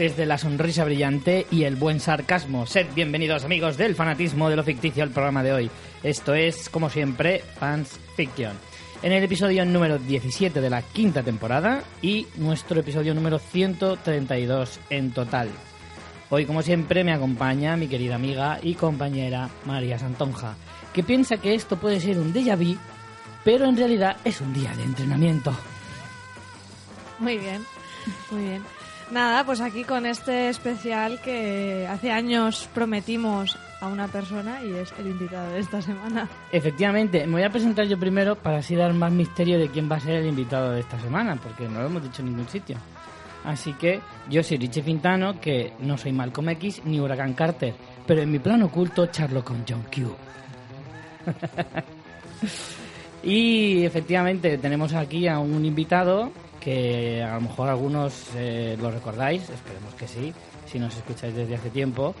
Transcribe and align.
desde 0.00 0.24
la 0.24 0.38
sonrisa 0.38 0.82
brillante 0.82 1.46
y 1.50 1.64
el 1.64 1.76
buen 1.76 2.00
sarcasmo. 2.00 2.64
Sed 2.64 2.86
bienvenidos 2.94 3.44
amigos 3.44 3.76
del 3.76 3.94
fanatismo 3.94 4.48
de 4.48 4.56
lo 4.56 4.64
ficticio 4.64 5.02
al 5.02 5.10
programa 5.10 5.42
de 5.42 5.52
hoy. 5.52 5.70
Esto 6.02 6.32
es, 6.32 6.70
como 6.70 6.88
siempre, 6.88 7.44
Fans 7.58 8.00
Fiction. 8.16 8.54
En 9.02 9.12
el 9.12 9.22
episodio 9.22 9.62
número 9.66 9.98
17 9.98 10.58
de 10.62 10.70
la 10.70 10.80
quinta 10.80 11.22
temporada 11.22 11.84
y 12.00 12.26
nuestro 12.36 12.80
episodio 12.80 13.12
número 13.12 13.38
132 13.38 14.80
en 14.88 15.10
total. 15.10 15.50
Hoy, 16.30 16.46
como 16.46 16.62
siempre, 16.62 17.04
me 17.04 17.12
acompaña 17.12 17.76
mi 17.76 17.86
querida 17.86 18.14
amiga 18.14 18.58
y 18.62 18.76
compañera 18.76 19.50
María 19.66 19.98
Santonja, 19.98 20.54
que 20.94 21.02
piensa 21.02 21.36
que 21.36 21.54
esto 21.54 21.78
puede 21.78 22.00
ser 22.00 22.18
un 22.18 22.32
déjà 22.32 22.56
vu, 22.56 22.78
pero 23.44 23.66
en 23.66 23.76
realidad 23.76 24.16
es 24.24 24.40
un 24.40 24.54
día 24.54 24.74
de 24.76 24.82
entrenamiento. 24.84 25.54
Muy 27.18 27.36
bien, 27.36 27.62
muy 28.30 28.44
bien. 28.44 28.79
Nada, 29.10 29.44
pues 29.44 29.60
aquí 29.60 29.82
con 29.82 30.06
este 30.06 30.48
especial 30.48 31.20
que 31.20 31.86
hace 31.90 32.12
años 32.12 32.68
prometimos 32.72 33.58
a 33.80 33.88
una 33.88 34.06
persona 34.06 34.62
y 34.62 34.72
es 34.72 34.92
el 35.00 35.08
invitado 35.08 35.50
de 35.52 35.58
esta 35.58 35.82
semana. 35.82 36.28
Efectivamente, 36.52 37.26
me 37.26 37.32
voy 37.32 37.42
a 37.42 37.50
presentar 37.50 37.86
yo 37.86 37.98
primero 37.98 38.36
para 38.36 38.58
así 38.58 38.76
dar 38.76 38.92
más 38.92 39.10
misterio 39.10 39.58
de 39.58 39.68
quién 39.68 39.90
va 39.90 39.96
a 39.96 40.00
ser 40.00 40.16
el 40.16 40.26
invitado 40.26 40.70
de 40.70 40.80
esta 40.80 41.00
semana, 41.00 41.36
porque 41.42 41.68
no 41.68 41.80
lo 41.80 41.86
hemos 41.86 42.04
dicho 42.04 42.22
en 42.22 42.28
ningún 42.28 42.48
sitio. 42.48 42.76
Así 43.44 43.72
que 43.72 44.00
yo 44.28 44.44
soy 44.44 44.58
Richie 44.58 44.82
Fintano, 44.82 45.40
que 45.40 45.72
no 45.80 45.98
soy 45.98 46.12
Malcolm 46.12 46.50
X 46.50 46.82
ni 46.84 47.00
Huracán 47.00 47.32
Carter, 47.32 47.74
pero 48.06 48.22
en 48.22 48.30
mi 48.30 48.38
plano 48.38 48.66
oculto 48.66 49.06
charlo 49.06 49.44
con 49.44 49.64
John 49.68 49.82
Q. 49.92 50.14
y 53.24 53.84
efectivamente 53.84 54.56
tenemos 54.58 54.92
aquí 54.94 55.26
a 55.26 55.40
un 55.40 55.64
invitado 55.64 56.30
que 56.60 57.22
a 57.22 57.34
lo 57.34 57.40
mejor 57.42 57.68
algunos 57.68 58.28
eh, 58.36 58.76
lo 58.80 58.90
recordáis, 58.90 59.42
esperemos 59.48 59.94
que 59.94 60.06
sí, 60.06 60.32
si 60.66 60.78
nos 60.78 60.96
escucháis 60.96 61.34
desde 61.34 61.56
hace 61.56 61.70
tiempo. 61.70 62.14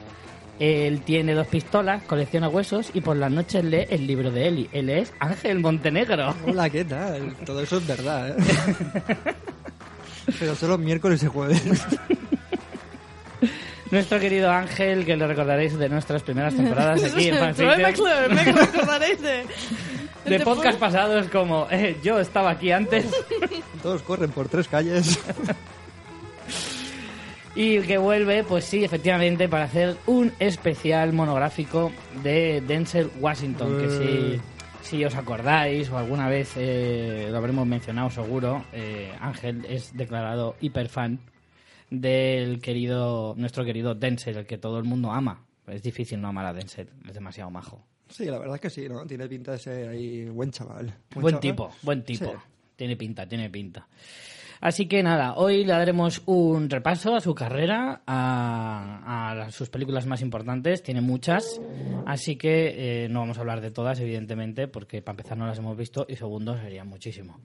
Él 0.58 1.00
tiene 1.02 1.34
dos 1.34 1.46
pistolas, 1.46 2.02
colecciona 2.02 2.48
huesos 2.48 2.90
y 2.92 3.00
por 3.00 3.16
las 3.16 3.30
noches 3.30 3.64
lee 3.64 3.86
el 3.88 4.06
libro 4.06 4.30
de 4.30 4.48
Eli. 4.48 4.68
Él 4.72 4.90
es 4.90 5.12
Ángel 5.18 5.60
Montenegro. 5.60 6.34
Hola, 6.46 6.68
¿qué 6.68 6.84
tal? 6.84 7.34
Todo 7.46 7.62
eso 7.62 7.78
es 7.78 7.86
verdad, 7.86 8.30
¿eh? 8.30 8.36
Pero 10.38 10.54
solo 10.54 10.76
miércoles 10.76 11.22
y 11.22 11.26
jueves. 11.26 11.62
Nuestro 13.90 14.20
querido 14.20 14.50
Ángel, 14.50 15.04
que 15.04 15.16
lo 15.16 15.26
recordaréis 15.26 15.76
de 15.76 15.88
nuestras 15.88 16.22
primeras 16.22 16.54
temporadas 16.54 17.02
aquí 17.12 17.28
en 17.28 17.38
Fanfiction. 17.38 18.34
me 18.34 18.44
recordaréis 18.44 19.20
de... 19.20 19.44
De 20.24 20.40
podcast 20.40 20.78
pasados 20.78 21.28
como 21.28 21.66
eh, 21.70 21.96
yo 22.02 22.18
estaba 22.20 22.50
aquí 22.50 22.72
antes. 22.72 23.06
Todos 23.82 24.02
corren 24.02 24.30
por 24.30 24.48
tres 24.48 24.68
calles. 24.68 25.18
Y 27.54 27.80
que 27.80 27.98
vuelve, 27.98 28.44
pues 28.44 28.64
sí, 28.64 28.84
efectivamente, 28.84 29.48
para 29.48 29.64
hacer 29.64 29.96
un 30.06 30.32
especial 30.38 31.12
monográfico 31.12 31.90
de 32.22 32.60
Denzel 32.60 33.10
Washington, 33.18 33.76
que 33.76 33.90
si, 33.90 34.88
si 34.88 35.04
os 35.04 35.16
acordáis 35.16 35.90
o 35.90 35.98
alguna 35.98 36.28
vez 36.28 36.52
eh, 36.56 37.26
lo 37.28 37.36
habremos 37.36 37.66
mencionado 37.66 38.08
seguro, 38.10 38.64
eh, 38.72 39.12
Ángel 39.20 39.66
es 39.68 39.96
declarado 39.96 40.54
hiperfan 40.60 41.18
del 41.90 42.60
querido, 42.60 43.34
nuestro 43.36 43.64
querido 43.64 43.96
Denzel, 43.96 44.36
el 44.36 44.46
que 44.46 44.56
todo 44.56 44.78
el 44.78 44.84
mundo 44.84 45.10
ama. 45.10 45.44
Es 45.66 45.82
difícil 45.82 46.20
no 46.20 46.28
amar 46.28 46.46
a 46.46 46.52
Denzel, 46.52 46.88
es 47.08 47.14
demasiado 47.14 47.50
majo. 47.50 47.84
Sí, 48.10 48.26
la 48.26 48.38
verdad 48.38 48.56
es 48.56 48.60
que 48.60 48.70
sí, 48.70 48.88
¿no? 48.88 49.06
Tiene 49.06 49.28
pinta 49.28 49.52
de 49.52 49.58
ser 49.58 49.88
ahí 49.88 50.28
buen 50.28 50.50
chaval. 50.50 50.94
Buen, 51.14 51.34
chaval. 51.34 51.40
tipo, 51.40 51.70
buen 51.82 52.04
tipo. 52.04 52.26
Sí. 52.26 52.38
Tiene 52.76 52.96
pinta, 52.96 53.26
tiene 53.26 53.50
pinta. 53.50 53.86
Así 54.60 54.86
que 54.86 55.02
nada, 55.02 55.36
hoy 55.36 55.64
le 55.64 55.72
daremos 55.72 56.22
un 56.26 56.68
repaso 56.68 57.14
a 57.14 57.20
su 57.20 57.34
carrera, 57.34 58.02
a, 58.06 59.48
sus 59.50 59.70
películas 59.70 60.04
más 60.04 60.20
importantes, 60.20 60.82
tiene 60.82 61.00
muchas, 61.00 61.58
así 62.04 62.36
que 62.36 63.04
eh, 63.04 63.08
no 63.08 63.20
vamos 63.20 63.38
a 63.38 63.40
hablar 63.40 63.62
de 63.62 63.70
todas, 63.70 63.98
evidentemente, 64.00 64.68
porque 64.68 65.00
para 65.00 65.14
empezar 65.14 65.38
no 65.38 65.46
las 65.46 65.58
hemos 65.58 65.78
visto 65.78 66.04
y 66.06 66.16
segundo 66.16 66.58
sería 66.58 66.84
muchísimo. 66.84 67.40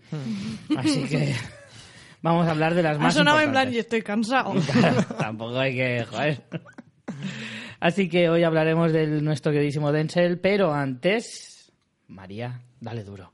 Así 0.76 1.06
que 1.06 1.34
vamos 2.22 2.48
a 2.48 2.52
hablar 2.52 2.76
de 2.76 2.84
las 2.84 2.98
Ha 2.98 3.00
más 3.00 3.14
sonado 3.14 3.40
en 3.40 3.52
plan 3.52 3.70
importantes. 3.70 3.76
y 3.76 3.80
estoy 3.80 4.02
cansado. 4.02 4.54
Claro, 4.74 5.02
tampoco 5.18 5.58
hay 5.58 5.74
que, 5.74 6.04
joder. 6.04 6.44
Así 7.86 8.10
que 8.10 8.30
hoy 8.30 8.42
hablaremos 8.42 8.92
de 8.92 9.06
nuestro 9.22 9.52
queridísimo 9.52 9.92
Denzel, 9.92 10.40
pero 10.40 10.74
antes, 10.74 11.72
María, 12.08 12.64
dale 12.80 13.04
duro. 13.04 13.32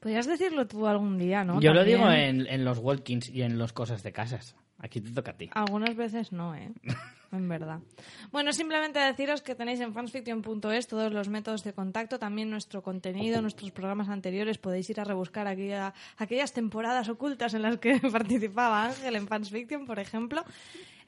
Podrías 0.00 0.26
decirlo 0.26 0.66
tú 0.66 0.88
algún 0.88 1.16
día, 1.18 1.44
¿no? 1.44 1.60
Yo 1.60 1.72
lo 1.72 1.84
digo 1.84 2.10
en, 2.10 2.48
en 2.48 2.64
los 2.64 2.78
walkings 2.78 3.28
y 3.28 3.42
en 3.42 3.56
los 3.56 3.72
cosas 3.72 4.02
de 4.02 4.10
casas. 4.10 4.56
Aquí 4.80 5.00
te 5.00 5.12
toca 5.12 5.30
a 5.30 5.36
ti. 5.36 5.50
Algunas 5.54 5.94
veces 5.94 6.32
no, 6.32 6.56
¿eh? 6.56 6.72
En 7.30 7.46
verdad. 7.46 7.80
Bueno, 8.32 8.54
simplemente 8.54 8.98
deciros 8.98 9.42
que 9.42 9.54
tenéis 9.54 9.80
en 9.80 9.92
fansfiction.es 9.92 10.86
todos 10.86 11.12
los 11.12 11.28
métodos 11.28 11.62
de 11.62 11.74
contacto, 11.74 12.18
también 12.18 12.48
nuestro 12.48 12.82
contenido, 12.82 13.42
nuestros 13.42 13.70
programas 13.70 14.08
anteriores. 14.08 14.56
Podéis 14.56 14.88
ir 14.88 14.98
a 14.98 15.04
rebuscar 15.04 15.46
aquellas 15.46 16.52
temporadas 16.54 17.10
ocultas 17.10 17.52
en 17.52 17.62
las 17.62 17.76
que 17.78 18.00
participaba 18.12 18.86
Ángel 18.86 19.14
en 19.14 19.28
Fansfiction, 19.28 19.84
por 19.84 19.98
ejemplo. 19.98 20.42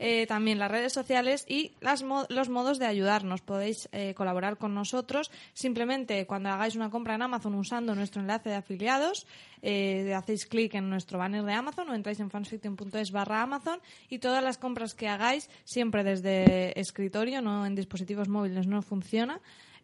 Eh, 0.02 0.26
también 0.26 0.58
las 0.58 0.70
redes 0.70 0.94
sociales 0.94 1.44
y 1.46 1.72
las 1.80 2.02
mo- 2.02 2.24
los 2.30 2.48
modos 2.48 2.78
de 2.78 2.86
ayudarnos. 2.86 3.42
Podéis 3.42 3.86
eh, 3.92 4.14
colaborar 4.14 4.56
con 4.56 4.72
nosotros 4.74 5.30
simplemente 5.52 6.26
cuando 6.26 6.48
hagáis 6.48 6.74
una 6.74 6.88
compra 6.88 7.16
en 7.16 7.20
Amazon 7.22 7.54
usando 7.54 7.94
nuestro 7.94 8.22
enlace 8.22 8.48
de 8.48 8.54
afiliados. 8.56 9.26
eh, 9.62 10.14
hacéis 10.14 10.46
clic 10.46 10.72
en 10.74 10.88
nuestro 10.88 11.18
banner 11.18 11.44
de 11.44 11.52
Amazon 11.52 11.90
o 11.90 11.94
entráis 11.94 12.18
en 12.18 12.30
fansfiction.es 12.30 13.10
barra 13.12 13.42
Amazon 13.42 13.78
y 14.08 14.18
todas 14.20 14.42
las 14.42 14.56
compras 14.56 14.94
que 14.94 15.06
hagáis, 15.06 15.50
siempre 15.64 16.02
desde 16.02 16.80
escritorio, 16.80 17.42
no 17.42 17.66
en 17.66 17.74
dispositivos 17.74 18.28
móviles, 18.30 18.66
no 18.66 18.80
funciona. 18.80 19.38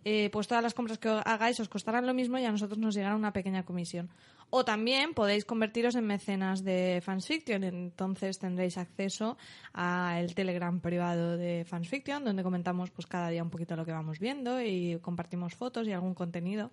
eh, 0.09 0.31
pues 0.33 0.47
todas 0.47 0.63
las 0.63 0.73
compras 0.73 0.99
que 0.99 1.09
hagáis 1.09 1.59
os 1.61 1.69
costarán 1.69 2.07
lo 2.07 2.15
mismo 2.15 2.39
y 2.39 2.45
a 2.45 2.53
nosotros 2.53 2.79
nos 2.79 2.95
llegará 2.95 3.17
una 3.17 3.33
pequeña 3.33 3.65
comisión. 3.65 4.09
O 4.51 4.65
también 4.65 5.13
podéis 5.13 5.45
convertiros 5.45 5.97
en 5.97 6.07
mecenas 6.07 6.63
de 6.63 7.03
Fansfiction, 7.03 7.65
entonces 7.65 8.39
tendréis 8.39 8.79
acceso 8.79 9.37
al 9.73 10.35
Telegram 10.35 10.81
privado 10.81 11.37
de 11.37 11.65
Fansfiction, 11.65 12.25
donde 12.25 12.45
comentamos 12.45 12.91
pues 12.91 13.07
cada 13.07 13.29
día 13.29 13.43
un 13.43 13.51
poquito 13.51 13.75
lo 13.75 13.85
que 13.85 13.93
vamos 13.93 14.21
viendo 14.21 14.63
y 14.63 14.99
compartimos 15.03 15.55
fotos 15.55 15.89
y 15.89 15.93
algún 15.93 16.15
contenido. 16.15 16.71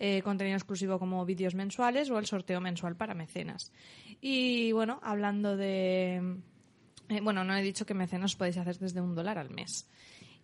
Eh, 0.00 0.22
contenido 0.22 0.56
exclusivo 0.56 1.00
como 1.00 1.24
vídeos 1.24 1.56
mensuales 1.56 2.08
o 2.10 2.18
el 2.18 2.26
sorteo 2.26 2.60
mensual 2.60 2.94
para 2.94 3.14
mecenas. 3.14 3.72
Y 4.20 4.70
bueno, 4.70 5.00
hablando 5.02 5.56
de... 5.56 6.36
eh, 7.08 7.20
bueno, 7.20 7.42
no 7.42 7.56
he 7.56 7.62
dicho 7.62 7.84
que 7.84 7.94
mecenas 7.94 8.36
podéis 8.36 8.58
hacer 8.58 8.78
desde 8.78 9.00
un 9.00 9.16
dólar 9.16 9.38
al 9.38 9.50
mes. 9.50 9.88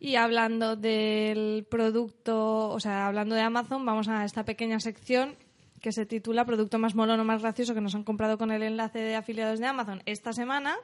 Y 0.01 0.17
hablando 0.17 0.75
del 0.75 1.67
producto, 1.71 2.71
o 2.71 2.81
sea, 2.81 3.07
hablando 3.07 3.37
de 3.37 3.43
Amazon, 3.43 3.87
vamos 3.87 4.09
a 4.09 4.25
esta 4.25 4.45
pequeña 4.45 4.81
sección 4.81 5.37
que 5.85 5.93
se 5.93 6.07
titula 6.07 6.47
Producto 6.47 6.79
más 6.79 6.95
molón 6.95 7.21
o 7.21 7.25
más 7.25 7.43
gracioso 7.43 7.75
que 7.75 7.83
nos 7.83 7.95
han 7.95 8.05
comprado 8.05 8.39
con 8.39 8.51
el 8.51 8.63
enlace 8.63 9.01
de 9.01 9.17
afiliados 9.17 9.59
de 9.59 9.67
Amazon 9.67 10.03
esta 10.07 10.33
semana. 10.33 10.75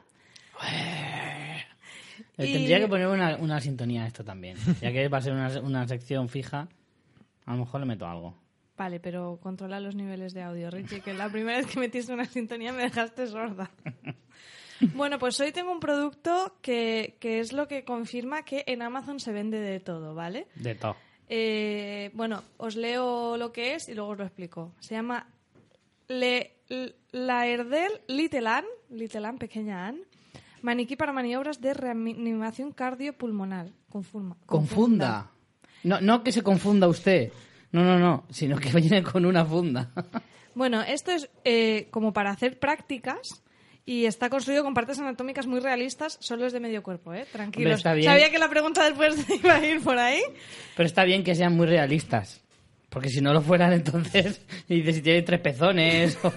Y- 2.37 2.53
Tendría 2.53 2.79
que 2.79 2.87
poner 2.87 3.07
una, 3.07 3.35
una 3.37 3.59
sintonía 3.59 4.03
a 4.03 4.07
esto 4.07 4.23
también. 4.23 4.57
Ya 4.79 4.91
que 4.91 5.07
va 5.07 5.17
a 5.17 5.21
ser 5.21 5.33
una, 5.33 5.49
una 5.61 5.87
sección 5.87 6.29
fija, 6.29 6.67
a 7.47 7.51
lo 7.53 7.57
mejor 7.57 7.79
le 7.81 7.87
meto 7.87 8.05
algo. 8.07 8.35
Vale, 8.77 8.99
pero 8.99 9.39
controla 9.41 9.79
los 9.79 9.95
niveles 9.95 10.33
de 10.35 10.43
audio, 10.43 10.69
Richie, 10.69 11.01
que 11.01 11.13
la 11.15 11.29
primera 11.29 11.57
vez 11.57 11.65
que 11.67 11.79
metiste 11.79 12.13
una 12.13 12.25
sintonía 12.25 12.71
me 12.73 12.83
dejaste 12.83 13.25
sorda. 13.27 13.71
Bueno, 14.95 15.19
pues 15.19 15.39
hoy 15.39 15.51
tengo 15.51 15.71
un 15.71 15.79
producto 15.79 16.55
que, 16.63 17.15
que 17.19 17.39
es 17.39 17.53
lo 17.53 17.67
que 17.67 17.83
confirma 17.85 18.41
que 18.41 18.63
en 18.65 18.81
Amazon 18.81 19.19
se 19.19 19.31
vende 19.31 19.59
de 19.59 19.79
todo, 19.79 20.15
¿vale? 20.15 20.47
De 20.55 20.73
todo. 20.73 20.95
Eh, 21.33 22.11
bueno, 22.13 22.43
os 22.57 22.75
leo 22.75 23.37
lo 23.37 23.53
que 23.53 23.75
es 23.75 23.87
y 23.87 23.93
luego 23.93 24.11
os 24.11 24.17
lo 24.17 24.25
explico. 24.25 24.73
Se 24.81 24.95
llama 24.95 25.25
Le, 26.09 26.57
L- 26.67 26.93
Laerdel 27.13 28.01
Little 28.09 28.47
Ann, 28.49 28.65
Little 28.89 29.25
Ann, 29.25 29.37
pequeña 29.37 29.87
Ann, 29.87 30.01
maniquí 30.61 30.97
para 30.97 31.13
maniobras 31.13 31.61
de 31.61 31.73
reanimación 31.73 32.73
cardiopulmonar. 32.73 33.67
Confunda. 33.89 34.35
Confunda. 34.45 35.31
No, 35.83 36.01
no 36.01 36.21
que 36.21 36.33
se 36.33 36.43
confunda 36.43 36.89
usted. 36.89 37.31
No, 37.71 37.85
no, 37.85 37.97
no. 37.97 38.25
Sino 38.29 38.57
que 38.57 38.69
viene 38.77 39.01
con 39.01 39.25
una 39.25 39.45
funda. 39.45 39.89
Bueno, 40.53 40.81
esto 40.81 41.11
es 41.13 41.29
eh, 41.45 41.87
como 41.91 42.11
para 42.11 42.31
hacer 42.31 42.59
prácticas 42.59 43.41
y 43.85 44.05
está 44.05 44.29
construido 44.29 44.63
con 44.63 44.73
partes 44.73 44.99
anatómicas 44.99 45.47
muy 45.47 45.59
realistas, 45.59 46.17
solo 46.21 46.45
es 46.45 46.53
de 46.53 46.59
medio 46.59 46.83
cuerpo, 46.83 47.13
¿eh? 47.13 47.25
Tranquilos. 47.31 47.77
Está 47.77 47.93
bien. 47.93 48.05
Sabía 48.11 48.29
que 48.29 48.39
la 48.39 48.49
pregunta 48.49 48.83
después 48.85 49.15
iba 49.43 49.55
a 49.55 49.65
ir 49.65 49.81
por 49.81 49.97
ahí. 49.97 50.21
Pero 50.75 50.85
está 50.87 51.03
bien 51.03 51.23
que 51.23 51.35
sean 51.35 51.55
muy 51.55 51.67
realistas. 51.67 52.41
Porque 52.89 53.07
si 53.07 53.21
no 53.21 53.31
lo 53.33 53.41
fueran, 53.41 53.71
entonces, 53.71 54.41
y 54.67 54.75
dices 54.81 54.95
si 54.97 55.01
tiene 55.01 55.21
tres 55.21 55.39
pezones 55.39 56.17
o, 56.23 56.33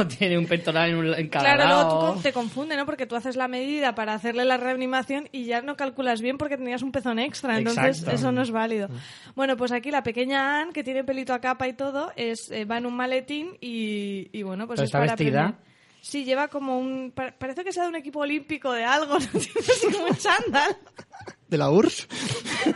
o 0.00 0.06
tiene 0.06 0.38
un 0.38 0.46
pectoral 0.46 0.90
en, 0.90 0.96
un- 0.96 1.14
en 1.14 1.28
cada 1.28 1.56
Claro, 1.56 1.64
luego 1.66 1.88
tú 1.98 2.06
lado. 2.06 2.20
te 2.22 2.32
confunde, 2.32 2.76
¿no? 2.76 2.86
Porque 2.86 3.06
tú 3.06 3.16
haces 3.16 3.34
la 3.34 3.48
medida 3.48 3.96
para 3.96 4.14
hacerle 4.14 4.44
la 4.44 4.56
reanimación 4.56 5.28
y 5.32 5.46
ya 5.46 5.62
no 5.62 5.76
calculas 5.76 6.20
bien 6.22 6.38
porque 6.38 6.56
tenías 6.56 6.82
un 6.82 6.92
pezón 6.92 7.18
extra, 7.18 7.58
entonces 7.58 7.98
Exacto. 7.98 8.14
eso 8.14 8.30
no 8.30 8.42
es 8.42 8.52
válido. 8.52 8.88
Bueno, 9.34 9.56
pues 9.56 9.72
aquí 9.72 9.90
la 9.90 10.04
pequeña 10.04 10.60
Anne, 10.60 10.72
que 10.72 10.84
tiene 10.84 11.02
pelito 11.02 11.34
a 11.34 11.40
capa 11.40 11.66
y 11.66 11.72
todo, 11.72 12.12
es, 12.14 12.52
eh, 12.52 12.64
va 12.66 12.78
en 12.78 12.86
un 12.86 12.94
maletín 12.94 13.58
y, 13.60 14.28
y 14.32 14.42
bueno, 14.44 14.68
pues 14.68 14.76
¿Pero 14.78 14.84
es 14.84 14.88
está 14.90 14.98
para 15.00 15.12
vestida? 15.16 15.40
aprender. 15.46 15.66
Sí, 16.08 16.24
lleva 16.24 16.46
como 16.46 16.78
un... 16.78 17.10
pa- 17.12 17.32
Parece 17.36 17.64
que 17.64 17.72
sea 17.72 17.82
de 17.82 17.88
un 17.88 17.96
equipo 17.96 18.20
olímpico 18.20 18.70
de 18.72 18.84
algo, 18.84 19.18
¿no? 19.18 19.26
Como 19.92 20.04
un 20.06 20.16
chándal. 20.16 20.76
¿De 21.48 21.58
la 21.58 21.70
URSS? 21.70 22.08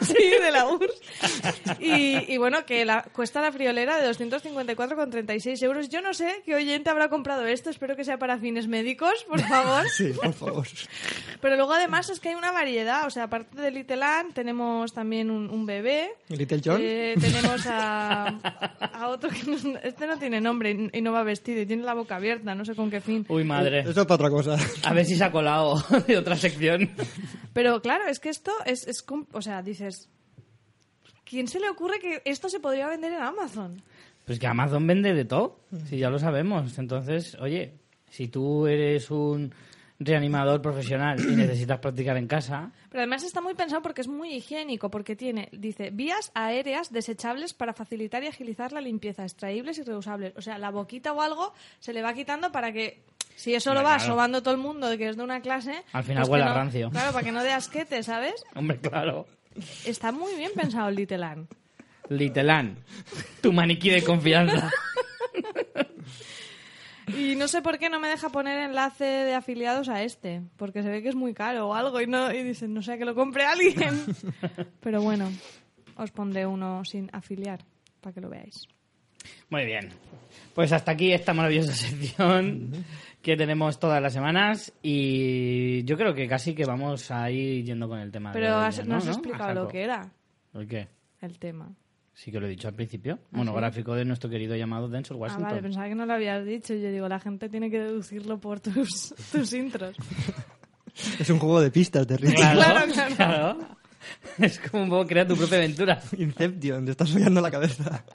Sí, 0.02 0.14
de 0.40 0.52
la 0.52 0.68
URSS. 0.68 1.80
Y, 1.80 2.32
y 2.32 2.38
bueno, 2.38 2.64
que 2.64 2.84
la, 2.84 3.02
cuesta 3.12 3.40
la 3.40 3.50
friolera 3.50 4.00
de 4.00 4.08
254,36 4.08 5.60
euros. 5.64 5.88
Yo 5.88 6.00
no 6.00 6.14
sé 6.14 6.42
qué 6.46 6.54
oyente 6.54 6.90
habrá 6.90 7.08
comprado 7.08 7.44
esto. 7.46 7.70
Espero 7.70 7.96
que 7.96 8.04
sea 8.04 8.16
para 8.16 8.38
fines 8.38 8.68
médicos, 8.68 9.24
por 9.28 9.40
favor. 9.40 9.84
Sí, 9.96 10.12
por 10.12 10.32
favor. 10.32 10.66
Pero 11.40 11.56
luego 11.56 11.72
además 11.74 12.08
es 12.08 12.20
que 12.20 12.28
hay 12.28 12.34
una 12.36 12.52
variedad. 12.52 13.04
O 13.06 13.10
sea, 13.10 13.24
aparte 13.24 13.60
de 13.60 13.72
Little 13.72 14.00
Ann, 14.04 14.32
tenemos 14.32 14.92
también 14.92 15.30
un, 15.32 15.50
un 15.50 15.66
bebé. 15.66 16.10
¿Y 16.28 16.36
Little 16.36 16.60
John? 16.64 16.80
Eh, 16.80 17.16
tenemos 17.20 17.66
a, 17.66 18.28
a 18.92 19.08
otro 19.08 19.28
que 19.30 19.42
no, 19.44 19.76
este 19.82 20.06
no 20.06 20.18
tiene 20.18 20.40
nombre 20.40 20.70
y- 20.70 20.98
y 20.98 21.02
no 21.02 21.10
va 21.10 21.24
vestido 21.24 21.62
y 21.62 21.66
tiene 21.66 21.82
la 21.82 21.94
boca 21.94 22.14
abierta, 22.16 22.54
no 22.54 22.64
sé 22.64 22.76
con 22.76 22.90
qué 22.90 23.00
fin. 23.00 23.26
Uy, 23.28 23.42
madre. 23.42 23.80
Eso 23.80 23.90
es 24.02 24.06
para 24.06 24.14
otra 24.14 24.30
cosa. 24.30 24.56
A 24.84 24.92
ver 24.94 25.04
si 25.04 25.16
se 25.16 25.24
ha 25.24 25.32
colado 25.32 25.82
de 26.06 26.16
otra 26.16 26.36
sección. 26.36 26.90
Pero 27.52 27.82
claro, 27.82 28.04
es 28.06 28.20
que 28.20 28.28
esto 28.28 28.52
es, 28.66 28.86
es 28.86 29.04
o 29.32 29.42
sea, 29.42 29.62
dices, 29.62 30.08
¿quién 31.24 31.48
se 31.48 31.60
le 31.60 31.68
ocurre 31.68 31.98
que 32.00 32.22
esto 32.24 32.48
se 32.48 32.60
podría 32.60 32.88
vender 32.88 33.12
en 33.12 33.22
Amazon? 33.22 33.82
Pues 34.24 34.38
que 34.38 34.46
Amazon 34.46 34.86
vende 34.86 35.14
de 35.14 35.24
todo, 35.24 35.60
si 35.88 35.98
ya 35.98 36.10
lo 36.10 36.18
sabemos. 36.18 36.78
Entonces, 36.78 37.36
oye, 37.40 37.74
si 38.10 38.28
tú 38.28 38.66
eres 38.66 39.10
un 39.10 39.52
reanimador 39.98 40.62
profesional 40.62 41.20
y 41.20 41.36
necesitas 41.36 41.78
practicar 41.78 42.16
en 42.16 42.26
casa, 42.26 42.72
Pero 42.88 43.00
además 43.00 43.22
está 43.22 43.40
muy 43.40 43.54
pensado 43.54 43.82
porque 43.82 44.00
es 44.00 44.08
muy 44.08 44.34
higiénico, 44.34 44.90
porque 44.90 45.14
tiene, 45.14 45.48
dice, 45.52 45.90
vías 45.90 46.32
aéreas 46.34 46.92
desechables 46.92 47.54
para 47.54 47.74
facilitar 47.74 48.24
y 48.24 48.26
agilizar 48.26 48.72
la 48.72 48.80
limpieza, 48.80 49.22
extraíbles 49.22 49.78
y 49.78 49.82
reusables. 49.82 50.32
O 50.36 50.42
sea, 50.42 50.58
la 50.58 50.70
boquita 50.70 51.12
o 51.12 51.20
algo 51.20 51.52
se 51.78 51.92
le 51.92 52.02
va 52.02 52.14
quitando 52.14 52.50
para 52.50 52.72
que, 52.72 53.02
si 53.40 53.54
eso 53.54 53.72
lo 53.72 53.82
va 53.82 53.96
claro. 53.96 54.12
sobando 54.12 54.42
todo 54.42 54.52
el 54.52 54.60
mundo 54.60 54.90
de 54.90 54.98
que 54.98 55.08
es 55.08 55.16
de 55.16 55.22
una 55.22 55.40
clase... 55.40 55.82
Al 55.94 56.04
final 56.04 56.24
que 56.24 56.30
huele 56.30 56.44
a 56.44 56.52
rancio. 56.52 56.90
Claro, 56.90 57.10
para 57.12 57.24
que 57.24 57.32
no 57.32 57.42
dé 57.42 57.52
asquete, 57.52 58.02
¿sabes? 58.02 58.34
hombre, 58.54 58.78
claro. 58.78 59.26
Está 59.86 60.12
muy 60.12 60.34
bien 60.34 60.50
pensado 60.54 60.90
el 60.90 60.96
Little 60.96 61.24
Ann. 61.24 61.48
Litelan, 62.10 62.76
tu 63.40 63.50
maniquí 63.52 63.88
de 63.88 64.02
confianza. 64.02 64.70
Y 67.16 67.34
no 67.34 67.48
sé 67.48 67.60
por 67.60 67.80
qué 67.80 67.90
no 67.90 67.98
me 67.98 68.06
deja 68.06 68.28
poner 68.28 68.56
enlace 68.58 69.04
de 69.04 69.34
afiliados 69.34 69.88
a 69.88 70.04
este, 70.04 70.42
porque 70.56 70.84
se 70.84 70.90
ve 70.90 71.02
que 71.02 71.08
es 71.08 71.16
muy 71.16 71.34
caro 71.34 71.68
o 71.68 71.74
algo 71.74 72.00
y 72.00 72.06
no 72.06 72.32
y 72.32 72.44
dicen, 72.44 72.72
no 72.72 72.82
sé, 72.82 72.98
que 72.98 73.04
lo 73.04 73.16
compre 73.16 73.44
alguien. 73.44 74.04
Pero 74.80 75.02
bueno, 75.02 75.28
os 75.96 76.12
pondré 76.12 76.46
uno 76.46 76.84
sin 76.84 77.10
afiliar 77.12 77.64
para 78.00 78.14
que 78.14 78.20
lo 78.20 78.28
veáis. 78.28 78.68
Muy 79.48 79.64
bien. 79.64 79.90
Pues 80.54 80.72
hasta 80.72 80.92
aquí 80.92 81.12
esta 81.12 81.32
maravillosa 81.34 81.72
sección 81.74 82.72
que 83.22 83.36
tenemos 83.36 83.78
todas 83.78 84.00
las 84.02 84.12
semanas 84.12 84.72
y 84.82 85.84
yo 85.84 85.96
creo 85.96 86.14
que 86.14 86.26
casi 86.28 86.54
que 86.54 86.64
vamos 86.64 87.10
a 87.10 87.30
ir 87.30 87.64
yendo 87.64 87.88
con 87.88 87.98
el 87.98 88.10
tema. 88.10 88.32
Pero 88.32 88.58
de 88.60 88.66
has- 88.66 88.78
¿no? 88.80 88.92
no 88.92 88.96
has 88.96 89.04
¿No? 89.06 89.12
explicado 89.12 89.54
lo 89.54 89.68
que 89.68 89.82
era 89.82 90.10
¿El 90.54 90.66
qué? 90.66 90.88
el 91.20 91.38
tema. 91.38 91.70
Sí 92.14 92.30
que 92.30 92.38
lo 92.40 92.46
he 92.46 92.50
dicho 92.50 92.68
al 92.68 92.74
principio. 92.74 93.18
Monográfico 93.30 93.94
de 93.94 94.04
nuestro 94.04 94.28
querido 94.28 94.54
llamado 94.56 94.88
Denzel 94.88 95.16
Ah, 95.16 95.20
Washington. 95.20 95.48
vale, 95.48 95.62
pensaba 95.62 95.88
que 95.88 95.94
no 95.94 96.04
lo 96.06 96.12
habías 96.12 96.44
dicho. 96.44 96.74
Yo 96.74 96.90
digo, 96.90 97.08
la 97.08 97.18
gente 97.20 97.48
tiene 97.48 97.70
que 97.70 97.78
deducirlo 97.80 98.38
por 98.38 98.60
tus, 98.60 99.14
tus 99.32 99.52
intros. 99.54 99.96
Es 101.18 101.30
un 101.30 101.38
juego 101.38 101.60
de 101.60 101.70
pistas 101.70 102.06
de 102.06 102.16
Richie. 102.18 102.34
Claro, 102.36 102.60
Claro, 102.60 102.92
claro. 102.92 103.14
claro. 103.16 103.58
Es 104.38 104.58
como 104.58 104.82
un 104.84 104.90
poco 104.90 105.06
crear 105.06 105.26
tu 105.26 105.36
propia 105.36 105.58
aventura. 105.58 106.00
Inception, 106.18 106.84
te 106.84 106.90
estás 106.90 107.10
follando 107.10 107.40
la 107.40 107.50
cabeza. 107.50 108.04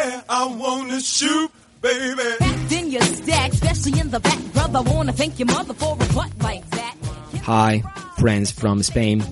Hey, 0.00 0.08
yeah, 0.08 0.22
I 0.30 0.46
wanna 0.46 0.98
shoot, 1.00 1.50
baby. 1.82 2.22
Packed 2.38 2.72
in 2.72 2.90
your 2.90 3.02
stack, 3.02 3.52
especially 3.52 4.00
in 4.00 4.10
the 4.10 4.20
back, 4.20 4.38
brother. 4.54 4.80
Wanna 4.80 5.12
thank 5.12 5.38
your 5.38 5.46
mother 5.46 5.74
for 5.74 5.92
a 5.92 6.14
butt 6.14 6.32
like 6.40 6.64
that. 6.70 6.94
Hi, 7.42 7.82
friends 8.16 8.50
from 8.50 8.82
Spain. 8.82 9.22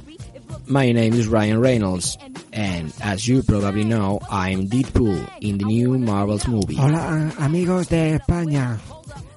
My 0.67 0.93
name 0.93 1.15
is 1.15 1.27
Ryan 1.27 1.61
Reynolds, 1.61 2.19
and 2.53 2.93
as 3.01 3.27
you 3.27 3.43
probably 3.43 3.85
know, 3.85 4.21
I'm 4.31 4.69
Deadpool 4.69 5.27
in 5.41 5.57
the 5.57 5.65
new 5.65 5.99
Marvel's 5.99 6.47
movie. 6.47 6.77
Hola 6.77 7.33
amigos 7.39 7.89
de 7.89 8.19
España. 8.19 8.79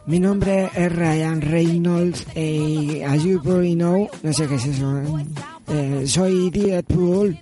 Mi 0.07 0.19
nombre 0.19 0.69
es 0.75 0.92
Ryan 0.92 1.39
Reynolds 1.39 2.25
y 2.36 3.04
as 3.06 3.24
you 3.24 3.39
probably 3.39 3.75
know, 3.75 4.10
no 4.22 4.33
sé 4.33 4.50
qué 4.50 4.56
es 4.56 4.66
eso. 4.66 5.01
Eh, 5.69 6.04
soy 6.07 6.50
Deadpool 6.50 7.39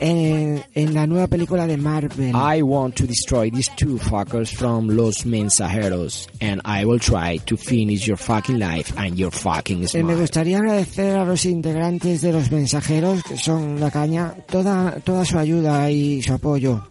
en, 0.00 0.62
en 0.74 0.94
la 0.94 1.06
nueva 1.06 1.26
película 1.26 1.66
de 1.66 1.76
Marvel. 1.76 2.32
I 2.34 2.62
want 2.62 2.96
to 2.96 3.06
destroy 3.06 3.50
these 3.50 3.70
two 3.76 3.98
fuckers 3.98 4.50
from 4.50 4.88
Los 4.88 5.24
Mensajeros, 5.26 6.26
and 6.40 6.60
I 6.64 6.84
will 6.84 6.98
try 6.98 7.38
to 7.46 7.56
finish 7.56 8.06
your 8.08 8.16
fucking 8.16 8.58
life 8.58 8.92
and 8.96 9.16
your 9.18 9.30
fucking 9.30 9.78
Eh, 9.78 10.02
me 10.02 10.12
smile. 10.14 10.16
gustaría 10.20 10.58
agradecer 10.58 11.16
a 11.18 11.24
los 11.24 11.44
integrantes 11.44 12.22
de 12.22 12.32
los 12.32 12.50
mensajeros, 12.50 13.22
que 13.22 13.36
son 13.36 13.78
la 13.78 13.90
caña, 13.90 14.34
toda, 14.50 14.96
toda 15.04 15.24
su 15.24 15.38
ayuda 15.38 15.90
y 15.90 16.22
su 16.22 16.32
apoyo 16.32 16.88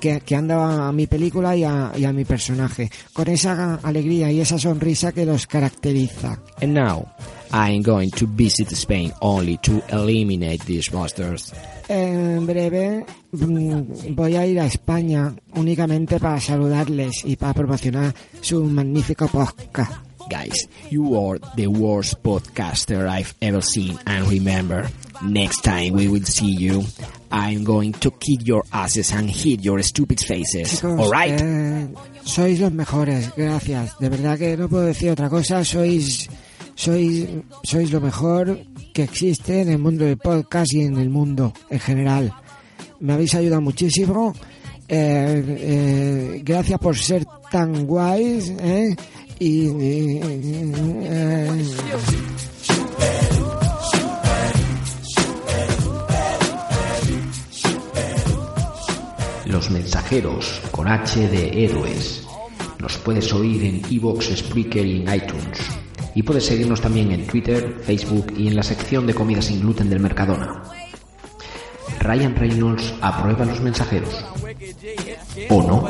que, 0.00 0.20
que 0.20 0.34
han 0.34 0.48
dado 0.48 0.62
a 0.82 0.92
mi 0.92 1.06
película 1.06 1.54
y 1.56 1.62
a, 1.62 1.92
y 1.96 2.04
a 2.04 2.12
mi 2.12 2.24
personaje, 2.24 2.90
con 3.12 3.28
esa 3.28 3.74
alegría 3.82 4.32
y 4.32 4.40
esa 4.40 4.58
sonrisa 4.58 5.12
que 5.12 5.24
los 5.26 5.46
caracteriza. 5.46 6.38
And 6.62 6.74
now, 6.74 7.06
I'm 7.52 7.82
going 7.82 8.10
to 8.12 8.26
visit 8.26 8.72
Spain 8.72 9.12
only 9.20 9.58
to 9.58 9.82
eliminate 9.90 10.64
these 10.64 10.90
monsters. 10.92 11.52
En 11.92 12.46
breve 12.46 13.04
mm, 13.32 14.14
voy 14.14 14.36
a 14.36 14.46
ir 14.46 14.60
a 14.60 14.66
España 14.66 15.34
únicamente 15.56 16.20
para 16.20 16.38
saludarles 16.40 17.24
y 17.24 17.34
para 17.34 17.52
promocionar 17.52 18.14
su 18.40 18.62
magnífico 18.64 19.26
podcast. 19.26 19.92
Guys, 20.30 20.68
you 20.88 21.16
are 21.18 21.40
the 21.56 21.66
worst 21.66 22.22
podcaster 22.22 23.08
I've 23.08 23.34
ever 23.40 23.60
seen. 23.60 23.98
And 24.06 24.28
remember, 24.28 24.88
next 25.22 25.64
time 25.64 25.94
we 25.94 26.06
will 26.06 26.24
see 26.24 26.54
you, 26.56 26.84
I'm 27.32 27.64
going 27.64 27.94
to 27.94 28.12
kick 28.12 28.46
your 28.46 28.62
asses 28.70 29.12
and 29.12 29.28
hit 29.28 29.60
your 29.64 29.82
stupid 29.82 30.20
faces. 30.20 30.70
Chicos, 30.80 31.00
Alright? 31.00 31.40
eh, 31.42 31.88
sois 32.22 32.60
los 32.60 32.70
mejores, 32.72 33.32
gracias. 33.36 33.98
De 33.98 34.08
verdad 34.08 34.38
que 34.38 34.56
no 34.56 34.68
puedo 34.68 34.84
decir 34.84 35.10
otra 35.10 35.28
cosa. 35.28 35.64
Sois, 35.64 36.28
sois, 36.80 37.28
sois 37.62 37.90
lo 37.92 38.00
mejor 38.00 38.44
que 38.94 39.02
existe 39.04 39.60
en 39.60 39.68
el 39.68 39.78
mundo 39.78 40.04
del 40.04 40.16
podcast 40.16 40.72
y 40.72 40.80
en 40.82 40.96
el 40.96 41.10
mundo 41.10 41.52
en 41.68 41.78
general. 41.80 42.32
Me 43.00 43.12
habéis 43.14 43.34
ayudado 43.34 43.60
muchísimo. 43.60 44.32
Eh, 44.88 45.44
eh, 45.46 46.40
gracias 46.44 46.78
por 46.78 46.96
ser 46.96 47.24
tan 47.50 47.86
guays. 47.86 48.52
¿eh? 48.60 48.94
Y, 49.38 49.68
y- 49.68 50.20
eh, 51.04 51.64
Los 59.46 59.70
mensajeros 59.70 60.60
con 60.70 60.88
H 60.88 61.28
de 61.28 61.64
héroes. 61.64 62.24
Nos 62.78 62.96
puedes 62.98 63.32
oír 63.32 63.64
en 63.64 63.82
Evox, 63.92 64.26
Spreaker 64.36 64.86
y 64.86 65.00
iTunes. 65.02 65.58
Y 66.14 66.22
puedes 66.22 66.46
seguirnos 66.46 66.80
también 66.80 67.12
en 67.12 67.26
Twitter, 67.26 67.76
Facebook 67.82 68.32
y 68.36 68.48
en 68.48 68.56
la 68.56 68.62
sección 68.62 69.06
de 69.06 69.14
comida 69.14 69.40
sin 69.42 69.60
gluten 69.60 69.88
del 69.88 70.00
Mercadona. 70.00 70.62
Ryan 72.00 72.34
Reynolds 72.34 72.94
aprueba 73.00 73.44
los 73.44 73.60
mensajeros. 73.60 74.24
¿O 75.50 75.62
no? 75.62 75.88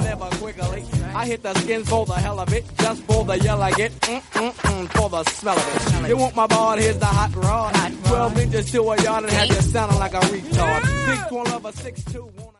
I 1.14 1.26
hit 1.26 1.42
the 1.42 1.54
skins 1.54 1.88
for 1.88 2.06
the 2.06 2.14
hell 2.14 2.38
of 2.38 2.52
it, 2.52 2.64
just 2.78 3.02
for 3.04 3.24
the 3.24 3.38
yell 3.38 3.62
I 3.62 3.72
get, 3.72 3.92
mm, 4.00 4.20
mm, 4.34 4.52
mm, 4.52 4.88
for 4.88 5.10
the 5.10 5.24
smell 5.30 5.56
of 5.56 6.04
it. 6.04 6.08
You 6.08 6.16
want 6.16 6.34
my 6.36 6.46
ball, 6.46 6.76
here's 6.76 6.98
the 6.98 7.06
hot 7.06 7.34
rod. 7.36 7.74
12 8.04 8.38
inches 8.38 8.70
to 8.72 8.82
a 8.90 9.02
yard 9.02 9.24
and 9.24 9.32
have 9.32 9.48
you 9.48 9.62
sounding 9.62 9.98
like 9.98 10.14
a 10.14 10.20
retard. 10.20 10.82
Six 11.06 11.30
one 11.32 11.50
lover, 11.50 11.72
six 11.72 12.04
two 12.04 12.30
one. 12.36 12.54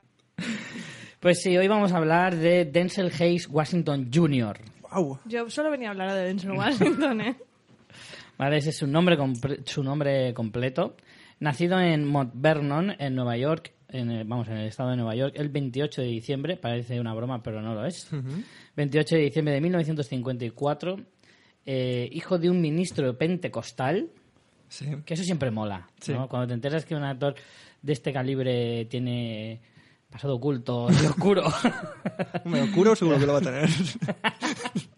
Pues 1.21 1.43
sí, 1.43 1.57
hoy 1.57 1.69
vamos 1.69 1.93
a 1.93 1.99
hablar 1.99 2.37
de 2.37 2.65
Denzel 2.65 3.13
Hayes 3.19 3.47
Washington 3.49 4.11
Jr. 4.13 4.57
Wow. 4.91 5.19
Yo 5.27 5.51
solo 5.51 5.71
venía 5.71 5.89
a 5.89 5.91
hablar 5.93 6.15
de 6.15 6.25
Denzel 6.25 6.53
Washington, 6.53 7.21
¿eh? 7.21 7.37
¿Vale? 8.41 8.57
Ese 8.57 8.71
es 8.71 8.77
su 8.79 8.87
nombre, 8.87 9.19
su 9.67 9.83
nombre 9.85 10.33
completo. 10.33 10.97
Nacido 11.41 11.79
en 11.79 12.07
Mount 12.07 12.33
Vernon, 12.35 12.95
en 12.99 13.15
Nueva 13.15 13.37
York, 13.37 13.73
en 13.91 14.11
el- 14.11 14.25
vamos, 14.25 14.49
en 14.49 14.57
el 14.57 14.67
estado 14.69 14.91
de 14.91 14.97
Nueva 14.97 15.15
York, 15.15 15.35
el 15.37 15.51
28 15.51 16.01
de 16.01 16.09
diciembre, 16.09 16.57
parece 16.57 16.99
una 17.01 17.13
broma, 17.13 17.43
pero 17.43 17.61
no 17.61 17.75
lo 17.75 17.85
es. 17.85 18.09
28 18.77 19.17
de 19.17 19.21
diciembre 19.23 19.53
de 19.55 19.61
1954, 19.61 20.97
eh, 21.67 22.09
hijo 22.13 22.39
de 22.39 22.49
un 22.49 22.61
ministro 22.63 23.17
pentecostal, 23.19 24.09
Sí. 24.69 24.87
que 25.05 25.15
eso 25.15 25.25
siempre 25.25 25.51
mola, 25.51 25.89
Sí. 26.01 26.13
¿no? 26.13 26.27
Cuando 26.29 26.49
te 26.49 26.55
enteras 26.55 26.87
que 26.87 26.95
un 26.95 27.03
actor 27.05 27.35
de 27.83 27.93
este 27.93 28.11
calibre 28.13 28.87
tiene 28.87 29.61
pasado 30.11 30.37
oculto 30.37 30.89
y 30.91 31.07
oscuro. 31.07 31.43
Me 32.47 32.63
oscuro 32.63 32.97
seguro 32.97 33.19
que 33.19 33.27
lo 33.27 33.33
va 33.35 33.39
a 33.39 33.43
tener. 33.43 33.69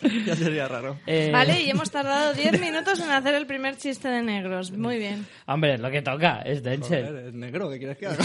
ya 0.26 0.36
sería 0.36 0.68
raro. 0.68 0.98
Eh, 1.06 1.30
Vale, 1.32 1.62
y 1.62 1.70
hemos 1.70 1.90
tardado 1.90 2.34
10 2.34 2.60
minutos 2.60 3.00
en 3.00 3.10
hacer 3.10 3.34
el 3.34 3.46
primer 3.46 3.76
chiste 3.76 4.08
de 4.08 4.22
negros. 4.22 4.70
Muy 4.72 4.98
bien. 4.98 5.26
Hombre, 5.46 5.74
es 5.74 5.80
lo 5.80 5.90
que 5.90 6.02
toca, 6.02 6.42
es 6.42 6.62
Denzel. 6.62 7.06
Joder, 7.06 7.26
es 7.26 7.34
negro, 7.34 7.70
¿qué 7.70 7.78
quieres 7.78 7.98
que 7.98 8.06
haga? 8.06 8.24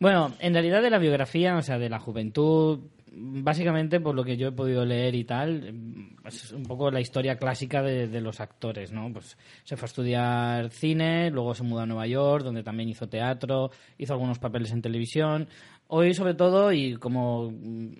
Bueno, 0.00 0.32
en 0.38 0.52
realidad 0.52 0.80
de 0.80 0.90
la 0.90 0.98
biografía, 0.98 1.56
o 1.56 1.62
sea, 1.62 1.76
de 1.76 1.88
la 1.88 1.98
juventud, 1.98 2.78
básicamente, 3.10 3.98
por 3.98 4.14
lo 4.14 4.22
que 4.22 4.36
yo 4.36 4.48
he 4.48 4.52
podido 4.52 4.84
leer 4.84 5.14
y 5.16 5.24
tal, 5.24 5.72
mm, 5.72 6.26
es 6.26 6.52
un 6.52 6.62
poco 6.62 6.90
la 6.90 7.00
historia 7.00 7.36
clásica 7.36 7.82
de, 7.82 8.06
de 8.06 8.20
los 8.20 8.40
actores, 8.40 8.92
¿no? 8.92 9.12
Pues 9.12 9.36
se 9.64 9.76
fue 9.76 9.86
a 9.86 9.90
estudiar 9.90 10.70
cine, 10.70 11.30
luego 11.30 11.54
se 11.54 11.64
mudó 11.64 11.80
a 11.80 11.86
Nueva 11.86 12.06
York, 12.06 12.44
donde 12.44 12.62
también 12.62 12.88
hizo 12.88 13.08
teatro, 13.08 13.72
hizo 13.98 14.12
algunos 14.12 14.38
papeles 14.38 14.70
en 14.70 14.82
televisión. 14.82 15.48
Hoy, 15.90 16.12
sobre 16.12 16.34
todo, 16.34 16.70
y 16.70 16.96
como 16.96 17.50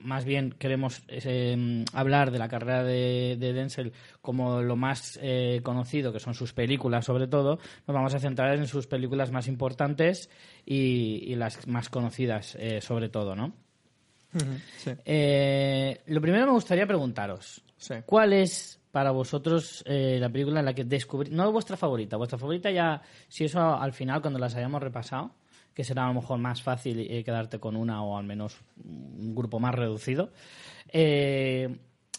más 0.02 0.26
bien 0.26 0.54
queremos 0.58 1.02
eh, 1.08 1.84
hablar 1.94 2.30
de 2.30 2.38
la 2.38 2.48
carrera 2.48 2.84
de, 2.84 3.36
de 3.40 3.52
Denzel 3.54 3.92
como 4.20 4.60
lo 4.60 4.76
más 4.76 5.18
eh, 5.22 5.60
conocido, 5.62 6.12
que 6.12 6.20
son 6.20 6.34
sus 6.34 6.52
películas, 6.52 7.06
sobre 7.06 7.28
todo, 7.28 7.58
nos 7.86 7.94
vamos 7.94 8.14
a 8.14 8.18
centrar 8.20 8.54
en 8.56 8.66
sus 8.66 8.86
películas 8.86 9.32
más 9.32 9.48
importantes 9.48 10.28
y, 10.66 11.24
y 11.32 11.34
las 11.36 11.66
más 11.66 11.88
conocidas, 11.88 12.56
eh, 12.60 12.82
sobre 12.82 13.08
todo, 13.08 13.34
¿no? 13.34 13.54
Sí. 14.76 14.90
Eh, 15.06 16.02
lo 16.08 16.20
primero 16.20 16.44
me 16.46 16.52
gustaría 16.52 16.86
preguntaros, 16.86 17.62
Sí. 17.78 17.94
¿cuál 18.04 18.34
es 18.34 18.78
para 18.90 19.12
vosotros 19.12 19.82
eh, 19.86 20.18
la 20.20 20.28
película 20.28 20.60
en 20.60 20.66
la 20.66 20.74
que 20.74 20.84
descubrí, 20.84 21.30
no 21.30 21.50
vuestra 21.52 21.76
favorita, 21.78 22.16
vuestra 22.18 22.36
favorita 22.38 22.70
ya, 22.70 23.00
si 23.28 23.44
eso 23.44 23.60
al 23.60 23.92
final 23.92 24.20
cuando 24.20 24.38
las 24.38 24.54
hayamos 24.56 24.82
repasado, 24.82 25.30
que 25.78 25.84
será 25.84 26.06
a 26.06 26.08
lo 26.08 26.14
mejor 26.14 26.38
más 26.40 26.60
fácil 26.60 26.98
eh, 27.08 27.22
quedarte 27.22 27.60
con 27.60 27.76
una 27.76 28.02
o 28.02 28.18
al 28.18 28.24
menos 28.24 28.58
un 28.84 29.32
grupo 29.32 29.60
más 29.60 29.72
reducido, 29.76 30.32
eh, 30.88 31.76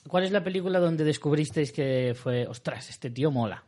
¿cuál 0.08 0.24
es 0.24 0.32
la 0.32 0.42
película 0.46 0.80
donde 0.80 1.04
descubristeis 1.04 1.74
que 1.74 2.16
fue, 2.16 2.48
ostras, 2.48 2.90
este 2.90 3.10
tío 3.10 3.32
mola? 3.32 3.66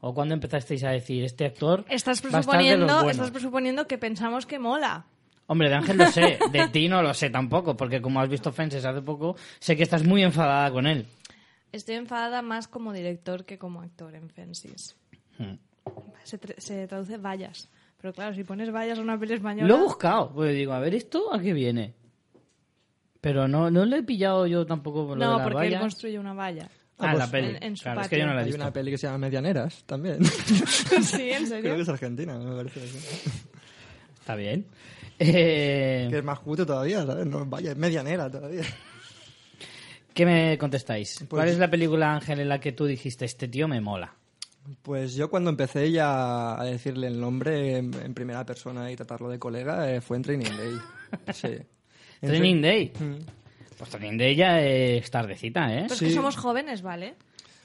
¿O 0.00 0.12
cuando 0.12 0.34
empezasteis 0.34 0.84
a 0.84 0.90
decir, 0.90 1.24
este 1.24 1.46
actor 1.46 1.86
Estás 1.88 2.22
va 2.22 2.36
a 2.36 2.40
estar 2.40 2.58
de 2.58 2.66
los 2.76 2.76
presuponiendo, 2.76 2.94
buenos"? 2.96 3.10
estás 3.12 3.30
presuponiendo 3.30 3.86
que 3.86 3.96
pensamos 3.96 4.44
que 4.44 4.58
mola. 4.58 5.06
Hombre, 5.46 5.70
de 5.70 5.76
Ángel 5.76 5.96
lo 5.96 6.06
sé, 6.08 6.38
de 6.52 6.68
ti 6.68 6.86
no 6.90 7.02
lo 7.02 7.14
sé 7.14 7.30
tampoco, 7.30 7.78
porque 7.78 8.02
como 8.02 8.20
has 8.20 8.28
visto 8.28 8.52
Fences 8.52 8.84
hace 8.84 9.00
poco, 9.00 9.36
sé 9.58 9.74
que 9.74 9.84
estás 9.84 10.04
muy 10.04 10.22
enfadada 10.22 10.70
con 10.70 10.86
él. 10.86 11.06
Estoy 11.72 11.94
enfadada 11.94 12.42
más 12.42 12.68
como 12.68 12.92
director 12.92 13.46
que 13.46 13.56
como 13.58 13.80
actor 13.80 14.14
en 14.14 14.28
Fences. 14.28 14.96
Hmm. 15.38 15.54
Se, 16.24 16.38
tra- 16.38 16.58
se 16.58 16.86
traduce 16.86 17.16
vallas. 17.16 17.70
Pero 18.00 18.12
claro, 18.12 18.34
si 18.34 18.44
pones 18.44 18.70
vallas 18.72 18.98
a 18.98 19.02
una 19.02 19.18
peli 19.18 19.34
española... 19.34 19.66
Lo 19.68 19.76
he 19.76 19.80
buscado, 19.82 20.30
pues 20.32 20.54
digo, 20.54 20.72
a 20.72 20.78
ver, 20.78 20.94
¿esto 20.94 21.32
a 21.34 21.40
qué 21.40 21.52
viene? 21.52 21.94
Pero 23.20 23.48
no, 23.48 23.70
no 23.70 23.84
le 23.84 23.98
he 23.98 24.02
pillado 24.04 24.46
yo 24.46 24.64
tampoco 24.66 25.06
por 25.08 25.18
lo 25.18 25.24
de 25.24 25.30
No, 25.30 25.38
las 25.38 25.48
porque 25.48 25.66
él 25.66 25.78
construye 25.80 26.18
una 26.18 26.32
valla. 26.32 26.68
Ah, 27.00 27.10
pues, 27.12 27.18
la 27.18 27.30
peli. 27.30 27.48
en- 27.56 27.62
en 27.62 27.76
su 27.76 27.82
claro, 27.84 28.00
es 28.02 28.08
que 28.08 28.16
patio. 28.16 28.18
yo 28.24 28.26
no 28.26 28.34
la 28.34 28.40
he 28.40 28.44
Hay 28.44 28.50
visto. 28.50 28.62
una 28.62 28.72
peli 28.72 28.90
que 28.92 28.98
se 28.98 29.06
llama 29.06 29.18
Medianeras 29.18 29.82
también. 29.86 30.24
sí, 30.24 31.30
en 31.30 31.36
Creo 31.36 31.46
serio. 31.46 31.74
que 31.76 31.80
es 31.82 31.88
argentina, 31.88 32.38
me 32.38 32.56
parece. 32.56 32.86
sí. 32.86 33.30
Está 34.20 34.34
bien. 34.36 34.66
Eh, 35.18 36.06
Que 36.10 36.18
es 36.18 36.24
más 36.24 36.38
cutre 36.40 36.64
todavía, 36.66 37.04
¿sabes? 37.04 37.26
No, 37.26 37.44
vaya, 37.46 37.72
es 37.72 37.76
medianera 37.76 38.30
todavía. 38.30 38.62
¿Qué 40.14 40.24
me 40.26 40.56
contestáis? 40.58 41.24
¿Cuál 41.28 41.42
Pues- 41.42 41.52
es 41.52 41.58
la 41.58 41.68
película, 41.70 42.14
Ángel, 42.14 42.40
en 42.40 42.48
la 42.48 42.60
que 42.60 42.70
tú 42.72 42.86
dijiste, 42.86 43.24
este 43.24 43.48
tío 43.48 43.66
me 43.68 43.80
mola? 43.80 44.14
Pues 44.82 45.14
yo 45.14 45.30
cuando 45.30 45.50
empecé 45.50 45.90
ya 45.90 46.60
a 46.60 46.64
decirle 46.64 47.06
el 47.06 47.20
nombre 47.20 47.76
en, 47.78 47.94
en 47.94 48.14
primera 48.14 48.44
persona 48.44 48.90
y 48.90 48.96
tratarlo 48.96 49.28
de 49.28 49.38
colega 49.38 49.90
eh, 49.92 50.00
fue 50.00 50.16
en 50.18 50.22
Training 50.22 50.50
Day. 50.56 50.74
Sí. 51.32 51.48
En 52.20 52.28
Training 52.28 52.56
Tra- 52.56 52.60
Day. 52.62 52.92
Mm. 52.98 53.18
Pues 53.78 53.90
Training 53.90 54.18
Day 54.18 54.34
ya 54.36 54.60
es 54.60 55.10
tardecita, 55.10 55.72
¿eh? 55.74 55.82
Pero 55.82 55.94
es 55.94 55.98
Sí. 55.98 56.04
que 56.06 56.12
somos 56.12 56.36
jóvenes, 56.36 56.82
¿vale? 56.82 57.14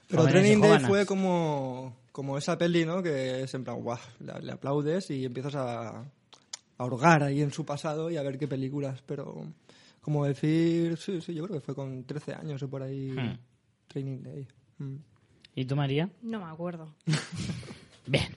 Pero 0.08 0.22
Jóvenes 0.24 0.42
Training 0.44 0.62
Day 0.62 0.80
fue 0.88 1.06
como, 1.06 1.96
como 2.12 2.38
esa 2.38 2.58
peli, 2.58 2.86
¿no? 2.86 3.02
Que 3.02 3.42
es 3.42 3.54
en 3.54 3.64
plan, 3.64 3.82
guau, 3.82 3.98
le, 4.20 4.40
le 4.42 4.52
aplaudes 4.52 5.10
y 5.10 5.26
empiezas 5.26 5.56
a, 5.56 6.04
a 6.78 6.86
hurgar 6.86 7.24
ahí 7.24 7.42
en 7.42 7.52
su 7.52 7.66
pasado 7.66 8.12
y 8.12 8.18
a 8.18 8.22
ver 8.24 8.38
qué 8.38 8.48
películas. 8.48 9.02
Pero 9.06 9.48
como 10.02 10.26
decir, 10.26 10.98
sí, 10.98 11.20
sí, 11.20 11.34
yo 11.34 11.46
creo 11.48 11.60
que 11.60 11.66
fue 11.66 11.76
con 11.76 12.04
13 12.06 12.34
años 12.36 12.62
o 12.64 12.70
por 12.70 12.84
ahí 12.84 13.10
Hmm. 13.12 13.38
Training 13.88 14.22
Day. 14.22 14.48
Mm. 14.78 14.96
¿Y 15.56 15.66
tú, 15.66 15.76
María? 15.76 16.10
No 16.22 16.40
me 16.46 16.52
acuerdo. 16.52 16.94
Bien, 18.08 18.36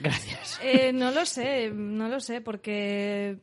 gracias. 0.00 0.60
Eh, 0.62 0.92
no 0.92 1.10
lo 1.10 1.26
sé, 1.26 1.70
no 1.70 2.08
lo 2.08 2.20
sé, 2.20 2.40
porque... 2.40 3.38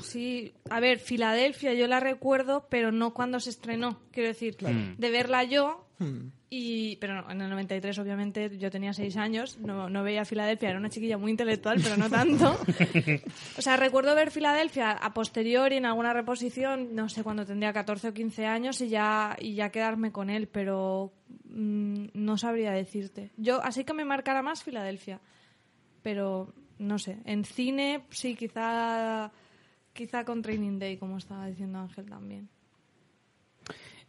Sí, 0.00 0.52
a 0.70 0.80
ver, 0.80 0.98
Filadelfia 0.98 1.72
yo 1.74 1.86
la 1.86 2.00
recuerdo, 2.00 2.66
pero 2.68 2.92
no 2.92 3.14
cuando 3.14 3.40
se 3.40 3.50
estrenó. 3.50 4.00
Quiero 4.10 4.28
decir, 4.28 4.56
de 4.56 5.10
verla 5.10 5.44
yo, 5.44 5.84
Mm. 5.98 6.30
Y 6.56 6.96
pero 6.96 7.14
no, 7.20 7.30
en 7.30 7.40
el 7.40 7.50
93 7.50 7.98
obviamente 7.98 8.56
yo 8.56 8.70
tenía 8.70 8.92
seis 8.92 9.16
años, 9.16 9.58
no, 9.58 9.88
no 9.88 10.02
veía 10.02 10.24
Filadelfia, 10.24 10.70
era 10.70 10.78
una 10.78 10.88
chiquilla 10.88 11.18
muy 11.18 11.32
intelectual, 11.32 11.80
pero 11.82 11.96
no 11.96 12.08
tanto. 12.08 12.56
o 13.58 13.62
sea, 13.62 13.76
recuerdo 13.76 14.14
ver 14.14 14.30
Filadelfia 14.30 14.92
a 14.92 15.12
posteriori 15.12 15.76
en 15.76 15.86
alguna 15.86 16.12
reposición, 16.12 16.94
no 16.94 17.08
sé, 17.08 17.24
cuando 17.24 17.44
tendría 17.44 17.72
14 17.72 18.08
o 18.08 18.14
15 18.14 18.46
años 18.46 18.80
y 18.80 18.88
ya, 18.88 19.36
y 19.40 19.54
ya 19.54 19.70
quedarme 19.70 20.12
con 20.12 20.30
él, 20.30 20.46
pero 20.46 21.12
mm, 21.46 22.06
no 22.14 22.38
sabría 22.38 22.70
decirte. 22.72 23.32
Yo, 23.36 23.62
así 23.62 23.84
que 23.84 23.92
me 23.92 24.04
marcara 24.04 24.42
más 24.42 24.62
Filadelfia, 24.62 25.20
pero 26.02 26.54
no 26.78 26.98
sé, 26.98 27.18
en 27.24 27.44
cine 27.44 28.04
sí, 28.10 28.36
quizá, 28.36 29.32
quizá 29.92 30.24
con 30.24 30.42
Training 30.42 30.78
Day, 30.78 30.98
como 30.98 31.18
estaba 31.18 31.46
diciendo 31.46 31.78
Ángel 31.80 32.06
también. 32.08 32.48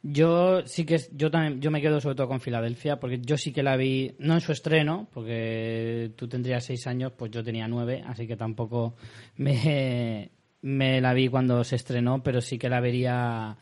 Yo 0.08 0.62
sí 0.68 0.86
que 0.86 1.00
yo 1.14 1.32
también 1.32 1.60
yo 1.60 1.72
me 1.72 1.82
quedo 1.82 2.00
sobre 2.00 2.16
todo 2.16 2.28
con 2.28 2.40
Filadelfia 2.40 3.00
porque 3.00 3.20
yo 3.20 3.38
sí 3.38 3.52
que 3.52 3.64
la 3.64 3.76
vi 3.76 4.14
no 4.20 4.36
en 4.36 4.42
su 4.42 4.52
estreno 4.52 5.08
porque 5.12 6.12
tú 6.16 6.28
tendrías 6.28 6.64
seis 6.64 6.86
años 6.86 7.14
pues 7.18 7.32
yo 7.32 7.44
tenía 7.44 7.68
nueve 7.68 8.04
así 8.06 8.28
que 8.28 8.38
tampoco 8.38 8.96
me, 9.38 10.30
me 10.62 11.02
la 11.02 11.12
vi 11.16 11.28
cuando 11.28 11.64
se 11.64 11.78
estrenó 11.78 12.22
pero 12.22 12.40
sí 12.40 12.60
que 12.60 12.70
la 12.70 12.82
vería 12.82 13.58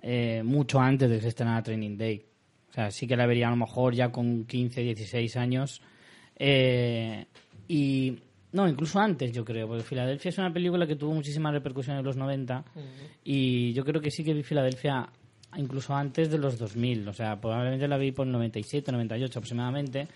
eh, 0.00 0.42
mucho 0.44 0.78
antes 0.78 1.10
de 1.10 1.16
que 1.16 1.22
se 1.22 1.28
estrenara 1.28 1.60
Training 1.60 1.96
Day. 1.98 2.24
O 2.68 2.72
sea 2.72 2.92
sí 2.92 3.08
que 3.08 3.16
la 3.16 3.26
vería 3.26 3.48
a 3.48 3.50
lo 3.50 3.56
mejor 3.56 3.92
ya 3.92 4.12
con 4.12 4.44
15 4.44 4.82
16 4.82 5.36
años. 5.38 5.82
Eh, 6.36 7.26
y 7.66 8.16
no 8.52 8.68
incluso 8.68 9.00
antes 9.00 9.32
yo 9.32 9.44
creo 9.44 9.66
porque 9.66 9.82
Filadelfia 9.82 10.28
es 10.28 10.38
una 10.38 10.52
película 10.52 10.86
que 10.86 10.94
tuvo 10.94 11.14
muchísima 11.14 11.50
repercusión 11.50 11.96
en 11.96 12.04
los 12.04 12.16
90 12.16 12.64
y 13.24 13.72
yo 13.72 13.84
creo 13.84 14.00
que 14.00 14.10
sí 14.10 14.22
que 14.22 14.34
vi 14.34 14.42
Filadelfia 14.42 15.08
incluso 15.56 15.94
antes 15.94 16.30
de 16.30 16.38
los 16.38 16.58
2000, 16.58 17.08
o 17.08 17.12
sea, 17.12 17.40
probablemente 17.40 17.88
la 17.88 17.96
vi 17.96 18.12
por 18.12 18.26
el 18.26 18.32
97, 18.32 18.92
98 18.92 19.38
aproximadamente. 19.38 20.08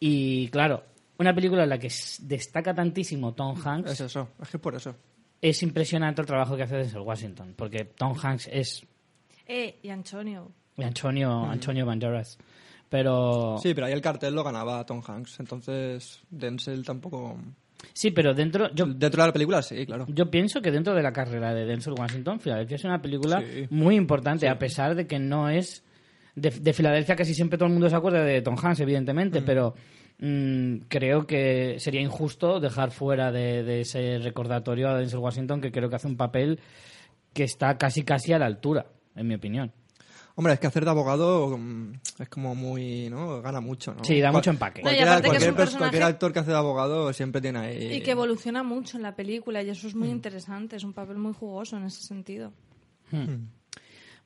Y 0.00 0.48
claro, 0.48 0.82
una 1.18 1.34
película 1.34 1.62
en 1.64 1.68
la 1.70 1.78
que 1.78 1.90
destaca 2.22 2.74
tantísimo 2.74 3.32
Tom 3.34 3.56
Es 3.56 3.66
Hanks, 3.66 4.00
eso, 4.00 4.28
es 4.42 4.48
que 4.48 4.58
por 4.58 4.74
eso. 4.74 4.94
es 5.40 5.62
impresionante 5.62 6.20
el 6.20 6.26
trabajo 6.26 6.56
que 6.56 6.62
hace 6.64 6.76
Denzel 6.76 7.00
Washington, 7.00 7.54
porque 7.56 7.84
Tom 7.84 8.16
Hanks 8.20 8.48
es 8.52 8.86
Eh, 9.46 9.78
y 9.82 9.88
Antonio. 9.90 10.50
Antonio, 10.78 11.44
Antonio 11.44 11.86
Banderas. 11.86 12.38
Pero 12.88 13.58
Sí, 13.62 13.74
pero 13.74 13.86
ahí 13.86 13.92
el 13.92 14.00
cartel 14.00 14.34
lo 14.34 14.44
ganaba 14.44 14.84
Tom 14.84 15.02
Hanks, 15.06 15.40
entonces 15.40 16.22
Denzel 16.30 16.84
tampoco... 16.84 17.36
sí, 17.92 18.10
pero 18.10 18.34
dentro 18.34 18.72
yo 18.74 18.86
Dentro 18.86 19.22
de 19.22 19.26
la 19.28 19.32
película 19.32 19.62
sí, 19.62 19.84
claro. 19.86 20.06
Yo 20.08 20.30
pienso 20.30 20.60
que 20.60 20.70
dentro 20.70 20.94
de 20.94 21.02
la 21.02 21.12
carrera 21.12 21.52
de 21.54 21.64
Denzel 21.66 21.94
Washington, 21.98 22.40
Filadelfia 22.40 22.76
es 22.76 22.84
una 22.84 23.00
película 23.02 23.40
Sí. 23.40 23.66
muy 23.70 23.96
importante, 23.96 24.48
a 24.48 24.58
pesar 24.58 24.94
de 24.94 25.06
que 25.06 25.18
no 25.18 25.48
es. 25.48 25.82
De, 26.36 26.50
de 26.50 26.72
Filadelfia 26.72 27.14
casi 27.14 27.32
siempre 27.34 27.56
todo 27.58 27.66
el 27.68 27.72
mundo 27.72 27.88
se 27.88 27.94
acuerda 27.96 28.24
de 28.24 28.42
Tom 28.42 28.56
Hanks, 28.60 28.80
evidentemente, 28.80 29.40
pero 29.42 29.74
mm, 30.18 30.78
creo 30.88 31.26
que 31.28 31.76
sería 31.78 32.00
injusto 32.00 32.58
dejar 32.58 32.90
fuera 32.90 33.30
de, 33.30 33.62
de 33.62 33.82
ese 33.82 34.18
recordatorio 34.18 34.88
a 34.88 34.98
Denzel 34.98 35.20
Washington, 35.20 35.60
que 35.60 35.70
creo 35.70 35.88
que 35.88 35.96
hace 35.96 36.08
un 36.08 36.16
papel 36.16 36.58
que 37.32 37.44
está 37.44 37.78
casi 37.78 38.02
casi 38.02 38.32
a 38.32 38.38
la 38.40 38.46
altura, 38.46 38.86
en 39.14 39.28
mi 39.28 39.34
opinión. 39.36 39.70
Hombre, 40.36 40.54
es 40.54 40.58
que 40.60 40.66
hacer 40.66 40.84
de 40.84 40.90
abogado 40.90 41.56
mm, 41.56 41.92
es 42.18 42.28
como 42.28 42.54
muy, 42.56 43.08
¿no? 43.08 43.40
Gana 43.40 43.60
mucho, 43.60 43.94
¿no? 43.94 44.02
Sí, 44.04 44.20
da 44.20 44.32
mucho 44.32 44.50
empaque. 44.50 44.82
No, 44.82 44.88
y 44.90 44.94
Cualquiera- 44.96 45.12
aparte 45.12 45.30
que 45.30 45.36
es 45.36 45.42
cualquier, 45.44 45.54
personaje- 45.64 45.78
cualquier 45.78 46.02
actor 46.02 46.32
que 46.32 46.38
hace 46.40 46.50
de 46.50 46.56
abogado 46.56 47.12
siempre 47.12 47.40
tiene 47.40 47.58
ahí... 47.60 47.92
Y 47.94 48.00
que 48.00 48.10
evoluciona 48.10 48.62
mucho 48.64 48.96
en 48.96 49.04
la 49.04 49.14
película 49.14 49.62
y 49.62 49.70
eso 49.70 49.86
es 49.86 49.94
muy 49.94 50.08
interesante, 50.08 50.74
es 50.76 50.82
un 50.84 50.92
papel 50.92 51.18
muy 51.18 51.32
jugoso 51.34 51.76
en 51.76 51.84
ese 51.84 52.02
sentido. 52.02 52.52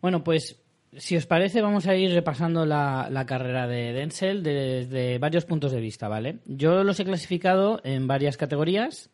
Bueno, 0.00 0.24
pues 0.24 0.60
si 0.96 1.16
os 1.16 1.26
parece, 1.26 1.60
vamos 1.60 1.86
a 1.86 1.94
ir 1.94 2.10
repasando 2.12 2.64
la, 2.64 3.08
la 3.10 3.26
carrera 3.26 3.66
de 3.66 3.92
Denzel 3.92 4.42
desde 4.42 5.18
varios 5.18 5.44
puntos 5.44 5.72
de 5.72 5.80
vista, 5.80 6.08
¿vale? 6.08 6.38
Yo 6.46 6.84
los 6.84 6.98
he 7.00 7.04
clasificado 7.04 7.80
en 7.84 8.06
varias 8.06 8.36
categorías. 8.36 9.10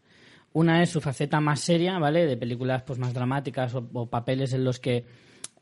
Una 0.52 0.82
es 0.84 0.90
su 0.90 1.00
faceta 1.00 1.40
más 1.40 1.58
seria, 1.60 1.98
¿vale? 1.98 2.26
De 2.26 2.36
películas 2.36 2.82
pues 2.86 3.00
más 3.00 3.12
dramáticas 3.12 3.74
o, 3.74 3.84
o 3.92 4.06
papeles 4.08 4.52
en 4.52 4.62
los 4.62 4.78
que 4.78 5.04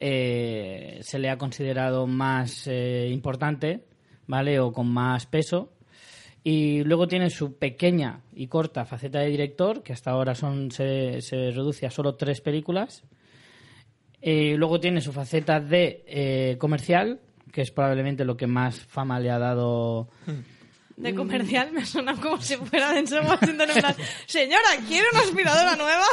eh, 0.05 0.99
se 1.01 1.21
le 1.21 1.31
ha 1.31 1.39
considerado 1.39 2.09
más 2.09 2.67
eh, 2.67 3.09
importante, 3.13 3.85
¿vale? 4.27 4.59
O 4.59 4.73
con 4.73 4.93
más 4.93 5.27
peso. 5.27 5.73
Y 6.43 6.83
luego 6.83 7.07
tiene 7.07 7.31
su 7.31 7.57
pequeña 7.57 8.21
y 8.35 8.49
corta 8.49 8.85
faceta 8.85 9.21
de 9.21 9.29
director, 9.29 9.85
que 9.85 9.93
hasta 9.93 10.11
ahora 10.11 10.35
son 10.35 10.73
se, 10.73 11.21
se 11.21 11.53
reduce 11.53 11.87
a 11.87 11.91
solo 11.91 12.17
tres 12.17 12.41
películas. 12.41 13.05
Eh, 14.21 14.57
luego 14.57 14.81
tiene 14.81 15.01
su 15.01 15.13
faceta 15.13 15.61
de 15.61 16.03
eh, 16.09 16.57
comercial, 16.59 17.21
que 17.53 17.61
es 17.61 17.71
probablemente 17.71 18.25
lo 18.25 18.37
que 18.37 18.49
más 18.49 18.81
fama 18.81 19.21
le 19.21 19.31
ha 19.31 19.39
dado. 19.39 20.09
De 20.97 21.15
comercial 21.15 21.71
me 21.71 21.87
suena 21.87 22.21
como 22.21 22.41
si 22.41 22.57
fuera 22.57 22.91
Washington 22.91 23.71
en 23.71 23.81
plan, 23.81 23.95
señora, 24.27 24.69
¿quiere 24.89 25.07
una 25.13 25.21
aspiradora 25.21 25.77
nueva? 25.77 26.07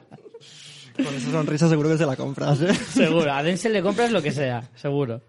Con 0.96 1.14
esa 1.14 1.30
sonrisa 1.30 1.68
seguro 1.68 1.88
que 1.90 1.98
se 1.98 2.06
la 2.06 2.16
compras, 2.16 2.60
¿eh? 2.62 2.74
Seguro, 2.74 3.32
a 3.32 3.42
Denzel 3.42 3.72
le 3.72 3.82
compras 3.82 4.10
lo 4.10 4.22
que 4.22 4.30
sea, 4.30 4.62
seguro. 4.74 5.22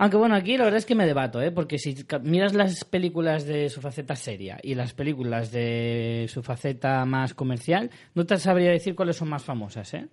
Aunque 0.00 0.16
bueno, 0.16 0.36
aquí 0.36 0.56
la 0.56 0.64
verdad 0.64 0.78
es 0.78 0.86
que 0.86 0.94
me 0.94 1.06
debato, 1.06 1.42
¿eh? 1.42 1.50
Porque 1.50 1.78
si 1.78 1.96
miras 2.22 2.54
las 2.54 2.84
películas 2.84 3.46
de 3.46 3.68
su 3.68 3.80
faceta 3.80 4.14
seria 4.14 4.58
y 4.62 4.74
las 4.74 4.92
películas 4.92 5.50
de 5.50 6.26
su 6.28 6.42
faceta 6.42 7.04
más 7.04 7.34
comercial, 7.34 7.90
no 8.14 8.24
te 8.24 8.38
sabría 8.38 8.70
decir 8.70 8.94
cuáles 8.94 9.16
son 9.16 9.28
más 9.28 9.42
famosas, 9.42 9.92
¿eh? 9.94 10.06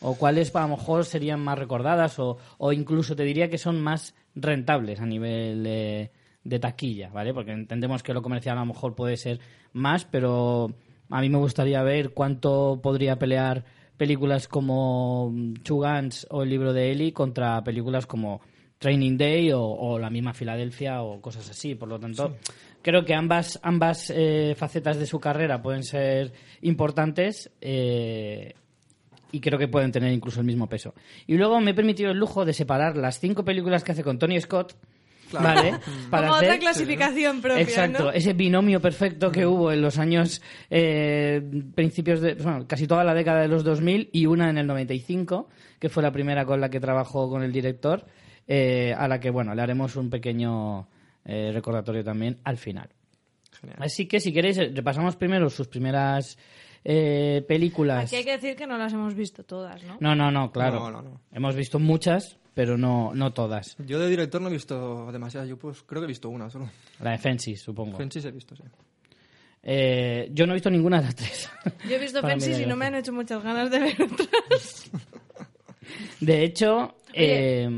O 0.00 0.14
cuáles 0.16 0.54
a 0.54 0.62
lo 0.62 0.76
mejor 0.76 1.04
serían 1.04 1.40
más 1.40 1.58
recordadas 1.58 2.18
o, 2.18 2.38
o 2.58 2.72
incluso 2.72 3.16
te 3.16 3.24
diría 3.24 3.48
que 3.50 3.58
son 3.58 3.80
más 3.80 4.14
rentables 4.34 5.00
a 5.00 5.06
nivel 5.06 5.64
de 5.64 6.58
taquilla, 6.58 7.08
¿vale? 7.10 7.34
Porque 7.34 7.52
entendemos 7.52 8.02
que 8.02 8.14
lo 8.14 8.22
comercial 8.22 8.58
a 8.58 8.60
lo 8.60 8.66
mejor 8.66 8.94
puede 8.94 9.16
ser 9.16 9.40
más, 9.72 10.04
pero 10.04 10.72
a 11.10 11.20
mí 11.20 11.28
me 11.28 11.38
gustaría 11.38 11.82
ver 11.82 12.10
cuánto 12.10 12.80
podría 12.82 13.18
pelear 13.18 13.64
películas 14.02 14.48
como 14.48 15.32
Two 15.62 15.76
Guns 15.76 16.26
o 16.30 16.42
el 16.42 16.50
libro 16.50 16.72
de 16.72 16.90
Eli 16.90 17.12
contra 17.12 17.62
películas 17.62 18.04
como 18.04 18.40
Training 18.76 19.16
Day 19.16 19.52
o, 19.52 19.62
o 19.62 19.96
la 19.96 20.10
misma 20.10 20.34
Filadelfia 20.34 21.02
o 21.02 21.20
cosas 21.20 21.48
así. 21.48 21.76
Por 21.76 21.88
lo 21.88 22.00
tanto, 22.00 22.34
creo 22.82 23.04
que 23.04 23.14
ambas, 23.14 23.60
ambas 23.62 24.12
eh, 24.12 24.56
facetas 24.56 24.98
de 24.98 25.06
su 25.06 25.20
carrera 25.20 25.62
pueden 25.62 25.84
ser 25.84 26.32
importantes 26.62 27.52
eh, 27.60 28.54
y 29.30 29.40
creo 29.40 29.56
que 29.56 29.68
pueden 29.68 29.92
tener 29.92 30.12
incluso 30.12 30.40
el 30.40 30.46
mismo 30.46 30.68
peso. 30.68 30.94
Y 31.28 31.36
luego 31.36 31.60
me 31.60 31.70
he 31.70 31.74
permitido 31.74 32.10
el 32.10 32.18
lujo 32.18 32.44
de 32.44 32.54
separar 32.54 32.96
las 32.96 33.20
cinco 33.20 33.44
películas 33.44 33.84
que 33.84 33.92
hace 33.92 34.02
con 34.02 34.18
Tony 34.18 34.40
Scott. 34.40 34.74
¿Vale? 35.32 35.74
Para 36.10 36.26
Como 36.28 36.36
hacer- 36.36 36.48
otra 36.50 36.58
clasificación 36.60 37.40
propia, 37.40 37.60
Exacto, 37.62 38.04
¿no? 38.04 38.10
ese 38.12 38.32
binomio 38.32 38.80
perfecto 38.80 39.30
que 39.30 39.46
hubo 39.46 39.70
en 39.72 39.80
los 39.82 39.98
años 39.98 40.42
eh, 40.70 41.40
principios 41.74 42.20
de 42.20 42.34
bueno, 42.34 42.66
casi 42.66 42.86
toda 42.86 43.04
la 43.04 43.14
década 43.14 43.40
de 43.42 43.48
los 43.48 43.64
2000 43.64 44.10
y 44.12 44.26
una 44.26 44.50
en 44.50 44.58
el 44.58 44.66
95, 44.66 45.48
que 45.78 45.88
fue 45.88 46.02
la 46.02 46.12
primera 46.12 46.44
con 46.44 46.60
la 46.60 46.68
que 46.70 46.80
trabajó 46.80 47.28
con 47.30 47.42
el 47.42 47.52
director, 47.52 48.04
eh, 48.48 48.94
a 48.96 49.08
la 49.08 49.20
que 49.20 49.30
bueno, 49.30 49.54
le 49.54 49.62
haremos 49.62 49.96
un 49.96 50.10
pequeño 50.10 50.88
eh, 51.24 51.50
recordatorio 51.52 52.02
también 52.04 52.38
al 52.44 52.56
final. 52.56 52.88
Genial. 53.60 53.78
Así 53.80 54.06
que 54.06 54.18
si 54.20 54.32
queréis 54.32 54.56
repasamos 54.74 55.14
primero 55.16 55.48
sus 55.48 55.68
primeras 55.68 56.36
eh, 56.84 57.44
películas. 57.46 58.04
Aquí 58.06 58.16
hay 58.16 58.24
que 58.24 58.32
decir 58.32 58.56
que 58.56 58.66
no 58.66 58.76
las 58.76 58.92
hemos 58.92 59.14
visto 59.14 59.44
todas, 59.44 59.82
¿no? 59.84 59.98
No, 60.00 60.16
no, 60.16 60.30
no, 60.32 60.50
claro. 60.50 60.80
No, 60.80 60.90
no, 60.90 61.02
no. 61.02 61.20
Hemos 61.32 61.54
visto 61.54 61.78
muchas, 61.78 62.38
pero 62.54 62.76
no, 62.76 63.14
no 63.14 63.32
todas. 63.32 63.76
Yo 63.78 63.98
de 63.98 64.08
director 64.08 64.40
no 64.40 64.48
he 64.48 64.52
visto 64.52 65.10
demasiadas. 65.10 65.48
Yo 65.48 65.58
pues 65.58 65.82
creo 65.82 66.00
que 66.00 66.06
he 66.06 66.08
visto 66.08 66.28
una 66.28 66.50
solo. 66.50 66.70
La 67.00 67.12
de 67.12 67.18
Fences, 67.18 67.60
supongo. 67.60 67.96
Fences 67.96 68.24
he 68.24 68.30
visto, 68.30 68.54
sí. 68.56 68.62
Eh, 69.62 70.28
yo 70.32 70.46
no 70.46 70.52
he 70.52 70.56
visto 70.56 70.70
ninguna 70.70 70.98
de 70.98 71.04
las 71.04 71.14
tres. 71.14 71.48
Yo 71.88 71.94
he 71.94 71.98
visto 71.98 72.20
Fences 72.20 72.58
y 72.58 72.66
no 72.66 72.74
me 72.74 72.86
han 72.86 72.96
hecho 72.96 73.12
muchas 73.12 73.42
ganas 73.44 73.70
de 73.70 73.78
ver 73.78 74.02
otras. 74.02 74.90
De 76.20 76.44
hecho, 76.44 76.96
eh, 77.12 77.68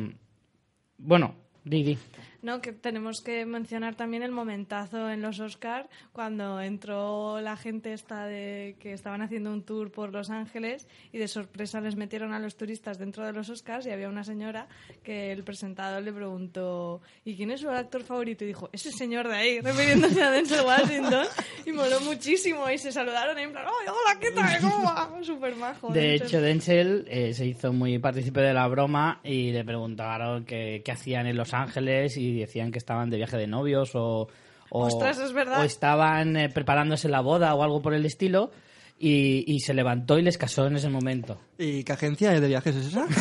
bueno, 0.96 1.34
di, 1.62 1.82
di. 1.82 1.98
No, 2.44 2.60
que 2.60 2.72
tenemos 2.72 3.22
que 3.22 3.46
mencionar 3.46 3.94
también 3.94 4.22
el 4.22 4.30
momentazo 4.30 5.08
en 5.08 5.22
los 5.22 5.40
Oscar 5.40 5.88
cuando 6.12 6.60
entró 6.60 7.40
la 7.40 7.56
gente 7.56 7.94
esta 7.94 8.26
de 8.26 8.76
que 8.80 8.92
estaban 8.92 9.22
haciendo 9.22 9.50
un 9.50 9.62
tour 9.62 9.90
por 9.90 10.12
Los 10.12 10.28
Ángeles 10.28 10.86
y 11.10 11.16
de 11.16 11.26
sorpresa 11.26 11.80
les 11.80 11.96
metieron 11.96 12.34
a 12.34 12.38
los 12.38 12.56
turistas 12.56 12.98
dentro 12.98 13.24
de 13.24 13.32
los 13.32 13.48
Oscars 13.48 13.86
y 13.86 13.92
había 13.92 14.10
una 14.10 14.24
señora 14.24 14.68
que 15.02 15.32
el 15.32 15.42
presentador 15.42 16.02
le 16.02 16.12
preguntó 16.12 17.00
¿y 17.24 17.34
quién 17.34 17.50
es 17.50 17.62
su 17.62 17.70
actor 17.70 18.02
favorito? 18.04 18.44
y 18.44 18.48
dijo 18.48 18.68
ese 18.74 18.92
señor 18.92 19.26
de 19.26 19.36
ahí, 19.36 19.60
refiriéndose 19.62 20.22
a 20.22 20.30
Denzel 20.30 20.66
Washington 20.66 21.26
y 21.64 21.72
moló 21.72 21.98
muchísimo 22.00 22.68
y 22.68 22.76
se 22.76 22.92
saludaron 22.92 23.38
y 23.38 23.42
en 23.42 23.52
plan 23.52 23.64
¡ay, 23.66 23.88
hola, 23.88 24.20
qué 24.20 24.30
tal! 24.32 24.60
¿cómo 24.60 24.84
va?". 24.84 25.10
Súper 25.24 25.56
majo. 25.56 25.90
De 25.94 26.00
Denzel. 26.00 26.26
hecho, 26.26 26.40
Denzel 26.42 27.04
eh, 27.08 27.32
se 27.32 27.46
hizo 27.46 27.72
muy 27.72 27.98
partícipe 27.98 28.40
de 28.40 28.52
la 28.52 28.68
broma 28.68 29.20
y 29.24 29.50
le 29.50 29.64
preguntaron 29.64 30.44
qué, 30.44 30.82
qué 30.84 30.92
hacían 30.92 31.26
en 31.26 31.38
Los 31.38 31.54
Ángeles 31.54 32.18
y 32.18 32.33
decían 32.40 32.72
que 32.72 32.78
estaban 32.78 33.10
de 33.10 33.16
viaje 33.18 33.36
de 33.36 33.46
novios 33.46 33.94
o, 33.94 34.28
o, 34.70 34.86
Ostras, 34.86 35.18
es 35.18 35.32
verdad. 35.32 35.60
o 35.60 35.64
estaban 35.64 36.36
eh, 36.36 36.48
preparándose 36.48 37.08
la 37.08 37.20
boda 37.20 37.54
o 37.54 37.62
algo 37.62 37.82
por 37.82 37.94
el 37.94 38.04
estilo 38.06 38.50
y, 38.98 39.44
y 39.52 39.60
se 39.60 39.74
levantó 39.74 40.18
y 40.18 40.22
les 40.22 40.38
casó 40.38 40.66
en 40.66 40.76
ese 40.76 40.88
momento. 40.88 41.38
¿Y 41.58 41.84
qué 41.84 41.92
agencia 41.92 42.30
de 42.38 42.46
viajes 42.48 42.76
es 42.76 42.86
esa? 42.86 43.06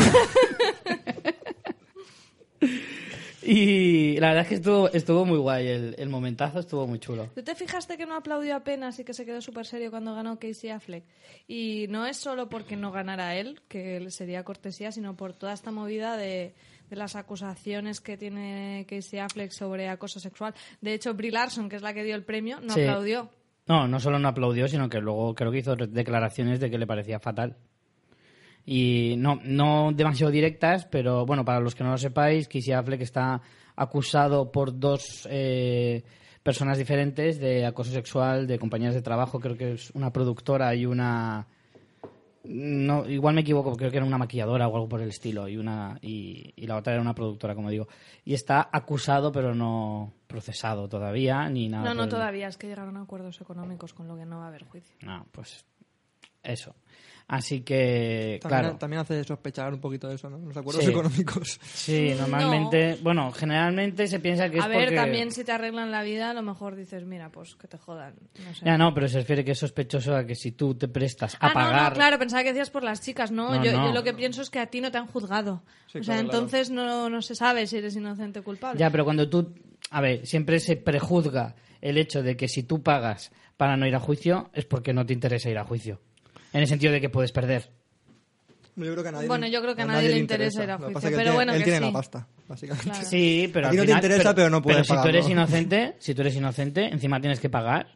Y 3.46 4.18
la 4.20 4.28
verdad 4.30 4.44
es 4.44 4.48
que 4.48 4.56
estuvo, 4.56 4.90
estuvo 4.92 5.26
muy 5.26 5.38
guay, 5.38 5.68
el, 5.68 5.96
el 5.98 6.10
momentazo 6.10 6.60
estuvo 6.60 6.88
muy 6.88 7.00
chulo. 7.00 7.30
¿Tú 7.36 7.44
te 7.44 7.56
fijaste 7.56 7.98
que 7.98 8.06
no 8.06 8.16
aplaudió 8.16 8.56
apenas 8.56 8.98
y 9.00 9.04
que 9.04 9.14
se 9.14 9.26
quedó 9.26 9.42
súper 9.42 9.66
serio 9.66 9.92
cuando 9.92 10.16
ganó 10.16 10.40
Casey 10.40 10.70
Affleck? 10.70 11.04
Y 11.48 11.88
no 11.90 12.06
es 12.06 12.18
solo 12.18 12.48
porque 12.48 12.78
no 12.78 12.92
ganara 12.92 13.36
él, 13.36 13.62
que 13.68 14.10
sería 14.12 14.44
cortesía, 14.44 14.92
sino 14.94 15.18
por 15.18 15.34
toda 15.34 15.52
esta 15.52 15.72
movida 15.72 16.16
de, 16.16 16.54
de 16.94 17.00
las 17.00 17.16
acusaciones 17.16 18.00
que 18.02 18.18
tiene 18.18 18.86
Casey 18.88 19.18
Affleck 19.20 19.50
sobre 19.52 19.90
acoso 19.90 20.20
sexual. 20.20 20.54
De 20.80 20.94
hecho, 20.94 21.14
Brie 21.16 21.32
Larson, 21.32 21.68
que 21.70 21.76
es 21.78 21.82
la 21.82 21.94
que 21.94 22.04
dio 22.04 22.16
el 22.16 22.24
premio, 22.24 22.60
no 22.62 22.74
Sí. 22.74 22.82
aplaudió. 22.82 23.30
No, 23.66 23.88
no 23.88 24.00
solo 24.00 24.20
no 24.20 24.28
aplaudió, 24.28 24.68
sino 24.68 24.88
que 24.90 25.00
luego 25.00 25.34
creo 25.34 25.52
que 25.52 25.60
hizo 25.60 25.76
declaraciones 25.76 26.60
de 26.60 26.70
que 26.70 26.78
le 26.78 26.86
parecía 26.86 27.20
fatal. 27.20 27.56
Y 28.66 29.16
no, 29.18 29.40
no 29.44 29.92
demasiado 29.94 30.32
directas, 30.32 30.86
pero 30.86 31.26
bueno, 31.26 31.44
para 31.44 31.60
los 31.60 31.74
que 31.76 31.84
no 31.84 31.92
lo 31.92 31.98
sepáis, 31.98 32.48
Casey 32.48 32.74
Affleck 32.74 33.02
está 33.02 33.42
acusado 33.76 34.52
por 34.52 34.78
dos 34.80 35.28
eh, 35.32 36.04
personas 36.44 36.78
diferentes 36.78 37.40
de 37.40 37.66
acoso 37.66 37.92
sexual, 37.92 38.46
de 38.48 38.60
compañeras 38.60 38.94
de 38.96 39.02
trabajo, 39.02 39.40
creo 39.40 39.58
que 39.58 39.74
es 39.74 39.90
una 39.92 40.12
productora 40.14 40.74
y 40.76 40.86
una... 40.86 41.48
No, 42.46 43.08
igual 43.10 43.36
me 43.36 43.42
equivoco, 43.42 43.76
creo 43.78 43.90
que 43.90 43.98
era 43.98 44.06
una 44.06 44.18
maquilladora 44.18 44.68
o 44.68 44.76
algo 44.76 44.90
por 44.90 45.02
el 45.02 45.10
estilo, 45.10 45.48
y, 45.48 45.56
una, 45.58 45.98
y, 46.02 46.54
y 46.58 46.68
la 46.68 46.76
otra 46.76 46.92
era 46.94 47.02
una 47.02 47.16
productora, 47.16 47.56
como 47.56 47.70
digo. 47.70 47.88
Y 48.26 48.34
está 48.34 48.70
acusado, 48.72 49.32
pero 49.32 49.56
no 49.56 50.14
procesado 50.28 50.90
todavía, 50.90 51.48
ni 51.50 51.70
nada. 51.70 51.86
No, 51.90 51.94
no 51.94 52.04
el- 52.04 52.10
todavía, 52.10 52.48
es 52.50 52.58
que 52.58 52.68
llegaron 52.68 52.98
a 52.98 53.02
acuerdos 53.04 53.40
económicos, 53.40 53.94
con 53.94 54.08
lo 54.08 54.18
que 54.18 54.26
no 54.26 54.40
va 54.40 54.46
a 54.46 54.48
haber 54.50 54.66
juicio. 54.66 54.96
no, 55.02 55.26
pues 55.32 55.66
eso. 56.44 56.76
Así 57.26 57.62
que, 57.62 58.38
También, 58.42 58.62
claro. 58.62 58.78
también 58.78 59.00
hace 59.02 59.24
sospechar 59.24 59.74
un 59.74 59.80
poquito 59.80 60.10
de 60.10 60.16
eso, 60.16 60.30
¿no? 60.30 60.40
Los 60.40 60.58
acuerdos 60.58 60.84
Sí. 60.84 60.90
económicos. 60.92 61.60
Sí, 61.64 62.14
normalmente, 62.20 62.98
bueno, 63.02 63.32
generalmente 63.32 64.08
se 64.08 64.20
piensa 64.20 64.50
que 64.50 64.58
es 64.58 64.64
A 64.64 64.68
ver, 64.68 64.84
porque... 64.90 64.96
también 64.98 65.32
si 65.32 65.46
te 65.46 65.54
arreglan 65.54 65.90
la 65.90 66.04
vida, 66.04 66.32
a 66.32 66.34
lo 66.34 66.42
mejor 66.42 66.76
dices, 66.76 67.06
mira, 67.06 67.30
pues 67.30 67.56
que 67.56 67.70
te 67.70 67.78
jodan. 67.78 68.16
No 68.46 68.54
sé. 68.54 68.66
Ya 68.66 68.78
no, 68.78 68.94
pero 68.94 69.08
se 69.08 69.20
refiere 69.20 69.46
que 69.46 69.52
es 69.52 69.58
sospechoso 69.60 70.14
a 70.16 70.26
que 70.26 70.36
si 70.36 70.52
tú 70.52 70.76
te 70.76 70.90
prestas 70.90 71.36
a 71.36 71.48
Ah, 71.48 71.54
pagar... 71.54 71.84
no, 71.84 71.90
no, 71.92 71.96
claro, 71.96 72.20
pensaba 72.20 72.44
que 72.44 72.50
decías 72.50 72.70
por 72.70 72.84
las 72.84 73.02
chicas, 73.02 73.32
¿no? 73.32 73.56
No, 73.56 73.64
yo, 73.64 73.72
no. 73.72 73.88
yo 73.88 73.94
lo 73.94 74.04
que 74.04 74.14
pienso 74.14 74.42
es 74.42 74.50
que 74.50 74.60
a 74.60 74.68
ti 74.68 74.82
no 74.82 74.92
te 74.92 74.98
han 74.98 75.08
juzgado. 75.08 75.64
Sí, 75.88 76.00
o 76.00 76.04
sea, 76.04 76.16
claro. 76.16 76.28
entonces 76.30 76.72
no, 76.72 77.10
no 77.10 77.22
se 77.22 77.36
sabe 77.36 77.68
si 77.68 77.78
eres 77.78 77.96
inocente 77.96 78.40
o 78.40 78.44
culpable. 78.44 78.78
Ya, 78.80 78.92
pero 78.92 79.06
cuando 79.06 79.30
tú... 79.30 79.54
A 79.92 80.02
ver, 80.02 80.28
siempre 80.28 80.60
se 80.60 80.76
prejuzga 80.76 81.56
el 81.80 81.98
hecho 81.98 82.22
de 82.22 82.36
que 82.36 82.50
si 82.50 82.64
tú 82.64 82.84
pagas 82.84 83.32
para 83.56 83.78
no 83.78 83.88
ir 83.88 83.96
a 83.96 84.00
juicio 84.02 84.50
es 84.54 84.66
porque 84.66 84.94
no 84.94 85.06
te 85.06 85.14
interesa 85.14 85.50
ir 85.50 85.58
a 85.58 85.64
juicio. 85.64 86.02
En 86.54 86.62
el 86.62 86.68
sentido 86.68 86.94
de 86.94 87.02
que 87.02 87.10
puedes 87.10 87.32
perder. 87.32 87.70
Yo 88.76 88.92
creo 88.92 89.04
que 89.04 89.10
a 89.10 89.12
nadie, 89.12 89.28
Bueno, 89.28 89.48
yo 89.48 89.62
creo 89.62 89.76
que 89.76 89.82
a 89.84 89.86
nadie 89.86 90.10
le 90.10 90.18
interesa 90.18 90.64
ir 90.64 90.72
a 90.72 90.76
él 90.76 90.80
pero 90.94 91.00
tiene- 91.00 91.32
bueno, 91.32 91.52
él 91.54 91.60
que 91.60 91.64
tiene 91.66 91.80
sí. 91.80 91.86
la 91.86 91.92
pasta, 91.92 92.28
básicamente. 92.48 92.90
Claro. 92.90 93.06
Sí, 93.08 93.50
pero 93.54 93.68
A 93.68 93.70
al 93.70 93.76
ti 93.76 93.78
no 93.78 93.82
te 93.84 93.88
final- 93.88 94.04
interesa, 94.04 94.36
pero 94.36 94.50
no 94.50 94.62
puedes 94.64 94.88
si 94.88 94.94
tú 94.94 95.08
eres 95.08 95.30
inocente, 95.30 95.96
si 96.00 96.16
tú 96.16 96.22
eres 96.22 96.36
inocente, 96.36 96.86
encima 96.88 97.20
tienes 97.22 97.40
que 97.40 97.50
pagar. 97.50 97.88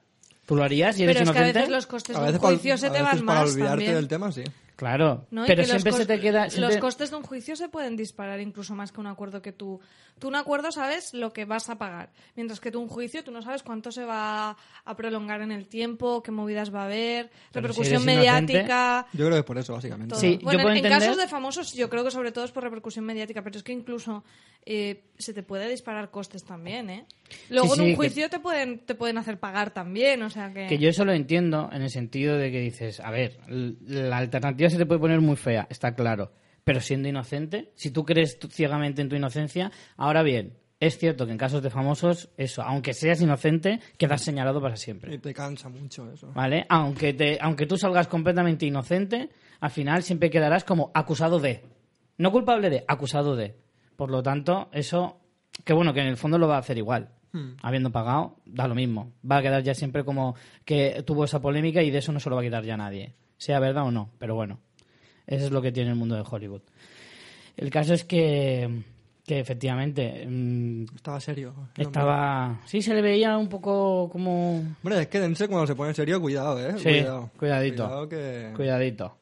¿Tú 0.46 0.56
lo 0.56 0.63
harías 0.63 0.96
si 0.96 1.04
eres 1.04 1.15
pero 1.17 1.24
es 1.26 1.32
que 1.32 1.38
a 1.38 1.41
inocente? 1.41 1.60
veces 1.60 1.72
los 1.74 1.88
costes 1.88 2.15
A 2.15 2.22
de 2.22 2.32
un 2.34 2.38
para, 2.39 2.48
juicio 2.54 2.78
se 2.78 2.88
a 2.88 2.91
te 2.91 3.02
van 3.02 3.26
para 3.26 3.39
más 3.41 3.50
olvidarte 3.52 3.70
también. 3.72 3.96
del 3.96 4.08
tema, 4.08 4.32
sí. 4.32 4.43
Claro, 4.78 5.26
¿no? 5.32 5.44
Pero 5.46 5.66
siempre 5.66 5.92
se 5.92 6.06
te 6.06 6.20
queda... 6.22 6.50
siempre- 6.50 6.76
Los 6.76 6.78
costes 6.82 7.10
de 7.12 7.18
un 7.18 7.24
juicio 7.24 7.56
se 7.58 7.68
pueden 7.68 7.98
disparar 7.98 8.40
incluso 8.40 8.74
más 8.76 8.92
que 8.94 9.00
un 9.02 9.08
acuerdo 9.08 9.42
que 9.42 9.52
tú... 9.52 9.82
Tú 10.20 10.30
un 10.30 10.36
acuerdo 10.36 10.72
sabes 10.72 11.13
lo 11.13 11.32
que 11.32 11.46
vas 11.46 11.70
a 11.70 11.78
pagar, 11.78 12.10
mientras 12.36 12.60
que 12.60 12.72
tú 12.72 12.80
un 12.82 12.88
juicio 12.88 13.24
tú 13.24 13.32
no 13.32 13.44
sabes 13.44 13.62
cuánto 13.62 13.92
se 13.92 14.04
va 14.04 14.58
a 14.84 14.96
prolongar 14.96 15.42
en 15.42 15.52
el 15.52 15.68
tiempo, 15.68 16.24
qué 16.24 16.32
movidas 16.32 16.74
va 16.74 16.82
a 16.82 16.86
haber, 16.86 17.30
Pero 17.52 17.68
si 17.74 17.82
repercusión 17.84 18.02
inocente- 18.04 18.16
mediática... 18.16 19.06
Yo 19.13 19.26
creo 19.26 19.32
que 19.34 19.40
es 19.40 19.46
por 19.46 19.58
eso, 19.60 19.74
básicamente. 19.74 20.12
todo. 20.13 20.20
Sí, 20.22 20.38
yo 20.40 20.44
bueno, 20.44 20.62
puedo 20.62 20.72
en, 20.72 20.78
entender- 20.78 21.00
casos 21.00 21.18
de 21.18 21.28
famosos 21.28 21.74
yo 21.74 21.88
creo 21.90 22.04
que 22.04 22.10
sobre 22.10 22.32
todo 22.32 22.46
es 22.46 22.52
por 22.52 22.63
repercusión 22.63 23.06
mediática, 23.06 23.44
pero 23.44 23.58
es 23.58 23.63
que 23.63 23.74
incluso 23.74 24.24
eh, 24.66 25.04
se 25.20 25.34
te 25.36 25.44
puede 25.44 25.70
disparar 25.70 26.10
costes 26.10 26.44
también, 26.44 26.90
¿eh? 26.90 27.06
Luego 27.50 27.76
Sí, 27.76 27.82
en 27.82 27.86
un 27.86 27.92
que- 27.92 27.96
juicio 27.98 28.30
te 28.30 28.40
pueden 28.40 28.80
te 28.80 28.96
pueden 28.96 29.18
hacer 29.20 29.40
pagar 29.40 29.72
también, 29.72 30.24
o 30.24 30.30
sea 30.32 30.52
que... 30.52 30.66
Que 30.66 30.80
yo 30.80 30.90
eso 30.90 31.06
lo 31.06 31.13
entiendo 31.13 31.70
en 31.72 31.84
el 31.84 31.92
sentido 31.92 32.38
de 32.38 32.52
que 32.52 32.60
dices, 32.60 33.00
a 33.02 33.12
ver, 33.12 33.38
la 33.48 34.18
alternativa 34.18 34.66
se 34.69 34.77
te 34.77 34.86
puede 34.86 34.99
poner 34.99 35.21
muy 35.21 35.36
fea, 35.36 35.67
está 35.69 35.93
claro, 35.95 36.32
pero 36.63 36.82
siendo 36.82 37.08
inocente, 37.08 37.71
si 37.75 37.91
tú 37.91 38.03
crees 38.03 38.38
ciegamente 38.49 39.01
en 39.01 39.10
tu 39.10 39.15
inocencia, 39.15 39.71
ahora 39.95 40.23
bien, 40.23 40.58
es 40.80 40.97
cierto 40.97 41.25
que 41.25 41.32
en 41.32 41.38
casos 41.38 41.63
de 41.63 41.69
famosos, 41.69 42.30
eso, 42.38 42.62
aunque 42.62 42.93
seas 42.93 43.21
inocente, 43.21 43.80
quedas 43.97 44.21
señalado 44.21 44.62
para 44.62 44.75
Y 44.75 44.77
siempre. 44.77 45.17
te 45.17 45.34
cansa 45.34 45.69
mucho 45.69 46.12
eso. 46.12 46.32
¿Vale? 46.34 46.65
Aunque, 46.69 47.13
te, 47.13 47.39
aunque 47.41 47.65
tú 47.65 47.77
salgas 47.77 48.08
completamente 48.08 48.65
inocente, 48.65 49.30
al 49.60 49.71
final 49.71 50.03
siempre 50.03 50.30
quedarás 50.30 50.63
como 50.63 50.91
acusado 50.93 51.39
de. 51.39 51.63
No 52.17 52.32
culpable 52.32 52.69
de, 52.69 52.84
acusado 52.88 53.36
de. 53.36 53.56
Por 53.95 54.12
lo 54.12 54.21
tanto, 54.21 54.69
eso, 54.71 55.19
que 55.63 55.73
bueno, 55.73 55.93
que 55.93 56.01
en 56.01 56.08
el 56.08 56.17
fondo 56.17 56.38
lo 56.38 56.47
va 56.47 56.58
a 56.58 56.60
hacer 56.60 56.77
igual. 56.77 57.10
Habiendo 57.62 57.91
pagado, 57.91 58.38
da 58.45 58.67
lo 58.67 58.73
mismo. 58.73 59.13
Va 59.30 59.38
a 59.38 59.41
quedar 59.43 59.62
ya 59.62 59.75
siempre 59.75 60.03
como 60.03 60.36
que 60.65 61.03
tuvo 61.06 61.25
esa 61.25 61.39
polémica 61.39 61.84
y 61.84 61.91
de 61.91 61.99
eso 61.99 62.12
no 62.12 62.19
se 62.19 62.32
lo 62.32 62.36
va 62.36 62.41
a 62.41 62.45
quitar 62.45 62.63
ya 62.63 62.75
nadie. 62.77 63.13
Sea 63.38 63.60
verdad 63.60 63.84
o 63.86 63.91
no, 63.91 64.10
pero 64.19 64.36
bueno. 64.36 64.60
Eso 65.26 65.45
es 65.45 65.52
lo 65.52 65.62
que 65.62 65.71
tiene 65.71 65.89
el 65.91 65.95
mundo 65.95 66.15
de 66.15 66.23
Hollywood. 66.30 66.62
El 67.58 67.69
caso 67.69 67.93
es 67.93 68.04
que, 68.06 68.84
que 69.26 69.39
efectivamente 69.39 70.26
mm, 70.28 70.86
Estaba 70.95 71.19
serio. 71.19 71.54
estaba... 71.78 72.62
Sí, 72.65 72.82
se 72.82 72.93
le 72.93 73.02
veía 73.02 73.38
un 73.38 73.50
poco 73.50 74.10
como... 74.10 74.58
Hombre, 74.84 75.02
es 75.02 75.08
que 75.08 75.19
Dense 75.19 75.47
cuando 75.47 75.67
se 75.67 75.76
pone 75.76 75.93
serio, 75.93 76.21
cuidado, 76.21 76.60
¿eh? 76.60 76.73
Sí, 76.78 76.84
cuidado. 76.84 77.32
cuidadito. 77.38 77.84
Cuidado 77.86 78.10
que... 78.10 78.54
Cuidadito. 78.56 79.17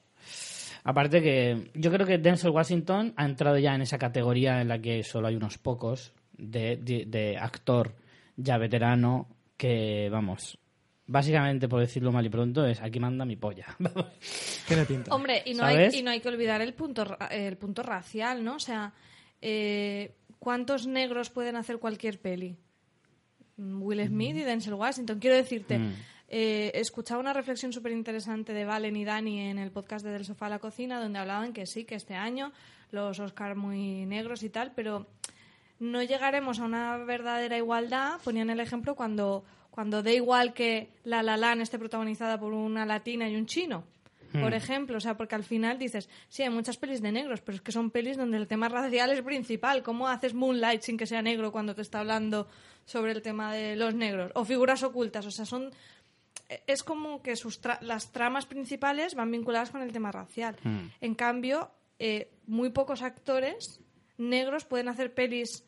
Aparte 0.83 1.21
que 1.21 1.71
yo 1.73 1.91
creo 1.91 2.05
que 2.05 2.19
Denzel 2.19 2.51
Washington 2.51 3.13
ha 3.17 3.25
entrado 3.25 3.57
ya 3.57 3.73
en 3.73 3.81
esa 3.81 3.97
categoría 3.97 4.61
en 4.61 4.67
la 4.67 4.79
que 4.79 5.01
solo 5.01 5.27
hay 5.27 5.35
unos 5.35 5.57
pocos 5.57 6.13
de, 6.37 6.77
de- 6.77 7.05
de 7.07 7.37
actor 7.37 7.95
ya 8.37 8.57
veterano 8.59 9.27
que, 9.57 10.09
vamos, 10.11 10.59
básicamente 11.07 11.67
por 11.67 11.79
decirlo 11.81 12.11
mal 12.11 12.25
y 12.25 12.29
pronto 12.29 12.65
es 12.65 12.81
aquí 12.81 12.99
manda 12.99 13.25
mi 13.25 13.35
polla. 13.35 13.67
Tiene 14.67 14.85
pinta. 14.85 15.13
Hombre, 15.13 15.41
y 15.45 15.53
no, 15.53 15.63
hay, 15.63 15.89
y 15.93 16.01
no 16.03 16.11
hay 16.11 16.19
que 16.19 16.29
olvidar 16.29 16.61
el 16.61 16.73
punto, 16.73 17.05
ra- 17.05 17.27
el 17.27 17.57
punto 17.57 17.83
racial, 17.83 18.43
¿no? 18.43 18.55
O 18.55 18.59
sea, 18.59 18.93
eh, 19.41 20.15
¿cuántos 20.39 20.87
negros 20.87 21.29
pueden 21.29 21.55
hacer 21.55 21.77
cualquier 21.79 22.19
peli? 22.19 22.57
Will 23.57 24.05
Smith 24.07 24.35
y 24.35 24.41
Denzel 24.43 24.73
Washington. 24.73 25.19
Quiero 25.19 25.35
decirte, 25.37 25.77
Mm. 25.79 25.93
eh, 26.27 26.71
escuchaba 26.75 27.21
una 27.21 27.31
reflexión 27.33 27.71
súper 27.71 27.91
interesante 27.93 28.51
de 28.53 28.65
Valen 28.65 28.95
y 28.97 29.05
Dani 29.05 29.39
en 29.41 29.59
el 29.59 29.71
podcast 29.71 30.03
de 30.05 30.11
Del 30.11 30.25
Sofá 30.25 30.47
a 30.47 30.49
la 30.49 30.59
Cocina, 30.59 30.99
donde 30.99 31.19
hablaban 31.19 31.53
que 31.53 31.65
sí, 31.65 31.85
que 31.85 31.95
este 31.95 32.15
año 32.15 32.51
los 32.91 33.19
Oscar 33.19 33.55
muy 33.55 34.05
negros 34.05 34.43
y 34.43 34.49
tal, 34.49 34.73
pero 34.75 35.07
no 35.79 36.01
llegaremos 36.03 36.59
a 36.59 36.65
una 36.65 36.97
verdadera 36.97 37.57
igualdad. 37.57 38.19
Ponían 38.23 38.49
el 38.49 38.59
ejemplo 38.59 38.95
cuando, 38.95 39.45
cuando 39.75 40.01
da 40.01 40.11
igual 40.11 40.53
que 40.53 40.87
La 41.03 41.21
La 41.21 41.35
Land 41.35 41.61
esté 41.61 41.77
protagonizada 41.77 42.39
por 42.39 42.53
una 42.53 42.85
latina 42.85 43.29
y 43.29 43.35
un 43.35 43.45
chino. 43.45 43.83
Por 44.41 44.53
ejemplo, 44.53 44.97
o 44.97 44.99
sea, 44.99 45.15
porque 45.15 45.35
al 45.35 45.45
final 45.45 45.77
dices, 45.79 46.09
sí, 46.27 46.43
hay 46.43 46.49
muchas 46.49 46.75
pelis 46.75 47.01
de 47.01 47.09
negros, 47.11 47.39
pero 47.41 47.55
es 47.55 47.61
que 47.61 47.71
son 47.71 47.89
pelis 47.89 48.17
donde 48.17 48.35
el 48.35 48.47
tema 48.47 48.67
racial 48.67 49.09
es 49.11 49.21
principal. 49.21 49.81
¿Cómo 49.81 50.09
haces 50.09 50.33
Moonlight 50.33 50.81
sin 50.81 50.97
que 50.97 51.05
sea 51.05 51.21
negro 51.21 51.53
cuando 51.53 51.73
te 51.73 51.81
está 51.81 51.99
hablando 52.01 52.47
sobre 52.85 53.13
el 53.13 53.21
tema 53.21 53.53
de 53.53 53.77
los 53.77 53.93
negros? 53.95 54.31
O 54.35 54.43
figuras 54.43 54.83
ocultas, 54.83 55.25
o 55.25 55.31
sea, 55.31 55.45
son 55.45 55.71
es 56.67 56.83
como 56.83 57.21
que 57.21 57.37
sus 57.37 57.61
tra- 57.61 57.79
las 57.81 58.11
tramas 58.11 58.45
principales 58.45 59.15
van 59.15 59.31
vinculadas 59.31 59.71
con 59.71 59.81
el 59.81 59.93
tema 59.93 60.11
racial. 60.11 60.55
En 60.99 61.15
cambio, 61.15 61.71
eh, 61.99 62.29
muy 62.45 62.71
pocos 62.71 63.03
actores 63.03 63.79
negros 64.17 64.65
pueden 64.65 64.89
hacer 64.89 65.13
pelis 65.13 65.63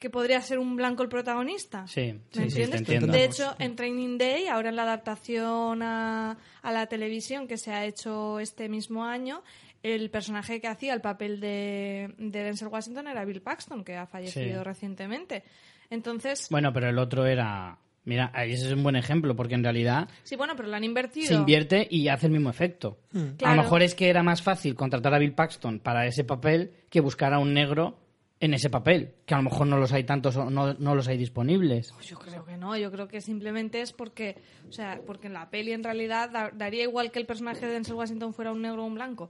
que 0.00 0.10
podría 0.10 0.40
ser 0.40 0.58
un 0.58 0.74
blanco 0.74 1.04
el 1.04 1.08
protagonista. 1.08 1.86
Sí, 1.86 2.14
¿Me 2.34 2.48
sí, 2.48 2.50
sí, 2.50 2.56
te 2.56 2.62
entiendes? 2.62 2.80
entiendo. 2.80 3.12
De 3.12 3.24
hecho, 3.24 3.54
en 3.60 3.76
Training 3.76 4.18
Day, 4.18 4.48
ahora 4.48 4.70
en 4.70 4.76
la 4.76 4.82
adaptación 4.82 5.82
a, 5.82 6.36
a 6.62 6.72
la 6.72 6.86
televisión 6.86 7.46
que 7.46 7.56
se 7.58 7.70
ha 7.72 7.84
hecho 7.84 8.40
este 8.40 8.68
mismo 8.68 9.04
año, 9.04 9.42
el 9.82 10.10
personaje 10.10 10.60
que 10.60 10.68
hacía 10.68 10.94
el 10.94 11.00
papel 11.00 11.38
de, 11.40 12.14
de 12.18 12.42
Denzel 12.44 12.68
Washington 12.68 13.06
era 13.08 13.24
Bill 13.24 13.42
Paxton, 13.42 13.84
que 13.84 13.96
ha 13.96 14.06
fallecido 14.06 14.58
Sí. 14.60 14.64
recientemente. 14.64 15.44
Entonces, 15.90 16.48
Bueno, 16.50 16.72
pero 16.72 16.88
el 16.88 16.98
otro 16.98 17.26
era... 17.26 17.78
Mira, 18.04 18.30
ahí 18.34 18.52
ese 18.52 18.66
es 18.66 18.72
un 18.72 18.82
buen 18.82 18.96
ejemplo, 18.96 19.36
porque 19.36 19.54
en 19.54 19.62
realidad 19.62 20.08
sí, 20.22 20.34
bueno, 20.34 20.54
pero 20.56 20.68
lo 20.70 20.76
han 20.76 20.84
invertido. 20.84 21.28
se 21.28 21.34
invierte 21.34 21.86
y 21.90 22.08
hace 22.08 22.26
el 22.26 22.32
mismo 22.32 22.48
efecto. 22.48 22.98
A 23.14 23.36
Claro. 23.36 23.56
lo 23.56 23.62
mejor 23.62 23.82
es 23.82 23.94
que 23.94 24.08
era 24.08 24.22
más 24.22 24.40
fácil 24.40 24.74
contratar 24.74 25.12
a 25.14 25.18
Bill 25.18 25.34
Paxton 25.34 25.78
para 25.80 26.06
ese 26.06 26.24
papel 26.24 26.72
que 26.88 27.00
buscar 27.00 27.34
a 27.34 27.38
un 27.38 27.52
negro 27.52 27.98
en 28.40 28.54
ese 28.54 28.70
papel, 28.70 29.12
que 29.26 29.34
a 29.34 29.36
lo 29.36 29.42
mejor 29.44 29.66
no 29.66 29.76
los 29.76 29.92
hay 29.92 30.04
tantos 30.04 30.34
o 30.36 30.48
no, 30.48 30.72
no 30.74 30.94
los 30.94 31.06
hay 31.08 31.18
disponibles. 31.18 31.92
Pues 31.92 32.06
yo 32.06 32.18
creo 32.18 32.44
que 32.46 32.56
no, 32.56 32.74
yo 32.76 32.90
creo 32.90 33.06
que 33.06 33.20
simplemente 33.20 33.82
es 33.82 33.92
porque, 33.92 34.36
o 34.68 34.72
sea, 34.72 35.00
porque 35.06 35.26
en 35.26 35.34
la 35.34 35.50
peli 35.50 35.72
en 35.72 35.84
realidad 35.84 36.30
da- 36.30 36.50
daría 36.54 36.82
igual 36.84 37.10
que 37.12 37.18
el 37.18 37.26
personaje 37.26 37.66
de 37.66 37.72
Denzel 37.72 37.94
Washington 37.96 38.32
fuera 38.32 38.50
un 38.52 38.62
negro 38.62 38.82
o 38.82 38.86
un 38.86 38.94
blanco. 38.94 39.28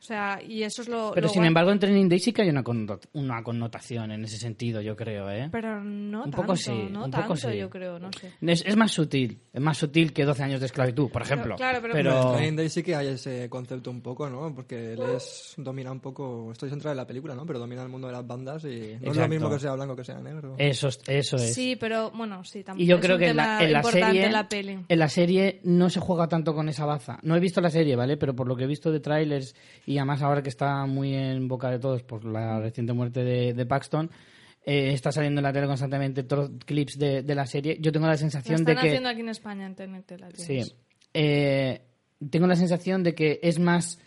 O 0.00 0.02
sea, 0.02 0.40
y 0.42 0.62
eso 0.62 0.80
es 0.80 0.88
lo. 0.88 1.10
Pero 1.14 1.26
lo 1.26 1.28
sin 1.32 1.40
guay. 1.40 1.48
embargo 1.48 1.70
en 1.72 1.78
Training 1.78 2.08
Day 2.08 2.18
sí 2.20 2.32
que 2.32 2.40
hay 2.40 2.48
una, 2.48 2.64
una 3.12 3.42
connotación 3.42 4.10
en 4.12 4.24
ese 4.24 4.38
sentido, 4.38 4.80
yo 4.80 4.96
creo, 4.96 5.30
¿eh? 5.30 5.50
Pero 5.52 5.84
no 5.84 6.24
Un 6.24 6.30
tanto, 6.30 6.36
poco 6.38 6.56
sí, 6.56 6.70
no 6.90 7.04
un 7.04 7.10
tanto, 7.10 7.20
poco 7.28 7.36
sí. 7.36 7.56
yo 7.58 7.68
creo, 7.68 7.98
no 7.98 8.08
sé. 8.18 8.32
Es, 8.40 8.64
es 8.64 8.76
más 8.76 8.92
sutil, 8.92 9.38
es 9.52 9.60
más 9.60 9.76
sutil 9.76 10.14
que 10.14 10.24
12 10.24 10.42
años 10.42 10.60
de 10.60 10.66
esclavitud, 10.66 11.10
por 11.10 11.20
ejemplo. 11.20 11.54
claro, 11.56 11.80
pero- 11.82 11.94
En 11.94 12.02
pero 12.04 12.32
Training 12.32 12.56
Day 12.56 12.68
sí 12.70 12.82
que 12.82 12.94
hay 12.96 13.08
ese 13.08 13.50
concepto 13.50 13.90
un 13.90 14.00
poco, 14.00 14.28
¿no? 14.30 14.54
Porque 14.54 14.94
él 14.94 15.00
es, 15.14 15.52
domina 15.58 15.92
un 15.92 16.00
poco, 16.00 16.50
estoy 16.50 16.70
centrado 16.70 16.92
en 16.92 16.96
la 16.96 17.06
película, 17.06 17.34
¿no? 17.34 17.44
Pero 17.44 17.58
domina 17.58 17.82
el 17.82 17.90
mundo 17.90 18.06
de 18.06 18.14
las 18.14 18.26
bandas 18.26 18.64
y 18.64 18.96
no 19.02 19.10
es 19.12 19.16
lo 19.18 19.28
mismo 19.28 19.50
que 19.50 19.58
sea 19.58 19.74
blanco 19.74 19.94
que 19.96 20.04
sea 20.04 20.18
negro. 20.18 20.54
eso, 20.56 20.88
es- 20.88 21.00
eso 21.08 21.36
es. 21.36 21.52
Sí, 21.54 21.76
pero 21.76 22.10
bueno, 22.12 22.42
sí, 22.42 22.64
también. 22.64 22.86
Y 22.86 22.88
yo 22.88 22.96
es 22.96 23.02
creo 23.02 23.16
un 23.16 23.20
que 23.20 23.28
en 23.28 23.36
la, 23.36 23.62
en 23.62 23.72
la 23.74 23.82
serie 23.82 24.24
en 24.24 24.32
la 24.32 24.48
peli. 24.48 24.78
en 24.88 24.98
la 24.98 25.08
serie 25.10 25.60
no 25.64 25.90
se 25.90 26.00
juega 26.00 26.26
tanto 26.26 26.54
con 26.54 26.70
esa 26.70 26.86
baza. 26.86 27.18
No 27.22 27.36
he 27.36 27.40
visto 27.40 27.60
la 27.60 27.68
serie, 27.70 27.96
¿vale? 27.96 28.16
Pero 28.16 28.34
por 28.34 28.48
lo 28.48 28.56
que 28.56 28.64
he 28.64 28.66
visto 28.66 28.90
de 28.90 29.00
trailers 29.00 29.54
y 29.90 29.98
además 29.98 30.22
ahora 30.22 30.42
que 30.42 30.48
está 30.50 30.86
muy 30.86 31.14
en 31.14 31.48
boca 31.48 31.70
de 31.70 31.78
todos 31.78 32.02
por 32.02 32.24
la 32.24 32.60
reciente 32.60 32.92
muerte 32.92 33.24
de, 33.24 33.52
de 33.54 33.66
Paxton, 33.66 34.10
eh, 34.64 34.92
está 34.92 35.10
saliendo 35.10 35.40
en 35.40 35.44
la 35.44 35.52
tele 35.52 35.66
constantemente 35.66 36.26
tro- 36.26 36.50
clips 36.64 36.98
de, 36.98 37.22
de 37.22 37.34
la 37.34 37.46
serie. 37.46 37.76
Yo 37.80 37.90
tengo 37.90 38.06
la 38.06 38.16
sensación 38.16 38.60
están 38.60 38.74
de 38.76 38.80
que 38.82 38.88
haciendo 38.88 39.08
aquí 39.08 39.20
en 39.20 39.28
España, 39.30 39.66
en 39.66 39.74
TNT, 39.74 40.10
la 40.20 40.30
Sí. 40.32 40.60
Eh, 41.14 41.80
tengo 42.30 42.46
la 42.46 42.54
sensación 42.56 43.02
de 43.02 43.14
que 43.14 43.40
es 43.42 43.58
más 43.58 43.98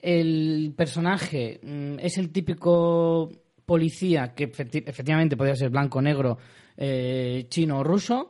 el 0.00 0.74
personaje, 0.76 1.60
mm, 1.62 1.98
es 2.00 2.18
el 2.18 2.30
típico 2.30 3.30
policía 3.64 4.34
que 4.34 4.50
efecti- 4.52 4.82
efectivamente 4.86 5.36
podría 5.36 5.54
ser 5.54 5.70
blanco, 5.70 6.02
negro, 6.02 6.38
eh, 6.76 7.46
chino 7.48 7.78
o 7.78 7.84
ruso, 7.84 8.28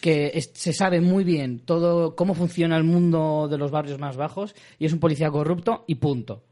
que 0.00 0.32
es- 0.34 0.50
se 0.54 0.72
sabe 0.72 1.00
muy 1.00 1.24
bien 1.24 1.60
todo 1.60 2.14
cómo 2.16 2.34
funciona 2.34 2.76
el 2.76 2.84
mundo 2.84 3.48
de 3.50 3.58
los 3.58 3.70
barrios 3.70 3.98
más 3.98 4.16
bajos 4.16 4.54
y 4.78 4.86
es 4.86 4.92
un 4.92 5.00
policía 5.00 5.30
corrupto 5.30 5.84
y 5.86 5.96
punto. 5.96 6.42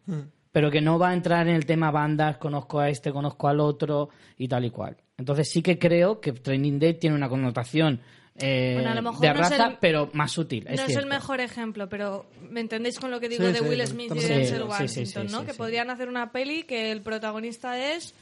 Pero 0.53 0.71
que 0.71 0.81
no 0.81 0.99
va 0.99 1.11
a 1.11 1.15
entrar 1.15 1.49
en 1.49 1.55
el 1.57 1.67
tema 1.67 1.91
bandas, 1.91 2.37
conozco 2.39 2.79
a 2.79 2.89
este, 2.89 3.13
conozco 3.13 3.49
al 3.49 3.59
otro 3.61 4.09
y 4.39 4.47
tal 4.49 4.65
y 4.65 4.71
cual. 4.71 4.97
Entonces 5.19 5.49
sí 5.51 5.63
que 5.63 5.79
creo 5.79 6.21
que 6.21 6.33
Training 6.33 6.79
Day 6.79 6.95
tiene 6.95 7.17
una 7.17 7.29
connotación 7.29 8.01
eh, 8.37 8.73
Bueno, 8.75 8.91
a 8.91 8.95
lo 8.97 9.03
mejor 9.03 9.21
de 9.21 9.29
no 9.29 9.35
es 9.35 9.39
raza, 9.51 9.67
el- 9.69 9.77
pero 9.81 10.11
más 10.13 10.33
sutil. 10.33 10.65
no 10.65 10.83
es 10.83 10.97
el 10.97 11.07
mejor 11.07 11.39
ejemplo, 11.41 11.89
pero 11.89 12.27
¿me 12.51 12.59
entendéis 12.61 12.99
con 12.99 13.13
lo 13.13 13.21
que 13.21 13.29
digo 13.29 13.45
Sí, 13.47 13.53
de 13.53 13.59
sí, 13.61 13.65
Will 13.65 13.87
Smith 13.87 14.11
y 14.13 14.19
Denzel 14.19 14.63
acuerdo. 14.63 14.89
Sí, 14.89 14.89
sí, 14.89 15.01
Washington, 15.01 15.27
sí, 15.29 15.33
¿no? 15.33 15.41
sí, 15.41 15.47
que 15.47 15.53
sí. 15.53 15.59
podrían 15.59 15.89
hacer 15.91 16.09
una 16.09 16.33
peli 16.33 16.65
que 16.65 16.91
el 16.91 17.01
protagonista 17.03 17.79
es, 17.95 18.13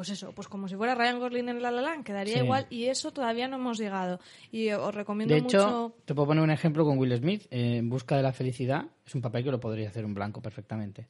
pues 0.00 0.08
eso, 0.08 0.32
pues 0.32 0.48
como 0.48 0.66
si 0.66 0.76
fuera 0.76 0.94
Ryan 0.94 1.18
Gosling 1.18 1.50
en 1.50 1.60
La 1.60 1.70
La 1.70 1.82
Land, 1.82 2.04
quedaría 2.04 2.38
Sí. 2.38 2.40
igual 2.44 2.66
y 2.70 2.86
eso 2.86 3.12
todavía 3.12 3.48
no 3.48 3.56
hemos 3.56 3.76
llegado. 3.76 4.18
Y 4.50 4.70
os 4.70 4.94
recomiendo 4.94 5.34
De 5.34 5.40
hecho, 5.40 5.58
mucho... 5.58 5.94
te 6.06 6.14
puedo 6.14 6.28
poner 6.28 6.42
un 6.42 6.50
ejemplo 6.50 6.86
con 6.86 6.96
Will 6.96 7.14
Smith. 7.18 7.42
eh, 7.50 7.76
en 7.76 7.90
busca 7.90 8.16
de 8.16 8.22
la 8.22 8.32
felicidad 8.32 8.86
es 9.06 9.14
un 9.14 9.20
papel 9.20 9.44
que 9.44 9.50
lo 9.50 9.60
podría 9.60 9.90
hacer 9.90 10.06
un 10.06 10.14
blanco 10.14 10.40
perfectamente. 10.40 11.06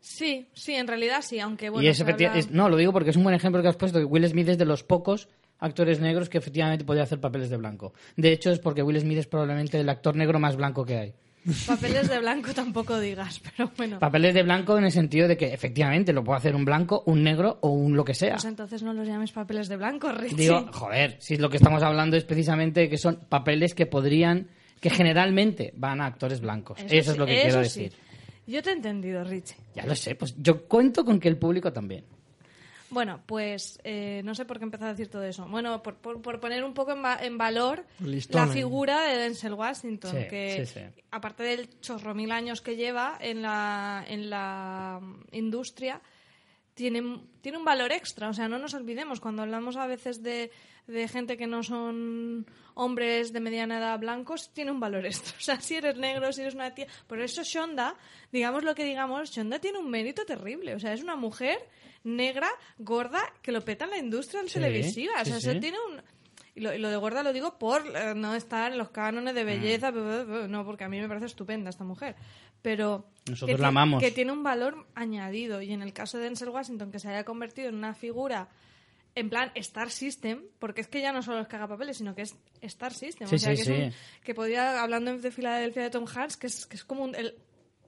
Sí, 0.00 0.48
sí, 0.54 0.74
en 0.74 0.86
realidad 0.86 1.20
sí, 1.20 1.40
aunque 1.40 1.68
bueno... 1.68 1.86
y 1.86 1.92
habla- 2.00 2.38
es- 2.38 2.50
no, 2.50 2.70
lo 2.70 2.76
digo 2.78 2.90
porque 2.92 3.10
es 3.10 3.16
un 3.16 3.22
buen 3.22 3.34
ejemplo 3.34 3.60
que 3.60 3.68
has 3.68 3.76
puesto. 3.76 3.98
Que 3.98 4.04
Will 4.06 4.26
Smith 4.26 4.48
es 4.48 4.56
de 4.56 4.64
los 4.64 4.82
pocos 4.82 5.28
actores 5.58 6.00
negros 6.00 6.30
que 6.30 6.38
efectivamente 6.38 6.86
podría 6.86 7.04
hacer 7.04 7.20
papeles 7.20 7.50
de 7.50 7.58
blanco. 7.58 7.92
De 8.16 8.32
hecho, 8.32 8.50
es 8.50 8.58
porque 8.60 8.82
Will 8.82 8.98
Smith 8.98 9.18
es 9.18 9.26
probablemente 9.26 9.78
el 9.78 9.88
actor 9.90 10.16
negro 10.16 10.38
más 10.40 10.56
blanco 10.56 10.86
que 10.86 10.96
hay. 10.96 11.14
Papeles 11.66 12.08
de 12.08 12.18
blanco 12.18 12.52
tampoco 12.52 13.00
digas, 13.00 13.40
pero 13.56 13.70
bueno. 13.76 13.98
Papeles 13.98 14.34
de 14.34 14.42
blanco 14.42 14.76
en 14.76 14.84
el 14.84 14.92
sentido 14.92 15.26
de 15.26 15.36
que 15.36 15.52
efectivamente 15.52 16.12
lo 16.12 16.22
puede 16.22 16.38
hacer 16.38 16.54
un 16.54 16.64
blanco, 16.64 17.02
un 17.06 17.22
negro 17.22 17.58
o 17.62 17.70
un 17.70 17.96
lo 17.96 18.04
que 18.04 18.14
sea. 18.14 18.32
Pues 18.32 18.44
entonces 18.44 18.82
no 18.82 18.92
los 18.92 19.06
llames 19.06 19.32
papeles 19.32 19.68
de 19.68 19.76
blanco, 19.76 20.12
Richie. 20.12 20.36
Digo, 20.36 20.68
joder, 20.72 21.16
si 21.18 21.36
lo 21.36 21.48
que 21.48 21.56
estamos 21.56 21.82
hablando 21.82 22.16
es 22.16 22.24
precisamente 22.24 22.88
que 22.88 22.98
son 22.98 23.20
papeles 23.28 23.74
que 23.74 23.86
podrían, 23.86 24.48
que 24.80 24.90
generalmente 24.90 25.72
van 25.76 26.00
a 26.00 26.06
actores 26.06 26.40
blancos. 26.40 26.78
Eso, 26.80 26.94
es 26.94 27.06
sí, 27.06 27.18
lo 27.18 27.26
que 27.26 27.40
quiero 27.40 27.64
sí. 27.64 27.82
decir. 27.84 27.92
Yo 28.46 28.62
te 28.62 28.70
he 28.70 28.72
entendido, 28.74 29.24
Richie. 29.24 29.56
Ya 29.74 29.86
lo 29.86 29.94
sé, 29.94 30.14
pues 30.16 30.34
yo 30.36 30.64
cuento 30.66 31.04
con 31.04 31.20
que 31.20 31.28
el 31.28 31.38
público 31.38 31.72
también. 31.72 32.04
Bueno, 32.90 33.20
pues 33.26 33.78
eh, 33.84 34.20
no 34.24 34.34
sé 34.34 34.44
por 34.44 34.58
qué 34.58 34.64
empezar 34.64 34.88
a 34.88 34.90
decir 34.90 35.08
todo 35.08 35.22
eso. 35.22 35.46
Bueno, 35.46 35.82
por, 35.82 35.94
por- 35.96 36.20
por 36.20 36.40
poner 36.40 36.64
un 36.64 36.74
poco 36.74 36.90
en, 36.92 37.04
va- 37.04 37.18
en 37.22 37.38
valor 37.38 37.84
Listón, 38.00 38.46
la 38.46 38.52
¿eh? 38.52 38.56
figura 38.56 39.02
de 39.04 39.16
Denzel 39.16 39.54
Washington, 39.54 40.10
Sí, 40.10 40.26
que 40.28 40.66
sí, 40.66 40.74
sí. 40.80 41.02
aparte 41.12 41.44
del 41.44 41.80
chorro 41.80 42.14
mil 42.14 42.32
años 42.32 42.60
que 42.60 42.74
lleva 42.76 43.16
en 43.20 43.42
la, 43.42 44.04
en 44.08 44.28
la 44.28 45.00
industria, 45.32 46.00
tiene, 46.74 47.20
tiene 47.42 47.58
un 47.58 47.64
valor 47.64 47.92
extra. 47.92 48.28
O 48.28 48.34
sea, 48.34 48.48
no 48.48 48.58
nos 48.58 48.74
olvidemos, 48.74 49.20
cuando 49.20 49.42
hablamos 49.42 49.76
a 49.76 49.86
veces 49.86 50.22
de, 50.22 50.50
de 50.90 51.08
gente 51.08 51.36
que 51.36 51.46
no 51.46 51.62
son 51.62 52.46
hombres 52.74 53.32
de 53.32 53.40
mediana 53.40 53.78
edad 53.78 53.98
blancos, 53.98 54.52
tiene 54.52 54.70
un 54.70 54.80
valor 54.80 55.06
extra. 55.06 55.34
O 55.38 55.42
sea, 55.42 55.60
si 55.60 55.76
eres 55.76 55.96
negro, 55.96 56.32
si 56.32 56.42
eres 56.42 56.54
una 56.54 56.74
tía... 56.74 56.86
Por 57.06 57.20
eso 57.20 57.42
Shonda, 57.42 57.94
digamos 58.32 58.64
lo 58.64 58.74
que 58.74 58.84
digamos, 58.84 59.30
Shonda 59.30 59.58
tiene 59.58 59.78
un 59.78 59.90
mérito 59.90 60.24
terrible. 60.24 60.74
O 60.74 60.80
sea, 60.80 60.92
es 60.92 61.02
una 61.02 61.16
mujer 61.16 61.58
negra, 62.04 62.48
gorda, 62.78 63.20
que 63.42 63.52
lo 63.52 63.62
peta 63.62 63.84
en 63.84 63.90
la 63.90 63.98
industria 63.98 64.42
Sí, 64.46 64.54
televisiva. 64.54 65.12
O 65.20 65.24
sea, 65.24 65.40
sí. 65.40 65.48
eso 65.48 65.60
tiene 65.60 65.78
un... 65.88 66.02
Y 66.54 66.60
lo, 66.62 66.74
y 66.74 66.78
lo 66.78 66.90
de 66.90 66.96
gorda 66.96 67.22
lo 67.22 67.32
digo 67.32 67.58
por 67.58 67.86
eh, 67.96 68.12
no 68.14 68.34
estar 68.34 68.72
en 68.72 68.78
los 68.78 68.90
cánones 68.90 69.34
de 69.34 69.44
belleza, 69.44 69.92
bla, 69.92 70.24
bla, 70.24 70.48
no, 70.48 70.64
porque 70.64 70.82
a 70.82 70.88
mí 70.88 71.00
me 71.00 71.06
parece 71.06 71.26
estupenda 71.26 71.70
esta 71.70 71.84
mujer. 71.84 72.16
Pero 72.60 73.06
Nosotros 73.28 73.56
que 73.56 73.62
la 73.62 73.68
amamos. 73.68 74.02
Que 74.02 74.10
tiene 74.10 74.32
un 74.32 74.42
valor 74.42 74.86
añadido. 74.94 75.62
Y 75.62 75.72
en 75.72 75.82
el 75.82 75.92
caso 75.92 76.18
de 76.18 76.24
Denzel 76.24 76.48
Washington, 76.48 76.90
que 76.90 76.98
se 76.98 77.08
haya 77.08 77.24
convertido 77.24 77.68
en 77.68 77.76
una 77.76 77.94
figura 77.94 78.48
en 79.20 79.30
plan 79.30 79.52
Star 79.54 79.90
System, 79.90 80.42
porque 80.58 80.80
es 80.80 80.88
que 80.88 81.00
ya 81.00 81.12
no 81.12 81.22
solo 81.22 81.40
es 81.40 81.48
que 81.48 81.56
haga 81.56 81.68
papeles, 81.68 81.96
sino 81.98 82.14
que 82.14 82.22
es 82.22 82.34
Star 82.62 82.92
System. 82.92 83.28
Sí, 83.28 83.36
o 83.36 83.38
sea, 83.38 83.56
sí, 83.56 83.56
que, 83.56 83.62
es 83.62 83.76
sí. 83.78 83.84
un- 83.84 83.92
que 84.24 84.34
podría, 84.34 84.82
hablando 84.82 85.16
de 85.16 85.30
Filadelfia 85.30 85.82
de 85.82 85.90
Tom 85.90 86.04
Hanks, 86.12 86.36
que 86.36 86.46
es, 86.48 86.66
que 86.66 86.76
es 86.76 86.84
como 86.84 87.04
un- 87.04 87.14
el, 87.14 87.34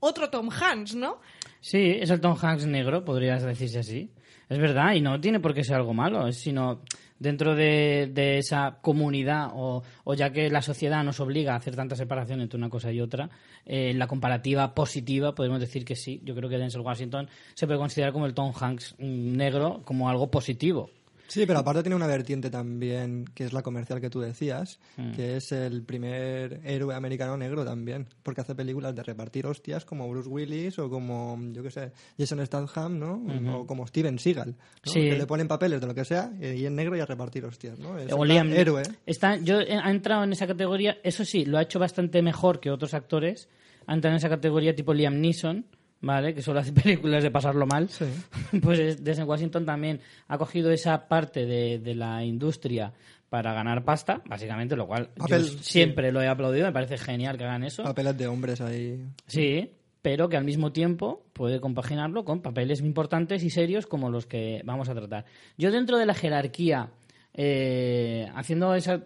otro 0.01 0.31
Tom 0.31 0.49
Hanks, 0.51 0.95
¿no? 0.95 1.21
Sí, 1.61 1.97
es 2.01 2.11
el 2.11 2.21
Tom 2.21 2.37
Hanks 2.41 2.67
negro, 2.67 3.05
podrías 3.05 3.43
decirse 3.43 3.79
así. 3.81 4.11
Es 4.49 4.59
verdad, 4.59 4.93
y 4.95 5.01
no 5.01 5.19
tiene 5.21 5.41
por 5.41 5.55
qué 5.55 5.65
ser 5.65 5.77
algo 5.77 5.95
malo, 5.95 6.27
es 6.27 6.37
sino 6.39 6.83
dentro 7.19 7.55
de, 7.55 8.11
de 8.13 8.39
esa 8.39 8.79
comunidad, 8.83 9.51
o, 9.55 9.83
o 10.05 10.15
ya 10.15 10.31
que 10.33 10.51
la 10.51 10.61
sociedad 10.61 11.05
nos 11.05 11.21
obliga 11.21 11.53
a 11.55 11.57
hacer 11.57 11.77
tanta 11.77 11.95
separación 11.95 12.41
entre 12.41 12.59
una 12.59 12.69
cosa 12.69 12.91
y 12.93 13.01
otra, 13.01 13.31
eh, 13.65 13.95
la 13.95 14.09
comparativa 14.09 14.75
positiva 14.75 15.35
podemos 15.35 15.61
decir 15.61 15.85
que 15.85 15.95
sí. 15.95 16.21
Yo 16.25 16.35
creo 16.35 16.51
que 16.51 16.59
Denzel 16.59 16.81
Washington 16.81 17.29
se 17.55 17.67
puede 17.67 17.79
considerar 17.79 18.13
como 18.13 18.27
el 18.27 18.35
Tom 18.35 18.53
Hanks 18.61 18.97
mm, 18.99 19.37
negro, 19.37 19.83
como 19.85 20.11
algo 20.11 20.31
positivo. 20.33 20.91
Sí, 21.33 21.47
pero 21.47 21.61
aparte 21.61 21.83
tiene 21.83 21.97
una 21.97 22.07
vertiente 22.07 22.51
también, 22.51 23.25
que 23.35 23.45
es 23.45 23.55
la 23.55 23.63
comercial 23.63 24.03
que 24.03 24.11
tú 24.11 24.21
decías, 24.21 24.79
Mm. 24.99 25.13
que 25.13 25.37
es 25.39 25.51
el 25.53 25.83
primer 25.83 26.61
héroe 26.63 26.95
americano 26.95 27.39
negro 27.39 27.65
también, 27.65 28.07
porque 28.23 28.43
hace 28.43 28.55
películas 28.55 28.95
de 28.95 29.03
repartir 29.03 29.47
hostias 29.47 29.87
como 29.87 30.07
Bruce 30.11 30.29
Willis 30.29 30.79
o 30.79 30.91
como, 30.91 31.39
yo 31.53 31.63
qué 31.63 31.71
sé, 31.71 31.93
Jason 32.19 32.45
Statham, 32.45 32.99
¿no? 32.99 33.23
O 33.57 33.67
como 33.67 33.87
Steven 33.87 34.19
Seagal, 34.19 34.51
¿no? 34.85 34.93
Sí. 34.93 35.01
Que 35.01 35.17
le 35.17 35.27
ponen 35.27 35.49
papeles 35.49 35.81
de 35.81 35.87
lo 35.87 35.95
que 35.95 36.05
sea 36.05 36.31
y 36.39 36.67
en 36.67 36.75
negro 36.77 36.97
y 36.97 37.01
a 37.01 37.07
repartir 37.07 37.45
hostias, 37.47 37.79
¿no? 37.79 37.99
Es 37.99 38.13
O 38.13 38.19
Liam- 38.27 38.53
héroe. 38.53 38.83
Está, 39.07 39.37
yo 39.37 39.61
he- 39.61 39.79
ha 39.79 39.91
entrado 39.91 40.25
en 40.25 40.33
esa 40.33 40.47
categoría, 40.47 40.99
eso 41.03 41.25
sí, 41.25 41.47
lo 41.47 41.57
ha 41.57 41.63
hecho 41.63 41.79
bastante 41.79 42.21
mejor 42.21 42.61
que 42.61 42.71
otros 42.71 42.93
actores. 42.93 43.49
Ha 43.87 43.95
entrado 43.95 44.13
en 44.15 44.19
esa 44.19 44.29
categoría 44.29 44.75
tipo 44.77 44.93
Liam 44.95 45.21
Neeson, 45.21 45.65
¿vale? 46.03 46.35
Que 46.35 46.43
solo 46.43 46.61
hace 46.61 46.73
películas 46.83 47.23
de 47.23 47.31
pasarlo 47.31 47.67
mal. 47.67 47.89
Sí. 47.89 48.05
Pues 48.63 48.79
es- 48.79 49.03
desde 49.03 49.25
Washington 49.25 49.65
también 49.65 50.01
ha 50.29 50.37
cogido 50.37 50.71
esa 50.71 51.09
parte 51.09 51.47
de, 51.47 51.79
de 51.79 51.95
la 51.95 52.23
industria 52.23 52.93
para 53.31 53.55
ganar 53.55 53.83
pasta, 53.83 54.21
básicamente, 54.27 54.77
lo 54.77 54.87
cual 54.87 55.09
Papel, 55.17 55.41
yo 55.43 55.49
sí. 55.49 55.59
siempre 55.63 56.13
lo 56.13 56.21
he 56.21 56.29
aplaudido, 56.29 56.67
me 56.67 56.73
parece 56.73 56.99
genial 56.99 57.39
que 57.39 57.45
hagan 57.45 57.65
eso. 57.65 57.83
Papeles 57.83 58.19
de 58.19 58.27
hombres 58.27 58.61
ahí. 58.61 59.03
Sí, 59.27 59.71
pero 60.03 60.29
que 60.29 60.37
al 60.37 60.45
mismo 60.45 60.71
tiempo 60.73 61.25
puede 61.33 61.59
compaginarlo 61.59 62.27
con 62.27 62.43
papeles 62.43 62.81
importantes 62.81 63.43
y 63.43 63.49
serios 63.49 63.87
como 63.87 64.11
los 64.11 64.27
que 64.27 64.61
vamos 64.67 64.91
a 64.91 64.95
tratar. 64.95 65.25
Yo 65.57 65.71
dentro 65.71 65.97
de 65.97 66.05
la 66.05 66.13
jerarquía, 66.13 66.91
eh, 67.33 68.29
haciendo 68.35 68.75
esa 68.75 69.05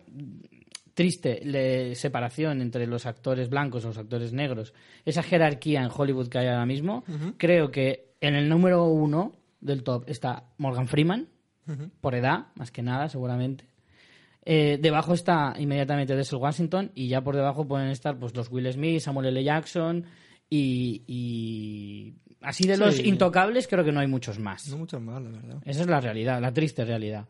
triste 0.97 1.41
le- 1.45 1.95
separación 1.95 2.61
entre 2.63 2.87
los 2.87 3.05
actores 3.07 3.49
blancos 3.51 3.85
o 3.85 3.89
los 3.89 3.99
actores 3.99 4.33
negros, 4.33 4.73
esa 5.05 5.23
jerarquía 5.23 5.83
en 5.83 5.91
Hollywood 5.95 6.29
que 6.29 6.39
hay 6.39 6.47
ahora 6.49 6.67
mismo, 6.67 7.05
creo 7.37 7.71
que 7.71 8.15
en 8.21 8.35
el 8.35 8.49
número 8.49 8.85
uno 8.87 9.33
del 9.61 9.83
top 9.85 10.05
está 10.09 10.45
Morgan 10.59 10.89
Freeman, 10.89 11.29
por 12.01 12.15
edad, 12.15 12.47
más 12.55 12.71
que 12.71 12.83
nada, 12.83 13.09
seguramente. 13.09 13.67
Eh, 14.45 14.79
debajo 14.81 15.13
está 15.13 15.55
inmediatamente 15.59 16.15
Denzel 16.15 16.39
Washington 16.39 16.93
y 16.95 17.09
ya 17.09 17.21
por 17.23 17.35
debajo 17.37 17.67
pueden 17.69 17.89
estar 17.91 18.17
pues 18.19 18.35
los 18.35 18.51
Will 18.51 18.73
Smith, 18.73 19.01
Samuel 19.01 19.27
L. 19.27 19.43
Jackson 19.45 20.05
y, 20.49 21.03
y 21.09 22.15
así 22.41 22.65
de 22.67 22.77
los 22.79 22.95
intocables 23.09 23.67
creo 23.67 23.85
que 23.85 23.91
no 23.93 24.01
hay 24.01 24.07
muchos 24.07 24.39
más. 24.39 24.69
No 24.69 24.79
muchos 24.79 25.03
más, 25.03 25.21
la 25.23 25.31
verdad. 25.31 25.59
Esa 25.65 25.81
es 25.83 25.89
la 25.89 26.01
realidad, 26.01 26.41
la 26.41 26.53
triste 26.53 26.85
realidad. 26.85 27.27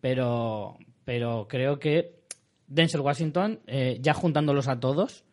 Pero, 0.00 0.78
pero 1.04 1.46
creo 1.48 1.78
que 1.80 2.19
Denzel 2.70 3.02
Washington, 3.02 3.60
eh, 3.66 3.98
ya 4.00 4.14
juntándolos 4.14 4.66
a 4.68 4.80
todos, 4.80 5.24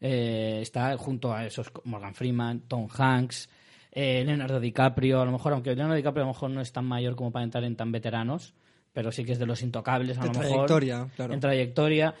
eh, 0.00 0.60
está 0.62 0.96
junto 0.96 1.32
a 1.34 1.44
esos 1.44 1.70
Morgan 1.84 2.14
Freeman, 2.14 2.60
Tom 2.60 2.88
Hanks, 2.96 3.50
eh, 3.92 4.22
Leonardo 4.24 4.58
DiCaprio, 4.60 5.20
a 5.20 5.24
lo 5.26 5.32
mejor, 5.32 5.52
aunque 5.52 5.70
Leonardo 5.74 5.96
DiCaprio 5.96 6.22
a 6.24 6.26
lo 6.28 6.32
mejor 6.32 6.50
no 6.50 6.60
es 6.62 6.72
tan 6.72 6.84
mayor 6.86 7.14
como 7.16 7.30
para 7.30 7.44
entrar 7.44 7.64
en 7.64 7.76
tan 7.76 7.92
veteranos, 7.92 8.54
pero 8.92 9.12
sí 9.12 9.24
que 9.24 9.32
es 9.32 9.38
de 9.38 9.46
los 9.46 9.62
intocables 9.62 10.16
a 10.18 10.22
De 10.22 10.26
lo 10.28 10.32
mejor. 10.34 10.46
trayectoria, 10.48 11.08
claro. 11.16 11.30
Mm. 11.32 11.34
En 11.34 11.40
trayectoria. 11.40 12.14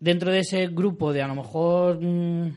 Dentro 0.00 0.30
de 0.32 0.40
ese 0.40 0.66
grupo 0.68 1.12
de 1.12 1.22
a 1.22 1.28
lo 1.28 1.34
mejor 1.34 1.98
mm, 2.00 2.48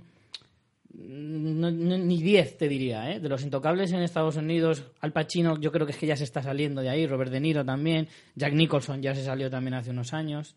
no- 0.93 1.71
no- 1.71 1.97
ni 1.97 2.21
10 2.21 2.57
te 2.57 2.67
diría, 2.67 3.11
¿eh? 3.11 3.19
De 3.19 3.29
los 3.29 3.43
intocables 3.43 3.91
en 3.91 3.99
Estados 4.01 4.35
Unidos, 4.37 4.83
Al 5.01 5.11
Pacino 5.13 5.59
yo 5.59 5.71
creo 5.71 5.85
que 5.85 5.91
es 5.91 5.97
que 5.97 6.07
ya 6.07 6.15
se 6.15 6.23
está 6.23 6.41
saliendo 6.41 6.81
de 6.81 6.89
ahí, 6.89 7.05
Robert 7.05 7.31
De 7.31 7.39
Niro 7.39 7.63
también, 7.63 8.07
Jack 8.35 8.53
Nicholson 8.53 9.01
ya 9.01 9.13
se 9.13 9.23
salió 9.23 9.49
también 9.49 9.75
hace 9.75 9.91
unos 9.91 10.13
años, 10.13 10.55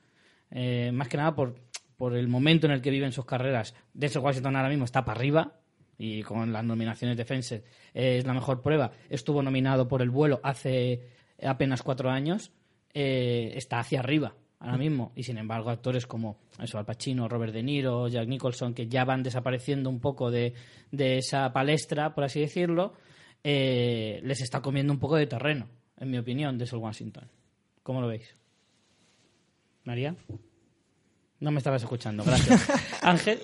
Eh, 0.50 0.90
más 0.92 1.08
que 1.08 1.16
nada 1.16 1.34
por, 1.34 1.54
por 1.96 2.16
el 2.16 2.28
momento 2.28 2.66
en 2.66 2.72
el 2.72 2.80
que 2.80 2.90
viven 2.90 3.12
sus 3.12 3.24
carreras. 3.24 3.74
Denzel 3.94 4.22
Washington 4.22 4.56
ahora 4.56 4.68
mismo 4.68 4.84
está 4.84 5.04
para 5.04 5.18
arriba 5.18 5.60
y 5.98 6.22
con 6.22 6.52
las 6.52 6.64
nominaciones 6.64 7.16
de 7.16 7.24
Fences 7.24 7.62
es 7.92 8.24
la 8.26 8.32
mejor 8.32 8.62
prueba. 8.62 8.92
Estuvo 9.08 9.42
nominado 9.42 9.86
por 9.86 10.00
El 10.00 10.10
vuelo 10.10 10.40
hace 10.42 11.02
apenas 11.42 11.82
cuatro 11.82 12.10
años, 12.10 12.52
eh, 12.94 13.52
está 13.54 13.80
hacia 13.80 14.00
arriba 14.00 14.34
ahora 14.60 14.78
mismo. 14.78 15.12
Y 15.14 15.24
sin 15.24 15.38
embargo, 15.38 15.70
actores 15.70 16.06
como 16.06 16.38
eso, 16.62 16.78
Al 16.78 16.86
Pacino, 16.86 17.28
Robert 17.28 17.52
De 17.52 17.62
Niro, 17.62 18.08
Jack 18.08 18.28
Nicholson, 18.28 18.74
que 18.74 18.88
ya 18.88 19.04
van 19.04 19.22
desapareciendo 19.22 19.90
un 19.90 20.00
poco 20.00 20.30
de, 20.30 20.54
de 20.90 21.18
esa 21.18 21.52
palestra, 21.52 22.14
por 22.14 22.24
así 22.24 22.40
decirlo, 22.40 22.94
eh, 23.42 24.20
les 24.22 24.40
está 24.40 24.60
comiendo 24.60 24.92
un 24.92 24.98
poco 24.98 25.16
de 25.16 25.26
terreno, 25.26 25.68
en 25.98 26.10
mi 26.10 26.18
opinión, 26.18 26.58
de 26.58 26.66
Sol 26.66 26.80
Washington. 26.80 27.28
¿Cómo 27.82 28.00
lo 28.00 28.08
veis? 28.08 28.34
María. 29.90 30.14
No 31.40 31.50
me 31.50 31.58
estabas 31.58 31.82
escuchando, 31.82 32.22
gracias. 32.22 32.68
Ángel. 33.02 33.40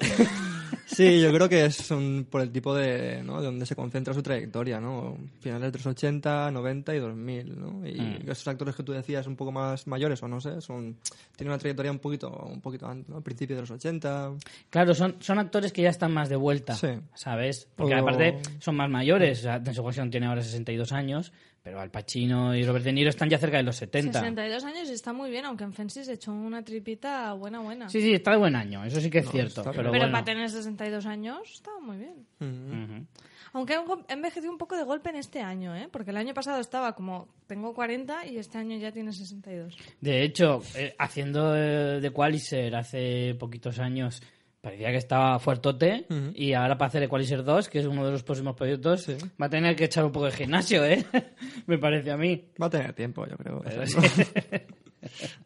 Sí, 0.87 1.21
yo 1.21 1.33
creo 1.33 1.49
que 1.49 1.65
es 1.65 1.91
un- 1.91 2.27
por 2.31 2.41
el 2.41 2.53
tipo 2.53 2.73
de, 2.75 3.21
¿no? 3.25 3.41
de 3.41 3.47
donde 3.47 3.67
se 3.67 3.75
concentra 3.75 4.15
su 4.15 4.23
trayectoria, 4.23 4.81
¿no? 4.81 5.17
Finales 5.41 5.73
de 5.73 5.79
los 5.79 5.87
80, 5.87 6.51
90 6.53 6.95
y 6.95 6.99
2000, 7.01 7.59
¿no? 7.61 7.87
Y 7.89 7.99
Mm. 8.01 8.31
esos 8.31 8.47
actores 8.47 8.77
que 8.77 8.85
tú 8.85 8.93
decías 8.93 9.27
un 9.27 9.35
poco 9.35 9.51
más 9.51 9.87
mayores 9.89 10.23
o 10.23 10.29
no 10.29 10.41
sé, 10.41 10.61
son 10.61 10.97
tienen 11.35 11.51
una 11.53 11.59
trayectoria 11.59 11.91
un 11.91 11.99
poquito 11.99 12.31
un 12.31 12.61
poquito 12.61 12.87
antes, 12.87 13.09
¿no? 13.09 13.21
Principio 13.23 13.57
de 13.57 13.63
los 13.63 13.71
80. 13.73 14.33
Claro, 14.71 14.95
son, 14.95 15.17
son 15.19 15.39
actores 15.41 15.73
que 15.73 15.83
ya 15.83 15.91
están 15.91 16.13
más 16.13 16.29
de 16.29 16.37
vuelta, 16.37 16.75
Sí. 16.77 16.89
¿sabes? 17.15 17.67
Porque 17.75 17.95
O- 17.95 17.99
aparte 17.99 18.39
son 18.61 18.77
más 18.77 18.89
mayores. 18.89 19.41
O 19.41 19.43
sea, 19.43 19.59
Denzel 19.59 19.83
Washington 19.85 20.11
tiene 20.11 20.27
ahora 20.27 20.43
62 20.43 20.93
años, 20.93 21.33
pero 21.67 21.81
Al 21.81 21.91
Pacino 21.91 22.55
y 22.55 22.63
Robert 22.65 22.85
De 22.85 22.93
Niro 22.93 23.11
están 23.11 23.29
ya 23.29 23.39
cerca 23.39 23.57
de 23.57 23.65
los 23.65 23.75
70. 23.75 24.13
62 24.21 24.63
años 24.63 24.89
y 24.89 24.93
está 24.93 25.13
muy 25.13 25.31
bien, 25.33 25.47
aunque 25.47 25.65
en 25.65 25.73
Fences 25.73 26.07
echó 26.07 26.31
una 26.33 26.63
tripita 26.63 27.33
buena, 27.33 27.59
buena. 27.59 27.89
Sí, 27.89 28.01
sí, 28.01 28.15
está 28.15 28.31
de 28.31 28.37
buen 28.37 28.55
año, 28.55 28.85
eso 28.85 29.01
sí 29.01 29.11
que 29.11 29.19
es 29.19 29.29
cierto. 29.29 29.63
está 29.63 29.73
Pero, 29.73 29.91
Pero 29.91 29.99
bueno. 30.03 30.13
para 30.13 30.25
tener 30.25 30.49
62 30.49 31.05
años 31.07 31.39
está 31.53 31.73
muy 31.83 31.97
bien. 31.97 32.25
Ujú. 32.41 33.05
Aunque 33.53 33.75
ha 33.75 33.83
engo- 33.85 34.05
envejecido 34.09 34.53
un 34.53 34.59
poco 34.59 34.77
de 34.77 34.85
golpe 34.85 35.11
en 35.11 35.17
este 35.17 35.41
año, 35.41 35.75
¿eh? 35.75 35.89
Porque 35.91 36.13
el 36.13 36.19
año 36.19 36.35
pasado 36.35 36.61
estaba 36.61 36.95
como, 36.95 37.27
tengo 37.49 37.75
40 37.75 38.27
y 38.27 38.39
este 38.39 38.59
año 38.59 38.79
ya 38.79 38.93
tiene 38.93 39.13
62. 39.13 39.77
De 40.01 40.23
hecho, 40.23 40.63
eh, 40.77 40.95
haciendo 41.01 41.57
eh, 41.57 41.99
de 42.01 42.11
Qualiser 42.11 42.77
hace 42.77 43.35
poquitos 43.41 43.81
años, 43.81 44.23
parecía 44.67 44.91
que 44.91 44.97
estaba 44.97 45.39
fuertote 45.39 46.07
y 46.35 46.53
ahora 46.53 46.77
para 46.77 46.89
hacer 46.89 47.01
Equalizer 47.05 47.45
2, 47.45 47.69
que 47.69 47.79
es 47.79 47.87
uno 47.87 48.05
de 48.05 48.11
los 48.11 48.25
próximos 48.25 48.57
proyectos, 48.57 49.03
Sí. 49.03 49.17
va 49.41 49.47
a 49.47 49.49
tener 49.49 49.77
que 49.77 49.85
echar 49.85 50.05
un 50.05 50.11
poco 50.11 50.27
de 50.27 50.33
gimnasio, 50.33 50.85
¿eh? 50.85 51.05
Me 51.69 51.79
parece 51.79 52.11
a 52.11 52.17
mí. 52.17 52.47
Va 52.61 52.67
a 52.67 52.71
tener 52.71 52.93
tiempo, 52.93 53.25
yo 53.29 53.37
creo. 53.37 53.63
Sí. 53.87 53.97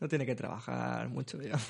no, 0.00 0.08
tiene 0.08 0.24
que 0.24 0.34
trabajar 0.34 1.06
mucho, 1.10 1.36
digamos. 1.36 1.66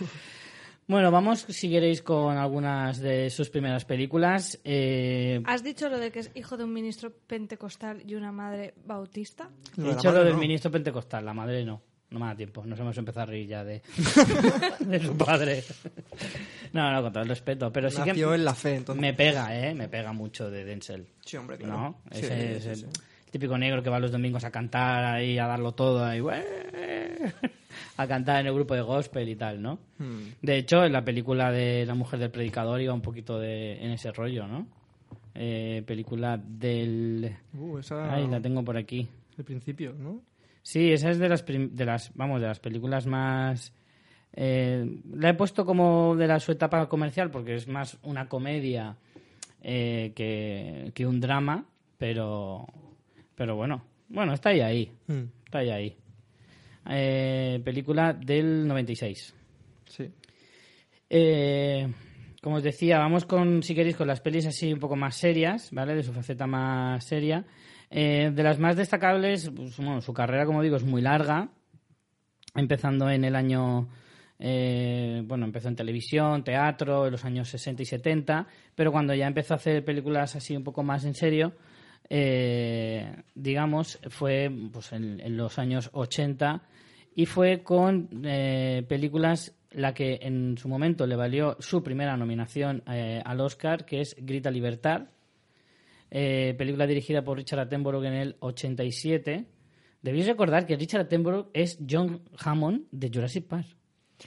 Bueno, 0.87 1.11
vamos, 1.11 1.41
si 1.49 1.69
queréis, 1.69 2.03
con 2.03 2.37
algunas 2.37 3.01
de 3.01 3.31
sus 3.31 3.51
primeras 3.51 3.85
películas. 3.85 4.61
Eh, 4.63 5.43
¿Has 5.45 5.65
dicho 5.65 5.89
lo 5.89 5.99
de 5.99 6.13
que 6.13 6.21
es 6.21 6.31
hijo 6.37 6.57
de 6.57 6.63
un 6.65 6.73
ministro 6.73 7.13
pentecostal 7.27 8.03
y 8.07 8.15
una 8.15 8.31
madre 8.31 8.75
bautista? 8.87 9.51
he 9.77 9.83
dicho 9.83 10.13
lo 10.13 10.23
del 10.23 10.35
no. 10.35 10.39
ministro 10.39 10.71
pentecostal, 10.71 11.25
la 11.25 11.35
madre 11.35 11.65
no. 11.65 11.83
No 12.11 12.19
me 12.19 12.27
da 12.27 12.35
tiempo, 12.35 12.65
nos 12.67 12.79
hemos 12.81 12.99
empezado 12.99 13.23
a 13.23 13.27
reír 13.27 13.47
ya 13.47 13.63
de, 13.65 13.83
de 14.81 15.01
su 15.01 15.17
padre. 15.17 15.63
No, 16.73 16.91
no, 16.93 17.03
con 17.03 17.13
todo 17.13 17.23
el 17.23 17.29
respeto, 17.29 17.73
pero 17.73 17.89
sí 17.89 17.99
Nació 17.99 18.31
que 18.31 18.35
en 18.35 18.45
la 18.45 18.55
fe, 18.55 18.77
entonces. 18.77 19.01
me 19.01 19.15
pega, 19.15 19.57
¿eh? 19.57 19.75
Me 19.75 19.89
pega 19.89 20.13
mucho 20.13 20.51
de 20.51 20.65
Denzel. 20.65 21.07
Sí, 21.25 21.37
hombre, 21.37 21.57
claro. 21.59 21.73
¿No? 21.81 21.97
Sí, 22.11 22.19
Ese 22.25 22.57
es 22.57 22.63
sí, 22.65 22.69
el 22.71 22.77
sí. 22.77 22.87
típico 23.31 23.57
negro 23.57 23.81
que 23.83 23.91
va 23.91 24.01
los 24.01 24.11
domingos 24.11 24.43
a 24.45 24.51
cantar 24.51 25.05
ahí, 25.05 25.39
a 25.39 25.47
darlo 25.47 25.71
todo 25.73 26.05
ahí, 26.05 26.21
"Ué", 26.21 26.45
a 27.97 28.07
cantar 28.09 28.41
en 28.41 28.47
el 28.49 28.55
grupo 28.55 28.75
de 28.75 28.83
gospel 28.83 29.29
y 29.29 29.37
tal, 29.37 29.63
¿no? 29.63 29.79
Hmm. 29.99 30.31
De 30.43 30.57
hecho, 30.59 30.85
en 30.85 30.93
la 30.93 31.05
película 31.05 31.53
de 31.53 31.87
La 31.87 31.95
mujer 31.95 32.19
del 32.19 32.31
predicador 32.33 32.81
iba 32.81 32.93
un 32.93 33.03
poquito 33.03 33.39
de, 33.39 33.75
en 33.85 33.93
ese 33.93 34.11
rollo, 34.11 34.49
¿no? 34.49 34.67
Eh, 35.35 35.85
película 35.87 36.37
del... 36.43 37.37
Uh, 37.55 37.79
esa... 37.79 38.13
Ay, 38.13 38.27
la 38.27 38.41
tengo 38.41 38.65
por 38.65 38.77
aquí. 38.77 39.09
El 39.39 39.45
principio, 39.45 39.95
¿no? 39.97 40.23
Sí, 40.63 40.93
esa 40.93 41.11
es 41.11 41.19
de 41.19 41.29
las, 41.29 41.45
de 41.47 41.85
las 41.85 42.13
vamos, 42.15 42.41
de 42.41 42.47
las 42.47 42.61
películas 42.61 43.07
más... 43.07 43.73
eh, 44.33 44.85
la 45.15 45.31
he 45.31 45.35
puesto 45.35 45.65
como 45.65 46.15
de 46.17 46.27
la, 46.27 46.39
su 46.39 46.53
etapa 46.53 46.89
comercial 46.89 47.31
porque 47.31 47.55
es 47.55 47.67
más 47.67 47.99
una 48.03 48.29
comedia 48.29 48.97
eh, 49.63 50.13
que, 50.15 50.93
que 50.95 51.07
un 51.07 51.21
drama, 51.21 51.67
pero, 51.99 52.67
pero 53.35 53.57
bueno, 53.57 53.85
bueno, 54.09 54.33
está 54.35 54.51
ahí, 54.51 54.61
ahí, 54.61 54.93
Hmm, 55.07 55.25
está 55.45 55.59
ahí, 55.59 55.71
ahí. 55.71 55.97
Eh, 56.89 57.61
película 57.65 58.13
del 58.15 58.67
96. 58.67 59.35
Sí. 59.87 60.11
Eh, 61.09 61.87
como 62.43 62.57
os 62.57 62.63
decía, 62.63 62.99
vamos 62.99 63.27
con, 63.27 63.63
si 63.63 63.75
queréis, 63.75 63.97
con 63.97 64.09
las 64.09 64.21
pelis 64.21 64.47
así 64.47 64.73
un 64.73 64.79
poco 64.81 64.97
más 64.97 65.17
serias, 65.17 65.71
¿vale? 65.73 65.95
De 65.95 66.03
su 66.03 66.13
faceta 66.13 66.47
más 66.47 67.05
seria. 67.05 67.45
Eh, 67.91 68.31
de 68.33 68.43
las 68.43 68.59
más 68.59 68.77
destacables, 68.77 69.51
pues, 69.55 69.77
bueno, 69.77 70.01
su 70.01 70.13
carrera, 70.13 70.47
como 70.47 70.63
digo, 70.63 70.77
es 70.77 70.85
muy 70.85 71.03
larga, 71.03 71.49
empezando 72.55 73.11
en 73.11 73.25
el 73.25 73.35
año 73.35 73.89
eh, 74.39 75.23
bueno, 75.27 75.45
empezó 75.45 75.69
en 75.69 75.77
televisión, 75.77 76.43
teatro, 76.43 77.07
en 77.07 77.13
los 77.13 77.25
años 77.25 77.49
60 77.49 77.83
y 77.83 77.87
70, 77.87 78.47
pero 78.75 78.91
cuando 78.91 79.15
ya 79.15 79.27
empezó 79.27 79.55
a 79.55 79.57
hacer 79.57 79.85
películas 79.85 80.35
así 80.35 80.57
un 80.57 80.65
poco 80.65 80.83
más 80.83 81.05
en 81.05 81.15
serio, 81.15 81.53
eh, 82.09 83.23
digamos, 83.35 84.01
fue 84.09 84.51
pues, 84.73 84.93
en, 84.93 85.21
en 85.21 85.37
los 85.37 85.59
años 85.59 85.91
80 85.93 86.63
y 87.15 87.27
fue 87.27 87.63
con 87.63 88.09
eh, 88.25 88.85
películas 88.89 89.55
la 89.73 89.93
que 89.95 90.19
en 90.23 90.57
su 90.57 90.69
momento 90.69 91.07
le 91.07 91.17
valió 91.17 91.57
su 91.61 91.83
primera 91.83 92.17
nominación 92.17 92.83
eh, 92.91 93.23
al 93.25 93.41
Oscar, 93.41 93.85
que 93.85 94.01
es 94.01 94.17
Grita 94.19 94.51
Libertad, 94.51 95.09
eh, 96.11 96.55
película 96.59 96.87
dirigida 96.87 97.23
por 97.23 97.37
Richard 97.39 97.61
Attenborough 97.61 98.05
en 98.05 98.15
el 98.15 98.37
87. 98.41 99.47
Debéis 100.03 100.27
recordar 100.27 100.67
que 100.67 100.77
Richard 100.77 101.03
Attenborough 101.03 101.51
es 101.53 101.79
John 101.89 102.23
Hammond 102.39 102.87
de 102.91 103.11
Jurassic 103.13 103.47
Park. 103.47 103.67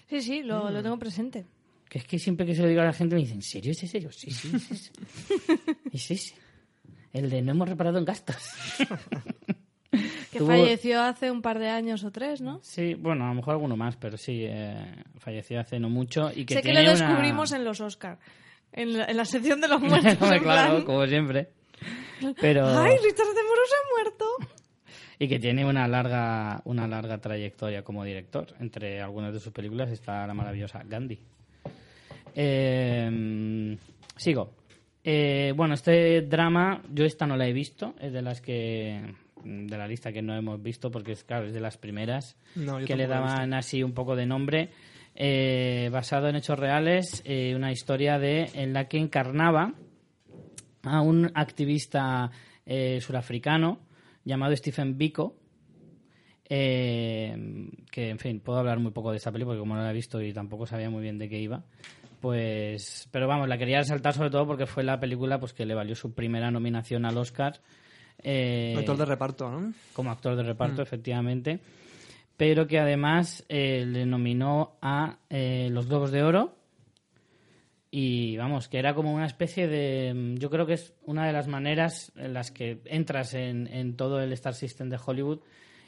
Sí, 0.08 0.22
sí, 0.22 0.44
lo, 0.44 0.70
lo 0.70 0.82
tengo 0.84 0.98
presente. 0.98 1.46
Que 1.90 2.00
es 2.00 2.06
que 2.06 2.18
siempre 2.18 2.46
que 2.46 2.56
se 2.56 2.62
lo 2.64 2.68
digo 2.68 2.82
a 2.82 2.86
la 2.86 2.94
gente 2.94 3.16
me 3.16 3.22
dicen, 3.22 3.38
¿en 3.38 3.42
serio 3.44 3.72
es 3.72 3.84
ese? 3.84 4.00
Yo, 4.02 4.12
sí, 4.12 4.32
sí, 4.32 4.52
es 4.56 4.72
ese. 4.72 4.92
Es 5.92 6.10
ese. 6.12 6.36
El 7.12 7.30
de 7.30 7.42
no 7.44 7.52
hemos 7.52 7.70
reparado 7.70 7.98
en 8.00 8.06
gastos. 8.06 8.38
Que 10.32 10.40
Tuvo- 10.40 10.48
falleció 10.48 11.00
hace 11.02 11.30
un 11.30 11.44
par 11.44 11.60
de 11.60 11.70
años 11.70 12.04
o 12.04 12.10
tres, 12.12 12.42
¿no? 12.42 12.60
Sí, 12.64 12.96
bueno, 12.96 13.26
a 13.26 13.28
lo 13.28 13.36
mejor 13.36 13.54
alguno 13.54 13.78
más, 13.78 13.96
pero 13.98 14.18
sí, 14.18 14.40
eh, 14.44 14.76
falleció 15.20 15.60
hace 15.60 15.80
no 15.80 15.88
mucho. 15.90 16.32
Y 16.36 16.46
que 16.46 16.56
sé 16.56 16.62
que 16.64 16.74
lo 16.74 16.82
una- 16.82 16.90
descubrimos 16.94 17.52
en 17.52 17.64
los 17.64 17.80
Oscar. 17.80 18.18
En 18.72 18.98
la, 18.98 19.06
en 19.06 19.16
la 19.18 19.26
sección 19.26 19.62
de 19.62 19.68
los 19.68 19.80
muertos. 19.82 20.16
Claro, 20.18 20.42
plan, 20.42 20.84
como 20.86 21.06
siempre. 21.06 21.50
Pero... 22.40 22.68
¡Ay, 22.68 22.98
Richard 22.98 23.28
Attenborough 23.28 23.68
se 23.68 23.76
ha 23.76 24.04
muerto! 24.04 24.26
y 25.20 25.28
que 25.28 25.40
tiene 25.40 25.64
una 25.66 25.88
larga 25.88 26.62
una 26.66 26.88
larga 26.88 27.20
trayectoria 27.20 27.84
como 27.84 28.04
director. 28.04 28.48
Entre 28.60 29.02
algunas 29.02 29.34
de 29.34 29.40
sus 29.40 29.54
películas 29.54 29.92
está 29.92 30.26
la 30.28 30.34
maravillosa 30.34 30.84
Gandhi. 30.84 31.20
Eh, 32.36 33.78
sigo. 34.18 34.52
Eh, 35.04 35.54
bueno, 35.56 35.74
este 35.74 36.22
drama, 36.22 36.82
yo 36.92 37.06
esta 37.06 37.28
no 37.28 37.36
la 37.36 37.48
he 37.48 37.54
visto, 37.54 37.94
es 38.00 38.14
de 38.14 38.22
las 38.22 38.42
que 38.42 39.02
de 39.44 39.78
la 39.78 39.88
lista 39.88 40.14
que 40.14 40.22
no 40.22 40.36
hemos 40.36 40.64
visto 40.64 40.90
porque 40.90 41.12
es 41.12 41.26
claro 41.26 41.48
es 41.48 41.54
de 41.54 41.60
las 41.60 41.78
primeras 41.78 42.38
No, 42.56 42.80
que 42.80 42.96
le 42.96 43.08
daban 43.08 43.54
así 43.54 43.84
un 43.84 43.92
poco 43.92 44.16
de 44.16 44.26
nombre 44.26 44.70
eh, 45.16 45.90
basado 45.92 46.30
en 46.30 46.38
hechos 46.38 46.58
reales 46.58 47.22
eh, 47.26 47.54
una 47.54 47.74
historia 47.74 48.20
de 48.20 48.50
en 48.54 48.72
la 48.72 48.88
que 48.88 48.98
encarnaba 48.98 49.74
a 50.84 51.02
un 51.02 51.32
activista 51.34 52.32
eh, 52.66 53.00
surafricano 53.02 53.80
llamado 54.24 54.56
Stephen 54.56 54.98
Biko, 54.98 55.36
eh, 56.48 57.70
que 57.90 58.10
en 58.10 58.20
fin, 58.20 58.40
puedo 58.40 58.60
hablar 58.60 58.80
muy 58.80 58.92
poco 58.92 59.12
de 59.12 59.18
esta 59.18 59.32
peli 59.32 59.46
porque 59.46 59.60
como 59.60 59.76
no 59.76 59.82
la 59.82 59.92
he 59.92 59.94
visto 59.94 60.22
y 60.22 60.34
tampoco 60.34 60.66
sabía 60.66 60.90
muy 60.90 61.02
bien 61.02 61.18
de 61.18 61.30
qué 61.30 61.40
iba, 61.40 61.64
pues, 62.22 63.08
pero 63.12 63.28
vamos, 63.28 63.48
la 63.48 63.58
quería 63.58 63.80
resaltar 63.80 64.14
sobre 64.14 64.30
todo 64.30 64.46
porque 64.46 64.66
fue 64.66 64.84
la 64.84 65.00
película 65.00 65.40
pues 65.40 65.54
que 65.54 65.66
le 65.66 65.74
valió 65.74 65.96
su 65.96 66.14
primera 66.14 66.52
nominación 66.52 67.06
al 67.06 67.18
Oscar. 67.18 67.60
eh, 68.22 68.76
Actor 68.78 68.98
de 68.98 69.06
reparto, 69.06 69.50
¿no? 69.50 69.74
como 69.94 70.12
actor 70.12 70.36
de 70.36 70.44
reparto, 70.44 70.82
efectivamente, 70.82 71.60
pero 72.38 72.68
que 72.68 72.80
además 72.80 73.46
eh, 73.50 73.86
le 73.86 74.06
nominó 74.06 74.78
a 74.82 75.18
eh, 75.30 75.70
los 75.72 75.88
Globos 75.88 76.12
de 76.12 76.24
Oro 76.24 76.56
y 77.96 78.38
vamos, 78.38 78.70
que 78.70 78.80
era 78.80 78.96
como 78.96 79.14
una 79.14 79.28
especie 79.28 79.68
de... 79.68 80.34
Yo 80.40 80.50
creo 80.50 80.66
que 80.66 80.74
es 80.74 80.96
una 81.06 81.28
de 81.28 81.32
las 81.32 81.48
maneras 81.48 82.12
en 82.16 82.34
las 82.34 82.50
que 82.50 82.82
entras 82.86 83.36
en, 83.36 83.68
en 83.68 83.96
todo 83.96 84.20
el 84.20 84.34
Star 84.34 84.56
System 84.56 84.90
de 84.90 84.98
Hollywood 84.98 85.42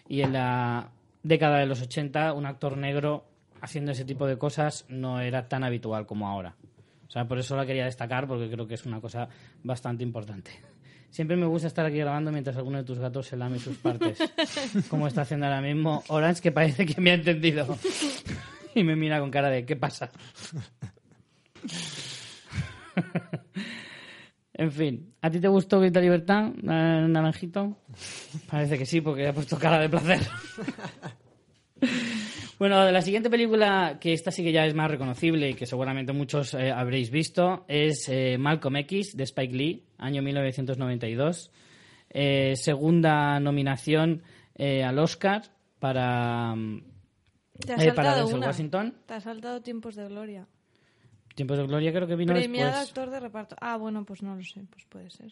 y 0.08 0.22
en 0.22 0.34
la 0.34 0.92
década 1.24 1.58
de 1.58 1.66
los 1.66 1.82
80 1.82 2.34
un 2.34 2.46
actor 2.46 2.78
negro 2.78 3.26
haciendo 3.60 3.92
ese 3.92 4.06
tipo 4.06 4.28
de 4.28 4.38
cosas 4.38 4.86
no 4.88 5.20
era 5.20 5.48
tan 5.48 5.64
habitual 5.64 6.06
como 6.06 6.28
ahora. 6.28 6.56
O 7.08 7.10
sea, 7.10 7.28
por 7.28 7.40
eso 7.40 7.58
la 7.58 7.66
quería 7.66 7.86
destacar 7.86 8.28
porque 8.28 8.52
creo 8.52 8.68
que 8.68 8.76
es 8.76 8.86
una 8.86 9.02
cosa 9.02 9.28
bastante 9.64 10.04
importante. 10.04 10.52
Siempre 11.10 11.36
me 11.36 11.48
gusta 11.48 11.70
estar 11.70 11.88
aquí 11.88 11.98
grabando 11.98 12.32
mientras 12.32 12.56
alguno 12.56 12.78
de 12.78 12.84
tus 12.84 13.00
gatos 13.00 13.26
se 13.26 13.36
lame 13.36 13.58
sus 13.58 13.78
partes. 13.78 14.20
Como 14.90 15.08
está 15.08 15.22
haciendo 15.22 15.48
ahora 15.48 15.62
mismo 15.62 16.04
Orange, 16.10 16.44
que 16.44 16.52
parece 16.52 16.86
que 16.86 17.02
me 17.02 17.10
ha 17.10 17.16
entendido. 17.16 17.76
Y 18.78 18.84
me 18.84 18.98
mira 18.98 19.22
con 19.22 19.32
cara 19.32 19.50
de 19.50 19.66
¿qué 19.66 19.78
pasa? 19.78 20.12
En 24.58 24.72
fin, 24.72 25.14
¿a 25.22 25.30
ti 25.30 25.42
te 25.42 25.50
gustó 25.50 25.82
Grita 25.82 26.00
Libertad, 26.00 26.54
Naranjito? 26.64 27.78
Parece 28.50 28.78
que 28.78 28.86
sí, 28.86 29.02
porque 29.02 29.28
ha 29.28 29.34
puesto 29.34 29.60
cara 29.60 29.80
de 29.80 29.90
placer. 29.90 30.22
Bueno, 32.58 32.90
la 32.90 33.02
siguiente 33.02 33.30
película, 33.30 33.98
que 34.00 34.14
esta 34.14 34.32
sí 34.32 34.42
que 34.42 34.54
ya 34.54 34.66
es 34.66 34.74
más 34.74 34.90
reconocible 34.90 35.50
y 35.50 35.54
que 35.56 35.66
seguramente 35.66 36.14
muchos 36.14 36.54
eh, 36.54 36.72
habréis 36.72 37.12
visto, 37.12 37.66
es 37.68 38.08
eh, 38.08 38.38
Malcolm 38.40 38.78
X, 38.78 39.18
de 39.18 39.24
Spike 39.26 39.54
Lee, 39.54 39.84
año 39.98 40.22
1992. 40.22 41.52
Eh, 42.10 42.54
segunda 42.56 43.42
nominación 43.42 44.24
eh, 44.56 44.86
al 44.86 44.98
Oscar 45.00 45.44
para, 45.80 46.56
Te 47.60 47.74
has 47.74 47.86
para 47.94 47.94
saltado 47.94 48.20
Denzel 48.20 48.38
una. 48.38 48.48
Washington. 48.48 48.94
Te 49.06 49.14
has 49.16 49.24
saltado 49.24 49.62
Tiempos 49.62 49.96
de 49.96 50.08
Gloria. 50.08 50.48
Tiempos 51.36 51.58
de 51.58 51.68
Gloria 51.68 51.92
creo 51.92 52.08
que 52.08 52.16
vino 52.16 52.34
Premiado 52.34 52.70
después. 52.72 52.90
actor 52.90 53.10
de 53.10 53.20
reparto. 53.20 53.56
Ah, 53.62 53.78
bueno, 53.78 54.04
pues 54.06 54.24
no 54.24 54.36
lo 54.36 54.44
sé, 54.44 54.62
pues 54.70 54.86
puede 54.86 55.10
ser. 55.10 55.32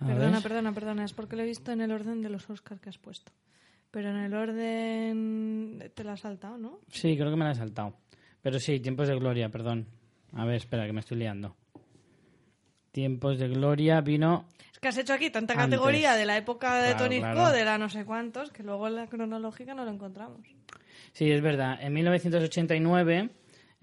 A 0.00 0.06
Perdona, 0.06 0.32
ver. 0.32 0.42
perdona, 0.42 0.72
perdona, 0.72 1.04
es 1.04 1.12
porque 1.12 1.36
lo 1.36 1.42
he 1.42 1.46
visto 1.46 1.70
en 1.70 1.80
el 1.80 1.92
orden 1.92 2.22
de 2.22 2.30
los 2.30 2.48
Oscars 2.50 2.80
que 2.80 2.88
has 2.88 2.98
puesto. 2.98 3.32
Pero 3.90 4.10
en 4.10 4.16
el 4.16 4.34
orden 4.34 5.92
te 5.94 6.02
la 6.02 6.14
has 6.14 6.20
saltado, 6.20 6.58
¿no? 6.58 6.80
Sí, 6.90 7.16
creo 7.16 7.30
que 7.30 7.36
me 7.36 7.44
la 7.44 7.52
he 7.52 7.54
saltado. 7.54 7.94
Pero 8.42 8.58
sí, 8.58 8.80
Tiempos 8.80 9.06
de 9.08 9.14
Gloria, 9.14 9.48
perdón. 9.50 9.86
A 10.32 10.44
ver, 10.44 10.56
espera, 10.56 10.84
que 10.86 10.92
me 10.92 11.00
estoy 11.00 11.18
liando. 11.18 11.54
Tiempos 12.90 13.38
de 13.38 13.48
Gloria 13.48 14.00
vino... 14.00 14.46
Es 14.72 14.78
que 14.80 14.88
has 14.88 14.98
hecho 14.98 15.12
aquí 15.14 15.30
tanta 15.30 15.52
Antes. 15.54 15.66
categoría 15.78 16.14
de 16.14 16.26
la 16.26 16.36
época 16.36 16.76
de 16.82 16.90
Claro, 16.90 17.04
Tony 17.04 17.18
claro. 17.20 17.40
Scott, 17.40 17.54
de 17.54 17.64
la 17.64 17.78
no 17.78 17.88
sé 17.88 18.04
cuántos, 18.04 18.50
que 18.50 18.62
luego 18.62 18.86
en 18.88 18.96
la 18.96 19.06
cronológica 19.06 19.74
no 19.74 19.84
lo 19.84 19.90
encontramos. 19.92 20.40
Sí, 21.12 21.30
es 21.30 21.40
verdad. 21.40 21.78
En 21.80 21.92
1989 21.92 23.30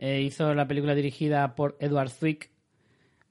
eh, 0.01 0.21
hizo 0.21 0.53
la 0.53 0.67
película 0.67 0.93
dirigida 0.95 1.55
por 1.55 1.77
Edward 1.79 2.09
Zwick, 2.09 2.49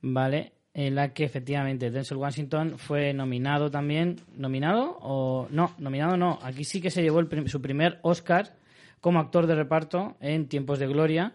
¿vale? 0.00 0.52
En 0.72 0.94
la 0.94 1.12
que 1.12 1.24
efectivamente 1.24 1.90
Denzel 1.90 2.16
Washington 2.16 2.78
fue 2.78 3.12
nominado 3.12 3.70
también. 3.70 4.16
¿Nominado 4.36 4.96
o 5.02 5.48
no? 5.50 5.74
Nominado 5.78 6.16
no. 6.16 6.38
Aquí 6.42 6.64
sí 6.64 6.80
que 6.80 6.90
se 6.90 7.02
llevó 7.02 7.18
el 7.20 7.26
prim- 7.26 7.48
su 7.48 7.60
primer 7.60 7.98
Oscar 8.02 8.54
como 9.00 9.18
actor 9.18 9.46
de 9.46 9.56
reparto 9.56 10.16
en 10.20 10.46
Tiempos 10.48 10.78
de 10.78 10.86
Gloria. 10.86 11.34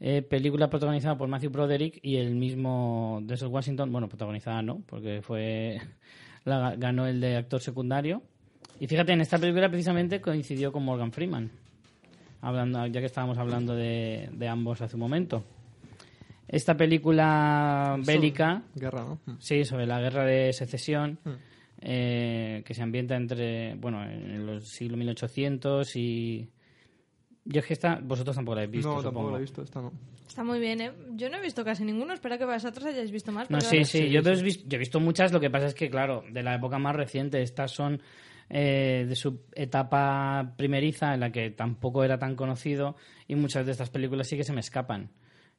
eh, 0.00 0.22
película 0.22 0.68
protagonizada 0.68 1.16
por 1.16 1.28
Matthew 1.28 1.50
Broderick 1.50 1.98
y 2.02 2.16
el 2.16 2.34
mismo 2.34 3.20
Denzel 3.22 3.48
Washington. 3.48 3.92
Bueno, 3.92 4.08
protagonizada 4.08 4.60
no, 4.60 4.82
porque 4.86 5.20
fue 5.22 5.78
la, 6.44 6.74
ganó 6.76 7.06
el 7.06 7.20
de 7.20 7.36
actor 7.36 7.60
secundario. 7.60 8.22
Y 8.80 8.86
fíjate, 8.88 9.12
en 9.12 9.20
esta 9.20 9.38
película 9.38 9.68
precisamente 9.68 10.20
coincidió 10.20 10.72
con 10.72 10.84
Morgan 10.84 11.12
Freeman 11.12 11.50
hablando, 12.44 12.86
ya 12.86 13.00
que 13.00 13.06
estábamos 13.06 13.38
hablando 13.38 13.74
de, 13.74 14.28
de 14.32 14.48
ambos 14.48 14.80
hace 14.80 14.96
un 14.96 15.00
momento. 15.00 15.44
Esta 16.46 16.76
película 16.76 17.96
bélica, 18.04 18.62
Guerra, 18.74 19.04
¿no? 19.04 19.18
Mm. 19.26 19.36
sí, 19.40 19.64
sobre 19.64 19.86
la 19.86 20.00
guerra 20.00 20.24
de 20.24 20.52
secesión, 20.52 21.18
eh, 21.80 22.62
que 22.64 22.74
se 22.74 22.82
ambienta 22.82 23.16
entre, 23.16 23.74
bueno, 23.76 24.02
en 24.04 24.46
los 24.46 24.68
siglos 24.68 24.98
1800 24.98 25.96
y... 25.96 26.48
Yo 27.46 27.60
es 27.60 27.66
que 27.66 27.74
esta, 27.74 28.00
vosotros 28.02 28.34
tampoco 28.36 28.54
la 28.56 28.62
habéis 28.62 28.72
visto, 28.76 28.88
no, 28.88 28.94
tampoco 29.02 29.10
supongo. 29.10 29.30
lo 29.32 29.36
he 29.36 29.40
visto, 29.42 29.62
esta 29.62 29.80
no. 29.82 29.92
Está 30.26 30.42
muy 30.44 30.58
bien, 30.60 30.80
¿eh? 30.80 30.92
Yo 31.14 31.28
no 31.28 31.36
he 31.36 31.42
visto 31.42 31.62
casi 31.62 31.84
ninguno, 31.84 32.14
espero 32.14 32.38
que 32.38 32.46
vosotros 32.46 32.86
hayáis 32.86 33.10
visto 33.10 33.32
más. 33.32 33.50
No, 33.50 33.60
sí, 33.60 33.76
ahora- 33.76 33.84
sí, 33.84 34.08
yo, 34.08 34.20
he 34.20 34.42
vis- 34.42 34.64
yo 34.66 34.76
he 34.76 34.78
visto 34.78 34.98
muchas, 34.98 35.30
lo 35.30 35.40
que 35.40 35.50
pasa 35.50 35.66
es 35.66 35.74
que, 35.74 35.90
claro, 35.90 36.24
de 36.30 36.42
la 36.42 36.54
época 36.54 36.78
más 36.78 36.96
reciente, 36.96 37.42
estas 37.42 37.70
son 37.72 38.00
eh, 38.50 39.06
de 39.08 39.16
su 39.16 39.40
etapa 39.54 40.54
primeriza, 40.56 41.14
en 41.14 41.20
la 41.20 41.32
que 41.32 41.50
tampoco 41.50 42.04
era 42.04 42.18
tan 42.18 42.36
conocido, 42.36 42.96
y 43.26 43.34
muchas 43.34 43.66
de 43.66 43.72
estas 43.72 43.90
películas 43.90 44.28
sí 44.28 44.36
que 44.36 44.44
se 44.44 44.52
me 44.52 44.60
escapan. 44.60 45.10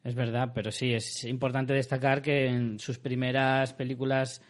Es 0.04 0.14
verdad, 0.14 0.52
pero 0.54 0.72
sí, 0.72 0.94
es 0.94 1.24
importante 1.24 1.74
destacar 1.74 2.22
que 2.22 2.46
en 2.46 2.78
sus 2.78 3.00
primeras 3.00 3.74
películas, 3.74 4.42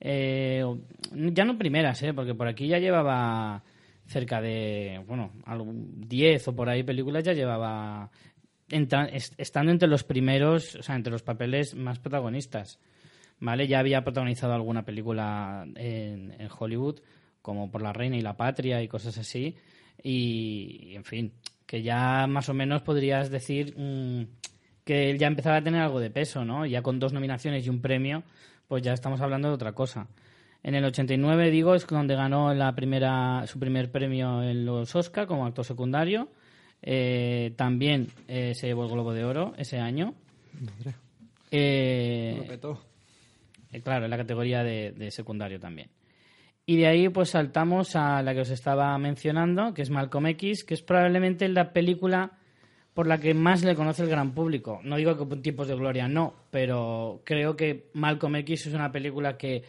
eh, 0.00 0.64
ya 1.12 1.44
no 1.44 1.56
primeras, 1.56 2.02
eh, 2.02 2.12
porque 2.12 2.34
por 2.34 2.48
aquí 2.48 2.66
ya 2.66 2.78
llevaba 2.78 3.62
cerca 4.06 4.40
de, 4.40 5.02
bueno, 5.06 5.32
algún 5.44 6.08
10 6.08 6.48
o 6.48 6.56
por 6.56 6.68
ahí 6.68 6.82
películas, 6.82 7.24
ya 7.24 7.32
llevaba 7.32 8.10
estando 8.68 9.70
entre 9.70 9.88
los 9.88 10.04
primeros, 10.04 10.74
o 10.74 10.82
sea, 10.82 10.96
entre 10.96 11.12
los 11.12 11.22
papeles 11.22 11.74
más 11.74 11.98
protagonistas. 12.00 12.80
¿Vale? 13.40 13.66
Ya 13.66 13.80
había 13.80 14.02
protagonizado 14.04 14.54
alguna 14.54 14.84
película 14.84 15.64
en, 15.76 16.32
en 16.38 16.48
Hollywood, 16.56 17.00
como 17.44 17.70
Por 17.70 17.82
la 17.82 17.92
Reina 17.92 18.16
y 18.16 18.22
la 18.22 18.38
Patria 18.38 18.82
y 18.82 18.88
cosas 18.88 19.18
así. 19.18 19.54
Y, 20.02 20.78
y, 20.92 20.96
en 20.96 21.04
fin, 21.04 21.32
que 21.66 21.82
ya 21.82 22.26
más 22.26 22.48
o 22.48 22.54
menos 22.54 22.80
podrías 22.80 23.28
decir 23.30 23.74
mm, 23.76 24.22
que 24.84 25.10
él 25.10 25.18
ya 25.18 25.26
empezaba 25.26 25.56
a 25.58 25.62
tener 25.62 25.82
algo 25.82 26.00
de 26.00 26.08
peso, 26.08 26.42
¿no? 26.46 26.64
Ya 26.64 26.80
con 26.80 26.98
dos 26.98 27.12
nominaciones 27.12 27.66
y 27.66 27.68
un 27.68 27.82
premio, 27.82 28.22
pues 28.66 28.82
ya 28.82 28.94
estamos 28.94 29.20
hablando 29.20 29.48
de 29.48 29.54
otra 29.54 29.72
cosa. 29.72 30.08
En 30.62 30.74
el 30.74 30.84
89, 30.86 31.50
digo, 31.50 31.74
es 31.74 31.86
donde 31.86 32.14
ganó 32.14 32.54
la 32.54 32.74
primera, 32.74 33.46
su 33.46 33.58
primer 33.58 33.90
premio 33.92 34.42
en 34.42 34.64
los 34.64 34.94
Oscar 34.96 35.26
como 35.26 35.44
actor 35.44 35.66
secundario. 35.66 36.30
eh, 36.80 37.52
también 37.56 38.08
eh, 38.26 38.54
se 38.54 38.68
llevó 38.68 38.84
el 38.84 38.90
Globo 38.90 39.12
de 39.12 39.24
Oro 39.24 39.52
ese 39.58 39.78
año. 39.78 40.14
Madre, 40.60 40.94
Eh, 41.50 42.36
lo 42.38 42.46
petó. 42.46 42.80
eh, 43.72 43.80
claro, 43.82 44.06
en 44.06 44.10
la 44.10 44.16
categoría 44.16 44.64
de, 44.64 44.92
de 44.92 45.10
secundario 45.10 45.60
también. 45.60 45.88
Y 46.66 46.76
de 46.78 46.86
ahí 46.86 47.08
pues 47.08 47.30
saltamos 47.30 47.94
a 47.94 48.22
la 48.22 48.34
que 48.34 48.40
os 48.40 48.50
estaba 48.50 48.96
mencionando, 48.98 49.74
que 49.74 49.82
es 49.82 49.90
Malcolm 49.90 50.26
X, 50.28 50.64
que 50.64 50.74
es 50.74 50.82
probablemente 50.82 51.48
la 51.48 51.72
película 51.72 52.38
por 52.94 53.06
la 53.08 53.18
que 53.18 53.34
más 53.34 53.64
le 53.64 53.74
conoce 53.74 54.02
el 54.02 54.08
gran 54.08 54.32
público. 54.32 54.80
No 54.84 54.96
digo 54.96 55.16
que 55.16 55.36
tiempos 55.36 55.68
de 55.68 55.74
gloria 55.74 56.08
no, 56.08 56.34
pero 56.50 57.22
creo 57.24 57.56
que 57.56 57.90
Malcolm 57.92 58.36
X 58.36 58.66
es 58.66 58.74
una 58.74 58.92
película 58.92 59.36
que 59.36 59.64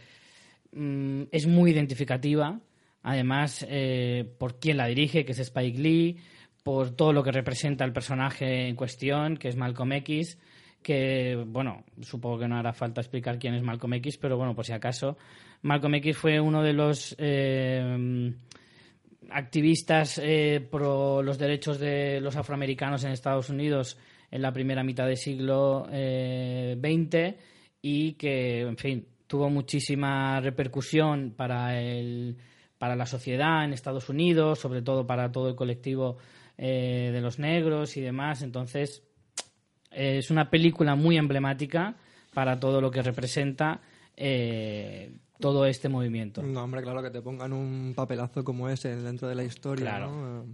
mm, 0.71 1.23
es 1.31 1.47
muy 1.47 1.71
identificativa. 1.71 2.59
Además, 3.01 3.65
eh, 3.67 4.31
por 4.37 4.59
quién 4.59 4.77
la 4.77 4.87
dirige, 4.87 5.25
que 5.25 5.33
es 5.33 5.39
Spike 5.39 5.79
Lee, 5.79 6.17
por 6.63 6.91
todo 6.95 7.13
lo 7.13 7.23
que 7.23 7.31
representa 7.31 7.83
el 7.83 7.93
personaje 7.93 8.67
en 8.67 8.75
cuestión, 8.75 9.37
que 9.37 9.49
es 9.49 9.55
Malcolm 9.55 9.91
X, 9.93 10.39
que, 10.85 11.43
bueno, 11.47 11.83
supongo 12.01 12.37
que 12.37 12.47
no 12.47 12.57
hará 12.57 12.71
falta 12.71 13.01
explicar 13.01 13.39
quién 13.39 13.55
es 13.55 13.63
Malcolm 13.63 13.95
X, 13.95 14.19
pero 14.19 14.37
bueno, 14.37 14.53
por 14.53 14.67
si 14.67 14.71
acaso, 14.71 15.17
Malcolm 15.63 15.95
X 15.95 16.15
fue 16.15 16.39
uno 16.39 16.61
de 16.61 16.73
los 16.73 17.15
eh, 17.17 18.31
activistas 19.31 20.21
eh, 20.23 20.63
pro 20.69 21.23
los 21.23 21.39
derechos 21.39 21.79
de 21.79 22.21
los 22.21 22.35
afroamericanos 22.35 23.03
en 23.03 23.13
Estados 23.13 23.49
Unidos 23.49 23.97
en 24.29 24.43
la 24.43 24.53
primera 24.53 24.83
mitad 24.83 25.07
del 25.07 25.17
siglo 25.17 25.87
eh, 25.91 26.77
XX 26.79 27.35
y 27.81 28.13
que, 28.13 28.61
en 28.61 28.77
fin, 28.77 29.07
tuvo 29.25 29.49
muchísima 29.49 30.39
repercusión 30.39 31.33
para, 31.35 31.81
el, 31.81 32.37
para 32.77 32.95
la 32.95 33.07
sociedad 33.07 33.65
en 33.65 33.73
Estados 33.73 34.07
Unidos, 34.09 34.59
sobre 34.59 34.83
todo 34.83 35.07
para 35.07 35.31
todo 35.31 35.49
el 35.49 35.55
colectivo 35.55 36.17
eh, 36.59 37.09
de 37.11 37.21
los 37.21 37.39
negros 37.39 37.97
y 37.97 38.01
demás. 38.01 38.43
Entonces, 38.43 39.01
eh, 39.01 39.14
es 39.95 40.29
una 40.31 40.49
película 40.49 40.95
muy 40.95 41.17
emblemática 41.17 41.95
para 42.33 42.59
todo 42.59 42.81
lo 42.81 42.91
que 42.91 43.01
representa 43.01 43.79
eh, 44.17 45.11
todo 45.39 45.65
este 45.65 45.89
movimiento. 45.89 46.41
No, 46.43 46.63
hombre, 46.63 46.81
claro, 46.81 47.01
que 47.03 47.09
te 47.09 47.21
pongan 47.21 47.53
un 47.53 47.93
papelazo 47.95 48.43
como 48.43 48.69
ese 48.69 48.95
dentro 48.95 49.27
de 49.27 49.35
la 49.35 49.43
historia, 49.43 49.85
Claro. 49.85 50.11
¿no? 50.11 50.41
Eh, 50.43 50.45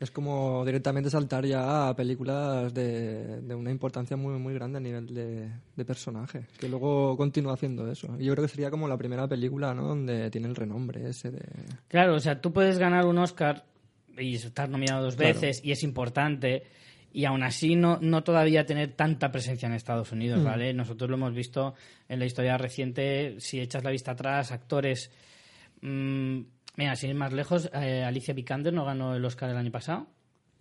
Es 0.00 0.10
como 0.10 0.64
directamente 0.64 1.08
saltar 1.10 1.46
ya 1.46 1.88
a 1.88 1.94
películas 1.94 2.74
de, 2.74 3.40
de 3.40 3.54
una 3.54 3.70
importancia 3.70 4.16
muy, 4.16 4.36
muy 4.40 4.52
grande 4.52 4.78
a 4.78 4.80
nivel 4.80 5.06
de, 5.14 5.48
de 5.76 5.84
personaje, 5.84 6.46
que 6.58 6.68
luego 6.68 7.16
continúa 7.16 7.52
haciendo 7.54 7.88
eso. 7.88 8.16
Y 8.18 8.24
yo 8.24 8.32
creo 8.32 8.44
que 8.44 8.50
sería 8.50 8.68
como 8.70 8.88
la 8.88 8.96
primera 8.96 9.28
película, 9.28 9.72
¿no? 9.74 9.86
Donde 9.88 10.28
tiene 10.30 10.48
el 10.48 10.56
renombre 10.56 11.08
ese 11.08 11.30
de... 11.30 11.42
Claro, 11.86 12.16
o 12.16 12.18
sea, 12.20 12.40
tú 12.40 12.52
puedes 12.52 12.78
ganar 12.78 13.06
un 13.06 13.18
Oscar 13.18 13.64
y 14.18 14.34
estar 14.34 14.68
nominado 14.68 15.04
dos 15.04 15.14
Claro. 15.14 15.34
veces 15.34 15.60
y 15.64 15.70
es 15.70 15.84
importante 15.84 16.64
y 17.12 17.24
aún 17.26 17.42
así 17.42 17.76
no, 17.76 17.98
no 18.00 18.22
todavía 18.24 18.64
tener 18.66 18.92
tanta 18.94 19.30
presencia 19.30 19.66
en 19.66 19.74
Estados 19.74 20.12
Unidos, 20.12 20.40
Mm. 20.40 20.44
¿vale? 20.44 20.72
Nosotros 20.72 21.10
lo 21.10 21.16
hemos 21.16 21.34
visto 21.34 21.74
en 22.08 22.18
la 22.18 22.24
historia 22.26 22.56
reciente, 22.58 23.36
si 23.38 23.60
echas 23.60 23.84
la 23.84 23.90
vista 23.90 24.12
atrás, 24.12 24.50
actores... 24.52 25.10
mm, 25.80 26.40
mira, 26.76 26.96
sin 26.96 27.10
ir 27.10 27.16
más 27.16 27.32
lejos, 27.32 27.70
eh, 27.74 28.02
Alicia 28.04 28.34
Vikander 28.34 28.72
no 28.72 28.84
ganó 28.84 29.14
el 29.14 29.24
Oscar 29.24 29.50
el 29.50 29.56
año 29.56 29.70
pasado. 29.70 30.06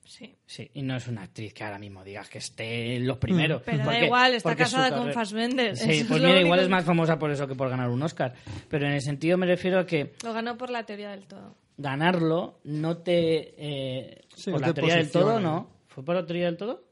Sí. 0.04 0.36
Sí, 0.46 0.70
y 0.74 0.82
no 0.82 0.98
es 0.98 1.08
una 1.08 1.22
actriz 1.22 1.54
que 1.54 1.64
ahora 1.64 1.80
mismo 1.80 2.04
digas 2.04 2.28
que 2.30 2.40
esté 2.40 2.96
en 2.98 3.08
los 3.08 3.18
primeros. 3.18 3.62
Pero 3.64 3.78
da 3.78 3.84
porque- 3.86 4.06
igual, 4.06 4.34
está 4.34 4.56
casada 4.56 4.90
con 4.98 5.14
Fassbender. 5.14 5.78
Sí, 5.78 5.90
Eso 5.92 6.08
pues 6.10 6.22
mira, 6.22 6.42
igual 6.42 6.60
es 6.60 6.68
más 6.70 6.84
famosa 6.84 7.18
por 7.18 7.32
eso 7.32 7.48
que 7.48 7.56
por 7.56 7.70
ganar 7.70 7.88
un 7.90 8.02
Oscar. 8.04 8.34
Pero 8.68 8.88
en 8.88 8.94
el 8.94 9.02
sentido 9.02 9.38
me 9.38 9.46
refiero 9.46 9.80
a 9.80 9.86
que 9.86 10.14
Lo 10.26 10.34
ganó 10.34 10.58
por 10.58 10.70
la 10.70 10.84
teoría 10.86 11.12
del 11.12 11.28
todo. 11.28 11.56
ganarlo 11.78 12.60
no 12.66 12.98
te... 12.98 13.54
eh, 13.58 14.22
Sí, 14.36 14.52
por 14.52 14.60
no 14.60 14.68
la 14.68 14.74
te 14.74 14.82
teoría 14.82 14.96
del 14.98 15.12
todo. 15.12 15.40
¿no? 15.40 15.70
¿Fue 15.94 16.04
por 16.04 16.16
la 16.16 16.26
teoría 16.26 16.46
del 16.46 16.58
todo? 16.58 16.84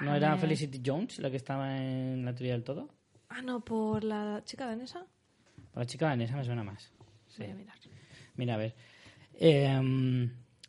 ¿No 0.00 0.12
A 0.12 0.16
era. 0.16 0.36
Felicity 0.36 0.80
Jones 0.84 1.18
la 1.18 1.30
que 1.30 1.36
estaba 1.36 1.76
en 1.76 2.24
la 2.24 2.34
teoría 2.34 2.52
del 2.52 2.64
todo? 2.64 2.88
Ah, 3.28 3.42
no, 3.42 3.64
por 3.64 4.04
la 4.04 4.42
chica 4.44 4.66
danesa. 4.66 5.04
Por 5.72 5.82
la 5.82 5.86
chica 5.86 6.06
danesa 6.08 6.36
me 6.36 6.44
suena 6.44 6.62
más. 6.62 6.90
Voy 7.38 7.46
a 7.50 7.54
mirar. 7.54 7.76
Mira, 8.36 8.54
a 8.54 8.56
ver. 8.58 8.74
Eh, 9.38 10.28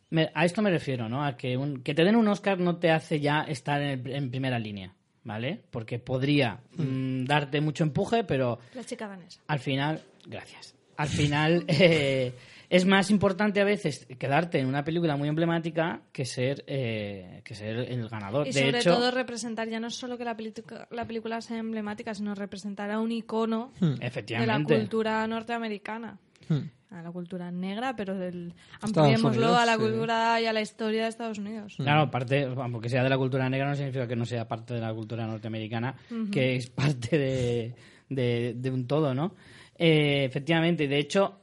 me- 0.10 0.32
a 0.34 0.46
esto 0.46 0.62
me 0.62 0.70
refiero, 0.72 1.08
¿no? 1.10 1.24
A 1.24 1.38
que, 1.38 1.56
un- 1.58 1.84
que 1.84 1.94
te 1.94 2.04
den 2.04 2.16
un 2.16 2.28
Oscar 2.28 2.60
no 2.60 2.78
te 2.78 2.92
hace 2.92 3.20
ya 3.20 3.42
estar 3.44 3.82
en, 3.82 3.90
el- 4.06 4.12
en 4.14 4.30
primera 4.32 4.58
línea, 4.60 4.94
¿vale? 5.24 5.62
Porque 5.70 6.00
podría 6.00 6.60
mm, 6.78 7.26
darte 7.26 7.62
mucho 7.62 7.84
empuje, 7.84 8.24
pero 8.24 8.60
La 8.74 8.84
chica 8.84 9.08
danesa. 9.08 9.42
al 9.48 9.60
final, 9.60 10.02
gracias. 10.26 10.74
Al 10.98 11.08
final 11.10 11.64
eh, 11.68 12.34
es 12.70 12.86
más 12.86 13.10
importante 13.10 13.62
a 13.62 13.64
veces 13.64 14.06
quedarte 14.20 14.60
en 14.60 14.68
una 14.68 14.84
película 14.84 15.16
muy 15.16 15.30
emblemática 15.30 16.02
que 16.12 16.26
ser 16.26 16.64
eh, 16.68 17.42
que 17.44 17.56
ser 17.56 17.78
el 17.78 18.10
ganador. 18.10 18.46
Y 18.48 18.52
de 18.52 18.60
sobre 18.60 18.80
hecho, 18.80 18.94
todo 18.96 19.12
representar 19.12 19.70
ya 19.70 19.80
no 19.80 19.90
solo 19.90 20.18
que 20.18 20.26
la, 20.26 20.36
película- 20.36 20.88
la 20.92 21.06
película 21.06 21.40
sea 21.42 21.58
emblemática, 21.58 22.14
sino 22.14 22.36
representar 22.36 22.92
a 22.92 23.00
un 23.00 23.12
icono 23.12 23.72
de 23.80 24.46
la 24.46 24.64
cultura 24.64 25.26
norteamericana. 25.28 26.18
Hmm. 26.50 26.70
A 26.90 27.02
la 27.02 27.12
cultura 27.12 27.52
negra, 27.52 27.98
pero 27.98 28.16
del, 28.18 28.54
ampliémoslo 28.80 29.42
Unidos, 29.48 29.58
a 29.60 29.66
la 29.66 29.74
sí. 29.74 29.80
cultura 29.80 30.40
y 30.42 30.46
a 30.46 30.54
la 30.54 30.62
historia 30.62 31.04
de 31.04 31.10
Estados 31.10 31.38
Unidos. 31.38 31.74
Claro, 31.76 32.04
aparte, 32.04 32.48
porque 32.72 32.88
sea 32.88 33.04
de 33.04 33.10
la 33.10 33.18
cultura 33.18 33.50
negra 33.50 33.68
no 33.68 33.76
significa 33.76 34.08
que 34.08 34.16
no 34.16 34.26
sea 34.26 34.48
parte 34.48 34.74
de 34.76 34.80
la 34.80 34.94
cultura 34.94 35.28
norteamericana, 35.28 35.96
que 36.32 36.56
es 36.56 36.70
parte 36.70 37.18
de, 37.18 37.76
de- 38.08 38.54
de 38.56 38.72
un 38.72 38.88
todo, 38.88 39.14
¿no? 39.14 39.36
Eh, 39.78 40.24
efectivamente, 40.24 40.88
de 40.88 40.98
hecho, 40.98 41.42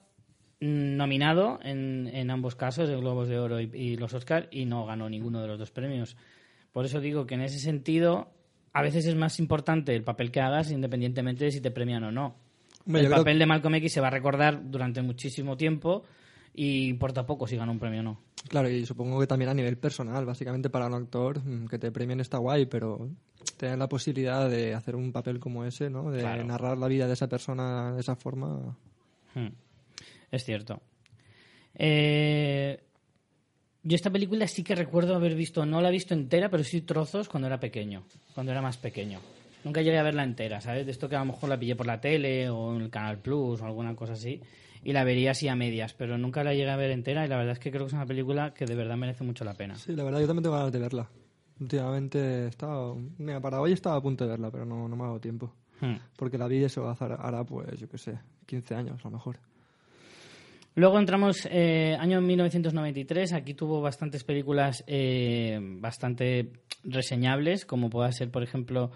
nominado 0.61 1.59
en, 1.62 2.09
en 2.12 2.30
ambos 2.30 2.55
casos, 2.57 2.88
el 2.88 3.00
Globos 3.00 3.28
de 3.28 3.38
Oro 3.38 3.61
y, 3.61 3.70
y 3.74 3.96
los 3.96 4.14
Oscar, 4.14 4.48
y 4.50 4.64
no 4.64 4.86
ganó 4.86 5.09
ninguno 5.09 5.40
de 5.42 5.48
los 5.48 5.59
dos 5.59 5.70
premios. 5.70 6.16
Por 6.72 6.84
eso 6.84 7.00
digo 7.00 7.26
que 7.26 7.34
en 7.34 7.42
ese 7.42 7.59
sentido, 7.59 8.28
a 8.72 8.82
veces 8.82 9.07
es 9.07 9.14
más 9.16 9.38
importante 9.38 9.94
el 9.94 10.02
papel 10.05 10.30
que 10.30 10.40
hagas, 10.40 10.70
independientemente 10.70 11.44
de 11.44 11.50
si 11.52 11.61
te 11.61 11.70
premian 11.70 12.05
o 12.05 12.12
no. 12.12 12.36
Hombre, 12.86 13.02
el 13.02 13.07
creo- 13.09 13.18
papel 13.18 13.38
de 13.38 13.46
Malcolm 13.46 13.74
X 13.76 13.92
se 13.92 14.00
va 14.00 14.09
a 14.09 14.11
recordar 14.11 14.61
durante 14.70 15.00
muchísimo 15.02 15.57
tiempo 15.57 16.02
y 16.55 16.88
importa 16.88 17.24
poco 17.26 17.46
si 17.46 17.57
gana 17.57 17.72
un 17.72 17.78
premio 17.78 18.00
o 18.00 18.05
no. 18.05 18.20
Claro, 18.48 18.68
y 18.68 18.84
supongo 18.84 19.18
que 19.20 19.26
también 19.26 19.48
a 19.50 19.55
nivel 19.55 19.78
personal, 19.78 20.24
básicamente 20.26 20.68
para 20.68 20.86
un 20.86 20.94
actor, 20.94 21.42
mm, 21.44 21.66
que 21.66 21.78
te 21.78 21.90
premien 21.90 22.20
está 22.20 22.38
guay, 22.38 22.66
pero 22.66 23.09
tener 23.57 23.78
la 23.78 23.88
posibilidad 23.88 24.48
de 24.50 24.74
hacer 24.74 24.96
un 24.96 25.12
papel 25.12 25.38
como 25.40 25.64
ese, 25.64 25.88
¿no? 25.88 26.11
De 26.11 26.20
Claro. 26.20 26.44
narrar 26.44 26.76
la 26.76 26.86
vida 26.88 27.07
de 27.07 27.14
esa 27.14 27.28
persona 27.28 27.92
de 27.94 28.00
esa 28.00 28.16
forma. 28.16 28.76
Hmm. 29.34 29.48
Es 30.35 30.45
cierto. 30.45 30.82
Eh, 31.74 32.82
yo 33.85 33.95
esta 33.95 34.11
película 34.11 34.49
sí 34.49 34.64
que 34.64 34.74
recuerdo 34.74 35.14
haber 35.14 35.37
visto, 35.37 35.64
no 35.64 35.80
la 35.80 35.91
he 35.91 35.93
visto 35.93 36.12
entera, 36.12 36.51
pero 36.51 36.64
sí 36.64 36.80
trozos 36.80 37.28
cuando 37.28 37.47
era 37.47 37.61
pequeño, 37.61 38.03
cuando 38.35 38.51
era 38.51 38.61
más 38.61 38.76
pequeño. 38.76 39.20
Nunca 39.62 39.80
llegué 39.80 39.97
a 39.97 40.03
verla 40.03 40.24
entera, 40.24 40.61
¿sabes? 40.61 40.87
De 40.87 40.91
esto 40.91 41.09
que 41.09 41.14
a 41.14 41.20
lo 41.20 41.26
mejor 41.26 41.49
la 41.49 41.59
pillé 41.59 41.76
por 41.76 41.87
la 41.87 42.01
tele 42.01 42.51
o 42.51 42.74
en 42.74 42.82
el 42.82 42.91
Canal 42.91 43.18
Plus 43.18 43.61
o 43.61 43.64
alguna 43.64 43.95
cosa 43.95 44.14
así. 44.14 44.41
Y 44.82 44.93
la 44.93 45.05
vería 45.05 45.30
así 45.30 45.47
a 45.47 45.55
medias, 45.55 45.95
pero 45.95 46.18
nunca 46.18 46.43
la 46.43 46.53
llegué 46.53 46.68
a 46.68 46.76
ver 46.76 46.91
entera 46.91 47.24
y 47.24 47.28
la 47.28 47.37
verdad 47.37 47.53
es 47.53 47.61
que 47.61 47.70
creo 47.70 47.85
que 47.85 47.89
es 47.89 47.95
una 47.95 48.07
película 48.07 48.53
que 48.53 48.66
de 48.66 48.74
verdad 48.74 48.97
merece 48.97 49.22
mucho 49.22 49.45
la 49.45 49.55
pena. 49.55 49.76
Sí, 49.76 49.95
la 49.95 50.03
verdad 50.03 50.18
yo 50.18 50.26
también 50.26 50.43
tengo 50.43 50.57
ganas 50.57 50.72
de 50.72 50.80
verla. 50.80 51.09
Últimamente 51.61 52.49
estaba... 52.49 52.97
Mira, 53.18 53.41
para 53.41 53.61
hoy 53.61 53.72
estaba 53.72 53.95
a 53.95 54.03
punto 54.03 54.24
de 54.24 54.30
verla, 54.30 54.51
pero 54.51 54.64
no, 54.64 54.89
no 54.89 54.97
me 54.97 55.05
ha 55.05 55.07
dado 55.07 55.20
tiempo. 55.20 55.55
Hmm. 55.80 55.97
Porque 56.16 56.39
la 56.39 56.49
vi 56.49 56.64
eso 56.64 56.89
hará, 56.89 57.45
pues, 57.45 57.78
yo 57.78 57.89
qué 57.89 57.99
sé, 57.99 58.18
15 58.47 58.74
años 58.74 59.01
a 59.05 59.09
lo 59.09 59.12
mejor. 59.12 59.39
Luego 60.77 60.99
entramos 60.99 61.47
eh, 61.51 61.97
año 62.01 62.20
1993. 62.20 63.33
Aquí 63.33 63.55
tuvo 63.55 63.81
bastantes 63.81 64.25
películas 64.25 64.83
eh, 64.89 65.59
bastante 65.61 66.51
reseñables, 66.83 67.64
como 67.64 67.91
pueda 67.91 68.11
ser, 68.11 68.31
por 68.31 68.43
ejemplo, 68.43 68.91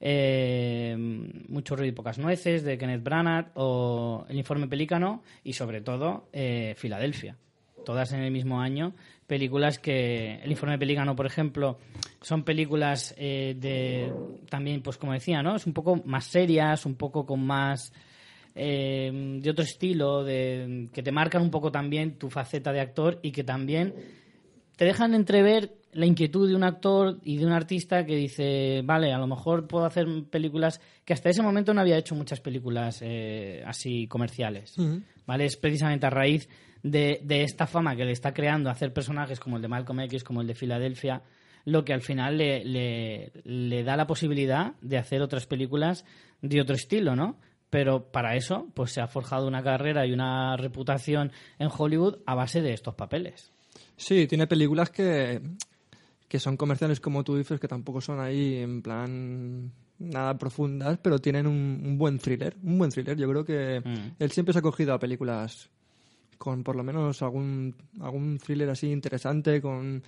eh, 0.00 0.96
Mucho 1.48 1.76
ruido 1.76 1.92
y 1.92 1.94
pocas 1.94 2.18
nueces 2.18 2.64
de 2.64 2.78
Kenneth 2.78 3.02
Branagh 3.02 3.52
o 3.54 4.24
El 4.28 4.38
informe 4.38 4.66
pelícano 4.66 5.22
y 5.44 5.52
sobre 5.52 5.82
todo 5.82 6.28
eh, 6.32 6.74
Filadelfia. 6.76 7.36
Todas 7.84 8.12
en 8.12 8.22
el 8.22 8.32
mismo 8.32 8.60
año. 8.60 8.94
Películas 9.28 9.78
que 9.78 10.40
El 10.42 10.50
informe 10.50 10.78
pelícano, 10.78 11.14
por 11.14 11.26
ejemplo, 11.26 11.78
son 12.20 12.42
películas 12.42 13.14
de 13.16 14.12
también, 14.48 14.82
pues 14.82 14.96
como 14.96 15.12
decía, 15.12 15.42
¿no? 15.42 15.54
Es 15.54 15.66
un 15.66 15.74
poco 15.74 15.96
más 16.04 16.24
serias, 16.24 16.84
un 16.86 16.96
poco 16.96 17.24
con 17.24 17.46
más 17.46 17.92
eh, 18.54 19.38
de 19.42 19.50
otro 19.50 19.64
estilo, 19.64 20.24
de, 20.24 20.88
que 20.92 21.02
te 21.02 21.12
marcan 21.12 21.42
un 21.42 21.50
poco 21.50 21.70
también 21.70 22.16
tu 22.18 22.30
faceta 22.30 22.72
de 22.72 22.80
actor 22.80 23.18
y 23.22 23.32
que 23.32 23.44
también 23.44 23.94
te 24.76 24.84
dejan 24.84 25.14
entrever 25.14 25.72
la 25.92 26.06
inquietud 26.06 26.48
de 26.48 26.54
un 26.54 26.62
actor 26.62 27.18
y 27.24 27.38
de 27.38 27.46
un 27.46 27.52
artista 27.52 28.06
que 28.06 28.14
dice, 28.16 28.82
vale, 28.84 29.12
a 29.12 29.18
lo 29.18 29.26
mejor 29.26 29.66
puedo 29.66 29.84
hacer 29.84 30.06
películas 30.30 30.80
que 31.04 31.12
hasta 31.12 31.28
ese 31.30 31.42
momento 31.42 31.74
no 31.74 31.80
había 31.80 31.98
hecho 31.98 32.14
muchas 32.14 32.40
películas 32.40 33.00
eh, 33.02 33.62
así 33.66 34.06
comerciales. 34.06 34.76
¿Vale? 35.26 35.44
Es 35.46 35.56
precisamente 35.56 36.06
a 36.06 36.10
raíz 36.10 36.48
de, 36.82 37.20
de 37.24 37.42
esta 37.42 37.66
fama 37.66 37.94
que 37.96 38.04
le 38.04 38.12
está 38.12 38.32
creando 38.32 38.70
hacer 38.70 38.92
personajes 38.92 39.38
como 39.40 39.56
el 39.56 39.62
de 39.62 39.68
Malcolm 39.68 40.00
X, 40.00 40.22
como 40.24 40.40
el 40.40 40.46
de 40.46 40.54
Filadelfia, 40.54 41.22
lo 41.66 41.84
que 41.84 41.92
al 41.92 42.00
final 42.02 42.38
le, 42.38 42.64
le- 42.64 43.32
le 43.44 43.82
da 43.84 43.96
la 43.96 44.06
posibilidad 44.06 44.72
de 44.80 44.96
hacer 44.96 45.20
otras 45.22 45.46
películas 45.46 46.04
de 46.40 46.60
otro 46.60 46.74
estilo, 46.74 47.14
¿no? 47.16 47.36
Pero 47.70 48.10
para 48.10 48.34
eso, 48.36 48.66
pues 48.74 48.90
se 48.92 49.00
ha 49.00 49.06
forjado 49.06 49.46
una 49.46 49.62
carrera 49.62 50.04
y 50.06 50.12
una 50.12 50.56
reputación 50.56 51.30
en 51.58 51.68
Hollywood 51.76 52.18
a 52.26 52.34
base 52.34 52.60
de 52.62 52.72
estos 52.72 52.94
papeles. 52.96 53.52
Sí, 53.96 54.26
tiene 54.26 54.46
películas 54.48 54.90
que, 54.90 55.40
que 56.26 56.40
son 56.40 56.56
comerciales 56.56 56.98
como 57.00 57.22
tú 57.22 57.36
dices, 57.36 57.60
que 57.60 57.68
tampoco 57.68 58.00
son 58.00 58.18
ahí 58.20 58.56
en 58.56 58.82
plan 58.82 59.70
nada 60.00 60.36
profundas, 60.38 60.98
pero 61.02 61.18
tienen 61.20 61.46
un, 61.46 61.82
un 61.84 61.98
buen 61.98 62.18
thriller, 62.18 62.56
un 62.62 62.78
buen 62.78 62.90
thriller. 62.90 63.16
Yo 63.16 63.28
creo 63.28 63.44
que 63.44 63.80
Mm. 63.84 64.14
él 64.18 64.30
siempre 64.32 64.52
se 64.52 64.58
ha 64.58 64.62
cogido 64.62 64.94
a 64.94 64.98
películas 64.98 65.68
con 66.38 66.64
por 66.64 66.74
lo 66.74 66.82
menos 66.82 67.20
algún, 67.22 67.76
algún 68.00 68.38
thriller 68.38 68.70
así 68.70 68.90
interesante, 68.90 69.60
con 69.60 70.02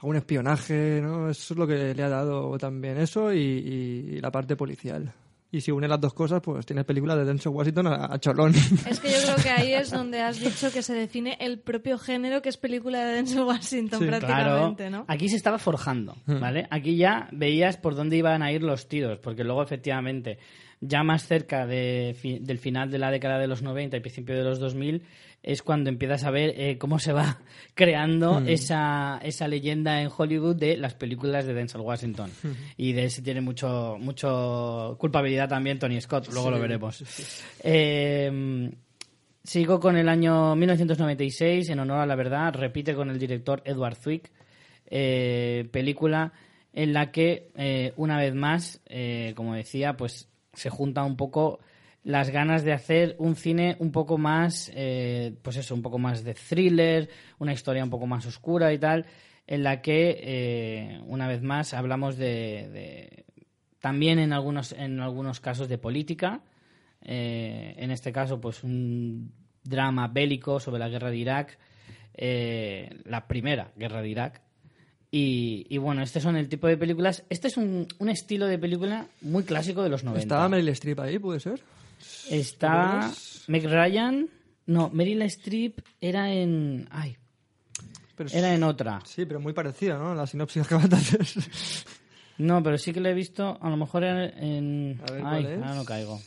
algún 0.00 0.16
espionaje, 0.16 1.00
¿no? 1.00 1.30
Eso 1.30 1.54
es 1.54 1.58
lo 1.58 1.64
que 1.66 1.94
le 1.94 2.02
ha 2.02 2.08
dado 2.08 2.58
también 2.58 2.98
eso 2.98 3.32
y, 3.32 3.38
y- 3.38 4.16
y 4.16 4.20
la 4.20 4.32
parte 4.32 4.56
policial. 4.56 5.12
Y 5.52 5.60
si 5.60 5.72
une 5.72 5.88
las 5.88 6.00
dos 6.00 6.14
cosas, 6.14 6.40
pues 6.40 6.64
tienes 6.64 6.84
películas 6.84 7.16
de 7.18 7.24
Denzel 7.24 7.50
Washington 7.52 7.88
a, 7.88 8.12
a 8.14 8.20
cholón. 8.20 8.52
Es 8.88 9.00
que 9.00 9.10
yo 9.10 9.16
creo 9.24 9.36
que 9.42 9.50
ahí 9.50 9.72
es 9.72 9.90
donde 9.90 10.20
has 10.20 10.38
dicho 10.38 10.70
que 10.72 10.80
se 10.82 10.94
define 10.94 11.36
el 11.40 11.58
propio 11.58 11.98
género 11.98 12.40
que 12.40 12.48
es 12.50 12.56
película 12.56 13.04
de 13.04 13.14
Denzel 13.14 13.42
Washington 13.42 13.98
Sí. 13.98 14.06
Claro, 14.06 14.26
prácticamente, 14.26 14.90
¿no? 14.90 15.04
aquí 15.08 15.28
se 15.28 15.36
estaba 15.36 15.58
forjando, 15.58 16.14
Hmm. 16.26 16.38
¿vale? 16.40 16.66
Aquí 16.70 16.96
ya 16.96 17.28
veías 17.32 17.76
por 17.76 17.96
dónde 17.96 18.16
iban 18.16 18.42
a 18.42 18.52
ir 18.52 18.62
los 18.62 18.86
tiros, 18.88 19.18
porque 19.18 19.42
luego 19.42 19.62
efectivamente, 19.62 20.38
ya 20.80 21.02
más 21.02 21.26
cerca 21.26 21.66
de 21.66 22.14
fi- 22.18 22.38
del 22.38 22.58
final 22.58 22.90
de 22.90 22.98
la 22.98 23.10
década 23.10 23.38
de 23.38 23.48
los 23.48 23.60
90 23.62 23.96
y 23.96 24.00
principio 24.00 24.36
de 24.36 24.44
los 24.44 24.60
2000, 24.60 25.02
es 25.42 25.62
cuando 25.62 25.88
empiezas 25.88 26.24
a 26.24 26.30
ver 26.30 26.52
eh, 26.56 26.76
cómo 26.78 26.98
se 26.98 27.12
va 27.12 27.38
creando 27.74 28.40
Hmm. 28.40 28.48
esa, 28.48 29.20
esa 29.22 29.48
leyenda 29.48 30.02
en 30.02 30.10
Hollywood 30.14 30.56
de 30.56 30.76
las 30.76 30.94
películas 30.94 31.46
de 31.46 31.54
Denzel 31.54 31.80
Washington. 31.80 32.30
Y 32.76 32.92
de 32.92 33.04
ese 33.04 33.22
tiene 33.22 33.40
mucho, 33.40 33.96
mucho 33.98 34.96
culpabilidad 34.98 35.48
también 35.48 35.78
Tony 35.78 36.00
Scott, 36.00 36.28
luego 36.32 36.50
lo 36.50 36.60
veremos. 36.60 37.02
Eh, 37.62 38.70
Sigo 39.42 39.80
con 39.80 39.96
el 39.96 40.08
año 40.10 40.54
1996, 40.54 41.70
en 41.70 41.80
honor 41.80 42.00
a 42.00 42.06
la 42.06 42.14
verdad, 42.14 42.52
repite 42.54 42.94
con 42.94 43.08
el 43.08 43.18
director 43.18 43.62
Edward 43.64 43.96
Zwick, 43.96 44.30
eh, 44.86 45.66
película 45.72 46.32
en 46.74 46.92
la 46.92 47.10
que, 47.10 47.48
eh, 47.56 47.94
una 47.96 48.18
vez 48.18 48.34
más, 48.34 48.82
como 49.34 49.54
decía, 49.54 49.96
pues 49.96 50.28
se 50.52 50.68
junta 50.68 51.02
un 51.04 51.16
poco 51.16 51.58
las 52.02 52.30
ganas 52.30 52.64
de 52.64 52.72
hacer 52.72 53.16
un 53.18 53.36
cine 53.36 53.76
un 53.78 53.92
poco 53.92 54.16
más, 54.18 54.70
eh, 54.74 55.34
pues 55.42 55.56
eso, 55.56 55.74
un 55.74 55.82
poco 55.82 55.98
más 55.98 56.24
de 56.24 56.34
thriller, 56.34 57.08
una 57.38 57.52
historia 57.52 57.84
un 57.84 57.90
poco 57.90 58.06
más 58.06 58.24
oscura 58.26 58.72
y 58.72 58.78
tal, 58.78 59.06
en 59.46 59.62
la 59.62 59.82
que, 59.82 60.18
eh, 60.22 61.00
una 61.06 61.26
vez 61.28 61.42
más, 61.42 61.74
hablamos 61.74 62.16
de, 62.16 63.24
también 63.80 64.18
en 64.18 64.32
algunos, 64.32 64.72
en 64.72 65.00
algunos 65.00 65.40
casos 65.40 65.68
de 65.68 65.78
política, 65.78 66.42
eh, 67.02 67.74
en 67.76 67.90
este 67.90 68.12
caso, 68.12 68.40
pues 68.40 68.62
un 68.62 69.32
drama 69.64 70.08
bélico 70.08 70.60
sobre 70.60 70.78
la 70.78 70.88
guerra 70.88 71.10
de 71.10 71.16
Irak, 71.16 71.58
eh, 72.14 73.00
la 73.04 73.26
primera 73.26 73.72
guerra 73.76 74.02
de 74.02 74.08
Irak. 74.08 74.42
Y, 75.10 75.66
y 75.68 75.78
bueno, 75.78 76.02
este 76.02 76.20
son 76.20 76.36
el 76.36 76.48
tipo 76.48 76.68
de 76.68 76.76
películas. 76.76 77.24
Este 77.30 77.48
es 77.48 77.56
un, 77.56 77.88
un 77.98 78.08
estilo 78.08 78.46
de 78.46 78.58
película 78.58 79.06
muy 79.22 79.42
clásico 79.42 79.82
de 79.82 79.88
los 79.88 80.04
90. 80.04 80.20
¿Estaba 80.22 80.48
Meryl 80.48 80.68
Streep 80.68 81.00
ahí, 81.00 81.18
puede 81.18 81.40
ser? 81.40 81.60
Está. 82.28 83.10
Meg 83.46 83.64
Ryan. 83.64 84.28
No, 84.66 84.90
Meryl 84.90 85.22
Streep 85.22 85.80
era 86.00 86.32
en. 86.32 86.88
Ay, 86.90 87.16
Pero 88.16 88.30
era 88.32 88.54
en 88.54 88.62
otra. 88.62 89.00
Sí, 89.04 89.24
pero 89.26 89.40
muy 89.40 89.52
parecida, 89.52 89.98
¿no? 89.98 90.14
La 90.14 90.26
sinopsis 90.26 90.66
que 90.66 90.74
acabas 90.74 90.90
de 90.90 90.96
hacer. 90.96 91.20
No, 92.38 92.62
pero 92.62 92.78
sí 92.78 92.92
que 92.92 93.00
la 93.00 93.10
he 93.10 93.14
visto. 93.14 93.58
A 93.60 93.68
lo 93.68 93.76
mejor 93.76 94.04
era 94.04 94.26
en. 94.26 95.00
A 95.08 95.12
ver, 95.12 95.22
Ay, 95.24 95.42
¿cuál 95.42 95.46
es? 95.46 95.58
ahora 95.58 95.74
no 95.74 95.84
caigo. 95.84 96.20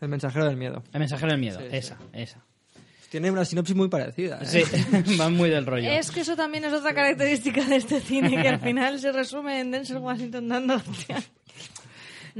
El 0.00 0.08
mensajero 0.08 0.46
del 0.46 0.56
miedo. 0.56 0.82
El 0.92 1.00
mensajero 1.00 1.32
del 1.32 1.40
miedo. 1.40 1.58
Sí, 1.58 1.66
esa, 1.72 1.98
esa. 2.12 2.44
Tiene 3.10 3.30
una 3.30 3.44
sinopsis 3.44 3.74
muy 3.74 3.88
parecida. 3.88 4.38
¿eh? 4.42 4.46
Sí, 4.46 5.16
va 5.20 5.28
muy 5.30 5.50
del 5.50 5.66
rollo. 5.66 5.90
Es 5.90 6.10
que 6.10 6.20
eso 6.20 6.36
también 6.36 6.64
es 6.64 6.72
otra 6.72 6.94
característica 6.94 7.64
de 7.64 7.76
este 7.76 8.00
cine, 8.00 8.40
que 8.40 8.48
al 8.48 8.60
final 8.60 8.98
se 9.00 9.10
resume 9.12 9.60
en 9.60 9.70
Denzel 9.70 9.98
Washington 9.98 10.48
dando 10.48 10.80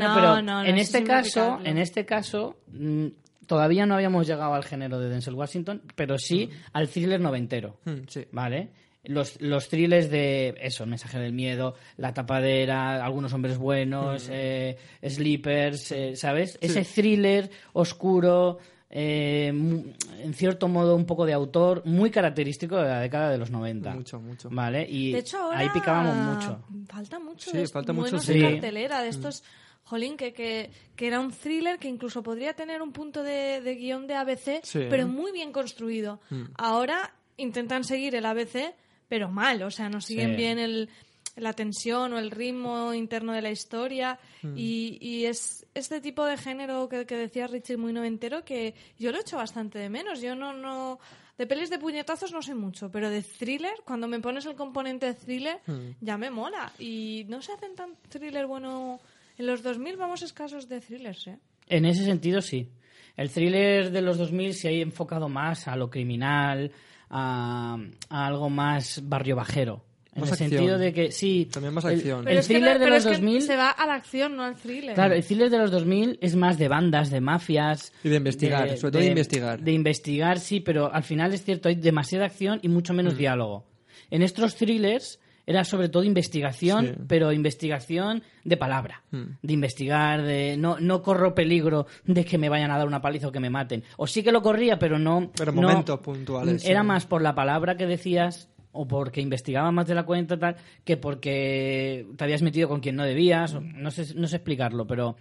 hostias. 0.06 0.08
No, 0.08 0.14
pero 0.14 0.42
no, 0.42 0.64
en 0.64 0.74
no, 0.76 0.80
este 0.80 0.98
es 0.98 1.04
caso, 1.04 1.58
en 1.64 1.78
este 1.78 2.04
caso, 2.06 2.56
mm, 2.72 3.06
todavía 3.46 3.86
no 3.86 3.94
habíamos 3.94 4.26
llegado 4.26 4.54
al 4.54 4.64
género 4.64 4.98
de 4.98 5.08
Denzel 5.08 5.34
Washington, 5.34 5.82
pero 5.94 6.18
sí 6.18 6.50
al 6.72 6.88
thriller 6.88 7.20
noventero, 7.20 7.78
Mm, 7.84 8.06
sí. 8.08 8.26
¿vale? 8.32 8.68
Los, 9.04 9.40
los 9.40 9.68
thrillers 9.68 10.10
de 10.10 10.54
eso, 10.60 10.84
el 10.84 10.90
mensaje 10.90 11.18
del 11.18 11.32
miedo, 11.32 11.74
la 11.96 12.12
tapadera, 12.12 13.02
algunos 13.02 13.32
hombres 13.32 13.56
buenos, 13.56 14.28
eh, 14.30 14.76
sleepers, 15.02 15.92
eh, 15.92 16.16
¿sabes? 16.16 16.58
Ese 16.60 16.84
thriller 16.84 17.48
oscuro, 17.72 18.58
eh, 18.90 19.50
mu- 19.54 19.84
en 20.20 20.34
cierto 20.34 20.68
modo 20.68 20.94
un 20.94 21.06
poco 21.06 21.24
de 21.24 21.32
autor, 21.32 21.82
muy 21.86 22.10
característico 22.10 22.76
de 22.76 22.88
la 22.88 23.00
década 23.00 23.30
de 23.30 23.38
los 23.38 23.50
90. 23.50 23.94
Mucho, 23.94 24.20
mucho. 24.20 24.48
¿Vale? 24.50 24.86
Y 24.88 25.12
De 25.12 25.18
hecho, 25.20 25.38
ahora 25.38 25.58
ahí 25.60 25.68
picábamos 25.72 26.16
mucho. 26.16 26.64
Falta 26.88 27.18
mucho. 27.18 27.50
Sí, 27.50 27.56
de 27.56 27.68
falta 27.68 27.92
mucho 27.92 28.18
Sí. 28.18 28.32
en 28.42 28.52
cartelera 28.52 29.00
de 29.02 29.08
estos. 29.08 29.42
Jolín, 29.88 30.16
que, 30.16 30.32
que, 30.32 30.70
que 30.96 31.06
era 31.06 31.18
un 31.20 31.30
thriller 31.32 31.78
que 31.78 31.88
incluso 31.88 32.22
podría 32.22 32.52
tener 32.54 32.82
un 32.82 32.92
punto 32.92 33.22
de, 33.22 33.60
de 33.62 33.74
guion 33.74 34.06
de 34.06 34.14
ABC, 34.14 34.60
Sí. 34.64 34.86
pero 34.90 35.06
muy 35.08 35.32
bien 35.32 35.50
construido. 35.52 36.20
Ahora 36.56 37.14
intentan 37.36 37.84
seguir 37.84 38.14
el 38.14 38.26
ABC, 38.26 38.74
pero 39.08 39.28
mal. 39.30 39.62
O 39.62 39.70
sea, 39.70 39.88
no 39.88 40.00
siguen 40.00 40.30
Sí. 40.32 40.36
bien 40.36 40.58
el, 40.58 40.88
la 41.36 41.52
tensión 41.52 42.12
o 42.12 42.18
el 42.18 42.30
ritmo 42.30 42.92
interno 42.92 43.32
de 43.32 43.42
la 43.42 43.50
historia. 43.50 44.18
Y, 44.56 44.98
y 45.00 45.24
es 45.26 45.66
este 45.74 46.00
tipo 46.00 46.24
de 46.26 46.36
género 46.36 46.88
que, 46.88 47.06
que 47.06 47.16
decía 47.16 47.46
Richie 47.46 47.76
muy 47.76 47.92
noventero 47.92 48.44
que 48.44 48.74
yo 48.98 49.10
lo 49.12 49.18
echo 49.20 49.36
bastante 49.36 49.78
de 49.78 49.88
menos. 49.88 50.20
Yo 50.20 50.34
no, 50.34 50.52
no. 50.52 50.98
De 51.38 51.46
pelis 51.46 51.70
de 51.70 51.78
puñetazos 51.78 52.32
no 52.32 52.42
sé 52.42 52.52
mucho, 52.56 52.90
pero 52.90 53.08
de 53.10 53.22
thriller, 53.22 53.74
cuando 53.84 54.08
me 54.08 54.18
pones 54.18 54.44
el 54.46 54.56
componente 54.56 55.06
de 55.06 55.14
thriller, 55.14 55.60
ya 56.00 56.18
me 56.18 56.30
mola. 56.30 56.72
Y 56.80 57.24
no 57.28 57.40
se 57.40 57.52
hacen 57.52 57.76
tan 57.76 57.94
thriller 58.08 58.46
bueno. 58.46 58.98
En 59.38 59.46
los 59.46 59.62
2000 59.62 59.96
vamos 59.96 60.22
escasos 60.22 60.68
de 60.68 60.80
thrillers, 60.80 61.26
¿eh? 61.28 61.38
En 61.68 61.84
ese 61.84 62.04
sentido, 62.04 62.40
sí. 62.42 62.68
El 63.16 63.30
thriller 63.30 63.90
de 63.90 64.02
los 64.02 64.18
2000 64.18 64.54
se 64.54 64.68
ha 64.68 64.72
enfocado 64.72 65.28
más 65.28 65.68
a 65.68 65.76
lo 65.76 65.90
criminal, 65.90 66.70
a, 67.10 67.76
a 68.08 68.26
algo 68.26 68.48
más 68.50 69.00
barrio 69.08 69.36
bajero. 69.36 69.84
En 70.14 70.22
Más 70.22 70.30
el 70.30 70.32
acción. 70.34 70.50
sentido 70.50 70.78
de 70.78 70.92
que, 70.92 71.12
sí. 71.12 71.48
También 71.52 71.74
más 71.74 71.84
el- 71.84 71.96
acción. 71.96 72.18
El, 72.20 72.24
Pero 72.24 72.40
que, 72.40 72.46
thriller 72.46 72.62
no- 72.72 72.72
de 72.72 72.78
pero 72.78 72.94
los 72.96 72.98
es 72.98 73.04
que 73.04 73.10
2000. 73.22 73.42
se 73.42 73.56
va 73.56 73.70
a 73.70 73.86
la 73.86 73.94
acción, 73.94 74.36
no 74.36 74.42
al 74.42 74.56
thriller. 74.56 74.94
Claro, 74.94 75.14
el 75.14 75.24
thriller 75.24 75.50
de 75.50 75.58
los 75.58 75.70
2000 75.70 76.18
es 76.20 76.34
más 76.34 76.58
de 76.58 76.68
bandas, 76.68 77.10
de 77.10 77.20
mafias. 77.20 77.92
Y 78.02 78.08
de 78.08 78.16
investigar, 78.16 78.76
sobre 78.76 78.92
todo 78.92 79.02
de 79.02 79.08
investigar. 79.08 79.60
De 79.60 79.72
investigar, 79.72 80.40
sí, 80.40 80.60
pero 80.60 80.92
al 80.92 81.02
final 81.04 81.32
es 81.34 81.44
cierto, 81.44 81.68
hay 81.68 81.76
demasiada 81.76 82.24
acción 82.26 82.58
y 82.62 82.68
mucho 82.68 82.94
menos 82.94 83.14
Mm. 83.14 83.18
diálogo. 83.18 83.66
En 84.10 84.22
estos 84.22 84.56
thrillers 84.56 85.20
era 85.50 85.64
sobre 85.64 85.88
todo 85.88 86.04
investigación, 86.04 86.86
Sí. 86.86 86.92
pero 87.08 87.32
investigación 87.32 88.22
de 88.44 88.56
palabra. 88.58 89.02
Mm. 89.10 89.22
De 89.42 89.52
investigar, 89.54 90.22
de 90.22 90.56
no, 90.58 90.78
no 90.78 91.02
corro 91.02 91.34
peligro 91.34 91.86
de 92.04 92.24
que 92.24 92.36
me 92.36 92.50
vayan 92.50 92.70
a 92.70 92.76
dar 92.76 92.86
una 92.86 93.00
paliza 93.00 93.28
o 93.28 93.32
que 93.32 93.40
me 93.40 93.48
maten. 93.48 93.82
O 93.96 94.06
sí 94.06 94.22
que 94.22 94.30
lo 94.30 94.42
corría, 94.42 94.78
pero 94.78 94.98
no. 94.98 95.30
Pero 95.36 95.52
no- 95.52 95.62
momentos 95.62 96.00
puntuales, 96.00 96.64
Era 96.66 96.82
sí. 96.82 96.86
más 96.86 97.06
por 97.06 97.22
la 97.22 97.34
palabra 97.34 97.76
que 97.78 97.86
decías 97.86 98.50
o 98.72 98.86
porque 98.86 99.22
investigaba 99.22 99.72
más 99.72 99.86
de 99.86 99.94
la 99.94 100.04
cuenta 100.04 100.38
tal 100.38 100.56
que 100.84 100.98
porque 100.98 102.06
te 102.16 102.24
habías 102.24 102.42
metido 102.42 102.68
con 102.68 102.80
quien 102.80 102.96
no 102.96 103.04
debías 103.04 103.54
no 103.60 103.90
sé 103.90 104.14
no 104.14 104.28
sé 104.28 104.36
explicarlo 104.36 104.86
pero 104.86 105.16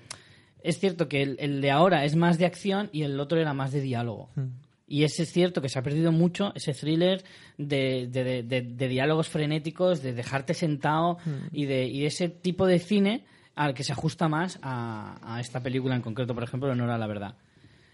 es 0.61 0.80
cierto 0.80 1.07
que 1.07 1.23
el, 1.23 1.38
el 1.39 1.61
de 1.61 1.71
ahora 1.71 2.03
es 2.03 2.17
más 2.17 2.38
de 2.38 2.45
acción 2.45 2.89
y 2.91 3.03
el 3.03 3.17
otro 3.21 3.39
era 3.39 3.53
más 3.53 3.71
de 3.71 3.80
diálogo 3.80 4.30
y 4.88 5.04
ese 5.04 5.24
es 5.24 5.32
cierto 5.32 5.62
que 5.62 5.70
se 5.70 5.78
ha 5.80 5.84
perdido 5.84 6.12
mucho 6.12 6.54
ese 6.56 6.74
thriller 6.74 7.24
de, 7.58 8.08
de- 8.10 8.24
de- 8.24 8.44
de- 8.44 8.62
de 8.62 8.88
diálogos 8.88 9.28
frenéticos 9.28 10.02
de 10.02 10.14
dejarte 10.14 10.54
sentado 10.54 11.18
y 11.52 11.66
de 11.66 11.86
y 11.88 12.06
ese 12.06 12.30
tipo 12.30 12.66
de 12.66 12.80
cine 12.80 13.26
al 13.56 13.74
que 13.74 13.84
se 13.84 13.92
ajusta 13.92 14.28
más 14.30 14.60
a, 14.62 15.18
a 15.36 15.40
esta 15.42 15.62
película 15.62 15.96
en 15.96 16.02
concreto 16.02 16.34
por 16.34 16.44
ejemplo 16.44 16.70
Hora 16.72 16.96
a 16.96 16.98
la 16.98 17.08
verdad 17.08 17.36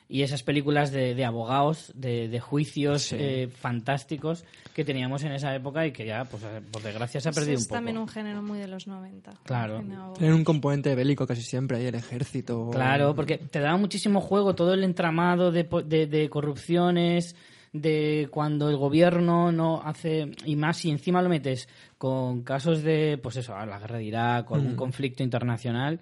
y 0.09 0.21
esas 0.21 0.43
películas 0.43 0.91
de, 0.91 1.15
de 1.15 1.25
abogados, 1.25 1.91
de, 1.95 2.27
de 2.27 2.39
juicios 2.39 3.11
eh, 3.13 3.47
fantásticos 3.51 4.43
que 4.75 4.83
teníamos 4.85 5.23
en 5.23 5.31
esa 5.31 5.55
época 5.55 5.85
y 5.87 5.91
que 5.91 6.05
ya, 6.05 6.25
pues 6.25 6.43
eh, 6.43 6.61
por 6.71 6.81
desgracia, 6.83 7.19
se 7.21 7.29
ha 7.29 7.31
Ese 7.31 7.39
perdido 7.39 7.55
es 7.57 7.61
un 7.63 7.67
poco. 7.67 7.75
también 7.77 7.97
un 7.97 8.07
género 8.07 8.41
muy 8.41 8.59
de 8.59 8.67
los 8.67 8.85
90. 8.87 9.31
Claro. 9.43 9.83
Tienen 10.17 10.35
un 10.35 10.43
componente 10.43 10.93
bélico 10.95 11.25
casi 11.25 11.41
siempre 11.41 11.77
ahí, 11.77 11.85
el 11.85 11.95
ejército. 11.95 12.69
Claro, 12.71 13.15
porque 13.15 13.37
te 13.37 13.59
daba 13.59 13.77
muchísimo 13.77 14.21
juego 14.21 14.55
todo 14.55 14.73
el 14.73 14.83
entramado 14.83 15.51
de, 15.51 15.63
po- 15.63 15.81
de, 15.83 16.05
de 16.07 16.29
corrupciones, 16.29 17.35
de 17.71 18.27
cuando 18.31 18.69
el 18.69 18.77
gobierno 18.77 19.51
no 19.51 19.81
hace, 19.83 20.31
y 20.45 20.55
más 20.55 20.77
si 20.77 20.91
encima 20.91 21.21
lo 21.21 21.29
metes 21.29 21.67
con 21.97 22.43
casos 22.43 22.83
de, 22.83 23.19
pues 23.21 23.37
eso, 23.37 23.53
la 23.65 23.79
guerra 23.79 23.97
de 23.97 24.03
Irak 24.03 24.51
o 24.51 24.55
algún 24.55 24.75
conflicto 24.75 25.23
internacional, 25.23 25.99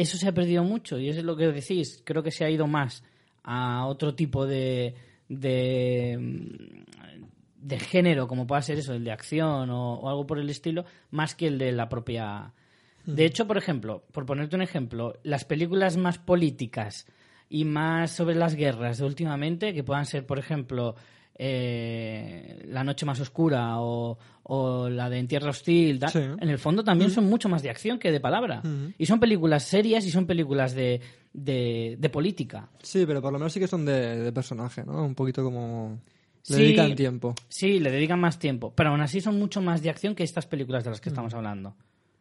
eso 0.00 0.16
se 0.16 0.28
ha 0.28 0.32
perdido 0.32 0.64
mucho 0.64 0.98
y 0.98 1.08
eso 1.08 1.20
es 1.20 1.24
lo 1.24 1.36
que 1.36 1.46
decís. 1.48 2.02
Creo 2.04 2.22
que 2.22 2.30
se 2.30 2.44
ha 2.44 2.50
ido 2.50 2.66
más 2.66 3.02
a 3.42 3.86
otro 3.86 4.14
tipo 4.14 4.46
de, 4.46 4.94
de, 5.28 6.16
mm, 6.18 7.66
de 7.66 7.78
género, 7.78 8.26
como 8.26 8.46
pueda 8.46 8.62
ser 8.62 8.78
eso, 8.78 8.94
el 8.94 9.04
de 9.04 9.12
acción 9.12 9.70
o, 9.70 9.94
o 9.94 10.08
algo 10.08 10.26
por 10.26 10.38
el 10.38 10.50
estilo, 10.50 10.84
más 11.10 11.34
que 11.34 11.46
el 11.46 11.58
de 11.58 11.72
la 11.72 11.88
propia. 11.88 12.52
De 13.06 13.24
hecho, 13.24 13.46
por 13.46 13.58
ejemplo, 13.58 14.04
por 14.12 14.26
ponerte 14.26 14.56
un 14.56 14.62
ejemplo, 14.62 15.18
las 15.22 15.44
películas 15.44 15.96
más 15.96 16.18
políticas 16.18 17.06
y 17.48 17.64
más 17.64 18.12
sobre 18.12 18.36
las 18.36 18.54
guerras 18.54 18.98
de 18.98 19.04
últimamente, 19.04 19.74
que 19.74 19.82
puedan 19.84 20.06
ser, 20.06 20.26
por 20.26 20.38
ejemplo, 20.38 20.94
eh, 21.38 22.62
La 22.68 22.84
noche 22.84 23.06
más 23.06 23.20
oscura 23.20 23.80
o, 23.80 24.18
o 24.44 24.88
la 24.88 25.08
de 25.10 25.18
En 25.18 25.28
tierra 25.28 25.50
hostil, 25.50 26.00
Sí. 26.08 26.18
en 26.18 26.48
el 26.48 26.58
fondo 26.58 26.82
también 26.84 27.10
son 27.10 27.28
mucho 27.28 27.48
más 27.48 27.62
de 27.62 27.70
acción 27.70 27.98
que 27.98 28.12
de 28.12 28.20
palabra. 28.20 28.62
Y 28.98 29.06
son 29.06 29.20
películas 29.20 29.64
serias 29.64 30.04
y 30.06 30.10
son 30.10 30.26
películas 30.26 30.74
de, 30.74 31.00
de, 31.32 31.96
de 31.98 32.08
política. 32.10 32.68
Sí, 32.82 33.04
pero 33.06 33.20
por 33.22 33.32
lo 33.32 33.38
menos 33.38 33.52
sí 33.52 33.60
que 33.60 33.68
son 33.68 33.84
de, 33.84 34.18
de 34.18 34.32
personaje, 34.32 34.84
¿no? 34.84 35.04
Un 35.04 35.14
poquito 35.14 35.42
como... 35.42 35.98
Le 36.48 36.56
Sí. 36.56 36.62
dedican 36.62 36.94
tiempo. 36.94 37.34
Sí, 37.48 37.80
le 37.80 37.90
dedican 37.90 38.18
más 38.18 38.38
tiempo, 38.38 38.72
pero 38.74 38.90
aún 38.90 39.02
así 39.02 39.20
son 39.20 39.38
mucho 39.38 39.60
más 39.60 39.82
de 39.82 39.90
acción 39.90 40.14
que 40.14 40.22
estas 40.24 40.46
películas 40.46 40.84
de 40.84 40.90
las 40.90 41.00
que 41.00 41.10
Mm. 41.10 41.12
estamos 41.12 41.34
hablando. 41.34 41.76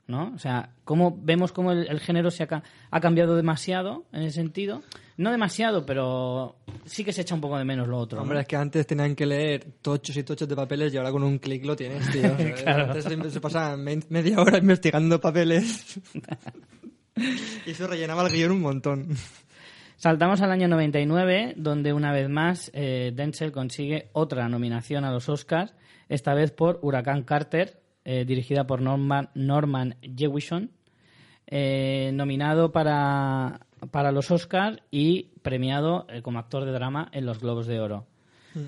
¿No? 0.10 0.32
O 0.34 0.40
sea, 0.40 0.72
cómo 0.86 1.16
vemos 1.22 1.52
cómo 1.52 1.72
el, 1.72 1.88
el 1.88 2.00
género 2.00 2.32
se 2.32 2.42
ha, 2.44 2.64
ha 2.90 3.00
cambiado 3.00 3.36
demasiado 3.36 4.06
en 4.12 4.24
ese 4.24 4.38
sentido. 4.38 4.82
No 5.18 5.30
demasiado, 5.30 5.86
pero 5.86 6.56
sí 6.86 7.04
que 7.04 7.14
se 7.14 7.22
echa 7.22 7.36
un 7.36 7.42
poco 7.42 7.60
de 7.60 7.64
menos 7.64 7.88
lo 7.88 8.00
otro. 8.00 8.18
¿no? 8.18 8.24
Hombre, 8.24 8.40
es 8.40 8.48
que 8.48 8.56
antes 8.56 8.88
tenían 8.88 9.16
que 9.16 9.28
leer 9.28 9.68
tochos 9.84 10.18
y 10.18 10.24
tochos 10.24 10.48
de 10.50 10.56
papeles 10.56 10.92
y 10.92 10.98
ahora 10.98 11.12
con 11.12 11.22
un 11.22 11.38
clic 11.38 11.64
lo 11.64 11.76
tienes, 11.76 12.10
tío. 12.10 12.36
Claro. 12.64 12.92
Antes 12.92 13.34
se 13.34 13.40
pasaban 13.40 13.84
me- 13.84 14.00
media 14.10 14.42
hora 14.42 14.58
investigando 14.58 15.22
papeles. 15.22 16.00
y 17.68 17.70
eso 17.70 17.86
rellenaba 17.86 18.26
el 18.26 18.34
guion 18.34 18.52
un 18.54 18.62
montón. 18.62 19.10
Saltamos 19.96 20.42
al 20.42 20.52
año 20.52 20.68
99, 20.70 21.54
donde 21.56 21.94
una 21.94 22.12
vez 22.12 22.30
más 22.30 22.72
eh, 22.74 23.12
Denzel 23.14 23.52
consigue 23.52 24.10
otra 24.14 24.50
nominación 24.50 25.06
a 25.06 25.12
los 25.12 25.30
Oscars, 25.30 25.76
esta 26.08 26.34
vez 26.34 26.52
por 26.52 26.80
Huracán 26.82 27.22
Carter, 27.24 27.79
eh, 28.06 28.26
dirigida 28.26 28.66
por 28.66 28.82
Norman, 28.82 29.30
Norman 29.36 29.96
Jewison, 30.16 30.72
eh, 31.48 32.12
nominado 32.14 32.72
para, 32.72 33.62
para 33.92 34.12
los 34.12 34.30
Oscars 34.32 34.78
y 34.92 35.30
premiado 35.42 36.06
eh, 36.10 36.22
como 36.22 36.40
actor 36.40 36.66
de 36.66 36.72
drama 36.72 37.10
en 37.12 37.26
los 37.26 37.40
Globos 37.40 37.68
de 37.68 37.80
Oro. 37.80 38.06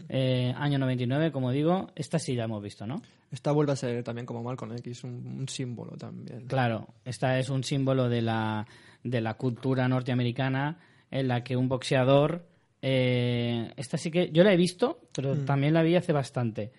Eh, 0.09 0.53
año 0.57 0.77
99, 0.77 1.31
como 1.31 1.51
digo, 1.51 1.89
esta 1.95 2.19
sí 2.19 2.35
la 2.35 2.43
hemos 2.45 2.61
visto, 2.61 2.85
¿no? 2.85 3.01
Esta 3.31 3.51
vuelve 3.51 3.73
a 3.73 3.75
ser 3.75 4.03
también 4.03 4.25
como 4.25 4.43
Malcolm 4.43 4.73
X, 4.73 5.03
un, 5.03 5.37
un 5.39 5.47
símbolo 5.49 5.97
también. 5.97 6.45
Claro, 6.47 6.87
esta 7.03 7.39
es 7.39 7.49
un 7.49 7.63
símbolo 7.63 8.07
de 8.07 8.21
la, 8.21 8.65
de 9.03 9.21
la 9.21 9.33
cultura 9.35 9.87
norteamericana 9.87 10.77
en 11.09 11.27
la 11.27 11.43
que 11.43 11.57
un 11.57 11.67
boxeador. 11.67 12.45
eh, 12.81 13.71
esta 13.75 13.97
sí 13.97 14.11
que. 14.11 14.29
Yo 14.31 14.43
la 14.43 14.53
he 14.53 14.57
visto, 14.57 15.01
pero 15.13 15.35
también 15.45 15.73
la 15.73 15.81
vi 15.81 15.95
hace 15.95 16.13
bastante. 16.13 16.71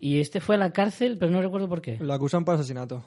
Y 0.00 0.18
este 0.20 0.40
fue 0.40 0.54
a 0.54 0.58
la 0.58 0.72
cárcel, 0.72 1.16
pero 1.18 1.30
no 1.30 1.40
recuerdo 1.42 1.68
por 1.68 1.80
qué. 1.82 1.98
Lo 2.00 2.12
acusan 2.14 2.44
por 2.44 2.54
asesinato. 2.54 3.04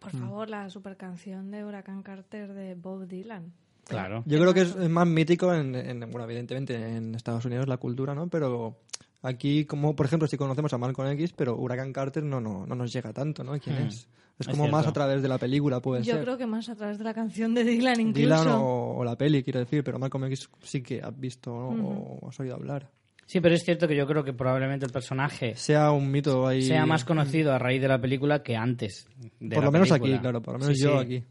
Por 0.00 0.10
favor, 0.10 0.48
la 0.48 0.68
super 0.70 0.96
canción 0.96 1.50
de 1.50 1.64
Huracán 1.64 2.02
Carter 2.02 2.52
de 2.54 2.74
Bob 2.74 3.06
Dylan. 3.06 3.52
Claro. 3.84 4.22
Yo 4.26 4.38
creo 4.40 4.54
que 4.54 4.62
es, 4.62 4.74
es 4.74 4.88
más 4.88 5.06
mítico 5.06 5.52
en, 5.54 5.74
en- 5.74 6.00
bueno, 6.10 6.24
evidentemente 6.24 6.74
en 6.74 7.14
Estados 7.14 7.44
Unidos 7.44 7.68
la 7.68 7.76
cultura, 7.76 8.14
¿no? 8.14 8.28
Pero 8.28 8.76
aquí, 9.22 9.64
como 9.64 9.94
por 9.94 10.06
ejemplo, 10.06 10.26
si 10.26 10.36
conocemos 10.36 10.72
a 10.72 10.78
Malcolm 10.78 11.08
X, 11.10 11.32
pero 11.36 11.56
Huracán 11.56 11.92
Carter 11.92 12.22
no, 12.24 12.40
no, 12.40 12.66
no 12.66 12.74
nos 12.74 12.92
llega 12.92 13.12
tanto, 13.12 13.44
¿no? 13.44 13.58
¿Quién 13.60 13.76
Mm. 13.84 13.88
es? 13.88 14.08
Es 14.38 14.46
Es 14.46 14.48
como 14.48 14.64
más 14.64 14.82
cierto. 14.84 14.88
a 14.88 14.92
través 15.04 15.22
de 15.22 15.28
la 15.28 15.36
película, 15.38 15.80
puede 15.80 16.02
Yo 16.02 16.14
ser. 16.14 16.22
creo 16.24 16.38
que 16.38 16.46
más 16.46 16.68
a 16.68 16.74
través 16.74 16.96
de 16.98 17.04
la 17.04 17.12
canción 17.14 17.52
de 17.54 17.64
Dylan 17.64 18.00
incluso. 18.00 18.20
Dylan 18.42 18.48
o, 18.48 18.96
o 18.96 19.04
la 19.04 19.14
peli, 19.16 19.42
quiero 19.44 19.60
decir, 19.60 19.84
pero 19.84 19.98
Malcolm 19.98 20.24
X 20.24 20.48
sí 20.62 20.82
que 20.82 21.00
has 21.02 21.16
visto 21.18 21.50
¿no? 21.52 21.88
o 22.22 22.28
has 22.28 22.40
oído 22.40 22.54
hablar. 22.54 22.88
Sí, 23.32 23.40
pero 23.40 23.54
es 23.54 23.64
cierto 23.64 23.88
que 23.88 23.96
yo 23.96 24.06
creo 24.06 24.22
que 24.22 24.34
probablemente 24.34 24.84
el 24.84 24.92
personaje 24.92 25.54
Sea 25.56 25.90
un 25.90 26.10
mito 26.10 26.46
ahí. 26.46 26.60
sea 26.60 26.84
más 26.84 27.02
conocido 27.06 27.54
a 27.54 27.58
raíz 27.58 27.80
de 27.80 27.88
la 27.88 27.98
película 27.98 28.42
que 28.42 28.56
antes. 28.56 29.08
de 29.40 29.54
Por 29.54 29.64
lo 29.64 29.72
menos 29.72 29.88
película. 29.88 30.14
aquí, 30.16 30.20
claro, 30.20 30.42
por 30.42 30.52
lo 30.52 30.58
menos 30.60 30.76
Sí, 30.76 30.84
yo 30.84 30.98
sí. 31.00 31.04
aquí. 31.06 31.24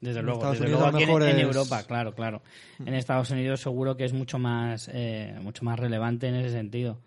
Desde 0.00 0.20
En 0.20 0.26
luego, 0.26 0.38
Estados 0.38 0.58
desde 0.60 0.64
Unidos 0.72 0.92
luego 0.92 0.96
aquí 1.24 1.30
en- 1.32 1.40
Europa, 1.40 1.82
claro, 1.88 2.14
claro. 2.14 2.42
En 2.78 2.94
Estados 2.94 3.30
Unidos 3.32 3.60
seguro 3.60 3.96
que 3.96 4.04
es 4.04 4.12
mucho 4.12 4.38
más, 4.38 4.88
eh, 4.94 5.34
mucho 5.42 5.64
más 5.64 5.76
relevante 5.76 6.28
en 6.28 6.36
ese 6.36 6.50
sentido. 6.50 7.00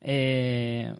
Eh, 0.00 0.90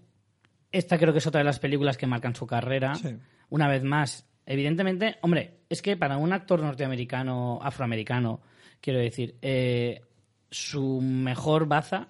esta 0.71 0.99
creo 0.99 1.13
que 1.15 1.21
es 1.21 1.27
otra 1.27 1.39
de 1.41 1.45
las 1.45 1.59
películas 1.59 1.97
que 1.97 2.07
marcan 2.07 2.35
su 2.35 2.47
carrera. 2.47 2.95
Sí. 2.97 3.17
Una 3.49 3.69
vez 3.69 3.83
más, 3.85 4.29
evidentemente, 4.45 5.17
hombre, 5.23 5.61
es 5.71 5.81
que 5.81 5.97
para 5.97 6.19
un 6.19 6.33
actor 6.35 6.61
norteamericano, 6.61 7.59
afroamericano, 7.63 8.41
quiero 8.83 8.99
decir, 8.99 9.37
eh, 9.41 10.03
su 10.51 11.01
mejor 11.01 11.67
baza 11.67 12.09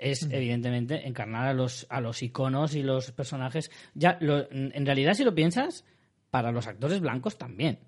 es 0.00 0.28
evidentemente 0.30 1.06
encarnar 1.06 1.46
a 1.48 1.54
los 1.54 1.86
a 1.90 2.00
los 2.00 2.22
iconos 2.22 2.74
y 2.74 2.82
los 2.82 3.12
personajes 3.12 3.70
ya 3.94 4.16
lo- 4.20 4.48
en 4.50 4.86
realidad 4.86 5.14
si 5.14 5.24
lo 5.24 5.34
piensas 5.34 5.84
para 6.30 6.50
los 6.52 6.66
actores 6.66 7.00
blancos 7.00 7.36
también 7.38 7.78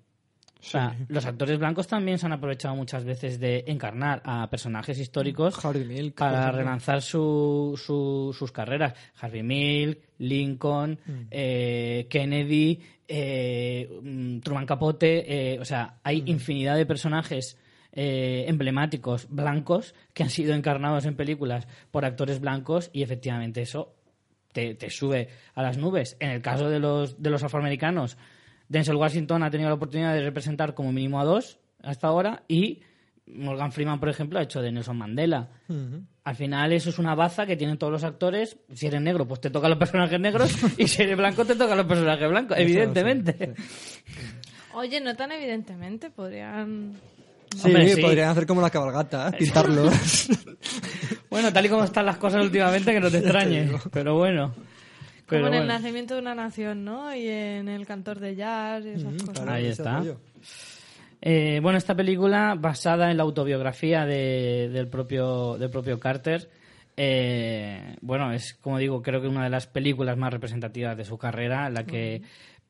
o 0.59 0.65
sea, 0.65 0.95
los 1.09 1.25
actores 1.25 1.59
blancos 1.59 1.87
también 1.87 2.17
se 2.17 2.25
han 2.25 2.31
aprovechado 2.31 2.73
muchas 2.73 3.03
veces 3.03 3.37
de 3.37 3.65
encarnar 3.67 4.21
a 4.23 4.49
personajes 4.49 4.97
históricos 4.97 5.63
Harvey 5.65 5.83
Milk. 5.83 6.15
para 6.15 6.53
relanzar 6.53 7.01
su, 7.01 7.73
su- 7.75 8.33
sus 8.37 8.49
carreras. 8.53 8.93
Harvey 9.19 9.43
Milk, 9.43 9.99
Lincoln, 10.19 10.97
Mm. 11.05 11.11
eh, 11.31 12.07
Kennedy, 12.09 12.79
eh, 13.09 13.89
mm, 14.01 14.39
Truman 14.39 14.65
Capote. 14.65 15.25
eh, 15.55 15.59
o 15.59 15.65
sea, 15.65 15.99
hay 16.01 16.21
Mm. 16.21 16.27
infinidad 16.29 16.77
de 16.77 16.85
personajes 16.85 17.57
eh, 17.93 18.45
emblemáticos 18.47 19.27
blancos 19.29 19.93
que 20.13 20.23
han 20.23 20.29
sido 20.29 20.53
encarnados 20.53 21.05
en 21.05 21.15
películas 21.15 21.67
por 21.91 22.05
actores 22.05 22.39
blancos 22.39 22.89
y 22.91 23.03
efectivamente 23.03 23.61
eso 23.61 23.95
te, 24.51 24.75
te 24.75 24.89
sube 24.89 25.29
a 25.53 25.61
las 25.61 25.77
nubes. 25.77 26.17
En 26.19 26.31
el 26.31 26.41
caso 26.41 26.69
de 26.69 26.79
los, 26.79 27.21
de 27.21 27.29
los 27.29 27.43
afroamericanos, 27.43 28.17
Denzel 28.67 28.95
Washington 28.95 29.43
ha 29.43 29.51
tenido 29.51 29.69
la 29.69 29.75
oportunidad 29.75 30.13
de 30.13 30.23
representar 30.23 30.73
como 30.73 30.91
mínimo 30.91 31.19
a 31.19 31.25
dos 31.25 31.59
hasta 31.81 32.07
ahora 32.07 32.43
y 32.47 32.81
Morgan 33.25 33.71
Freeman, 33.71 33.99
por 33.99 34.09
ejemplo, 34.09 34.39
ha 34.39 34.43
hecho 34.43 34.61
de 34.61 34.71
Nelson 34.71 34.97
Mandela. 34.97 35.49
Al 36.23 36.35
final 36.35 36.73
eso 36.73 36.89
es 36.89 36.99
una 36.99 37.15
baza 37.15 37.45
que 37.45 37.55
tienen 37.55 37.77
todos 37.77 37.91
los 37.91 38.03
actores. 38.03 38.57
Si 38.73 38.87
eres 38.87 39.01
negro, 39.01 39.27
pues 39.27 39.39
te 39.39 39.49
tocan 39.49 39.69
los 39.69 39.79
personajes 39.79 40.19
negros 40.19 40.51
y 40.77 40.87
si 40.87 41.03
eres 41.03 41.17
blanco, 41.17 41.45
te 41.45 41.55
tocan 41.55 41.77
los 41.77 41.85
personajes 41.85 42.29
blancos, 42.29 42.57
Eso, 42.57 42.63
evidentemente. 42.63 43.53
Oye, 44.73 44.99
no 44.99 45.15
tan 45.15 45.31
evidentemente, 45.31 46.09
podrían... 46.09 46.95
Sí, 47.55 47.67
Hombre, 47.67 47.87
sí. 47.95 48.01
podrían 48.01 48.29
hacer 48.29 48.45
como 48.47 48.61
la 48.61 48.69
cabalgata, 48.69 49.29
¿eh? 49.29 49.33
pintarlos. 49.39 50.29
Bueno, 51.29 51.51
tal 51.51 51.65
y 51.65 51.69
como 51.69 51.83
están 51.83 52.05
las 52.05 52.17
cosas 52.17 52.43
últimamente, 52.43 52.91
que 52.93 52.99
no 52.99 53.09
te 53.09 53.17
extrañe. 53.19 53.71
Pero 53.91 54.15
bueno. 54.15 54.53
Pero 55.27 55.45
Como 55.45 55.55
en 55.55 55.61
el 55.63 55.67
nacimiento 55.67 56.13
de 56.13 56.19
una 56.21 56.35
nación, 56.35 56.85
¿no? 56.85 57.15
Y 57.15 57.27
en 57.27 57.67
el 57.69 57.87
cantor 57.87 58.19
de 58.19 58.35
jazz 58.35 58.85
y 58.85 58.89
esas 58.89 59.13
cosas. 59.13 59.29
Claro, 59.39 59.51
Ahí 59.51 59.65
está. 59.65 60.03
Eh, 61.21 61.59
bueno, 61.61 61.79
esta 61.79 61.95
película, 61.95 62.55
basada 62.55 63.09
en 63.09 63.17
la 63.17 63.23
autobiografía 63.23 64.05
de- 64.05 64.69
del, 64.71 64.87
propio, 64.89 65.57
del 65.57 65.71
propio 65.71 65.99
Carter, 65.99 66.49
eh, 66.97 67.95
bueno, 68.01 68.31
es 68.31 68.53
como 68.53 68.77
digo, 68.77 69.01
creo 69.01 69.19
que 69.21 69.27
una 69.27 69.43
de 69.45 69.49
las 69.49 69.65
películas 69.65 70.15
más 70.17 70.31
representativas 70.31 70.95
de 70.95 71.05
su 71.05 71.17
carrera, 71.17 71.69
la 71.71 71.83
que 71.85 72.21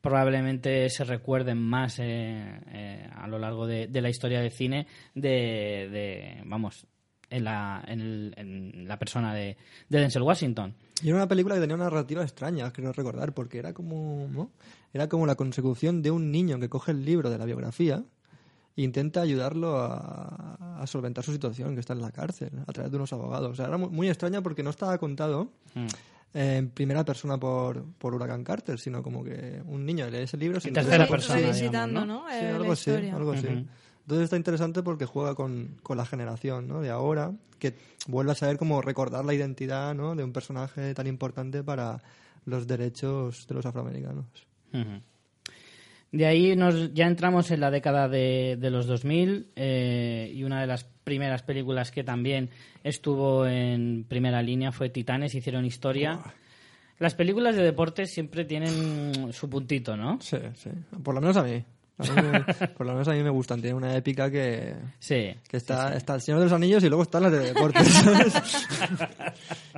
probablemente 0.04 0.90
se 0.90 1.06
recuerden 1.06 1.58
más 1.58 1.98
eh, 2.00 2.60
eh, 2.74 3.10
a 3.16 3.26
lo 3.26 3.40
largo 3.40 3.66
de, 3.66 3.88
de 3.88 4.02
la 4.02 4.10
historia 4.10 4.42
del 4.42 4.52
cine, 4.52 4.86
de, 5.16 5.88
de, 5.90 6.42
vamos, 6.46 6.86
en 7.30 7.46
la, 7.46 7.82
en, 7.88 8.02
el- 8.02 8.34
en 8.36 8.88
la 8.88 9.00
persona 9.00 9.34
de, 9.34 9.56
de 9.88 10.00
Denzel 10.00 10.24
Washington. 10.24 10.76
Y 11.02 11.08
era 11.08 11.16
una 11.16 11.28
película 11.28 11.56
que 11.56 11.62
tenía 11.62 11.76
una 11.76 11.86
narrativa 11.86 12.22
extraña, 12.22 12.72
creo 12.74 12.92
recordar, 12.92 13.34
porque 13.34 13.58
era 13.60 13.74
como, 13.74 14.28
¿no? 14.30 14.52
Era 14.94 15.08
como 15.08 15.26
la 15.26 15.36
consecución 15.36 16.02
de 16.02 16.12
un 16.12 16.32
niño 16.32 16.60
que 16.60 16.68
coge 16.70 16.92
el 16.92 17.06
libro 17.06 17.30
de 17.30 17.38
la 17.38 17.46
biografía 17.46 18.04
e 18.76 18.82
intenta 18.82 19.22
ayudarlo 19.22 19.78
a, 19.80 20.80
a 20.82 20.86
solventar 20.88 21.24
su 21.24 21.32
situación, 21.32 21.76
que 21.76 21.80
está 21.80 21.94
en 21.94 22.02
la 22.02 22.12
cárcel, 22.12 22.52
a 22.68 22.74
través 22.74 22.92
de 22.92 22.98
unos 22.98 23.14
abogados. 23.14 23.52
O 23.52 23.56
sea, 23.56 23.68
era 23.68 23.78
muy, 23.78 23.90
muy 23.90 24.10
extraña 24.10 24.42
porque 24.42 24.64
no 24.64 24.70
estaba 24.70 24.98
contado 24.98 25.50
Mm. 25.76 25.88
En 26.34 26.70
primera 26.70 27.06
persona 27.06 27.38
por, 27.38 27.84
por 27.98 28.16
Huracán 28.16 28.44
Carter, 28.44 28.80
sino 28.80 29.04
como 29.04 29.24
que 29.24 29.62
un 29.66 29.86
niño 29.86 30.10
lee 30.10 30.20
ese 30.20 30.38
libro 30.38 30.60
sin 30.60 30.74
tercera 30.74 31.08
persona, 31.08 31.40
Revisitando, 31.40 32.02
digamos, 32.02 32.24
¿no? 32.26 32.30
Sí, 32.30 32.46
Eh, 32.46 32.50
algo 32.50 32.72
así, 32.72 32.92
algo. 32.92 33.34
Entonces 33.34 34.26
está 34.26 34.36
interesante 34.36 34.84
porque 34.84 35.06
juega 35.06 35.34
con, 35.36 35.78
con 35.82 35.98
la 35.98 36.06
generación 36.06 36.68
¿no? 36.68 36.82
de 36.82 36.90
ahora, 36.90 37.32
que 37.60 37.76
vuelve 38.08 38.34
a 38.34 38.36
saber 38.36 38.58
cómo 38.58 38.82
recordar 38.82 39.24
la 39.24 39.34
identidad 39.34 39.96
¿no? 39.96 40.16
de 40.16 40.24
un 40.24 40.34
personaje 40.34 40.94
tan 40.94 41.08
importante 41.08 41.64
para 41.64 42.02
los 42.46 42.68
derechos 42.68 43.48
de 43.48 43.56
los 43.56 43.66
afroamericanos. 43.66 44.26
Ujú. 44.74 45.02
De 46.14 46.28
ahí 46.28 46.56
nos, 46.56 46.94
ya 46.94 47.08
entramos 47.08 47.50
en 47.50 47.60
la 47.60 47.72
década 47.72 48.08
de, 48.08 48.56
de 48.60 48.70
los 48.70 48.86
2000 48.86 49.48
eh, 49.56 50.32
y 50.32 50.44
una 50.44 50.62
de 50.62 50.68
las 50.68 50.84
primeras 50.84 51.42
películas 51.42 51.90
que 51.90 52.04
también 52.04 52.52
estuvo 52.84 53.48
en 53.48 54.06
primera 54.08 54.44
línea 54.44 54.72
fue 54.72 54.90
Titanes, 54.90 55.34
hicieron 55.34 55.66
historia. 55.66 56.22
Las 57.00 57.16
películas 57.16 57.56
de 57.56 57.64
deportes 57.64 58.14
siempre 58.14 58.46
tienen 58.46 59.34
su 59.34 59.50
puntito, 59.50 59.98
¿no? 59.98 60.20
Sí, 60.22 60.38
sí. 60.54 60.70
Por 61.04 61.16
lo 61.16 61.22
menos 61.22 61.36
a 61.36 61.44
mí. 61.44 61.66
A 62.00 62.04
mí 62.04 62.22
me- 62.22 62.68
por 62.70 62.86
lo 62.88 62.94
menos 62.94 63.08
a 63.08 63.12
mí 63.14 63.22
me 63.24 63.30
gustan. 63.30 63.62
Tiene 63.62 63.76
una 63.76 63.96
épica 63.96 64.30
que, 64.32 64.74
Sí. 65.00 65.34
que 65.48 65.58
está, 65.58 65.96
está 65.96 66.16
el 66.16 66.22
Señor 66.22 66.40
de 66.40 66.46
los 66.48 66.54
Anillos 66.54 66.84
y 66.84 66.88
luego 66.90 67.04
están 67.04 67.24
las 67.24 67.32
de 67.32 67.40
deportes. 67.40 67.88
¿sabes? 67.88 68.34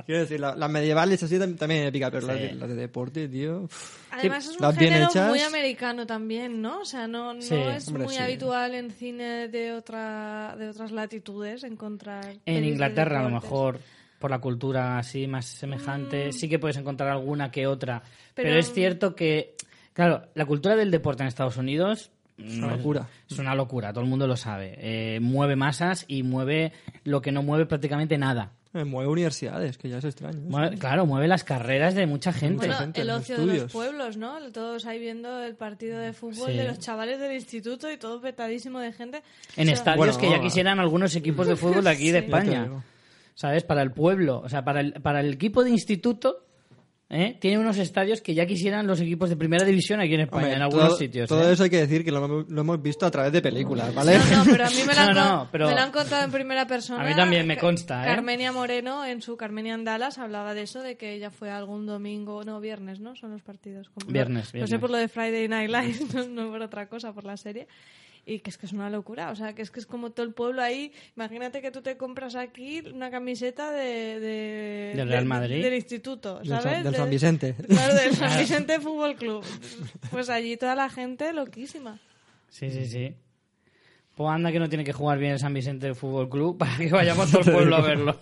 Quiero 0.06 0.20
decir, 0.22 0.40
la- 0.40 0.54
las 0.56 0.70
medievales 0.70 1.22
así 1.22 1.36
tam- 1.36 1.56
también 1.58 1.84
épica, 1.84 2.10
pero 2.10 2.26
las, 2.26 2.36
Sí. 2.36 2.42
de, 2.44 2.54
las 2.54 2.68
de 2.68 2.74
deporte, 2.74 3.28
tío... 3.28 3.68
Además 4.10 4.46
es 4.46 4.56
un 4.56 4.62
las 4.62 4.76
género 4.78 5.06
hechas. 5.10 5.28
muy 5.28 5.40
americano 5.40 6.06
también, 6.06 6.62
¿no? 6.62 6.80
O 6.80 6.84
sea, 6.84 7.06
no, 7.06 7.34
no 7.34 7.42
Sí. 7.42 7.54
es 7.54 7.88
Hombre, 7.88 8.04
muy 8.04 8.14
sí. 8.14 8.20
habitual 8.22 8.74
en 8.74 8.90
cine 8.90 9.48
de 9.48 9.72
otra 9.72 10.54
de 10.58 10.68
otras 10.70 10.92
latitudes 10.92 11.64
encontrar 11.64 12.24
En 12.24 12.38
pelis 12.44 12.60
de 12.62 12.66
Inglaterra 12.68 13.20
a 13.20 13.24
lo 13.24 13.30
mejor 13.30 13.78
por 14.18 14.30
la 14.30 14.38
cultura 14.38 14.98
así 14.98 15.26
más 15.26 15.44
semejante. 15.44 16.32
Sí 16.32 16.48
que 16.48 16.58
puedes 16.58 16.78
encontrar 16.78 17.10
alguna 17.10 17.50
que 17.50 17.66
otra. 17.66 18.02
Pero, 18.34 18.48
Pero- 18.48 18.58
es 18.60 18.72
cierto 18.72 19.14
que, 19.14 19.54
claro, 19.96 20.28
la 20.34 20.44
cultura 20.44 20.76
del 20.76 20.90
deporte 20.90 21.22
en 21.22 21.28
Estados 21.28 21.56
Unidos 21.56 22.10
Es 22.38 22.58
una 22.58 22.66
no 22.68 22.76
locura. 22.76 23.08
Es 23.30 23.38
una 23.38 23.54
locura, 23.54 23.92
todo 23.94 24.04
el 24.04 24.10
mundo 24.10 24.26
lo 24.26 24.36
sabe. 24.36 24.74
Eh, 24.78 25.20
mueve 25.20 25.56
masas 25.56 26.04
y 26.06 26.22
mueve 26.22 26.72
lo 27.04 27.22
que 27.22 27.32
no 27.32 27.42
mueve 27.42 27.64
prácticamente 27.64 28.18
nada. 28.18 28.52
Eh, 28.74 28.84
mueve 28.84 29.08
universidades, 29.10 29.78
que 29.78 29.88
ya 29.88 29.96
es 29.98 30.04
extraño. 30.04 30.36
¿eh? 30.38 30.42
Mueve- 30.46 30.76
claro, 30.78 31.06
mueve 31.06 31.28
las 31.28 31.44
carreras 31.44 31.94
de 31.94 32.06
mucha 32.06 32.30
gente. 32.34 32.58
Bueno, 32.66 32.74
gente, 32.74 33.00
el 33.00 33.06
los 33.06 33.20
ocio 33.22 33.38
de 33.38 33.58
los 33.60 33.72
pueblos, 33.72 34.18
¿no? 34.18 34.38
Todos 34.52 34.84
ahí 34.84 34.98
viendo 34.98 35.42
el 35.42 35.54
partido 35.54 35.98
de 35.98 36.12
fútbol 36.12 36.50
Sí. 36.50 36.58
de 36.58 36.64
los 36.68 36.78
chavales 36.78 37.18
del 37.18 37.32
instituto 37.32 37.90
y 37.90 37.96
todo 37.96 38.20
petadísimo 38.20 38.80
de 38.80 38.92
gente. 38.92 39.22
en 39.56 39.62
O 39.62 39.64
sea, 39.64 39.72
estadios 39.74 39.98
Bueno, 39.98 40.18
que 40.20 40.28
ya 40.28 40.42
quisieran 40.42 40.78
algunos 40.78 41.16
equipos 41.16 41.46
de 41.46 41.56
fútbol 41.56 41.84
de 41.84 41.90
aquí 41.90 42.10
de 42.10 42.18
Sí. 42.20 42.24
España. 42.26 42.68
¿Sabes? 43.34 43.64
Para 43.64 43.80
el 43.82 43.92
pueblo. 43.92 44.40
O 44.44 44.48
sea, 44.50 44.62
para 44.64 44.80
el, 44.80 44.92
para 44.94 45.20
el 45.20 45.32
equipo 45.34 45.64
de 45.64 45.70
instituto, 45.70 46.45
¿eh? 47.10 47.36
tiene 47.40 47.58
unos 47.58 47.78
estadios 47.78 48.20
que 48.20 48.34
ya 48.34 48.46
quisieran 48.46 48.86
los 48.86 49.00
equipos 49.00 49.28
de 49.30 49.36
primera 49.36 49.64
división 49.64 50.00
aquí 50.00 50.14
en 50.14 50.20
España, 50.22 50.44
Hombre, 50.44 50.56
en 50.56 50.62
algunos 50.62 50.88
todo, 50.88 50.96
sitios. 50.98 51.28
Todo 51.28 51.48
¿eh? 51.48 51.52
eso 51.52 51.64
hay 51.64 51.70
que 51.70 51.78
decir 51.78 52.04
que 52.04 52.10
lo, 52.10 52.24
hemos- 52.24 52.48
lo 52.48 52.60
hemos 52.60 52.82
visto 52.82 53.06
a 53.06 53.10
través 53.10 53.32
de 53.32 53.40
películas, 53.42 53.94
¿vale? 53.94 54.18
No, 54.18 54.44
no, 54.44 54.50
pero 54.50 54.64
a 54.66 54.70
mí 54.70 54.76
me 54.86 54.94
lo 54.94 55.00
han, 55.00 55.08
No, 55.08 55.14
con- 55.14 55.24
no, 55.24 55.48
pero- 55.52 55.66
me 55.68 55.74
lo 55.74 55.80
han 55.80 55.92
contado 55.92 56.24
en 56.24 56.30
primera 56.32 56.66
persona. 56.66 57.02
A 57.04 57.08
mí 57.08 57.14
también 57.14 57.46
me 57.46 57.56
consta, 57.56 58.02
¿eh? 58.02 58.06
Carmenia 58.06 58.52
Moreno, 58.52 59.04
en 59.04 59.22
su 59.22 59.36
Carmenia 59.36 59.74
en 59.74 59.84
Dallas, 59.84 60.18
hablaba 60.18 60.54
de 60.54 60.62
eso, 60.62 60.82
de 60.82 60.96
que 60.96 61.14
ella 61.14 61.30
fue 61.30 61.50
algún 61.50 61.86
domingo, 61.86 62.42
no, 62.44 62.60
viernes, 62.60 63.00
¿no? 63.00 63.14
Son 63.16 63.30
los 63.30 63.42
partidos. 63.42 63.88
Como- 63.90 64.10
Viernes, 64.12 64.46
No 64.46 64.52
viernes. 64.52 64.70
sé 64.70 64.78
por 64.78 64.90
lo 64.90 64.96
de 64.96 65.08
Friday 65.08 65.48
Night 65.48 65.70
Live, 65.70 65.98
no, 66.14 66.26
no 66.44 66.50
por 66.50 66.62
otra 66.62 66.88
cosa, 66.88 67.12
por 67.12 67.24
la 67.24 67.36
serie. 67.36 67.66
Y 68.28 68.40
que 68.40 68.50
es 68.50 68.58
que 68.58 68.66
es 68.66 68.72
una 68.72 68.90
locura, 68.90 69.30
o 69.30 69.36
sea, 69.36 69.54
que 69.54 69.62
es 69.62 69.70
que 69.70 69.78
es 69.78 69.86
como 69.86 70.10
todo 70.10 70.26
el 70.26 70.32
pueblo 70.34 70.60
ahí. 70.60 70.92
Imagínate 71.16 71.62
que 71.62 71.70
tú 71.70 71.80
te 71.80 71.96
compras 71.96 72.34
aquí 72.34 72.82
una 72.92 73.08
camiseta 73.08 73.70
de... 73.70 74.18
de 74.18 74.92
Del 74.96 75.08
Real 75.08 75.22
de- 75.22 75.28
Madrid. 75.28 75.62
del 75.62 75.74
instituto, 75.74 76.38
Del 76.40 76.48
¿sabes? 76.48 76.64
San- 76.64 76.82
del 76.82 76.92
De- 76.92 76.98
San 76.98 77.10
Vicente. 77.10 77.54
Claro, 77.68 77.94
del 77.94 78.14
San 78.16 78.36
Vicente 78.40 78.80
Fútbol 78.80 79.14
Club. 79.14 79.44
Pues 80.10 80.28
allí 80.28 80.56
toda 80.56 80.74
la 80.74 80.88
gente 80.90 81.32
loquísima. 81.32 82.00
Sí, 82.48 82.68
sí, 82.72 82.86
sí. 82.86 83.14
Pues 84.16 84.28
anda 84.30 84.50
que 84.50 84.58
no 84.58 84.68
tiene 84.68 84.82
que 84.82 84.92
jugar 84.92 85.18
bien 85.18 85.32
el 85.32 85.38
San 85.38 85.54
Vicente 85.54 85.94
Fútbol 85.94 86.28
Club 86.28 86.58
para 86.58 86.76
que 86.78 86.90
vayamos 86.90 87.30
todo 87.30 87.42
el 87.42 87.52
pueblo 87.52 87.76
a 87.76 87.80
verlo. 87.80 88.18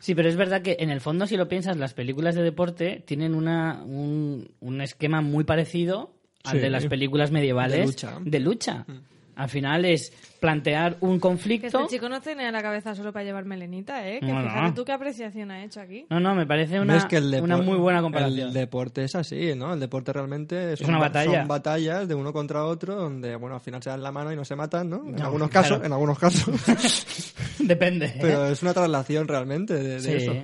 Sí, 0.00 0.14
pero 0.14 0.28
es 0.28 0.36
verdad 0.36 0.62
que 0.62 0.76
en 0.80 0.90
el 0.90 1.00
fondo, 1.00 1.26
si 1.26 1.36
lo 1.36 1.48
piensas, 1.48 1.76
las 1.76 1.94
películas 1.94 2.34
de 2.34 2.42
deporte 2.42 3.02
tienen 3.06 3.34
una, 3.34 3.82
un, 3.84 4.52
un 4.60 4.80
esquema 4.80 5.20
muy 5.22 5.44
parecido 5.44 6.14
al 6.44 6.52
Sí. 6.52 6.58
de 6.58 6.70
las 6.70 6.86
películas 6.86 7.30
medievales 7.30 7.78
De 7.80 7.84
lucha. 7.86 8.18
de 8.22 8.40
lucha. 8.40 8.86
Al 9.36 9.48
final 9.48 9.86
es 9.86 10.12
plantear 10.38 10.98
un 11.00 11.14
Que 11.14 11.20
conflicto. 11.20 11.66
este 11.68 11.96
chico 11.96 12.10
no 12.10 12.20
tiene 12.20 12.50
la 12.52 12.60
cabeza 12.60 12.94
solo 12.94 13.10
para 13.10 13.24
llevar 13.24 13.46
melenita, 13.46 14.06
¿eh? 14.06 14.20
Que 14.20 14.26
No, 14.26 14.42
no. 14.42 14.50
fíjate 14.50 14.72
tú 14.72 14.84
qué 14.84 14.92
apreciación 14.92 15.50
ha 15.50 15.64
hecho 15.64 15.80
aquí. 15.80 16.04
No, 16.10 16.20
no, 16.20 16.34
me 16.34 16.44
parece 16.46 16.78
una, 16.78 17.08
que 17.08 17.16
el 17.16 17.40
una 17.40 17.56
muy 17.56 17.78
buena 17.78 18.02
comparación. 18.02 18.48
El 18.48 18.52
deporte 18.54 19.04
es 19.04 19.14
así, 19.14 19.54
¿no? 19.56 19.72
El 19.72 19.80
deporte 19.80 20.12
realmente 20.12 20.76
son, 20.76 20.90
una 20.90 20.98
ba- 20.98 21.04
batalla. 21.06 21.38
son 21.38 21.48
batallas 21.48 22.06
de 22.08 22.14
uno 22.14 22.34
contra 22.34 22.64
otro 22.66 22.96
donde, 22.96 23.34
bueno, 23.36 23.54
al 23.54 23.62
final 23.62 23.82
se 23.82 23.88
dan 23.88 24.02
la 24.02 24.12
mano 24.12 24.30
y 24.30 24.36
no 24.36 24.44
se 24.44 24.56
matan, 24.56 24.90
¿no? 24.90 24.96
En 25.06 25.14
No, 25.16 25.24
algunos 25.24 25.48
claro. 25.48 25.68
casos, 25.68 25.86
en 25.86 25.92
algunos 25.92 26.18
casos. 26.18 26.50
Depende. 27.60 28.06
¿eh? 28.06 28.18
Pero 28.20 28.46
es 28.46 28.62
una 28.62 28.74
traslación 28.74 29.26
realmente 29.26 29.74
de, 29.74 30.00
de 30.00 30.00
Sí. 30.00 30.12
eso. 30.12 30.34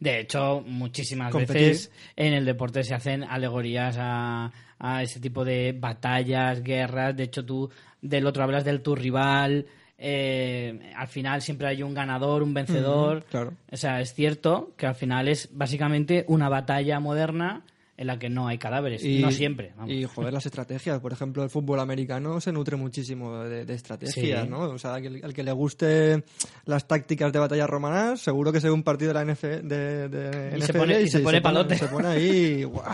De 0.00 0.20
hecho, 0.20 0.62
muchísimas 0.66 1.30
Competir. 1.30 1.56
veces 1.68 1.92
en 2.16 2.32
el 2.32 2.44
deporte 2.46 2.82
se 2.82 2.94
hacen 2.94 3.22
alegorías 3.22 3.96
a, 3.98 4.50
a 4.80 5.02
ese 5.02 5.20
tipo 5.20 5.44
de 5.44 5.76
batallas, 5.78 6.62
guerras. 6.62 7.16
De 7.16 7.24
hecho, 7.24 7.44
tú 7.44 7.70
del 8.02 8.26
otro 8.26 8.42
hablas 8.42 8.64
del 8.64 8.80
tu 8.82 8.96
rival. 8.96 9.66
eh, 9.98 10.92
al 10.96 11.08
final 11.08 11.42
siempre 11.42 11.68
hay 11.68 11.82
un 11.82 11.94
ganador, 11.94 12.42
un 12.42 12.54
vencedor. 12.54 13.24
Claro. 13.30 13.52
O 13.70 13.76
sea, 13.76 14.00
es 14.00 14.14
cierto 14.14 14.72
que 14.76 14.86
al 14.86 14.94
final 14.94 15.28
es 15.28 15.50
básicamente 15.52 16.24
una 16.26 16.48
batalla 16.48 16.98
moderna 17.00 17.62
en 18.00 18.06
la 18.06 18.18
que 18.18 18.30
no 18.30 18.48
hay 18.48 18.56
cadáveres. 18.58 19.04
no 19.04 19.30
siempre. 19.30 19.72
vamos. 19.76 19.92
Y, 19.92 20.04
joder, 20.04 20.32
las 20.32 20.46
estrategias. 20.46 20.98
Por 21.00 21.12
ejemplo, 21.12 21.44
el 21.44 21.50
fútbol 21.50 21.80
americano 21.80 22.40
se 22.40 22.50
nutre 22.50 22.76
muchísimo 22.76 23.44
de, 23.44 23.64
de 23.66 23.74
estrategias, 23.74 24.42
Sí. 24.44 24.48
¿no? 24.48 24.60
O 24.70 24.78
sea, 24.78 24.94
al 24.94 25.02
que, 25.02 25.20
al 25.22 25.34
que 25.34 25.42
le 25.42 25.52
guste 25.52 26.24
las 26.64 26.88
tácticas 26.88 27.32
de 27.32 27.38
batallas 27.38 27.68
romanas, 27.68 28.20
seguro 28.20 28.52
que 28.52 28.60
se 28.60 28.68
ve 28.68 28.72
un 28.72 28.82
partido 28.82 29.12
de 29.12 29.14
la 29.24 29.24
NF, 29.32 29.42
de, 29.44 30.08
de 30.08 30.56
Y 30.56 30.60
se 30.62 30.72
NFL 30.72 30.78
pone- 30.78 31.02
y 31.02 31.08
se 31.08 31.20
pone 31.20 31.40
palote. 31.42 31.76
Se 31.76 31.86
pone 31.88 32.08
ahí... 32.08 32.64
¡guau! 32.64 32.92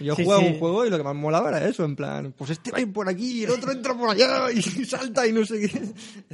Yo 0.00 0.14
Sí, 0.16 0.24
jugaba 0.24 0.42
sí. 0.42 0.48
un 0.48 0.58
juego 0.58 0.86
y 0.86 0.90
lo 0.90 0.96
que 0.96 1.04
más 1.04 1.14
molaba 1.14 1.50
era 1.50 1.68
eso, 1.68 1.84
en 1.84 1.94
plan, 1.94 2.32
pues 2.36 2.50
este 2.50 2.72
va 2.72 2.78
a 2.78 2.80
ir 2.80 2.92
por 2.92 3.08
aquí 3.08 3.40
y 3.40 3.44
el 3.44 3.50
otro 3.50 3.70
entra 3.70 3.94
por 3.94 4.08
allá 4.10 4.50
y 4.50 4.60
salta 4.86 5.26
y 5.26 5.32
no 5.32 5.44
sé 5.44 5.60
qué. 5.60 5.80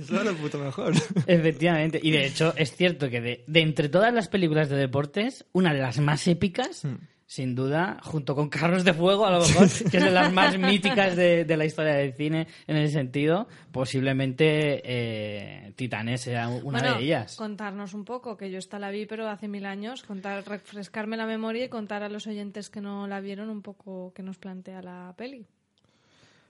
Eso 0.00 0.14
era 0.14 0.24
lo 0.30 0.36
puto 0.36 0.58
mejor. 0.58 0.92
Efectivamente. 1.26 2.00
Y 2.02 2.12
de 2.12 2.26
hecho, 2.26 2.54
es 2.56 2.74
cierto 2.76 3.10
que 3.10 3.20
de, 3.20 3.44
de 3.46 3.60
entre 3.60 3.88
todas 3.88 4.14
las 4.14 4.28
películas 4.28 4.68
de 4.68 4.76
deportes, 4.76 5.44
una 5.52 5.74
de 5.74 5.80
las 5.80 5.98
más 5.98 6.26
épicas, 6.28 6.84
Hmm. 6.84 6.94
Sin 7.28 7.54
duda, 7.54 8.00
junto 8.02 8.34
con 8.34 8.48
Carros 8.48 8.84
de 8.84 8.94
Fuego, 8.94 9.26
a 9.26 9.30
lo 9.30 9.40
mejor, 9.40 9.68
que 9.90 9.98
es 9.98 10.02
de 10.02 10.10
las 10.10 10.32
más 10.32 10.58
míticas 10.58 11.14
de, 11.14 11.44
de 11.44 11.56
la 11.58 11.66
historia 11.66 11.92
del 11.92 12.14
cine 12.14 12.46
en 12.66 12.76
ese 12.78 12.94
sentido, 12.94 13.46
posiblemente 13.70 14.80
eh, 14.82 15.72
Titanes 15.76 16.22
sea 16.22 16.48
una 16.48 16.80
bueno, 16.80 16.96
de 16.96 17.04
ellas. 17.04 17.36
contarnos 17.36 17.92
un 17.92 18.06
poco, 18.06 18.38
que 18.38 18.50
yo 18.50 18.58
esta 18.58 18.78
la 18.78 18.90
vi, 18.90 19.04
pero 19.04 19.28
hace 19.28 19.46
mil 19.46 19.66
años, 19.66 20.04
contar, 20.04 20.42
refrescarme 20.48 21.18
la 21.18 21.26
memoria 21.26 21.66
y 21.66 21.68
contar 21.68 22.02
a 22.02 22.08
los 22.08 22.26
oyentes 22.26 22.70
que 22.70 22.80
no 22.80 23.06
la 23.06 23.20
vieron 23.20 23.50
un 23.50 23.60
poco 23.60 24.10
qué 24.14 24.22
nos 24.22 24.38
plantea 24.38 24.80
la 24.80 25.14
peli. 25.18 25.46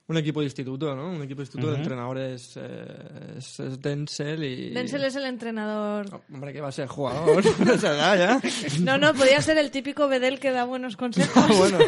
Un 0.09 0.17
equipo 0.17 0.41
de 0.41 0.47
instituto, 0.47 0.97
¿no? 0.97 1.11
Un 1.11 1.23
equipo 1.23 1.43
de 1.43 1.43
instituto 1.43 1.71
de 1.71 1.77
entrenadores 1.77 2.57
eh, 2.57 3.37
es, 3.37 3.61
es 3.61 3.83
Denzel 3.83 4.43
y... 4.43 4.71
Denzel 4.71 5.05
es 5.05 5.15
el 5.17 5.27
entrenador. 5.27 6.23
Hombre, 6.33 6.55
que 6.55 6.63
va 6.63 6.69
a 6.69 6.73
ser 6.73 6.89
jugador. 6.89 7.45
ya. 7.83 8.41
No, 8.81 8.97
no, 8.97 9.13
podía 9.13 9.43
ser 9.43 9.59
el 9.59 9.71
típico 9.71 10.09
Bedel 10.09 10.41
que 10.41 10.51
da 10.51 10.65
buenos 10.65 10.97
consejos. 10.97 11.29
Ah, 11.39 11.53
bueno. 11.57 11.79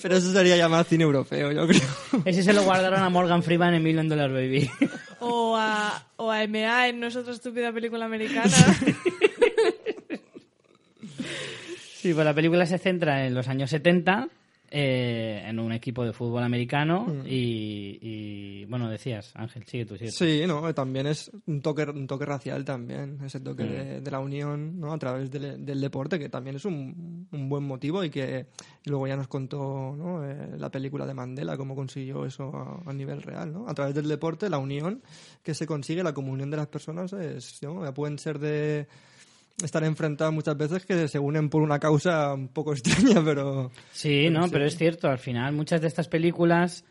Pero 0.00 0.16
eso 0.16 0.32
sería 0.32 0.56
ya 0.56 0.68
más 0.68 0.86
cine 0.86 1.02
europeo, 1.02 1.50
yo 1.50 1.66
creo. 1.66 2.22
Ese 2.24 2.42
se 2.42 2.52
lo 2.52 2.62
guardaron 2.62 3.02
a 3.02 3.08
Morgan 3.10 3.42
Freeman 3.42 3.74
en 3.74 3.82
Million 3.82 4.08
Dollar 4.08 4.30
Baby. 4.30 4.70
O 5.18 5.56
a, 5.56 6.06
o 6.16 6.30
a 6.30 6.46
MA 6.46 6.88
en 6.88 7.00
No 7.00 7.08
es 7.08 7.16
otra 7.16 7.32
estúpida 7.32 7.72
película 7.72 8.04
americana. 8.04 8.56
Sí, 12.02 12.14
pues 12.14 12.24
la 12.24 12.34
película 12.34 12.66
se 12.66 12.78
centra 12.78 13.26
en 13.26 13.34
los 13.34 13.48
años 13.48 13.70
70, 13.70 14.28
eh, 14.74 15.42
en 15.44 15.58
un 15.58 15.70
equipo 15.70 16.02
de 16.02 16.14
fútbol 16.14 16.42
americano 16.42 17.06
y, 17.26 17.98
y, 18.00 18.64
bueno, 18.64 18.88
decías, 18.88 19.30
Ángel, 19.34 19.64
sigue 19.66 19.84
tú, 19.84 19.98
sigue 19.98 20.10
tú. 20.10 20.16
Sí, 20.16 20.44
no, 20.46 20.72
también 20.72 21.06
es 21.06 21.30
un 21.46 21.60
toque, 21.60 21.82
un 21.84 22.06
toque 22.06 22.24
racial 22.24 22.64
también, 22.64 23.18
ese 23.22 23.40
toque 23.40 23.64
de, 23.64 24.00
de 24.00 24.10
la 24.10 24.18
unión, 24.18 24.80
¿no? 24.80 24.94
A 24.94 24.98
través 24.98 25.30
del, 25.30 25.62
del 25.62 25.78
deporte, 25.78 26.18
que 26.18 26.30
también 26.30 26.56
es 26.56 26.64
un, 26.64 27.28
un 27.30 27.48
buen 27.50 27.64
motivo 27.64 28.02
y 28.02 28.08
que 28.08 28.46
luego 28.86 29.06
ya 29.06 29.16
nos 29.16 29.28
contó, 29.28 29.94
¿no? 29.94 30.24
Eh, 30.26 30.56
la 30.56 30.70
película 30.70 31.04
de 31.04 31.12
Mandela, 31.12 31.58
cómo 31.58 31.76
consiguió 31.76 32.24
eso 32.24 32.50
a, 32.56 32.90
a 32.90 32.92
nivel 32.94 33.20
real, 33.20 33.52
¿no? 33.52 33.68
A 33.68 33.74
través 33.74 33.94
del 33.94 34.08
deporte, 34.08 34.48
la 34.48 34.56
unión 34.56 35.02
que 35.42 35.52
se 35.52 35.66
consigue, 35.66 36.02
la 36.02 36.14
comunión 36.14 36.50
de 36.50 36.56
las 36.56 36.68
personas, 36.68 37.12
es, 37.12 37.62
¿no? 37.62 37.92
Pueden 37.92 38.18
ser 38.18 38.38
de 38.38 38.86
estar 39.62 39.84
enfrentadas 39.84 40.32
muchas 40.32 40.56
veces 40.56 40.86
que 40.86 41.08
se 41.08 41.18
unen 41.18 41.50
por 41.50 41.62
una 41.62 41.78
causa 41.78 42.34
un 42.34 42.48
poco 42.48 42.72
extraña, 42.74 43.22
pero 43.24 43.70
Sí, 43.92 44.30
no, 44.30 44.48
pero 44.48 44.64
es 44.64 44.76
cierto, 44.76 45.08
al 45.08 45.18
final 45.18 45.52
muchas 45.52 45.80
de 45.80 45.88
estas 45.88 46.08
películas 46.08 46.84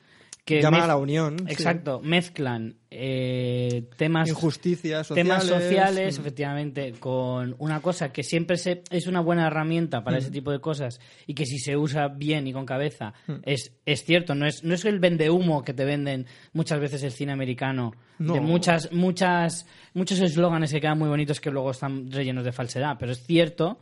que 0.44 0.62
llaman 0.62 0.82
mez- 0.82 0.84
a 0.84 0.88
la 0.88 0.98
unión. 0.98 1.38
sí. 1.40 1.46
Exacto, 1.54 2.02
mezclan 2.04 2.76
eh, 2.90 3.90
temas 3.96 4.28
Injusticias 4.30 5.08
sociales. 5.08 5.28
temas 5.30 5.44
sociales, 5.46 6.18
mm. 6.18 6.22
efectivamente, 6.22 6.94
con 7.00 7.56
una 7.60 7.80
cosa 7.82 8.12
que 8.12 8.24
siempre 8.24 8.58
se, 8.58 8.84
es 8.90 9.08
una 9.08 9.22
buena 9.22 9.48
herramienta 9.48 10.04
para 10.04 10.18
ese 10.18 10.30
Mm. 10.30 10.34
tipo 10.34 10.52
de 10.52 10.60
cosas 10.60 11.00
y 11.28 11.34
que 11.36 11.46
si 11.46 11.58
se 11.60 11.78
usa 11.78 12.08
bien 12.10 12.48
y 12.48 12.54
con 12.54 12.66
cabeza 12.66 13.14
Mm. 13.28 13.34
es, 13.44 13.72
es 13.86 14.04
cierto, 14.04 14.34
no 14.36 14.46
es, 14.48 14.64
no 14.64 14.74
es 14.74 14.84
el 14.86 15.00
vendehumo 15.00 15.64
que 15.64 15.74
te 15.74 15.86
venden 15.86 16.26
muchas 16.54 16.80
veces 16.80 17.04
el 17.04 17.12
cine 17.12 17.32
americano, 17.34 17.94
No. 18.20 18.34
de 18.34 18.42
muchas, 18.42 18.92
muchas, 18.92 19.66
muchos 19.94 20.20
eslóganes 20.20 20.72
que 20.72 20.82
quedan 20.82 20.98
muy 20.98 21.08
bonitos 21.10 21.40
que 21.40 21.52
luego 21.52 21.72
están 21.72 22.12
rellenos 22.12 22.44
de 22.46 22.52
falsedad, 22.52 22.98
pero 23.00 23.12
es 23.12 23.24
cierto 23.26 23.80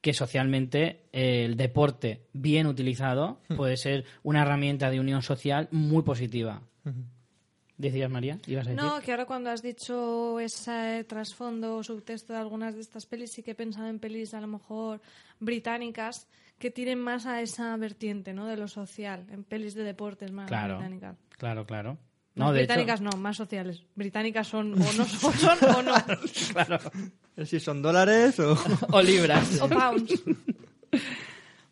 que 0.00 0.12
socialmente 0.14 1.04
eh, 1.12 1.44
el 1.44 1.56
deporte 1.56 2.22
bien 2.32 2.66
utilizado 2.66 3.40
Mm. 3.48 3.56
puede 3.56 3.76
ser 3.76 4.04
una 4.22 4.42
herramienta 4.42 4.90
de 4.90 5.00
unión 5.00 5.22
social 5.22 5.68
muy 5.72 6.02
positiva. 6.02 6.62
¿Decías, 7.76 8.10
María? 8.10 8.38
¿Ibas 8.46 8.66
a 8.66 8.70
decir? 8.70 8.84
No, 8.84 9.00
que 9.00 9.12
ahora 9.12 9.24
cuando 9.26 9.50
has 9.50 9.62
dicho 9.62 10.40
ese 10.40 11.04
trasfondo 11.04 11.76
o 11.76 11.84
subtexto 11.84 12.32
de 12.32 12.38
algunas 12.40 12.74
de 12.74 12.80
estas 12.80 13.06
pelis, 13.06 13.30
sí 13.32 13.42
que 13.44 13.52
he 13.52 13.54
pensado 13.54 13.86
en 13.88 14.00
pelis 14.00 14.34
a 14.34 14.40
lo 14.40 14.48
mejor 14.48 15.00
británicas 15.38 16.26
que 16.58 16.72
tiren 16.72 16.98
más 16.98 17.24
a 17.26 17.40
esa 17.40 17.76
vertiente, 17.76 18.32
¿no? 18.32 18.46
De 18.46 18.56
lo 18.56 18.66
social, 18.66 19.26
en 19.30 19.44
pelis 19.44 19.74
de 19.74 19.84
deportes 19.84 20.32
más 20.32 20.48
Claro, 20.48 20.74
británicas. 20.78 21.16
claro, 21.38 21.66
claro. 21.66 21.98
No, 22.34 22.46
No, 22.46 22.52
de 22.52 22.60
hecho, 22.62 22.66
británicas 22.74 23.00
no, 23.00 23.10
más 23.12 23.36
sociales. 23.36 23.84
Británicas 23.94 24.48
son 24.48 24.72
o 24.74 24.76
no 24.76 25.04
son, 25.04 25.32
son 25.34 25.58
o 25.76 25.82
no. 25.82 25.94
claro. 26.52 26.78
Si 27.44 27.60
son 27.60 27.82
dólares 27.82 28.38
o... 28.40 28.56
O 28.92 29.02
libras. 29.02 29.60
O 29.60 29.68
pounds. 29.68 30.22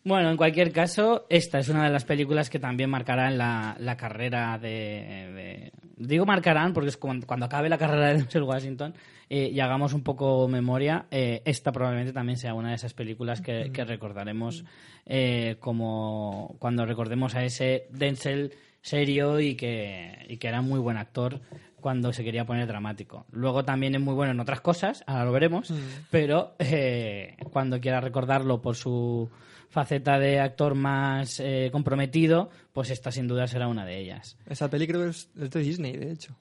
Bueno, 0.05 0.31
en 0.31 0.37
cualquier 0.37 0.71
caso, 0.71 1.27
esta 1.29 1.59
es 1.59 1.69
una 1.69 1.83
de 1.83 1.91
las 1.91 2.05
películas 2.05 2.49
que 2.49 2.61
también 2.61 2.89
marcarán 2.89 3.37
la, 3.37 3.77
la 3.81 3.97
carrera 3.97 4.57
de, 4.57 4.69
de- 4.69 5.73
Digo 5.97 6.25
marcarán 6.25 6.73
porque 6.73 6.91
es 6.91 6.97
cuando, 6.97 7.27
cuando 7.27 7.47
acabe 7.47 7.69
la 7.69 7.77
carrera 7.77 8.09
de 8.11 8.19
Denzel 8.19 8.45
Washington 8.45 8.95
eh, 9.29 9.51
y 9.53 9.59
hagamos 9.59 9.95
un 9.95 10.03
poco 10.05 10.47
memoria, 10.47 11.07
eh, 11.11 11.43
esta 11.45 11.73
probablemente 11.73 12.13
también 12.13 12.39
sea 12.39 12.55
una 12.55 12.69
de 12.69 12.77
esas 12.77 12.95
películas 12.95 13.41
que, 13.41 13.73
que 13.73 13.85
recordaremos 13.85 14.65
eh, 15.07 15.57
como 15.59 16.55
cuando 16.61 16.87
recordemos 16.87 17.35
a 17.35 17.43
ese 17.45 17.89
Denzel 17.91 18.53
serio 18.83 19.41
y 19.41 19.57
que, 19.57 20.25
y 20.29 20.37
que 20.37 20.47
era 20.47 20.61
muy 20.63 20.79
buen 20.79 20.99
actor 20.99 21.41
cuando 21.87 22.13
se 22.13 22.25
quería 22.25 22.45
poner 22.45 22.67
dramático. 22.67 23.27
Luego 23.31 23.65
también 23.65 23.95
es 23.95 24.01
muy 24.01 24.13
bueno 24.13 24.33
en 24.33 24.41
otras 24.41 24.61
cosas, 24.61 25.05
ahora 25.07 25.25
lo 25.25 25.31
veremos, 25.31 25.73
pero 26.11 26.57
eh, 26.59 27.37
cuando 27.53 27.81
quiera 27.81 28.01
recordarlo 28.01 28.61
por 28.61 28.75
su 28.75 29.31
faceta 29.69 30.19
de 30.19 30.41
actor 30.41 30.75
más 30.75 31.39
eh, 31.39 31.69
comprometido, 31.71 32.51
pues 32.73 32.91
esta 32.91 33.13
sin 33.13 33.29
duda 33.29 33.47
será 33.47 33.69
una 33.69 33.87
de 33.87 34.01
ellas. 34.01 34.37
Esa 34.49 34.69
peli 34.69 34.89
creo 34.89 35.05
que 35.05 35.11
es, 35.11 35.31
es 35.41 35.49
de 35.49 35.61
Disney, 35.61 35.97
de 35.97 36.11
hecho. 36.11 36.37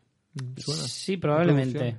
Suena. 0.58 0.82
Sí, 0.88 1.18
probablemente. 1.18 1.96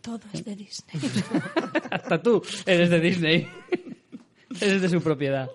Todo 0.00 0.18
es 0.32 0.44
de 0.44 0.56
Disney. 0.56 1.00
Hasta 1.92 2.20
tú 2.20 2.42
eres 2.66 2.90
de 2.90 2.98
Disney. 2.98 3.48
eres 4.60 4.82
de 4.82 4.88
su 4.88 5.00
propiedad. 5.00 5.48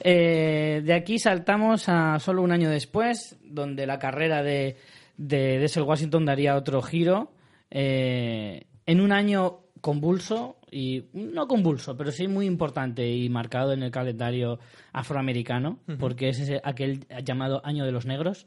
Eh, 0.00 0.82
de 0.84 0.94
aquí 0.94 1.20
saltamos 1.20 1.88
a 1.88 2.18
solo 2.18 2.42
un 2.42 2.50
año 2.50 2.68
después, 2.70 3.36
donde 3.44 3.86
la 3.86 4.00
carrera 4.00 4.42
de, 4.42 4.76
de 5.16 5.58
Denzel 5.58 5.82
Washington 5.84 6.24
daría 6.24 6.56
otro 6.56 6.82
giro. 6.82 7.32
eh, 7.70 8.64
en 8.86 9.00
un 9.00 9.12
año 9.12 9.60
convulso, 9.80 10.56
y 10.70 11.04
no 11.12 11.46
convulso, 11.48 11.96
pero 11.96 12.10
sí 12.12 12.28
muy 12.28 12.46
importante 12.46 13.08
y 13.10 13.28
marcado 13.28 13.72
en 13.72 13.82
el 13.82 13.90
calendario 13.90 14.58
afroamericano, 14.92 15.78
porque 15.98 16.28
es 16.28 16.38
ese- 16.40 16.60
aquel 16.64 17.06
llamado 17.24 17.60
Año 17.64 17.84
de 17.84 17.92
los 17.92 18.06
Negros. 18.06 18.46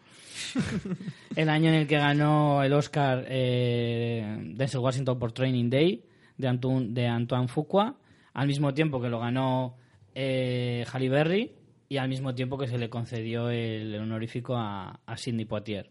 el 1.36 1.50
año 1.50 1.70
en 1.70 1.76
el 1.76 1.88
que 1.88 1.98
ganó 1.98 2.64
el 2.64 2.74
Oscar 2.74 3.26
eh, 3.28 4.38
Denzel 4.56 4.80
Washington 4.82 5.18
por 5.20 5.32
Training 5.32 5.70
Day 5.70 6.04
de 6.38 6.48
Antoine, 6.48 6.88
de 6.92 7.08
Antoine 7.08 7.48
Fuqua, 7.48 7.96
al 8.34 8.48
mismo 8.48 8.74
tiempo 8.74 9.02
que 9.02 9.10
lo 9.10 9.20
ganó 9.20 9.78
eh, 10.14 10.86
Halle 10.92 11.10
Berry 11.10 11.52
y 11.90 11.98
al 11.98 12.10
mismo 12.10 12.34
tiempo 12.36 12.58
que 12.58 12.68
se 12.68 12.78
le 12.78 12.90
concedió 12.90 13.50
el 13.50 13.96
honorífico 13.96 14.56
a, 14.56 15.00
a 15.06 15.18
Sidney 15.18 15.46
Poitier. 15.46 15.90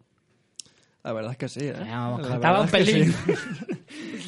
La 1.04 1.12
verdad 1.12 1.32
es 1.32 1.38
que 1.38 1.48
sí, 1.48 1.66
¿eh? 1.66 1.74
Vamos, 1.78 2.22
La 2.22 2.28
cantaba 2.30 2.60
un 2.62 2.68
pelín. 2.68 3.12
sí. 3.12 3.32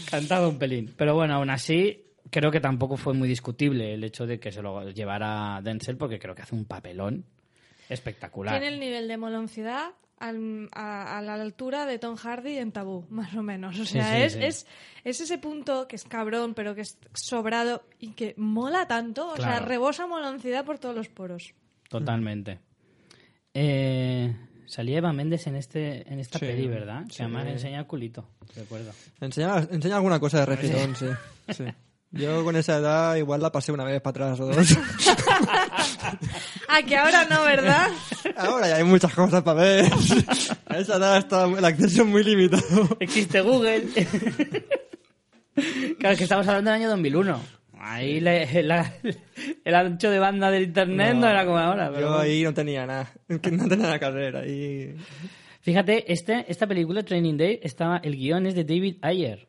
cantaba 0.11 0.47
un 0.49 0.59
pelín. 0.59 0.95
Pero 0.97 1.15
bueno, 1.15 1.35
aún 1.35 1.51
así, 1.51 2.05
creo 2.31 2.51
que 2.51 2.61
tampoco 2.61 2.97
fue 2.97 3.15
muy 3.15 3.29
discutible 3.29 3.95
el 3.95 4.05
hecho 4.05 4.27
de 4.27 4.39
que 4.39 4.53
se 4.53 4.63
lo 4.63 4.91
llevara 4.91 5.61
Denzel, 5.63 5.97
porque 5.97 6.19
creo 6.19 6.35
que 6.35 6.43
hace 6.43 6.55
un 6.55 6.67
papelón 6.67 7.25
espectacular. 7.89 8.59
Tiene 8.61 8.75
el 8.75 8.81
nivel 8.81 9.09
de 9.09 9.17
moloncidad 9.17 9.93
al- 10.19 10.69
a, 10.73 11.19
a 11.19 11.23
la 11.23 11.35
altura 11.35 11.87
de 11.87 11.99
Tom 11.99 12.17
Hardy 12.17 12.59
en 12.59 12.73
Tabú, 12.73 13.07
más 13.11 13.35
o 13.35 13.43
menos. 13.43 13.79
O 13.81 13.85
sea, 13.87 14.15
sí, 14.17 14.23
es, 14.23 14.33
sí. 14.35 14.39
Es, 14.43 14.67
es 15.05 15.21
ese 15.23 15.39
punto 15.39 15.89
que 15.89 15.97
es 15.97 16.05
cabrón, 16.05 16.53
pero 16.55 16.75
que 16.75 16.83
es 16.83 16.99
sobrado 17.15 17.85
y 17.99 18.11
que 18.11 18.35
mola 18.37 18.87
tanto. 18.87 19.29
O 19.33 19.37
sea, 19.37 19.61
rebosa 19.61 20.07
moloncidad 20.07 20.65
por 20.67 20.79
todos 20.79 20.95
los 20.95 21.09
poros. 21.09 21.55
Totalmente. 21.89 22.59
Eh, 23.55 24.35
salía 24.67 24.99
Eva 24.99 25.13
Méndez 25.13 25.47
en 25.47 25.57
este 25.57 26.11
en 26.13 26.21
esta 26.21 26.39
Sí, 26.39 26.47
peli, 26.47 26.67
¿verdad? 26.69 27.05
Que 27.07 27.15
sí. 27.15 27.23
además 27.23 27.47
enseña 27.47 27.81
el 27.81 27.87
culito, 27.87 28.29
recuerdo. 28.55 28.93
Enseña, 29.21 29.67
enseña 29.71 29.97
alguna 29.97 30.21
cosa 30.21 30.41
de 30.41 30.47
refitón, 30.47 30.97
sí. 30.97 31.07
sí. 31.57 31.65
Yo 32.13 32.45
con 32.45 32.57
esa 32.57 32.77
edad 32.79 33.17
igual 33.17 33.43
la 33.43 33.51
pasé 33.53 33.73
una 33.73 33.85
vez 33.85 34.01
para 34.01 34.27
atrás 34.35 34.41
o 34.41 34.47
dos. 34.47 34.79
Ah, 36.69 36.83
que 36.83 36.97
ahora 36.97 37.25
no, 37.27 37.43
¿verdad? 37.43 37.89
Ahora 38.37 38.69
ya 38.69 38.77
hay 38.77 38.85
muchas 38.85 39.13
cosas 39.15 39.43
para 39.43 39.63
ver. 39.63 39.93
A 40.67 40.79
esa 40.79 40.97
edad 40.97 41.19
está 41.19 41.45
el 41.45 41.65
acceso 41.65 42.03
es 42.03 42.09
muy 42.09 42.23
limitado. 42.25 42.97
Existe 43.01 43.41
Google. 43.41 43.87
claro, 45.99 46.13
es 46.13 46.19
que 46.19 46.25
estamos 46.25 46.47
hablando 46.47 46.71
del 46.71 46.81
año 46.83 46.91
2001. 46.91 47.41
Ahí 47.89 48.21
le- 48.21 48.63
la- 48.65 48.93
el 49.65 49.75
ancho 49.75 50.11
de 50.11 50.19
banda 50.19 50.51
del 50.51 50.65
internet 50.65 51.15
no, 51.15 51.29
era 51.29 51.45
como 51.45 51.59
ahora. 51.59 51.89
pero 51.89 52.01
Yo 52.01 52.07
bueno. 52.09 52.23
ahí 52.23 52.43
no 52.43 52.53
tenía 52.55 52.87
nada. 52.87 53.13
No 53.29 53.39
tenía 53.41 53.77
nada 53.77 53.99
que 53.99 54.05
hacer. 54.05 54.37
Ahí... 54.37 54.97
Fíjate, 55.61 56.13
este, 56.13 56.45
esta 56.49 56.67
película, 56.67 57.03
Training 57.05 57.37
Day, 57.37 57.61
estaba, 57.63 57.99
el 57.99 58.17
guion 58.17 58.47
es 58.47 58.55
de 58.55 58.65
David 58.65 58.97
Ayer, 59.03 59.49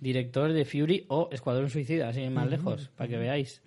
director 0.00 0.52
de 0.52 0.64
Fury 0.64 1.04
o 1.08 1.28
Escuadrón 1.32 1.70
Suicida, 1.70 2.08
así 2.08 2.28
más 2.28 2.48
lejos, 2.48 2.90
para 2.96 3.08
que 3.08 3.16
veáis 3.16 3.60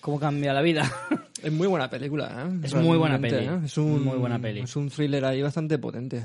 cómo 0.00 0.18
cambia 0.20 0.52
la 0.52 0.62
vida. 0.62 0.82
Es 1.42 1.52
muy 1.52 1.66
buena 1.66 1.90
película, 1.90 2.46
¿eh? 2.48 2.60
Es 2.62 2.74
muy 2.74 2.96
buena 2.96 3.18
peli. 3.18 3.36
¿eh? 3.44 3.60
Es 3.66 3.76
un, 3.76 4.02
Muy 4.02 4.16
buena 4.16 4.38
peli. 4.38 4.60
Es 4.60 4.74
un 4.76 4.88
thriller 4.88 5.22
ahí 5.26 5.42
bastante 5.42 5.76
potente. 5.76 6.24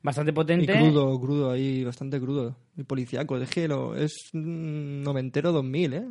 Bastante 0.00 0.30
Y 0.30 0.34
potente. 0.34 0.72
crudo, 0.72 1.20
crudo 1.20 1.50
ahí, 1.50 1.82
bastante 1.82 2.20
crudo. 2.20 2.54
Y 2.76 2.84
policíaco. 2.84 3.36
Es 3.36 3.50
que 3.50 3.66
lo- 3.66 3.96
es 3.96 4.30
mm, 4.32 5.02
noventero 5.02 5.50
2000, 5.50 5.92
¿eh? 5.92 6.04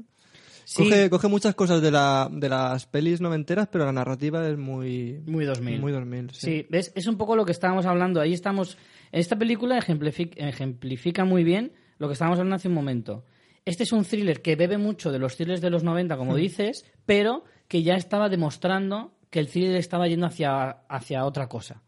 Sí, 0.70 0.84
Coge, 0.84 1.10
coge 1.10 1.28
muchas 1.30 1.56
cosas 1.56 1.82
de, 1.82 1.92
la, 1.92 2.28
de 2.30 2.50
las 2.50 2.86
pelis 2.88 3.22
noventeras, 3.22 3.70
pero 3.72 3.86
la 3.86 3.94
narrativa 3.94 4.46
es 4.50 4.58
muy... 4.58 5.22
muy 5.26 5.46
2000. 5.46 5.80
Muy 5.80 5.94
2000, 5.94 6.32
sí. 6.32 6.40
Sí, 6.46 6.68
¿ves? 6.70 6.92
Es 6.94 7.08
un 7.08 7.16
poco 7.18 7.38
lo 7.38 7.46
que 7.46 7.54
estábamos 7.54 7.86
hablando. 7.86 8.20
Ahí 8.20 8.34
estamos. 8.34 8.78
Esta 9.14 9.38
película 9.38 9.80
ejemplific- 9.80 10.34
ejemplifica 10.36 11.24
muy 11.24 11.46
bien 11.46 11.72
lo 12.00 12.08
que 12.08 12.14
estábamos 12.14 12.38
hablando 12.40 12.58
hace 12.58 12.68
un 12.68 12.74
momento. 12.74 13.24
Este 13.64 13.84
es 13.84 13.94
un 13.94 14.04
thriller 14.04 14.42
que 14.42 14.58
bebe 14.58 14.78
mucho 14.78 15.10
de 15.10 15.20
los 15.20 15.38
thrillers 15.38 15.62
de 15.62 15.70
los 15.70 15.84
90, 15.84 16.18
como 16.18 16.36
dices, 16.36 16.84
pero 17.06 17.46
que 17.70 17.84
ya 17.84 17.96
estaba 17.96 18.28
demostrando 18.28 19.14
que 19.30 19.40
el 19.40 19.48
thriller 19.48 19.78
estaba 19.78 20.10
yendo 20.10 20.26
hacia, 20.26 20.70
hacia 20.90 21.24
otra 21.24 21.48
cosa. 21.48 21.82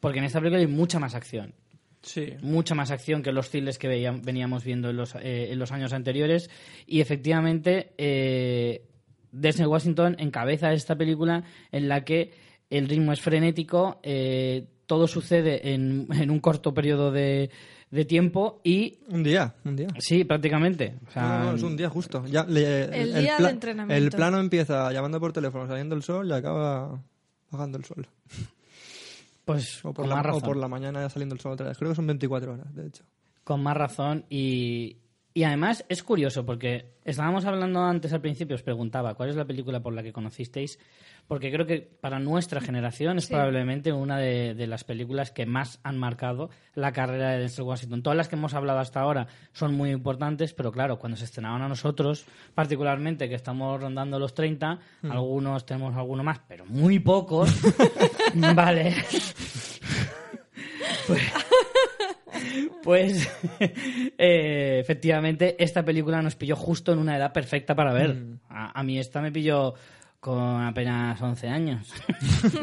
Porque 0.00 0.18
en 0.18 0.24
esta 0.24 0.40
película 0.40 0.58
hay 0.60 0.66
mucha 0.66 0.98
más 0.98 1.14
acción. 1.14 1.54
Sí. 2.04 2.34
Mucha 2.42 2.74
más 2.74 2.90
acción 2.90 3.22
que 3.22 3.32
los 3.32 3.48
thrillers 3.50 3.78
que 3.78 3.88
veníamos 4.22 4.62
viendo 4.62 4.90
en 4.90 4.96
los, 4.98 5.14
eh, 5.16 5.50
en 5.52 5.58
los 5.58 5.72
años 5.72 5.92
anteriores. 5.92 6.50
Y 6.86 7.00
efectivamente, 7.00 7.92
eh, 7.98 8.86
Denzel 9.32 9.66
Washington 9.66 10.14
encabeza 10.18 10.72
esta 10.72 10.96
película 10.96 11.42
en 11.72 11.88
la 11.88 12.04
que 12.04 12.32
el 12.70 12.88
ritmo 12.88 13.12
es 13.12 13.20
frenético, 13.20 14.00
eh, 14.02 14.66
todo 14.86 15.06
sucede 15.08 15.72
en, 15.72 16.06
en 16.12 16.30
un 16.30 16.40
corto 16.40 16.74
periodo 16.74 17.10
de, 17.10 17.48
de 17.90 18.04
tiempo 18.04 18.60
y 18.64 18.98
Un 19.08 19.22
día, 19.22 19.54
un 19.64 19.74
día. 19.76 19.88
sí, 19.98 20.24
prácticamente. 20.24 20.94
O 21.08 21.10
sea, 21.10 21.22
No, 21.38 21.44
no, 21.52 21.56
es 21.56 21.62
un 21.62 21.76
día 21.76 21.88
justo. 21.88 22.24
Ya, 22.26 22.44
le- 22.44 22.84
El 23.02 23.14
día 23.14 23.38
de 23.38 23.48
entrenamiento. 23.50 24.04
El 24.04 24.10
plano 24.12 24.38
empieza 24.40 24.92
llamando 24.92 25.18
por 25.20 25.32
teléfono, 25.32 25.66
saliendo 25.66 25.94
el 25.94 26.02
sol 26.02 26.28
y 26.28 26.32
acaba 26.32 27.00
bajando 27.50 27.78
el 27.78 27.84
sol. 27.86 28.06
Pues 29.44 29.84
O 29.84 29.92
por, 29.92 30.04
con 30.04 30.08
la, 30.08 30.22
más 30.22 30.36
o 30.36 30.40
por 30.40 30.56
la 30.56 30.68
mañana 30.68 31.00
ya 31.00 31.08
saliendo 31.08 31.34
el 31.34 31.40
sol 31.40 31.52
otra 31.52 31.68
vez. 31.68 31.78
Creo 31.78 31.90
que 31.90 31.96
son 31.96 32.06
24 32.06 32.52
horas, 32.52 32.74
de 32.74 32.86
hecho. 32.86 33.04
Con 33.42 33.62
más 33.62 33.76
razón 33.76 34.24
y, 34.30 34.98
y 35.34 35.42
además 35.44 35.84
es 35.88 36.02
curioso 36.04 36.46
porque 36.46 36.86
estábamos 37.04 37.44
hablando 37.44 37.82
antes 37.82 38.12
al 38.12 38.20
principio, 38.20 38.54
os 38.54 38.62
preguntaba 38.62 39.14
cuál 39.14 39.30
es 39.30 39.36
la 39.36 39.44
película 39.44 39.80
por 39.80 39.92
la 39.92 40.02
que 40.04 40.12
conocisteis, 40.12 40.78
porque 41.26 41.50
creo 41.50 41.66
que 41.66 41.80
para 42.00 42.18
nuestra 42.20 42.60
generación 42.60 43.18
es 43.18 43.24
Sí. 43.24 43.32
probablemente 43.32 43.92
una 43.92 44.16
de, 44.18 44.54
de 44.54 44.66
las 44.68 44.84
películas 44.84 45.32
que 45.32 45.44
más 45.44 45.80
han 45.82 45.98
marcado 45.98 46.50
la 46.74 46.92
carrera 46.92 47.30
de 47.32 47.40
Denzel 47.40 47.64
Washington. 47.64 48.02
Todas 48.02 48.16
las 48.16 48.28
que 48.28 48.36
hemos 48.36 48.54
hablado 48.54 48.78
hasta 48.78 49.00
ahora 49.00 49.26
son 49.52 49.74
muy 49.74 49.90
importantes, 49.90 50.52
pero 50.54 50.70
claro, 50.70 50.98
cuando 50.98 51.16
se 51.16 51.24
estrenaban 51.24 51.62
a 51.62 51.68
nosotros, 51.68 52.26
particularmente 52.54 53.28
que 53.28 53.34
estamos 53.34 53.80
rondando 53.80 54.18
los 54.18 54.34
30, 54.34 54.78
algunos 55.10 55.66
tenemos 55.66 55.96
alguno 55.96 56.22
más, 56.22 56.40
pero 56.46 56.64
muy 56.66 56.98
pocos, 57.00 57.50
vale. 58.54 58.94
Pues 61.06 61.22
eh, 64.18 64.78
efectivamente 64.80 65.56
esta 65.62 65.84
película 65.84 66.22
nos 66.22 66.36
pilló 66.36 66.56
justo 66.56 66.92
en 66.92 66.98
una 66.98 67.16
edad 67.16 67.32
perfecta 67.32 67.74
para 67.74 67.92
ver. 67.92 68.16
A, 68.48 68.78
a 68.78 68.82
mí 68.82 68.98
esta 68.98 69.20
me 69.20 69.32
pilló 69.32 69.74
con 70.24 70.62
apenas 70.62 71.20
11 71.20 71.48
años. 71.48 71.92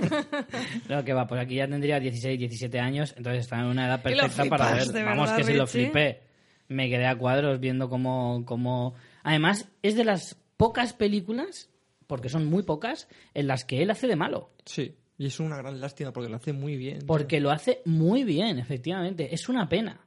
no, 0.90 1.06
que 1.06 1.14
va, 1.14 1.28
pues 1.28 1.40
aquí 1.40 1.58
ya 1.58 1.68
tendría 1.68 2.00
16, 2.00 2.40
17 2.40 2.80
años, 2.80 3.14
entonces 3.16 3.42
está 3.42 3.60
en 3.60 3.68
una 3.68 3.86
edad 3.86 3.98
lo 3.98 4.04
perfecta 4.04 4.46
para 4.46 4.74
ver. 4.74 5.06
Vamos, 5.06 5.30
que 5.34 5.44
si 5.44 5.54
lo 5.54 5.68
flipé. 5.68 6.22
Me 6.70 6.90
quedé 6.90 7.06
a 7.06 7.16
cuadros 7.16 7.60
viendo 7.60 7.88
cómo, 7.88 8.44
cómo... 8.48 8.96
Además, 9.22 9.70
es 9.84 9.96
de 9.96 10.06
las 10.06 10.38
pocas 10.58 10.94
películas, 10.94 11.70
porque 12.08 12.30
son 12.30 12.48
muy 12.48 12.64
pocas, 12.64 13.08
en 13.36 13.46
las 13.46 13.64
que 13.64 13.84
él 13.84 13.92
hace 13.92 14.08
de 14.08 14.16
malo. 14.16 14.50
Sí. 14.66 14.96
Y 15.22 15.28
es 15.28 15.40
una 15.40 15.56
gran 15.58 15.80
lástima 15.80 16.12
porque 16.12 16.30
lo 16.30 16.38
hace 16.38 16.52
muy 16.52 16.78
bien. 16.78 17.00
tío. 17.00 17.08
Porque 17.08 17.40
lo 17.40 17.52
hace 17.52 17.82
muy 17.86 18.24
bien, 18.24 18.58
efectivamente. 18.58 19.34
Es 19.36 19.50
una 19.50 19.70
pena. 19.70 20.00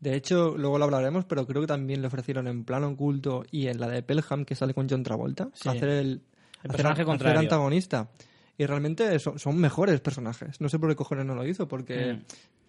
De 0.00 0.16
hecho, 0.16 0.56
luego 0.58 0.76
lo 0.78 0.84
hablaremos, 0.86 1.24
pero 1.24 1.46
creo 1.46 1.60
que 1.60 1.68
también 1.68 2.00
le 2.00 2.08
ofrecieron 2.08 2.48
en 2.48 2.64
plano 2.64 2.88
oculto 2.88 3.44
y 3.52 3.68
en 3.68 3.78
la 3.78 3.86
de 3.88 4.02
Pelham, 4.02 4.44
que 4.44 4.56
sale 4.56 4.74
con 4.74 4.88
John 4.88 5.04
Travolta, 5.04 5.50
Sí. 5.54 5.68
hacer 5.68 5.88
el, 5.88 5.96
El 6.08 6.20
hacer- 6.58 6.70
personaje 6.72 6.92
hacer 6.94 7.04
contrario. 7.06 7.38
antagonista. 7.40 8.10
Y 8.58 8.66
realmente 8.66 9.18
son, 9.20 9.38
son 9.38 9.56
mejores 9.56 10.00
personajes. 10.00 10.60
No 10.60 10.68
sé 10.68 10.78
por 10.80 10.88
qué 10.88 10.96
cojones 10.96 11.26
no 11.26 11.34
lo 11.36 11.46
hizo, 11.46 11.68
porque 11.68 12.14
Mm. 12.14 12.22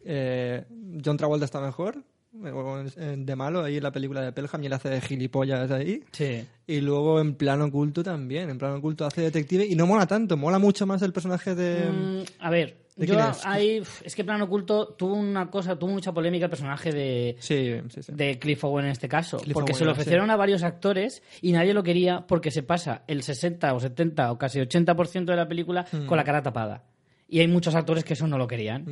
eh, 0.06 0.66
John 1.04 1.18
Travolta 1.18 1.46
está 1.46 1.60
mejor, 1.62 2.04
de 2.42 3.36
malo 3.36 3.64
ahí 3.64 3.78
en 3.78 3.84
la 3.84 3.92
película 3.92 4.22
de 4.22 4.32
Pelham 4.32 4.64
y 4.64 4.68
él 4.68 4.74
hace 4.74 4.90
de 4.90 5.02
gilipollas 5.02 5.70
ahí. 5.72 6.04
Sí. 6.12 6.44
Y 6.68 6.82
luego 6.82 7.20
en 7.22 7.36
plano 7.36 7.66
oculto 7.66 8.04
también. 8.04 8.50
En 8.50 8.58
plano 8.58 8.76
oculto 8.76 9.06
hace 9.06 9.22
detective 9.22 9.66
y 9.66 9.76
no 9.76 9.88
mola 9.88 10.06
tanto. 10.06 10.38
Mola 10.38 10.60
mucho 10.60 10.86
más 10.86 11.02
el 11.02 11.14
personaje 11.14 11.56
de. 11.56 11.90
Mm, 11.90 12.24
a 12.40 12.50
ver, 12.50 12.78
¿De 12.96 13.06
yo 13.08 13.20
es? 13.20 13.46
ahí, 13.46 13.82
es 14.04 14.16
que 14.16 14.24
Plano 14.24 14.46
Oculto 14.46 14.88
tuvo 14.98 15.14
una 15.14 15.52
cosa, 15.52 15.78
tuvo 15.78 15.92
mucha 15.92 16.12
polémica 16.12 16.46
el 16.46 16.50
personaje 16.50 16.92
de, 16.92 17.36
Sí, 17.40 17.76
sí, 17.90 18.02
sí. 18.02 18.12
de 18.12 18.40
Cliff 18.40 18.64
Owen 18.64 18.86
en 18.86 18.92
este 18.92 19.08
caso. 19.08 19.38
Cliff 19.38 19.54
porque 19.54 19.74
Owen, 19.74 19.80
se 19.80 19.86
lo 19.86 19.92
ofrecieron 19.92 20.32
a 20.32 20.36
varios 20.36 20.64
actores 20.64 21.22
y 21.42 21.52
nadie 21.52 21.76
lo 21.76 21.84
quería 21.84 22.26
porque 22.28 22.50
se 22.50 22.64
pasa 22.64 23.04
el 23.08 23.22
60 23.22 23.72
o 23.76 23.80
70 23.80 24.32
o 24.32 24.38
casi 24.40 24.60
80% 24.60 25.26
de 25.26 25.36
la 25.36 25.48
película 25.48 25.86
Hmm. 25.92 26.08
con 26.08 26.18
la 26.18 26.24
cara 26.24 26.42
tapada. 26.42 26.86
Y 27.30 27.40
hay 27.42 27.48
muchos 27.48 27.76
actores 27.76 28.04
que 28.04 28.14
eso 28.14 28.26
no 28.26 28.38
lo 28.38 28.48
querían. 28.48 28.86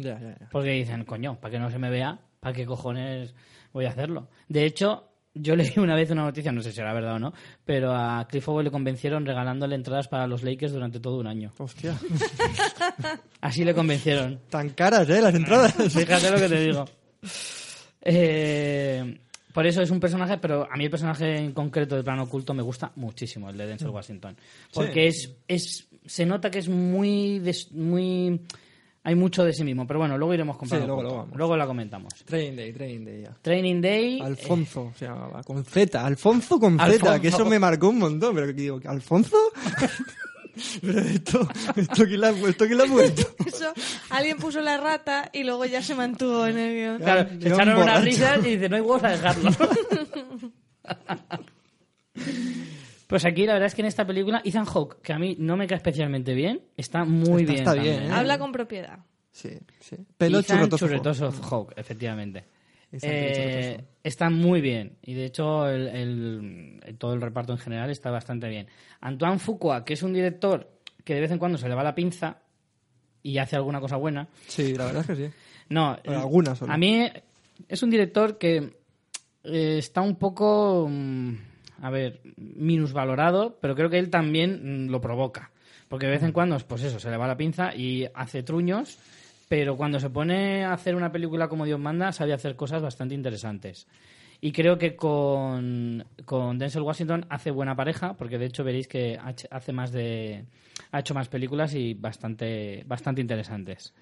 Porque 0.52 0.70
dicen, 0.72 1.04
coño, 1.06 1.40
para 1.40 1.54
que 1.54 1.60
no 1.60 1.72
se 1.72 1.80
me 1.80 1.90
vea, 1.90 2.20
¿para 2.46 2.56
qué 2.56 2.64
cojones 2.68 3.34
voy 3.74 3.86
a 3.86 3.90
hacerlo? 3.90 4.28
De 4.48 4.66
hecho, 4.68 5.10
yo 5.34 5.56
leí 5.56 5.74
una 5.78 5.96
vez 5.96 6.12
una 6.12 6.22
noticia, 6.26 6.52
no 6.52 6.62
sé 6.62 6.72
si 6.72 6.80
era 6.80 6.94
verdad 6.94 7.16
o 7.16 7.20
no, 7.20 7.34
pero 7.66 7.92
a 7.92 8.28
Cliff 8.30 8.48
le 8.62 8.70
convencieron 8.70 9.26
regalándole 9.26 9.74
entradas 9.74 10.08
para 10.08 10.28
los 10.28 10.44
Lakers 10.44 10.72
durante 10.72 11.00
todo 11.00 11.18
un 11.18 11.26
año. 11.26 11.52
Hostia. 11.58 11.98
Así 13.42 13.66
le 13.66 13.74
convencieron. 13.74 14.42
Tan 14.52 14.70
caras, 14.70 15.10
¿eh? 15.10 15.22
Las 15.22 15.34
entradas. 15.34 15.74
Fíjate 15.92 16.30
lo 16.30 16.38
que 16.38 16.50
te 16.50 16.60
digo. 16.60 16.86
Eh, 18.02 19.20
por 19.52 19.66
eso 19.66 19.82
es 19.82 19.90
un 19.90 20.00
personaje, 20.00 20.38
pero 20.38 20.68
a 20.72 20.78
mí 20.78 20.84
el 20.84 20.92
personaje 20.92 21.36
en 21.38 21.52
concreto 21.52 21.96
de 21.96 22.04
plano 22.04 22.24
oculto 22.24 22.54
me 22.54 22.62
gusta 22.62 22.92
muchísimo, 22.96 23.50
el 23.50 23.58
de 23.58 23.66
Denzel 23.66 23.90
Washington. 23.90 24.38
Porque 24.72 25.08
es, 25.08 25.32
es, 25.48 25.88
se 26.06 26.28
nota 26.28 26.52
que 26.52 26.60
es 26.60 26.70
muy, 26.70 27.40
des- 27.40 27.72
muy, 27.72 28.40
hay 29.06 29.14
mucho 29.14 29.44
de 29.44 29.54
sí 29.54 29.64
mismo. 29.64 29.86
Pero 29.86 30.00
bueno, 30.00 30.18
luego 30.18 30.34
iremos 30.34 30.58
Sí, 30.64 30.68
plano 30.68 30.88
luego, 30.88 31.02
luego 31.04 31.18
vamos. 31.18 31.38
Luego 31.38 31.58
la 31.58 31.68
comentamos. 31.68 32.12
Training 32.26 32.58
Day, 32.58 32.74
Training 32.74 33.06
Day 33.06 33.22
ya. 33.22 33.38
Training 33.40 33.82
Day. 33.82 34.20
Alfonso 34.20 34.94
se 34.98 35.06
llamaba, 35.06 35.44
con 35.44 35.64
Z. 35.64 36.04
Alfonso 36.04 36.60
con 36.60 36.80
Z, 36.80 37.22
que 37.22 37.28
eso 37.28 37.46
me 37.46 37.60
marcó 37.60 37.90
un 37.90 38.00
montón. 38.00 38.34
Pero 38.34 38.48
que 38.48 38.54
digo, 38.54 38.80
¿Alfonso? 38.86 39.38
pero 40.82 41.00
esto, 41.02 41.48
esto 41.76 42.06
quién 42.06 42.22
la 42.22 42.30
ha 42.30 42.34
puesto, 42.34 42.66
quién 42.66 42.80
la 42.80 42.86
ha 42.86 42.88
puesto. 42.88 43.36
Eso, 43.46 43.72
alguien 44.10 44.38
puso 44.38 44.60
la 44.62 44.78
rata 44.78 45.30
y 45.32 45.44
luego 45.44 45.66
ya 45.66 45.84
se 45.84 45.94
mantuvo 45.94 46.48
en 46.48 46.58
el 46.58 46.74
guion. 46.74 46.98
Claro, 46.98 47.30
se 47.30 47.48
echaron 47.48 47.84
unas 47.84 48.04
risas 48.04 48.44
y 48.44 48.56
dice, 48.56 48.70
no 48.70 48.76
hay 48.76 48.82
huevos 48.82 49.04
a 49.04 49.10
dejarlo. 49.10 49.52
Pues 53.08 53.24
aquí 53.26 53.46
la 53.46 53.54
verdad 53.54 53.68
es 53.68 53.76
que 53.76 53.82
en 53.82 53.88
esta 53.88 54.06
película 54.06 54.42
Ethan 54.44 54.66
Hawke, 54.66 55.02
que 55.02 55.14
a 55.14 55.20
mí 55.20 55.36
no 55.40 55.56
me 55.58 55.68
cae 55.68 55.78
especialmente 55.78 56.34
bien, 56.34 56.62
está 56.76 57.04
muy 57.06 57.42
Está- 57.44 57.52
bien. 57.54 57.60
está 57.60 57.74
también, 57.76 58.00
bien, 58.00 58.12
¿eh? 58.12 58.16
Habla 58.16 58.40
con 58.40 58.52
propiedad. 58.52 59.00
Sí, 59.32 59.50
sí. 59.80 59.98
Pelo 60.18 60.40
Ethan 60.40 60.58
churretoso. 60.70 60.88
Churretoso 60.88 61.32
Hawke, 61.44 61.74
efectivamente. 61.78 62.46
Ethan 62.92 63.10
Eh, 63.12 63.84
está 64.04 64.30
muy 64.30 64.62
bien 64.62 64.98
y 65.02 65.14
de 65.16 65.26
hecho 65.26 65.68
el, 65.68 66.80
todo 66.98 67.14
el 67.14 67.22
reparto 67.22 67.52
en 67.54 67.60
general 67.60 67.90
está 67.90 68.10
bastante 68.10 68.48
bien. 68.48 68.68
Antoine 69.02 69.38
Fuqua, 69.40 69.84
que 69.84 69.94
es 69.94 70.04
un 70.04 70.14
director 70.14 70.72
que 71.04 71.14
de 71.16 71.22
vez 71.22 71.32
en 71.32 71.38
cuando 71.40 71.58
se 71.58 71.68
le 71.70 71.76
va 71.76 71.84
la 71.84 71.94
pinza 71.94 72.38
y 73.22 73.38
hace 73.38 73.56
alguna 73.56 73.80
cosa 73.82 73.98
buena. 73.98 74.28
Sí, 74.48 74.74
la 74.76 74.86
verdad 74.86 75.02
es 75.02 75.08
que 75.08 75.28
sí. 75.28 75.34
No, 75.70 75.98
Bueno, 76.06 76.20
eh, 76.20 76.22
algunas. 76.24 76.62
A 76.62 76.78
mí 76.78 77.08
es 77.68 77.84
un 77.84 77.90
director 77.90 78.38
que 78.38 78.78
eh, 79.44 79.76
está 79.78 80.02
un 80.02 80.16
poco, 80.16 80.88
mm, 80.90 81.34
a 81.82 81.90
ver, 81.90 82.22
minusvalorado, 82.36 83.58
pero 83.62 83.76
creo 83.76 83.90
que 83.90 84.00
él 84.00 84.10
también 84.10 84.86
mm, 84.86 84.90
lo 84.90 85.02
provoca. 85.02 85.52
Porque 85.88 86.08
de 86.08 86.14
vez 86.14 86.24
en 86.24 86.32
cuando, 86.32 86.58
pues 86.60 86.84
eso, 86.84 87.00
se 87.00 87.10
le 87.10 87.18
va 87.18 87.28
la 87.28 87.38
pinza 87.38 87.76
y 87.76 88.08
hace 88.14 88.44
truños, 88.44 88.98
pero 89.48 89.78
cuando 89.78 90.00
se 90.00 90.10
pone 90.10 90.66
a 90.66 90.74
hacer 90.74 90.96
una 90.96 91.12
película 91.12 91.48
como 91.48 91.66
Dios 91.66 91.80
manda, 91.80 92.12
sabe 92.12 92.34
hacer 92.34 92.56
cosas 92.56 92.82
bastante 92.82 93.14
interesantes. 93.14 93.88
Y 94.42 94.52
creo 94.52 94.78
que 94.78 94.96
con, 94.96 96.06
con 96.26 96.58
Denzel 96.58 96.82
Washington 96.82 97.26
hace 97.30 97.52
buena 97.52 97.76
pareja, 97.76 98.14
porque 98.14 98.38
de 98.38 98.46
hecho 98.46 98.64
veréis 98.64 98.88
que 98.88 99.18
hace 99.50 99.72
más 99.72 99.92
de 99.92 100.46
ha 100.92 101.00
hecho 101.00 101.14
más 101.14 101.30
películas 101.30 101.74
y 101.74 101.94
bastante 101.94 102.84
bastante 102.86 103.22
interesantes. 103.22 103.94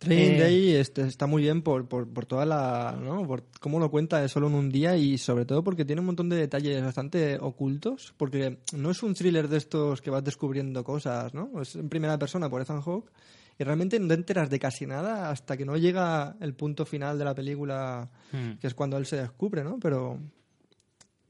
Training 0.00 0.30
Eh, 0.36 0.40
Day 0.40 0.70
este, 0.76 1.02
está 1.02 1.26
muy 1.26 1.42
bien 1.42 1.60
por, 1.62 1.86
por, 1.86 2.08
por 2.08 2.24
toda 2.26 2.44
la. 2.46 2.98
¿no? 3.00 3.26
Por 3.26 3.44
cómo 3.60 3.78
lo 3.78 3.90
cuenta 3.90 4.26
solo 4.28 4.46
en 4.48 4.54
un 4.54 4.70
día 4.70 4.96
y 4.96 5.18
sobre 5.18 5.44
todo 5.44 5.62
porque 5.62 5.84
tiene 5.84 6.00
un 6.00 6.06
montón 6.06 6.28
de 6.30 6.36
detalles 6.36 6.82
bastante 6.82 7.36
ocultos. 7.38 8.14
Porque 8.16 8.58
no 8.74 8.90
es 8.90 9.02
un 9.02 9.14
thriller 9.14 9.46
de 9.48 9.58
estos 9.58 10.00
que 10.00 10.08
vas 10.10 10.24
descubriendo 10.24 10.82
cosas, 10.82 11.34
¿no? 11.34 11.60
Es 11.60 11.76
en 11.76 11.88
primera 11.90 12.18
persona 12.18 12.48
por 12.48 12.62
Ethan 12.62 12.80
Hawke 12.80 13.10
y 13.58 13.62
realmente 13.64 14.00
no 14.00 14.08
te 14.08 14.14
enteras 14.14 14.48
de 14.48 14.58
casi 14.58 14.86
nada 14.86 15.28
hasta 15.30 15.54
que 15.56 15.66
no 15.66 15.76
llega 15.76 16.34
el 16.40 16.54
punto 16.54 16.86
final 16.86 17.18
de 17.18 17.24
la 17.26 17.34
película, 17.34 18.08
Hmm. 18.32 18.52
que 18.58 18.66
es 18.68 18.74
cuando 18.74 18.96
él 18.96 19.04
se 19.06 19.16
descubre, 19.16 19.62
¿no? 19.62 19.78
Pero. 19.78 20.18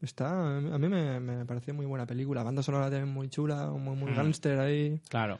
Está, 0.02 0.56
a 0.56 0.60
mí 0.78 0.88
me, 0.88 1.20
me 1.20 1.44
pareció 1.44 1.74
muy 1.74 1.84
buena 1.84 2.06
película. 2.06 2.42
Banda 2.42 2.62
sonora 2.62 2.88
también 2.88 3.08
muy 3.12 3.28
chula, 3.28 3.66
muy, 3.70 3.94
muy 3.96 4.12
Mm. 4.12 4.16
gángster 4.16 4.58
ahí. 4.58 4.98
Claro. 5.10 5.38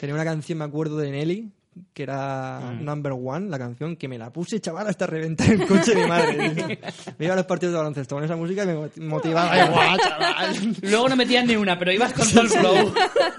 Tenía 0.00 0.14
una 0.14 0.24
canción, 0.24 0.58
me 0.58 0.64
acuerdo, 0.64 0.96
de 0.96 1.10
Nelly, 1.10 1.52
que 1.94 2.02
era 2.02 2.58
Mm. 2.60 2.84
Number 2.84 3.12
One, 3.12 3.48
la 3.50 3.58
canción 3.58 3.96
que 3.96 4.08
me 4.08 4.18
la 4.18 4.30
puse, 4.32 4.60
chaval, 4.60 4.88
hasta 4.88 5.06
reventar 5.06 5.48
el 5.50 5.66
coche 5.66 5.94
de 5.94 6.02
mi 6.02 6.08
madre. 6.08 6.78
me 7.18 7.24
iba 7.24 7.34
a 7.34 7.36
los 7.36 7.46
partidos 7.46 7.72
de 7.74 7.78
baloncesto 7.78 8.14
con 8.16 8.24
esa 8.24 8.34
música 8.36 8.64
y 8.64 8.66
me 8.66 8.74
mot- 8.74 8.96
motivaba. 8.98 9.52
Ay, 9.52 9.68
guau, 9.68 9.96
chaval. 9.98 10.76
Luego 10.82 11.08
no 11.08 11.16
metías 11.16 11.44
ni 11.46 11.54
una, 11.56 11.78
pero 11.78 11.92
ibas 11.92 12.12
con 12.12 12.28
todo 12.28 12.40
el 12.42 12.48
flow. 12.48 12.94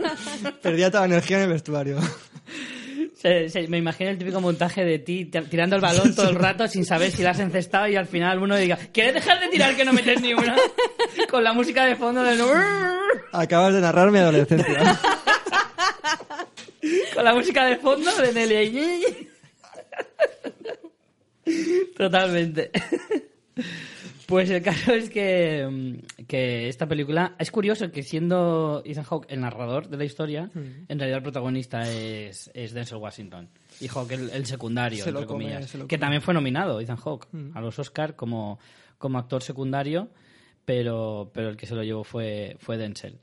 Perdía 0.61 0.89
toda 0.89 1.01
la 1.07 1.13
energía 1.15 1.37
en 1.37 1.43
el 1.43 1.49
vestuario. 1.49 1.97
Se- 3.21 3.49
se- 3.49 3.67
me 3.67 3.77
imagino 3.77 4.09
el 4.11 4.17
típico 4.17 4.39
montaje 4.39 4.85
de 4.85 4.99
ti 4.99 5.25
tirando 5.25 5.75
el 5.75 5.81
balón 5.81 6.15
todo 6.15 6.29
el 6.29 6.35
rato 6.35 6.65
sin 6.69 6.85
saber 6.85 7.11
si 7.11 7.21
la 7.21 7.31
has 7.31 7.39
encestado 7.39 7.87
y 7.89 7.97
al 7.97 8.05
final 8.05 8.39
uno 8.41 8.55
diga, 8.55 8.77
¿quieres 8.93 9.13
dejar 9.15 9.41
de 9.41 9.47
tirar 9.49 9.75
que 9.75 9.83
no 9.83 9.91
metes 9.91 10.21
ni 10.21 10.33
una? 10.33 10.55
Con 11.29 11.43
la 11.43 11.51
música 11.51 11.85
de 11.85 11.97
fondo 11.97 12.23
de... 12.23 12.41
Acabas 13.33 13.73
de 13.73 13.81
narrar 13.81 14.09
mi 14.11 14.19
adolescencia. 14.19 14.97
Con 17.19 17.25
la 17.25 17.33
música 17.35 17.65
de 17.65 17.75
fondo 17.77 18.09
de 18.17 18.33
Nelly. 18.33 19.27
Totalmente. 21.97 22.71
Pues 24.25 24.49
el 24.51 24.61
caso 24.61 24.93
es 24.93 25.09
que, 25.09 25.67
mm, 25.67 26.25
que 26.27 26.69
esta 26.69 26.87
película 26.87 27.35
es 27.39 27.49
curioso 27.49 27.91
que 27.91 28.03
siendo 28.03 28.83
Ethan 28.85 29.03
Hawke 29.03 29.25
el 29.31 29.41
narrador 29.41 29.89
de 29.89 29.97
la 29.97 30.05
historia, 30.05 30.51
Mm. 30.53 30.85
en 30.87 30.99
realidad 30.99 31.17
el 31.17 31.23
protagonista 31.23 31.81
es, 31.91 32.51
es 32.53 32.71
Denzel 32.73 32.99
Washington. 32.99 33.49
Y 33.81 33.87
Hawke 33.87 34.11
el, 34.13 34.29
el 34.29 34.45
secundario, 34.45 35.03
Se 35.03 35.09
entre 35.09 35.25
come, 35.25 35.45
comillas. 35.45 35.75
que 35.87 35.97
también 35.97 36.21
fue 36.21 36.33
nominado 36.35 36.79
Ethan 36.79 36.97
Hawke 36.97 37.27
Mm. 37.31 37.57
a 37.57 37.61
los 37.61 37.79
Oscar 37.79 38.15
como, 38.15 38.59
como 38.99 39.17
actor 39.17 39.41
secundario, 39.41 40.09
pero, 40.63 41.31
pero 41.33 41.49
el 41.49 41.57
que 41.57 41.65
se 41.65 41.73
lo 41.73 41.83
llevó 41.83 42.03
fue, 42.03 42.55
fue 42.59 42.77
Denzel. 42.77 43.17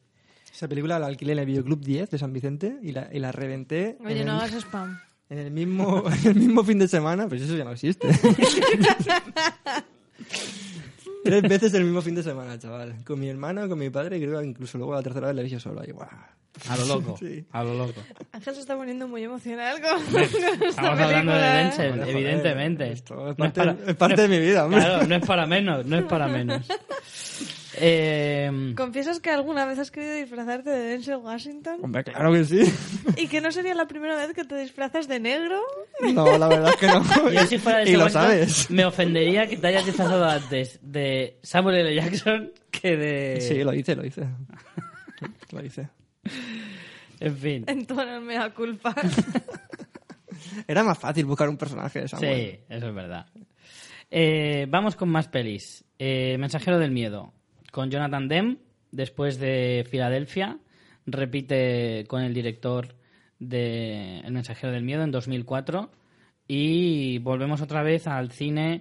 Esa 0.56 0.68
película 0.68 0.98
la 0.98 1.06
alquilé 1.06 1.34
en 1.34 1.40
el 1.40 1.44
Videoclub 1.46 1.80
10 1.80 2.08
de 2.08 2.16
San 2.18 2.32
Vicente 2.32 2.78
y 2.82 2.92
la, 2.92 3.10
y 3.12 3.18
la 3.18 3.30
reventé 3.30 3.98
Oye, 4.02 4.20
en, 4.20 4.26
no 4.26 4.36
el, 4.36 4.40
hagas 4.40 4.54
spam. 4.64 4.98
en 5.28 5.36
el 5.38 5.50
mismo, 5.50 6.02
en 6.24 6.26
el 6.30 6.34
mismo 6.36 6.64
fin 6.64 6.78
de 6.78 6.88
semana. 6.88 7.28
Pues 7.28 7.42
eso 7.42 7.54
ya 7.56 7.64
no 7.64 7.72
existe. 7.72 8.08
Tres 11.24 11.42
veces 11.42 11.74
el 11.74 11.84
mismo 11.84 12.00
fin 12.02 12.14
de 12.14 12.22
semana, 12.22 12.58
chaval. 12.58 12.94
Con 13.04 13.18
mi 13.20 13.28
hermano, 13.28 13.68
con 13.68 13.78
mi 13.78 13.90
padre 13.90 14.16
y 14.16 14.20
creo 14.22 14.40
que 14.40 14.46
incluso 14.46 14.78
luego 14.78 14.94
la 14.94 15.02
tercera 15.02 15.26
vez 15.26 15.36
la 15.36 15.42
hice 15.42 15.60
solo. 15.60 15.80
Ahí, 15.82 15.90
guau. 15.90 16.08
A 16.70 16.76
lo 16.78 16.86
loco, 16.86 17.16
Sí. 17.18 17.44
a 17.52 17.62
lo 17.62 17.74
loco. 17.74 18.00
Ángel 18.32 18.54
se 18.54 18.60
está 18.60 18.76
poniendo 18.78 19.06
muy 19.06 19.24
emocional 19.24 19.78
con, 19.82 20.02
con 20.10 20.22
esta 20.22 20.38
Estamos 20.68 20.98
hablando 21.00 21.32
de 21.32 21.38
película, 21.38 21.60
¿eh? 21.60 21.64
Denzel, 21.64 21.90
Joder, 22.00 22.08
evidentemente. 22.16 22.92
esto 22.92 23.30
es 23.30 23.36
No 23.38 23.52
parte- 23.52 23.90
es 23.90 23.96
parte 23.96 24.22
de 24.22 24.28
mi 24.28 24.38
vida, 24.38 24.64
hombre. 24.64 24.80
Claro, 24.80 25.06
no 25.06 25.14
es 25.16 25.26
para 25.26 25.44
menos, 25.46 25.84
no 25.84 25.98
es 25.98 26.04
para 26.04 26.28
menos. 26.28 26.66
Eh, 27.78 28.72
¿Confiesas 28.76 29.20
que 29.20 29.30
alguna 29.30 29.66
vez 29.66 29.78
has 29.78 29.90
querido 29.90 30.14
disfrazarte 30.14 30.70
de 30.70 30.78
Denzel 30.78 31.16
Washington? 31.16 31.80
Hombre, 31.82 32.04
claro 32.04 32.32
que 32.32 32.44
sí. 32.44 32.62
¿Y 33.16 33.28
que 33.28 33.40
no 33.40 33.52
sería 33.52 33.74
la 33.74 33.86
primera 33.86 34.16
vez 34.16 34.32
que 34.32 34.44
te 34.44 34.56
disfrazas 34.56 35.08
de 35.08 35.20
negro? 35.20 35.60
No, 36.14 36.38
la 36.38 36.48
verdad 36.48 36.70
es 36.70 36.76
que 36.76 36.86
no. 36.86 37.30
yo 37.32 37.46
si 37.46 37.58
fuera 37.58 37.78
de 37.78 37.90
y 37.90 37.96
lo 37.96 38.08
sabes. 38.08 38.70
me 38.70 38.84
ofendería 38.84 39.46
que 39.46 39.56
te 39.56 39.66
hayas 39.66 39.84
disfrazado 39.84 40.24
antes 40.24 40.78
de 40.82 41.38
Samuel 41.42 41.76
L. 41.76 41.94
Jackson 41.94 42.52
que 42.70 42.96
de... 42.96 43.40
Sí, 43.40 43.62
lo 43.62 43.74
hice, 43.74 43.94
lo 43.94 44.04
hice. 44.04 44.26
Lo 45.50 45.64
hice. 45.64 45.88
En 47.20 47.36
fin. 47.36 47.64
Entonces 47.66 48.20
me 48.22 48.34
da 48.34 48.52
culpa. 48.52 48.94
Era 50.66 50.84
más 50.84 50.98
fácil 50.98 51.24
buscar 51.24 51.48
un 51.48 51.56
personaje 51.56 52.02
de 52.02 52.08
Samuel. 52.08 52.34
Sí, 52.34 52.60
eso 52.68 52.88
es 52.88 52.94
verdad. 52.94 53.26
Eh, 54.10 54.66
vamos 54.68 54.96
con 54.96 55.08
más 55.08 55.28
pelis. 55.28 55.84
Eh, 55.98 56.36
Mensajero 56.38 56.78
del 56.78 56.90
Miedo, 56.90 57.32
con 57.76 57.90
Jonathan 57.90 58.26
Demme, 58.26 58.56
después 58.90 59.38
de 59.38 59.86
Filadelfia. 59.90 60.58
Repite 61.04 62.06
con 62.08 62.22
el 62.22 62.32
director 62.32 62.94
de 63.38 64.20
El 64.20 64.32
Mensajero 64.32 64.72
del 64.72 64.82
Miedo 64.82 65.02
en 65.02 65.10
2004. 65.10 65.90
Y 66.48 67.18
volvemos 67.18 67.60
otra 67.60 67.82
vez 67.82 68.06
al 68.06 68.30
cine. 68.32 68.80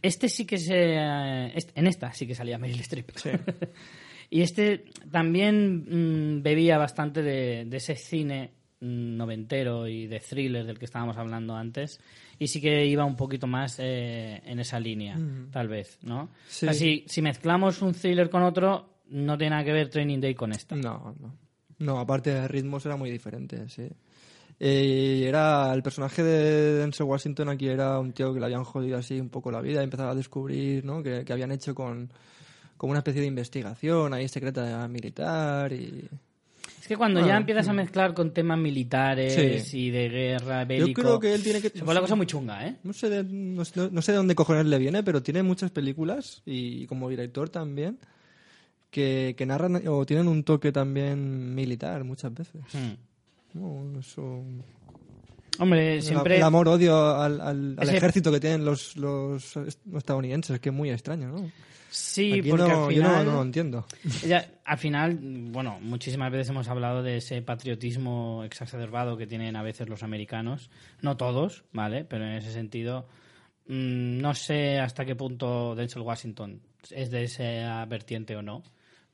Este 0.00 0.28
sí 0.28 0.46
que 0.46 0.58
se. 0.58 0.94
eh, 0.94 1.52
est- 1.56 1.72
en 1.74 1.88
esta 1.88 2.12
sí 2.12 2.24
que 2.26 2.36
salía 2.36 2.56
Meryl 2.56 2.80
Streep. 2.82 3.10
y 4.30 4.42
este 4.42 4.84
también 5.10 6.36
mm, 6.38 6.42
bebía 6.44 6.78
bastante 6.78 7.22
de, 7.22 7.64
de 7.66 7.76
ese 7.78 7.96
cine 7.96 8.52
mm, 8.80 9.16
noventero 9.16 9.88
y 9.88 10.06
de 10.06 10.20
thriller 10.20 10.64
del 10.64 10.78
que 10.78 10.84
estábamos 10.84 11.16
hablando 11.16 11.56
antes. 11.56 11.98
Y 12.40 12.48
sí 12.48 12.58
que 12.58 12.86
iba 12.86 13.04
un 13.04 13.16
poquito 13.16 13.46
más 13.46 13.76
eh, 13.78 14.40
en 14.46 14.58
esa 14.60 14.80
línea, 14.80 15.14
tal 15.52 15.68
vez, 15.68 15.98
¿no? 16.02 16.30
Sí. 16.48 16.66
O 16.66 16.72
sea, 16.72 16.72
si, 16.72 17.04
si 17.06 17.20
mezclamos 17.20 17.82
un 17.82 17.92
thriller 17.92 18.30
con 18.30 18.42
otro, 18.42 19.02
no 19.10 19.36
tiene 19.36 19.50
nada 19.50 19.64
que 19.64 19.72
ver 19.72 19.90
Training 19.90 20.20
Day 20.20 20.34
con 20.34 20.50
esta. 20.52 20.74
No, 20.74 21.14
no. 21.20 21.36
No, 21.78 21.98
aparte 21.98 22.30
de 22.30 22.48
ritmos 22.48 22.86
era 22.86 22.96
muy 22.96 23.10
diferente, 23.10 23.68
sí. 23.68 23.86
Eh, 24.58 25.24
era 25.26 25.70
el 25.74 25.82
personaje 25.82 26.22
de 26.22 26.74
Denzel 26.76 27.06
Washington 27.06 27.50
aquí 27.50 27.68
era 27.68 27.98
un 27.98 28.12
tío 28.12 28.32
que 28.32 28.40
le 28.40 28.46
habían 28.46 28.64
jodido 28.64 28.96
así 28.98 29.20
un 29.20 29.28
poco 29.30 29.50
la 29.50 29.60
vida 29.60 29.80
y 29.80 29.84
empezaba 29.84 30.10
a 30.10 30.14
descubrir 30.14 30.84
¿no? 30.84 31.02
que, 31.02 31.24
que 31.24 31.32
habían 31.32 31.50
hecho 31.50 31.74
con, 31.74 32.10
con 32.76 32.90
una 32.90 33.00
especie 33.00 33.22
de 33.22 33.26
investigación 33.26 34.12
ahí 34.12 34.28
secreta 34.28 34.86
militar 34.88 35.72
y 35.72 36.08
Es 36.80 36.88
que 36.88 36.96
cuando 36.96 37.20
ya 37.20 37.26
Bueno, 37.26 37.38
empiezas 37.40 37.68
a 37.68 37.72
mezclar 37.72 38.14
con 38.14 38.32
temas 38.32 38.58
militares 38.58 39.64
Sí. 39.66 39.78
y 39.78 39.90
de 39.90 40.08
guerra 40.08 40.64
bélico... 40.64 40.88
yo 40.88 40.94
creo 40.94 41.20
que 41.20 41.34
él 41.34 41.42
tiene 41.42 41.60
que 41.60 41.68
Se 41.68 41.80
pone 41.80 41.94
la 41.94 42.00
cosa 42.00 42.14
muy 42.16 42.26
chunga, 42.26 42.66
¿eh? 42.66 42.76
no 42.82 42.92
sé 42.92 43.10
de, 43.10 43.22
no, 43.24 43.64
sé- 43.64 43.90
no 43.92 44.00
sé 44.02 44.12
de 44.12 44.16
dónde 44.18 44.34
cojones 44.34 44.66
le 44.66 44.78
viene 44.78 45.02
pero 45.02 45.22
tiene 45.22 45.42
muchas 45.42 45.70
películas 45.70 46.42
y 46.46 46.86
como 46.86 47.08
director 47.10 47.48
también 47.50 47.98
que, 48.90 49.34
que 49.36 49.46
narran 49.46 49.82
o 49.86 50.04
tienen 50.06 50.26
un 50.26 50.42
toque 50.42 50.72
también 50.72 51.54
militar 51.54 52.02
muchas 52.04 52.32
veces 52.34 52.60
Hmm. 52.72 52.94
No, 53.58 53.98
eso 54.00 54.42
Hombre, 55.58 56.00
siempre... 56.00 56.36
El 56.38 56.42
amor-odio 56.42 56.96
al, 57.16 57.40
al- 57.40 57.74
al 57.76 57.86
Ese- 57.88 57.96
ejército 57.98 58.32
que 58.32 58.40
tienen 58.40 58.64
los, 58.64 58.96
los 58.96 59.54
estadounidenses, 59.96 60.58
que 60.60 60.70
es 60.70 60.74
muy 60.74 60.90
extraño, 60.90 61.28
¿no? 61.28 61.50
Sí, 61.90 62.32
Aquí 62.38 62.50
porque 62.50 62.68
no- 62.68 62.86
al 62.86 62.94
yo 62.94 63.02
no- 63.02 63.08
final... 63.08 63.26
no, 63.26 63.32
lo 63.34 63.42
entiendo. 63.42 63.86
Ya, 64.26 64.48
al 64.64 64.78
final, 64.78 65.18
bueno, 65.20 65.78
muchísimas 65.80 66.30
veces 66.30 66.48
hemos 66.50 66.68
hablado 66.68 67.02
de 67.02 67.16
ese 67.16 67.42
patriotismo 67.42 68.44
exacerbado 68.44 69.16
que 69.16 69.26
tienen 69.26 69.56
a 69.56 69.62
veces 69.62 69.88
los 69.88 70.02
americanos. 70.02 70.70
No 71.02 71.16
todos, 71.16 71.64
¿vale? 71.72 72.04
Pero 72.04 72.24
en 72.24 72.32
ese 72.32 72.52
sentido, 72.52 73.08
mm, 73.66 74.18
no 74.20 74.34
sé 74.34 74.78
hasta 74.78 75.04
qué 75.04 75.16
punto 75.16 75.74
Denzel 75.74 76.02
Washington 76.02 76.60
es 76.90 77.10
de 77.10 77.24
esa 77.24 77.84
vertiente 77.86 78.36
o 78.36 78.42
no, 78.42 78.62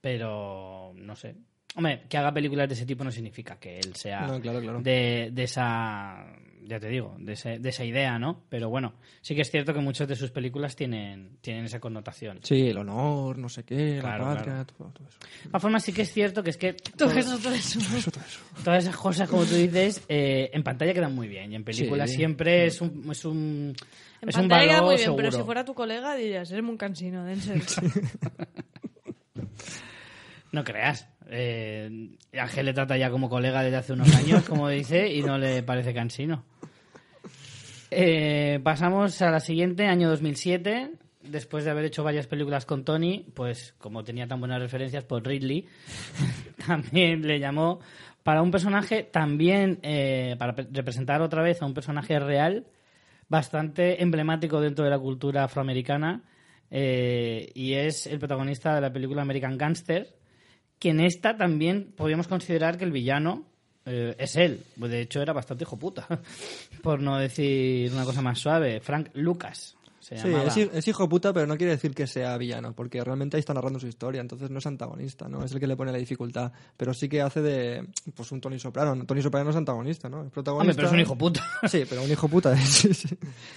pero 0.00 0.92
no 0.94 1.16
sé. 1.16 1.34
Hombre, 1.74 2.02
que 2.08 2.16
haga 2.16 2.32
películas 2.32 2.68
de 2.68 2.74
ese 2.74 2.86
tipo 2.86 3.04
no 3.04 3.10
significa 3.10 3.58
que 3.58 3.78
él 3.78 3.94
sea 3.96 4.26
No, 4.26 4.40
claro, 4.40 4.60
claro. 4.60 4.80
de, 4.80 5.30
de 5.32 5.42
esa, 5.42 6.24
ya 6.66 6.78
te 6.80 6.88
digo, 6.88 7.14
de, 7.18 7.32
ese- 7.34 7.58
de 7.58 7.68
esa 7.68 7.84
idea, 7.84 8.18
¿no? 8.18 8.42
Pero 8.48 8.68
bueno, 8.68 8.94
sí 9.20 9.34
que 9.34 9.42
es 9.42 9.50
cierto 9.50 9.72
que 9.72 9.80
muchas 9.80 10.08
de 10.08 10.16
sus 10.16 10.30
películas 10.30 10.76
tienen, 10.76 11.38
tienen 11.40 11.64
esa 11.64 11.80
connotación. 11.80 12.40
Sí, 12.42 12.68
el 12.68 12.78
honor, 12.78 13.38
no 13.38 13.48
sé 13.48 13.64
qué, 13.64 13.98
Claro, 14.00 14.24
la 14.24 14.34
patria, 14.34 14.52
claro. 14.54 14.66
todo, 14.76 14.88
todo 14.90 15.08
eso. 15.08 15.18
De 15.44 15.48
todas 15.50 15.62
formas, 15.62 15.82
sí 15.84 15.92
que 15.92 16.02
es 16.02 16.12
cierto 16.12 16.42
que 16.42 16.50
es 16.50 16.56
que 16.56 16.72
Todo 16.74 17.10
eso, 17.12 17.38
todo 17.38 17.54
eso. 17.54 17.78
Eso, 17.78 18.10
todo 18.10 18.24
eso. 18.24 18.40
todas 18.64 18.84
esas 18.84 18.96
cosas, 18.96 19.28
como 19.28 19.44
tú 19.44 19.54
dices, 19.54 20.02
eh, 20.08 20.50
en 20.52 20.62
pantalla 20.62 20.92
quedan 20.92 21.14
muy 21.14 21.28
bien. 21.28 21.52
Y 21.52 21.56
en 21.56 21.64
película 21.64 22.06
Sí. 22.06 22.16
siempre 22.16 22.66
es 22.66 22.80
un, 22.80 23.10
es 23.10 23.24
un, 23.24 23.74
En 24.22 24.28
es 24.28 24.34
un 24.34 24.42
pantalla 24.42 24.68
queda 24.68 24.82
muy 24.82 24.96
bien, 24.96 25.16
pero 25.16 25.30
si 25.32 25.42
fuera 25.42 25.64
tu 25.64 25.74
colega 25.74 26.14
dirías, 26.16 26.50
eres 26.50 26.64
muy 26.64 26.76
cansino, 26.76 27.24
Denzel. 27.24 27.62
No 30.52 30.64
creas. 30.64 31.06
Eh, 31.28 32.16
Ángel 32.38 32.66
le 32.66 32.72
trata 32.72 32.96
ya 32.96 33.10
como 33.10 33.28
colega 33.28 33.62
desde 33.62 33.76
hace 33.76 33.92
unos 33.92 34.14
años, 34.14 34.44
como 34.48 34.68
dice, 34.68 35.12
y 35.12 35.22
no 35.22 35.38
le 35.38 35.62
parece 35.62 35.92
cansino. 35.92 36.44
Eh, 37.90 38.60
pasamos 38.62 39.20
a 39.22 39.30
la 39.30 39.40
siguiente, 39.40 39.86
año 39.86 40.08
2007. 40.08 40.92
Después 41.22 41.64
de 41.64 41.70
haber 41.72 41.86
hecho 41.86 42.04
varias 42.04 42.26
películas 42.26 42.66
con 42.66 42.84
Tony, 42.84 43.26
pues 43.34 43.74
como 43.78 44.04
tenía 44.04 44.28
tan 44.28 44.38
buenas 44.38 44.60
referencias 44.60 45.02
por 45.04 45.26
Ridley, 45.26 45.66
también 46.66 47.26
le 47.26 47.40
llamó 47.40 47.80
para 48.22 48.42
un 48.42 48.50
personaje, 48.50 49.02
también 49.02 49.78
eh, 49.82 50.36
para 50.38 50.52
representar 50.52 51.22
otra 51.22 51.42
vez 51.42 51.62
a 51.62 51.66
un 51.66 51.74
personaje 51.74 52.18
real, 52.18 52.66
bastante 53.28 54.02
emblemático 54.02 54.60
dentro 54.60 54.84
de 54.84 54.90
la 54.90 54.98
cultura 54.98 55.44
afroamericana, 55.44 56.22
eh, 56.70 57.50
y 57.54 57.74
es 57.74 58.06
el 58.06 58.18
protagonista 58.18 58.74
de 58.74 58.80
la 58.80 58.92
película 58.92 59.22
American 59.22 59.56
Gangster, 59.56 60.16
que 60.78 60.90
en 60.90 61.00
esta 61.00 61.36
también 61.36 61.92
podríamos 61.96 62.28
considerar 62.28 62.78
que 62.78 62.84
el 62.84 62.92
villano 62.92 63.44
eh, 63.84 64.14
es 64.18 64.36
él. 64.36 64.62
De 64.76 65.00
hecho 65.00 65.22
era 65.22 65.32
bastante 65.32 65.64
hijo 65.64 65.78
puta, 65.78 66.06
por 66.82 67.00
no 67.00 67.16
decir 67.18 67.92
una 67.92 68.04
cosa 68.04 68.22
más 68.22 68.38
suave. 68.38 68.80
Frank 68.80 69.08
Lucas 69.14 69.76
se 70.06 70.50
Sí, 70.50 70.60
es, 70.62 70.70
es 70.72 70.88
hijo 70.88 71.08
puta, 71.08 71.32
pero 71.32 71.46
no 71.46 71.56
quiere 71.56 71.72
decir 71.72 71.94
que 71.94 72.06
sea 72.06 72.36
villano, 72.38 72.74
porque 72.74 73.02
realmente 73.02 73.36
ahí 73.36 73.40
está 73.40 73.52
narrando 73.54 73.80
su 73.80 73.88
historia, 73.88 74.20
entonces 74.20 74.50
no 74.50 74.58
es 74.58 74.66
antagonista, 74.66 75.28
¿no? 75.28 75.42
Es 75.44 75.52
el 75.52 75.58
que 75.58 75.66
le 75.66 75.76
pone 75.76 75.90
la 75.90 75.98
dificultad, 75.98 76.52
pero 76.76 76.94
sí 76.94 77.08
que 77.08 77.20
hace 77.22 77.42
de, 77.42 77.86
pues, 78.14 78.30
un 78.30 78.40
Tony 78.40 78.58
Soprano. 78.58 79.04
Tony 79.04 79.20
Soprano 79.22 79.44
no 79.46 79.50
es 79.50 79.56
antagonista, 79.56 80.08
¿no? 80.08 80.24
Es 80.24 80.30
protagonista. 80.30 80.70
Hombre, 80.70 80.74
pero 80.76 80.86
es 80.88 80.92
un 80.92 81.00
hijo 81.00 81.16
puta. 81.18 81.42
Sí, 81.68 81.82
pero 81.88 82.02
un 82.04 82.10
hijo 82.10 82.28
puta, 82.28 82.56
sí, 82.58 82.94
sí. 82.94 83.08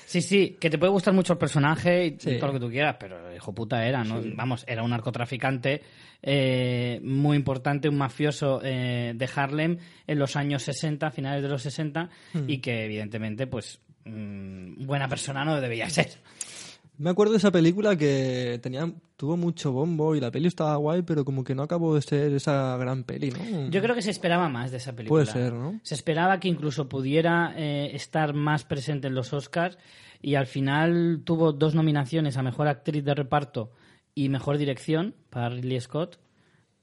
Sí, 0.06 0.22
sí, 0.22 0.58
que 0.60 0.70
te 0.70 0.78
puede 0.80 0.92
gustar 0.92 1.14
mucho 1.14 1.34
el 1.34 1.40
personaje 1.40 2.08
y 2.08 2.16
Sí. 2.20 2.38
todo 2.40 2.48
lo 2.48 2.54
que 2.54 2.60
tú 2.66 2.70
quieras, 2.72 2.96
pero 3.00 3.36
hijo 3.36 3.54
puta 3.54 3.86
era, 3.86 4.04
¿no? 4.04 4.20
Vamos, 4.36 4.64
era 4.68 4.82
un 4.84 4.90
narcotraficante 4.90 5.82
eh, 6.22 7.00
muy 7.04 7.38
importante, 7.38 7.88
un 7.88 7.98
mafioso 7.98 8.60
eh, 8.64 9.14
de 9.16 9.30
Harlem 9.36 9.78
en 10.06 10.20
los 10.20 10.36
años 10.36 10.64
60, 10.64 11.12
finales 11.12 11.42
de 11.44 11.48
los 11.50 11.62
60, 11.62 12.10
Hmm. 12.34 12.50
y 12.50 12.60
que 12.60 12.86
evidentemente, 12.86 13.48
pues, 13.48 13.80
mm, 14.06 14.86
buena 14.86 15.08
persona 15.08 15.46
no 15.46 15.60
debía 15.60 15.90
ser. 15.90 16.10
Me 17.00 17.10
acuerdo 17.10 17.32
de 17.32 17.38
esa 17.38 17.50
película 17.52 17.96
que 17.96 18.60
tenía, 18.62 18.92
tuvo 19.16 19.38
mucho 19.38 19.72
bombo 19.72 20.16
y 20.16 20.20
la 20.20 20.32
peli 20.32 20.50
estaba 20.50 20.76
guay, 20.76 21.02
pero 21.04 21.24
como 21.24 21.46
que 21.46 21.56
no 21.56 21.64
acabó 21.64 21.96
de 21.96 22.02
ser 22.02 22.34
esa 22.34 22.76
gran 22.76 23.06
peli, 23.06 23.32
¿no? 23.32 23.70
Yo 23.70 23.82
creo 23.82 23.96
que 23.96 24.02
se 24.02 24.12
esperaba 24.12 24.50
más 24.50 24.72
de 24.72 24.78
esa 24.78 24.94
película. 24.94 25.24
Puede 25.24 25.32
ser, 25.32 25.54
¿no? 25.54 25.80
Se 25.82 25.96
esperaba 25.96 26.42
que 26.42 26.50
incluso 26.50 26.90
pudiera 26.90 27.54
eh, 27.56 27.96
estar 27.96 28.34
más 28.34 28.66
presente 28.66 29.08
en 29.08 29.16
los 29.16 29.32
Oscars 29.32 29.78
y 30.22 30.36
al 30.36 30.46
final 30.46 31.22
tuvo 31.24 31.54
dos 31.54 31.74
nominaciones 31.74 32.36
a 32.36 32.44
Mejor 32.44 32.68
Actriz 32.68 33.06
de 33.06 33.16
Reparto 33.16 33.72
y 34.14 34.28
Mejor 34.28 34.58
Dirección 34.58 35.16
para 35.30 35.48
Ridley 35.48 35.80
Scott, 35.80 36.20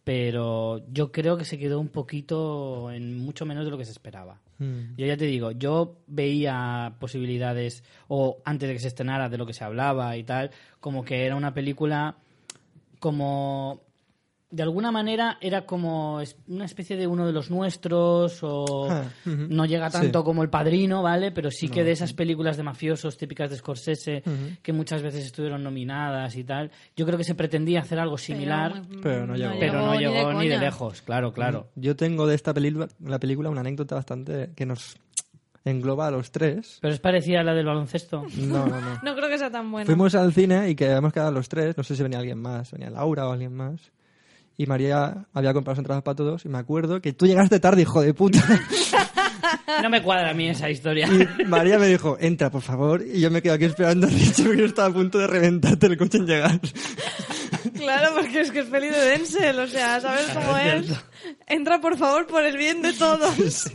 pero 0.07 0.87
yo 0.93 1.11
creo 1.11 1.37
que 1.37 1.45
se 1.45 1.59
quedó 1.59 1.81
un 1.81 1.89
poquito 1.89 2.93
en 2.93 3.19
mucho 3.19 3.45
menos 3.45 3.65
de 3.65 3.73
lo 3.73 3.77
que 3.77 3.85
se 3.85 3.91
esperaba. 3.91 4.41
Mm. 4.59 4.95
Yo 4.97 5.05
ya 5.05 5.17
te 5.17 5.25
digo, 5.25 5.51
yo 5.51 5.97
veía 6.07 6.95
posibilidades, 7.01 7.83
o 8.07 8.39
antes 8.45 8.69
de 8.69 8.75
que 8.75 8.79
se 8.79 8.87
estrenara, 8.87 9.29
de 9.29 9.37
lo 9.37 9.47
que 9.47 9.53
se 9.53 9.65
hablaba 9.65 10.17
y 10.17 10.23
tal, 10.23 10.53
como 10.79 11.05
que 11.05 11.27
era 11.27 11.35
una 11.35 11.55
película 11.55 12.19
como... 13.01 13.81
De 14.49 14.63
alguna 14.63 14.93
manera 14.93 15.39
era 15.41 15.67
como 15.67 16.21
una 16.47 16.65
especie 16.65 16.97
de 16.97 17.09
uno 17.09 17.27
de 17.27 17.33
los 17.33 17.51
nuestros, 17.51 18.39
o 18.45 18.89
Ah, 18.89 19.05
no 19.25 19.67
llega 19.67 19.91
tanto 19.91 20.21
Sí. 20.21 20.25
como 20.25 20.45
El 20.45 20.51
Padrino, 20.51 21.03
¿vale? 21.03 21.33
Pero 21.33 21.51
sí 21.51 21.69
que 21.69 21.83
de 21.83 21.91
esas 21.91 22.13
películas 22.13 22.57
de 22.57 22.63
mafiosos 22.63 23.17
típicas 23.19 23.51
de 23.51 23.57
Scorsese, 23.57 24.23
que 24.63 24.73
muchas 24.73 25.03
veces 25.03 25.25
estuvieron 25.27 25.65
nominadas 25.65 26.37
y 26.37 26.45
tal, 26.45 26.71
yo 26.97 27.05
creo 27.05 27.19
que 27.19 27.25
se 27.25 27.35
pretendía 27.35 27.81
hacer 27.81 27.99
algo 27.99 28.17
similar, 28.19 28.83
Pero 29.03 29.27
no 29.27 29.35
llegó. 29.35 29.55
pero 29.59 29.81
no 29.85 29.99
llegó 29.99 30.33
ni 30.35 30.49
de, 30.49 30.59
lejos, 30.59 31.03
claro, 31.03 31.33
claro. 31.33 31.69
Yo 31.75 31.97
tengo 31.97 32.27
de 32.29 32.37
esta 32.37 32.55
película, 32.55 32.87
la 33.05 33.19
película 33.19 33.51
una 33.51 33.63
anécdota 33.63 33.97
bastante 33.97 34.51
que 34.55 34.65
nos 34.65 34.97
engloba 35.65 36.07
a 36.07 36.11
los 36.13 36.31
tres. 36.31 36.79
Pero 36.81 36.95
es 36.95 37.01
parecida 37.01 37.41
a 37.41 37.43
la 37.43 37.53
del 37.53 37.67
baloncesto. 37.67 38.25
No, 38.39 38.65
no, 38.67 38.81
no. 38.81 39.01
No 39.03 39.17
creo 39.17 39.29
que 39.29 39.39
sea 39.39 39.51
tan 39.51 39.73
bueno. 39.73 39.87
Fuimos 39.87 40.15
al 40.15 40.33
cine 40.33 40.71
y 40.71 40.77
que 40.77 40.87
habíamos 40.87 41.13
quedado 41.13 41.33
los 41.33 41.49
tres, 41.49 41.77
no 41.77 41.83
sé 41.83 41.97
si 41.97 42.05
venía 42.05 42.21
alguien 42.21 42.41
más, 42.41 42.71
venía 42.71 42.91
Laura 42.91 43.27
o 43.29 43.33
alguien 43.33 43.53
más. 43.53 43.91
Y 44.57 44.67
María 44.67 45.27
había 45.35 45.53
comprado 45.53 45.75
las 45.75 45.79
entradas 45.79 46.03
para 46.03 46.17
todos 46.17 46.45
y 46.45 46.49
me 46.49 46.59
acuerdo 46.59 47.01
que 47.03 47.13
tú 47.13 47.27
llegaste 47.27 47.61
tarde, 47.61 47.83
hijo 47.83 48.01
de 48.01 48.15
puta. 48.15 48.41
No 49.83 49.91
me 49.91 50.03
cuadra 50.03 50.31
a 50.31 50.35
mí 50.35 50.49
esa 50.49 50.71
historia. 50.71 51.09
Y 51.39 51.45
María 51.45 51.79
me 51.79 51.87
dijo, 51.87 52.17
entra, 52.21 52.51
por 52.51 52.63
favor. 52.63 53.03
Y 53.03 53.21
yo 53.21 53.31
me 53.31 53.43
quedo 53.43 53.55
aquí 53.55 53.65
esperando 53.67 54.07
a 54.07 54.11
Richie 54.11 54.45
porque 54.45 54.61
yo 54.61 54.67
estaba 54.67 54.89
a 54.89 54.93
punto 54.93 55.19
de 55.19 55.27
reventarte 55.27 55.87
el 55.87 55.97
coche 55.97 56.19
en 56.19 56.27
llegar. 56.27 56.61
Claro, 57.75 58.15
porque 58.15 58.41
es 58.41 58.51
que 58.51 58.61
es 58.61 58.67
peli 58.67 58.89
de 58.89 58.99
Denzel, 58.99 59.59
o 59.59 59.67
sea, 59.67 60.01
¿sabes 60.01 60.27
cómo 60.33 60.57
es 60.57 60.91
es? 60.91 60.97
Entra, 61.47 61.81
por 61.81 61.97
favor, 61.97 62.27
por 62.27 62.45
el 62.45 62.57
bien 62.57 62.83
de 62.83 62.93
todos. 62.93 63.35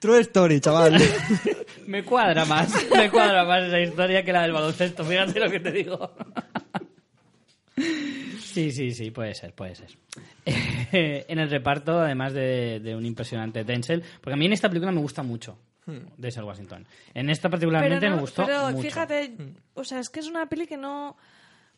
True 0.00 0.20
story, 0.20 0.60
chaval. 0.60 1.00
Me 1.86 2.04
cuadra 2.04 2.44
más, 2.44 2.72
me 2.94 3.10
cuadra 3.10 3.44
más 3.44 3.64
esa 3.64 3.80
historia 3.80 4.24
que 4.24 4.32
la 4.32 4.42
del 4.42 4.52
baloncesto, 4.52 5.04
fíjate 5.04 5.40
lo 5.40 5.50
que 5.50 5.58
te 5.58 5.72
digo. 5.72 6.14
Sí, 8.52 8.70
sí, 8.72 8.92
sí, 8.92 9.10
puede 9.10 9.34
ser, 9.34 9.54
puede 9.54 9.74
ser. 9.76 9.88
en 10.92 11.38
el 11.38 11.50
reparto, 11.50 12.00
además 12.00 12.32
de, 12.32 12.80
de 12.80 12.96
un 12.96 13.04
impresionante 13.06 13.64
Denzel, 13.64 14.02
porque 14.20 14.34
a 14.34 14.36
mí 14.36 14.46
en 14.46 14.52
esta 14.52 14.68
película 14.68 14.92
me 14.92 15.00
gusta 15.00 15.22
mucho 15.22 15.58
Denzel 16.16 16.44
Washington. 16.44 16.86
En 17.14 17.30
esta 17.30 17.48
particularmente 17.48 18.08
no- 18.08 18.16
me 18.16 18.20
gustó 18.20 18.44
pero 18.46 18.70
mucho. 18.70 18.82
fíjate, 18.82 19.36
o 19.74 19.82
sea, 19.84 19.98
es 20.00 20.08
que 20.10 20.20
es 20.20 20.28
una 20.28 20.46
peli 20.46 20.66
que 20.66 20.76
no... 20.76 21.16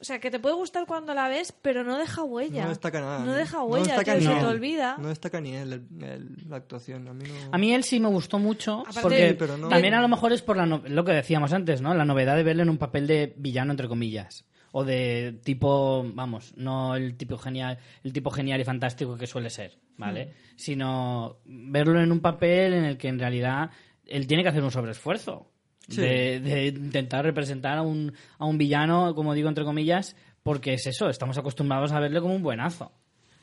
O 0.01 0.05
sea, 0.05 0.19
que 0.19 0.33
te 0.33 0.41
puede 0.41 0.57
gustar 0.57 0.85
cuando 0.85 1.15
la 1.15 1.29
ves, 1.29 1.55
pero 1.63 1.85
no 1.85 1.97
deja 1.97 2.25
huella. 2.25 2.65
No 2.65 2.71
destaca 2.71 3.01
nada. 3.01 3.25
No 3.25 3.33
deja 3.35 3.59
No 3.59 3.65
huella, 3.67 3.87
destaca 3.95 4.19
tío, 4.19 4.29
ni 4.31 4.35
se 4.35 4.41
te 4.41 4.47
olvida. 4.47 4.97
No 4.99 5.09
destaca 5.09 5.41
ni 5.41 5.55
él 5.55 5.73
el- 5.73 6.05
el- 6.05 6.37
la 6.49 6.57
actuación. 6.57 7.07
A 7.07 7.13
mí 7.15 7.25
no... 7.25 7.35
A 7.53 7.57
mí 7.59 7.73
él 7.73 7.85
sí 7.85 8.01
me 8.01 8.09
gustó 8.09 8.41
mucho, 8.41 8.81
Aparte- 8.81 9.01
porque 9.03 9.29
Sí, 9.29 9.37
pero 9.39 9.57
no- 9.57 9.69
también 9.69 9.95
a 9.95 10.01
lo 10.03 10.09
mejor 10.09 10.33
es 10.33 10.43
por 10.43 10.57
la 10.57 10.67
no- 10.67 10.83
lo 10.85 11.05
que 11.05 11.13
decíamos 11.13 11.53
antes, 11.53 11.81
¿no? 11.81 11.95
La 11.95 12.05
novedad 12.05 12.35
de 12.35 12.43
verle 12.43 12.63
en 12.65 12.71
un 12.71 12.79
papel 12.79 13.07
de 13.07 13.33
villano, 13.37 13.71
entre 13.71 13.87
comillas. 13.87 14.45
O 14.73 14.85
de 14.85 15.39
tipo, 15.45 16.05
vamos, 16.15 16.55
no 16.57 16.97
el 16.97 17.17
tipo 17.17 17.39
genial, 17.39 17.79
el 18.03 18.13
tipo 18.13 18.31
genial 18.31 18.61
y 18.61 18.65
fantástico 18.65 19.17
que 19.17 19.27
suele 19.27 19.51
ser, 19.51 19.79
¿vale? 19.97 20.27
Mm. 20.27 20.31
Sino 20.57 21.39
verlo 21.45 22.01
en 22.01 22.11
un 22.11 22.21
papel 22.21 22.75
en 22.75 22.85
el 22.85 22.97
que 22.97 23.09
en 23.09 23.19
realidad 23.19 23.71
él 24.07 24.27
tiene 24.27 24.43
que 24.43 24.49
hacer 24.49 24.65
un 24.65 24.71
sobreesfuerzo 24.71 25.51
de, 25.89 26.41
de 26.41 26.67
intentar 26.67 27.25
representar 27.25 27.79
a 27.79 27.83
un, 27.83 28.13
a 28.39 28.47
un 28.47 28.59
villano, 28.59 29.15
como 29.15 29.35
digo 29.35 29.49
entre 29.49 29.65
comillas, 29.65 30.17
porque 30.43 30.75
es 30.75 30.87
eso, 30.87 31.09
estamos 31.09 31.39
acostumbrados 31.39 31.93
a 31.93 32.01
verle 32.01 32.21
como 32.21 32.35
un 32.35 32.43
buenazo. 32.43 32.93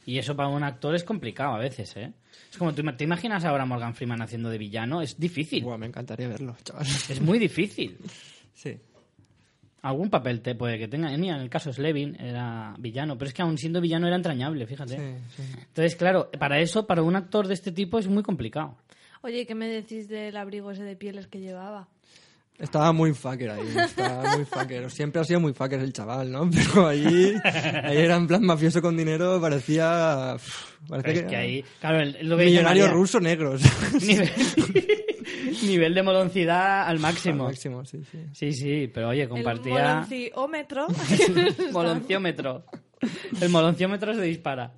Y 0.06 0.18
eso 0.18 0.36
para 0.36 0.50
un 0.50 0.64
actor 0.64 0.96
es 0.96 1.04
complicado 1.04 1.54
a 1.54 1.60
veces, 1.60 1.96
¿eh? 1.96 2.12
Es 2.50 2.58
como, 2.58 2.74
¿tú, 2.74 2.82
¿te 2.98 3.04
imaginas 3.04 3.46
ahora 3.46 3.64
a 3.64 3.66
Morgan 3.68 3.94
Freeman 3.94 4.22
haciendo 4.24 4.50
de 4.50 4.58
villano? 4.58 5.04
Es 5.04 5.20
difícil. 5.20 5.64
Buah, 5.64 5.78
me 5.78 5.86
encantaría 5.86 6.28
verlo, 6.28 6.58
chaval. 6.64 6.88
Es 6.88 7.22
muy 7.22 7.38
difícil. 7.38 7.96
Sí. 8.54 8.80
Algún 9.82 10.10
papel 10.10 10.42
te 10.42 10.56
puede 10.56 10.78
que 10.78 10.88
tenga. 10.88 11.10
Mira, 11.18 11.36
en 11.36 11.42
el 11.42 11.50
caso 11.50 11.72
Slevin 11.72 12.18
era 12.20 12.76
villano, 12.78 13.18
pero 13.18 13.30
es 13.30 13.34
que 13.34 13.42
aún 13.42 13.58
siendo 13.58 13.80
villano 13.80 14.08
era 14.08 14.16
entrañable, 14.16 14.68
fíjate. 14.68 14.98
Sí, 14.98 15.26
sí. 15.38 15.44
Entonces, 15.68 15.96
claro, 15.96 16.30
para 16.38 16.60
eso, 16.60 16.86
para 16.86 17.02
un 17.02 17.16
actor 17.16 17.48
de 17.48 17.54
este 17.54 17.72
tipo 17.72 17.98
es 17.98 18.08
muy 18.08 18.24
complicado. 18.24 18.78
Oye, 19.22 19.46
¿qué 19.46 19.56
me 19.56 19.68
decís 19.68 20.08
del 20.08 20.36
abrigo 20.38 20.72
ese 20.72 20.84
de 20.84 20.96
pieles 20.96 21.28
que 21.28 21.40
llevaba? 21.40 21.88
Estaba 22.58 22.92
muy 22.92 23.14
fucker 23.14 23.52
ahí, 23.52 23.74
estaba 23.78 24.36
muy 24.36 24.44
fucker. 24.44 24.92
Siempre 24.92 25.22
ha 25.22 25.24
sido 25.24 25.40
muy 25.40 25.54
fucker 25.54 25.80
el 25.80 25.94
chaval, 25.94 26.30
¿no? 26.30 26.50
Pero 26.74 26.88
ahí, 26.88 27.34
ahí 27.84 27.98
era 27.98 28.18
en 28.18 28.28
plan 28.28 28.44
mafioso 28.44 28.82
con 28.82 28.98
dinero, 28.98 29.40
parecía... 29.40 30.36
parecía 30.90 31.14
Pero 31.14 31.20
es 31.20 31.26
que 31.30 31.36
ahí, 31.38 31.66
claro, 31.80 32.04
lo 32.22 32.38
que 32.38 32.46
millonario 32.46 32.90
ruso 32.90 33.22
negros. 33.22 33.62
Nivel, 35.64 35.94
de 35.94 36.04
moloncidad 36.04 36.84
al 36.88 37.00
máximo. 37.00 37.44
Al 37.46 37.50
máximo, 37.52 37.86
sí, 37.86 38.04
sí. 38.12 38.20
Sí, 38.34 38.52
sí, 38.54 38.88
pero 38.94 39.10
oye, 39.10 39.24
El 39.24 39.30
compartía 39.30 39.96
molonciómetro. 40.06 40.88
molonciómetro. 41.72 42.64
El 43.42 43.50
molonciómetro 43.50 44.14
se 44.14 44.22
dispara. 44.22 44.74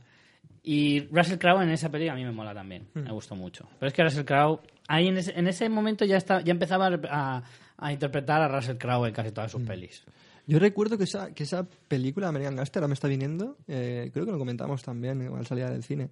Y 0.63 1.07
Russell 1.11 1.37
Crowe 1.39 1.63
en 1.63 1.71
esa 1.71 1.89
peli 1.89 2.07
a 2.07 2.13
mí 2.15 2.23
me 2.23 2.31
mola 2.31 2.53
también, 2.53 2.87
Hmm. 2.93 3.01
me 3.03 3.11
gustó 3.11 3.35
mucho. 3.35 3.67
Pero 3.79 3.87
es 3.87 3.93
que 3.93 4.03
Russell 4.03 4.25
Crowe, 4.25 4.59
ahí 4.87 5.07
en 5.07 5.17
ese, 5.17 5.37
en 5.37 5.47
ese 5.47 5.67
momento 5.69 6.05
ya, 6.05 6.17
está, 6.17 6.41
ya 6.41 6.51
empezaba 6.51 6.87
a, 7.09 7.43
a 7.77 7.91
interpretar 7.93 8.41
a 8.41 8.47
Russell 8.47 8.77
Crowe 8.77 9.07
en 9.07 9.13
casi 9.13 9.31
todas 9.31 9.51
Hmm. 9.53 9.57
sus 9.57 9.67
pelis. 9.67 10.03
Yo 10.45 10.59
recuerdo 10.59 10.97
que 10.97 11.05
esa, 11.05 11.33
que 11.33 11.43
esa 11.43 11.65
película, 11.87 12.27
American 12.27 12.55
Gangster, 12.55 12.81
ahora 12.81 12.89
me 12.89 12.93
está 12.95 13.07
viniendo, 13.07 13.57
eh, 13.67 14.09
creo 14.13 14.25
que 14.25 14.31
lo 14.31 14.37
comentamos 14.37 14.83
también 14.83 15.21
al 15.35 15.45
salir 15.47 15.65
del 15.65 15.83
cine, 15.83 16.09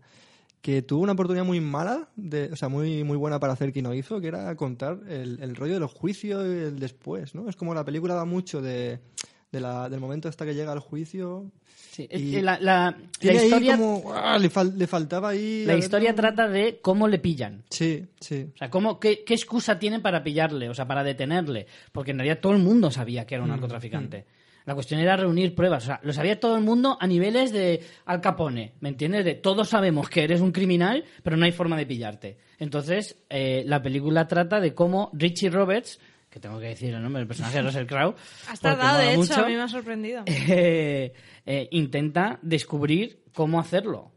que 0.61 0.81
tuvo 0.81 1.03
una 1.03 1.14
oportunidad 1.14 1.45
muy 1.45 1.61
mala, 1.61 2.10
de, 2.15 2.49
o 2.52 2.56
sea, 2.56 2.68
muy, 2.69 3.03
muy 3.03 3.15
buena 3.18 3.40
para 3.40 3.53
hacer 3.53 3.72
que 3.72 3.81
no 3.81 3.94
hizo, 3.94 4.19
que 4.19 4.27
era 4.27 4.56
contar 4.56 4.99
el, 5.07 5.40
el 5.41 5.56
rollo 5.56 5.73
de 5.76 5.80
los 5.80 5.91
juicios 5.94 6.44
y 6.45 6.49
el 6.65 6.80
después, 6.80 7.34
¿no? 7.36 7.48
Es 7.49 7.56
como 7.56 7.73
la 7.73 7.86
película 7.86 8.14
da 8.14 8.26
mucho 8.26 8.61
de, 8.61 8.99
de 9.52 9.60
la- 9.61 9.88
del 9.90 9.99
momento 10.02 10.27
hasta 10.27 10.45
que 10.45 10.53
llega 10.53 10.72
al 10.73 10.80
juicio. 10.80 11.52
Sí, 11.91 12.07
Y 12.11 12.41
la, 12.41 12.60
la- 12.60 12.98
la 13.22 13.34
historia, 13.34 13.77
como... 13.77 14.11
¡ah! 14.14 14.38
le, 14.38 14.49
fal- 14.52 14.73
le 14.76 14.86
faltaba 14.88 15.30
ahí... 15.30 15.64
la 15.65 15.76
historia 15.77 16.14
trata 16.14 16.48
de 16.48 16.80
cómo 16.81 17.07
le 17.07 17.19
pillan. 17.19 17.64
Sí, 17.69 18.06
sí. 18.19 18.48
O 18.53 18.57
sea, 18.57 18.69
¿cómo, 18.69 18.99
qué, 18.99 19.23
qué 19.26 19.34
excusa 19.34 19.80
tienen 19.80 20.02
para 20.02 20.23
pillarle? 20.23 20.69
O 20.69 20.73
sea, 20.73 20.88
para 20.88 21.03
detenerle. 21.03 21.68
Porque 21.91 22.11
en 22.11 22.18
realidad 22.19 22.40
todo 22.41 22.53
el 22.53 22.60
mundo 22.60 22.91
sabía 22.91 23.26
que 23.26 23.36
era 23.36 23.44
un 23.44 23.49
narcotraficante. 23.49 24.26
La 24.70 24.76
cuestión 24.76 25.00
era 25.00 25.18
reunir 25.18 25.56
pruebas. 25.56 25.82
O 25.82 25.86
sea, 25.88 26.00
lo 26.04 26.14
sabía 26.14 26.40
todo 26.40 26.56
el 26.56 26.64
mundo 26.64 26.96
a 27.02 27.08
niveles 27.08 27.52
de 27.52 27.84
Al 28.06 28.22
Capone. 28.22 28.74
¿Me 28.82 28.90
entiendes? 28.90 29.26
De 29.26 29.34
todos 29.34 29.68
sabemos 29.68 30.10
que 30.10 30.24
eres 30.24 30.41
un 30.41 30.52
criminal, 30.52 31.06
pero 31.24 31.38
no 31.38 31.46
hay 31.46 31.52
forma 31.52 31.76
de 31.76 31.88
pillarte. 31.88 32.38
Entonces, 32.60 33.18
eh, 33.32 33.64
la 33.66 33.82
película 33.82 34.28
trata 34.28 34.60
de 34.60 34.76
cómo 34.76 35.10
Richie 35.14 35.50
Roberts, 35.50 36.00
que 36.30 36.40
tengo 36.40 36.60
que 36.60 36.68
decir 36.68 36.94
el 36.94 37.02
nombre 37.02 37.22
del 37.22 37.28
personaje 37.28 37.58
de 37.58 37.64
Russell 37.64 37.88
Crowe. 37.88 38.14
Has 38.48 38.60
tardado, 38.60 39.00
de 39.00 39.10
hecho, 39.10 39.18
mucho, 39.18 39.44
a 39.44 39.48
mí 39.48 39.56
me 39.56 39.62
ha 39.64 39.68
sorprendido. 39.68 40.22
eh, 40.28 41.14
eh, 41.48 41.68
intenta 41.72 42.38
descubrir 42.44 43.24
cómo 43.34 43.60
hacerlo. 43.60 44.12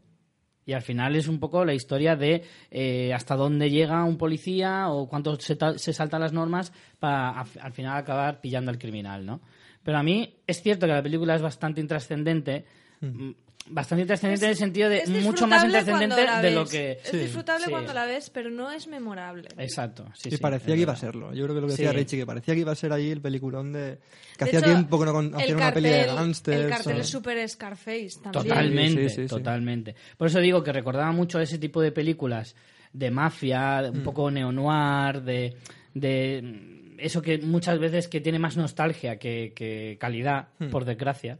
Y 0.67 0.73
al 0.73 0.83
final 0.83 1.15
es 1.15 1.27
un 1.27 1.39
poco 1.39 1.65
la 1.65 1.73
historia 1.73 2.15
de 2.15 2.43
eh, 2.69 3.11
hasta 3.11 3.35
dónde 3.35 3.71
llega 3.71 4.03
un 4.03 4.19
policía 4.19 4.89
o 4.89 5.09
cuánto 5.09 5.35
se, 5.39 5.57
se 5.77 5.93
saltan 5.93 6.21
las 6.21 6.31
normas 6.31 6.71
para 6.99 7.41
al 7.41 7.73
final 7.73 7.97
acabar 7.97 8.39
pillando 8.39 8.69
al 8.69 8.77
criminal, 8.77 9.25
¿no? 9.25 9.41
Pero 9.83 9.97
a 9.97 10.03
mí 10.03 10.35
es 10.47 10.61
cierto 10.61 10.85
que 10.87 10.93
la 10.93 11.03
película 11.03 11.35
es 11.35 11.41
bastante 11.41 11.81
intrascendente. 11.81 12.65
mm, 13.01 13.31
Bastante 13.65 14.01
intrascendente 14.01 14.43
en 14.43 14.51
el 14.51 14.57
sentido 14.57 14.89
de 14.89 15.05
mucho 15.21 15.47
más 15.47 15.63
intrascendente 15.63 16.19
de 16.41 16.51
lo 16.51 16.65
que... 16.65 16.99
Es 17.01 17.13
disfrutable 17.13 17.63
Sí. 17.63 17.71
cuando 17.71 17.93
la 17.93 18.03
ves, 18.03 18.29
pero 18.29 18.49
no 18.49 18.69
es 18.69 18.87
memorable. 18.87 19.47
Exacto, 19.57 20.05
sí, 20.15 20.27
y 20.27 20.31
sí, 20.31 20.37
parecía 20.37 20.75
que 20.75 20.81
iba 20.81 20.91
a 20.91 20.95
serlo. 20.97 21.33
Yo 21.33 21.45
creo 21.45 21.55
que 21.55 21.61
lo 21.61 21.67
que 21.67 21.71
decía 21.71 21.91
Sí. 21.91 21.95
Richie, 21.95 22.17
que 22.19 22.25
parecía 22.25 22.53
que 22.55 22.59
iba 22.59 22.73
a 22.73 22.75
ser 22.75 22.91
ahí 22.91 23.09
el 23.09 23.21
peliculón 23.21 23.71
de... 23.71 23.99
Que 24.37 24.43
De 24.43 24.49
hacía 24.49 24.59
hecho, 24.59 24.67
tiempo 24.69 24.99
que 24.99 25.05
no 25.05 25.17
hacían 25.37 25.55
una 25.57 25.73
peli 25.73 25.87
de 25.89 25.95
cartel- 26.01 26.15
gángsters. 26.15 26.61
El 26.61 26.69
cartel 26.69 26.97
o- 26.97 26.99
es 26.99 27.07
súper 27.07 27.47
Scarface 27.49 28.09
también. 28.21 28.47
Totalmente, 28.49 29.09
Sí, 29.09 29.15
sí, 29.15 29.21
sí. 29.21 29.27
totalmente. 29.29 29.95
Por 30.17 30.27
eso 30.27 30.39
digo 30.41 30.61
que 30.61 30.73
recordaba 30.73 31.13
mucho 31.13 31.39
ese 31.39 31.57
tipo 31.57 31.81
de 31.81 31.93
películas 31.93 32.57
de 32.91 33.11
mafia, 33.11 33.81
de 33.83 33.91
un 33.91 33.99
Mm. 34.01 34.03
poco 34.03 34.29
neo-noir, 34.29 35.21
de, 35.21 35.55
de 35.93 36.81
eso 36.99 37.21
que 37.21 37.37
muchas 37.39 37.79
veces 37.79 38.07
que 38.07 38.21
tiene 38.21 38.39
más 38.39 38.57
nostalgia 38.57 39.17
que, 39.17 39.53
que 39.55 39.97
calidad, 39.99 40.49
Mm. 40.59 40.69
por 40.69 40.85
desgracia, 40.85 41.37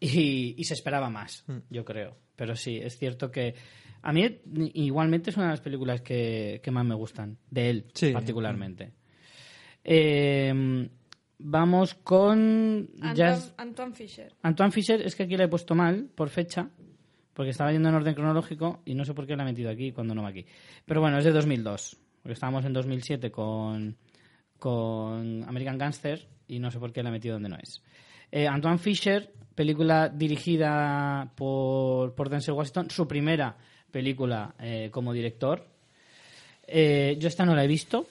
y, 0.00 0.54
y 0.56 0.64
se 0.64 0.74
esperaba 0.74 1.10
más, 1.10 1.44
yo 1.70 1.84
creo. 1.84 2.16
Pero 2.36 2.56
sí, 2.56 2.76
es 2.78 2.98
cierto 2.98 3.30
que 3.30 3.54
a 4.02 4.12
mí 4.12 4.40
igualmente 4.74 5.30
es 5.30 5.36
una 5.36 5.46
de 5.46 5.52
las 5.52 5.60
películas 5.60 6.00
que, 6.00 6.60
que 6.62 6.70
más 6.70 6.84
me 6.84 6.94
gustan, 6.94 7.38
de 7.50 7.70
él 7.70 7.84
Sí. 7.94 8.12
particularmente. 8.12 8.92
Eh, 9.84 10.88
vamos 11.38 11.94
con... 11.94 12.88
Antoine, 13.00 13.32
es- 13.32 13.54
Antoine 13.56 13.94
Fisher. 13.94 14.32
Antoine 14.42 14.72
Fisher 14.72 15.02
es 15.02 15.14
que 15.16 15.24
aquí 15.24 15.36
le 15.36 15.44
he 15.44 15.48
puesto 15.48 15.74
mal 15.74 16.08
por 16.14 16.28
fecha, 16.30 16.70
porque 17.34 17.50
estaba 17.50 17.72
yendo 17.72 17.88
en 17.88 17.94
orden 17.94 18.14
cronológico 18.14 18.82
y 18.84 18.94
no 18.94 19.04
sé 19.04 19.14
por 19.14 19.26
qué 19.26 19.36
la 19.36 19.42
he 19.42 19.46
metido 19.46 19.70
aquí 19.70 19.92
cuando 19.92 20.14
no 20.14 20.22
va 20.22 20.28
aquí. 20.28 20.46
Pero 20.84 21.00
bueno, 21.00 21.18
es 21.18 21.24
de 21.24 21.32
2002, 21.32 21.96
porque 22.22 22.34
estábamos 22.34 22.64
en 22.64 22.72
2007 22.72 23.30
con, 23.30 23.96
con 24.62 25.42
American 25.48 25.76
Gangster 25.76 26.24
y 26.46 26.60
no 26.60 26.70
sé 26.70 26.78
por 26.78 26.92
qué 26.92 27.02
la 27.02 27.08
he 27.08 27.12
metido 27.12 27.34
donde 27.34 27.48
no 27.48 27.56
es. 27.56 27.82
Eh, 28.30 28.46
Antoine 28.46 28.78
Fisher, 28.78 29.28
película 29.56 30.08
dirigida 30.08 31.32
por, 31.34 32.14
por 32.14 32.28
Denzel 32.28 32.54
Washington, 32.54 32.88
su 32.88 33.08
primera 33.08 33.56
película 33.90 34.54
eh, 34.60 34.88
como 34.92 35.12
director. 35.12 35.66
Eh, 36.64 37.16
yo 37.18 37.26
esta 37.26 37.44
no 37.44 37.56
la 37.56 37.64
he 37.64 37.66
visto, 37.66 38.06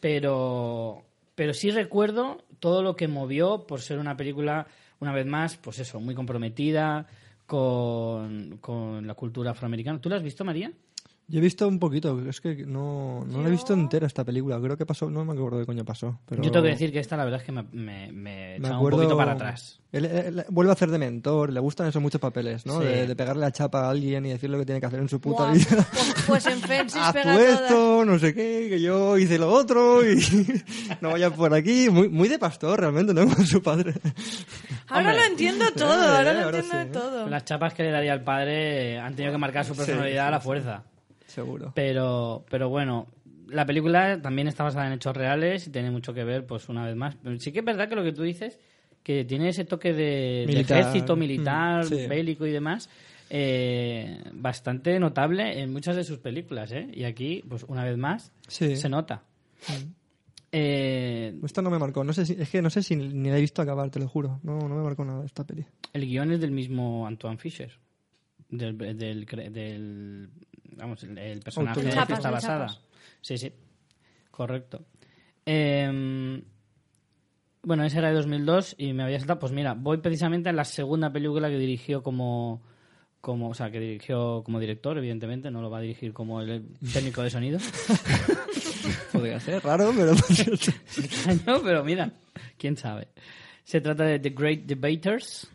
pero, 0.00 1.04
pero 1.36 1.54
sí 1.54 1.70
recuerdo 1.70 2.42
todo 2.58 2.82
lo 2.82 2.96
que 2.96 3.06
movió 3.06 3.68
por 3.68 3.80
ser 3.80 4.00
una 4.00 4.16
película, 4.16 4.66
una 4.98 5.12
vez 5.12 5.26
más, 5.26 5.56
pues 5.58 5.78
eso, 5.78 6.00
muy 6.00 6.16
comprometida 6.16 7.06
con, 7.46 8.58
con 8.60 9.06
la 9.06 9.14
cultura 9.14 9.52
afroamericana. 9.52 10.00
¿Tú 10.00 10.08
la 10.08 10.16
has 10.16 10.24
visto, 10.24 10.44
María? 10.44 10.72
Yo 11.28 11.38
he 11.40 11.42
visto 11.42 11.66
un 11.66 11.80
poquito, 11.80 12.20
es 12.28 12.40
que 12.40 12.54
no, 12.66 13.24
no 13.26 13.42
la 13.42 13.48
he 13.48 13.50
visto 13.50 13.74
entera 13.74 14.06
esta 14.06 14.22
película. 14.24 14.60
Creo 14.60 14.76
que 14.76 14.86
pasó, 14.86 15.10
no 15.10 15.24
me 15.24 15.32
acuerdo 15.32 15.58
qué 15.58 15.66
coño 15.66 15.84
pasó. 15.84 16.20
Pero 16.24 16.40
Yo 16.40 16.52
tengo 16.52 16.62
que 16.64 16.70
decir 16.70 16.92
que 16.92 17.00
esta 17.00 17.16
la 17.16 17.24
verdad 17.24 17.40
es 17.40 17.46
que 17.46 17.50
me, 17.50 17.64
me, 17.72 18.12
me 18.12 18.58
me 18.60 18.68
acuerdo, 18.68 18.98
un 18.98 19.02
poquito 19.02 19.16
para 19.16 19.32
atrás. 19.32 19.80
Él, 19.90 20.04
él- 20.04 20.38
él 20.38 20.44
vuelve 20.50 20.70
a 20.70 20.74
hacer 20.74 20.88
de 20.88 20.98
mentor, 20.98 21.52
le 21.52 21.58
gustan 21.58 21.88
esos 21.88 22.00
muchos 22.00 22.20
papeles, 22.20 22.64
¿no? 22.64 22.78
Sí. 22.80 22.86
De, 22.86 23.06
de 23.08 23.16
pegarle 23.16 23.40
la 23.40 23.50
chapa 23.50 23.86
a 23.86 23.90
alguien 23.90 24.24
y 24.24 24.28
decirle 24.30 24.56
lo 24.56 24.60
que 24.62 24.66
tiene 24.66 24.80
que 24.80 24.86
hacer 24.86 25.00
en 25.00 25.08
su 25.08 25.20
puta 25.20 25.50
vida. 25.50 25.66
pues, 25.92 26.14
pues 26.28 26.46
en 26.46 26.60
Fences 26.60 27.02
pega 27.12 27.40
esto, 27.42 28.04
no 28.04 28.20
sé 28.20 28.32
qué, 28.32 28.68
que 28.70 28.80
yo 28.80 29.18
hice 29.18 29.36
lo 29.36 29.50
otro 29.50 30.08
y 30.08 30.22
no 31.00 31.10
vayas 31.10 31.32
por 31.32 31.52
aquí. 31.54 31.90
Muy, 31.90 32.08
muy 32.08 32.28
de 32.28 32.38
pastor 32.38 32.78
realmente, 32.78 33.12
¿no? 33.12 33.26
Con 33.34 33.44
su 33.44 33.60
padre. 33.60 33.94
Ahora 34.86 35.08
Hombre. 35.10 35.16
lo 35.16 35.24
entiendo 35.32 35.64
todo, 35.76 35.92
Eh, 35.92 36.06
ahora 36.06 36.32
lo 36.34 36.40
ahora 36.44 36.58
entiendo 36.60 36.82
sí. 36.82 36.86
de 36.86 36.92
todo. 36.92 37.28
Las 37.28 37.44
chapas 37.44 37.74
que 37.74 37.82
le 37.82 37.90
daría 37.90 38.12
al 38.12 38.22
padre 38.22 39.00
han 39.00 39.16
tenido 39.16 39.32
que 39.32 39.38
marcar 39.38 39.64
su 39.64 39.74
personalidad 39.74 40.28
a 40.28 40.30
la 40.30 40.40
fuerza. 40.40 40.84
Seguro. 41.36 41.70
Pero, 41.76 42.44
pero 42.50 42.68
bueno, 42.68 43.06
la 43.46 43.64
película 43.64 44.20
también 44.20 44.48
está 44.48 44.64
basada 44.64 44.88
en 44.88 44.94
hechos 44.94 45.16
reales 45.16 45.68
y 45.68 45.70
tiene 45.70 45.92
mucho 45.92 46.12
que 46.12 46.24
ver, 46.24 46.44
pues 46.46 46.68
una 46.68 46.84
vez 46.84 46.96
más. 46.96 47.14
Pero 47.22 47.38
sí 47.38 47.52
que 47.52 47.60
es 47.60 47.64
verdad 47.64 47.88
que 47.88 47.94
lo 47.94 48.02
que 48.02 48.12
tú 48.12 48.22
dices, 48.24 48.58
que 49.04 49.24
tiene 49.24 49.50
ese 49.50 49.64
toque 49.64 49.92
de, 49.92 50.40
de 50.40 50.44
Militar. 50.48 50.80
ejército 50.80 51.14
militar, 51.14 51.84
Mm, 51.84 51.88
sí. 51.88 52.06
bélico 52.08 52.44
y 52.44 52.50
demás, 52.50 52.90
eh, 53.30 54.18
bastante 54.32 54.98
notable 54.98 55.60
en 55.60 55.72
muchas 55.72 55.94
de 55.94 56.02
sus 56.02 56.18
películas, 56.18 56.72
¿eh? 56.72 56.88
Y 56.92 57.04
aquí, 57.04 57.44
pues 57.48 57.64
una 57.68 57.84
vez 57.84 57.96
más, 57.96 58.32
Sí. 58.48 58.76
se 58.76 58.88
nota. 58.88 59.22
Eh, 60.52 61.38
Esta 61.44 61.60
no 61.60 61.70
me 61.70 61.78
marcó, 61.78 62.02
no 62.04 62.12
sé 62.12 62.24
si, 62.24 62.34
es 62.38 62.48
que 62.48 62.62
no 62.62 62.70
sé 62.70 62.82
si 62.82 62.96
ni 62.96 63.28
la 63.28 63.36
he 63.36 63.40
visto 63.40 63.60
acabar, 63.62 63.90
te 63.90 63.98
lo 64.00 64.08
juro. 64.08 64.40
No, 64.42 64.58
no 64.68 64.74
me 64.76 64.82
marcó 64.82 65.04
nada 65.04 65.24
esta 65.24 65.44
peli. 65.44 65.66
el 65.92 66.06
guion 66.06 66.32
es 66.32 66.40
del 66.40 66.50
mismo 66.52 67.06
Antoine 67.06 67.36
Fisher. 67.38 67.70
Del, 68.48 68.78
del, 68.78 69.26
del- 69.26 70.30
vamos, 70.76 71.02
el, 71.02 71.18
el 71.18 71.40
personaje 71.40 71.80
en 71.80 71.88
el 71.88 72.06
que 72.06 72.12
está 72.12 72.30
basada. 72.30 72.66
chapas. 72.66 72.80
Sí, 73.20 73.36
sí. 73.38 73.52
Correcto. 74.30 74.84
Eh, 75.44 76.42
bueno, 77.66 77.84
esa 77.84 77.98
era 77.98 78.10
de 78.10 78.14
2002 78.14 78.76
y 78.78 78.92
me 78.92 79.02
había 79.02 79.18
saltado. 79.18 79.40
Pues 79.40 79.50
mira, 79.50 79.74
voy 79.74 79.98
precisamente 79.98 80.48
a 80.48 80.52
la 80.52 80.64
segunda 80.64 81.12
película 81.12 81.48
que 81.48 81.58
dirigió 81.58 82.00
como. 82.00 82.62
como 83.20 83.48
o 83.48 83.54
sea, 83.54 83.72
que 83.72 83.80
dirigió 83.80 84.44
como 84.44 84.60
director, 84.60 84.96
evidentemente, 84.96 85.50
no 85.50 85.60
lo 85.60 85.68
va 85.68 85.78
a 85.78 85.80
dirigir 85.80 86.12
como 86.12 86.40
el 86.40 86.64
técnico 86.92 87.22
de 87.24 87.30
sonido. 87.30 87.58
Podría 89.12 89.40
ser 89.40 89.64
raro, 89.64 89.92
pero... 89.96 90.12
No, 91.46 91.60
pero 91.60 91.82
mira, 91.82 92.12
quién 92.56 92.76
sabe. 92.76 93.08
Se 93.64 93.80
trata 93.80 94.04
de 94.04 94.20
The 94.20 94.30
Great 94.30 94.60
Debaters. 94.60 95.50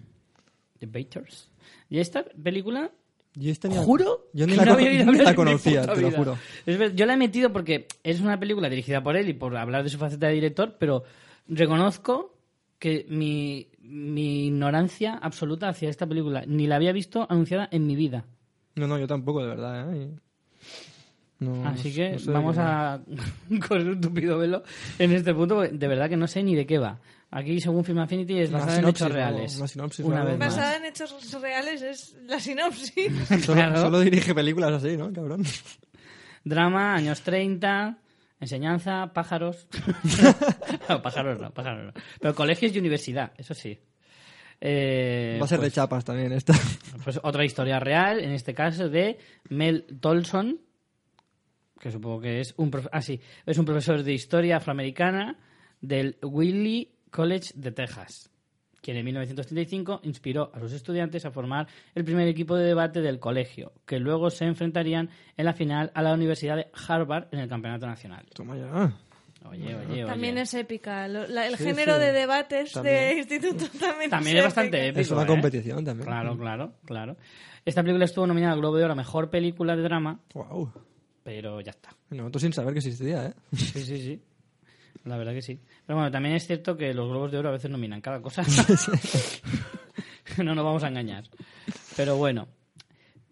Debaters. 0.81 1.49
Y 1.89 1.99
esta 1.99 2.26
película 2.26 2.91
Yo, 3.35 3.49
esta 3.51 3.67
ni 3.69 3.75
la- 3.75 3.83
Juro 3.83 4.27
yo 4.33 4.45
ni 4.45 4.55
la, 4.55 4.65
no 4.65 4.73
había 4.73 5.35
conocía, 5.35 5.81
te 5.93 6.01
lo 6.01 6.11
juro. 6.11 6.37
Es 6.65 6.95
yo 6.95 7.05
la 7.05 7.13
he 7.13 7.17
metido 7.17 7.53
porque 7.53 7.87
es 8.03 8.19
una 8.19 8.39
película 8.39 8.69
dirigida 8.69 9.01
por 9.01 9.15
él 9.15 9.29
y 9.29 9.33
por 9.33 9.55
hablar 9.55 9.83
de 9.83 9.89
su 9.89 9.97
faceta 9.97 10.27
de 10.27 10.33
director, 10.33 10.75
pero 10.77 11.03
reconozco 11.47 12.35
que 12.77 13.05
mi, 13.09 13.67
mi 13.81 14.47
ignorancia 14.47 15.13
absoluta 15.15 15.69
hacia 15.69 15.89
esta 15.89 16.07
película 16.07 16.43
ni 16.47 16.67
la 16.67 16.75
había 16.75 16.91
visto 16.91 17.25
anunciada 17.29 17.69
en 17.71 17.87
mi 17.87 17.95
vida. 17.95 18.25
No, 18.75 18.87
no, 18.87 18.97
yo 18.97 19.07
tampoco, 19.07 19.41
de 19.41 19.47
verdad. 19.47 19.93
¿eh? 19.95 20.09
No- 21.39 21.65
Así 21.67 21.89
no 21.89 21.95
que 21.95 22.19
sé 22.19 22.31
vamos 22.31 22.57
a 22.59 23.01
correr 23.67 23.87
un 23.89 24.01
tupido 24.01 24.37
velo 24.37 24.63
en 24.99 25.11
este 25.13 25.33
punto, 25.33 25.55
porque 25.55 25.69
de 25.71 25.87
verdad 25.87 26.09
que 26.09 26.17
no 26.17 26.27
sé 26.27 26.43
ni 26.43 26.55
de 26.55 26.65
qué 26.65 26.77
va. 26.79 26.99
Aquí, 27.33 27.61
según 27.61 27.85
Film 27.85 27.99
Affinity, 27.99 28.39
es 28.39 28.51
basada 28.51 28.79
en 28.79 28.87
hechos 28.89 29.09
reales. 29.11 29.57
Una 29.57 29.67
sinopsis, 29.67 30.05
Una 30.05 30.23
vez 30.25 30.37
más. 30.37 30.49
Basada 30.55 30.75
en 30.77 30.85
hechos 30.85 31.41
reales 31.41 31.81
es 31.81 32.15
la 32.25 32.39
sinopsis. 32.39 33.11
Solo, 33.45 33.53
Claro. 33.53 33.81
solo 33.81 33.99
dirige 34.01 34.35
películas 34.35 34.73
así, 34.83 34.97
¿no, 34.97 35.13
cabrón? 35.13 35.43
Drama, 36.43 36.93
años 36.95 37.21
30, 37.21 37.97
enseñanza, 38.39 39.11
pájaros. 39.13 39.67
no, 40.89 41.01
pájaros 41.01 41.39
no, 41.39 41.51
pájaros 41.53 41.85
no. 41.85 42.01
Pero 42.19 42.35
colegios 42.35 42.75
y 42.75 42.79
universidad, 42.79 43.31
eso 43.37 43.53
sí. 43.53 43.79
Eh, 44.59 45.37
Va 45.41 45.45
a 45.45 45.47
ser 45.47 45.59
de 45.59 45.67
pues- 45.67 45.73
chapas 45.73 46.03
también 46.05 46.31
esta. 46.33 46.53
Pues 47.03 47.19
otra 47.23 47.43
historia 47.45 47.79
real, 47.79 48.19
en 48.19 48.31
este 48.31 48.53
caso 48.53 48.87
de 48.89 49.17
Mel 49.49 49.85
Tolson, 50.01 50.59
que 51.79 51.89
supongo 51.91 52.21
que 52.21 52.41
es 52.41 52.53
un, 52.57 52.69
prof- 52.69 52.89
ah, 52.91 53.01
sí, 53.01 53.19
es 53.45 53.57
un 53.57 53.65
profesor 53.65 54.03
de 54.03 54.13
historia 54.13 54.57
afroamericana 54.57 55.39
del 55.79 56.17
Wiley 56.21 56.93
College 57.11 57.51
de 57.55 57.71
Texas, 57.71 58.29
quien 58.81 58.97
en 58.97 59.05
1935 59.05 59.99
inspiró 60.03 60.49
a 60.55 60.59
sus 60.59 60.73
estudiantes 60.73 61.23
a 61.25 61.31
formar 61.31 61.67
el 61.93 62.03
primer 62.03 62.27
equipo 62.27 62.55
de 62.55 62.65
debate 62.65 63.01
del 63.01 63.19
colegio, 63.19 63.73
que 63.85 63.99
luego 63.99 64.29
se 64.31 64.45
enfrentarían 64.45 65.09
en 65.38 65.45
la 65.45 65.53
final 65.53 65.91
a 65.93 66.01
la 66.01 66.13
Universidad 66.13 66.55
de 66.55 66.67
Harvard 66.88 67.27
en 67.31 67.39
el 67.39 67.49
Campeonato 67.49 67.85
Nacional. 67.85 68.25
Toma 68.33 68.57
ya. 68.57 68.91
Oye, 69.49 69.75
oye, 69.75 69.85
oye. 69.91 70.05
También 70.05 70.38
es 70.38 70.53
épica. 70.53 71.07
Lo- 71.07 71.27
la- 71.27 71.47
el 71.47 71.57
Sí, 71.57 71.63
género 71.65 71.95
sí. 71.95 71.99
de 72.01 72.11
debates 72.11 72.71
También. 72.73 72.95
de 72.95 73.17
instituto 73.17 73.65
también, 73.79 74.09
También 74.09 74.38
es 74.38 74.43
bastante 74.43 74.77
épica. 74.77 74.88
épico. 74.89 74.99
Es 75.01 75.11
una 75.11 75.23
¿eh? 75.23 75.27
competición 75.27 75.83
también. 75.85 76.07
Claro, 76.07 76.38
claro, 76.38 76.73
claro. 76.85 77.17
Esta 77.65 77.81
película 77.81 78.05
estuvo 78.05 78.25
nominada 78.27 78.53
al 78.53 78.59
Globo 78.59 78.77
de 78.77 78.83
Oro 78.85 78.93
a 78.93 78.95
Mejor 78.95 79.29
Película 79.29 79.75
de 79.75 79.81
Drama, 79.83 80.19
Wow. 80.33 80.71
pero 81.23 81.59
ya 81.61 81.71
está. 81.71 81.89
Nosotros 82.11 82.41
sin 82.41 82.53
saber 82.53 82.73
que 82.73 82.79
existía, 82.79 83.27
¿eh? 83.27 83.33
Sí, 83.55 83.83
sí, 83.83 83.97
sí. 83.97 84.21
La 85.05 85.17
verdad 85.17 85.33
que 85.33 85.41
sí. 85.41 85.59
Pero 85.85 85.97
bueno, 85.97 86.11
también 86.11 86.35
es 86.35 86.45
cierto 86.45 86.77
que 86.77 86.93
los 86.93 87.09
Globos 87.09 87.31
de 87.31 87.37
Oro 87.39 87.49
a 87.49 87.53
veces 87.53 87.71
nominan 87.71 88.01
cada 88.01 88.21
cosa. 88.21 88.43
no 90.37 90.55
nos 90.55 90.63
vamos 90.65 90.83
a 90.83 90.87
engañar. 90.87 91.23
Pero 91.95 92.15
bueno. 92.17 92.47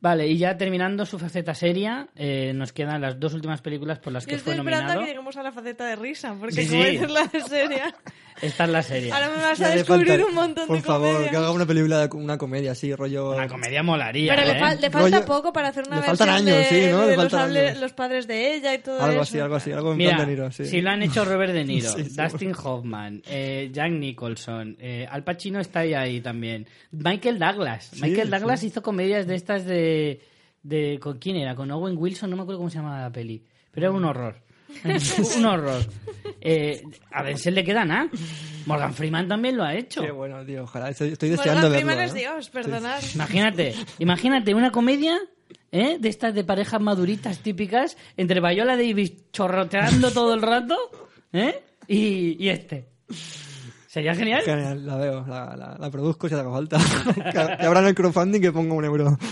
Vale, 0.01 0.27
y 0.27 0.37
ya 0.37 0.55
terminando 0.57 1.05
su 1.05 1.19
faceta 1.19 1.53
seria, 1.53 2.07
eh, 2.15 2.53
nos 2.55 2.71
quedan 2.71 3.01
las 3.01 3.19
dos 3.19 3.33
últimas 3.33 3.61
películas 3.61 3.99
por 3.99 4.13
las 4.13 4.23
Yo 4.25 4.29
que 4.29 4.35
estoy 4.35 4.53
fue 4.53 4.59
esperando 4.61 4.77
a 4.77 4.87
nominado. 4.87 5.01
que 5.01 5.07
lleguemos 5.11 5.35
a 5.35 5.43
la 5.43 5.51
faceta 5.51 5.85
de 5.87 5.95
risa, 5.97 6.35
porque 6.39 6.61
Sí, 6.63 6.69
como 6.69 6.83
sí. 6.83 6.89
dices 6.91 7.11
la 7.11 7.25
de 7.27 7.41
seria, 7.41 7.95
Esta 8.41 8.63
es 8.65 8.69
la 8.69 8.81
serie. 8.83 9.11
ahora 9.11 9.29
me 9.29 9.41
vas 9.41 9.61
a 9.61 9.69
descubrir 9.69 10.07
falta- 10.07 10.25
un 10.25 10.33
montón 10.35 10.67
Por 10.67 10.77
de 10.77 10.81
favor, 10.83 11.07
comedias. 11.11 11.31
que 11.31 11.37
haga 11.37 11.51
una 11.51 11.65
película, 11.65 12.07
de- 12.07 12.15
una 12.17 12.37
comedia 12.37 12.71
así, 12.71 12.93
rollo... 12.95 13.31
Una 13.31 13.47
comedia 13.47 13.83
molaría, 13.83 14.35
Pero 14.35 14.47
¿eh? 14.49 14.53
le, 14.53 14.59
fal- 14.59 14.79
le 14.79 14.89
falta 14.89 15.17
Rollo- 15.19 15.25
poco 15.25 15.53
para 15.53 15.67
hacer 15.69 15.83
una 15.87 15.95
le 15.97 16.01
versión 16.01 16.17
faltan 16.17 16.35
años, 16.35 16.57
de, 16.57 16.63
sí, 16.65 16.91
¿no? 16.91 17.01
Le 17.01 17.07
de 17.11 17.15
los, 17.17 17.23
faltan 17.23 17.49
hable- 17.49 17.67
años. 17.69 17.79
los 17.81 17.93
padres 17.93 18.27
de 18.27 18.55
ella 18.55 18.73
y 18.73 18.77
todo 18.79 18.95
Algo 19.01 19.11
eso. 19.13 19.21
así, 19.21 19.39
algo 19.39 19.55
así, 19.55 19.71
algo 19.71 19.91
en 19.91 19.97
Mira, 19.97 20.09
plan 20.15 20.25
de 20.27 20.31
Niro, 20.35 20.51
sí. 20.51 20.65
si 20.65 20.81
lo 20.81 20.89
han 20.89 21.03
hecho 21.03 21.25
Robert 21.25 21.53
De 21.53 21.63
Niro, 21.65 21.89
Sí, 21.95 22.03
sí. 22.05 22.15
Dustin 22.21 22.53
Hoffman, 22.63 23.21
eh, 23.27 23.69
Jack 23.73 23.91
Nicholson, 23.91 24.77
eh, 24.79 25.07
Al 25.09 25.23
Pacino 25.23 25.59
está 25.59 25.79
ahí, 25.81 25.93
ahí 25.93 26.21
también. 26.21 26.67
Michael 26.91 27.39
Douglas. 27.39 27.89
Sí, 27.93 28.01
Michael 28.01 28.29
Douglas 28.29 28.63
hizo 28.63 28.81
comedias 28.81 29.27
de 29.27 29.35
estas 29.35 29.65
de, 29.65 30.21
de... 30.63 30.99
¿Con 31.01 31.17
quién 31.19 31.35
era? 31.37 31.55
Con 31.55 31.69
Owen 31.71 31.95
Wilson, 31.97 32.29
no 32.29 32.35
me 32.37 32.43
acuerdo 32.43 32.59
cómo 32.59 32.69
se 32.69 32.77
llamaba 32.77 33.01
la 33.01 33.11
peli. 33.11 33.43
Pero 33.71 33.87
era 33.87 33.95
un 33.95 34.03
horror. 34.05 34.35
un 35.37 35.45
horror. 35.45 35.81
Eh, 36.41 36.83
a 37.11 37.23
Denzel 37.23 37.55
le 37.55 37.63
queda 37.63 37.85
nada. 37.85 38.09
Morgan 38.65 38.93
Freeman 38.93 39.27
también 39.27 39.57
lo 39.57 39.63
ha 39.63 39.73
hecho. 39.75 40.01
Qué 40.01 40.11
bueno, 40.11 40.45
tío, 40.45 40.63
ojalá. 40.63 40.89
Estoy, 40.89 41.09
estoy 41.13 41.29
Morgan 41.29 41.45
deseando 41.45 41.69
verlo, 41.69 41.87
Freeman 41.87 42.05
es 42.05 42.13
¿eh? 42.13 42.19
Dios, 42.19 42.49
perdonad. 42.49 43.01
Imagínate, 43.15 43.75
imagínate 43.97 44.53
una 44.53 44.71
comedia 44.71 45.17
¿eh? 45.71 45.97
de 45.99 46.09
estas 46.09 46.33
de 46.35 46.43
parejas 46.43 46.81
maduritas 46.81 47.39
típicas 47.39 47.97
entre 48.17 48.39
Viola 48.39 48.75
Davis 48.77 49.31
chorroteando 49.31 50.11
todo 50.11 50.33
el 50.33 50.41
rato 50.41 50.75
¿eh? 51.33 51.63
y, 51.87 52.43
y 52.43 52.49
este. 52.49 52.87
Sería 53.87 54.13
genial. 54.13 54.43
Genial, 54.43 54.85
la 54.85 54.97
veo, 54.97 55.25
la, 55.27 55.55
la, 55.55 55.75
la 55.79 55.89
produzco 55.89 56.29
si 56.29 56.35
hace 56.35 56.43
falta. 56.43 56.77
que, 57.15 57.31
que 57.31 57.65
abran 57.65 57.87
el 57.87 57.95
crowdfunding 57.95 58.39
que 58.39 58.51
ponga 58.51 58.75
un 58.75 58.85
euro. 58.85 59.17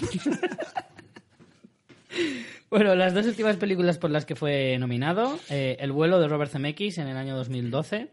Bueno, 2.69 2.95
las 2.95 3.14
dos 3.14 3.26
últimas 3.26 3.56
películas 3.57 3.98
por 3.98 4.10
las 4.11 4.26
que 4.26 4.35
fue 4.35 4.77
nominado, 4.77 5.39
eh, 5.49 5.77
El 5.80 5.91
vuelo 5.94 6.19
de 6.19 6.27
Robert 6.27 6.52
Zemeckis 6.52 6.98
en 6.98 7.07
el 7.07 7.15
año 7.18 7.35
2012. 7.38 8.10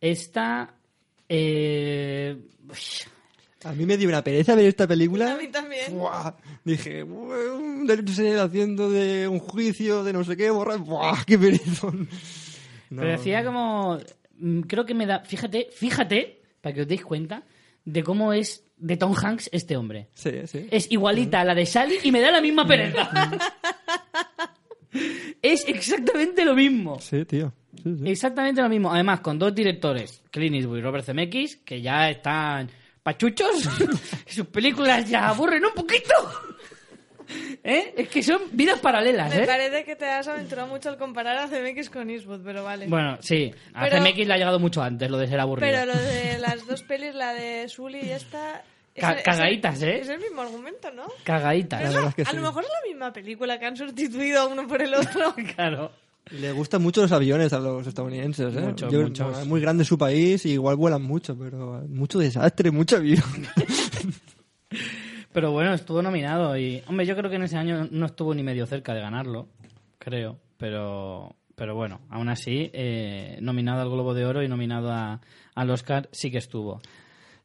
Esta... 0.00 0.74
eh, 1.28 2.36
A 3.64 3.72
mí 3.72 3.86
me 3.86 3.96
dio 3.96 4.08
una 4.08 4.22
pereza 4.22 4.54
ver 4.54 4.66
esta 4.66 4.86
película. 4.86 5.32
A 5.32 5.36
mí 5.38 5.48
también. 5.48 5.96
Buah, 5.96 6.32
Dije, 6.64 7.02
"Buah, 7.04 7.54
un 7.54 7.90
haciendo 8.38 8.90
de 8.90 9.26
un 9.28 9.38
juicio 9.38 10.04
de 10.04 10.12
no 10.12 10.24
sé 10.24 10.36
qué, 10.36 10.50
borrar. 10.50 10.78
¡Buah, 10.78 11.24
qué 11.26 11.38
perezón! 11.38 12.08
No, 12.90 13.00
Pero 13.02 13.12
decía 13.12 13.44
como... 13.44 13.98
mm, 14.38 14.60
Creo 14.62 14.84
que 14.84 14.94
me 14.94 15.06
da... 15.06 15.20
Fíjate, 15.20 15.68
fíjate, 15.74 16.42
para 16.60 16.74
que 16.74 16.82
os 16.82 16.88
deis 16.88 17.02
cuenta, 17.04 17.44
de 17.84 18.02
cómo 18.02 18.32
es 18.34 18.62
de 18.76 18.96
Tom 18.98 19.14
Hanks 19.16 19.48
este 19.52 19.76
hombre. 19.76 20.08
Sí, 20.14 20.30
sí. 20.46 20.66
Es 20.70 20.90
igualita 20.92 21.40
a 21.40 21.44
la 21.44 21.54
de 21.54 21.64
Sally 21.64 21.96
y 22.02 22.12
me 22.12 22.20
da 22.20 22.30
la 22.30 22.42
misma 22.42 22.66
pereza. 22.66 23.10
es 25.42 25.66
exactamente 25.68 26.44
lo 26.44 26.54
mismo. 26.54 26.98
Sí, 27.00 27.24
tío. 27.24 27.52
Sí, 27.82 27.94
sí. 28.02 28.10
Exactamente 28.10 28.62
lo 28.62 28.68
mismo. 28.68 28.92
Además, 28.92 29.20
con 29.20 29.38
dos 29.38 29.54
directores, 29.54 30.22
Clint 30.30 30.56
Eastwood 30.56 30.78
y 30.78 30.82
Robert 30.82 31.04
Zemeckis, 31.04 31.56
que 31.58 31.80
ya 31.80 32.08
están 32.10 32.70
pachuchos. 33.02 33.68
Sus 34.26 34.46
películas 34.46 35.08
ya 35.08 35.28
aburren 35.28 35.64
un 35.64 35.72
poquito. 35.74 36.14
¿Eh? 37.64 37.92
Es 37.96 38.08
que 38.08 38.22
son 38.22 38.40
vidas 38.52 38.78
paralelas, 38.78 39.34
Me 39.34 39.42
¿eh? 39.42 39.46
parece 39.46 39.84
que 39.84 39.96
te 39.96 40.06
has 40.06 40.28
aventurado 40.28 40.68
mucho 40.68 40.88
al 40.90 40.96
comparar 40.96 41.36
a 41.38 41.48
CMX 41.48 41.90
con 41.90 42.08
Eastwood, 42.08 42.42
pero 42.44 42.62
vale. 42.62 42.86
Bueno, 42.86 43.18
sí. 43.20 43.52
A 43.74 43.82
Pero- 43.84 43.96
Zemeckis 43.96 44.28
le 44.28 44.34
ha 44.34 44.36
llegado 44.36 44.60
mucho 44.60 44.80
antes 44.80 45.10
lo 45.10 45.18
de 45.18 45.26
ser 45.26 45.40
aburrido. 45.40 45.68
pero 45.72 45.86
lo 45.86 45.98
de 46.00 46.38
las 46.38 46.64
dos 46.68 46.82
pelis, 46.84 47.14
la 47.16 47.32
de 47.34 47.68
Sully 47.68 47.98
y 48.02 48.10
esta... 48.10 48.62
Ca- 48.98 49.22
cagaditas, 49.22 49.82
¿eh? 49.82 50.00
Es 50.00 50.08
el 50.08 50.20
mismo 50.20 50.42
argumento, 50.42 50.90
¿no? 50.92 51.04
Cagaditas. 51.24 51.92
La- 51.94 52.08
es 52.08 52.14
que 52.14 52.22
a 52.22 52.26
sí. 52.26 52.36
lo 52.36 52.42
mejor 52.42 52.64
es 52.64 52.70
la 52.70 52.88
misma 52.88 53.12
película 53.12 53.58
que 53.58 53.66
han 53.66 53.76
sustituido 53.76 54.48
uno 54.48 54.66
por 54.66 54.80
el 54.82 54.94
otro. 54.94 55.34
Claro. 55.54 55.92
Le 56.30 56.50
gustan 56.50 56.82
mucho 56.82 57.02
los 57.02 57.12
aviones 57.12 57.52
a 57.52 57.60
los 57.60 57.86
estadounidenses, 57.86 58.52
¿eh? 58.56 58.60
Muchos, 58.60 58.92
Yo- 58.92 59.02
muchos. 59.02 59.26
bueno, 59.26 59.40
es 59.42 59.46
muy 59.46 59.60
grande 59.60 59.84
su 59.84 59.96
país 59.96 60.44
y 60.46 60.52
igual 60.54 60.74
vuelan 60.74 61.02
mucho, 61.02 61.38
pero 61.38 61.82
mucho 61.88 62.18
desastre, 62.18 62.70
mucho 62.72 62.96
avión. 62.96 63.22
Pero 65.32 65.52
bueno, 65.52 65.74
estuvo 65.74 66.00
nominado 66.00 66.56
y... 66.56 66.82
Hombre, 66.88 67.04
yo 67.04 67.14
creo 67.14 67.28
que 67.28 67.36
en 67.36 67.42
ese 67.42 67.56
año 67.58 67.86
no 67.90 68.06
estuvo 68.06 68.34
ni 68.34 68.42
medio 68.42 68.64
cerca 68.66 68.94
de 68.94 69.00
ganarlo, 69.02 69.48
creo. 69.98 70.38
Pero, 70.56 71.36
pero 71.54 71.74
bueno, 71.74 72.00
aún 72.08 72.30
así, 72.30 72.70
eh, 72.72 73.36
nominado 73.42 73.82
al 73.82 73.90
Globo 73.90 74.14
de 74.14 74.24
Oro 74.24 74.42
y 74.42 74.48
nominado 74.48 74.90
a, 74.90 75.20
al 75.54 75.70
Oscar 75.70 76.08
sí 76.10 76.30
que 76.30 76.38
estuvo. 76.38 76.80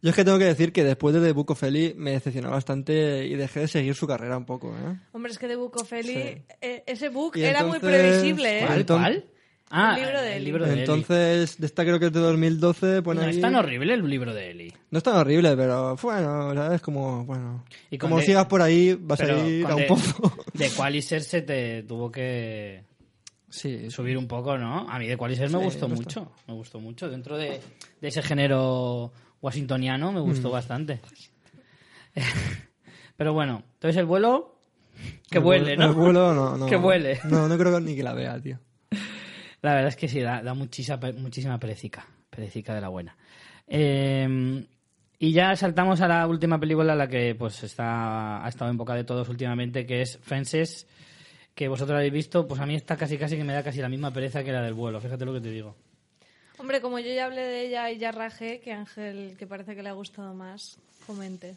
Yo 0.02 0.10
es 0.10 0.16
que 0.16 0.26
tengo 0.26 0.40
que 0.40 0.46
decir 0.46 0.74
que 0.74 0.84
después 0.84 1.14
de 1.14 1.22
The 1.22 1.32
Book 1.34 1.52
of 1.52 1.62
Eli 1.64 1.94
me 1.96 2.12
decepcionó 2.12 2.50
bastante 2.50 3.26
y 3.28 3.36
dejé 3.36 3.62
de 3.62 3.68
seguir 3.68 3.94
su 3.96 4.08
carrera 4.08 4.36
un 4.38 4.46
poco, 4.46 4.70
¿eh? 4.76 4.98
Hombre, 5.12 5.32
es 5.32 5.38
que 5.38 5.48
de 5.48 5.56
Book 5.56 5.78
of 5.80 5.94
Eli, 5.94 6.14
Sí. 6.14 6.42
eh, 6.62 6.84
ese 6.88 7.10
book 7.10 7.38
Y 7.38 7.44
era 7.44 7.64
muy 7.64 7.80
previsible, 7.80 8.62
¿eh? 8.62 8.66
¿Cuál? 8.66 8.86
¿Cuál? 8.86 9.26
Ah, 9.74 9.96
El 9.98 10.04
libro 10.04 10.22
de 10.22 10.36
el 10.38 10.44
libro 10.44 10.66
de 10.66 10.72
Eli. 10.74 10.80
Entonces, 10.82 11.58
de 11.58 11.66
esta 11.66 11.84
creo 11.86 11.98
que 11.98 12.08
es 12.08 12.12
de 12.12 12.20
2012, 12.20 13.02
pone 13.04 13.22
No 13.22 13.28
ahí- 13.28 13.36
es 13.36 13.40
tan 13.42 13.56
horrible 13.56 13.94
el 13.94 14.06
libro 14.10 14.34
de 14.34 14.52
Eli. 14.52 14.74
No 14.90 14.98
es 14.98 15.04
tan 15.04 15.16
horrible, 15.16 15.56
pero 15.56 15.96
bueno, 16.02 16.54
¿sabes? 16.56 16.82
Como, 16.82 17.24
bueno. 17.24 17.64
Y 17.90 17.98
como 17.98 18.18
de- 18.18 18.26
sigas 18.26 18.48
por 18.48 18.62
ahí, 18.62 18.98
vas 19.00 19.18
Pero 19.20 19.40
a 19.40 19.48
ir 19.48 19.66
a 19.66 19.76
un 19.76 19.82
de- 19.82 19.88
pozo. 19.88 20.34
De 20.54 20.70
Qualiser 20.72 21.22
se 21.24 21.42
te 21.44 21.84
tuvo 21.84 22.12
que 22.12 22.84
Sí, 23.48 23.90
subir 23.92 24.18
un 24.18 24.28
poco, 24.28 24.58
¿no? 24.58 24.90
A 24.90 24.98
mí 24.98 25.08
de 25.08 25.16
Qualiser 25.18 25.50
me 25.50 25.58
gustó 25.60 25.88
no 25.88 25.96
mucho. 25.96 26.32
Me 26.48 26.54
gustó 26.54 26.80
mucho. 26.80 27.10
Dentro 27.10 27.38
de, 27.38 27.60
de 28.02 28.08
ese 28.08 28.22
género 28.22 29.12
washingtoniano 29.42 30.12
me 30.12 30.20
gustó 30.20 30.50
Mm. 30.50 30.52
bastante. 30.52 31.00
Pero 33.18 33.34
bueno, 33.34 33.64
entonces 33.74 33.98
el 33.98 34.06
vuelo... 34.06 34.56
Que 35.30 35.38
El 35.38 35.44
vuele, 35.44 35.76
vuelo- 35.76 35.82
¿no? 35.84 35.90
El 35.90 35.96
vuelo 35.96 36.34
no, 36.34 36.58
no. 36.58 36.66
Que 36.68 36.76
vuele. 36.76 37.20
No, 37.30 37.48
no 37.48 37.58
creo 37.58 37.80
ni 37.80 37.96
que 37.96 38.04
la 38.04 38.14
vea, 38.14 38.40
tío. 38.40 38.60
La 39.62 39.74
verdad 39.74 39.88
es 39.90 39.96
que 39.96 40.08
sí, 40.08 40.20
da, 40.20 40.42
da 40.44 40.54
muchísima, 40.54 41.00
muchísima 41.18 41.60
perecica. 41.60 42.06
Perecica 42.30 42.74
de 42.76 42.82
la 42.82 42.90
buena. 42.90 43.16
Eh, 43.68 44.66
y 45.20 45.32
ya 45.32 45.56
saltamos 45.56 46.02
a 46.02 46.08
la 46.08 46.28
última 46.28 46.60
película, 46.60 46.96
la 46.96 47.08
que 47.08 47.36
pues 47.36 47.64
está, 47.64 48.44
ha 48.46 48.50
estado 48.50 48.70
en 48.72 48.78
boca 48.78 48.94
de 48.96 49.04
todos 49.04 49.30
últimamente, 49.30 49.86
que 49.86 50.02
es 50.02 50.18
Fences, 50.22 50.88
que 51.56 51.68
vosotros 51.68 51.96
habéis 51.98 52.14
visto. 52.14 52.48
Pues 52.48 52.60
a 52.60 52.66
mí 52.66 52.76
está 52.76 52.98
casi 52.98 53.18
casi 53.18 53.38
que 53.38 53.44
me 53.44 53.54
da 53.54 53.64
casi 53.64 53.80
la 53.82 53.90
misma 53.90 54.12
pereza 54.12 54.44
que 54.44 54.52
la 54.52 54.62
del 54.62 54.74
vuelo. 54.74 55.00
Fíjate 55.00 55.26
lo 55.26 55.34
que 55.34 55.42
te 55.42 55.52
digo. 55.52 55.76
Hombre, 56.62 56.80
como 56.80 57.00
yo 57.00 57.12
ya 57.14 57.26
hablé 57.26 57.42
de 57.42 57.66
ella 57.68 57.90
y 57.92 57.98
ya 57.98 58.12
rajé, 58.12 58.60
que 58.62 58.72
Ángel, 58.72 59.36
que 59.38 59.48
parece 59.48 59.76
que 59.76 59.82
le 59.84 59.90
ha 59.90 59.94
gustado 59.94 60.34
más, 60.34 60.78
comente. 61.08 61.56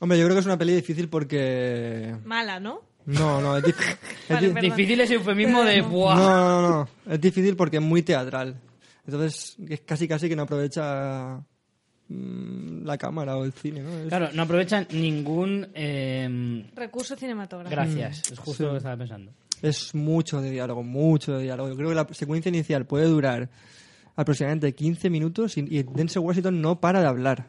Hombre, 0.00 0.18
yo 0.18 0.24
creo 0.24 0.34
que 0.36 0.40
es 0.40 0.46
una 0.46 0.58
peli 0.58 0.74
difícil 0.74 1.08
porque... 1.08 2.14
Mala, 2.24 2.58
¿no? 2.60 2.80
No, 3.06 3.40
no, 3.40 3.56
es, 3.56 3.62
dif- 3.64 3.76
es 4.24 4.28
Vale, 4.28 4.48
di- 4.48 4.52
perdón. 4.54 4.70
Difícil 4.70 5.00
ese 5.00 5.14
eufemismo 5.14 5.62
de 5.62 5.80
No, 5.80 5.88
¡buah! 5.88 6.14
no, 6.16 6.60
no, 6.60 6.68
no. 6.70 6.88
Es 7.14 7.20
difícil 7.20 7.54
porque 7.56 7.76
es 7.76 7.82
muy 7.82 8.02
teatral. 8.02 8.56
Entonces, 9.06 9.56
es 9.70 9.80
casi 9.82 10.08
casi 10.08 10.28
que 10.28 10.34
no 10.34 10.42
aprovecha 10.42 11.40
mm, 12.08 12.84
la 12.84 12.98
cámara 12.98 13.36
o 13.36 13.44
el 13.44 13.52
cine, 13.52 13.80
¿no? 13.80 13.96
Es- 13.96 14.08
Claro, 14.08 14.30
no 14.34 14.42
aprovechan 14.42 14.88
ningún... 14.90 15.68
eh, 15.74 16.64
Recurso 16.74 17.14
cinematográfico. 17.16 17.80
gracias, 17.80 18.32
es 18.32 18.38
justo 18.40 18.64
lo 18.64 18.72
que 18.72 18.78
estaba 18.78 18.96
pensando. 18.96 19.30
Es 19.62 19.94
mucho 19.94 20.40
de 20.42 20.50
diálogo, 20.50 20.82
mucho 20.82 21.36
de 21.38 21.44
diálogo. 21.44 21.68
Yo 21.70 21.76
creo 21.76 21.88
que 21.90 21.94
la 21.94 22.06
secuencia 22.12 22.48
inicial 22.50 22.84
puede 22.84 23.06
durar 23.06 23.48
aproximadamente 24.16 24.74
15 24.74 25.10
minutos 25.10 25.56
y, 25.58 25.60
y 25.60 25.82
Denzel 25.82 26.22
Washington 26.22 26.60
no 26.60 26.80
para 26.80 27.00
de 27.00 27.06
hablar. 27.06 27.46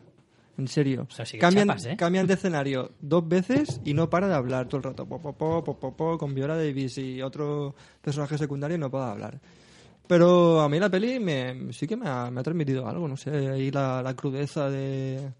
En 0.58 0.68
serio. 0.68 1.08
O 1.10 1.14
sea, 1.14 1.26
cambian, 1.40 1.68
chapas, 1.68 1.86
¿eh? 1.86 1.96
cambian 1.98 2.26
de 2.26 2.34
escenario 2.36 2.92
dos 3.00 3.28
veces 3.28 3.80
y 3.86 3.94
no 3.94 4.10
para 4.10 4.28
de 4.28 4.34
hablar 4.34 4.68
todo 4.68 4.78
el 4.78 4.84
rato. 4.84 5.06
Po, 5.06 5.20
po, 5.20 5.96
po, 5.96 6.18
con 6.18 6.34
Viola 6.34 6.58
Davis 6.58 6.98
y 6.98 7.22
otro 7.22 7.76
personaje 8.02 8.38
secundario 8.38 8.78
no 8.78 8.90
para 8.90 9.06
de 9.06 9.12
hablar. 9.12 9.40
Pero 10.08 10.62
a 10.62 10.70
mí 10.70 10.80
la 10.80 10.90
peli 10.90 11.20
me, 11.20 11.72
sí 11.74 11.86
que 11.86 11.96
me 11.96 12.08
ha, 12.08 12.32
me 12.32 12.40
ha 12.40 12.44
transmitido 12.44 12.88
algo, 12.88 13.08
no 13.08 13.18
sé, 13.18 13.50
ahí 13.50 13.70
la, 13.72 14.02
la 14.02 14.16
crudeza 14.16 14.70
de, 14.70 15.32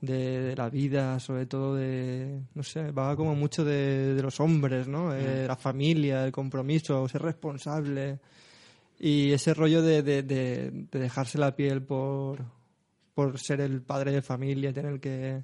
de, 0.00 0.40
de 0.40 0.56
la 0.56 0.70
vida, 0.70 1.18
sobre 1.18 1.46
todo 1.46 1.74
de, 1.74 2.40
no 2.54 2.62
sé, 2.62 2.92
va 2.92 3.16
como 3.16 3.34
mucho 3.34 3.64
de, 3.64 4.14
de 4.14 4.22
los 4.22 4.38
hombres, 4.38 4.86
¿no? 4.86 5.12
Eh, 5.12 5.46
la 5.48 5.56
familia, 5.56 6.24
el 6.24 6.30
compromiso, 6.30 7.08
ser 7.08 7.22
responsable 7.22 8.20
y 9.06 9.32
ese 9.32 9.52
rollo 9.52 9.82
de, 9.82 10.02
de, 10.02 10.22
de, 10.22 10.70
de 10.90 10.98
dejarse 10.98 11.36
la 11.38 11.54
piel 11.54 11.82
por, 11.82 12.38
por 13.14 13.38
ser 13.38 13.60
el 13.60 13.82
padre 13.82 14.12
de 14.12 14.22
familia, 14.22 14.72
tener 14.72 14.98
que... 15.00 15.42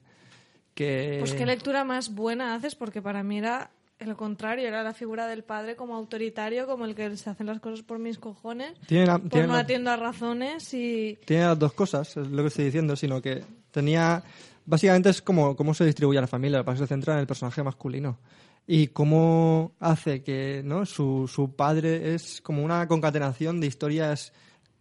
que... 0.74 1.16
Pues 1.20 1.34
qué 1.34 1.44
lectura 1.44 1.84
más 1.84 2.14
buena 2.14 2.54
haces, 2.54 2.74
porque 2.74 3.02
para 3.02 3.22
mí 3.22 3.38
era 3.38 3.70
lo 3.98 4.16
contrario, 4.16 4.66
era 4.66 4.82
la 4.82 4.94
figura 4.94 5.26
del 5.26 5.44
padre 5.44 5.76
como 5.76 5.94
autoritario, 5.94 6.66
como 6.66 6.86
el 6.86 6.94
que 6.94 7.14
se 7.18 7.28
hacen 7.28 7.46
las 7.48 7.60
cosas 7.60 7.82
por 7.82 7.98
mis 7.98 8.16
cojones, 8.18 8.72
Tiene 8.86 9.04
la- 9.06 9.18
pues 9.18 9.30
tiene 9.30 9.46
no 9.48 9.52
la- 9.52 9.58
atiendo 9.60 9.90
a 9.90 9.96
razones 9.96 10.72
y... 10.72 11.18
tiene 11.26 11.42
las 11.44 11.58
dos 11.58 11.74
cosas, 11.74 12.16
es 12.16 12.28
lo 12.28 12.42
que 12.42 12.48
estoy 12.48 12.64
diciendo, 12.64 12.96
sino 12.96 13.20
que 13.20 13.42
tenía... 13.70 14.22
Básicamente 14.64 15.10
es 15.10 15.20
como 15.20 15.54
cómo 15.56 15.74
se 15.74 15.84
distribuye 15.84 16.18
a 16.18 16.22
la 16.22 16.26
familia, 16.28 16.58
lo 16.58 16.64
que 16.64 16.76
se 16.76 16.86
centra 16.86 17.12
en 17.14 17.20
el 17.20 17.26
personaje 17.26 17.62
masculino. 17.62 18.18
Y 18.66 18.88
cómo 18.88 19.72
hace 19.80 20.22
que 20.22 20.62
¿no? 20.64 20.86
su, 20.86 21.28
su 21.32 21.56
padre 21.56 22.14
es 22.14 22.40
como 22.40 22.64
una 22.64 22.86
concatenación 22.86 23.60
de 23.60 23.66
historias 23.66 24.32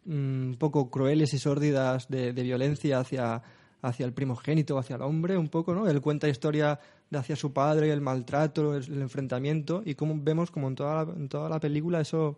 mm, 0.05 0.49
un 0.49 0.55
poco 0.59 0.91
crueles 0.91 1.33
y 1.33 1.39
sórdidas 1.39 2.07
de, 2.07 2.33
de 2.33 2.43
violencia 2.43 2.99
hacia, 2.99 3.41
hacia 3.81 4.05
el 4.05 4.13
primogénito, 4.13 4.77
hacia 4.77 4.97
el 4.97 5.01
hombre, 5.01 5.37
un 5.37 5.49
poco, 5.49 5.73
¿no? 5.73 5.87
Él 5.87 6.01
cuenta 6.01 6.29
historia 6.29 6.79
de 7.09 7.17
hacia 7.17 7.35
su 7.35 7.51
padre, 7.51 7.91
el 7.91 8.01
maltrato, 8.01 8.75
el, 8.75 8.83
el 8.83 9.01
enfrentamiento, 9.01 9.81
y 9.83 9.95
cómo 9.95 10.15
vemos 10.17 10.51
como 10.51 10.67
en 10.67 10.75
toda 10.75 11.03
la, 11.05 11.11
en 11.11 11.27
toda 11.27 11.49
la 11.49 11.59
película 11.59 12.01
eso 12.01 12.37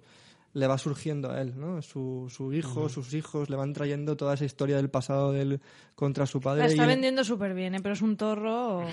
le 0.53 0.68
va 0.68 0.78
surgiendo 0.78 1.32
a 1.32 1.41
él, 1.41 1.53
¿no? 1.57 1.82
Su, 1.82 2.28
su 2.30 2.52
hijo, 2.53 2.90
sus 2.90 3.14
hijos 3.14 3.49
le 3.49 3.56
van 3.56 3.72
trayendo 3.73 4.18
toda 4.18 4.34
esa 4.34 4.44
historia 4.45 4.76
del 4.76 4.90
pasado 4.90 5.32
de 5.32 5.41
él 5.41 5.61
contra 5.95 6.26
su 6.26 6.41
padre. 6.41 6.64
La 6.64 6.68
está 6.68 6.84
y- 6.84 6.88
vendiendo 6.88 7.23
súper 7.23 7.53
bien, 7.53 7.76
¿eh? 7.76 7.80
pero 7.82 7.94
es 7.94 8.02
un 8.02 8.18
torro. 8.18 8.86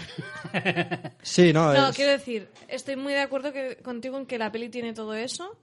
Sí, 1.23 1.53
no, 1.53 1.73
No, 1.75 1.89
es- 1.89 1.97
quiero 1.97 2.13
decir, 2.13 2.49
estoy 2.69 2.97
muy 2.97 3.13
de 3.13 3.21
acuerdo 3.21 3.53
que, 3.53 3.77
contigo 3.83 4.19
en 4.19 4.27
que 4.27 4.39
la 4.39 4.53
peli 4.53 4.69
tiene 4.69 4.93
todo 4.93 5.15
eso 5.15 5.57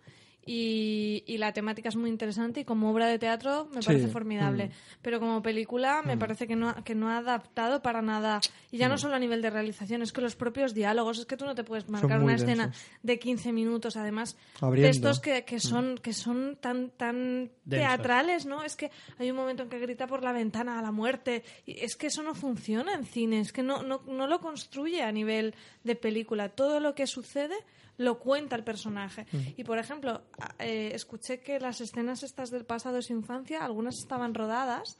y, 0.45 1.23
y 1.25 1.37
la 1.39 1.53
temática 1.53 1.89
es 1.89 1.95
muy 1.95 2.09
interesante 2.09 2.59
y 2.59 2.65
como 2.65 2.91
obra 2.91 3.07
de 3.07 3.17
teatro 3.17 3.67
me 3.73 3.81
Sí, 3.81 3.87
parece 3.87 4.07
formidable. 4.09 4.67
mm. 4.67 4.71
Pero 5.01 5.19
como 5.19 5.41
película 5.41 6.03
me 6.05 6.17
parece 6.17 6.45
que 6.47 6.55
no, 6.55 6.69
ha- 6.69 6.83
que 6.83 6.93
no 6.93 7.09
ha 7.09 7.17
adaptado 7.17 7.81
para 7.81 8.01
nada. 8.03 8.39
Y 8.71 8.77
Mm. 8.77 8.79
ya 8.79 8.89
no 8.89 8.97
solo 8.99 9.15
a 9.15 9.19
nivel 9.19 9.41
de 9.41 9.49
realización, 9.49 10.01
es 10.03 10.11
que 10.13 10.21
los 10.21 10.35
propios 10.35 10.73
diálogos, 10.75 11.17
es 11.19 11.25
que 11.25 11.35
tú 11.35 11.45
no 11.45 11.55
te 11.55 11.63
puedes 11.63 11.89
marcar 11.89 12.21
una 12.21 12.35
escena 12.35 12.71
de 13.01 13.17
15 13.19 13.51
minutos, 13.53 13.97
además 13.97 14.37
Abriendo. 14.61 14.85
de 14.85 14.91
estos 14.91 15.19
que, 15.19 15.43
que 15.45 15.59
son, 15.59 15.97
que 15.97 16.13
son 16.13 16.57
tan, 16.61 16.91
tan 16.91 17.49
teatrales, 17.67 18.45
¿no? 18.45 18.63
Es 18.63 18.75
que 18.75 18.91
hay 19.17 19.31
un 19.31 19.37
momento 19.37 19.63
en 19.63 19.69
que 19.69 19.79
grita 19.79 20.05
por 20.07 20.23
la 20.23 20.31
ventana 20.31 20.77
a 20.77 20.81
la 20.81 20.91
muerte. 20.91 21.43
Y 21.65 21.79
es 21.79 21.95
que 21.95 22.07
eso 22.07 22.21
no 22.23 22.35
funciona 22.35 22.93
en 22.93 23.05
cine, 23.05 23.39
es 23.39 23.51
que 23.51 23.63
no, 23.63 23.81
no, 23.83 24.01
no 24.07 24.27
lo 24.27 24.39
construye 24.39 25.01
a 25.01 25.11
nivel 25.11 25.55
de 25.83 25.95
película. 25.95 26.49
Todo 26.49 26.79
lo 26.79 26.93
que 26.93 27.07
sucede 27.07 27.55
lo 27.97 28.19
cuenta 28.19 28.55
el 28.55 28.63
personaje. 28.63 29.25
Y 29.57 29.63
por 29.63 29.77
ejemplo, 29.77 30.21
eh, 30.59 30.91
escuché 30.93 31.39
que 31.39 31.59
las 31.59 31.81
escenas 31.81 32.23
estas 32.23 32.51
del 32.51 32.65
pasado 32.65 32.95
de 32.95 33.01
su 33.01 33.13
infancia, 33.13 33.63
algunas 33.63 33.97
estaban 33.97 34.33
rodadas. 34.33 34.97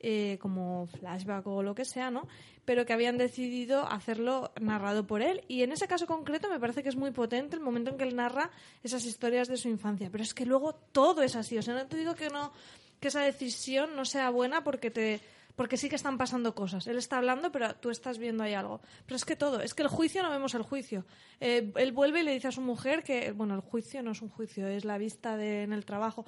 eh, 0.00 0.38
como 0.40 0.86
flashback 0.86 1.46
o 1.46 1.62
lo 1.62 1.74
que 1.74 1.84
sea, 1.84 2.10
¿no? 2.10 2.28
Pero 2.64 2.86
que 2.86 2.92
habían 2.92 3.18
decidido 3.18 3.84
hacerlo 3.86 4.52
narrado 4.60 5.06
por 5.06 5.22
él. 5.22 5.42
Y 5.48 5.62
en 5.62 5.72
ese 5.72 5.88
caso 5.88 6.06
concreto 6.06 6.48
me 6.48 6.60
parece 6.60 6.82
que 6.82 6.88
es 6.88 6.96
muy 6.96 7.10
potente 7.10 7.56
el 7.56 7.62
momento 7.62 7.90
en 7.90 7.96
que 7.96 8.04
él 8.04 8.14
narra 8.14 8.50
esas 8.82 9.04
historias 9.04 9.48
de 9.48 9.56
su 9.56 9.68
infancia. 9.68 10.08
Pero 10.10 10.22
es 10.22 10.34
que 10.34 10.46
luego 10.46 10.74
todo 10.92 11.22
es 11.22 11.34
así. 11.34 11.58
O 11.58 11.62
sea, 11.62 11.74
no 11.74 11.86
te 11.86 11.96
digo 11.96 12.14
que 12.14 12.28
no 12.28 12.52
que 13.00 13.08
esa 13.08 13.22
decisión 13.22 13.94
no 13.94 14.04
sea 14.04 14.30
buena 14.30 14.64
porque 14.64 14.90
te 14.90 15.20
porque 15.58 15.76
sí 15.76 15.88
que 15.88 15.96
están 15.96 16.16
pasando 16.18 16.54
cosas. 16.54 16.86
Él 16.86 16.96
está 16.98 17.18
hablando, 17.18 17.50
pero 17.50 17.74
tú 17.74 17.90
estás 17.90 18.16
viendo 18.16 18.44
ahí 18.44 18.54
algo. 18.54 18.80
Pero 19.04 19.16
es 19.16 19.24
que 19.24 19.34
todo, 19.34 19.60
es 19.60 19.74
que 19.74 19.82
el 19.82 19.88
juicio 19.88 20.22
no 20.22 20.30
vemos 20.30 20.54
el 20.54 20.62
juicio. 20.62 21.04
Eh, 21.40 21.72
él 21.74 21.90
vuelve 21.90 22.20
y 22.20 22.22
le 22.22 22.32
dice 22.32 22.46
a 22.46 22.52
su 22.52 22.60
mujer 22.60 23.02
que, 23.02 23.32
bueno, 23.32 23.56
el 23.56 23.60
juicio 23.60 24.00
no 24.04 24.12
es 24.12 24.22
un 24.22 24.28
juicio, 24.28 24.68
es 24.68 24.84
la 24.84 24.98
vista 24.98 25.36
de, 25.36 25.64
en 25.64 25.72
el 25.72 25.84
trabajo. 25.84 26.24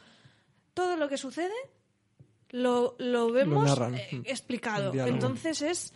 Todo 0.75 0.97
lo 0.97 1.09
que 1.09 1.17
sucede 1.17 1.55
lo, 2.51 2.97
lo 2.99 3.31
vemos 3.31 3.71
eh, 3.95 4.21
explicado. 4.25 4.93
Entonces 5.07 5.63
es... 5.63 5.95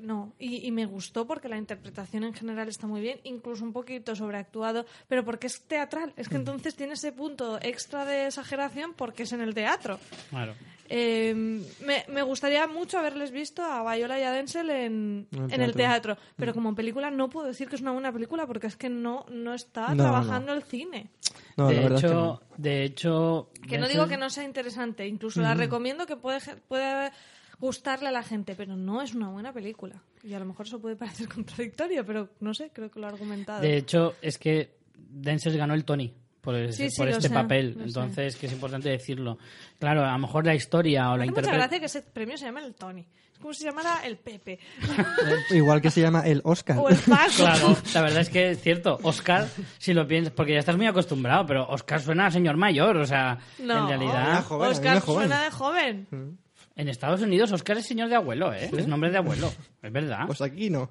No, 0.00 0.32
y, 0.38 0.64
y 0.66 0.70
me 0.70 0.86
gustó 0.86 1.26
porque 1.26 1.48
la 1.48 1.58
interpretación 1.58 2.22
en 2.22 2.32
general 2.32 2.68
está 2.68 2.86
muy 2.86 3.00
bien, 3.00 3.20
incluso 3.24 3.64
un 3.64 3.72
poquito 3.72 4.14
sobreactuado, 4.14 4.86
pero 5.08 5.24
porque 5.24 5.48
es 5.48 5.62
teatral. 5.62 6.14
Es 6.16 6.28
que 6.28 6.36
Mm. 6.36 6.42
entonces 6.42 6.76
tiene 6.76 6.92
ese 6.94 7.10
punto 7.10 7.58
extra 7.60 8.04
de 8.04 8.26
exageración 8.28 8.94
porque 8.94 9.24
es 9.24 9.32
en 9.32 9.40
el 9.40 9.52
teatro. 9.52 9.98
Claro. 10.30 10.54
Eh, 10.92 11.32
me, 11.34 12.04
me 12.08 12.22
gustaría 12.22 12.66
mucho 12.66 12.98
haberles 12.98 13.30
visto 13.30 13.62
a 13.62 13.94
Viola 13.94 14.18
y 14.18 14.24
a 14.24 14.32
Denzel 14.32 14.70
en, 14.70 15.28
En 15.30 15.38
el 15.44 15.52
en 15.52 15.60
el 15.62 15.72
teatro. 15.74 16.16
teatro, 16.16 16.18
pero 16.36 16.52
como 16.52 16.74
película 16.74 17.12
no 17.12 17.30
puedo 17.30 17.46
decir 17.46 17.68
que 17.68 17.76
es 17.76 17.82
una 17.82 17.92
buena 17.92 18.12
película 18.12 18.44
porque 18.48 18.66
es 18.66 18.76
que 18.76 18.88
no, 18.90 19.24
no 19.30 19.54
está 19.54 19.94
No, 19.94 20.02
trabajando 20.02 20.52
el 20.52 20.64
cine. 20.64 21.10
no, 21.56 21.68
de, 21.68 21.76
la 21.76 21.80
verdad 21.82 21.96
es 21.98 22.00
que 22.02 22.06
hecho, 22.08 22.14
no. 22.16 22.40
de 22.56 22.82
hecho... 22.84 23.50
Que 23.68 23.78
no 23.78 23.86
Denzel- 23.86 23.92
digo 23.92 24.08
que 24.08 24.16
no 24.16 24.30
sea 24.30 24.42
interesante, 24.42 25.06
incluso 25.06 25.40
la 25.40 25.54
recomiendo 25.54 26.06
que 26.06 26.16
puede, 26.16 26.40
puede 26.66 27.12
gustarle 27.60 28.08
a 28.08 28.12
la 28.12 28.24
gente, 28.24 28.56
pero 28.56 28.74
no 28.74 29.00
es 29.00 29.14
una 29.14 29.28
buena 29.30 29.52
película. 29.52 30.02
Y 30.24 30.34
a 30.34 30.40
lo 30.40 30.44
mejor 30.44 30.66
eso 30.66 30.80
puede 30.80 30.96
parecer 30.96 31.28
contradictorio, 31.32 32.04
pero 32.04 32.30
no 32.40 32.52
sé, 32.52 32.70
creo 32.72 32.90
que 32.90 32.98
lo 32.98 33.06
he 33.06 33.10
argumentado. 33.10 33.60
De 33.62 33.76
hecho, 33.76 34.16
es 34.22 34.38
que 34.38 34.76
Denzel 34.96 35.56
ganó 35.56 35.74
el 35.74 35.84
Tony 35.84 36.12
por, 36.40 36.54
ese- 36.56 36.84
Sí, 36.84 36.90
sí, 36.90 36.96
por 36.98 37.08
este 37.08 37.28
sé, 37.28 37.34
papel. 37.34 37.68
lo 37.74 37.80
sé. 37.80 37.84
Entonces, 37.86 38.36
que 38.36 38.46
es 38.46 38.52
importante 38.52 38.88
decirlo. 38.88 39.38
Claro, 39.78 40.04
a 40.04 40.12
lo 40.12 40.18
mejor 40.18 40.46
la 40.46 40.54
historia 40.54 41.10
o 41.10 41.16
la 41.16 41.22
hace 41.24 41.30
mucha 41.30 41.40
interpretación... 41.40 41.56
gracia 41.58 41.80
que 41.80 41.86
ese 41.86 42.02
premio 42.02 42.36
se 42.38 42.44
llame 42.46 42.60
el 42.64 42.74
Tony. 42.74 43.06
Es 43.32 43.38
como 43.38 43.54
si 43.54 43.60
se 43.60 43.66
llamara 43.70 44.00
el 44.04 44.18
Pepe 44.18 44.58
Igual 45.50 45.80
que 45.80 45.90
se 45.90 46.00
llama 46.02 46.20
el 46.26 46.40
Oscar. 46.44 46.76
o 46.78 46.88
el 46.90 46.96
Paco. 46.96 47.32
Claro, 47.36 47.76
la 47.94 48.02
verdad 48.02 48.20
es 48.20 48.28
que 48.28 48.50
es 48.50 48.60
cierto. 48.60 48.98
Oscar, 49.02 49.48
si 49.78 49.94
lo 49.94 50.06
piensas, 50.06 50.32
porque 50.34 50.52
ya 50.52 50.58
estás 50.58 50.76
muy 50.76 50.86
acostumbrado, 50.86 51.46
pero 51.46 51.66
Oscar 51.68 52.00
suena 52.00 52.26
a 52.26 52.30
señor 52.30 52.56
mayor, 52.56 52.96
o 52.98 53.06
sea, 53.06 53.38
No, 53.58 53.78
en 53.82 53.88
realidad... 53.88 54.28
Era 54.30 54.42
joven, 54.42 54.70
Oscar 54.70 55.00
suena 55.00 55.44
de 55.44 55.50
joven. 55.50 56.38
En 56.76 56.88
Estados 56.88 57.20
Unidos, 57.20 57.50
Oscar 57.52 57.76
es 57.78 57.86
señor 57.86 58.08
de 58.08 58.14
abuelo, 58.16 58.52
¿eh? 58.54 58.70
Es 58.76 58.86
nombre 58.86 59.10
de 59.10 59.18
abuelo, 59.18 59.52
es 59.82 59.92
verdad. 59.92 60.26
Pues 60.26 60.40
aquí 60.40 60.70
no. 60.70 60.90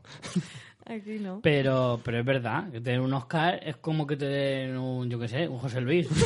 Aquí 0.89 1.19
no. 1.19 1.39
Pero, 1.43 2.01
pero 2.03 2.19
es 2.19 2.25
verdad, 2.25 2.71
que 2.71 2.81
tener 2.81 2.99
un 2.99 3.13
Oscar 3.13 3.59
es 3.63 3.77
como 3.77 4.07
que 4.07 4.17
te 4.17 4.25
den 4.25 4.75
un, 4.77 5.09
yo 5.09 5.19
qué 5.19 5.27
sé, 5.27 5.47
un 5.47 5.59
José 5.59 5.81
Luis. 5.81 6.07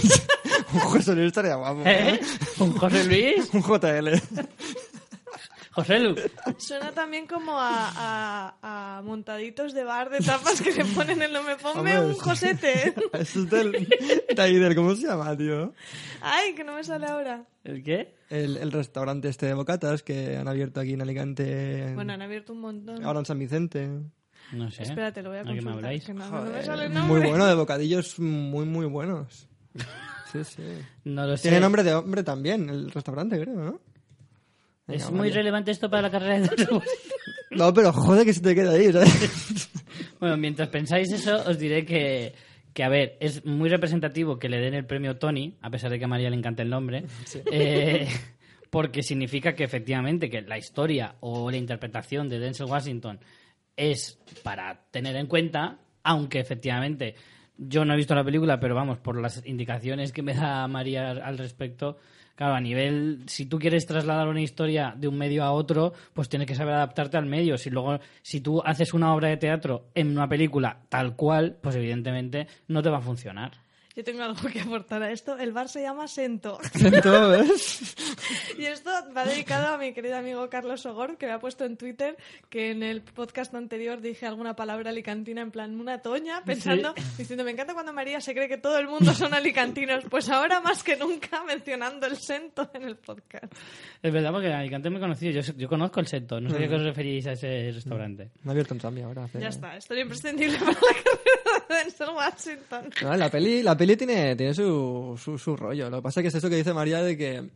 Un 0.73 0.80
José 0.80 1.14
Luis 1.14 1.27
estaría 1.27 1.53
guapo. 1.53 1.81
¿Eh? 1.85 2.19
¿Un 2.60 2.72
José 2.72 3.03
Luis? 3.03 3.48
Un 3.53 3.61
JL. 3.61 4.10
José 5.72 5.99
Lu. 5.99 6.15
Suena 6.57 6.91
también 6.91 7.27
como 7.27 7.60
a, 7.60 7.91
a- 8.61 8.98
a 8.98 9.02
montaditos 9.03 9.73
de 9.73 9.84
bar 9.84 10.10
de 10.10 10.19
tapas 10.19 10.61
que 10.61 10.72
le 10.72 10.85
ponen 10.85 11.22
el 11.22 11.31
nombre. 11.34 11.57
Ponme 11.57 11.98
Hombre, 11.98 11.99
un. 11.99 12.14
Josete. 12.15 12.94
Eso 13.14 13.40
es 13.44 13.49
del... 13.49 13.72
del- 14.35 14.76
¿Cómo 14.76 14.95
se 14.95 15.07
llama, 15.07 15.35
tío? 15.38 15.73
Ay, 16.22 16.53
que 16.56 16.64
no 16.64 16.73
me 16.76 16.84
sale 16.84 17.06
ahora. 17.07 17.45
¿El 17.64 17.84
qué? 17.84 18.15
El, 18.30 18.57
el 18.57 18.72
restaurante 18.72 19.30
este 19.30 19.45
de 19.48 19.53
bocatas 19.56 20.02
que 20.03 20.38
han 20.38 20.48
abierto 20.48 20.80
aquí 20.80 20.94
en 20.94 21.02
Alicante. 21.02 21.91
Bueno, 21.94 22.14
han 22.14 22.22
abierto 22.23 22.53
un 22.53 22.61
montón. 22.61 23.03
Ahora 23.03 23.19
en 23.19 23.26
San 23.26 23.38
Vicente. 23.40 23.90
No 24.54 24.70
sé. 24.72 24.84
Espérate, 24.84 25.22
lo 25.22 25.30
voy 25.30 25.40
a 25.40 25.42
¿A 25.42 25.46
qué 25.46 25.54
me 25.54 25.64
consultar. 25.64 26.16
no, 26.16 26.16
me 26.16 26.30
Joder, 26.30 26.66
sale 26.66 26.86
el 26.86 26.92
muy 26.94 27.22
bueno, 27.22 27.46
de 27.46 27.56
bocadillos 27.56 28.20
muy, 28.20 28.66
muy 28.66 28.86
buenos. 28.86 29.48
Sí, 30.34 30.44
sí. 30.44 30.64
No 31.04 31.28
lo 31.28 31.38
sé. 31.38 31.44
Tiene 31.44 31.60
nombre 31.60 31.84
de 31.84 31.94
hombre 31.94 32.24
también, 32.24 32.68
el 32.68 32.90
restaurante, 32.90 33.40
creo, 33.40 33.54
¿no? 33.54 33.80
¿Es 34.88 35.12
muy 35.12 35.30
relevante 35.30 35.70
esto 35.70 35.92
para 35.92 36.02
la 36.02 36.10
carrera 36.10 36.34
de 36.40 36.40
Denzel 36.48 36.68
Washington? 36.72 36.82
No, 37.52 37.72
pero 37.72 37.94
joder 37.94 38.26
que 38.26 38.34
se 38.34 38.42
te 38.42 38.56
queda 38.56 38.72
ahí, 38.72 38.92
¿sabes? 38.92 39.70
Bueno, 40.20 40.38
mientras 40.38 40.70
pensáis 40.70 41.12
eso, 41.12 41.36
os 41.48 41.60
diré 41.60 41.86
que, 41.86 42.34
que 42.74 42.84
a 42.84 42.90
ver, 42.90 43.16
es 43.20 43.46
muy 43.46 43.70
representativo 43.70 44.40
que 44.40 44.50
le 44.50 44.58
den 44.58 44.74
el 44.74 44.86
premio 44.88 45.18
Tony, 45.18 45.56
a 45.62 45.70
pesar 45.70 45.92
de 45.92 46.00
que 46.00 46.06
a 46.06 46.08
María 46.08 46.32
le 46.32 46.36
encanta 46.38 46.64
el 46.64 46.70
nombre, 46.72 47.06
eh, 47.52 48.08
porque 48.72 49.04
significa 49.04 49.54
que 49.54 49.64
efectivamente 49.66 50.32
que 50.32 50.42
la 50.42 50.58
historia 50.58 51.14
o 51.20 51.52
la 51.52 51.58
interpretación 51.58 52.28
de 52.28 52.40
Denzel 52.40 52.66
Washington 52.66 53.20
es 53.76 54.20
para 54.44 54.86
tener 54.91 55.16
en 55.16 55.28
cuenta, 55.28 55.80
aunque 56.04 56.40
efectivamente 56.40 57.16
yo 57.58 57.86
no 57.86 57.94
he 57.94 57.98
visto 57.98 58.16
la 58.16 58.24
película, 58.24 58.60
pero 58.60 58.76
vamos, 58.76 59.00
por 59.00 59.20
las 59.20 59.45
indicaciones 59.45 60.12
que 60.12 60.24
me 60.24 60.34
da 60.34 60.68
María 60.68 61.12
al 61.12 61.38
respecto, 61.38 61.98
claro, 62.36 62.56
a 62.56 62.62
nivel, 62.62 63.24
si 63.28 63.45
tú 63.45 63.60
quieres 63.60 63.86
trasladar 63.86 64.28
una 64.28 64.41
historia 64.41 64.94
de 64.98 65.08
un 65.08 65.18
medio 65.18 65.44
a 65.44 65.52
otro, 65.52 65.94
pues 66.14 66.30
tienes 66.30 66.48
que 66.48 66.56
saber 66.56 66.74
adaptarte 66.74 67.18
al 67.18 67.26
medio. 67.26 67.58
Si 67.58 67.70
luego, 67.70 68.00
si 68.22 68.41
tú 68.41 68.62
haces 68.66 68.94
una 68.94 69.14
obra 69.14 69.30
de 69.30 69.38
teatro 69.38 69.90
en 69.94 70.10
una 70.12 70.28
película 70.28 70.82
tal 70.90 71.16
cual, 71.16 71.58
pues 71.62 71.76
evidentemente 71.76 72.48
no 72.68 72.82
te 72.82 72.90
va 72.90 72.98
a 72.98 73.02
funcionar. 73.02 73.62
Yo 73.95 74.03
tengo 74.03 74.24
algo 74.24 74.49
que 74.52 74.60
aportar 74.60 75.03
a 75.03 75.11
esto. 75.11 75.38
El 75.38 75.52
bar 75.52 75.70
se 75.70 75.82
llama 75.84 76.07
Sento. 76.07 76.57
Sento, 76.74 77.30
¿ves? 77.30 77.95
Y 78.57 78.65
esto 78.65 78.90
va 79.15 79.26
dedicado 79.26 79.74
a 79.74 79.78
mi 79.78 79.94
querido 79.94 80.15
amigo 80.18 80.48
Carlos 80.49 80.86
Ogor, 80.86 81.18
que 81.18 81.26
me 81.26 81.32
ha 81.34 81.40
puesto 81.40 81.65
en 81.65 81.76
Twitter 81.78 82.15
que 82.49 82.72
en 82.72 82.82
el 82.84 83.02
podcast 83.02 83.53
anterior 83.56 83.99
dije 83.99 84.26
alguna 84.26 84.56
palabra 84.56 84.91
alicantina 84.91 85.41
en 85.41 85.52
plan 85.52 85.80
una 85.80 86.02
toña, 86.02 86.44
pensando, 86.45 86.94
diciendo, 87.18 87.44
me 87.44 87.52
encanta 87.52 87.74
cuando 87.74 87.91
María 87.94 88.22
se 88.22 88.34
cree 88.34 88.48
que 88.48 88.57
todo 88.57 88.78
el 88.78 88.88
mundo 88.88 89.14
son 89.14 89.34
alicantinos. 89.34 90.03
Pues 90.10 90.30
ahora 90.30 90.60
más 90.61 90.84
que 90.84 90.95
nunca 90.95 91.44
mencionando 91.44 92.07
el 92.07 92.18
Sento 92.18 92.70
en 92.74 92.84
el 92.84 92.95
podcast. 92.98 93.52
Es 94.02 94.14
verdad, 94.14 94.32
porque 94.32 94.48
en 94.48 94.53
Alicante 94.53 94.90
me 94.90 94.98
he 94.98 95.02
conocido, 95.02 95.41
yo, 95.41 95.53
yo 95.57 95.68
conozco 95.68 95.99
el 95.99 96.07
Seto, 96.07 96.40
no 96.40 96.49
sabía 96.49 96.68
que 96.70 96.76
os 96.76 96.84
referís 96.84 97.28
a 97.28 97.34
ese 97.34 97.72
restaurante. 97.74 98.30
Me 98.44 98.49
ha 98.49 98.53
abierto 98.53 98.74
en 98.76 98.80
Zambia 98.80 99.06
ahora. 99.06 99.26
hace- 99.26 99.40
Ya 99.40 99.49
está, 99.49 99.76
estoy 99.76 99.99
imprescindible 100.02 100.57
para 100.60 100.72
la 100.72 100.78
carrera 100.80 101.43
Denzel 101.69 102.10
Washington. 102.15 102.90
No, 103.02 103.15
la 103.15 103.30
peli, 103.30 103.61
la 103.64 103.76
peli 103.77 103.95
tiene, 103.98 104.35
tiene 104.35 104.53
su, 104.53 105.19
su, 105.22 105.38
su 105.38 105.56
rollo. 105.56 105.90
Lo 105.90 105.98
que 105.98 106.03
pasa 106.03 106.19
es 106.19 106.23
que 106.23 106.27
es 106.30 106.35
eso 106.35 106.49
que 106.49 106.56
dice 106.57 106.73
María 106.73 107.02
de 107.02 107.18
que 107.18 107.49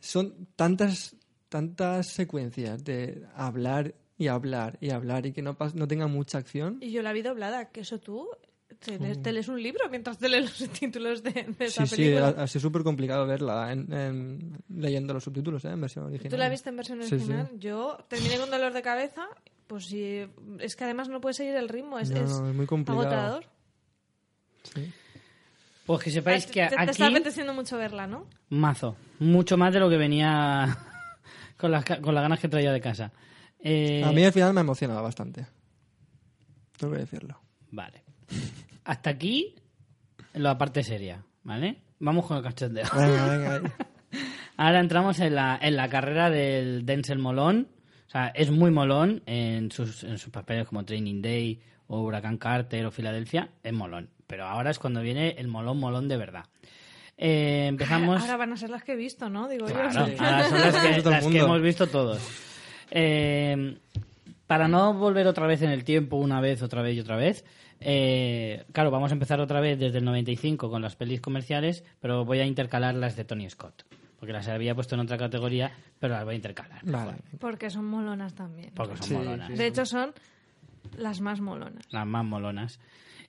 son 0.00 0.48
tantas, 0.56 1.14
tantas 1.48 2.06
secuencias 2.06 2.82
de 2.84 3.24
hablar 3.34 3.94
y 4.18 4.28
hablar 4.28 4.78
y 4.80 4.90
hablar 4.90 5.26
y 5.26 5.32
que 5.32 5.42
no, 5.42 5.56
pas- 5.56 5.74
no 5.74 5.88
tenga 5.88 6.06
mucha 6.06 6.38
acción. 6.38 6.78
Y 6.80 6.90
yo 6.92 7.02
la 7.02 7.12
vi 7.12 7.22
doblada, 7.22 7.70
que 7.70 7.80
eso 7.80 7.98
tú 7.98 8.28
te 8.78 8.98
lees, 8.98 9.20
te 9.22 9.32
lees 9.32 9.48
un 9.48 9.62
libro 9.62 9.88
mientras 9.90 10.16
te 10.18 10.28
lees 10.28 10.58
los 10.60 10.70
títulos 10.70 11.22
de, 11.22 11.32
de 11.58 11.64
esa 11.66 11.84
Sí, 11.86 11.96
sí, 11.96 12.02
película. 12.02 12.28
ha 12.38 12.42
ha 12.42 12.46
sido 12.46 12.60
súper 12.62 12.82
complicado 12.82 13.26
verla 13.26 13.72
en, 13.72 13.92
en- 13.92 14.58
leyendo 14.68 15.12
los 15.12 15.24
subtítulos, 15.24 15.64
¿eh? 15.64 15.70
En 15.70 15.80
versión 15.80 16.04
original. 16.06 16.30
¿Tú 16.30 16.36
la 16.38 16.48
viste 16.48 16.68
en 16.70 16.76
versión 16.76 17.02
Sí, 17.02 17.08
sí. 17.08 17.14
original? 17.16 17.50
Yo 17.58 17.98
terminé 18.08 18.38
con 18.38 18.50
dolor 18.50 18.72
de 18.72 18.80
cabeza, 18.82 19.26
pues 19.70 19.84
sí, 19.86 20.26
es 20.58 20.74
que 20.74 20.82
además 20.82 21.08
no 21.08 21.20
puedes 21.20 21.36
seguir 21.36 21.54
el 21.54 21.68
ritmo, 21.68 22.00
es, 22.00 22.10
No, 22.10 22.18
es 22.48 22.54
muy 22.56 22.66
complicado. 22.66 23.02
agotador. 23.06 23.44
Sí. 24.64 24.92
Pues 25.86 26.02
que 26.02 26.10
sepáis 26.10 26.46
te, 26.46 26.52
que 26.52 26.62
te- 26.64 26.74
te 26.74 26.82
aquí... 26.82 26.90
está 26.90 27.06
apeteciendo 27.06 27.54
mucho 27.54 27.78
verla, 27.78 28.08
¿no? 28.08 28.26
Mazo. 28.48 28.96
Mucho 29.20 29.56
más 29.56 29.72
de 29.72 29.78
lo 29.78 29.88
que 29.88 29.96
venía 29.96 30.76
con 31.56 31.70
las, 31.70 31.84
con 31.84 32.14
las 32.16 32.22
ganas 32.22 32.40
que 32.40 32.48
traía 32.48 32.72
de 32.72 32.80
casa. 32.80 33.12
Eh, 33.60 34.02
A 34.04 34.10
mí 34.10 34.24
al 34.24 34.32
final 34.32 34.52
me 34.54 34.60
ha 34.60 34.62
emocionado 34.62 35.02
bastante. 35.04 35.46
Tengo 36.76 36.94
que 36.94 36.98
decirlo. 37.00 37.40
Vale. 37.70 38.02
Hasta 38.84 39.10
aquí 39.10 39.54
la 40.34 40.58
parte 40.58 40.82
seria, 40.82 41.24
¿vale? 41.44 41.76
Vamos 42.00 42.26
con 42.26 42.38
el 42.38 42.42
cachondeo. 42.42 42.86
Venga, 42.96 43.36
venga. 43.36 43.74
Ahora 44.56 44.80
entramos 44.80 45.20
en 45.20 45.36
la, 45.36 45.58
en 45.62 45.76
la 45.76 45.88
carrera 45.88 46.28
del 46.28 46.84
Denzel 46.84 47.18
Molón. 47.20 47.68
O 48.10 48.12
sea, 48.12 48.26
es 48.34 48.50
muy 48.50 48.72
molón 48.72 49.22
en 49.26 49.70
sus, 49.70 50.02
en 50.02 50.18
sus 50.18 50.32
papeles 50.32 50.66
como 50.66 50.84
Training 50.84 51.22
Day 51.22 51.60
o 51.86 52.00
Huracán 52.00 52.38
Carter 52.38 52.84
o 52.86 52.90
Filadelfia. 52.90 53.50
Es 53.62 53.72
molón. 53.72 54.10
Pero 54.26 54.46
ahora 54.46 54.72
es 54.72 54.80
cuando 54.80 55.00
viene 55.00 55.36
el 55.38 55.46
molón 55.46 55.78
molón 55.78 56.08
de 56.08 56.16
verdad. 56.16 56.44
Eh, 57.16 57.66
empezamos... 57.68 58.20
Ahora 58.20 58.36
van 58.36 58.52
a 58.52 58.56
ser 58.56 58.70
las 58.70 58.82
que 58.82 58.94
he 58.94 58.96
visto, 58.96 59.30
¿no? 59.30 59.48
Digo 59.48 59.66
Claro, 59.66 60.08
yo. 60.08 60.24
ahora 60.24 60.48
son 60.48 60.60
las 60.60 60.76
que, 61.04 61.08
las 61.08 61.24
que 61.24 61.38
hemos 61.38 61.62
visto 61.62 61.86
todos. 61.86 62.20
Eh, 62.90 63.76
para 64.48 64.66
no 64.66 64.92
volver 64.92 65.28
otra 65.28 65.46
vez 65.46 65.62
en 65.62 65.70
el 65.70 65.84
tiempo, 65.84 66.16
una 66.16 66.40
vez, 66.40 66.62
otra 66.62 66.82
vez 66.82 66.96
y 66.96 67.00
otra 67.00 67.14
vez, 67.14 67.44
eh, 67.78 68.64
claro, 68.72 68.90
vamos 68.90 69.12
a 69.12 69.14
empezar 69.14 69.38
otra 69.38 69.60
vez 69.60 69.78
desde 69.78 69.98
el 69.98 70.04
95 70.04 70.68
con 70.68 70.82
las 70.82 70.96
pelis 70.96 71.20
comerciales, 71.20 71.84
pero 72.00 72.24
voy 72.24 72.40
a 72.40 72.44
intercalar 72.44 72.96
las 72.96 73.14
de 73.14 73.24
Tony 73.24 73.48
Scott. 73.48 73.84
Porque 74.20 74.32
las 74.34 74.46
había 74.48 74.74
puesto 74.74 74.94
en 74.94 75.00
otra 75.00 75.16
categoría, 75.18 75.72
pero 75.98 76.12
las 76.14 76.24
voy 76.24 76.34
a 76.34 76.36
intercalar. 76.36 76.80
Vale. 76.84 77.14
Porque 77.40 77.70
son 77.70 77.86
molonas 77.86 78.34
también. 78.34 78.70
Porque 78.74 78.96
son 78.98 79.06
Sí, 79.06 79.14
molonas. 79.14 79.48
sí. 79.48 79.54
De 79.54 79.66
hecho, 79.66 79.84
son 79.86 80.12
las 80.98 81.20
más 81.22 81.40
molonas. 81.40 81.84
Las 81.90 82.06
más 82.06 82.24
molonas. 82.24 82.78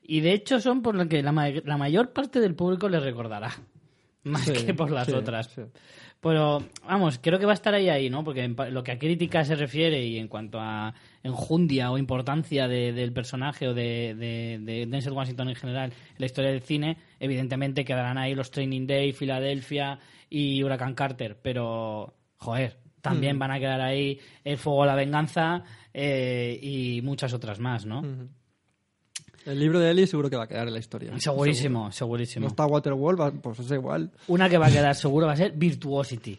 Y 0.03 0.19
de 0.19 0.33
hecho 0.33 0.59
son 0.59 0.81
por 0.81 0.95
lo 0.95 1.07
que 1.07 1.23
la, 1.23 1.31
ma- 1.31 1.47
la 1.49 1.77
mayor 1.77 2.11
parte 2.11 2.39
del 2.41 2.55
público 2.55 2.89
les 2.89 3.01
recordará. 3.01 3.51
Más 4.23 4.43
Sí, 4.43 4.53
que 4.65 4.73
por 4.75 4.91
las 4.91 5.07
sí, 5.07 5.13
otras. 5.13 5.47
sí. 5.47 5.61
Pero, 6.19 6.63
vamos, 6.87 7.17
creo 7.19 7.39
que 7.39 7.47
va 7.47 7.53
a 7.53 7.55
estar 7.55 7.73
ahí, 7.73 7.89
ahí, 7.89 8.07
¿no? 8.11 8.23
Porque 8.23 8.43
en 8.43 8.55
lo 8.69 8.83
que 8.83 8.91
a 8.91 8.99
crítica 8.99 9.43
se 9.43 9.55
refiere 9.55 10.05
y 10.05 10.19
en 10.19 10.27
cuanto 10.27 10.59
a 10.59 10.93
enjundia 11.23 11.89
o 11.91 11.97
importancia 11.97 12.67
de- 12.67 12.93
del 12.93 13.13
personaje 13.13 13.67
o 13.67 13.73
de, 13.73 14.13
de, 14.15 14.59
de 14.61 14.85
Denzel 14.85 15.13
Washington 15.13 15.49
en 15.49 15.55
general 15.55 15.89
en 15.89 16.15
la 16.19 16.25
historia 16.27 16.51
del 16.51 16.61
cine, 16.61 16.97
evidentemente 17.19 17.83
quedarán 17.83 18.19
ahí 18.19 18.35
los 18.35 18.51
Training 18.51 18.85
Day, 18.85 19.11
Filadelfia 19.11 19.97
y 20.31 20.63
Huracán 20.63 20.95
Carter. 20.95 21.37
Pero, 21.39 22.15
joder, 22.37 22.77
también 23.01 23.37
van 23.37 23.51
a 23.51 23.59
quedar 23.59 23.81
ahí 23.81 24.19
El 24.43 24.57
Fuego 24.57 24.81
a 24.81 24.87
la 24.87 24.95
Venganza 24.95 25.63
eh, 25.93 26.57
y 26.59 27.01
muchas 27.03 27.33
otras 27.33 27.59
más, 27.59 27.85
¿no? 27.85 28.01
El 29.45 29.59
libro 29.59 29.79
de 29.79 29.91
Eli 29.91 30.07
seguro 30.07 30.29
que 30.29 30.37
va 30.37 30.43
a 30.43 30.47
quedar 30.47 30.67
en 30.67 30.73
la 30.73 30.79
historia. 30.79 31.19
Segurísimo, 31.19 31.91
Si 31.91 31.97
segurísimo. 31.99 32.45
no 32.45 32.49
está 32.49 32.65
Waterworld, 32.65 33.41
pues 33.41 33.59
es 33.59 33.71
igual. 33.71 34.11
Una 34.27 34.47
que 34.49 34.57
va 34.57 34.67
a 34.67 34.71
quedar 34.71 34.95
seguro 34.95 35.27
va 35.27 35.33
a 35.33 35.37
ser 35.37 35.51
Virtuosity. 35.53 36.37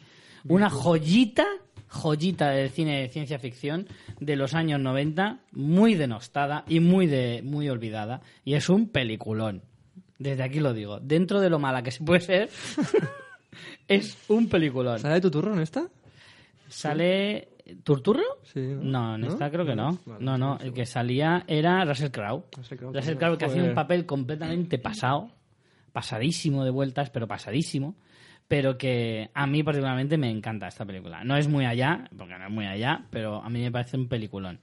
Una 0.48 0.70
joyita, 0.70 1.46
joyita 1.88 2.50
del 2.50 2.70
cine 2.70 3.02
de 3.02 3.08
ciencia 3.08 3.38
ficción 3.38 3.88
de 4.20 4.36
los 4.36 4.54
años 4.54 4.80
90, 4.80 5.40
muy 5.52 5.94
denostada 5.94 6.64
y 6.68 6.80
muy, 6.80 7.06
de, 7.06 7.42
muy 7.44 7.68
olvidada. 7.68 8.22
Y 8.44 8.54
es 8.54 8.68
un 8.68 8.88
peliculón. 8.88 9.62
Desde 10.18 10.44
aquí 10.44 10.60
lo 10.60 10.72
digo. 10.72 11.00
Dentro 11.00 11.40
de 11.40 11.50
lo 11.50 11.58
mala 11.58 11.82
que 11.82 11.90
se 11.90 12.04
puede 12.04 12.20
ser, 12.20 12.50
es 13.94 14.16
un 14.28 14.48
peliculón. 14.48 14.98
¿Sale 14.98 15.20
tu 15.20 15.30
turno 15.30 15.54
en 15.54 15.60
esta? 15.60 15.88
¿Sale 16.68 17.48
Turturro? 17.84 18.22
Sí, 18.44 18.60
¿no? 18.60 18.82
No, 18.82 19.14
en 19.16 19.20
¿No? 19.22 19.28
esta 19.28 19.50
creo 19.50 19.64
que 19.66 19.74
no. 19.76 19.98
Vale, 20.06 20.24
No, 20.24 20.38
no, 20.38 20.58
el 20.60 20.72
que 20.72 20.86
salía 20.86 21.44
era 21.46 21.84
Russell 21.84 22.10
Crowe. 22.10 22.44
Russell 22.56 22.78
Crowe 22.78 22.92
Russell. 22.94 23.16
Crowe 23.16 23.38
que 23.38 23.44
hacía 23.44 23.62
un 23.64 23.74
papel 23.74 24.06
completamente 24.06 24.78
pasado, 24.78 25.30
pasadísimo 25.92 26.64
de 26.64 26.70
vueltas, 26.70 27.10
pero 27.10 27.28
pasadísimo, 27.28 27.94
pero 28.48 28.76
que 28.78 29.30
a 29.34 29.46
mí 29.46 29.62
particularmente 29.62 30.16
me 30.18 30.30
encanta 30.30 30.66
esta 30.68 30.84
película. 30.84 31.24
No 31.24 31.36
es 31.36 31.46
muy 31.48 31.64
allá, 31.66 32.08
porque 32.16 32.36
no 32.38 32.46
es 32.46 32.50
muy 32.50 32.66
allá, 32.66 33.06
pero 33.10 33.36
a 33.42 33.48
mí 33.48 33.60
me 33.60 33.70
parece 33.70 33.96
un 33.96 34.08
peliculón. 34.08 34.58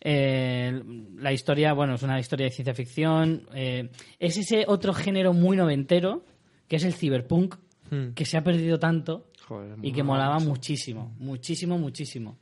Eh, 0.00 0.82
la 1.16 1.32
historia, 1.32 1.72
bueno, 1.72 1.94
es 1.94 2.02
una 2.02 2.20
historia 2.20 2.44
de 2.46 2.52
ciencia 2.52 2.74
ficción. 2.74 3.46
eh, 3.54 3.90
es 4.18 4.36
ese 4.36 4.64
otro 4.68 4.92
género 4.92 5.32
muy 5.32 5.56
noventero, 5.56 6.24
que 6.68 6.76
es 6.76 6.84
el 6.84 6.92
cyberpunk, 6.92 7.56
Hmm. 7.94 8.14
que 8.14 8.24
se 8.24 8.36
ha 8.36 8.42
perdido 8.44 8.78
tanto 8.78 9.30
Joder, 9.46 9.76
y 9.82 9.92
que 9.92 10.02
mola 10.02 10.24
molaba 10.24 10.38
mucho. 10.38 10.48
muchísimo, 10.50 11.14
muchísimo, 11.18 11.78
muchísimo. 11.78 12.38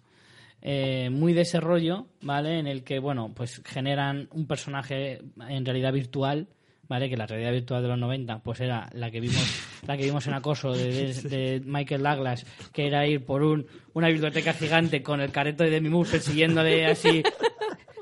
Eh, 0.60 1.10
muy 1.10 1.32
de 1.32 1.40
ese 1.42 1.58
rollo, 1.60 2.06
¿vale? 2.22 2.58
En 2.58 2.66
el 2.68 2.84
que, 2.84 2.98
bueno, 3.00 3.32
pues 3.34 3.60
generan 3.64 4.28
un 4.32 4.46
personaje 4.46 5.20
en 5.48 5.64
realidad 5.64 5.92
virtual, 5.92 6.46
¿vale? 6.88 7.08
Que 7.10 7.16
la 7.16 7.26
realidad 7.26 7.50
virtual 7.50 7.82
de 7.82 7.88
los 7.88 7.98
90, 7.98 8.38
pues 8.44 8.60
era 8.60 8.88
la 8.92 9.10
que 9.10 9.18
vimos, 9.20 9.42
la 9.88 9.96
que 9.96 10.04
vimos 10.04 10.24
en 10.28 10.34
Acoso 10.34 10.72
de, 10.72 10.92
de- 11.12 11.28
de 11.28 11.60
Michael 11.64 12.02
Douglas, 12.04 12.46
que 12.72 12.86
era 12.86 13.04
ir 13.08 13.24
por 13.24 13.42
un, 13.42 13.66
una 13.94 14.06
biblioteca 14.08 14.52
gigante 14.52 15.02
con 15.02 15.20
el 15.20 15.32
careto 15.32 15.64
de 15.64 15.70
Demi 15.70 15.88
Moore 15.88 16.10
persiguiéndole 16.10 16.86
así 16.86 17.22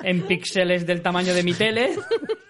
en 0.03 0.23
píxeles 0.27 0.87
del 0.87 1.01
tamaño 1.01 1.33
de 1.33 1.43
mi 1.43 1.55
tele, 1.55 1.91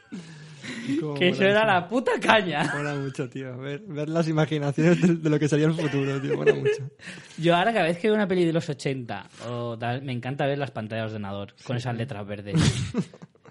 Que 1.18 1.28
eso 1.28 1.44
era 1.44 1.64
la 1.66 1.88
puta 1.88 2.12
caña. 2.20 2.70
Mola 2.74 2.94
mucho, 2.94 3.28
tío. 3.28 3.56
Ver, 3.58 3.80
ver 3.86 4.08
las 4.08 4.28
imaginaciones 4.28 5.00
de, 5.00 5.16
de 5.16 5.30
lo 5.30 5.38
que 5.38 5.48
sería 5.48 5.66
el 5.66 5.74
futuro, 5.74 6.20
tío. 6.20 6.36
Mola 6.36 6.54
mucho. 6.54 6.90
Yo 7.38 7.54
ahora 7.56 7.72
cada 7.72 7.86
vez 7.86 7.98
que 7.98 8.08
veo 8.08 8.14
una 8.16 8.26
peli 8.28 8.44
de 8.44 8.52
los 8.52 8.68
80 8.68 9.28
o 9.48 9.78
tal, 9.78 10.02
me 10.02 10.12
encanta 10.12 10.46
ver 10.46 10.58
las 10.58 10.70
pantallas 10.70 11.10
de 11.10 11.16
ordenador 11.16 11.54
con 11.64 11.76
esas 11.76 11.96
letras 11.96 12.26
verdes. 12.26 12.56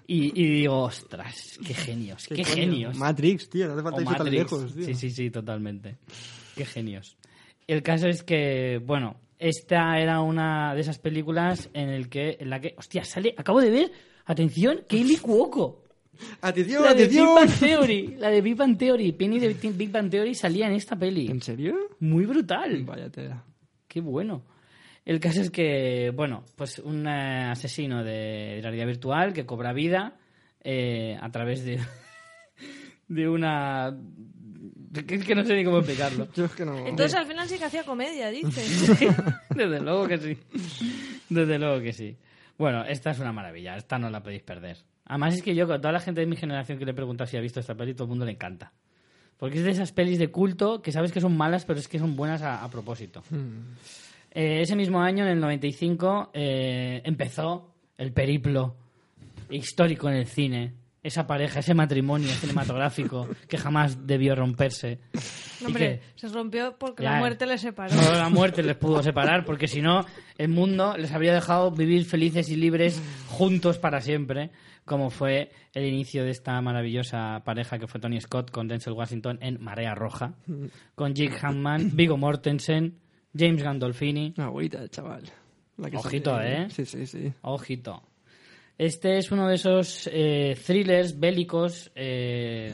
Y, 0.06 0.32
y 0.42 0.48
digo, 0.60 0.82
ostras, 0.82 1.58
qué 1.64 1.72
genios, 1.72 2.26
qué, 2.26 2.42
genios. 2.44 2.96
Matrix, 2.96 3.48
tío. 3.48 3.68
No 3.68 3.74
hace 3.74 3.80
O 3.80 3.84
falta 3.84 4.00
irse 4.02 4.14
tan 4.16 4.24
Matrix. 4.26 4.42
lejos, 4.42 4.74
tío. 4.74 4.84
Sí, 4.86 4.94
sí, 4.94 5.10
sí, 5.10 5.30
totalmente. 5.30 5.98
Qué 6.56 6.64
genios. 6.64 7.16
El 7.68 7.82
caso 7.84 8.08
es 8.08 8.24
que, 8.24 8.80
bueno, 8.84 9.20
esta 9.38 10.00
era 10.00 10.20
una 10.20 10.74
de 10.74 10.80
esas 10.80 10.98
películas 10.98 11.70
en 11.74 11.90
el 11.90 12.08
que, 12.08 12.36
en 12.40 12.50
la 12.50 12.60
que, 12.60 12.74
hostia, 12.76 13.04
sale, 13.04 13.34
acabo 13.38 13.60
de 13.60 13.70
ver, 13.70 13.92
atención, 14.26 14.80
Kaylee 14.88 15.18
Cuoco. 15.18 15.84
¡Atención, 16.40 16.82
La 16.82 16.94
de 16.94 17.06
Big 17.06 17.20
atención! 17.20 17.34
Bang 17.34 17.58
Theory, 17.58 18.16
la 18.18 18.30
de 18.30 18.40
Big 18.40 18.56
Bang 18.56 18.76
Theory, 18.76 19.12
Penny 19.12 19.38
de 19.38 19.54
Big 19.54 19.90
Bang 19.90 20.10
Theory 20.10 20.34
salía 20.34 20.66
en 20.66 20.72
esta 20.72 20.96
peli. 20.96 21.28
¿En 21.28 21.42
serio? 21.42 21.76
Muy 22.00 22.26
brutal. 22.26 22.84
Vaya 22.84 23.10
tela. 23.10 23.44
Qué 23.86 24.00
bueno. 24.00 24.44
El 25.04 25.18
caso 25.18 25.40
es 25.40 25.50
que, 25.50 26.12
bueno, 26.14 26.44
pues 26.56 26.78
un 26.78 27.06
eh, 27.06 27.50
asesino 27.50 28.04
de 28.04 28.60
realidad 28.62 28.86
virtual 28.86 29.32
que 29.32 29.46
cobra 29.46 29.72
vida 29.72 30.18
eh, 30.62 31.18
a 31.20 31.30
través 31.30 31.64
de, 31.64 31.80
de 33.08 33.28
una... 33.28 33.96
Es 34.94 35.24
que 35.24 35.34
no 35.34 35.44
sé 35.44 35.54
ni 35.56 35.64
cómo 35.64 35.78
explicarlo. 35.78 36.28
Yo 36.34 36.44
es 36.44 36.52
que 36.52 36.64
no... 36.64 36.86
Entonces 36.86 37.14
al 37.14 37.26
final 37.26 37.48
sí 37.48 37.58
que 37.58 37.64
hacía 37.64 37.84
comedia, 37.84 38.28
dice. 38.28 38.62
Desde 39.54 39.80
luego 39.80 40.06
que 40.06 40.18
sí. 40.18 40.38
Desde 41.28 41.58
luego 41.58 41.80
que 41.80 41.92
sí. 41.92 42.16
Bueno, 42.58 42.84
esta 42.84 43.12
es 43.12 43.18
una 43.20 43.32
maravilla. 43.32 43.76
Esta 43.76 43.98
no 43.98 44.10
la 44.10 44.22
podéis 44.22 44.42
perder. 44.42 44.76
Además 45.10 45.34
es 45.34 45.42
que 45.42 45.56
yo, 45.56 45.66
con 45.66 45.80
toda 45.80 45.90
la 45.90 45.98
gente 45.98 46.20
de 46.20 46.26
mi 46.28 46.36
generación 46.36 46.78
que 46.78 46.84
le 46.84 46.92
he 46.92 46.94
preguntado 46.94 47.28
si 47.28 47.36
ha 47.36 47.40
visto 47.40 47.58
esta 47.58 47.74
peli, 47.74 47.94
todo 47.94 48.04
el 48.04 48.10
mundo 48.10 48.24
le 48.24 48.30
encanta. 48.30 48.72
Porque 49.38 49.58
es 49.58 49.64
de 49.64 49.72
esas 49.72 49.90
pelis 49.90 50.20
de 50.20 50.30
culto 50.30 50.80
que 50.82 50.92
sabes 50.92 51.10
que 51.10 51.20
son 51.20 51.36
malas, 51.36 51.64
pero 51.64 51.80
es 51.80 51.88
que 51.88 51.98
son 51.98 52.14
buenas 52.14 52.42
a, 52.42 52.62
a 52.62 52.70
propósito. 52.70 53.24
Eh, 54.30 54.60
ese 54.60 54.76
mismo 54.76 55.00
año, 55.00 55.24
en 55.24 55.32
el 55.32 55.40
95, 55.40 56.30
eh, 56.32 57.02
empezó 57.04 57.74
el 57.98 58.12
periplo 58.12 58.76
histórico 59.50 60.08
en 60.08 60.14
el 60.14 60.26
cine. 60.28 60.74
Esa 61.02 61.26
pareja, 61.26 61.60
ese 61.60 61.72
matrimonio 61.72 62.28
cinematográfico 62.28 63.26
que 63.48 63.56
jamás 63.56 64.06
debió 64.06 64.34
romperse. 64.34 64.98
No, 65.14 65.20
¿Y 65.60 65.64
hombre, 65.66 66.00
qué? 66.14 66.20
se 66.20 66.28
rompió 66.28 66.76
porque 66.78 67.02
Ya. 67.02 67.12
la 67.12 67.18
muerte 67.18 67.46
le 67.46 67.56
separó. 67.56 67.90
Solo 67.94 68.18
la 68.18 68.28
muerte 68.28 68.62
les 68.62 68.76
pudo 68.76 69.02
separar, 69.02 69.44
porque 69.46 69.66
si 69.66 69.80
no, 69.80 70.04
el 70.36 70.48
mundo 70.48 70.96
les 70.98 71.10
habría 71.12 71.32
dejado 71.32 71.70
vivir 71.70 72.04
felices 72.04 72.50
y 72.50 72.56
libres 72.56 73.00
juntos 73.28 73.78
para 73.78 74.02
siempre, 74.02 74.50
como 74.84 75.08
fue 75.08 75.50
el 75.72 75.84
inicio 75.86 76.22
de 76.24 76.30
esta 76.32 76.60
maravillosa 76.60 77.40
pareja 77.46 77.78
que 77.78 77.86
fue 77.86 77.98
Tony 78.00 78.20
Scott 78.20 78.50
con 78.50 78.68
Denzel 78.68 78.92
Washington 78.92 79.38
en 79.40 79.62
Marea 79.62 79.94
Roja, 79.94 80.34
con 80.94 81.14
Jake 81.14 81.36
Hammond, 81.40 81.94
Viggo 81.94 82.18
Mortensen, 82.18 82.98
James 83.34 83.62
Gandolfini. 83.62 84.34
Una 84.36 84.46
agüita, 84.48 84.86
chaval. 84.88 85.22
La 85.78 85.88
que 85.90 85.96
Ojito, 85.96 86.30
sale- 86.34 86.62
¿eh? 86.64 86.70
Sí, 86.70 86.84
sí, 86.84 87.06
sí. 87.06 87.32
Ojito. 87.42 88.02
Este 88.82 89.18
es 89.18 89.30
uno 89.30 89.46
de 89.46 89.56
esos 89.56 90.08
eh, 90.10 90.56
thrillers 90.66 91.20
bélicos. 91.20 91.92
eh, 91.94 92.72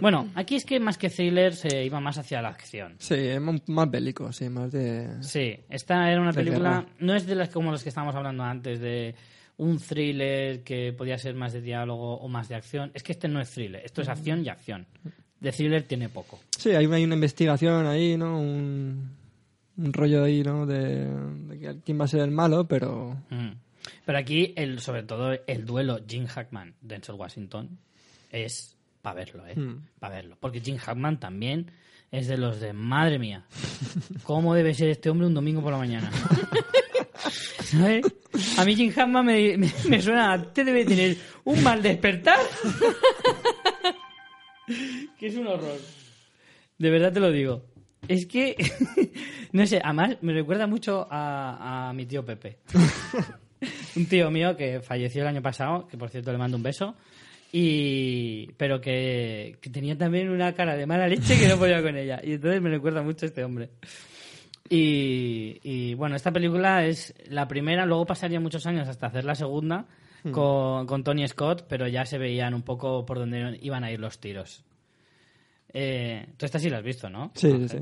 Bueno, 0.00 0.28
aquí 0.34 0.54
es 0.56 0.64
que 0.64 0.80
más 0.80 0.96
que 0.96 1.10
thriller 1.10 1.54
se 1.54 1.84
iba 1.84 2.00
más 2.00 2.16
hacia 2.16 2.40
la 2.40 2.48
acción. 2.48 2.94
Sí, 2.98 3.14
es 3.14 3.38
más 3.38 3.90
bélico, 3.90 4.32
sí, 4.32 4.48
más 4.48 4.72
de... 4.72 5.22
Sí, 5.22 5.54
esta 5.68 6.10
era 6.10 6.22
una 6.22 6.32
película, 6.32 6.86
no 7.00 7.14
es 7.14 7.26
de 7.26 7.34
las 7.34 7.50
como 7.50 7.70
las 7.72 7.82
que 7.82 7.90
estábamos 7.90 8.14
hablando 8.14 8.42
antes, 8.42 8.80
de 8.80 9.14
un 9.58 9.78
thriller 9.78 10.62
que 10.64 10.94
podía 10.94 11.18
ser 11.18 11.34
más 11.34 11.52
de 11.52 11.60
diálogo 11.60 12.14
o 12.16 12.26
más 12.28 12.48
de 12.48 12.54
acción. 12.54 12.90
Es 12.94 13.02
que 13.02 13.12
este 13.12 13.28
no 13.28 13.38
es 13.38 13.50
thriller, 13.50 13.82
esto 13.84 14.00
es 14.00 14.08
acción 14.08 14.42
y 14.46 14.48
acción. 14.48 14.86
De 15.40 15.52
thriller 15.52 15.82
tiene 15.82 16.08
poco. 16.08 16.40
Sí, 16.56 16.70
hay 16.70 16.86
una, 16.86 16.96
hay 16.96 17.04
una 17.04 17.16
investigación 17.16 17.84
ahí, 17.86 18.16
¿no? 18.16 18.40
Un, 18.40 19.10
un 19.76 19.92
rollo 19.92 20.24
ahí, 20.24 20.42
¿no? 20.42 20.64
De, 20.64 21.04
de 21.06 21.58
que 21.58 21.80
quién 21.84 22.00
va 22.00 22.06
a 22.06 22.08
ser 22.08 22.20
el 22.20 22.30
malo, 22.30 22.66
pero... 22.66 23.14
Mm. 23.28 23.67
Pero 24.04 24.18
aquí, 24.18 24.52
el, 24.56 24.80
sobre 24.80 25.02
todo, 25.02 25.32
el 25.46 25.64
duelo 25.64 26.00
Jim 26.06 26.26
Hackman, 26.26 26.74
Denzel 26.80 27.14
Washington, 27.16 27.78
es 28.30 28.76
para 29.02 29.16
verlo, 29.16 29.46
¿eh? 29.46 29.54
Hmm. 29.54 29.86
Para 29.98 30.16
verlo. 30.16 30.36
Porque 30.40 30.60
Jim 30.60 30.76
Hackman 30.76 31.20
también 31.20 31.70
es 32.10 32.26
de 32.26 32.38
los 32.38 32.60
de, 32.60 32.72
madre 32.72 33.18
mía, 33.18 33.44
¿cómo 34.22 34.54
debe 34.54 34.74
ser 34.74 34.88
este 34.88 35.10
hombre 35.10 35.26
un 35.26 35.34
domingo 35.34 35.62
por 35.62 35.72
la 35.72 35.78
mañana? 35.78 36.10
¿Sabes? 37.64 38.06
A 38.56 38.64
mí 38.64 38.74
Jim 38.74 38.90
Hackman 38.92 39.26
me, 39.26 39.58
me, 39.58 39.70
me 39.88 40.00
suena, 40.00 40.32
a, 40.32 40.52
te 40.52 40.64
debe 40.64 40.84
tener 40.84 41.16
un 41.44 41.62
mal 41.62 41.82
despertar. 41.82 42.38
que 45.18 45.26
es 45.26 45.36
un 45.36 45.46
horror. 45.46 45.78
De 46.78 46.90
verdad 46.90 47.12
te 47.12 47.20
lo 47.20 47.30
digo. 47.30 47.64
Es 48.06 48.26
que, 48.26 48.56
no 49.52 49.66
sé, 49.66 49.80
además 49.82 50.16
me 50.22 50.32
recuerda 50.32 50.66
mucho 50.66 51.06
a, 51.10 51.88
a 51.88 51.92
mi 51.92 52.06
tío 52.06 52.24
Pepe. 52.24 52.58
Un 53.96 54.06
tío 54.06 54.30
mío 54.30 54.56
que 54.56 54.80
falleció 54.80 55.22
el 55.22 55.28
año 55.28 55.42
pasado, 55.42 55.86
que 55.88 55.96
por 55.96 56.10
cierto 56.10 56.32
le 56.32 56.38
mando 56.38 56.56
un 56.56 56.62
beso, 56.62 56.94
y 57.52 58.52
pero 58.56 58.80
que, 58.80 59.56
que 59.60 59.70
tenía 59.70 59.96
también 59.96 60.28
una 60.28 60.52
cara 60.54 60.76
de 60.76 60.86
mala 60.86 61.08
leche 61.08 61.38
que 61.38 61.48
no 61.48 61.56
podía 61.58 61.82
con 61.82 61.96
ella. 61.96 62.20
Y 62.22 62.34
entonces 62.34 62.60
me 62.60 62.70
recuerda 62.70 63.02
mucho 63.02 63.26
a 63.26 63.28
este 63.28 63.44
hombre. 63.44 63.70
Y, 64.70 65.60
y, 65.62 65.94
bueno, 65.94 66.14
esta 66.14 66.30
película 66.30 66.84
es 66.84 67.14
la 67.30 67.48
primera, 67.48 67.86
luego 67.86 68.04
pasaría 68.04 68.38
muchos 68.38 68.66
años 68.66 68.86
hasta 68.86 69.06
hacer 69.06 69.24
la 69.24 69.34
segunda 69.34 69.86
con, 70.30 70.86
con 70.86 71.04
Tony 71.04 71.26
Scott, 71.26 71.64
pero 71.68 71.88
ya 71.88 72.04
se 72.04 72.18
veían 72.18 72.52
un 72.52 72.62
poco 72.62 73.06
por 73.06 73.18
dónde 73.18 73.58
iban 73.62 73.84
a 73.84 73.90
ir 73.90 73.98
los 73.98 74.18
tiros. 74.18 74.64
Eh, 75.72 76.26
tú 76.36 76.44
esta 76.44 76.58
sí 76.58 76.68
la 76.68 76.78
has 76.78 76.84
visto, 76.84 77.08
¿no? 77.08 77.30
Sí, 77.34 77.50
sí, 77.50 77.68
sí. 77.68 77.78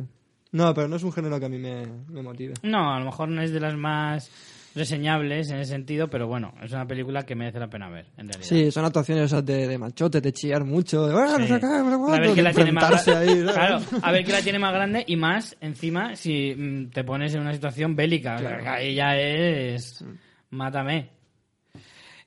No, 0.53 0.73
pero 0.75 0.87
no 0.87 0.97
es 0.97 1.03
un 1.03 1.13
género 1.13 1.41
que 1.41 1.47
a 1.47 1.49
mí 1.49 1.59
me, 1.59 1.87
me 2.09 2.23
motive. 2.23 2.55
No, 2.63 2.95
a 2.95 2.99
lo 3.01 3.07
mejor 3.07 3.29
no 3.29 3.43
es 3.43 3.53
de 3.53 3.61
las 3.61 3.77
más 3.77 4.31
reseñables 4.77 5.51
en 5.51 5.59
ese 5.59 5.73
sentido, 5.73 6.09
pero 6.09 6.29
bueno, 6.29 6.53
es 6.63 6.71
una 6.71 6.87
película 6.87 7.25
que 7.25 7.35
merece 7.35 7.59
la 7.59 7.69
pena 7.69 7.89
ver, 7.89 8.07
en 8.17 8.29
realidad. 8.29 8.47
Sí, 8.49 8.71
son 8.71 8.85
actuaciones 8.85 9.31
de, 9.45 9.67
de 9.67 9.79
machote, 9.79 10.21
de 10.21 10.33
chillar 10.33 10.65
mucho, 10.65 11.07
de, 11.07 11.15
"Ah, 11.19 11.37
Sí. 11.45 11.53
a 11.55 11.59
cuánto", 11.59 12.11
ver 12.21 12.31
quién 12.33 12.45
la 12.45 12.53
tiene 12.53 12.73
más 12.73 13.03
claro, 13.05 13.81
a 14.03 14.13
ver 14.13 14.23
quién 14.25 14.37
la 14.37 14.43
tiene 14.43 14.59
más 14.59 14.73
grande 14.75 15.03
y 15.07 15.17
más 15.17 15.57
encima 15.61 16.15
si 16.15 16.55
mm, 16.55 16.91
te 16.91 17.03
pones 17.03 17.35
en 17.35 17.41
una 17.41 17.53
situación 17.55 17.97
bélica, 17.97 18.37
o 18.37 18.39
sea, 18.39 18.59
que 18.59 18.69
ahí 18.69 18.95
ya 18.95 19.17
es 19.17 20.05
mátame. 20.51 21.11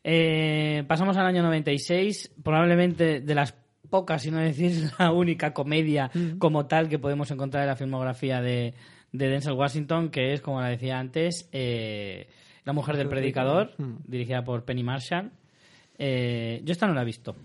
Eh, 0.04 0.84
pasamos 0.88 1.18
al 1.18 1.26
año 1.26 1.44
96, 1.44 2.32
probablemente 2.44 3.20
de 3.22 3.36
las 3.36 3.54
pocas, 3.90 4.22
si 4.22 4.32
no 4.32 4.40
decir 4.40 4.90
la 5.00 5.12
única 5.12 5.54
comedia 5.54 6.10
como 6.38 6.66
tal 6.68 6.88
que 6.90 7.00
podemos 7.00 7.30
encontrar 7.32 7.64
en 7.64 7.70
la 7.70 7.76
filmografía 7.76 8.42
de, 8.42 8.74
de 9.12 9.28
Denzel 9.28 9.54
Washington, 9.54 10.10
que 10.10 10.34
es, 10.34 10.42
como 10.42 10.62
la 10.62 10.68
decía 10.70 11.00
antes, 11.00 11.50
eh, 11.52 12.28
La 12.66 12.74
mujer 12.74 12.98
del 12.98 13.08
predicador, 13.10 13.72
dirigida 14.06 14.44
por 14.44 14.64
Penny 14.66 14.84
Marshall. 14.84 15.32
Eh, 15.98 16.62
yo 16.64 16.72
esta 16.72 16.88
no 16.88 16.94
la 16.94 17.02
he 17.02 17.06
visto. 17.06 17.36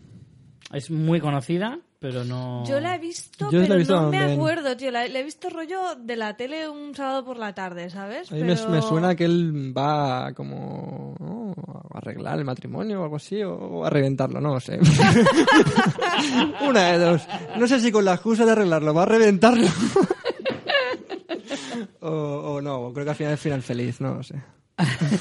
Es 0.72 0.90
muy 0.90 1.20
conocida, 1.20 1.78
pero 1.98 2.24
no... 2.24 2.64
Yo 2.66 2.80
la 2.80 2.96
he 2.96 2.98
visto, 2.98 3.50
Yo 3.50 3.58
la 3.58 3.64
he 3.64 3.68
pero 3.68 3.78
visto 3.78 4.00
no 4.00 4.10
me 4.10 4.32
acuerdo, 4.32 4.76
tío. 4.76 4.90
La, 4.90 5.06
la 5.08 5.18
he 5.18 5.22
visto 5.22 5.48
rollo 5.50 5.94
de 5.96 6.16
la 6.16 6.36
tele 6.36 6.68
un 6.68 6.94
sábado 6.94 7.24
por 7.24 7.38
la 7.38 7.54
tarde, 7.54 7.90
¿sabes? 7.90 8.30
A 8.32 8.34
mí 8.34 8.42
me, 8.42 8.54
Pero- 8.56 8.68
me 8.70 8.82
suena 8.82 9.14
que 9.14 9.24
él 9.24 9.72
va 9.76 10.32
como 10.34 11.14
¿no? 11.20 11.54
a 11.92 11.98
arreglar 11.98 12.38
el 12.38 12.44
matrimonio 12.44 13.00
o 13.00 13.04
algo 13.04 13.16
así, 13.16 13.42
o 13.42 13.84
a 13.84 13.90
reventarlo, 13.90 14.40
no 14.40 14.54
lo 14.54 14.60
sé. 14.60 14.78
Una 16.68 16.92
de 16.92 16.98
dos. 16.98 17.26
No 17.58 17.66
sé 17.66 17.80
si 17.80 17.90
con 17.92 18.04
la 18.04 18.14
excusa 18.14 18.44
de 18.44 18.52
arreglarlo 18.52 18.92
va 18.94 19.02
a 19.02 19.06
reventarlo. 19.06 19.68
O, 22.06 22.54
o 22.54 22.60
no, 22.60 22.92
creo 22.92 23.04
que 23.04 23.10
al 23.10 23.16
final 23.16 23.32
es 23.34 23.40
final 23.40 23.62
feliz, 23.62 24.00
no 24.00 24.14
lo 24.14 24.22
sé. 24.22 24.34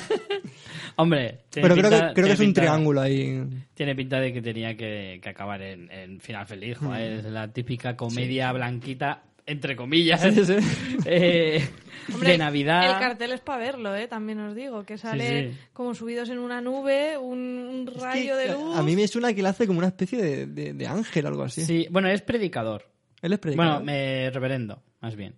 Hombre, 0.95 1.39
tiene 1.49 1.67
Pero 1.69 1.75
creo 1.75 1.89
pinta- 1.89 2.07
que, 2.09 2.13
creo 2.13 2.13
tiene 2.13 2.27
que 2.27 2.33
es 2.33 2.39
un 2.39 2.45
pinta- 2.47 2.61
triángulo 2.61 3.01
ahí. 3.01 3.43
Tiene 3.73 3.95
pinta 3.95 4.19
de 4.19 4.33
que 4.33 4.41
tenía 4.41 4.77
que, 4.77 5.19
que 5.21 5.29
acabar 5.29 5.61
en, 5.61 5.89
en 5.91 6.19
final 6.19 6.45
feliz, 6.45 6.77
joder. 6.77 7.13
Es 7.19 7.25
la 7.25 7.47
típica 7.51 7.95
comedia 7.95 8.51
blanquita, 8.51 9.23
entre 9.45 9.75
comillas, 9.75 10.21
Sí, 10.21 10.45
sí. 10.45 10.55
eh, 11.05 11.67
Hombre, 12.13 12.31
de 12.33 12.37
Navidad. 12.37 12.91
El 12.93 12.99
cartel 12.99 13.31
es 13.31 13.41
para 13.41 13.57
verlo, 13.63 13.95
¿eh? 13.95 14.07
También 14.07 14.39
os 14.39 14.55
digo. 14.55 14.83
Que 14.83 14.97
sale 14.99 15.51
sí. 15.51 15.57
como 15.73 15.95
subidos 15.95 16.29
en 16.29 16.37
una 16.37 16.61
nube, 16.61 17.17
un, 17.17 17.39
un 17.39 17.87
rayo 17.99 18.35
de 18.37 18.53
luz. 18.53 18.77
A 18.77 18.83
mí 18.83 18.95
me 18.95 19.07
suena 19.07 19.33
que 19.33 19.39
él 19.39 19.47
hace 19.47 19.65
como 19.65 19.79
una 19.79 19.87
especie 19.87 20.21
de, 20.21 20.45
de, 20.45 20.73
de 20.73 20.87
ángel 20.87 21.25
o 21.25 21.29
algo 21.29 21.43
así. 21.43 21.65
Sí, 21.65 21.87
bueno, 21.89 22.07
es 22.09 22.21
predicador. 22.21 22.85
Él 23.21 23.33
es 23.33 23.39
predicador. 23.39 23.79
Bueno, 23.79 23.85
me 23.85 24.29
reverendo, 24.29 24.83
más 25.01 25.15
bien. 25.15 25.33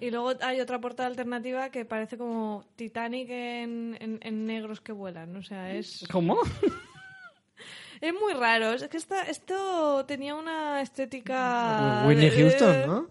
Y 0.00 0.10
luego 0.10 0.32
hay 0.40 0.60
otra 0.60 0.80
portada 0.80 1.08
alternativa 1.08 1.70
que 1.70 1.84
parece 1.84 2.16
como 2.16 2.64
Titanic 2.76 3.28
en, 3.30 3.96
en- 4.00 4.18
en 4.22 4.46
negros 4.46 4.80
que 4.80 4.92
vuelan. 4.92 5.36
O 5.36 5.42
sea, 5.42 5.74
es, 5.74 6.04
¿Cómo? 6.10 6.38
es 8.00 8.12
muy 8.14 8.32
raro. 8.32 8.72
Es 8.72 8.88
que 8.88 8.96
esta, 8.96 9.22
esto 9.24 10.04
tenía 10.06 10.34
una 10.34 10.80
estética... 10.80 12.04
Whitney 12.06 12.30
de- 12.30 12.36
Houston, 12.36 12.86
¿no? 12.86 13.08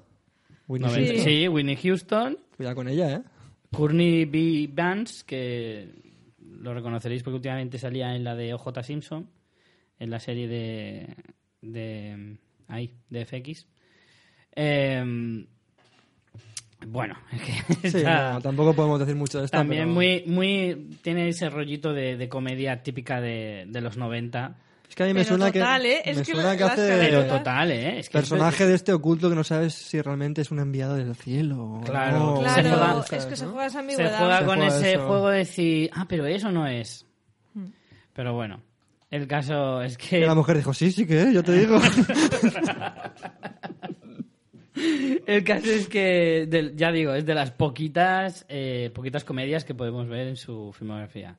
Houston. 0.68 1.20
Sí, 1.24 1.48
Whitney 1.48 1.76
Houston, 1.78 2.38
Cuidado 2.57 2.76
con 2.76 2.88
ella, 2.88 3.14
¿eh? 3.14 3.22
Courtney 3.72 4.26
B. 4.26 4.70
Vance, 4.72 5.24
que 5.26 5.90
lo 6.40 6.74
reconoceréis 6.74 7.24
porque 7.24 7.36
últimamente 7.36 7.78
salía 7.78 8.16
en 8.16 8.24
la 8.24 8.36
de 8.36 8.53
OJ 8.53 8.82
Simpson, 8.84 9.30
en 9.99 10.10
la 10.10 10.20
serie 10.20 10.48
de. 10.48 11.16
de. 11.61 12.38
ahí, 12.68 12.94
de 13.10 13.26
FX. 13.26 13.68
Em, 14.52 15.45
bueno, 16.88 17.15
es 17.31 17.41
que 17.41 17.89
Sí, 17.89 17.97
está 17.97 18.34
no, 18.34 18.41
tampoco 18.41 18.73
podemos 18.73 18.99
decir 18.99 19.15
mucho 19.15 19.39
de 19.39 19.45
esta. 19.45 19.57
también 19.57 19.84
pero- 19.84 19.93
muy, 19.93 20.23
muy. 20.27 20.97
tiene 21.01 21.27
ese 21.30 21.49
rollito 21.49 21.93
de, 21.93 22.18
de 22.18 22.30
comedia 22.30 22.81
típica 22.84 23.19
de, 23.22 23.65
de 23.68 23.81
los 23.81 23.97
90. 23.97 24.56
Es 24.89 24.95
que 24.95 25.03
a 25.03 25.06
mí 25.06 25.14
me 25.14 25.19
Pero 25.23 25.35
suena 25.38 25.51
total, 25.51 25.81
que. 25.84 25.91
¿eh? 25.93 26.01
Es 26.03 26.18
me 26.18 26.23
que 26.23 26.31
suena 26.34 26.57
que 26.57 26.64
hace. 26.64 26.97
Pero 26.99 27.26
total, 27.27 27.72
¿eh? 27.72 27.99
Es 27.99 28.10
que 28.10 28.14
personaje 28.14 28.65
de 28.65 28.73
este 28.73 28.91
oculto 28.91 29.30
que 29.30 29.35
no 29.35 29.43
sabes 29.43 29.76
si 29.76 30.01
realmente 30.01 30.41
es 30.41 30.49
un 30.49 30.57
enviado 30.60 30.95
del 30.95 31.15
cielo. 31.15 31.64
o 31.76 31.81
Claro, 31.81 32.18
no, 32.18 32.38
se 32.38 32.41
Claro, 32.64 32.69
juega- 32.69 32.99
es 33.01 33.06
¿sabes, 33.07 33.26
que 33.27 33.35
se 33.35 33.45
juega 33.45 33.65
esa 33.68 33.73
se 33.73 33.80
ambigüedad. 33.80 34.18
juega 34.18 34.39
Se 34.39 34.45
con 34.45 34.56
juega 34.57 34.76
ese 34.77 34.91
eso. 34.93 35.07
juego 35.07 35.30
de 35.30 35.38
decir, 35.38 35.89
ah, 35.93 36.06
pero 36.10 36.26
eso 36.26 36.51
no 36.51 36.65
es. 36.65 37.06
Pero 38.14 38.34
bueno, 38.34 38.61
el 39.11 39.27
caso 39.27 39.81
es 39.84 39.95
que 39.95 40.22
Y 40.22 40.26
la 40.26 40.34
mujer 40.34 40.57
dijo, 40.57 40.73
sí, 40.73 40.91
sí 40.91 41.06
que 41.06 41.22
es, 41.22 41.34
yo 41.34 41.43
te 41.43 41.51
digo. 41.53 41.80
el 44.76 45.44
caso 45.44 45.72
es 45.72 45.88
que 45.88 46.74
ya 46.76 46.91
digo, 46.91 47.14
es 47.14 47.26
de 47.26 47.34
las 47.34 47.52
poquitas 47.52 48.46
eh, 48.50 48.91
poquitas 48.94 49.24
comedias 49.24 49.66
que 49.66 49.76
podemos 49.76 50.08
ver 50.08 50.28
en 50.28 50.36
su 50.36 50.74
filmografía. 50.74 51.38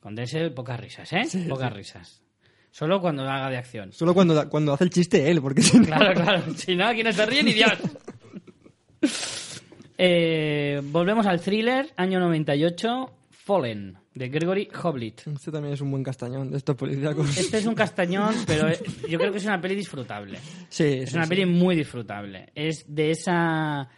Con 0.00 0.14
Denzel 0.14 0.52
pocas 0.52 0.80
risas, 0.80 1.12
¿eh? 1.12 1.24
pocas 1.48 1.72
risas. 1.72 2.22
Solo 2.70 3.00
cuando 3.00 3.22
haga 3.22 3.50
de 3.50 3.58
acción. 3.58 3.92
Solo 3.92 4.14
cuando, 4.14 4.48
cuando 4.48 4.72
hace 4.72 4.84
el 4.84 4.90
chiste 4.90 5.30
él, 5.30 5.42
porque 5.42 5.62
si 5.62 5.78
no... 5.78 5.84
Claro, 5.84 6.14
claro. 6.14 6.42
Si 6.56 6.74
no, 6.74 6.86
aquí 6.86 7.02
no 7.02 7.12
se 7.12 7.26
ríe 7.26 7.42
ni 7.42 7.52
Dios. 7.52 7.72
Eh, 10.04 10.80
volvemos 10.82 11.26
al 11.26 11.40
thriller, 11.40 11.92
año 11.96 12.18
98, 12.18 13.12
Fallen, 13.30 13.98
de 14.14 14.28
Gregory 14.28 14.68
Hoblit. 14.82 15.26
Este 15.26 15.50
también 15.50 15.74
es 15.74 15.80
un 15.80 15.90
buen 15.90 16.02
castañón 16.02 16.50
de 16.50 16.58
estos 16.58 16.76
policíacos. 16.76 17.36
Este 17.36 17.58
es 17.58 17.66
un 17.66 17.74
castañón, 17.74 18.34
pero 18.46 18.68
eh, 18.68 18.78
yo 19.08 19.18
creo 19.18 19.32
que 19.32 19.38
es 19.38 19.44
una 19.44 19.60
peli 19.60 19.74
disfrutable. 19.74 20.38
Sí, 20.68 20.84
Es 20.84 21.10
sí, 21.10 21.16
una 21.16 21.24
sí. 21.24 21.30
peli 21.30 21.46
muy 21.46 21.74
disfrutable. 21.76 22.50
Es 22.54 22.84
de 22.94 23.10
esa 23.10 23.88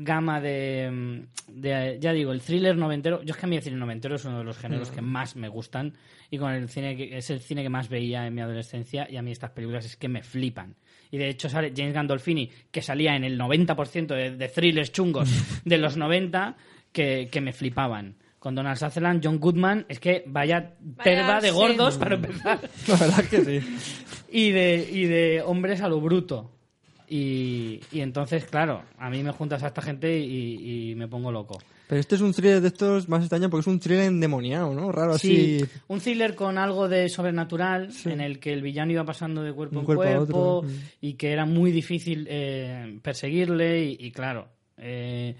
gama 0.00 0.40
de, 0.40 0.90
mm, 0.90 1.60
de- 1.60 1.98
ya 2.00 2.12
digo, 2.12 2.32
el 2.32 2.40
thriller 2.40 2.76
noventero. 2.76 3.22
Yo 3.24 3.32
es 3.34 3.36
que 3.36 3.46
a 3.46 3.48
mí 3.48 3.56
el 3.56 3.62
cine 3.62 3.76
noventero 3.76 4.14
es 4.14 4.24
uno 4.24 4.38
de 4.38 4.44
los 4.44 4.56
géneros 4.56 4.90
que 4.90 5.02
más 5.02 5.34
me 5.36 5.48
gustan 5.48 5.92
y 6.30 6.38
con 6.38 6.52
el 6.52 6.68
cine 6.68 6.96
que, 6.96 7.18
es 7.18 7.28
el 7.30 7.40
cine 7.40 7.62
que 7.62 7.68
más 7.68 7.88
veía 7.88 8.26
en 8.26 8.34
mi 8.34 8.40
adolescencia 8.40 9.08
y 9.10 9.16
a 9.16 9.22
mí 9.22 9.32
estas 9.32 9.50
películas 9.50 9.84
es 9.84 9.96
que 9.96 10.08
me 10.08 10.22
flipan. 10.22 10.76
Y 11.10 11.18
de 11.18 11.28
hecho 11.30 11.48
sale 11.48 11.72
James 11.76 11.94
Gandolfini, 11.94 12.50
que 12.70 12.80
salía 12.82 13.16
en 13.16 13.24
el 13.24 13.38
90% 13.40 14.06
de, 14.14 14.36
de 14.36 14.48
thrillers 14.48 14.92
chungos 14.92 15.28
de 15.64 15.78
los 15.78 15.96
90, 15.96 16.56
que, 16.92 17.28
que 17.30 17.40
me 17.40 17.52
flipaban. 17.52 18.14
Con 18.38 18.54
Donald 18.54 18.78
Sutherland, 18.78 19.20
John 19.24 19.38
Goodman, 19.40 19.84
es 19.88 19.98
que 20.00 20.22
vaya, 20.26 20.74
perda 21.02 21.40
de 21.40 21.48
sí. 21.48 21.54
gordos 21.54 21.96
para 21.98 22.14
empezar 22.14 22.60
La 22.86 22.96
verdad 22.96 23.20
es 23.20 23.28
que 23.28 23.44
sí. 23.60 23.66
y 24.30 24.50
de, 24.52 24.88
y 24.92 25.04
de 25.06 25.42
hombres 25.44 25.80
a 25.80 25.88
lo 25.88 26.00
bruto. 26.00 26.50
Y, 27.08 27.80
y 27.90 28.00
entonces, 28.00 28.44
claro, 28.44 28.82
a 28.98 29.08
mí 29.10 29.22
me 29.22 29.32
juntas 29.32 29.62
a 29.62 29.68
esta 29.68 29.80
gente 29.82 30.18
y, 30.18 30.90
y 30.90 30.94
me 30.94 31.08
pongo 31.08 31.32
loco. 31.32 31.58
Pero 31.88 32.00
este 32.02 32.16
es 32.16 32.20
un 32.20 32.34
thriller 32.34 32.60
de 32.60 32.68
estos 32.68 33.08
más 33.08 33.20
extraño 33.22 33.48
porque 33.48 33.62
es 33.62 33.66
un 33.66 33.80
thriller 33.80 34.04
endemoniado, 34.04 34.74
¿no? 34.74 34.92
Raro 34.92 35.16
Sí, 35.18 35.60
así. 35.62 35.70
un 35.88 36.00
thriller 36.00 36.34
con 36.34 36.58
algo 36.58 36.86
de 36.86 37.08
sobrenatural 37.08 37.90
Sí. 37.92 38.10
en 38.10 38.20
el 38.20 38.38
que 38.38 38.52
el 38.52 38.60
villano 38.60 38.92
iba 38.92 39.04
pasando 39.04 39.42
de 39.42 39.54
cuerpo 39.54 39.78
en 39.80 39.86
cuerpo 39.86 40.64
mm. 40.66 40.70
y 41.00 41.14
que 41.14 41.32
era 41.32 41.46
muy 41.46 41.72
difícil 41.72 42.26
eh, 42.28 42.98
perseguirle 43.02 43.84
y, 43.84 43.96
y 44.00 44.10
claro, 44.12 44.48
eh, 44.76 45.34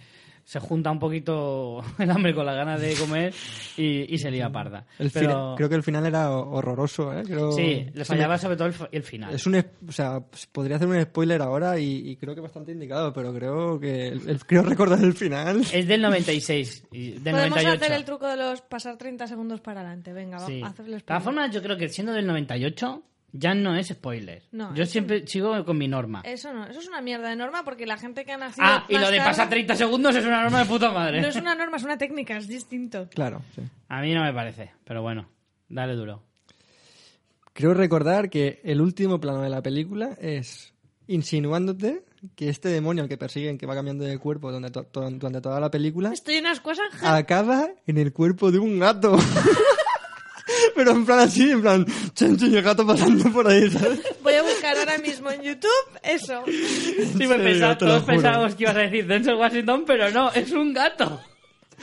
se 0.49 0.61
junta 0.61 0.91
un 0.91 0.99
poquito 0.99 1.83
el 1.99 2.11
hambre 2.11 2.35
con 2.35 2.47
la 2.47 2.55
ganas 2.55 2.81
de 2.81 2.95
comer 2.95 3.35
y, 3.77 4.15
y 4.15 4.17
se 4.17 4.31
lía 4.31 4.51
parda. 4.51 4.87
El 4.99 5.11
Pero 5.11 5.53
creo 5.59 5.69
que 5.69 5.75
el 5.75 5.83
final 5.83 6.07
era 6.07 6.31
horroroso, 6.31 7.13
¿eh? 7.13 7.23
Creo- 7.27 7.53
sí, 7.53 7.85
le 7.93 7.99
me- 7.99 8.05
fallaba 8.07 8.39
sobre 8.39 8.57
todo 8.57 8.69
el, 8.69 8.75
el 8.91 9.03
final. 9.03 9.35
Es 9.35 9.47
un, 9.47 9.57
o 9.57 9.93
sea, 9.93 10.21
podría 10.51 10.77
hacer 10.77 10.89
un 10.89 11.03
spoiler 11.03 11.43
ahora 11.43 11.79
y, 11.79 12.09
y 12.13 12.17
creo 12.17 12.35
que 12.35 12.41
bastante 12.41 12.73
indicado, 12.73 13.13
pero 13.13 13.35
creo 13.35 13.79
que 13.79 14.09
el- 14.09 14.27
el- 14.27 14.47
creo 14.47 14.63
recordar 14.63 15.05
el 15.05 15.13
final. 15.13 15.61
Es 15.71 15.87
del 15.87 16.01
96 16.01 16.85
y 16.93 17.11
del 17.11 17.23
Podemos 17.35 17.51
98. 17.51 17.85
hacer 17.85 17.93
el 17.97 18.05
truco 18.07 18.27
de 18.27 18.37
los 18.39 18.63
pasar 18.63 18.97
30 18.97 19.27
segundos 19.27 19.61
para 19.61 19.81
adelante. 19.83 20.15
Venga, 20.15 20.39
Sí. 20.39 20.53
vamos 20.63 20.69
a 20.69 20.71
hacerle 20.73 20.97
De 20.97 21.03
todas 21.03 21.23
formas, 21.23 21.51
yo 21.55 21.63
creo 21.63 21.77
que 21.77 21.91
siendo 21.91 22.15
del 22.15 22.27
98 22.27 23.03
ya 23.33 23.55
no 23.55 23.77
es 23.77 23.89
spoiler. 23.89 24.43
No, 24.53 24.75
Yo 24.75 24.87
siempre 24.87 25.27
sigo 25.27 25.65
con 25.65 25.77
mi 25.79 25.87
norma. 25.89 26.23
Eso 26.25 26.53
no, 26.53 26.67
eso 26.67 26.81
es 26.81 26.89
una 26.89 27.01
mierda 27.03 27.29
de 27.29 27.37
norma 27.37 27.63
porque 27.65 27.87
la 27.87 27.97
gente 27.99 28.25
que 28.25 28.33
ha 28.33 28.37
nacido. 28.39 28.67
Ah, 28.67 28.85
y 28.89 28.95
lo 28.95 29.11
de 29.11 29.19
tarde- 29.19 29.25
pasar 29.31 29.49
30 29.51 29.77
segundos 29.77 30.15
es 30.17 30.25
una 30.25 30.43
norma 30.43 30.61
de 30.61 30.65
puta 30.67 30.91
madre. 30.91 31.21
No 31.21 31.29
es 31.29 31.37
una 31.37 31.55
norma, 31.55 31.77
es 31.77 31.83
una 31.85 31.99
técnica, 31.99 32.37
es 32.39 32.49
distinto. 32.49 33.09
Claro, 33.11 33.43
sí. 33.55 33.63
A 33.89 34.01
mí 34.01 34.15
no 34.15 34.23
me 34.23 34.33
parece, 34.33 34.73
pero 34.85 35.03
bueno, 35.03 35.29
dale 35.69 35.95
duro. 35.95 36.23
Creo 37.53 37.75
recordar 37.75 38.31
que 38.31 38.61
el 38.65 38.81
último 38.81 39.21
plano 39.21 39.43
de 39.43 39.49
la 39.51 39.63
película 39.63 40.11
es 40.21 40.73
insinuándote 41.09 42.05
que 42.37 42.49
este 42.49 42.69
demonio 42.69 43.03
al 43.03 43.09
que 43.09 43.17
persiguen, 43.19 43.59
que 43.59 43.67
va 43.67 43.75
cambiando 43.75 44.05
de 44.05 44.19
cuerpo 44.19 44.51
durante, 44.53 44.71
to- 44.71 44.85
to- 44.85 45.11
durante 45.11 45.41
toda 45.41 45.59
la 45.61 45.71
película, 45.71 46.13
Estoy 46.13 46.37
en 46.37 46.47
acaba 47.03 47.69
en 47.87 47.99
el 47.99 48.13
cuerpo 48.13 48.51
de 48.53 48.59
un 48.59 48.79
gato. 48.79 49.17
Pero 50.79 50.93
en 50.93 51.05
plan 51.05 51.19
así, 51.19 51.51
en 51.51 51.61
plan, 51.61 51.85
chen, 52.15 52.37
chen, 52.37 52.53
y 52.53 52.57
el 52.57 52.63
gato 52.63 52.87
pasando 52.87 53.33
por 53.33 53.49
ahí, 53.49 53.69
¿sabes? 53.69 54.01
Voy 54.23 54.35
a 54.35 54.43
buscar 54.45 54.79
ahora 54.79 54.97
mismo 54.99 55.29
en 55.29 55.43
YouTube 55.43 55.99
eso. 56.05 56.45
Sí, 56.47 57.27
me 57.27 57.35
pensaba- 57.37 57.77
todos 57.77 58.05
pensábamos 58.05 58.55
que 58.55 58.63
ibas 58.63 58.77
a 58.77 58.81
decir 58.81 59.05
Denzel 59.09 59.35
Washington, 59.35 59.83
pero 59.85 60.09
no, 60.13 60.31
es 60.31 60.53
un 60.53 60.73
gato. 60.73 61.21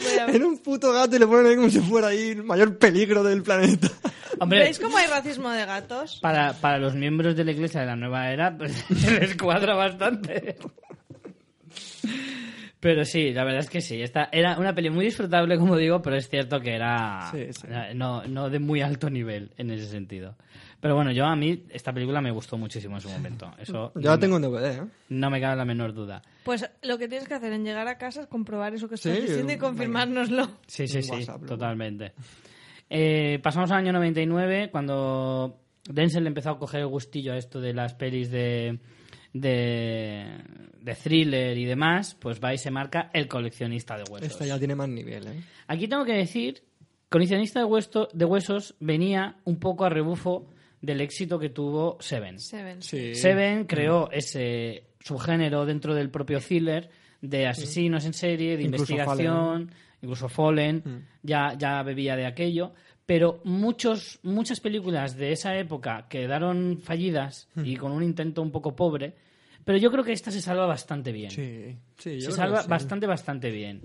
Voy 0.01 0.17
a 0.17 0.25
ver. 0.27 0.35
Era 0.37 0.47
un 0.47 0.57
puto 0.59 0.93
gato 0.93 1.13
y 1.13 1.19
le 1.19 1.27
ponen 1.27 1.45
ahí 1.47 1.55
como 1.57 1.69
si 1.69 1.81
fuera 1.81 2.07
ahí 2.07 2.29
el 2.29 2.43
mayor 2.43 2.77
peligro 2.77 3.21
del 3.21 3.43
planeta. 3.43 3.89
Hombre, 4.39 4.59
¿Veis 4.59 4.79
cómo 4.79 4.97
hay 4.97 5.07
racismo 5.07 5.49
de 5.49 5.65
gatos? 5.65 6.19
para, 6.21 6.53
para 6.53 6.77
los 6.77 6.95
miembros 6.95 7.35
de 7.35 7.43
la 7.43 7.51
iglesia 7.51 7.81
de 7.81 7.87
la 7.87 7.95
nueva 7.97 8.29
era, 8.31 8.57
pues 8.57 8.71
les 9.19 9.35
cuadra 9.35 9.75
bastante. 9.75 10.55
Pero 12.85 13.03
sí, 13.03 13.33
la 13.33 13.43
verdad 13.43 13.61
es 13.61 13.69
que 13.71 13.81
sí. 13.81 13.99
Esta 13.99 14.29
era 14.31 14.59
una 14.59 14.75
peli 14.75 14.91
muy 14.91 15.05
disfrutable, 15.05 15.57
como 15.57 15.75
digo, 15.75 16.03
pero 16.03 16.17
es 16.17 16.29
cierto 16.29 16.59
que 16.59 16.75
era 16.75 17.31
Sí, 17.31 17.47
sí. 17.51 17.67
no, 17.95 18.23
no 18.25 18.47
de 18.47 18.59
muy 18.59 18.81
alto 18.81 19.09
nivel 19.09 19.49
en 19.57 19.71
ese 19.71 19.87
sentido. 19.87 20.35
Pero 20.79 20.93
bueno, 20.93 21.11
yo 21.11 21.25
a 21.25 21.35
mí 21.35 21.63
esta 21.71 21.91
película 21.91 22.21
me 22.21 22.29
gustó 22.29 22.59
muchísimo 22.59 22.97
en 22.97 23.01
su 23.01 23.09
momento. 23.09 23.51
Eso 23.57 23.91
Yo 23.95 24.01
no, 24.01 24.09
la 24.11 24.19
tengo 24.19 24.35
en 24.35 24.43
DVD, 24.43 24.65
¿eh? 24.65 24.87
no 25.09 25.31
me 25.31 25.41
cabe 25.41 25.55
la 25.55 25.65
menor 25.65 25.95
duda. 25.95 26.21
Pues 26.43 26.69
lo 26.83 26.99
que 26.99 27.07
tienes 27.07 27.27
que 27.27 27.33
hacer 27.33 27.53
en 27.53 27.63
llegar 27.65 27.87
a 27.87 27.97
casa 27.97 28.21
es 28.21 28.27
comprobar 28.27 28.75
eso 28.75 28.87
que 28.87 28.93
estás 28.93 29.15
Sí, 29.15 29.21
diciendo 29.21 29.51
y 29.51 29.57
confirmárnoslo. 29.57 30.47
Sí, 30.67 30.87
sí, 30.87 31.01
sí, 31.01 31.09
WhatsApp, 31.11 31.43
totalmente. 31.47 32.13
Eh, 32.87 33.39
pasamos 33.41 33.71
al 33.71 33.77
año 33.79 33.93
99, 33.93 34.69
cuando 34.71 35.59
Denzel 35.89 36.27
empezó 36.27 36.51
a 36.51 36.59
coger 36.59 36.81
el 36.81 36.87
gustillo 36.87 37.33
a 37.33 37.37
esto 37.37 37.59
de 37.59 37.73
las 37.73 37.95
pelis 37.95 38.29
de, 38.29 38.77
de, 39.33 40.27
de 40.85 40.93
thriller 40.95 41.57
y 41.57 41.65
demás, 41.65 42.15
pues 42.19 42.39
va 42.41 42.53
y 42.53 42.57
se 42.59 42.69
marca 42.69 43.09
El 43.13 43.27
coleccionista 43.27 43.97
de 43.97 44.03
huesos. 44.09 44.29
Esta 44.31 44.45
ya 44.45 44.59
tiene 44.59 44.75
más 44.75 44.87
nivel, 44.87 45.27
¿eh? 45.27 45.43
Aquí 45.67 45.87
tengo 45.87 46.05
que 46.05 46.13
decir, 46.13 46.61
Coleccionista 47.09 47.59
de, 47.59 47.65
hueso- 47.65 48.09
de 48.13 48.25
huesos 48.25 48.75
venía 48.79 49.37
un 49.45 49.57
poco 49.59 49.85
a 49.85 49.89
rebufo 49.89 50.47
del 50.81 51.01
éxito 51.01 51.39
que 51.39 51.49
tuvo 51.49 51.97
Seven. 51.99 52.39
Seven. 52.39 52.81
Sí. 52.81 53.15
Seven 53.15 53.65
creó 53.65 54.09
ese 54.11 54.83
subgénero 54.99 55.65
dentro 55.65 55.93
del 55.95 56.09
propio 56.09 56.39
thriller 56.39 56.89
de 57.21 57.47
asesinos 57.47 58.05
en 58.05 58.13
serie, 58.13 58.57
de 58.57 58.63
Incluso 58.63 58.93
investigación, 58.93 59.71
incluso 60.01 60.29
Fallen, 60.29 61.05
ya, 61.23 61.55
ya 61.57 61.81
bebía 61.83 62.15
de 62.15 62.25
aquello. 62.27 62.73
Pero 63.05 63.39
muchos, 63.43 64.19
muchas 64.23 64.59
películas 64.59 65.15
de 65.15 65.31
esa 65.31 65.55
época 65.57 66.07
quedaron 66.09 66.79
fallidas 66.83 67.47
y 67.63 67.75
con 67.77 67.91
un 67.91 68.03
intento 68.03 68.41
un 68.41 68.51
poco 68.51 68.75
pobre, 68.75 69.13
pero 69.65 69.77
yo 69.77 69.91
creo 69.91 70.03
que 70.05 70.13
esta 70.13 70.31
se 70.31 70.39
salva 70.41 70.65
bastante 70.65 71.11
bien. 71.11 71.29
Sí, 71.31 71.75
sí, 71.97 72.15
yo 72.15 72.19
se 72.21 72.25
creo 72.27 72.35
salva 72.37 72.57
que 72.59 72.63
sí. 72.63 72.69
bastante, 72.69 73.07
bastante 73.07 73.51
bien. 73.51 73.81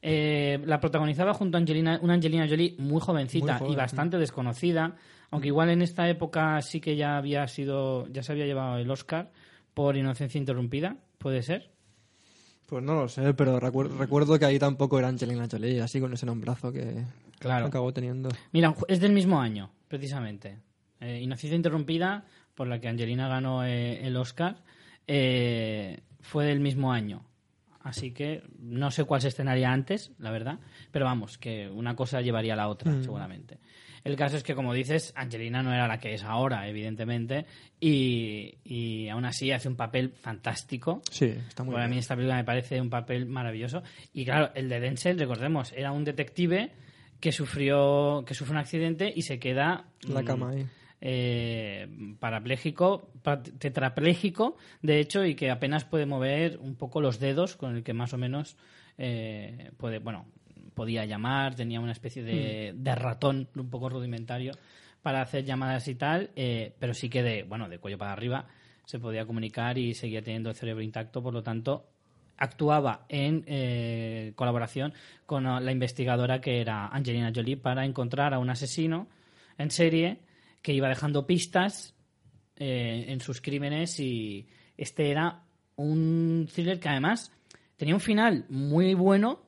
Eh, 0.00 0.60
la 0.64 0.78
protagonizaba 0.80 1.32
junto 1.34 1.56
a 1.56 1.60
Angelina, 1.60 1.98
una 2.02 2.14
Angelina 2.14 2.46
Jolie 2.48 2.74
muy 2.78 3.00
jovencita 3.00 3.52
Muy 3.52 3.58
joven, 3.58 3.72
y 3.72 3.76
bastante 3.76 4.18
desconocida, 4.18 4.96
aunque 5.30 5.48
igual 5.48 5.70
en 5.70 5.80
esta 5.82 6.08
época 6.08 6.60
sí 6.62 6.80
que 6.80 6.96
ya 6.96 7.16
había 7.16 7.46
sido, 7.48 8.06
ya 8.08 8.22
se 8.22 8.32
había 8.32 8.46
llevado 8.46 8.78
el 8.78 8.90
Oscar 8.90 9.30
por 9.74 9.96
Inocencia 9.96 10.38
Interrumpida, 10.38 10.96
¿puede 11.18 11.42
ser? 11.42 11.70
Pues 12.66 12.82
no 12.82 12.94
lo 12.94 13.08
sé, 13.08 13.32
pero 13.34 13.60
recuer- 13.60 13.90
recuerdo 13.96 14.38
que 14.38 14.44
ahí 14.44 14.58
tampoco 14.58 14.98
era 14.98 15.08
Angelina 15.08 15.46
Jolie, 15.50 15.80
así 15.80 16.00
con 16.00 16.12
ese 16.14 16.26
nombrazo 16.26 16.72
que 16.72 17.04
Claro. 17.38 17.66
acabó 17.66 17.92
teniendo. 17.92 18.28
Mira, 18.52 18.74
es 18.88 18.98
del 19.00 19.12
mismo 19.12 19.40
año, 19.40 19.70
precisamente. 19.88 20.58
Eh, 21.00 21.20
Inocencia 21.22 21.54
Interrumpida, 21.56 22.24
por 22.54 22.66
la 22.68 22.80
que 22.80 22.88
Angelina 22.88 23.28
ganó 23.28 23.64
eh, 23.64 24.06
el 24.06 24.16
Oscar, 24.16 24.56
eh, 25.14 26.00
fue 26.20 26.46
del 26.46 26.60
mismo 26.60 26.90
año. 26.90 27.22
Así 27.82 28.12
que 28.12 28.42
no 28.60 28.90
sé 28.90 29.04
cuál 29.04 29.20
se 29.20 29.28
estrenaría 29.28 29.70
antes, 29.70 30.12
la 30.18 30.30
verdad. 30.30 30.58
Pero 30.90 31.04
vamos, 31.04 31.36
que 31.36 31.68
una 31.68 31.94
cosa 31.94 32.20
llevaría 32.22 32.54
a 32.54 32.56
la 32.56 32.68
otra, 32.68 32.92
seguramente. 33.02 33.58
El 34.04 34.16
caso 34.16 34.36
es 34.36 34.42
que, 34.42 34.54
como 34.54 34.72
dices, 34.72 35.12
Angelina 35.16 35.62
no 35.62 35.72
era 35.72 35.86
la 35.86 35.98
que 35.98 36.14
es 36.14 36.22
ahora, 36.24 36.66
evidentemente. 36.68 37.44
Y, 37.78 38.54
y 38.64 39.08
aún 39.08 39.24
así 39.26 39.50
hace 39.52 39.68
un 39.68 39.76
papel 39.76 40.12
fantástico. 40.12 41.02
Sí, 41.10 41.26
está 41.26 41.62
muy 41.64 41.72
Bueno, 41.72 41.84
a 41.84 41.88
mí 41.88 41.92
bien. 41.94 42.00
esta 42.00 42.14
película 42.14 42.36
me 42.36 42.44
parece 42.44 42.80
un 42.80 42.88
papel 42.90 43.26
maravilloso. 43.26 43.82
Y 44.14 44.24
claro, 44.24 44.50
el 44.54 44.68
de 44.68 44.80
Denzel, 44.80 45.18
recordemos, 45.18 45.72
era 45.72 45.92
un 45.92 46.04
detective 46.04 46.72
que 47.20 47.32
sufrió, 47.32 48.24
que 48.26 48.34
sufre 48.34 48.52
un 48.52 48.58
accidente 48.58 49.12
y 49.14 49.22
se 49.22 49.38
queda 49.38 49.86
En 50.06 50.14
la 50.14 50.22
mm, 50.22 50.24
cama 50.24 50.50
ahí. 50.50 50.66
Eh, 51.04 51.88
parapléjico, 52.20 53.10
pa- 53.22 53.42
tetrapléjico, 53.42 54.56
de 54.80 55.00
hecho, 55.00 55.24
y 55.24 55.34
que 55.34 55.50
apenas 55.50 55.84
puede 55.84 56.06
mover 56.06 56.58
un 56.58 56.76
poco 56.76 57.00
los 57.00 57.18
dedos, 57.18 57.56
con 57.56 57.76
el 57.76 57.82
que 57.82 57.92
más 57.92 58.14
o 58.14 58.18
menos 58.18 58.56
eh, 58.98 59.72
puede, 59.76 59.98
bueno, 59.98 60.26
podía 60.74 61.04
llamar, 61.04 61.56
tenía 61.56 61.80
una 61.80 61.92
especie 61.92 62.22
de, 62.22 62.72
de 62.76 62.94
ratón 62.94 63.48
un 63.56 63.68
poco 63.68 63.88
rudimentario 63.88 64.52
para 65.02 65.20
hacer 65.20 65.44
llamadas 65.44 65.88
y 65.88 65.96
tal, 65.96 66.30
eh, 66.36 66.72
pero 66.78 66.94
sí 66.94 67.08
que 67.10 67.22
de, 67.24 67.42
bueno, 67.42 67.68
de 67.68 67.78
cuello 67.78 67.98
para 67.98 68.12
arriba 68.12 68.46
se 68.84 69.00
podía 69.00 69.26
comunicar 69.26 69.78
y 69.78 69.94
seguía 69.94 70.22
teniendo 70.22 70.50
el 70.50 70.56
cerebro 70.56 70.82
intacto, 70.82 71.20
por 71.20 71.34
lo 71.34 71.42
tanto, 71.42 71.88
actuaba 72.36 73.06
en 73.08 73.42
eh, 73.48 74.32
colaboración 74.36 74.92
con 75.26 75.44
la 75.44 75.72
investigadora 75.72 76.40
que 76.40 76.60
era 76.60 76.86
Angelina 76.86 77.32
Jolie 77.34 77.56
para 77.56 77.84
encontrar 77.84 78.34
a 78.34 78.38
un 78.38 78.50
asesino 78.50 79.08
en 79.58 79.70
serie 79.70 80.18
que 80.62 80.72
iba 80.72 80.88
dejando 80.88 81.26
pistas 81.26 81.94
eh, 82.56 83.06
en 83.08 83.20
sus 83.20 83.40
crímenes 83.40 83.98
y 84.00 84.46
este 84.76 85.10
era 85.10 85.42
un 85.76 86.48
thriller 86.54 86.78
que 86.78 86.88
además 86.88 87.30
tenía 87.76 87.94
un 87.94 88.00
final 88.00 88.44
muy 88.48 88.94
bueno 88.94 89.40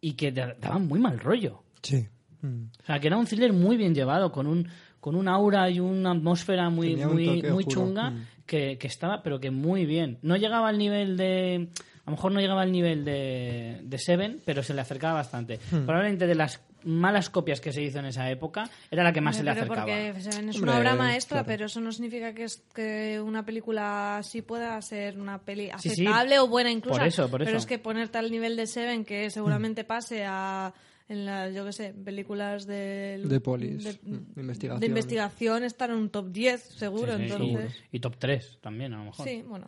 y 0.00 0.12
que 0.12 0.32
da- 0.32 0.54
daba 0.60 0.78
muy 0.78 1.00
mal 1.00 1.18
rollo. 1.18 1.62
Sí. 1.82 2.06
Mm. 2.42 2.64
O 2.82 2.84
sea, 2.86 2.98
que 3.00 3.06
era 3.06 3.16
un 3.16 3.26
thriller 3.26 3.52
muy 3.52 3.76
bien 3.76 3.94
llevado, 3.94 4.30
con 4.32 4.46
un, 4.46 4.68
con 5.00 5.14
un 5.14 5.28
aura 5.28 5.70
y 5.70 5.80
una 5.80 6.10
atmósfera 6.12 6.68
muy, 6.70 6.96
muy, 6.96 7.42
muy 7.42 7.64
chunga 7.64 8.10
Mm. 8.10 8.26
que, 8.46 8.76
que 8.78 8.86
estaba, 8.88 9.22
pero 9.22 9.38
que 9.40 9.50
muy 9.50 9.86
bien. 9.86 10.18
No 10.22 10.36
llegaba 10.36 10.68
al 10.68 10.76
nivel 10.78 11.16
de. 11.16 11.68
A 12.04 12.10
lo 12.10 12.16
mejor 12.16 12.32
no 12.32 12.40
llegaba 12.40 12.62
al 12.62 12.72
nivel 12.72 13.04
de, 13.04 13.78
de 13.84 13.98
Seven, 13.98 14.40
pero 14.44 14.64
se 14.64 14.74
le 14.74 14.80
acercaba 14.80 15.14
bastante. 15.14 15.60
Hmm. 15.70 15.84
Probablemente 15.86 16.26
de 16.26 16.34
las 16.34 16.60
malas 16.84 17.30
copias 17.30 17.60
que 17.60 17.72
se 17.72 17.82
hizo 17.82 17.98
en 17.98 18.06
esa 18.06 18.30
época, 18.30 18.68
era 18.90 19.02
la 19.02 19.12
que 19.12 19.20
más 19.20 19.36
se 19.36 19.42
le 19.42 19.52
Pero 19.52 19.62
acercaba. 19.64 19.86
porque 19.86 20.20
Seven 20.20 20.48
es 20.48 20.56
Hombre, 20.56 20.70
una 20.70 20.78
obra 20.80 20.94
maestra, 20.94 21.36
claro. 21.36 21.46
pero 21.46 21.66
eso 21.66 21.80
no 21.80 21.92
significa 21.92 22.32
que, 22.34 22.44
es, 22.44 22.62
que 22.74 23.20
una 23.20 23.44
película 23.44 24.18
así 24.18 24.42
pueda 24.42 24.80
ser 24.82 25.18
una 25.18 25.38
peli 25.42 25.70
Sí, 25.78 25.90
sí. 25.90 26.06
aceptable 26.06 26.38
o 26.38 26.48
buena 26.48 26.70
incluso. 26.70 26.98
Por 26.98 27.06
eso, 27.06 27.28
por 27.30 27.38
Pero 27.40 27.50
eso. 27.50 27.58
es 27.58 27.66
que 27.66 27.78
ponerte 27.78 28.18
al 28.18 28.30
nivel 28.30 28.56
de 28.56 28.66
Seven, 28.66 29.04
que 29.04 29.30
seguramente 29.30 29.84
pase 29.84 30.24
a 30.26 30.72
en 31.08 31.26
las, 31.26 31.54
yo 31.54 31.64
qué 31.66 31.72
sé, 31.72 31.92
películas 31.92 32.66
de... 32.66 33.20
De 33.24 33.40
polis, 33.40 33.98
mm, 34.02 34.34
de 34.34 34.40
investigación. 34.40 34.80
De 34.80 34.86
investigación 34.86 35.64
estar 35.64 35.90
en 35.90 35.96
un 35.96 36.08
top 36.08 36.30
10, 36.32 36.62
seguro, 36.62 37.12
Sí, 37.18 37.26
sí, 37.26 37.32
entonces... 37.32 37.74
Y 37.92 38.00
top 38.00 38.16
3 38.18 38.58
también, 38.62 38.94
a 38.94 38.98
lo 38.98 39.04
mejor. 39.06 39.28
Sí, 39.28 39.42
bueno. 39.46 39.66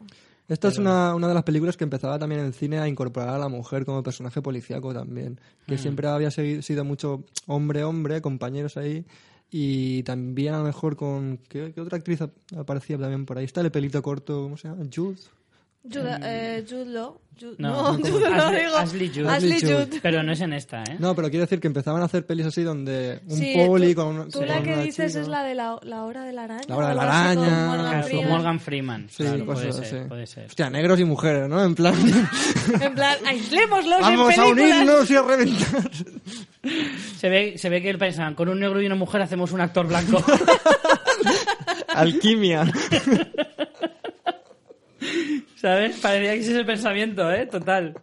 Esta 0.49 0.69
es 0.69 0.79
una, 0.79 1.15
una 1.15 1.29
de 1.29 1.35
las 1.35 1.43
películas 1.43 1.77
que 1.77 1.85
empezaba 1.85 2.19
también 2.19 2.41
en 2.43 2.47
el 2.49 2.55
cine 2.55 2.79
a 2.79 2.87
incorporar 2.87 3.31
a 3.31 3.39
la 3.39 3.49
mujer 3.49 3.85
como 3.87 4.03
personaje 4.03 4.43
policíaco 4.43 4.93
también. 4.93 5.33
Mm. 5.33 5.69
Que 5.69 5.79
siempre 5.79 6.07
había 6.09 6.31
sido 6.31 6.85
mucho 6.85 7.25
hombre-hombre, 7.47 8.21
compañeros 8.21 8.77
ahí. 8.77 9.05
Y 9.51 10.03
también 10.03 10.55
a 10.55 10.59
lo 10.59 10.65
mejor 10.65 10.97
con... 10.97 11.39
¿Qué, 11.49 11.73
qué 11.75 11.81
otra 11.81 11.97
actriz 11.97 12.21
ap- 12.23 12.33
aparecía 12.59 12.99
también 12.99 13.25
por 13.25 13.39
ahí? 13.39 13.45
Está 13.45 13.61
el 13.61 13.71
pelito 13.71 14.03
corto, 14.03 14.43
¿cómo 14.43 14.57
se 14.57 14.69
llama? 14.69 14.85
Jude. 14.95 15.17
Jude, 15.93 16.19
eh, 16.23 16.65
Jude 16.69 16.87
Law. 16.87 17.21
Jude- 17.39 17.57
No, 17.59 17.93
no, 17.93 17.99
Jude 17.99 18.21
Law, 18.31 18.51
Ashley- 18.51 18.65
digo. 18.65 18.77
Ashley 18.79 19.09
Judd. 19.13 19.27
Ashley 19.29 19.61
Judd. 19.61 19.99
Pero 20.03 20.23
no 20.23 20.33
es 20.33 20.41
en 20.41 20.53
esta, 20.53 20.83
¿eh? 20.85 20.97
No, 21.01 21.17
pero 21.17 21.29
quiero 21.31 21.45
decir 21.45 21.59
que 21.61 21.67
empezaban 21.67 22.01
a 22.01 22.05
hacer 22.05 22.25
pelis 22.25 22.47
así 22.47 22.63
donde 22.63 23.21
un 23.27 23.37
Sí, 23.37 23.55
poli 23.67 23.93
tú, 23.95 24.01
con, 24.03 24.19
un- 24.21 24.31
tú 24.31 24.39
con 24.39 24.49
la 24.49 24.63
que 24.63 24.73
una 24.73 24.83
dices 24.83 25.09
chica. 25.13 25.21
es 25.23 25.29
la 25.29 25.43
de 25.43 25.55
la, 25.57 25.77
la 25.83 26.05
hora 26.05 26.23
de 26.25 26.33
la 26.33 26.45
araña. 26.45 26.63
La 26.69 26.77
hora 26.77 26.87
de 26.89 26.93
o 26.93 26.97
la 26.97 27.03
algo 27.03 27.13
así 27.13 27.37
con 27.37 27.45
araña. 27.45 27.67
Morgan 27.67 27.85
Claro, 27.85 28.01
con 28.01 28.09
Freeman. 28.09 28.31
Morgan 28.31 28.61
Freeman. 28.61 29.07
Sí, 29.11 29.23
claro, 29.25 29.47
cosas 29.47 29.65
puede 29.67 29.81
así. 29.81 29.91
ser, 29.91 30.09
puede 30.09 30.27
ser. 30.29 30.47
Hostia, 30.47 30.71
negros 30.71 31.01
y 31.01 31.05
mujeres, 31.05 31.49
¿no? 31.49 31.63
En 31.65 31.75
plan... 31.75 31.95
En 32.81 32.95
plan, 32.95 33.17
aislémoslos 33.27 34.01
Vamos 34.01 34.33
en 34.35 34.41
a 34.41 34.45
películas. 34.45 34.73
unirnos 34.79 35.11
y 35.11 35.17
a 35.17 35.23
reventar. 35.23 35.91
Se 37.19 37.29
ve, 37.29 37.59
se 37.59 37.69
ve 37.69 37.83
que 37.83 37.93
pensaban, 37.99 38.35
con 38.35 38.49
un 38.49 38.59
negro 38.61 38.81
y 38.81 38.87
una 38.87 38.95
mujer 38.95 39.21
hacemos 39.21 39.53
un 39.53 39.61
actor 39.61 39.87
blanco. 39.87 40.25
Alquimia. 41.89 42.65
¿Sabes? 45.65 45.99
Parecía 45.99 46.35
que 46.35 46.41
ese 46.41 46.51
es 46.51 46.59
el 46.59 46.67
pensamiento, 46.67 47.33
¿eh? 47.33 47.47
Total. 47.47 47.95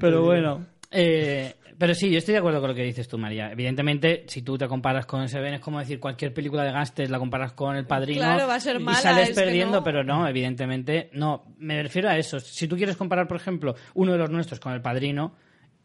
Pero 0.00 0.24
bueno. 0.24 0.66
eh, 0.90 1.54
pero 1.78 1.94
sí, 1.94 2.10
yo 2.10 2.18
estoy 2.18 2.32
de 2.32 2.38
acuerdo 2.38 2.58
con 2.60 2.70
lo 2.70 2.74
que 2.74 2.82
dices 2.82 3.06
tú, 3.06 3.18
María. 3.18 3.52
Evidentemente, 3.52 4.24
si 4.26 4.42
tú 4.42 4.58
te 4.58 4.66
comparas 4.66 5.06
con 5.06 5.28
Seven, 5.28 5.54
es 5.54 5.60
como 5.60 5.78
decir 5.78 6.00
cualquier 6.00 6.34
película 6.34 6.64
de 6.64 6.72
gángsters 6.72 7.08
la 7.08 7.20
comparas 7.20 7.52
con 7.52 7.76
El 7.76 7.86
Padrino. 7.86 8.22
Claro, 8.22 8.48
va 8.48 8.56
a 8.56 8.60
ser 8.60 8.80
mala, 8.80 8.98
Y 8.98 9.00
sales 9.00 9.30
perdiendo, 9.30 9.76
no. 9.76 9.84
pero 9.84 10.02
no, 10.02 10.26
evidentemente, 10.26 11.08
no. 11.12 11.44
Me 11.58 11.80
refiero 11.80 12.08
a 12.08 12.18
eso. 12.18 12.40
Si 12.40 12.66
tú 12.66 12.76
quieres 12.76 12.96
comparar, 12.96 13.28
por 13.28 13.36
ejemplo, 13.36 13.76
uno 13.94 14.10
de 14.10 14.18
los 14.18 14.28
nuestros 14.30 14.58
con 14.58 14.72
El 14.72 14.82
Padrino, 14.82 15.36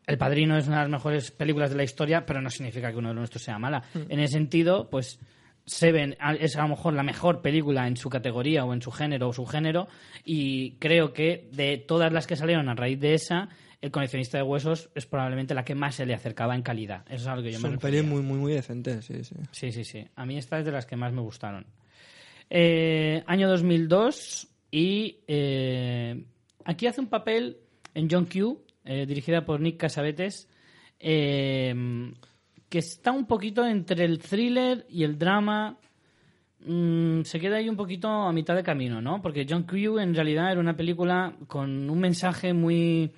El 0.08 0.18
Padrino 0.18 0.58
es 0.58 0.66
una 0.66 0.78
de 0.78 0.82
las 0.86 0.92
mejores 0.92 1.30
películas 1.30 1.70
de 1.70 1.76
la 1.76 1.84
historia, 1.84 2.26
pero 2.26 2.42
no 2.42 2.50
significa 2.50 2.90
que 2.92 2.98
uno 2.98 3.10
de 3.10 3.14
los 3.14 3.22
nuestros 3.22 3.44
sea 3.44 3.60
mala. 3.60 3.84
Mm. 3.94 4.00
En 4.10 4.20
ese 4.20 4.34
sentido, 4.34 4.90
pues 4.90 5.20
Seven 5.66 6.16
es 6.40 6.56
a 6.58 6.62
lo 6.62 6.68
mejor 6.70 6.94
la 6.94 7.04
mejor 7.04 7.42
película 7.42 7.88
en 7.88 7.98
su 7.98 8.10
categoría 8.10 8.66
o 8.66 8.74
en 8.74 8.82
su 8.82 8.92
género 8.92 9.30
o 9.30 9.34
subgénero 9.34 9.88
y 10.24 10.74
creo 10.74 11.12
que 11.14 11.50
de 11.52 11.78
todas 11.78 12.14
las 12.14 12.28
que 12.28 12.36
salieron 12.36 12.70
a 12.70 12.76
raíz 12.76 13.00
de 13.00 13.16
esa, 13.16 13.50
El 13.82 13.92
coleccionista 13.92 14.38
de 14.38 14.44
huesos 14.44 14.90
es 14.96 15.06
probablemente 15.06 15.54
la 15.54 15.64
que 15.66 15.76
más 15.76 15.96
se 15.96 16.06
le 16.06 16.14
acercaba 16.14 16.56
en 16.56 16.62
calidad. 16.64 17.04
Eso 17.08 17.24
es 17.24 17.28
a 17.28 17.36
lo 17.36 17.44
que 17.44 17.52
yo 17.52 17.58
me 17.60 17.62
Son 17.64 17.72
refería. 17.74 18.02
pelis 18.02 18.12
muy, 18.12 18.22
muy, 18.24 18.38
muy 18.38 18.54
decentes, 18.54 19.06
sí, 19.06 19.24
sí. 19.24 19.36
Sí, 19.52 19.72
sí, 19.72 19.84
sí. 19.84 20.08
A 20.16 20.26
mí 20.26 20.38
esta 20.38 20.58
es 20.60 20.66
de 20.66 20.72
las 20.72 20.86
que 20.86 20.96
más 20.96 21.12
me 21.14 21.22
gustaron. 21.22 21.66
Eh, 22.50 23.24
año 23.28 23.48
2002 23.50 24.48
y 24.72 25.18
eh, 25.28 26.24
aquí 26.64 26.88
hace 26.88 27.02
un 27.02 27.08
papel 27.08 27.58
en 27.94 28.08
John 28.10 28.26
Q, 28.26 28.62
eh, 28.86 29.06
dirigida 29.08 29.46
por 29.46 29.60
Nick 29.62 29.78
Casavetes, 29.78 30.48
eh, 31.00 31.74
que 32.70 32.80
está 32.80 33.12
un 33.12 33.26
poquito 33.26 33.66
entre 33.66 34.06
el 34.06 34.20
thriller 34.20 34.86
y 34.90 35.04
el 35.04 35.18
drama. 35.18 35.78
Mm, 36.66 37.22
se 37.24 37.40
queda 37.40 37.58
ahí 37.58 37.70
un 37.70 37.76
poquito 37.76 38.08
a 38.10 38.32
mitad 38.34 38.56
de 38.56 38.64
camino, 38.64 39.02
¿no? 39.02 39.22
Porque 39.22 39.46
John 39.48 39.64
Q 39.64 40.00
en 40.00 40.16
realidad 40.16 40.52
era 40.52 40.60
una 40.60 40.76
película 40.76 41.36
con 41.48 41.90
un 41.90 42.00
mensaje 42.00 42.54
muy 42.54 43.12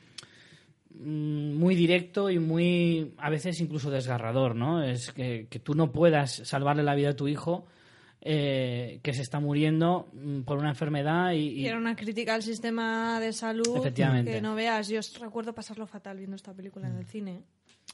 mm, 0.93 1.53
muy 1.55 1.75
directo 1.75 2.29
y 2.29 2.39
muy 2.39 3.13
a 3.17 3.29
veces 3.29 3.59
incluso 3.61 3.89
desgarrador, 3.89 4.55
¿no? 4.55 4.83
Es 4.83 5.11
que, 5.13 5.47
que 5.49 5.59
tú 5.59 5.73
no 5.75 5.91
puedas 5.91 6.41
salvarle 6.45 6.83
la 6.83 6.95
vida 6.95 7.11
a 7.11 7.15
tu 7.15 7.27
hijo 7.27 7.65
eh, 8.21 8.99
que 9.03 9.13
se 9.13 9.21
está 9.21 9.39
muriendo 9.39 10.09
mm, 10.11 10.41
por 10.41 10.57
una 10.57 10.69
enfermedad 10.69 11.31
y, 11.33 11.49
y- 11.61 11.65
era 11.67 11.77
una 11.77 11.95
crítica 11.95 12.33
al 12.35 12.43
sistema 12.43 13.19
de 13.21 13.31
salud 13.31 13.77
Efectivamente. 13.77 14.31
que 14.31 14.41
no 14.41 14.55
veas. 14.55 14.89
Yo 14.89 14.99
recuerdo 15.21 15.53
pasarlo 15.53 15.87
fatal 15.87 16.17
viendo 16.17 16.35
esta 16.35 16.53
película 16.53 16.89
en 16.89 16.97
el 16.97 17.05
cine. 17.05 17.43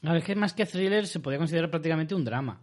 Claro, 0.04 0.18
es 0.18 0.24
que 0.24 0.34
más 0.36 0.52
que 0.52 0.66
thriller 0.66 1.06
se 1.06 1.18
podría 1.20 1.38
considerar 1.38 1.70
prácticamente 1.70 2.14
un 2.14 2.24
drama. 2.24 2.60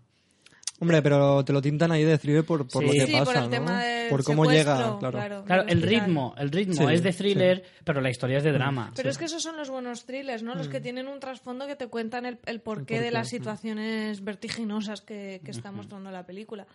Hombre, 0.80 1.02
pero 1.04 1.46
te 1.46 1.54
lo 1.54 1.62
tintan 1.62 1.92
ahí 1.92 2.04
de 2.04 2.18
thriller 2.18 2.44
por, 2.44 2.68
por 2.68 2.82
Sí. 2.82 2.88
lo 2.88 2.92
que 2.94 3.06
Sí, 3.06 3.12
pasa, 3.14 3.26
por 3.26 3.36
el 3.36 3.42
¿no? 3.44 3.50
tema 3.50 3.84
del 3.84 4.10
por 4.10 4.24
cómo 4.24 4.46
llega, 4.46 4.76
claro. 4.98 5.00
claro. 5.00 5.44
Claro, 5.46 5.64
el 5.68 5.82
ritmo, 5.84 6.34
el 6.38 6.50
ritmo 6.50 6.74
Sí, 6.74 6.84
es 6.94 7.04
de 7.04 7.12
sí. 7.12 7.18
thriller, 7.20 7.64
pero 7.84 8.02
la 8.02 8.10
historia 8.10 8.38
es 8.40 8.44
de 8.44 8.52
drama. 8.52 8.92
Pero 8.96 9.10
es 9.10 9.18
que 9.20 9.26
esos 9.26 9.44
son 9.44 9.58
los 9.58 9.70
buenos 9.70 10.06
thrillers, 10.06 10.42
¿no? 10.42 10.56
Los 10.56 10.68
Mm. 10.70 10.72
que 10.72 10.82
tienen 10.82 11.08
un 11.08 11.20
trasfondo 11.20 11.68
que 11.68 11.76
te 11.76 11.86
cuentan 11.88 12.26
el, 12.26 12.40
el 12.46 12.62
porqué 12.62 13.00
de 13.00 13.12
las 13.12 13.30
situaciones 13.30 14.24
vertiginosas 14.24 15.02
que, 15.02 15.42
que 15.46 15.52
está 15.52 15.72
mostrando 15.72 16.10
la 16.10 16.26
película. 16.26 16.66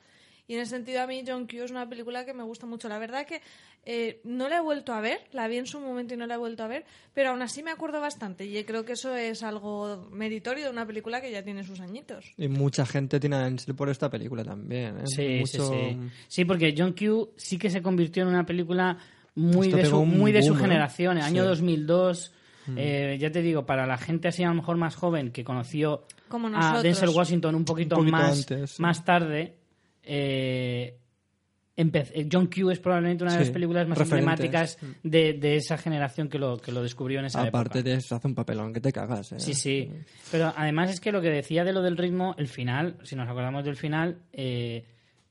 Y 0.49 0.55
en 0.55 0.61
ese 0.61 0.71
sentido 0.71 1.01
a 1.03 1.07
mí 1.07 1.25
John 1.27 1.47
Q 1.47 1.65
es 1.65 1.71
una 1.73 1.89
película 1.89 2.25
que 2.25 2.33
me 2.33 2.43
gusta 2.45 2.67
mucho. 2.67 2.89
La 2.89 2.99
verdad 2.99 3.27
que 3.27 3.41
eh, 3.85 4.21
no 4.25 4.49
la 4.49 4.59
he 4.59 4.61
vuelto 4.61 4.93
a 4.93 5.01
ver, 5.01 5.19
la 5.33 5.49
vi 5.49 5.57
en 5.57 5.67
su 5.67 5.81
momento 5.81 6.15
y 6.15 6.17
no 6.17 6.27
la 6.27 6.35
he 6.35 6.39
vuelto 6.39 6.63
a 6.63 6.69
ver, 6.69 6.85
pero 7.15 7.31
aún 7.31 7.43
así 7.43 7.63
me 7.65 7.71
acuerdo 7.73 8.01
bastante 8.01 8.45
y 8.47 8.63
creo 8.65 8.85
que 8.85 8.93
eso 8.93 9.15
es 9.17 9.43
algo 9.43 10.09
meritorio 10.13 10.65
de 10.67 10.71
una 10.71 10.87
película 10.87 11.21
que 11.21 11.31
ya 11.33 11.43
tiene 11.43 11.65
sus 11.65 11.81
añitos. 11.81 12.33
Y 12.37 12.47
mucha 12.49 12.87
gente 12.87 13.19
tiene 13.19 13.37
a 13.37 13.51
por 13.77 13.89
esta 13.89 14.09
película 14.09 14.45
también, 14.45 14.99
¿eh? 14.99 15.07
Sí, 15.07 15.39
Mucho- 15.41 15.69
sí, 15.69 15.75
sí. 15.91 15.99
Sí, 16.29 16.45
porque 16.45 16.75
John 16.77 16.93
Q 16.93 17.31
sí 17.37 17.59
que 17.59 17.69
se 17.71 17.83
convirtió 17.83 18.23
en 18.23 18.29
una 18.29 18.47
película 18.47 18.99
muy 19.35 19.67
Esto 19.67 19.77
de 19.79 19.85
su, 19.87 20.05
muy 20.05 20.33
de 20.33 20.43
su 20.43 20.55
¿eh? 20.55 20.59
generación, 20.59 21.19
año 21.19 21.43
Sí. 21.43 21.49
2002. 21.49 22.33
eh, 22.77 23.17
ya 23.21 23.31
te 23.31 23.43
digo, 23.43 23.65
para 23.67 23.87
la 23.87 23.97
gente 23.97 24.27
así 24.29 24.43
a 24.43 24.49
lo 24.49 24.55
mejor 24.55 24.77
más 24.77 24.97
joven 24.97 25.31
que 25.31 25.45
conoció 25.45 26.05
Como 26.29 26.49
a. 26.55 26.83
Denzel 26.83 27.11
Washington 27.11 27.55
un 27.55 27.65
poquito, 27.65 27.95
Un 27.97 28.01
poquito 28.03 28.17
más, 28.17 28.39
antes, 28.39 28.71
sí. 28.73 28.83
más 28.83 29.05
tarde, 29.05 29.55
eh, 30.07 30.99
eh, 31.79 32.29
John 32.33 32.47
Q 32.47 32.71
es 32.71 32.79
probablemente 32.79 33.23
una 33.25 33.35
de 33.35 33.39
las 33.41 33.49
Sí, 33.49 33.53
películas 33.53 33.87
más 33.87 33.99
referentes. 33.99 34.33
emblemáticas 34.41 34.79
de, 35.03 35.35
de 35.35 35.57
esa 35.57 35.77
generación 35.77 36.29
que 36.29 36.39
lo, 36.39 36.57
que 36.57 36.73
lo 36.73 36.83
descubrió 36.83 37.21
en 37.21 37.27
esa 37.27 37.43
Aparte 37.43 37.81
época. 37.81 37.91
de 37.91 37.97
eso, 37.99 38.15
hace 38.17 38.27
un 38.29 38.35
papelón 38.35 38.73
que 38.73 38.81
te 38.81 38.93
cagas, 38.93 39.33
¿eh? 39.33 39.41
Sí, 39.41 39.53
sí. 39.53 39.93
Pero 40.31 40.55
además 40.57 40.91
es 40.91 41.01
que 41.01 41.13
lo 41.13 41.21
que 41.21 41.29
decía 41.29 41.65
de 41.65 41.75
lo 41.75 41.83
del 41.83 41.99
ritmo, 41.99 42.35
el 42.39 42.49
final, 42.49 42.97
si 43.03 43.15
nos 43.15 43.29
acordamos 43.29 43.63
del 43.65 43.77
final, 43.77 44.21
eh, 44.33 44.85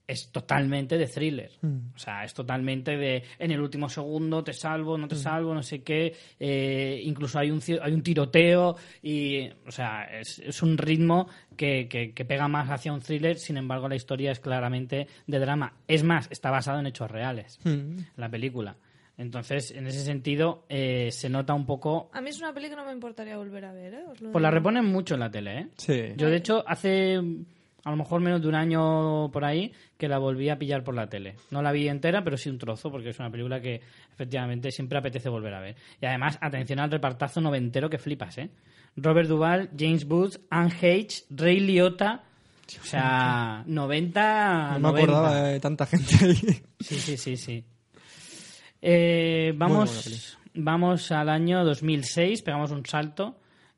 es 0.08 0.32
totalmente 0.32 0.98
de 0.98 1.08
thriller. 1.08 1.52
O 1.96 1.98
sea, 1.98 2.24
es 2.24 2.34
totalmente 2.34 2.96
de 2.96 3.24
en 3.40 3.52
el 3.52 3.60
último 3.60 3.90
segundo 3.90 4.44
te 4.44 4.54
salvo, 4.54 4.98
no 4.98 5.08
te 5.08 5.16
salvo, 5.16 5.54
no 5.54 5.64
sé 5.64 5.82
qué. 5.84 6.14
eh, 6.40 7.02
incluso 7.04 7.40
hay 7.40 7.50
un, 7.52 7.60
hay 7.82 7.92
un 7.94 8.04
tiroteo 8.04 8.76
y, 9.02 9.50
o 9.66 9.72
sea, 9.72 10.04
es, 10.20 10.40
es 10.40 10.62
un 10.62 10.78
ritmo 10.78 11.28
que, 11.58 11.88
que- 11.90 12.12
que 12.14 12.26
pega 12.26 12.48
más 12.48 12.70
hacia 12.70 12.94
un 12.94 13.02
thriller. 13.02 13.38
Sin 13.40 13.58
embargo, 13.58 13.90
la 13.90 13.96
historia 13.96 14.32
es 14.32 14.40
claramente 14.40 15.08
de 15.26 15.40
drama. 15.40 15.74
Es 15.88 16.04
más, 16.04 16.28
está 16.32 16.52
basado 16.52 16.80
en 16.80 16.86
hechos 16.88 17.10
reales, 17.10 17.60
Mm. 17.64 17.98
la 18.18 18.30
película. 18.30 18.76
Entonces, 19.18 19.72
en 19.72 19.88
ese 19.88 20.02
sentido, 20.04 20.66
eh, 20.68 21.10
se 21.10 21.30
nota 21.30 21.54
un 21.54 21.66
poco... 21.66 22.10
A 22.14 22.20
mí 22.20 22.30
es 22.32 22.40
una 22.40 22.54
peli 22.54 22.68
que 22.70 22.76
no 22.76 22.86
me 22.86 22.92
importaría 22.92 23.38
volver 23.38 23.64
a 23.64 23.72
ver, 23.72 23.94
¿eh? 23.94 24.04
Os 24.12 24.20
lo 24.20 24.32
Pues 24.34 24.42
la 24.42 24.52
reponen 24.52 24.84
mucho 24.86 25.14
en 25.14 25.22
la 25.22 25.32
tele, 25.32 25.58
¿eh? 25.60 25.68
Sí. 25.78 26.02
Yo, 26.18 26.30
de 26.30 26.36
hecho, 26.36 26.66
hace 26.68 27.22
a 27.86 27.92
lo 27.92 27.98
mejor 27.98 28.20
menos 28.20 28.42
de 28.42 28.48
un 28.48 28.56
año 28.56 29.30
por 29.32 29.46
ahí 29.46 29.72
que 29.98 30.08
la 30.08 30.18
volví 30.18 30.50
a 30.50 30.58
pillar 30.58 30.84
por 30.84 30.96
la 30.96 31.08
tele. 31.08 31.36
No 31.52 31.62
la 31.62 31.72
vi 31.72 31.88
entera, 31.88 32.24
pero 32.24 32.36
sí 32.36 32.50
un 32.50 32.58
trozo, 32.58 32.90
porque 32.92 33.10
es 33.10 33.20
una 33.20 33.30
película 33.30 33.62
que 33.62 33.80
efectivamente 34.12 34.72
siempre 34.72 34.98
apetece 34.98 35.30
volver 35.30 35.54
a 35.54 35.62
ver. 35.62 35.76
Y 36.02 36.06
además, 36.08 36.38
atención 36.42 36.80
al 36.80 36.90
repartazo 36.90 37.42
noventero 37.42 37.88
que 37.88 38.00
flipas, 38.00 38.40
¿eh? 38.40 38.50
Robert 38.98 39.30
Duvall, 39.30 39.70
James 39.78 40.04
Woods, 40.06 40.40
Anne 40.50 40.74
H., 40.82 41.26
Ray 41.30 41.60
Liotta... 41.60 42.24
O 42.82 42.84
sea, 42.84 43.64
90... 43.68 44.80
No 44.80 44.92
me 44.92 45.02
90. 45.04 45.04
acordaba 45.04 45.44
de 45.44 45.60
tanta 45.60 45.86
gente 45.86 46.16
ahí. 46.26 46.64
Sí, 46.80 46.96
sí, 46.96 47.18
sí, 47.18 47.38
sí. 47.38 47.64
Eh, 48.82 49.54
vamos, 49.56 50.40
vamos 50.56 51.12
al 51.12 51.30
año 51.30 51.64
2006, 51.64 52.42
pegamos 52.42 52.72
un 52.72 52.84
salto. 52.84 53.38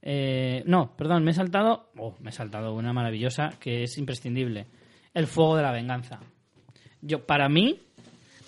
Eh, 0.09 0.63
no, 0.65 0.95
perdón, 0.95 1.25
me 1.25 1.31
he 1.31 1.34
saltado. 1.34 1.91
Oh, 1.97 2.15
me 2.21 2.29
he 2.29 2.34
saltado 2.34 2.73
una 2.73 2.93
maravillosa 2.93 3.49
que 3.59 3.84
es 3.84 3.97
imprescindible. 3.97 4.67
El 5.13 5.27
fuego 5.27 5.57
de 5.57 5.63
la 5.63 5.73
venganza. 5.73 6.21
Yo, 7.01 7.25
para 7.25 7.49
mí, 7.49 7.86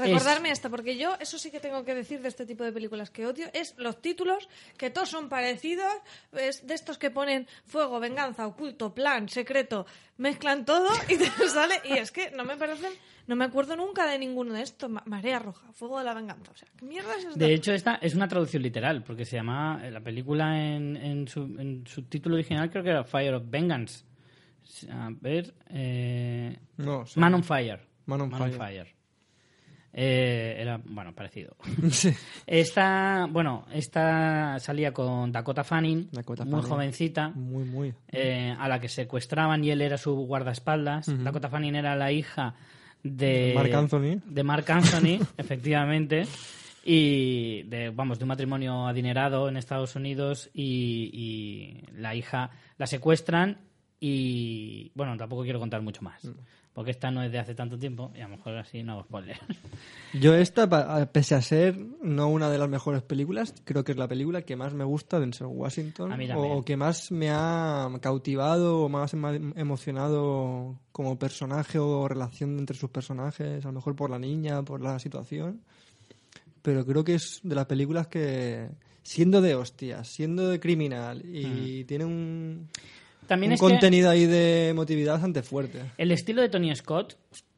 Recordarme 0.04 0.52
esta, 0.52 0.70
porque 0.70 0.98
yo 0.98 1.16
eso 1.20 1.38
sí 1.38 1.52
que 1.52 1.60
tengo 1.60 1.84
que 1.84 1.94
decir 1.96 2.22
de 2.22 2.28
este 2.30 2.46
tipo 2.46 2.64
de 2.64 2.72
películas 2.72 3.10
que 3.10 3.26
odio, 3.26 3.48
es 3.54 3.76
los 3.78 4.02
títulos, 4.02 4.48
que 4.78 4.90
todos 4.90 5.10
son 5.10 5.30
parecidos, 5.30 5.92
es 6.34 6.66
de 6.66 6.74
estos 6.74 6.98
que 6.98 7.12
ponen 7.12 7.48
fuego, 7.66 8.00
venganza, 8.00 8.48
oculto, 8.48 8.94
plan, 8.94 9.28
secreto, 9.30 9.86
mezclan 10.18 10.66
todo 10.66 10.90
y 11.10 11.18
te 11.18 11.50
sale, 11.50 11.76
y 11.86 11.94
es 11.94 12.12
que 12.12 12.32
no 12.32 12.44
me 12.46 12.56
parecen, 12.58 12.92
no 13.28 13.36
me 13.36 13.46
acuerdo 13.46 13.76
nunca 13.76 14.06
de 14.10 14.18
ninguno 14.18 14.54
de 14.54 14.62
estos, 14.64 14.90
Ma- 14.90 15.04
Marea 15.06 15.40
Roja, 15.40 15.72
Fuego 15.74 16.00
de 16.00 16.06
la 16.06 16.14
Venganza, 16.14 16.52
o 16.52 16.56
sea, 16.56 16.68
¿qué 16.78 16.86
mierda 16.86 17.16
es? 17.18 17.36
De 17.36 17.54
hecho, 17.54 17.74
esta 17.74 17.96
es 18.02 18.16
una 18.16 18.28
traducción 18.28 18.64
literal, 18.64 19.04
porque 19.04 19.26
se 19.26 19.36
llama 19.36 19.82
eh, 19.84 19.92
la 19.92 20.02
película 20.02 20.60
en, 20.60 20.96
en 20.98 21.28
su, 21.28 21.42
en 21.60 21.86
su 21.86 22.04
título 22.04 22.36
original, 22.36 22.70
creo 22.72 22.84
que 22.84 22.90
era 22.92 23.04
Fire 23.04 23.34
of 23.36 23.44
Vengeance. 23.48 24.06
A 24.92 25.10
ver. 25.20 25.54
Eh, 25.70 26.56
No, 26.78 27.04
sí. 27.06 27.20
Man 27.20 27.34
on 27.34 27.44
Fire. 27.44 27.80
Man 28.06 28.22
on 28.22 28.32
Fire. 28.32 28.96
Eh, 29.92 30.56
era, 30.60 30.80
bueno, 30.86 31.14
parecido. 31.16 31.56
Sí. 31.92 32.12
Esta, 32.46 33.28
bueno, 33.30 33.66
esta 33.74 34.58
salía 34.60 34.94
con 34.94 35.32
Dakota 35.32 35.64
Fanning, 35.64 36.10
Dakota 36.12 36.44
muy 36.46 36.54
Fanning. 36.54 36.70
jovencita, 36.70 37.30
Muy, 37.30 37.64
muy. 37.66 37.94
eh, 38.12 38.56
a 38.58 38.68
la 38.68 38.80
que 38.80 38.88
secuestraban 38.90 39.64
y 39.64 39.72
él 39.72 39.82
era 39.82 39.98
su 39.98 40.14
guardaespaldas. 40.14 41.08
Dakota 41.24 41.50
Fanning 41.50 41.76
era 41.76 41.96
la 41.96 42.12
hija 42.12 42.54
de 43.04 43.54
Mark 43.56 43.74
Anthony. 43.74 44.22
de 44.26 44.44
Mark 44.44 44.66
Anthony, 44.72 45.20
efectivamente, 45.38 46.26
y 46.84 47.64
de, 47.64 47.90
vamos, 47.90 48.20
de 48.20 48.26
un 48.26 48.30
matrimonio 48.30 48.88
adinerado 48.88 49.50
en 49.50 49.58
Estados 49.58 49.96
Unidos 49.96 50.50
y, 50.54 51.10
y 51.14 51.92
la 52.00 52.16
hija 52.16 52.52
la 52.78 52.88
secuestran 52.88 53.58
y, 54.00 54.92
bueno, 54.96 55.18
tampoco 55.18 55.44
quiero 55.44 55.60
contar 55.60 55.82
mucho 55.82 56.02
más, 56.02 56.22
porque 56.74 56.92
esta 56.92 57.12
no 57.12 57.24
es 57.24 57.32
de 57.32 57.40
hace 57.40 57.56
tanto 57.56 57.78
tiempo 57.78 58.12
y 58.16 58.22
a 58.22 58.28
lo 58.28 58.38
mejor 58.38 58.56
así 58.58 58.84
no 58.84 58.94
hago 58.94 59.04
spoiler. 59.04 59.38
Yo 60.14 60.36
esta, 60.36 60.68
pese 61.12 61.36
a 61.36 61.42
ser 61.42 61.78
no 62.02 62.30
una 62.30 62.50
de 62.50 62.58
las 62.58 62.70
mejores 62.70 63.02
películas, 63.02 63.54
creo 63.66 63.84
que 63.84 63.92
es 63.92 63.98
la 63.98 64.08
película 64.08 64.44
que 64.44 64.56
más 64.56 64.74
me 64.74 64.84
gusta 64.84 65.18
de 65.18 65.26
Denzel 65.26 65.48
Washington 65.48 66.14
o 66.36 66.64
que 66.64 66.78
más 66.78 67.12
me 67.12 67.32
ha 67.32 67.90
cautivado 68.02 68.84
o 68.84 68.90
más 68.90 69.14
ha 69.14 69.36
emocionado 69.56 70.80
como 70.92 71.18
personaje 71.18 71.80
o 71.80 72.08
relación 72.08 72.58
entre 72.60 72.78
sus 72.78 72.90
personajes, 72.90 73.66
a 73.66 73.70
lo 73.70 73.74
mejor 73.74 73.96
por 73.96 74.10
la 74.10 74.20
niña, 74.20 74.64
por 74.64 74.82
la 74.82 75.00
situación. 75.00 75.62
Pero 76.62 76.86
creo 76.86 77.04
que 77.04 77.16
es 77.16 77.40
de 77.44 77.56
las 77.56 77.66
películas 77.66 78.08
que, 78.08 78.70
siendo 79.02 79.42
de 79.42 79.56
hostias, 79.56 80.08
siendo 80.08 80.50
de 80.50 80.60
criminal 80.60 81.24
y 81.26 81.84
tiene 81.86 82.06
un, 82.06 82.68
También 83.30 83.52
un 83.52 83.54
es 83.54 83.62
que 83.62 83.68
contenido 83.68 84.10
ahí 84.10 84.26
de 84.26 84.70
emotividad 84.70 85.14
bastante 85.14 85.44
fuerte. 85.44 85.84
el 86.00 86.12
estilo 86.12 86.42
de 86.42 86.50
Tony 86.50 86.76
Scott 86.76 87.16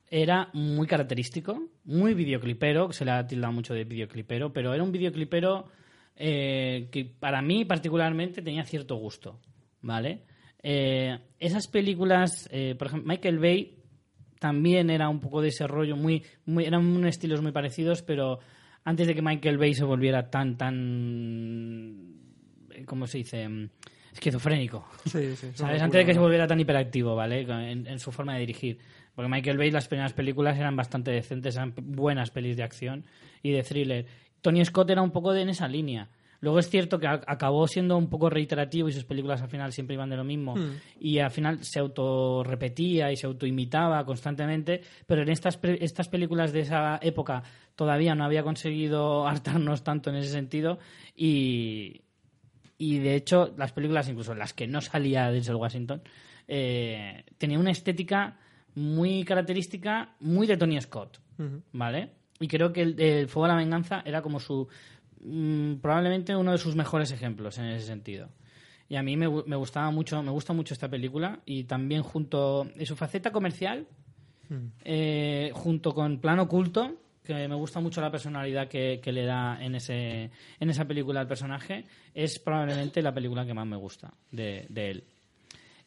era 0.10 0.50
muy 0.52 0.86
característico, 0.86 1.70
muy 1.86 2.14
videoclipero, 2.14 2.92
se 2.92 3.06
le 3.06 3.12
ha 3.12 3.26
tildado 3.26 3.54
mucho 3.54 3.74
de 3.74 3.86
videoclipero, 3.86 4.52
pero 4.52 4.74
era 4.74 4.84
un 4.84 4.92
videoclipero 4.92 5.68
eh, 6.18 6.90
que 6.92 7.06
para 7.06 7.42
mí 7.42 7.64
particularmente 7.64 8.42
tenía 8.42 8.66
cierto 8.66 8.98
gusto, 8.98 9.40
¿vale? 9.82 10.24
Eh, 10.62 11.18
esas 11.40 11.68
películas, 11.68 12.50
eh, 12.52 12.76
por 12.78 12.88
ejemplo, 12.88 13.08
Michael 13.08 13.40
Bay 13.40 13.78
también 14.38 14.90
era 14.90 15.08
un 15.08 15.22
poco 15.22 15.42
de 15.42 15.48
ese 15.48 15.66
rollo, 15.68 15.96
muy, 15.96 16.22
muy, 16.46 16.66
eran 16.66 17.06
estilos 17.06 17.42
muy 17.42 17.54
parecidos, 17.54 18.02
pero 18.02 18.40
antes 18.84 19.08
de 19.08 19.16
que 19.16 19.22
Michael 19.22 19.58
Bay 19.58 19.74
se 19.74 19.86
volviera 19.86 20.30
tan, 20.30 20.58
tan, 20.58 22.18
¿cómo 22.86 23.08
se 23.08 23.20
dice? 23.20 23.48
Esquizofrénico. 24.14 24.86
Sí, 25.06 25.36
sí. 25.36 25.52
¿Sabes? 25.54 25.82
Antes 25.82 26.00
de 26.00 26.06
que 26.06 26.14
se 26.14 26.20
volviera 26.20 26.48
tan 26.48 26.60
hiperactivo, 26.60 27.16
¿vale? 27.16 27.42
En, 27.42 27.88
en 27.88 28.00
su 28.00 28.12
forma 28.12 28.34
de 28.34 28.42
dirigir. 28.42 28.78
Porque 29.16 29.30
Michael 29.30 29.58
Bay, 29.58 29.72
las 29.72 29.88
primeras 29.88 30.14
películas 30.14 30.58
eran 30.58 30.76
bastante 30.76 31.12
decentes, 31.12 31.56
eran 31.56 31.74
buenas 31.76 32.32
pelis 32.32 32.58
de 32.58 32.64
acción 32.64 33.06
y 33.44 33.52
de 33.52 33.64
thriller. 33.64 34.06
Tony 34.42 34.64
Scott 34.66 34.90
era 34.90 35.02
un 35.02 35.12
poco 35.12 35.34
de 35.34 35.42
en 35.42 35.50
esa 35.50 35.68
línea. 35.68 36.10
Luego 36.42 36.58
es 36.58 36.70
cierto 36.70 36.98
que 36.98 37.08
acabó 37.08 37.68
siendo 37.68 37.96
un 37.96 38.10
poco 38.10 38.28
reiterativo 38.28 38.90
y 38.90 38.92
sus 38.92 39.04
películas 39.04 39.44
al 39.44 39.50
final 39.50 39.72
siempre 39.72 39.94
iban 39.94 40.10
de 40.10 40.18
lo 40.18 40.24
mismo. 40.24 40.56
Y 41.00 41.20
al 41.20 41.30
final 41.30 41.64
se 41.64 41.80
autorrepetía 41.80 43.12
y 43.12 43.16
se 43.16 43.28
autoimitaba 43.28 44.04
constantemente. 44.06 44.82
Pero 45.06 45.22
en 45.22 45.30
estas, 45.30 45.60
estas 45.62 46.10
películas 46.10 46.52
de 46.52 46.62
esa 46.62 47.00
época 47.04 47.44
todavía 47.76 48.16
no 48.16 48.24
había 48.24 48.42
conseguido 48.42 49.28
hartarnos 49.28 49.84
tanto 49.84 50.10
en 50.10 50.16
ese 50.16 50.32
sentido. 50.32 50.80
Y, 51.16 52.02
y 52.82 52.98
de 52.98 53.14
hecho, 53.14 53.54
las 53.58 53.72
películas, 53.74 54.10
incluso 54.10 54.34
las 54.34 54.54
que 54.54 54.66
no 54.66 54.82
salía 54.82 55.30
Denzel 55.30 55.54
Washington, 55.54 56.02
eh, 56.48 57.26
tenía 57.38 57.60
una 57.60 57.70
estética 57.70 58.40
muy 58.74 59.24
característica, 59.24 60.16
muy 60.20 60.48
de 60.48 60.58
Tony 60.58 60.82
Scott, 60.82 61.20
¿vale? 61.74 62.10
Y 62.40 62.48
creo 62.48 62.74
que 62.74 62.82
el, 62.82 63.00
el 63.00 63.28
Fuego 63.28 63.46
de 63.46 63.54
la 63.54 63.60
Venganza 63.60 64.02
era 64.04 64.24
como 64.24 64.40
su. 64.40 64.68
mm, 65.24 65.76
probablemente 65.76 66.36
uno 66.36 66.54
de 66.54 66.58
sus 66.58 66.76
mejores 66.76 67.12
ejemplos 67.12 67.60
en 67.60 67.66
ese 67.66 67.86
sentido. 67.86 68.30
Y 68.90 68.96
a 68.96 69.04
mí 69.04 69.16
me, 69.16 69.30
me 69.30 69.56
gustaba 69.56 69.92
mucho, 69.92 70.24
me 70.24 70.32
gusta 70.32 70.52
mucho 70.52 70.74
esta 70.74 70.90
película 70.90 71.40
y 71.46 71.66
también 71.66 72.02
junto 72.02 72.68
en 72.76 72.86
su 72.88 72.96
faceta 72.96 73.32
comercial, 73.32 73.86
eh, 74.84 75.52
junto 75.54 75.94
con 75.94 76.18
Plano 76.18 76.44
Oculto, 76.44 76.98
que 77.24 77.48
me 77.48 77.56
gusta 77.56 77.80
mucho 77.80 78.02
la 78.02 78.12
personalidad 78.12 78.68
que, 78.68 79.00
que 79.02 79.12
le 79.12 79.26
da 79.26 79.58
en, 79.62 79.76
ese, 79.76 80.32
en 80.60 80.70
esa 80.70 80.86
película 80.86 81.22
al 81.22 81.28
personaje, 81.28 81.86
es 82.14 82.40
probablemente 82.40 83.02
la 83.02 83.14
película 83.14 83.46
que 83.46 83.54
más 83.54 83.68
me 83.68 83.78
gusta 83.78 84.14
de, 84.32 84.66
de 84.70 84.92
él. 84.92 85.04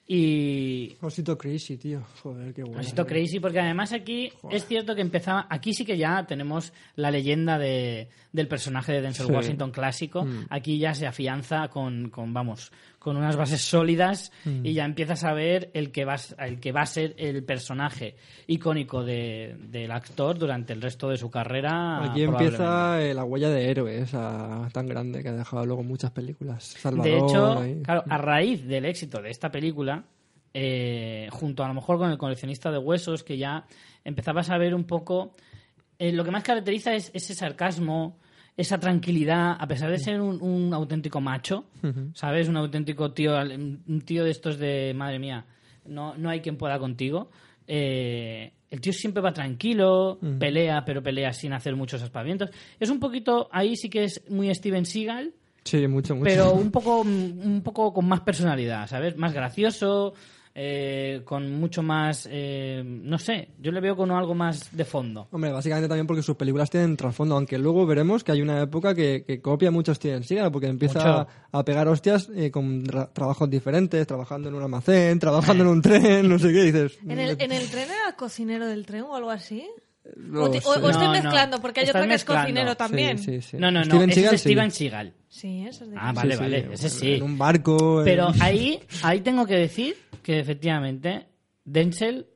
Y 0.07 0.97
Osito 1.01 1.39
Crazy, 1.39 1.79
tío. 1.79 2.03
Joder, 2.23 2.53
qué 2.53 2.63
bueno. 2.63 2.81
Osito 2.81 3.07
Crazy, 3.07 3.41
porque 3.41 3.61
además 3.61 3.93
aquí 3.95 4.31
es 4.51 4.67
cierto 4.67 4.95
que 4.95 5.01
empezaba. 5.01 5.47
Aquí 5.49 5.73
sí 5.73 5.87
que 5.87 5.97
ya 5.97 6.27
tenemos 6.27 6.75
la 6.97 7.11
leyenda 7.11 7.59
de, 7.59 8.09
del 8.31 8.47
personaje 8.47 8.93
de 8.93 9.01
Denzel 9.01 9.27
Sí. 9.27 9.33
Washington 9.33 9.71
clásico. 9.71 10.27
Aquí 10.51 10.79
ya 10.79 10.93
se 10.93 11.07
afianza 11.07 11.69
con, 11.69 12.11
con, 12.11 12.35
vamos, 12.35 12.71
con 13.05 13.19
unas 13.19 13.37
bases 13.37 13.61
sólidas 13.61 14.33
y 14.65 14.73
ya 14.73 14.87
empiezas 14.87 15.23
a 15.25 15.35
ver 15.35 15.71
el 15.75 15.93
que 15.93 16.07
va, 16.07 16.17
el 16.39 16.59
que 16.59 16.73
va 16.73 16.81
a 16.81 16.87
ser 16.87 17.15
el 17.19 17.45
personaje 17.45 18.17
icónico 18.47 19.05
de- 19.05 19.55
del 19.69 19.91
actor 19.91 20.39
durante 20.39 20.73
el 20.73 20.81
resto 20.81 21.11
de 21.11 21.19
su 21.19 21.31
carrera. 21.31 22.03
Aquí 22.11 22.23
empieza 22.23 22.99
la 23.15 23.25
huella 23.25 23.51
de 23.51 23.71
héroe, 23.71 23.99
esa 23.99 24.69
tan 24.73 24.87
grande 24.89 25.23
que 25.23 25.29
ha 25.29 25.33
dejado 25.33 25.67
luego 25.67 25.83
muchas 25.83 26.11
películas. 26.13 26.65
Salvador, 26.65 27.05
De 27.13 27.19
hecho, 27.19 27.59
ahí. 27.61 27.83
claro, 27.85 28.05
a 28.09 28.17
raíz 28.17 28.67
del 28.67 28.87
éxito 28.87 29.21
de 29.21 29.29
esta 29.31 29.51
película, 29.53 30.05
eh, 30.55 31.29
junto 31.31 31.63
a 31.63 31.69
lo 31.69 31.75
mejor 31.75 31.99
con 31.99 32.11
el 32.11 32.17
coleccionista 32.17 32.71
de 32.71 32.79
huesos, 32.79 33.23
que 33.23 33.37
ya 33.37 33.67
empezabas 34.05 34.49
a 34.51 34.57
ver 34.59 34.75
un 34.75 34.85
poco. 34.85 35.35
eh, 35.99 36.11
lo 36.11 36.25
que 36.25 36.31
más 36.33 36.43
caracteriza 36.43 36.93
es 36.95 37.11
ese 37.15 37.35
sarcasmo, 37.35 38.19
esa 38.57 38.79
tranquilidad, 38.79 39.57
a 39.59 39.67
pesar 39.67 39.91
de 39.91 39.99
ser 39.99 40.21
un, 40.21 40.41
un 40.43 40.73
auténtico 40.75 41.21
macho, 41.21 41.65
¿sabes? 42.15 42.49
Un 42.49 42.57
auténtico 42.57 43.13
tío, 43.13 43.33
un 43.43 44.03
tío 44.05 44.25
de 44.25 44.31
estos 44.31 44.59
de 44.59 44.93
madre 44.95 45.19
mía, 45.19 45.45
no, 45.87 46.17
no 46.17 46.31
hay 46.31 46.41
quien 46.41 46.57
pueda 46.57 46.79
contigo. 46.79 47.31
Eh, 47.67 48.53
el 48.71 48.81
tío 48.81 48.93
siempre 48.93 49.23
va 49.23 49.33
tranquilo, 49.33 50.19
pelea, 50.39 50.85
pero 50.85 51.03
pelea 51.03 51.33
sin 51.33 51.53
hacer 51.53 51.75
muchos 51.77 52.03
aspavientos. 52.03 52.51
Es 52.79 52.91
un 52.91 52.99
poquito, 53.01 53.49
ahí 53.53 53.77
sí 53.77 53.89
que 53.89 54.05
es 54.05 54.23
muy 54.31 54.53
Steven 54.55 54.85
Seagal, 54.85 55.33
Sí, 55.65 55.87
mucho, 55.89 56.15
mucho. 56.15 56.25
pero 56.25 56.53
un 56.53 56.71
poco, 56.73 57.01
un 57.01 57.63
poco 57.65 57.93
con 57.93 58.07
más 58.07 58.21
personalidad, 58.21 58.87
¿sabes? 58.87 59.17
Más 59.17 59.33
gracioso, 59.33 60.13
eh, 60.57 61.23
con 61.25 61.51
mucho 61.53 61.83
más, 61.83 62.29
eh, 62.31 62.83
no 62.85 63.19
sé, 63.19 63.49
yo 63.61 63.73
le 63.73 63.81
veo 63.81 63.97
con 63.97 64.11
algo 64.13 64.35
más 64.35 64.75
de 64.77 64.85
fondo. 64.85 65.27
Hombre, 65.33 65.51
básicamente 65.51 65.89
también 65.89 66.07
porque 66.07 66.23
sus 66.23 66.37
películas 66.37 66.71
tienen 66.71 66.97
trasfondo, 66.97 67.35
aunque 67.35 67.59
luego 67.59 67.85
veremos 67.87 68.23
que 68.23 68.33
hay 68.33 68.41
una 68.43 68.63
época 68.63 68.95
que, 68.95 69.25
que 69.27 69.41
copia 69.41 69.71
mucho 69.73 69.93
Steven 69.95 70.23
Seagal, 70.23 70.53
porque 70.53 70.69
empieza 70.69 71.23
a, 71.23 71.27
a 71.59 71.65
pegar 71.65 71.89
hostias 71.89 72.31
eh, 72.35 72.51
con 72.53 72.85
tra- 72.85 73.11
trabajos 73.13 73.51
diferentes, 73.51 74.07
trabajando 74.07 74.49
en 74.49 74.55
un 74.55 74.63
almacén, 74.63 75.19
trabajando 75.19 75.65
en 75.65 75.71
un 75.71 75.83
tren, 75.83 76.29
no 76.29 76.39
sé 76.39 76.53
qué, 76.53 76.63
dices... 76.65 76.99
¿En 77.09 77.19
el, 77.19 77.31
¿En 77.41 77.51
el 77.53 77.69
tren 77.69 77.89
era 77.91 78.15
cocinero 78.17 78.67
del 78.67 78.87
tren 78.87 79.03
o 79.03 79.17
algo 79.17 79.31
así? 79.31 79.67
No 80.17 80.45
o, 80.45 80.51
te- 80.51 80.59
o- 80.59 80.71
o 80.71 80.75
estoy 80.91 80.93
No, 80.93 81.13
no, 81.15 81.23
mezclando, 81.23 81.61
porque 81.61 81.81
hay 81.81 81.87
otro 81.89 82.01
que 82.01 82.07
es 82.07 82.09
mezclando. 82.09 82.43
cocinero 82.43 82.77
también. 82.77 83.19
Sí, 83.19 83.41
sí, 83.41 83.43
sí. 83.43 83.57
No, 83.59 83.71
no, 83.71 83.81
no, 83.81 83.85
Steven 83.87 84.11
ese 84.11 84.21
Seagal, 84.21 84.35
es. 84.35 84.41
Steven 84.41 84.71
Seagal. 84.71 85.13
Sí, 85.29 85.67
eso 85.67 85.85
es 85.85 85.91
de 85.91 85.97
Ah, 85.99 86.11
Sí, 86.11 86.17
vale, 86.17 86.35
sí, 86.37 86.41
vale, 86.43 86.69
ese 86.73 86.89
sí. 86.91 87.13
En 87.15 87.23
un 87.23 87.39
barco... 87.39 88.01
en- 88.01 88.05
Pero 88.05 88.33
ahí, 88.41 88.81
ahí 89.03 89.21
tengo 89.21 89.47
que 89.47 89.55
decir 89.57 89.97
que 90.23 90.39
efectivamente 90.41 91.27
Denzel 91.65 92.27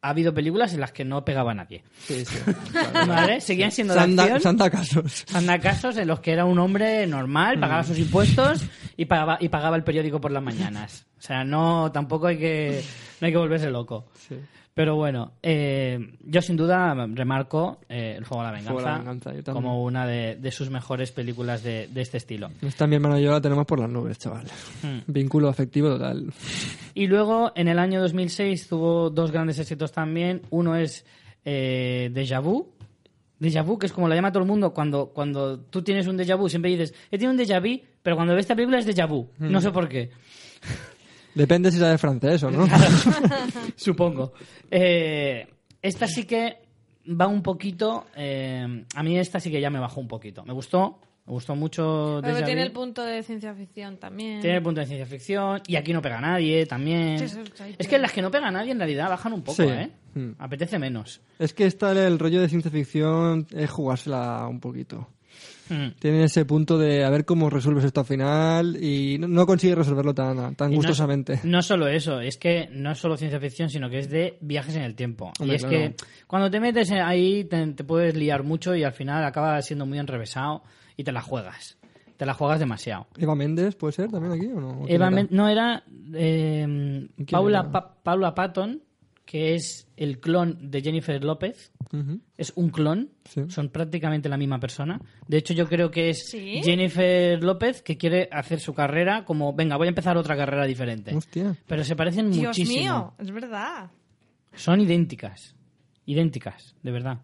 ha 0.00 0.10
habido 0.10 0.32
películas 0.32 0.72
en 0.74 0.80
las 0.80 0.92
que 0.92 1.04
no 1.04 1.24
pegaba 1.24 1.50
a 1.50 1.54
nadie. 1.54 1.82
Sí, 2.06 2.24
sí. 2.24 2.36
¿Vale? 3.08 3.40
Seguían 3.40 3.72
siendo 3.72 3.94
de 3.94 4.00
Santa, 4.00 4.22
acción. 4.22 4.40
Santa 4.40 4.70
Casos. 4.70 5.24
Anda 5.34 5.58
casos 5.58 5.96
en 5.96 6.06
los 6.06 6.20
que 6.20 6.32
era 6.32 6.44
un 6.44 6.58
hombre 6.60 7.04
normal, 7.06 7.58
pagaba 7.58 7.82
sus 7.82 7.98
impuestos 7.98 8.62
y 8.96 9.06
pagaba, 9.06 9.38
y 9.40 9.48
pagaba 9.48 9.76
el 9.76 9.82
periódico 9.84 10.20
por 10.20 10.30
las 10.30 10.42
mañanas. 10.42 11.04
O 11.18 11.20
sea, 11.20 11.42
no, 11.44 11.90
tampoco 11.92 12.28
hay 12.28 12.38
que, 12.38 12.82
no 13.20 13.26
hay 13.26 13.32
que 13.32 13.38
volverse 13.38 13.70
loco. 13.70 14.06
Sí. 14.28 14.36
Pero 14.78 14.94
bueno, 14.94 15.32
eh, 15.42 16.14
yo 16.22 16.40
sin 16.40 16.56
duda 16.56 16.94
remarco 16.94 17.80
eh, 17.88 18.14
El 18.16 18.24
Fuego 18.24 18.44
de 18.44 18.48
la 18.48 18.56
Venganza, 18.56 19.32
la 19.32 19.52
como 19.52 19.82
una 19.82 20.06
de, 20.06 20.36
de 20.36 20.52
sus 20.52 20.70
mejores 20.70 21.10
películas 21.10 21.64
de, 21.64 21.88
de 21.88 22.00
este 22.00 22.18
estilo. 22.18 22.48
Esta 22.62 22.86
mi 22.86 22.94
y 22.94 23.22
yo 23.24 23.32
la 23.32 23.40
tenemos 23.40 23.66
por 23.66 23.80
las 23.80 23.90
nubes, 23.90 24.20
chaval. 24.20 24.44
Hmm. 24.84 24.98
Vínculo 25.08 25.48
afectivo 25.48 25.88
total. 25.88 26.32
Y 26.94 27.08
luego, 27.08 27.50
en 27.56 27.66
el 27.66 27.80
año 27.80 28.00
2006, 28.00 28.68
tuvo 28.68 29.10
dos 29.10 29.32
grandes 29.32 29.58
éxitos 29.58 29.90
también. 29.90 30.42
Uno 30.50 30.76
es 30.76 31.04
eh, 31.44 32.10
Deja 32.14 32.38
Vu, 32.38 32.72
Déjà 33.40 33.64
vu, 33.64 33.80
que 33.80 33.86
es 33.86 33.92
como 33.92 34.06
la 34.06 34.14
llama 34.14 34.30
todo 34.30 34.44
el 34.44 34.48
mundo, 34.48 34.72
cuando, 34.72 35.06
cuando 35.08 35.58
tú 35.58 35.82
tienes 35.82 36.06
un 36.06 36.16
déjà 36.16 36.36
vu, 36.36 36.48
siempre 36.48 36.70
dices, 36.70 36.94
he 37.10 37.18
tenido 37.18 37.32
un 37.32 37.38
déjà 37.38 37.60
vu, 37.60 37.82
pero 38.00 38.14
cuando 38.14 38.32
ves 38.32 38.42
esta 38.44 38.54
película 38.54 38.78
es 38.78 38.86
déjà 38.86 39.08
vu. 39.08 39.28
No 39.40 39.60
sé 39.60 39.72
por 39.72 39.88
qué. 39.88 40.10
Depende 41.34 41.70
si 41.70 41.78
sabes 41.78 42.00
francés 42.00 42.42
o 42.42 42.50
no. 42.50 42.66
Supongo. 43.76 44.32
Eh, 44.70 45.46
esta 45.82 46.06
sí 46.06 46.24
que 46.24 46.58
va 47.08 47.26
un 47.26 47.42
poquito. 47.42 48.06
eh, 48.16 48.84
a 48.94 49.02
mí 49.02 49.18
esta 49.18 49.40
sí 49.40 49.50
que 49.50 49.60
ya 49.60 49.70
me 49.70 49.78
bajó 49.78 50.00
un 50.00 50.08
poquito. 50.08 50.44
Me 50.44 50.52
gustó, 50.52 50.98
me 51.26 51.32
gustó 51.32 51.54
mucho. 51.54 52.20
Pero 52.22 52.44
tiene 52.44 52.62
el 52.62 52.72
punto 52.72 53.02
de 53.04 53.22
ciencia 53.22 53.54
ficción 53.54 53.98
también. 53.98 54.40
Tiene 54.40 54.56
el 54.56 54.62
punto 54.62 54.80
de 54.80 54.86
ciencia 54.86 55.06
ficción. 55.06 55.62
Y 55.66 55.76
aquí 55.76 55.92
no 55.92 56.02
pega 56.02 56.20
nadie 56.20 56.66
también. 56.66 57.18
Sí, 57.28 57.38
es 57.78 57.86
que 57.88 57.98
las 57.98 58.12
que 58.12 58.22
no 58.22 58.30
pega 58.30 58.50
nadie 58.50 58.72
en 58.72 58.78
realidad 58.78 59.08
bajan 59.08 59.32
un 59.32 59.42
poco, 59.42 59.62
Sí. 59.62 59.68
¿eh? 59.68 59.90
Mm. 60.14 60.30
Apetece 60.38 60.78
menos. 60.78 61.20
Es 61.38 61.52
que 61.54 61.66
está 61.66 61.92
el 61.92 62.18
rollo 62.18 62.40
de 62.40 62.48
ciencia 62.48 62.70
ficción 62.70 63.46
es 63.54 63.70
jugársela 63.70 64.46
un 64.48 64.58
poquito. 64.60 65.08
Mm. 65.70 65.98
Tiene 65.98 66.24
ese 66.24 66.44
punto 66.44 66.78
de 66.78 67.04
a 67.04 67.10
ver 67.10 67.24
cómo 67.24 67.50
resuelves 67.50 67.84
esto 67.84 68.00
al 68.00 68.06
final 68.06 68.82
y 68.82 69.18
no, 69.18 69.28
no 69.28 69.46
consigue 69.46 69.74
resolverlo 69.74 70.14
tan, 70.14 70.54
tan 70.54 70.72
Y 70.72 70.76
gustosamente. 70.76 71.40
No, 71.44 71.62
solo 71.62 71.86
eso, 71.88 72.20
es 72.20 72.36
que 72.36 72.68
no 72.72 72.92
es 72.92 72.98
solo 72.98 73.16
ciencia 73.16 73.38
ficción, 73.40 73.68
sino 73.70 73.88
que 73.90 73.98
es 73.98 74.10
de 74.10 74.38
viajes 74.40 74.76
en 74.76 74.82
el 74.82 74.94
tiempo. 74.94 75.32
y 75.40 75.50
es 75.54 75.64
claro. 75.64 75.76
que 75.76 75.94
cuando 76.26 76.50
te 76.50 76.60
metes 76.60 76.90
ahí 76.92 77.44
te, 77.44 77.66
te 77.74 77.84
puedes 77.84 78.16
liar 78.16 78.42
mucho 78.44 78.74
y 78.74 78.84
al 78.84 78.92
final 78.92 79.24
acaba 79.24 79.60
siendo 79.62 79.86
muy 79.86 79.98
enrevesado 79.98 80.62
y 80.96 81.04
te 81.04 81.12
la 81.12 81.22
juegas. 81.22 81.76
Te 82.16 82.26
la 82.26 82.34
juegas 82.34 82.58
demasiado. 82.58 83.06
Eva 83.16 83.36
Méndez 83.36 83.76
puede 83.76 83.92
ser 83.92 84.10
también 84.10 84.32
aquí 84.32 84.46
o 84.52 84.60
no? 84.60 84.70
¿O 84.70 84.84
quién 84.86 84.96
Eva 84.96 85.08
era? 85.08 85.26
No 85.30 85.48
era 85.48 85.84
eh, 86.14 87.06
¿Quién 87.14 87.26
Paula, 87.30 87.60
era? 87.60 87.70
Pa- 87.70 87.94
Paula 88.02 88.34
Patton, 88.34 88.82
que 89.30 89.54
es 89.54 89.86
el 89.98 90.20
clon 90.20 90.70
de 90.70 90.80
Jennifer 90.80 91.22
López. 91.22 91.70
Es 92.38 92.50
un 92.56 92.70
clon, 92.70 93.10
Sí. 93.26 93.42
son 93.48 93.68
prácticamente 93.68 94.26
la 94.30 94.38
misma 94.38 94.58
persona. 94.58 94.98
De 95.26 95.36
hecho, 95.36 95.52
yo 95.52 95.68
creo 95.68 95.90
que 95.90 96.08
es 96.08 96.30
¿Sí? 96.30 96.62
Jennifer 96.64 97.44
López 97.44 97.82
que 97.82 97.98
quiere 97.98 98.30
hacer 98.32 98.58
su 98.58 98.72
carrera 98.72 99.26
como, 99.26 99.52
venga, 99.52 99.76
voy 99.76 99.88
a 99.88 99.90
empezar 99.90 100.16
otra 100.16 100.34
carrera 100.34 100.64
diferente. 100.64 101.14
Hostia. 101.14 101.54
Pero 101.66 101.84
se 101.84 101.94
parecen 101.94 102.30
Dios 102.30 102.46
muchísimo. 102.58 102.80
mío, 102.80 103.14
es 103.18 103.30
verdad. 103.30 103.90
Son 104.54 104.80
idénticas. 104.80 105.54
Idénticas, 106.06 106.74
de 106.82 106.90
verdad. 106.90 107.18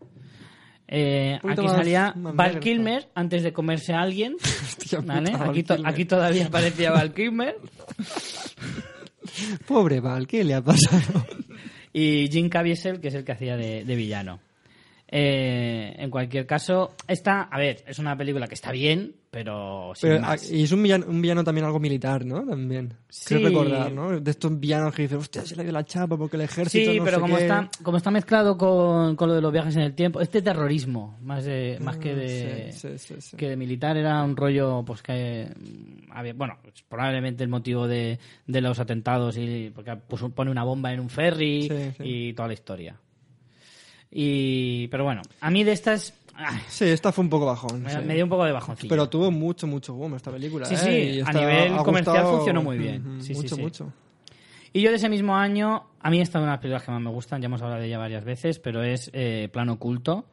Eh, 0.86 1.38
aquí 1.42 1.62
más- 1.62 1.72
salía 1.72 2.12
más 2.14 2.36
Val. 2.36 2.60
Kilmer 2.60 3.08
antes 3.14 3.42
de 3.42 3.54
comerse 3.54 3.94
a 3.94 4.02
alguien. 4.02 4.34
Hostia 4.42 5.00
¿vale? 5.00 5.30
puta, 5.32 5.44
Aquí, 5.50 5.62
to- 5.62 5.74
Kilmer. 5.76 5.90
aquí 5.92 6.04
todavía 6.04 6.46
aparecía 6.48 6.90
Val 6.90 7.14
Kilmer. 7.14 7.56
Pobre 9.66 10.00
Val, 10.00 10.26
¿qué 10.26 10.44
le 10.44 10.54
ha 10.54 10.62
pasado? 10.62 11.26
Y 11.94 12.28
Jim 12.28 12.50
Caviezel, 12.50 13.00
que 13.00 13.08
es 13.08 13.14
el 13.14 13.24
que 13.24 13.32
hacía 13.32 13.56
de, 13.56 13.84
de 13.84 13.94
villano. 13.94 14.40
Eh, 15.08 15.94
en 15.98 16.10
cualquier 16.10 16.46
caso, 16.46 16.94
esta, 17.06 17.42
a 17.42 17.58
ver, 17.58 17.84
es 17.86 17.98
una 17.98 18.16
película 18.16 18.48
que 18.48 18.54
está 18.54 18.72
bien, 18.72 19.14
pero 19.30 19.92
sin 19.94 20.08
Pero, 20.10 20.20
más. 20.22 20.42
ah, 20.50 20.54
y 20.54 20.62
es 20.64 20.72
un 20.72 20.82
villano, 20.82 21.06
un 21.08 21.20
villano 21.20 21.44
también 21.44 21.66
algo 21.66 21.78
militar, 21.78 22.24
¿no? 22.24 22.44
También. 22.44 22.94
Sí. 23.10 23.26
Quiero 23.34 23.48
recordar, 23.48 23.92
¿no? 23.92 24.18
De 24.18 24.30
estos 24.30 24.58
villanos 24.58 24.94
que 24.94 25.02
dicen, 25.02 25.18
hostia, 25.18 25.42
se 25.42 25.54
le 25.56 25.62
dio 25.64 25.72
la 25.72 25.84
chapa 25.84 26.16
porque 26.16 26.36
el 26.36 26.42
ejército 26.42 26.90
Sí, 26.90 26.98
no 26.98 27.04
pero 27.04 27.16
sé 27.18 27.20
como 27.20 27.36
qué". 27.36 27.42
está, 27.42 27.70
como 27.82 27.96
está 27.98 28.10
mezclado 28.10 28.56
con, 28.56 29.14
con 29.14 29.28
lo 29.28 29.34
de 29.34 29.40
los 29.42 29.52
viajes 29.52 29.76
en 29.76 29.82
el 29.82 29.94
tiempo, 29.94 30.20
este 30.20 30.40
terrorismo, 30.42 31.16
más, 31.22 31.44
de, 31.44 31.78
más 31.80 31.96
que 31.98 32.14
de, 32.14 32.72
Sí, 32.72 32.88
sí, 32.96 32.98
sí, 32.98 33.14
sí. 33.20 33.36
que 33.36 33.50
de 33.50 33.56
militar, 33.56 33.96
era 33.96 34.22
un 34.22 34.36
rollo, 34.36 34.82
pues 34.86 35.02
que 35.02 35.48
mm, 35.54 36.10
había, 36.12 36.32
bueno, 36.32 36.58
pues, 36.62 36.82
probablemente 36.88 37.44
el 37.44 37.50
motivo 37.50 37.86
de, 37.86 38.18
de 38.46 38.60
los 38.60 38.78
atentados, 38.80 39.36
y 39.36 39.70
porque 39.74 39.96
pone 39.96 40.50
una 40.50 40.64
bomba 40.64 40.92
en 40.92 41.00
un 41.00 41.10
ferry 41.10 41.68
y 42.00 42.32
toda 42.32 42.48
la 42.48 42.54
historia. 42.54 42.96
Y, 44.16 44.86
pero 44.88 45.02
bueno, 45.04 45.22
a 45.40 45.50
mí 45.50 45.64
de 45.64 45.72
estas 45.72 46.14
ah, 46.36 46.60
Sí, 46.68 46.84
esta 46.84 47.10
fue 47.10 47.24
un 47.24 47.30
poco 47.30 47.46
bajón. 47.46 47.82
me, 47.82 47.90
sí. 47.90 47.98
me 48.06 48.14
dio 48.14 48.22
un 48.24 48.30
poco 48.30 48.44
de 48.44 48.52
bajoncillo. 48.52 48.88
Pero 48.88 49.08
tuvo 49.08 49.30
mucho, 49.32 49.66
mucho 49.66 49.92
boom 49.92 50.14
esta 50.14 50.30
película. 50.30 50.66
Sí, 50.66 50.74
¿eh? 50.74 50.78
sí, 50.78 50.88
Y 50.90 51.20
a 51.20 51.24
está- 51.24 51.32
nivel 51.40 51.74
ha 51.74 51.82
comercial 51.82 52.16
gustado- 52.16 52.36
funcionó 52.36 52.62
muy 52.62 52.78
bien. 52.78 53.04
Ujú, 53.06 53.20
Sí, 53.20 53.34
sí, 53.34 53.40
mucho, 53.42 53.56
sí. 53.56 53.60
mucho. 53.62 53.92
Y 54.72 54.82
yo 54.82 54.90
de 54.90 54.96
ese 54.96 55.08
mismo 55.08 55.36
año, 55.36 55.84
a 56.00 56.10
mí 56.10 56.20
esta 56.20 56.38
es 56.38 56.42
una 56.42 56.52
de 56.52 56.56
las 56.56 56.60
películas 56.60 56.82
que 56.84 56.90
más 56.92 57.00
me 57.00 57.10
gustan, 57.10 57.40
ya 57.42 57.46
hemos 57.46 57.60
hablado 57.62 57.80
de 57.80 57.88
ella 57.88 57.98
varias 57.98 58.24
veces, 58.24 58.58
pero 58.60 58.82
es 58.84 59.10
eh, 59.12 59.48
Plano 59.52 59.74
Oculto, 59.74 60.26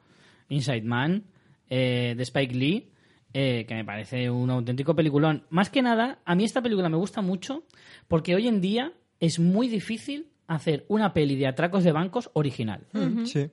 Inside 0.49 0.81
Man, 0.83 1.23
eh, 1.69 2.13
de 2.15 2.23
Spike 2.23 2.53
Lee, 2.55 2.89
eh, 3.33 3.65
que 3.67 3.73
me 3.75 3.85
parece 3.85 4.29
un 4.29 4.49
auténtico 4.49 4.95
peliculón. 4.95 5.43
Más 5.49 5.69
que 5.69 5.81
nada, 5.81 6.19
a 6.25 6.35
mí 6.35 6.43
esta 6.43 6.61
película 6.61 6.89
me 6.89 6.97
gusta 6.97 7.21
mucho 7.21 7.63
porque 8.07 8.35
hoy 8.35 8.47
en 8.47 8.61
día 8.61 8.91
es 9.19 9.39
muy 9.39 9.67
difícil 9.67 10.27
hacer 10.47 10.85
una 10.89 11.13
peli 11.13 11.35
de 11.35 11.47
atracos 11.47 11.83
de 11.83 11.91
bancos 11.91 12.29
original. 12.33 12.81
Sí. 13.25 13.49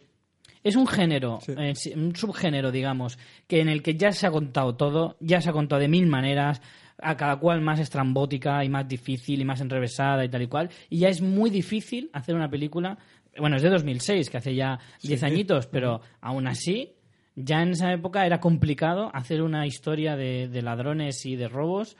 Es 0.64 0.76
un 0.76 0.86
género, 0.86 1.38
Sí. 1.42 1.52
eh, 1.56 1.72
un 1.96 2.14
subgénero, 2.16 2.70
digamos, 2.70 3.18
que 3.46 3.60
en 3.60 3.68
el 3.68 3.82
que 3.82 3.94
ya 3.96 4.12
se 4.12 4.26
ha 4.26 4.30
contado 4.30 4.74
todo, 4.76 5.16
ya 5.20 5.40
se 5.40 5.50
ha 5.50 5.52
contado 5.52 5.80
de 5.80 5.88
mil 5.88 6.06
maneras, 6.06 6.60
a 7.00 7.16
cada 7.16 7.36
cual 7.36 7.60
más 7.60 7.78
estrambótica 7.78 8.64
y 8.64 8.68
más 8.68 8.88
difícil 8.88 9.40
y 9.40 9.44
más 9.44 9.60
enrevesada 9.60 10.24
y 10.24 10.28
tal 10.28 10.42
y 10.42 10.48
cual, 10.48 10.68
y 10.90 10.98
ya 10.98 11.08
es 11.08 11.20
muy 11.22 11.48
difícil 11.48 12.10
hacer 12.12 12.34
una 12.34 12.50
película, 12.50 12.98
bueno, 13.38 13.56
es 13.56 13.62
de 13.62 13.70
2006, 13.70 14.28
que 14.30 14.36
hace 14.38 14.54
ya 14.54 14.80
10 15.02 15.22
añitos, 15.22 15.66
pero 15.68 16.00
aún 16.20 16.48
así, 16.48 16.94
ya 17.36 17.62
en 17.62 17.70
esa 17.70 17.92
época 17.92 18.26
era 18.26 18.40
complicado 18.40 19.10
hacer 19.14 19.42
una 19.42 19.64
historia 19.64 20.16
de, 20.16 20.48
de 20.48 20.60
ladrones 20.62 21.24
y 21.24 21.36
de 21.36 21.46
robos 21.46 21.96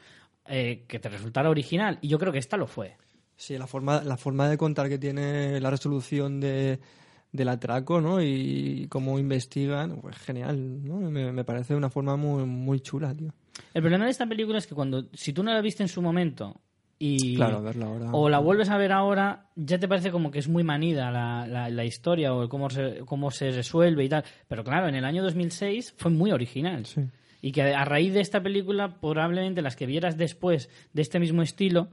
eh, 0.47 0.83
que 0.87 0.99
te 0.99 1.07
resultara 1.07 1.49
original, 1.49 1.97
y 2.01 2.09
yo 2.09 2.19
creo 2.19 2.33
que 2.33 2.39
esta 2.39 2.57
lo 2.57 2.67
fue. 2.67 2.97
Sí, 3.37 3.57
la 3.57 3.67
forma, 3.67 4.01
la 4.03 4.17
forma 4.17 4.49
de 4.49 4.57
contar 4.57 4.89
que 4.89 4.97
tiene 4.97 5.61
la 5.61 5.69
resolución 5.69 6.41
de, 6.41 6.79
del 7.31 7.49
atraco, 7.49 8.01
¿no? 8.01 8.21
Y 8.21 8.87
cómo 8.89 9.19
investigan, 9.19 9.99
pues 10.01 10.17
genial, 10.17 10.83
¿no? 10.83 10.97
Me, 11.11 11.31
me 11.31 11.43
parece 11.43 11.75
una 11.75 11.89
forma 11.89 12.15
muy, 12.17 12.45
muy 12.45 12.79
chula, 12.79 13.13
tío. 13.13 13.33
El 13.73 13.81
problema 13.81 14.05
de 14.05 14.11
esta 14.11 14.25
película 14.27 14.57
es 14.57 14.67
que 14.67 14.75
cuando, 14.75 15.05
si 15.13 15.33
tú 15.33 15.43
no 15.43 15.53
la 15.53 15.61
viste 15.61 15.83
en 15.83 15.89
su 15.89 16.01
momento 16.01 16.59
y 16.97 17.35
Claro, 17.35 17.61
verla 17.61 17.85
ahora. 17.85 18.09
o 18.11 18.29
la 18.29 18.39
vuelves 18.39 18.69
a 18.69 18.77
ver 18.77 18.91
ahora, 18.91 19.45
ya 19.55 19.77
te 19.79 19.87
parece 19.87 20.11
como 20.11 20.31
que 20.31 20.39
es 20.39 20.47
muy 20.49 20.63
manida 20.63 21.11
la, 21.11 21.45
la, 21.47 21.69
la 21.69 21.85
historia 21.85 22.33
o 22.33 22.49
cómo 22.49 22.69
se, 22.69 22.99
cómo 23.05 23.31
se 23.31 23.51
resuelve 23.51 24.03
y 24.05 24.09
tal. 24.09 24.23
Pero 24.47 24.63
claro, 24.63 24.87
en 24.87 24.95
el 24.95 25.05
año 25.05 25.23
2006 25.23 25.93
fue 25.97 26.11
muy 26.11 26.31
original. 26.31 26.85
Sí. 26.85 27.01
Y 27.41 27.51
que 27.53 27.61
a 27.61 27.85
raíz 27.85 28.13
de 28.13 28.19
esta 28.21 28.41
película, 28.43 28.99
probablemente 28.99 29.61
las 29.61 29.75
que 29.77 29.85
vieras 29.85 30.17
después 30.17 30.69
de 30.93 31.01
este 31.01 31.19
mismo 31.19 31.41
estilo, 31.41 31.87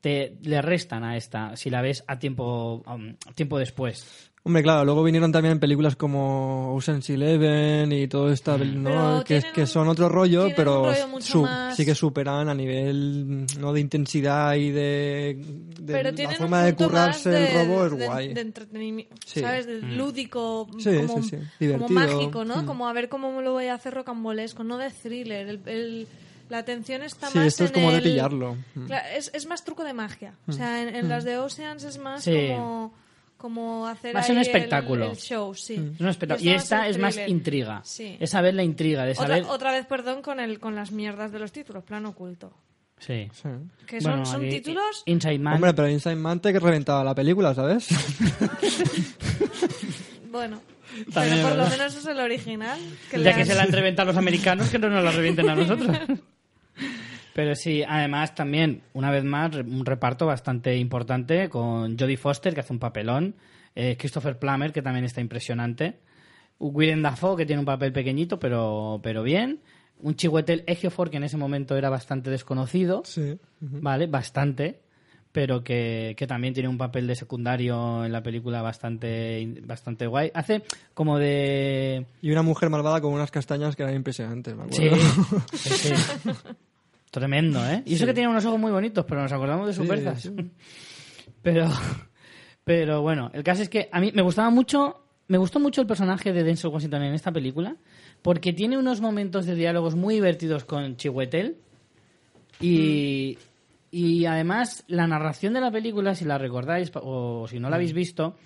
te 0.00 0.38
le 0.42 0.62
restan 0.62 1.04
a 1.04 1.16
esta 1.16 1.56
si 1.56 1.68
la 1.70 1.82
ves 1.82 2.04
a 2.06 2.18
tiempo, 2.18 2.82
um, 2.86 3.14
tiempo 3.34 3.58
después. 3.58 4.27
Hombre, 4.44 4.62
claro, 4.62 4.84
luego 4.84 5.02
vinieron 5.02 5.30
también 5.30 5.58
películas 5.58 5.94
como 5.96 6.74
Ocean's 6.74 7.10
Eleven 7.10 7.92
y 7.92 8.08
todo 8.08 8.30
esta, 8.32 8.56
Mm. 8.56 8.82
¿no? 8.82 9.18
Que, 9.24 9.40
tienen 9.40 9.52
que 9.52 9.66
son 9.66 9.88
otro 9.88 10.08
rollo, 10.08 10.48
pero 10.56 10.82
un 10.84 10.86
rollo 10.94 11.08
mucho 11.08 11.26
su- 11.32 11.42
más- 11.42 11.76
sí 11.76 11.84
que 11.84 11.94
superan 11.94 12.48
a 12.48 12.54
nivel 12.54 13.46
no 13.58 13.72
de 13.72 13.80
intensidad 13.80 14.54
y 14.54 14.70
de, 14.70 15.38
de 15.80 15.92
Pero 15.92 16.10
la 16.12 16.30
forma 16.30 16.62
de 16.62 16.74
currarse 16.74 17.48
el 17.58 17.68
robo 17.68 17.86
es 17.86 17.98
de- 17.98 18.06
guay. 18.06 18.34
De 18.34 18.40
entretenimiento, 18.40 19.14
Sí. 19.26 19.40
¿sabes? 19.40 19.66
De 19.66 19.82
Mm. 19.82 19.96
lúdico, 19.98 20.66
Sí, 20.78 20.96
como, 21.06 21.22
sí, 21.22 21.36
sí. 21.58 21.68
como 21.72 21.88
mágico, 21.88 22.44
¿no? 22.44 22.62
Mm. 22.62 22.66
Como 22.66 22.88
a 22.88 22.92
ver 22.92 23.08
cómo 23.08 23.42
lo 23.42 23.52
voy 23.52 23.66
a 23.66 23.74
hacer 23.74 23.92
rocambolesco, 23.92 24.64
no 24.64 24.78
de 24.78 24.90
thriller. 24.90 25.46
El, 25.48 25.60
el- 25.66 26.08
la 26.48 26.58
atención 26.58 27.02
está 27.02 27.26
Sí, 27.28 27.36
más 27.38 27.46
esto 27.48 27.64
es 27.64 27.70
en 27.70 27.74
como 27.74 27.92
de 27.92 28.00
pillarlo. 28.00 28.56
Mm. 28.74 28.86
Es, 29.14 29.30
es 29.34 29.46
más 29.46 29.64
truco 29.64 29.84
de 29.84 29.92
magia. 29.92 30.32
O 30.46 30.52
sea, 30.52 30.82
en, 30.82 30.94
en 30.94 31.08
las 31.08 31.24
de 31.24 31.36
Oceans 31.36 31.84
es 31.84 31.98
más 31.98 32.24
Sí. 32.24 32.32
como, 32.52 32.94
como 33.38 33.86
hacer 33.86 34.12
Más 34.12 34.26
ahí 34.26 34.32
un 34.32 34.38
el- 34.38 34.46
espectáculo. 34.46 35.10
El, 35.12 35.16
show, 35.16 35.54
sí. 35.54 35.74
Es 35.94 36.00
un 36.00 36.08
espectáculo. 36.08 36.50
Y 36.50 36.52
esta 36.52 36.86
es 36.88 36.98
más 36.98 37.16
intriga. 37.26 37.80
Sí. 37.84 38.16
Es 38.20 38.30
saber 38.30 38.52
la 38.54 38.62
intriga, 38.64 39.04
de 39.06 39.14
saber... 39.14 39.42
Otra, 39.44 39.54
otra 39.54 39.72
vez, 39.72 39.86
perdón, 39.86 40.20
con, 40.20 40.40
el, 40.40 40.58
con 40.58 40.74
las 40.74 40.92
mierdas 40.92 41.32
de 41.32 41.38
los 41.38 41.50
títulos, 41.52 41.82
plano 41.84 42.10
oculto. 42.10 42.52
Sí. 42.98 43.30
Sí. 43.32 43.48
Que 43.86 44.00
son, 44.00 44.10
Bueno, 44.10 44.26
son 44.26 44.40
aquí- 44.42 44.50
títulos... 44.50 45.02
Inside 45.06 45.38
Man. 45.38 45.54
Hombre, 45.54 45.72
pero 45.72 45.88
Inside 45.88 46.16
Man 46.16 46.40
te 46.40 46.52
que 46.52 46.58
reventaba 46.60 47.02
la 47.04 47.14
película, 47.14 47.54
¿sabes? 47.54 47.88
Bueno, 50.30 50.60
También 51.12 51.36
pero 51.36 51.48
por 51.48 51.56
lo 51.58 51.66
menos 51.68 51.96
es 51.96 52.06
el 52.06 52.18
original. 52.20 52.78
Que 53.10 53.22
ya 53.22 53.34
que 53.34 53.40
han- 53.42 53.46
se 53.46 53.54
la 53.54 53.62
han 53.62 53.72
reventado 53.72 54.06
los 54.08 54.16
americanos, 54.16 54.68
que 54.68 54.78
no 54.78 54.88
nos 54.88 55.02
la 55.02 55.10
revienten 55.10 55.48
a 55.48 55.54
nosotros. 55.54 55.96
Pero 57.38 57.54
sí, 57.54 57.84
además 57.86 58.34
también, 58.34 58.82
una 58.94 59.12
vez 59.12 59.22
más, 59.22 59.54
un 59.54 59.86
reparto 59.86 60.26
bastante 60.26 60.76
importante 60.76 61.48
con 61.48 61.96
Jodie 61.96 62.16
Foster, 62.16 62.52
que 62.52 62.58
hace 62.58 62.72
un 62.72 62.80
papelón, 62.80 63.36
eh, 63.76 63.94
Christopher 63.96 64.40
Plummer, 64.40 64.72
que 64.72 64.82
también 64.82 65.04
está 65.04 65.20
impresionante, 65.20 66.00
Willem 66.58 67.00
Dafoe, 67.00 67.36
que 67.36 67.46
tiene 67.46 67.60
un 67.60 67.64
papel 67.64 67.92
pequeñito, 67.92 68.40
pero, 68.40 68.98
pero 69.04 69.22
bien, 69.22 69.60
un 70.00 70.16
Chiwetel 70.16 70.64
Ejiofor, 70.66 71.10
que 71.10 71.18
en 71.18 71.22
ese 71.22 71.36
momento 71.36 71.76
era 71.76 71.88
bastante 71.90 72.28
desconocido, 72.28 73.02
Sí. 73.04 73.38
¿vale? 73.60 74.08
Bastante, 74.08 74.80
pero 75.30 75.62
que, 75.62 76.14
que 76.18 76.26
también 76.26 76.54
tiene 76.54 76.68
un 76.68 76.76
papel 76.76 77.06
de 77.06 77.14
secundario 77.14 78.04
en 78.04 78.10
la 78.10 78.20
película 78.24 78.62
bastante, 78.62 79.60
bastante 79.64 80.08
guay. 80.08 80.32
Hace 80.34 80.64
como 80.92 81.18
de... 81.18 82.04
Y 82.20 82.32
una 82.32 82.42
mujer 82.42 82.68
malvada 82.68 83.00
con 83.00 83.12
unas 83.12 83.30
castañas 83.30 83.76
que 83.76 83.84
eran 83.84 83.94
impresionantes, 83.94 84.56
me 84.56 84.64
acuerdo. 84.64 84.96
sí, 85.52 85.68
sí. 85.94 85.94
Tremendo, 87.10 87.64
¿eh? 87.68 87.82
Y 87.86 87.94
eso 87.94 88.06
que 88.06 88.14
tiene 88.14 88.28
unos 88.28 88.44
ojos 88.44 88.58
muy 88.60 88.70
bonitos, 88.70 89.04
pero 89.08 89.22
nos 89.22 89.32
acordamos 89.32 89.66
de 89.66 89.72
sus 89.72 89.84
Sí, 89.84 89.88
berzas. 89.90 90.22
sí. 90.22 90.30
Pero, 91.42 91.68
pero 92.64 93.00
bueno, 93.00 93.30
el 93.32 93.44
caso 93.44 93.62
es 93.62 93.68
que 93.68 93.88
a 93.92 94.00
mí 94.00 94.10
me 94.12 94.22
gustaba 94.22 94.50
mucho 94.50 95.04
me 95.28 95.38
gustó 95.38 95.60
mucho 95.60 95.80
el 95.82 95.86
personaje 95.86 96.32
de 96.32 96.42
Denzel 96.42 96.70
Washington 96.70 97.02
en 97.02 97.14
esta 97.14 97.30
película 97.30 97.76
porque 98.22 98.52
tiene 98.52 98.76
unos 98.76 99.00
momentos 99.00 99.46
de 99.46 99.54
diálogos 99.54 99.94
muy 99.94 100.14
divertidos 100.16 100.64
con 100.64 100.96
Chiwetel 100.96 101.58
y, 102.60 103.38
y 103.90 104.24
además 104.24 104.84
la 104.88 105.06
narración 105.06 105.54
de 105.54 105.60
la 105.60 105.70
película, 105.70 106.14
si 106.14 106.24
la 106.24 106.38
recordáis 106.38 106.90
o 106.94 107.46
si 107.48 107.60
no 107.60 107.70
la 107.70 107.76
habéis 107.76 107.92
visto, 107.92 108.36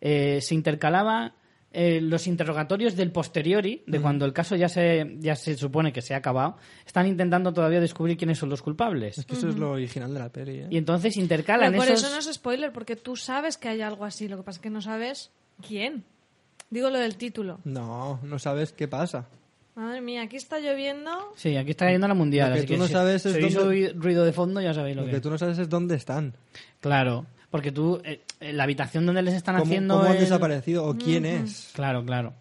eh, 0.00 0.40
se 0.42 0.54
intercalaba 0.54 1.34
eh, 1.72 2.00
los 2.00 2.26
interrogatorios 2.26 2.96
del 2.96 3.10
posteriori, 3.12 3.82
de 3.86 4.00
cuando 4.00 4.24
el 4.26 4.32
caso 4.32 4.56
ya 4.56 4.68
se, 4.68 5.16
ya 5.20 5.34
se 5.36 5.56
supone 5.56 5.92
que 5.92 6.02
se 6.02 6.14
ha 6.14 6.18
acabado, 6.18 6.56
están 6.86 7.06
intentando 7.06 7.52
todavía 7.52 7.80
descubrir 7.80 8.16
quiénes 8.16 8.38
son 8.38 8.48
los 8.50 8.62
culpables. 8.62 9.18
Es 9.18 9.24
que 9.26 9.34
eso 9.34 9.48
es 9.48 9.56
lo 9.56 9.70
original 9.72 10.12
de 10.12 10.18
la 10.20 10.28
peli, 10.28 10.58
¿eh? 10.58 10.66
Y 10.70 10.76
entonces 10.76 11.16
intercalan 11.16 11.72
Pero 11.72 11.82
por 11.82 11.90
esos... 11.92 12.04
eso 12.04 12.12
no 12.12 12.18
es 12.18 12.32
spoiler, 12.34 12.72
porque 12.72 12.96
tú 12.96 13.16
sabes 13.16 13.56
que 13.56 13.68
hay 13.68 13.80
algo 13.80 14.04
así. 14.04 14.28
Lo 14.28 14.36
que 14.36 14.42
pasa 14.42 14.58
es 14.58 14.62
que 14.62 14.70
no 14.70 14.82
sabes 14.82 15.30
quién. 15.66 16.04
Digo 16.70 16.90
lo 16.90 16.98
del 16.98 17.16
título. 17.16 17.60
No, 17.64 18.18
no 18.22 18.38
sabes 18.38 18.72
qué 18.72 18.88
pasa. 18.88 19.26
Madre 19.74 20.02
mía, 20.02 20.22
aquí 20.22 20.36
está 20.36 20.58
lloviendo. 20.60 21.10
Sí, 21.34 21.56
aquí 21.56 21.70
está 21.70 21.86
cayendo 21.86 22.06
la 22.06 22.12
mundial. 22.14 22.50
Lo 22.50 22.54
que 22.56 22.60
así 22.60 22.72
tú 22.74 22.76
no 22.78 22.86
si- 22.86 22.92
sabes 22.92 23.24
es 23.24 23.32
si 23.34 23.54
dónde- 23.54 23.94
ruido 23.96 24.24
de 24.24 24.32
fondo, 24.32 24.60
ya 24.60 24.74
sabéis 24.74 24.96
lo, 24.96 25.02
Lo 25.02 25.06
que 25.08 25.14
que 25.14 25.20
tú 25.20 25.30
no 25.30 25.38
sabes 25.38 25.58
es 25.58 25.68
dónde 25.70 25.94
están. 25.96 26.34
Claro, 26.80 27.24
porque 27.52 27.70
tú, 27.70 28.00
eh, 28.04 28.22
eh, 28.40 28.52
la 28.52 28.64
habitación 28.64 29.06
donde 29.06 29.22
les 29.22 29.34
están 29.34 29.54
¿Cómo, 29.54 29.66
haciendo. 29.66 29.94
cómo 29.98 30.08
han 30.08 30.16
el- 30.16 30.20
desaparecido 30.22 30.84
o 30.86 30.96
quién 30.96 31.24
es? 31.24 31.70
Claro, 31.74 32.04
claro. 32.04 32.34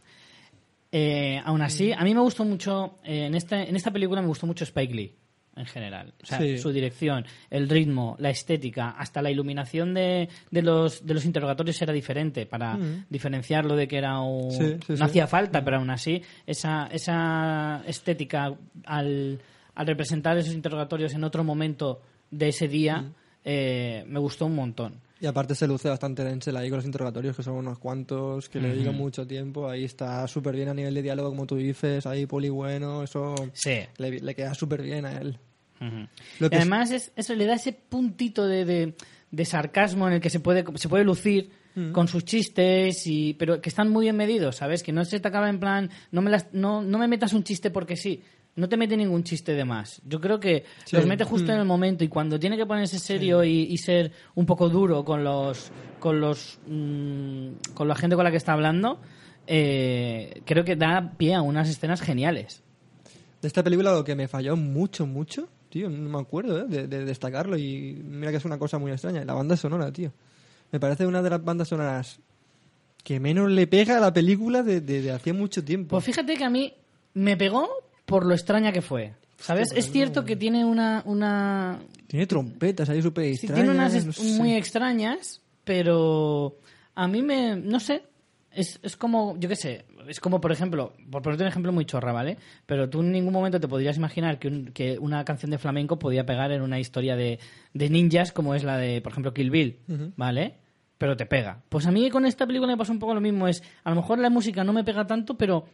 Eh, 0.92 1.40
aún 1.46 1.62
así, 1.62 1.92
a 1.94 2.04
mí 2.04 2.14
me 2.14 2.20
gustó 2.22 2.44
mucho, 2.44 2.98
eh, 3.04 3.26
en, 3.28 3.36
esta, 3.36 3.62
en 3.64 3.76
esta 3.76 3.92
película 3.92 4.22
me 4.22 4.28
gustó 4.28 4.46
mucho 4.48 4.64
Spike 4.66 4.94
Lee, 4.94 5.16
en 5.56 5.66
general. 5.66 6.14
O 6.22 6.26
sea, 6.26 6.40
Sí. 6.40 6.58
su 6.58 6.72
dirección, 6.72 7.26
el 7.50 7.70
ritmo, 7.70 8.16
la 8.20 8.30
estética, 8.30 8.90
hasta 8.92 9.22
la 9.22 9.32
iluminación 9.32 9.94
de, 9.94 10.28
de, 10.50 10.62
los, 10.62 11.06
de 11.06 11.14
los 11.14 11.24
interrogatorios 11.26 11.82
era 11.82 11.94
diferente 11.94 12.46
para 12.46 12.78
diferenciarlo 13.10 13.76
de 13.78 13.88
que 13.88 13.98
era 13.98 14.20
un... 14.20 14.52
Sí, 14.52 14.78
sí, 14.86 14.94
no 14.94 14.98
sí. 14.98 15.04
hacía 15.04 15.28
falta, 15.28 15.64
pero 15.64 15.78
aún 15.78 15.90
así, 15.90 16.22
esa, 16.46 16.88
esa 16.88 17.84
estética 17.88 18.54
al, 18.86 19.40
al 19.76 19.88
representar 19.88 20.38
esos 20.38 20.54
interrogatorios 20.54 21.14
en 21.14 21.24
otro 21.24 21.44
momento 21.46 22.02
de 22.32 22.50
ese 22.50 22.68
día, 22.68 23.12
eh, 23.44 24.04
me 24.08 24.20
gustó 24.20 24.46
un 24.46 24.56
montón. 24.56 24.94
Y 25.20 25.28
aparte 25.28 25.54
se 25.54 25.68
luce 25.68 25.88
bastante 25.88 26.24
Denzel 26.24 26.58
ahí 26.58 26.70
con 26.70 26.78
los 26.78 26.86
interrogatorios, 26.86 27.36
que 27.36 27.44
son 27.44 27.54
unos 27.54 27.78
cuantos, 27.78 28.50
que 28.50 28.60
le 28.60 28.70
dedican 28.70 28.96
mucho 28.96 29.28
tiempo. 29.28 29.70
Ahí 29.70 29.84
está 29.84 30.28
súper 30.28 30.56
bien 30.56 30.70
a 30.70 30.74
nivel 30.74 30.96
de 30.96 31.04
diálogo, 31.04 31.30
como 31.30 31.46
tú 31.46 31.58
dices. 31.58 32.08
Ahí 32.08 32.26
poli 32.26 32.50
bueno, 32.50 33.04
eso 33.04 33.36
Sí. 33.54 33.82
le, 33.98 34.20
le 34.20 34.34
queda 34.36 34.56
súper 34.56 34.82
bien 34.82 35.06
a 35.06 35.20
él. 35.20 35.38
Lo 36.40 36.48
Y 36.48 36.50
que 36.50 36.56
además 36.56 36.92
es- 36.92 37.12
eso 37.16 37.36
le 37.36 37.46
da 37.46 37.54
ese 37.56 37.72
puntito 37.74 38.48
de, 38.48 38.66
de- 38.66 38.94
de 39.32 39.46
sarcasmo 39.46 40.08
en 40.08 40.14
el 40.16 40.22
que 40.22 40.30
se 40.32 40.40
puede, 40.40 40.64
se 40.76 40.90
puede 40.90 41.04
lucir 41.04 41.52
con 41.94 42.08
sus 42.10 42.26
chistes, 42.26 43.08
y, 43.08 43.34
pero 43.36 43.62
que 43.62 43.70
están 43.70 43.90
muy 43.90 44.06
bien 44.08 44.18
medidos, 44.18 44.58
¿sabes? 44.58 44.84
Que 44.84 44.92
no 44.92 45.06
se 45.06 45.22
te 45.22 45.28
acaba 45.30 45.50
en 45.50 45.58
plan, 45.60 45.90
no 46.12 46.22
me, 46.22 46.30
las- 46.30 46.52
no, 46.52 46.82
no 46.82 46.98
me 46.98 47.08
metas 47.08 47.32
un 47.32 47.44
chiste 47.46 47.70
porque 47.72 47.96
sí. 47.96 48.22
No 48.56 48.68
te 48.68 48.76
mete 48.78 48.98
ningún 48.98 49.23
chiste 49.23 49.53
de 49.53 49.64
más. 49.65 50.02
Yo 50.06 50.19
creo 50.19 50.40
que 50.40 50.65
Sí. 50.86 50.95
los 50.95 51.06
mete 51.06 51.23
justo 51.23 51.48
Mm. 51.52 51.56
en 51.56 51.60
el 51.61 51.65
momento 51.65 52.03
y 52.03 52.07
cuando 52.10 52.38
tiene 52.40 52.57
que 52.57 52.65
ponerse 52.65 52.99
serio 52.99 53.44
y, 53.44 53.61
y 53.64 53.78
ser 53.78 54.11
un 54.36 54.45
poco 54.45 54.68
duro 54.69 55.06
con 55.06 55.23
los 55.23 55.72
con 55.99 56.19
los 56.19 56.60
mm, 56.68 57.48
con 57.73 57.88
la 57.88 57.95
gente 57.95 58.15
con 58.15 58.26
la 58.26 58.32
que 58.32 58.38
está 58.38 58.53
hablando, 58.53 58.99
eh, 59.48 60.41
creo 60.45 60.64
que 60.64 60.76
da 60.76 61.14
pie 61.18 61.34
a 61.36 61.41
unas 61.41 61.69
escenas 61.69 62.02
geniales. 62.02 62.61
De 63.41 63.48
esta 63.48 63.64
película 63.64 63.91
lo 63.94 64.03
que 64.03 64.15
me 64.15 64.28
falló 64.28 64.56
mucho, 64.56 65.06
mucho, 65.07 65.48
tío, 65.69 65.90
no 65.90 66.10
me 66.10 66.19
acuerdo 66.19 66.60
¿eh? 66.60 66.65
de, 66.68 66.88
de 66.88 67.06
destacarlo 67.06 67.57
y 67.57 67.94
mira 68.03 68.32
que 68.32 68.38
es 68.38 68.45
una 68.45 68.60
cosa 68.60 68.78
muy 68.78 68.91
extraña, 68.91 69.23
la 69.26 69.34
banda 69.34 69.57
sonora, 69.57 69.91
tío. 69.91 70.11
Me 70.72 70.80
parece 70.80 71.06
una 71.07 71.22
de 71.22 71.30
las 71.30 71.44
bandas 71.44 71.68
sonoras 71.69 72.19
que 73.03 73.19
menos 73.19 73.49
le 73.49 73.65
pega 73.68 73.98
a 73.98 73.99
la 73.99 74.14
película 74.14 74.61
de, 74.64 74.80
de, 74.82 75.02
de 75.02 75.11
hacía 75.11 75.34
mucho 75.34 75.64
tiempo. 75.64 75.90
Pues 75.95 76.06
fíjate 76.06 76.36
que 76.36 76.44
a 76.44 76.49
mí 76.49 76.73
me 77.15 77.36
pegó 77.36 77.68
por 78.12 78.26
lo 78.26 78.34
extraña 78.34 78.72
que 78.72 78.82
fue. 78.82 79.14
¿Sabes? 79.38 79.72
Es 79.76 79.92
cierto 79.92 80.22
no. 80.22 80.26
que 80.28 80.36
tiene 80.36 80.64
una, 80.66 81.02
una 81.06 81.80
Tiene 82.08 82.28
trompetas 82.28 82.88
ahí 82.90 83.02
súper 83.02 83.26
sí, 83.26 83.32
extrañas. 83.48 83.56
tiene 83.56 83.72
unas 83.72 84.06
no 84.06 84.12
est- 84.12 84.20
sé. 84.20 84.38
muy 84.40 84.54
extrañas, 84.54 85.42
pero 85.64 86.58
a 86.94 87.08
mí 87.08 87.24
me, 87.24 87.56
no 87.56 87.80
sé, 87.80 88.04
es, 88.52 88.80
es 88.84 88.96
como, 88.98 89.36
yo 89.40 89.50
qué 89.50 89.56
sé, 89.56 89.86
es 90.08 90.20
como 90.20 90.40
por 90.42 90.52
ejemplo, 90.52 90.94
por 91.10 91.22
ponerte 91.24 91.44
un 91.44 91.48
ejemplo 91.50 91.72
muy 91.72 91.86
chorra, 91.86 92.12
¿vale? 92.12 92.38
Pero 92.68 92.88
tú 92.90 93.02
en 93.02 93.12
ningún 93.12 93.34
momento 93.34 93.60
te 93.60 93.68
podrías 93.68 93.98
imaginar 93.98 94.38
que, 94.38 94.48
un- 94.48 94.66
que 94.68 95.00
una 95.00 95.26
canción 95.26 95.50
de 95.50 95.58
flamenco 95.58 95.98
podía 95.98 96.26
pegar 96.26 96.52
en 96.52 96.62
una 96.62 96.80
historia 96.80 97.16
de, 97.16 97.40
de 97.74 97.90
ninjas 97.90 98.32
como 98.32 98.54
es 98.54 98.64
la 98.64 98.78
de, 98.78 99.02
por 99.02 99.12
ejemplo, 99.14 99.34
Kill 99.34 99.50
Bill, 99.50 99.80
¿vale? 100.18 100.56
Pero 101.00 101.18
te 101.18 101.26
pega. 101.26 101.64
Pues 101.70 101.88
a 101.88 101.92
mí 101.92 102.12
con 102.12 102.28
esta 102.28 102.46
película 102.46 102.72
me 102.74 102.78
pasó 102.78 102.92
un 102.92 103.00
poco 103.00 103.16
lo 103.16 103.22
mismo, 103.22 103.48
es, 103.48 103.64
a 103.84 103.90
lo 103.90 103.96
mejor 103.96 104.20
la 104.20 104.30
música 104.30 104.64
no 104.64 104.72
me 104.74 104.84
pega 104.84 105.08
tanto, 105.08 105.36
pero, 105.36 105.66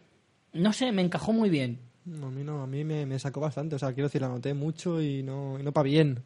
no 0.53 0.71
sé, 0.71 0.93
me 0.93 1.01
encajó 1.01 1.33
muy 1.33 1.49
bien. 1.49 1.79
A 2.23 2.29
mí 2.29 2.43
no, 2.43 2.61
a 2.61 2.67
mí 2.67 2.83
me, 2.83 3.05
me 3.05 3.19
sacó 3.19 3.39
bastante. 3.41 3.75
O 3.75 3.79
sea, 3.79 3.93
quiero 3.93 4.07
decir, 4.07 4.21
la 4.21 4.29
noté 4.29 4.53
mucho 4.53 5.01
y 5.01 5.23
no, 5.23 5.59
y 5.59 5.63
no 5.63 5.71
para 5.71 5.83
bien. 5.83 6.23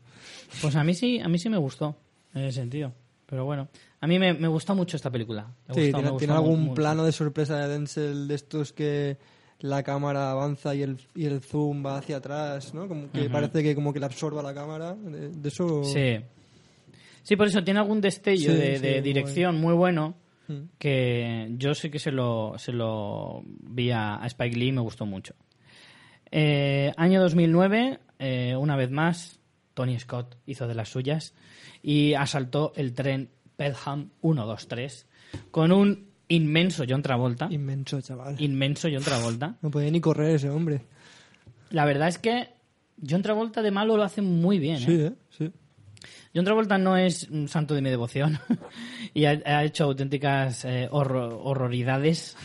Pues 0.62 0.76
a 0.76 0.84
mí 0.84 0.94
sí, 0.94 1.20
a 1.20 1.28
mí 1.28 1.40
sí 1.40 1.50
me 1.50 1.58
gustó, 1.58 1.96
en 2.34 2.44
ese 2.44 2.60
sentido. 2.62 2.94
Pero 3.26 3.46
bueno, 3.46 3.70
a 4.02 4.08
mí 4.08 4.20
me, 4.20 4.34
me 4.34 4.48
gustó 4.48 4.76
mucho 4.76 4.98
esta 4.98 5.10
película. 5.10 5.48
Me 5.70 5.74
Sí, 5.74 5.92
gustó, 5.92 6.18
tiene, 6.18 6.34
algún 6.34 6.62
mucho. 6.62 6.74
plano 6.76 7.06
de 7.06 7.12
sorpresa 7.12 7.58
de 7.58 7.68
Denzel 7.70 8.28
de 8.28 8.36
estos 8.36 8.74
que 8.74 9.18
la 9.60 9.84
cámara 9.84 10.32
avanza 10.32 10.76
y 10.76 10.82
el, 10.82 10.98
y 11.16 11.26
el 11.26 11.40
zoom 11.42 11.86
va 11.86 11.98
hacia 12.00 12.18
atrás, 12.18 12.74
¿no? 12.74 12.88
Como 12.88 13.10
que 13.12 13.30
parece 13.30 13.64
que 13.64 13.74
como 13.74 13.94
que 13.94 14.00
le 14.00 14.06
absorba 14.06 14.44
la 14.44 14.54
cámara. 14.54 14.96
De, 14.96 15.30
de 15.30 15.48
eso... 15.50 15.84
Sí. 15.84 16.18
Sí, 17.24 17.36
por 17.36 17.48
eso 17.48 17.64
tiene 17.64 17.80
algún 17.80 18.02
destello 18.02 18.52
Sí, 18.52 18.58
de, 18.58 18.76
sí, 18.78 18.82
de 18.82 18.92
muy 18.94 19.02
dirección 19.02 19.60
muy 19.60 19.74
bueno 19.74 20.16
Mm. 20.48 20.64
que 20.80 21.52
yo 21.58 21.74
sí 21.76 21.90
que 21.92 22.00
se 22.00 22.12
lo, 22.12 22.56
se 22.58 22.74
lo 22.74 23.44
vi 23.46 23.92
a, 23.92 24.16
a 24.22 24.26
Spike 24.26 24.58
Lee 24.58 24.70
y 24.70 24.72
me 24.72 24.82
gustó 24.82 25.06
mucho. 25.06 25.36
Eh, 26.32 26.94
año 26.98 27.22
2009, 27.22 28.00
eh, 28.20 28.56
una 28.58 28.76
vez 28.76 28.90
más, 28.92 29.40
Tony 29.74 30.00
Scott 30.00 30.38
hizo 30.46 30.68
de 30.68 30.76
las 30.76 30.90
suyas 30.90 31.34
y 31.84 32.14
asaltó 32.14 32.74
el 32.76 32.94
tren 32.94 33.30
Pelham 33.58 34.10
123 34.22 35.08
con 35.52 35.72
un 35.72 36.08
inmenso 36.30 36.84
John 36.88 37.02
Travolta. 37.02 37.48
Inmenso, 37.52 38.00
chaval. 38.02 38.36
Inmenso 38.40 38.88
John 38.92 39.04
Travolta. 39.04 39.56
No 39.62 39.70
podía 39.72 39.92
ni 39.92 40.00
correr 40.00 40.36
ese 40.36 40.50
hombre. 40.50 40.82
La 41.70 41.86
verdad 41.86 42.08
es 42.08 42.18
que 42.18 42.50
John 43.08 43.22
Travolta 43.22 43.62
de 43.62 43.72
malo 43.72 43.98
lo 43.98 44.04
hace 44.04 44.22
muy 44.22 44.60
bien. 44.60 44.78
¿eh? 44.78 44.86
Sí, 44.86 44.94
¿eh? 45.02 45.14
Sí. 45.30 45.52
John 46.34 46.46
Travolta 46.46 46.78
no 46.78 46.96
es 46.96 47.30
un 47.30 47.48
santo 47.50 47.74
de 47.76 47.82
mi 47.82 47.90
devoción 47.90 48.40
y 49.14 49.26
ha, 49.26 49.32
ha 49.46 49.64
hecho 49.66 49.84
auténticas 49.86 50.64
eh, 50.66 50.88
horro- 50.92 51.40
horroridades. 51.44 52.38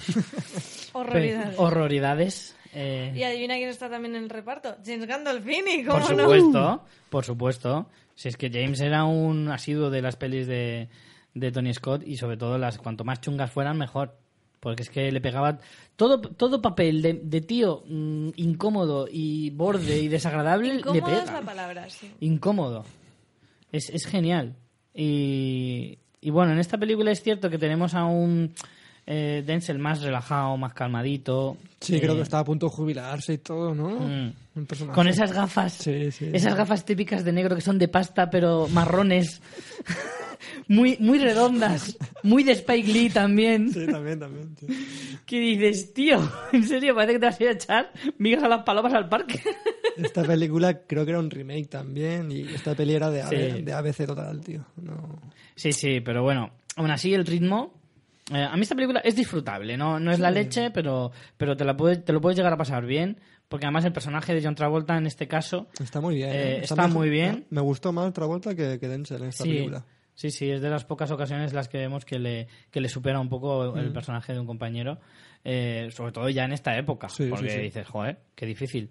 Horroridades. 0.93 1.55
Horroridades. 1.59 2.56
Eh, 2.77 3.13
Y 3.17 3.23
adivina 3.23 3.55
quién 3.57 3.71
está 3.71 3.89
también 3.89 4.15
en 4.17 4.25
el 4.25 4.31
reparto. 4.31 4.77
James 4.85 5.07
Gandolfini, 5.07 5.85
¿cómo 5.85 5.99
por 6.01 6.15
no? 6.17 6.23
supuesto, 6.25 6.85
por 7.11 7.25
supuesto. 7.25 7.87
Si 8.15 8.29
es 8.29 8.37
que 8.37 8.51
James 8.51 8.81
era 8.81 9.05
un 9.05 9.49
asiduo 9.51 9.91
de 9.91 10.03
las 10.03 10.17
pelis 10.17 10.47
de, 10.47 10.89
de 11.35 11.53
Tony 11.53 11.73
Scott 11.75 12.03
y 12.07 12.17
sobre 12.17 12.37
todo 12.37 12.59
las 12.59 12.79
cuanto 12.79 13.05
más 13.05 13.21
chungas 13.21 13.51
fueran 13.51 13.77
mejor. 13.79 14.17
Porque 14.61 14.83
es 14.83 14.91
que 14.91 15.13
le 15.13 15.21
pegaba 15.21 15.59
todo, 15.97 16.21
todo 16.21 16.61
papel 16.63 17.03
de, 17.03 17.15
de 17.23 17.41
tío 17.41 17.83
mm, 17.87 18.31
incómodo 18.37 19.07
y 19.11 19.51
borde 19.51 19.99
y 19.99 20.09
desagradable 20.09 20.69
le 20.75 20.79
Incómoda 20.81 21.05
pega. 21.05 21.23
es 21.25 21.33
la 21.33 21.43
palabra, 21.43 21.89
sí. 21.91 22.11
incómodo. 22.21 22.85
Es, 23.71 23.91
es 23.91 24.07
genial. 24.07 24.57
Y, 24.95 25.99
y 26.21 26.31
bueno, 26.31 26.53
en 26.53 26.59
esta 26.59 26.79
película 26.79 27.11
es 27.11 27.23
cierto 27.23 27.51
que 27.51 27.59
tenemos 27.59 27.95
a 27.95 28.05
un 28.07 28.55
eh, 29.07 29.43
Denzel 29.47 29.79
más 29.79 30.03
relajado, 30.03 30.57
más 30.57 30.75
calmadito. 30.75 31.57
Sí, 31.81 31.97
Eh, 31.97 32.01
creo 32.01 32.15
que 32.17 32.23
estaba 32.23 32.41
a 32.41 32.45
punto 32.45 32.67
de 32.67 32.73
jubilarse 32.73 33.35
y 33.35 33.39
todo, 33.39 33.75
¿no? 33.75 33.91
mm. 34.01 34.33
Un. 34.57 34.67
Con 34.95 35.07
esas 35.07 35.33
gafas. 35.33 35.75
Sí, 35.75 36.11
sí. 36.11 36.31
Esas 36.33 36.55
gafas 36.57 36.85
típicas 36.85 37.25
de 37.25 37.33
negro 37.33 37.55
que 37.55 37.61
son 37.61 37.79
de 37.79 37.89
pasta, 37.89 38.31
pero 38.31 38.67
marrones. 38.69 39.43
muy, 40.69 40.97
muy 40.99 41.19
redondas. 41.19 41.97
Muy 42.23 42.43
de 42.43 42.53
Spike 42.53 42.91
Lee 42.93 43.11
también. 43.11 43.71
Sí, 43.73 43.87
también, 43.87 44.19
también. 44.19 44.57
¿Qué 45.27 45.39
dices, 45.41 45.93
tío? 45.93 46.19
En 46.53 46.65
serio, 46.65 46.95
parece 46.95 47.15
que 47.15 47.19
te 47.21 47.27
vas 47.27 47.41
a 47.41 47.43
ir 47.43 47.49
a 47.51 47.53
echar 47.53 47.93
migas 48.19 48.43
a 48.43 48.49
las 48.49 48.63
palomas 48.65 48.95
al 48.95 49.09
parque. 49.09 49.41
Esta 49.97 50.23
película 50.25 50.81
creo 50.87 51.05
que 51.05 51.11
era 51.11 51.21
un 51.21 51.31
remake 51.31 51.69
también 51.69 52.31
y 52.31 52.43
esta 52.43 52.75
peli 52.75 52.95
era 52.95 53.11
de. 53.11 53.23
AB 53.23 53.65
de 53.65 53.73
ABC 53.73 54.07
total, 54.07 54.41
tío. 54.43 54.65
No. 54.77 55.21
Sí, 55.55 55.73
sí, 55.73 56.01
pero 56.01 56.23
bueno, 56.23 56.51
aún 56.77 56.91
así 56.91 57.15
el 57.15 57.25
ritmo. 57.25 57.73
Eh, 58.33 58.43
a 58.43 58.55
mí 58.57 58.63
esta 58.63 58.75
película 58.75 59.01
es 59.01 59.15
disfrutable, 59.17 59.77
no, 59.77 60.01
no 60.01 60.11
es 60.13 60.19
la 60.19 60.31
leche, 60.31 60.71
pero, 60.71 61.13
pero 61.37 61.57
te, 61.57 61.65
la 61.65 61.77
puedes, 61.77 62.05
te 62.05 62.13
lo 62.13 62.21
puedes 62.21 62.37
llegar 62.37 62.53
a 62.53 62.57
pasar 62.57 62.85
bien, 62.87 63.19
porque 63.49 63.67
además 63.67 63.85
el 63.85 63.93
personaje 63.93 64.35
de 64.35 64.43
John 64.43 64.55
Travolta 64.57 64.97
en 64.99 65.07
este 65.07 65.29
caso. 65.29 65.69
Está 65.81 66.01
muy 66.01 66.17
bien. 66.17 66.31
Eh, 66.31 66.53
¿eh? 66.57 66.61
está 66.65 66.89
muy 66.89 67.09
bien. 67.11 67.47
Me 67.51 67.61
gustó 67.61 67.93
más 67.93 68.13
Travolta 68.13 68.55
que, 68.55 68.79
que 68.81 68.89
Denzel 68.89 69.23
en 69.23 69.29
esta 69.29 69.45
Sí, 69.45 69.51
película. 69.51 69.85
sí, 70.15 70.31
sí, 70.31 70.51
es 70.51 70.61
de 70.61 70.71
las 70.71 70.85
pocas 70.85 71.11
ocasiones 71.13 71.53
las 71.53 71.69
que 71.69 71.79
vemos 71.79 72.05
que 72.05 72.19
le, 72.19 72.49
que 72.71 72.81
le 72.81 72.89
supera 72.89 73.21
un 73.21 73.29
poco 73.29 73.73
Mm. 73.75 73.79
el 73.79 73.93
personaje 73.93 74.33
de 74.33 74.41
un 74.41 74.47
compañero, 74.47 74.99
eh, 75.45 75.89
sobre 75.93 76.11
todo 76.11 76.29
ya 76.29 76.45
en 76.45 76.53
esta 76.53 76.77
época, 76.77 77.09
Sí, 77.09 77.27
porque 77.31 77.51
sí, 77.51 77.61
dices, 77.61 77.87
joder, 77.87 78.19
qué 78.35 78.47
difícil. 78.47 78.91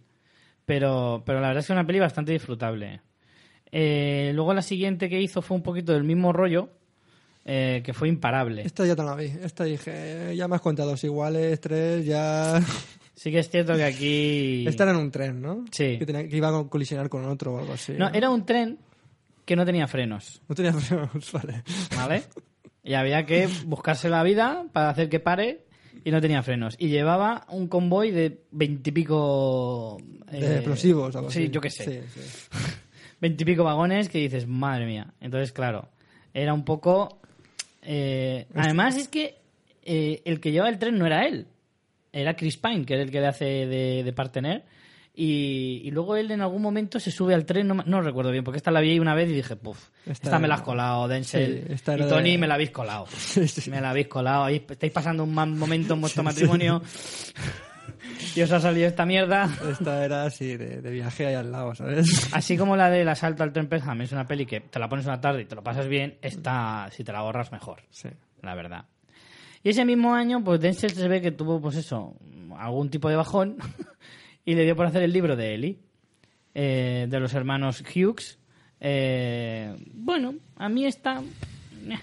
Pero, 0.65 1.21
pero 1.25 1.41
la 1.41 1.47
verdad 1.49 1.59
es 1.59 1.67
que 1.67 1.73
es 1.73 1.77
una 1.77 1.85
peli 1.85 1.99
bastante 1.99 2.31
disfrutable. 2.31 3.01
Luego 3.71 4.53
la 4.53 4.61
siguiente 4.61 5.09
que 5.09 5.21
hizo 5.21 5.41
fue 5.41 5.57
un 5.57 5.63
poquito 5.63 5.91
del 5.93 6.03
mismo 6.05 6.31
rollo, 6.31 6.69
eh, 7.45 7.81
que 7.85 7.93
fue 7.93 8.07
imparable. 8.09 8.63
Esta 8.63 8.85
ya 8.85 8.95
te 8.95 9.03
la 9.03 9.15
vi. 9.15 9.25
Esta 9.41 9.63
dije, 9.65 10.35
ya 10.35 10.47
me 10.47 10.55
has 10.55 10.61
contado 10.61 10.89
dos 10.89 11.03
iguales, 11.03 11.59
tres, 11.61 12.05
ya... 12.05 12.59
Sí 13.17 13.31
que 13.31 13.39
es 13.39 13.49
cierto 13.49 13.75
que 13.77 13.83
aquí... 13.85 14.67
Esta 14.67 14.83
era 14.83 14.91
en 14.91 14.97
un 14.97 15.09
tren, 15.09 15.41
¿no? 15.41 15.63
Sí. 15.71 15.97
Que, 15.97 16.05
tenía- 16.05 16.27
que 16.27 16.35
iba 16.35 16.49
a 16.49 16.67
colisionar 16.67 17.07
con 17.07 17.23
otro 17.23 17.53
o 17.53 17.59
algo 17.59 17.71
así. 17.73 17.93
No, 17.93 18.09
era 18.09 18.29
un 18.29 18.45
tren 18.45 18.77
que 19.45 19.55
no 19.55 19.63
tenía 19.65 19.87
frenos, 19.87 20.41
No 20.49 20.53
tenía 20.53 20.73
frenos, 20.73 21.31
vale. 21.31 21.63
¿vale? 21.95 22.23
Y 22.83 22.93
había 22.93 23.25
que 23.25 23.47
buscarse 23.67 24.09
la 24.09 24.21
vida 24.21 24.65
para 24.73 24.89
hacer 24.89 25.07
que 25.07 25.21
pare 25.21 25.63
y 26.03 26.11
no 26.11 26.19
tenía 26.19 26.43
frenos. 26.43 26.75
Y 26.77 26.89
llevaba 26.89 27.45
un 27.49 27.69
convoy 27.69 28.11
de 28.11 28.41
veintipico... 28.51 29.97
De 30.29 30.55
explosivos, 30.55 31.15
algo 31.15 31.31
Sí, 31.31 31.43
así. 31.43 31.49
yo 31.51 31.61
qué 31.61 31.69
sé. 31.69 32.03
Sí, 32.13 32.21
sí. 32.21 32.57
veintipico 33.21 33.63
vagones 33.63 34.09
que 34.09 34.17
dices, 34.19 34.45
madre 34.45 34.85
mía. 34.85 35.13
Entonces, 35.21 35.51
claro, 35.53 35.89
era 36.33 36.53
un 36.53 36.65
poco... 36.65 37.21
eh, 37.85 38.47
además 38.55 38.95
es 38.97 39.07
que 39.07 39.35
eh, 39.83 40.21
el 40.25 40.39
que 40.39 40.51
llevaba 40.51 40.69
el 40.69 40.79
tren 40.79 40.97
no 40.97 41.05
era 41.05 41.25
él, 41.27 41.47
era 42.11 42.35
Chris 42.35 42.57
Pine, 42.57 42.85
que 42.85 42.93
era 42.95 43.03
el 43.03 43.11
que 43.11 43.19
le 43.21 43.27
hace 43.27 43.45
de, 43.45 44.03
de 44.03 44.13
partener. 44.13 44.63
Y, 45.17 45.81
y 45.85 45.91
luego 45.91 46.17
él 46.17 46.29
en 46.31 46.41
algún 46.41 46.61
momento 46.61 46.99
se 46.99 47.09
sube 47.09 47.33
al 47.33 47.45
tren, 47.45 47.67
no, 47.69 47.75
no 47.85 48.01
recuerdo 48.01 48.31
bien, 48.31 48.43
porque 48.43 48.57
esta 48.57 48.69
la 48.69 48.81
vi 48.81 48.99
una 48.99 49.15
vez 49.15 49.29
y 49.29 49.33
dije, 49.33 49.55
puf, 49.55 49.77
esta, 50.05 50.11
Esta- 50.27 50.39
me 50.39 50.47
la 50.49 50.55
has 50.55 50.61
colado, 50.61 51.07
Denzel. 51.07 51.63
Sí, 51.67 51.73
esta 51.73 51.95
y 51.97 51.99
Tony 52.07 52.31
de- 52.33 52.37
me 52.37 52.47
la 52.47 52.55
habéis 52.55 52.71
colado. 52.71 53.07
Sí, 53.17 53.47
sí. 53.47 53.69
Me 53.69 53.79
la 53.79 53.91
habéis 53.91 54.07
colado. 54.07 54.43
Ahí 54.43 54.65
estáis 54.69 54.91
pasando 54.91 55.23
un 55.23 55.33
mal 55.33 55.49
momento 55.51 55.93
en 55.93 56.01
vuestro 56.01 56.21
matrimonio. 56.23 56.81
y 58.35 58.41
os 58.41 58.51
ha 58.51 58.59
salido 58.59 58.87
esta 58.87 59.05
mierda. 59.05 59.49
Esta 59.69 60.03
era 60.05 60.23
así, 60.25 60.57
de, 60.57 60.81
de 60.81 60.91
viaje 60.91 61.25
ahí 61.27 61.33
al 61.35 61.51
lado, 61.51 61.73
¿sabes? 61.75 62.29
Así 62.33 62.57
como 62.57 62.75
la 62.75 62.89
del 62.89 63.07
asalto 63.09 63.43
al 63.43 63.51
tren 63.53 63.67
Pelham 63.67 64.01
es 64.01 64.11
una 64.11 64.25
peli 64.27 64.45
que 64.45 64.61
te 64.61 64.79
la 64.79 64.87
pones 64.89 65.05
una 65.05 65.19
tarde 65.21 65.41
y 65.41 65.45
te 65.45 65.55
lo 65.55 65.63
pasas 65.63 65.87
bien, 65.87 66.17
esta, 66.21 66.89
si 66.91 67.03
te 67.03 67.11
la 67.11 67.19
ahorras, 67.19 67.51
mejor, 67.51 67.81
Sí. 67.89 68.09
la 68.41 68.55
verdad. 68.55 68.85
Y 69.63 69.69
ese 69.69 69.83
mismo 69.85 70.13
año, 70.13 70.43
pues 70.43 70.59
Denzel 70.61 70.91
se 70.91 71.07
ve 71.07 71.21
que 71.21 71.31
tuvo, 71.31 71.59
pues 71.59 71.75
eso, 71.75 72.15
algún 72.57 72.89
tipo 72.89 73.09
de 73.09 73.15
bajón 73.15 73.57
y 74.45 74.53
le 74.55 74.63
dio 74.63 74.75
por 74.75 74.85
hacer 74.85 75.01
el 75.03 75.11
libro 75.13 75.35
de 75.35 75.55
Ellie, 75.55 75.79
eh, 76.53 77.07
de 77.09 77.19
los 77.19 77.33
hermanos 77.33 77.81
Hughes. 77.81 78.37
Eh, 78.79 79.75
bueno, 79.93 80.35
a 80.57 80.69
mí 80.69 80.85
esta... 80.85 81.21
eh, 81.87 81.97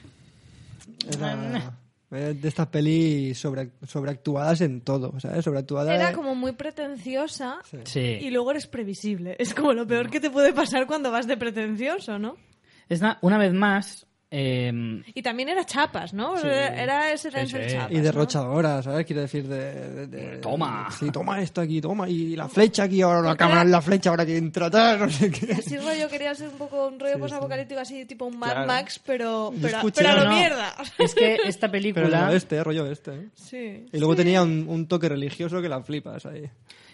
Era 1.14 1.72
de 2.12 2.48
estas 2.48 2.66
pelis 2.68 3.38
sobre, 3.38 3.70
sobreactuadas 3.86 4.60
en 4.60 4.82
todo, 4.82 5.18
¿sabes? 5.18 5.44
Sobreactuadas... 5.44 5.94
Era 5.94 6.12
como 6.12 6.34
muy 6.34 6.52
pretenciosa 6.52 7.58
Sí. 7.84 8.00
y 8.00 8.30
luego 8.30 8.50
eres 8.50 8.66
previsible. 8.66 9.36
Es 9.38 9.54
como 9.54 9.72
lo 9.72 9.86
peor 9.86 10.10
que 10.10 10.20
te 10.20 10.30
puede 10.30 10.52
pasar 10.52 10.86
cuando 10.86 11.10
vas 11.10 11.26
de 11.26 11.36
pretencioso, 11.36 12.18
¿no? 12.18 12.36
Es 12.88 13.00
una, 13.00 13.18
una 13.22 13.38
vez 13.38 13.52
más... 13.54 14.06
eh, 14.34 15.02
Y 15.14 15.20
también 15.22 15.50
era 15.50 15.64
chapas, 15.66 16.14
¿no? 16.14 16.38
Era 16.38 17.12
ese 17.12 17.30
Denzel 17.30 17.68
sí. 17.68 17.76
chapas. 17.76 17.92
Y 17.92 17.96
¿no? 17.96 18.02
derrochadora, 18.02 18.82
¿sabes? 18.82 19.04
Quiero 19.04 19.20
decir, 19.22 19.46
de, 19.46 20.06
de- 20.06 20.06
de- 20.06 20.38
Toma. 20.38 20.88
Sí, 20.98 21.10
toma 21.10 21.40
esto 21.42 21.60
aquí, 21.60 21.80
toma. 21.82 22.08
Y 22.08 22.34
la 22.34 22.48
flecha 22.48 22.84
aquí, 22.84 23.02
ahora 23.02 23.20
la 23.20 23.36
cámara 23.36 23.60
en 23.62 23.70
la 23.70 23.82
flecha, 23.82 24.08
ahora 24.10 24.24
que 24.24 24.36
entra 24.38 24.66
atrás, 24.66 24.98
no 24.98 25.10
sé 25.10 25.30
qué. 25.30 25.52
Así 25.52 25.76
rollo 25.76 26.08
quería 26.08 26.34
ser 26.34 26.48
un 26.48 26.56
poco 26.56 26.88
un 26.88 26.98
rollo 26.98 27.18
posapocalíptico 27.18 27.80
así 27.80 28.06
tipo 28.06 28.24
un 28.24 28.38
Mad 28.38 28.52
Claro. 28.52 28.66
Max, 28.66 29.00
pero, 29.04 29.52
pero, 29.60 29.78
escuché- 29.78 29.96
pero 29.96 30.08
a 30.08 30.14
No, 30.14 30.24
lo 30.24 30.30
no. 30.30 30.36
mierda. 30.36 30.74
es 30.98 31.14
que 31.14 31.34
esta 31.44 31.68
Pero 31.70 31.72
película... 31.72 32.24
rollo 32.26 32.36
este, 32.36 32.64
rollo 32.64 32.86
este. 32.90 33.10
¿eh? 33.12 33.28
Sí. 33.34 33.86
Y 33.92 33.98
luego 33.98 34.16
tenía 34.16 34.42
un, 34.42 34.64
un 34.66 34.86
toque 34.88 35.08
religioso 35.10 35.60
que 35.60 35.68
la 35.68 35.82
flipas 35.82 36.24
ahí. 36.26 36.48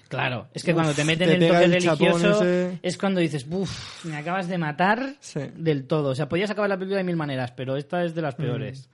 Claro, 0.09 0.49
es 0.55 0.65
que 0.65 0.71
Uf, 0.73 0.75
cuando 0.77 0.95
te 0.95 1.05
meten 1.05 1.29
te 1.29 1.35
el 1.37 1.49
toque 1.53 1.65
el 1.65 1.73
religioso 1.73 2.43
ese. 2.43 2.79
es 2.83 2.97
cuando 2.99 3.21
dices, 3.21 3.47
uff, 3.51 4.05
me 4.07 4.17
acabas 4.17 4.49
de 4.49 4.57
matar 4.59 5.15
Sí. 5.21 5.41
del 5.57 5.87
todo. 5.87 6.11
O 6.11 6.15
sea, 6.15 6.29
podías 6.29 6.51
acabar 6.51 6.71
la 6.71 6.77
película 6.79 6.99
de 6.99 7.05
mil 7.05 7.17
maneras, 7.17 7.53
pero 7.53 7.77
esta 7.77 8.03
es 8.05 8.15
de 8.15 8.23
Mm, 8.23 8.25
las 8.25 8.35
peores. 8.35 8.89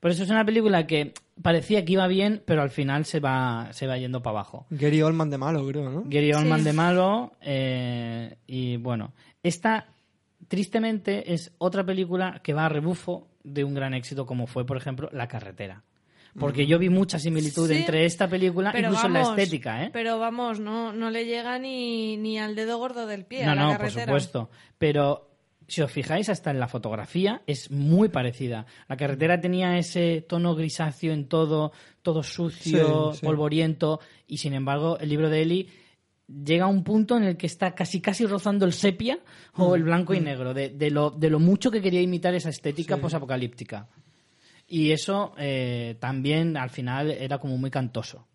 Por 0.00 0.10
eso 0.10 0.22
es 0.22 0.30
una 0.30 0.44
película 0.44 0.86
que 0.86 1.14
parecía 1.42 1.84
que 1.84 1.92
iba 1.94 2.06
bien, 2.06 2.42
pero 2.46 2.62
al 2.62 2.70
final 2.70 3.04
se 3.06 3.18
va, 3.20 3.68
se 3.72 3.86
va 3.86 3.96
yendo 3.98 4.22
para 4.22 4.38
abajo. 4.38 4.66
Gary 4.70 5.02
Oldman 5.02 5.30
de 5.30 5.38
malo, 5.38 5.66
creo, 5.66 5.90
¿no? 5.90 6.02
Gary 6.06 6.32
Oldman 6.32 6.60
Sí. 6.60 6.64
de 6.66 6.72
malo 6.72 7.32
eh, 7.40 8.36
y 8.46 8.76
bueno, 8.76 9.12
esta 9.42 9.86
tristemente 10.48 11.32
es 11.32 11.52
otra 11.58 11.84
película 11.84 12.40
que 12.42 12.52
va 12.54 12.66
a 12.66 12.68
rebufo 12.68 13.26
de 13.42 13.64
un 13.64 13.74
gran 13.74 13.94
éxito 13.94 14.26
como 14.26 14.46
fue, 14.46 14.64
por 14.64 14.76
ejemplo, 14.76 15.08
La 15.12 15.28
carretera. 15.28 15.82
Porque 16.38 16.66
yo 16.66 16.78
vi 16.78 16.88
mucha 16.90 17.18
similitud 17.18 17.68
Sí, 17.68 17.76
entre 17.76 18.04
esta 18.04 18.28
película, 18.28 18.70
Pero 18.72 18.88
incluso 18.88 19.06
en 19.06 19.12
la 19.14 19.22
estética, 19.22 19.84
¿eh? 19.84 19.90
Pero 19.92 20.18
vamos, 20.18 20.60
no, 20.60 20.92
no 20.92 21.10
le 21.10 21.24
llega 21.24 21.58
ni, 21.58 22.16
ni 22.16 22.38
al 22.38 22.54
dedo 22.54 22.78
gordo 22.78 23.06
del 23.06 23.24
pie 23.24 23.44
No, 23.44 23.52
a 23.52 23.54
la 23.54 23.62
no, 23.72 23.78
por 23.78 23.90
supuesto. 23.90 24.50
Pero 24.78 25.30
si 25.68 25.82
os 25.82 25.90
fijáis, 25.90 26.28
hasta 26.28 26.50
en 26.50 26.60
la 26.60 26.68
fotografía 26.68 27.42
es 27.46 27.70
muy 27.70 28.08
parecida. 28.08 28.66
La 28.88 28.96
carretera 28.96 29.40
tenía 29.40 29.78
ese 29.78 30.20
tono 30.28 30.54
grisáceo 30.54 31.12
en 31.12 31.26
todo, 31.28 31.72
todo 32.02 32.22
sucio, 32.22 33.12
Sí, 33.12 33.18
sí. 33.20 33.26
polvoriento, 33.26 34.00
y 34.28 34.38
sin 34.38 34.52
embargo, 34.54 34.98
el 35.00 35.08
libro 35.08 35.28
de 35.30 35.42
Eli 35.42 35.68
llega 36.28 36.64
a 36.66 36.68
un 36.68 36.84
punto 36.84 37.16
en 37.16 37.24
el 37.24 37.36
que 37.36 37.46
está 37.46 37.74
casi 37.74 38.00
casi 38.00 38.26
rozando 38.26 38.64
el 38.66 38.72
sepia 38.72 39.18
o 39.56 39.74
el 39.74 39.84
blanco 39.84 40.12
y 40.14 40.20
negro, 40.20 40.54
de, 40.54 40.68
de 40.70 40.90
lo, 40.90 41.10
de 41.10 41.30
lo 41.30 41.38
mucho 41.40 41.70
que 41.70 41.80
quería 41.80 42.00
imitar 42.00 42.34
esa 42.34 42.50
estética 42.50 42.96
Sí. 42.96 43.00
posapocalíptica. 43.00 43.88
Y 44.68 44.90
eso 44.92 45.32
eh, 45.38 45.96
también 46.00 46.56
al 46.56 46.70
final 46.70 47.10
era 47.10 47.38
como 47.38 47.56
muy 47.58 47.70
cantoso. 47.70 48.26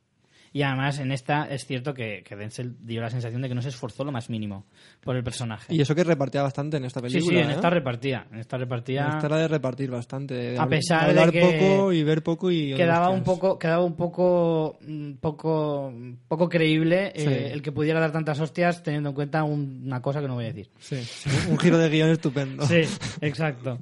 Y 0.53 0.63
además 0.63 0.99
en 0.99 1.13
esta 1.13 1.45
es 1.45 1.65
cierto 1.65 1.93
que, 1.93 2.23
que 2.25 2.35
Denzel 2.35 2.75
dio 2.81 2.99
la 2.99 3.09
sensación 3.09 3.41
de 3.41 3.47
que 3.47 3.55
no 3.55 3.61
se 3.61 3.69
esforzó 3.69 4.03
lo 4.03 4.11
más 4.11 4.29
mínimo 4.29 4.65
por 4.99 5.15
el 5.15 5.23
personaje. 5.23 5.73
Y 5.73 5.79
eso 5.79 5.95
que 5.95 6.03
repartía 6.03 6.41
bastante 6.43 6.75
en 6.75 6.83
esta 6.83 6.99
sí, 6.99 7.03
película. 7.07 7.37
sí, 7.37 7.43
en 7.45 7.49
¿eh? 7.51 7.53
esta 7.53 7.69
repartía. 7.69 8.27
En 8.33 8.39
esta 8.39 8.57
repartía 8.57 9.07
Esta 9.13 9.27
era 9.27 9.37
de 9.37 9.47
repartir 9.47 9.89
bastante. 9.89 10.33
De 10.33 10.59
A 10.59 10.67
pesar 10.67 11.03
de 11.05 11.09
hablar 11.11 11.31
que 11.31 11.39
poco 11.39 11.93
y 11.93 12.03
ver 12.03 12.21
poco 12.21 12.51
y... 12.51 12.73
quedaba 12.75 13.07
un 13.11 13.23
poco, 13.23 13.57
quedaba 13.57 13.81
un 13.85 13.95
poco, 13.95 14.77
un 14.85 15.17
poco, 15.21 15.93
poco 16.27 16.49
creíble 16.49 17.13
eh, 17.15 17.19
Sí. 17.47 17.53
el 17.53 17.61
que 17.61 17.71
pudiera 17.71 18.01
dar 18.01 18.11
tantas 18.11 18.37
hostias 18.41 18.83
teniendo 18.83 19.07
en 19.09 19.15
cuenta 19.15 19.43
un- 19.45 19.83
una 19.85 20.01
cosa 20.01 20.19
que 20.19 20.27
no 20.27 20.33
voy 20.35 20.43
a 20.43 20.47
decir. 20.47 20.69
Sí, 20.79 21.01
sí, 21.01 21.29
un 21.49 21.57
giro 21.59 21.77
de 21.77 21.89
guion 21.89 22.09
estupendo. 22.09 22.65
Sí, 22.65 22.81
exacto. 23.21 23.79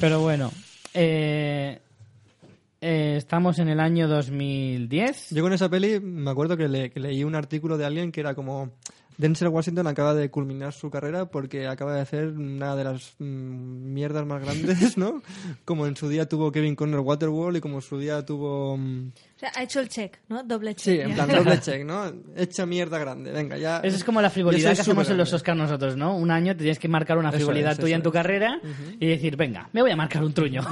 Pero 0.00 0.20
bueno, 0.20 0.52
eh, 0.94 1.78
eh, 2.80 3.14
estamos 3.16 3.58
en 3.58 3.68
el 3.68 3.80
año 3.80 4.08
2010. 4.08 5.30
Yo 5.30 5.42
con 5.42 5.52
esa 5.52 5.68
peli 5.68 6.00
me 6.00 6.30
acuerdo 6.30 6.56
que, 6.56 6.68
le- 6.68 6.90
que 6.90 7.00
leí 7.00 7.24
un 7.24 7.34
artículo 7.34 7.76
de 7.76 7.84
alguien 7.86 8.12
que 8.12 8.20
era 8.20 8.34
como 8.34 8.70
Denzel 9.18 9.48
Washington 9.48 9.88
acaba 9.88 10.14
de 10.14 10.30
culminar 10.30 10.72
su 10.72 10.90
carrera 10.90 11.26
porque 11.26 11.66
acaba 11.66 11.92
de 11.94 12.00
hacer 12.00 12.28
una 12.28 12.76
de 12.76 12.84
las 12.84 13.14
mm, 13.18 13.92
mierdas 13.92 14.24
más 14.24 14.40
grandes, 14.42 14.96
¿no? 14.96 15.22
Como 15.64 15.86
en 15.88 15.96
su 15.96 16.08
día 16.08 16.28
tuvo 16.28 16.52
Kevin 16.52 16.76
Conner 16.76 17.00
Waterworld 17.00 17.56
y 17.58 17.60
como 17.60 17.76
en 17.76 17.82
su 17.82 17.98
día 17.98 18.24
tuvo... 18.24 18.76
mm, 18.76 19.08
O 19.08 19.38
sea, 19.40 19.50
ha 19.56 19.62
hecho 19.64 19.80
el 19.80 19.88
check, 19.88 20.18
¿no? 20.28 20.44
Doble 20.44 20.74
check. 20.76 20.94
Sí, 20.94 21.00
en 21.00 21.08
ya. 21.10 21.14
plan 21.26 21.28
doble 21.44 21.60
check, 21.60 21.84
¿no? 21.84 22.12
Hecha 22.36 22.64
mierda 22.64 22.96
grande, 22.98 23.32
venga, 23.32 23.58
ya... 23.58 23.78
Eso 23.80 23.96
es 23.96 24.04
como 24.04 24.22
la 24.22 24.30
frivolidad 24.30 24.68
soy 24.70 24.76
que 24.76 24.80
hacemos 24.82 25.10
en 25.10 25.16
los. 25.16 25.32
Oscars 25.32 25.58
nosotros, 25.58 25.96
¿no? 25.96 26.16
Un 26.16 26.30
año 26.30 26.52
te 26.54 26.58
tienes 26.60 26.78
que 26.78 26.88
marcar 26.88 27.18
una 27.18 27.30
Eso 27.30 27.38
frivolidad 27.38 27.72
es, 27.72 27.78
tuya 27.80 27.96
en 27.96 28.02
tu 28.02 28.10
es. 28.10 28.12
carrera 28.14 28.60
y 29.00 29.06
decir, 29.08 29.36
venga, 29.36 29.68
me 29.72 29.82
voy 29.82 29.90
a 29.90 29.96
marcar 29.96 30.22
un 30.22 30.32
truño. 30.32 30.62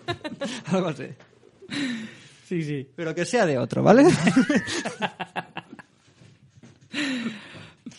Algo 0.66 0.88
así. 0.88 1.06
sí, 2.46 2.62
sí. 2.62 2.88
Pero 2.94 3.14
que 3.16 3.24
sea 3.24 3.44
de 3.46 3.58
otro, 3.58 3.82
¿vale? 3.82 4.04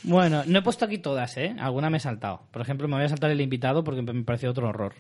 Bueno, 0.04 0.44
no 0.46 0.60
he 0.60 0.62
puesto 0.62 0.86
aquí 0.86 0.98
todas, 0.98 1.38
¿eh? 1.38 1.56
Alguna 1.60 1.90
me 1.90 1.98
he 1.98 2.00
saltado. 2.00 2.42
Por 2.52 2.62
ejemplo, 2.62 2.88
me 2.88 2.96
voy 2.96 3.06
a 3.06 3.10
saltar 3.10 3.32
el 3.32 3.42
invitado 3.42 3.84
porque 3.84 4.02
me 4.02 4.24
pareció 4.24 4.50
otro 4.52 4.68
horror. 4.70 4.96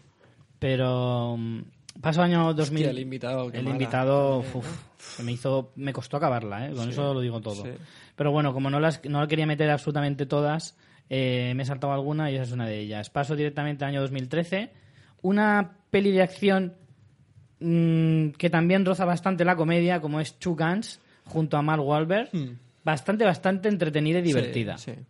Pero 0.59 1.35
mm, 1.37 1.61
paso 2.01 2.21
año 2.21 2.53
2000. 2.53 2.77
Hostia, 2.77 2.91
el 2.91 2.99
invitado, 2.99 3.49
El 3.51 3.63
mala. 3.63 3.69
invitado, 3.75 4.39
uf, 4.39 4.65
se 4.97 5.23
me 5.23 5.31
hizo, 5.31 5.71
me 5.75 5.91
costó 5.93 6.17
acabarla, 6.17 6.67
¿eh? 6.67 6.73
Con 6.73 6.89
eso 6.89 7.13
lo 7.13 7.21
digo 7.21 7.41
todo. 7.41 7.63
sí. 7.63 7.71
Pero 8.15 8.31
bueno, 8.31 8.53
como 8.53 8.69
no 8.69 8.79
las, 8.79 9.03
no 9.05 9.27
quería 9.27 9.47
meter 9.47 9.69
absolutamente 9.71 10.27
todas, 10.27 10.77
eh, 11.09 11.53
me 11.55 11.63
he 11.63 11.65
saltado 11.65 11.93
alguna 11.93 12.29
y 12.29 12.35
esa 12.35 12.43
es 12.43 12.51
una 12.51 12.67
de 12.67 12.79
ellas. 12.79 13.09
Paso 13.09 13.35
directamente 13.35 13.83
al 13.83 13.89
año 13.91 14.01
2013. 14.01 14.71
Una 15.23 15.77
peli 15.89 16.11
de 16.11 16.21
acción 16.21 16.73
mm, 17.59 18.29
que 18.37 18.49
también 18.49 18.85
roza 18.85 19.05
bastante 19.05 19.45
la 19.45 19.55
comedia, 19.55 19.99
como 19.99 20.19
es 20.19 20.37
Two 20.37 20.55
Guns, 20.55 20.99
junto 21.25 21.57
a 21.57 21.61
Mark 21.61 21.83
Wahlberg. 21.83 22.29
Hmm. 22.31 22.57
Bastante, 22.83 23.25
bastante 23.25 23.69
entretenida 23.69 24.19
y 24.19 24.23
divertida. 24.23 24.77
Sí, 24.77 24.91
sí. 24.95 25.01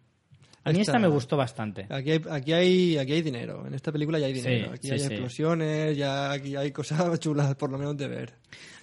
A 0.64 0.72
mí 0.72 0.80
esta 0.82 0.92
Esta- 0.92 1.00
me 1.00 1.08
gustó 1.08 1.38
bastante. 1.38 1.88
Aquí 1.90 2.12
hay, 2.12 2.22
aquí, 2.30 2.54
hay, 2.54 2.98
aquí 2.98 3.14
hay 3.14 3.22
dinero. 3.24 3.66
En 3.66 3.74
esta 3.74 3.92
película 3.92 4.20
ya 4.20 4.28
hay 4.28 4.36
Sí, 4.36 4.48
dinero. 4.48 4.74
aquí 4.74 4.88
sí, 4.88 4.94
hay 4.94 5.00
sí. 5.00 5.06
explosiones, 5.08 5.98
ya 5.98 6.32
aquí 6.32 6.56
hay 6.56 6.72
cosas 6.72 7.20
chulas, 7.20 7.56
por 7.56 7.72
lo 7.72 7.78
menos 7.80 7.98
de 7.98 8.08
ver. 8.08 8.34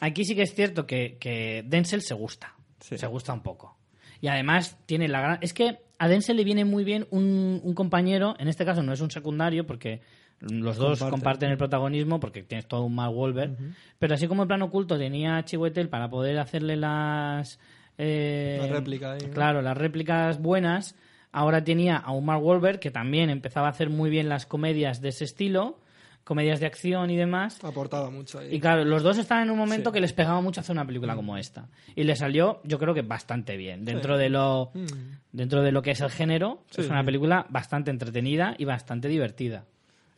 Aquí 0.01 0.25
sí 0.25 0.35
que 0.35 0.43
es 0.43 0.55
cierto 0.55 0.87
que, 0.87 1.17
que 1.21 1.65
Denzel 1.67 2.03
se 2.03 2.15
gusta. 2.15 2.55
Se 2.81 3.07
gusta 3.07 3.33
un 3.33 3.43
poco. 3.43 3.77
Y 4.21 4.27
además 4.29 4.77
tiene 4.87 5.07
la 5.07 5.21
gran... 5.21 5.39
Es 5.41 5.53
que 5.53 5.79
a 5.99 6.09
Denzel 6.09 6.37
le 6.37 6.45
viene 6.45 6.65
muy 6.65 6.83
bien 6.83 7.07
un, 7.11 7.61
un 7.63 7.75
compañero, 7.75 8.35
en 8.41 8.49
este 8.49 8.65
caso 8.65 8.83
no 8.83 8.93
es 8.93 9.01
un 9.01 9.11
secundario 9.13 9.65
porque 9.67 10.01
los 10.41 10.77
dos 10.77 10.99
Comparten. 10.99 11.11
comparten 11.11 11.51
el 11.51 11.59
protagonismo 11.59 12.19
porque 12.19 12.43
tienes 12.43 12.67
todo 12.67 12.83
un 12.85 12.95
Mark 12.97 13.13
Wahlberg. 13.15 13.57
Pero 14.01 14.15
así 14.15 14.27
como 14.27 14.43
en 14.43 14.49
plan 14.49 14.63
oculto 14.63 14.99
tenía 14.99 15.37
a 15.37 15.45
Chiwetel 15.45 15.89
para 15.89 16.09
poder 16.11 16.39
hacerle 16.41 16.77
las... 16.77 17.61
eh, 17.99 18.59
La 18.63 18.67
réplica 18.69 19.13
ahí, 19.13 19.21
¿no? 19.27 19.35
Claro, 19.35 19.61
las 19.63 19.77
réplicas 19.77 20.41
buenas. 20.41 20.95
Ahora 21.33 21.63
tenía 21.63 21.97
a 21.97 22.13
un 22.13 22.25
Mark 22.25 22.43
Wahlberg 22.43 22.81
que 22.81 22.91
también 22.91 23.29
empezaba 23.29 23.67
a 23.67 23.71
hacer 23.71 23.91
muy 23.91 24.09
bien 24.11 24.29
las 24.29 24.47
comedias 24.47 25.01
de 25.01 25.11
ese 25.11 25.25
estilo 25.25 25.79
comedias 26.25 26.61
de 26.61 26.67
acción 26.67 27.09
y 27.11 27.17
demás. 27.17 27.59
Aportaba 27.65 28.11
mucho 28.11 28.39
ahí. 28.39 28.55
Y 28.55 28.61
claro, 28.61 28.85
los 28.85 29.03
dos 29.03 29.17
estaban 29.17 29.45
en 29.45 29.51
un 29.51 29.57
momento 29.57 29.89
Sí. 29.89 29.95
que 29.95 30.01
les 30.01 30.13
pegaba 30.13 30.43
mucho 30.43 30.61
hacer 30.61 30.75
una 30.75 30.85
película 30.87 31.17
como 31.17 31.39
esta. 31.39 31.69
Y 31.97 32.05
le 32.05 32.15
salió, 32.17 32.61
yo 32.65 32.79
creo 32.79 32.93
que 32.93 33.01
bastante 33.01 33.57
bien. 33.57 33.87
Dentro 33.87 34.19
de 34.19 34.29
lo 34.29 34.71
Mm. 34.75 34.87
dentro 35.33 35.63
de 35.63 35.73
lo 35.73 35.81
que 35.81 35.93
es 35.93 36.01
el 36.03 36.11
género, 36.11 36.65
Sí, 36.71 36.83
es 36.83 36.91
una 36.91 37.03
película 37.03 37.47
bastante 37.49 37.91
entretenida 37.91 38.55
y 38.59 38.67
bastante 38.67 39.09
divertida. 39.09 39.65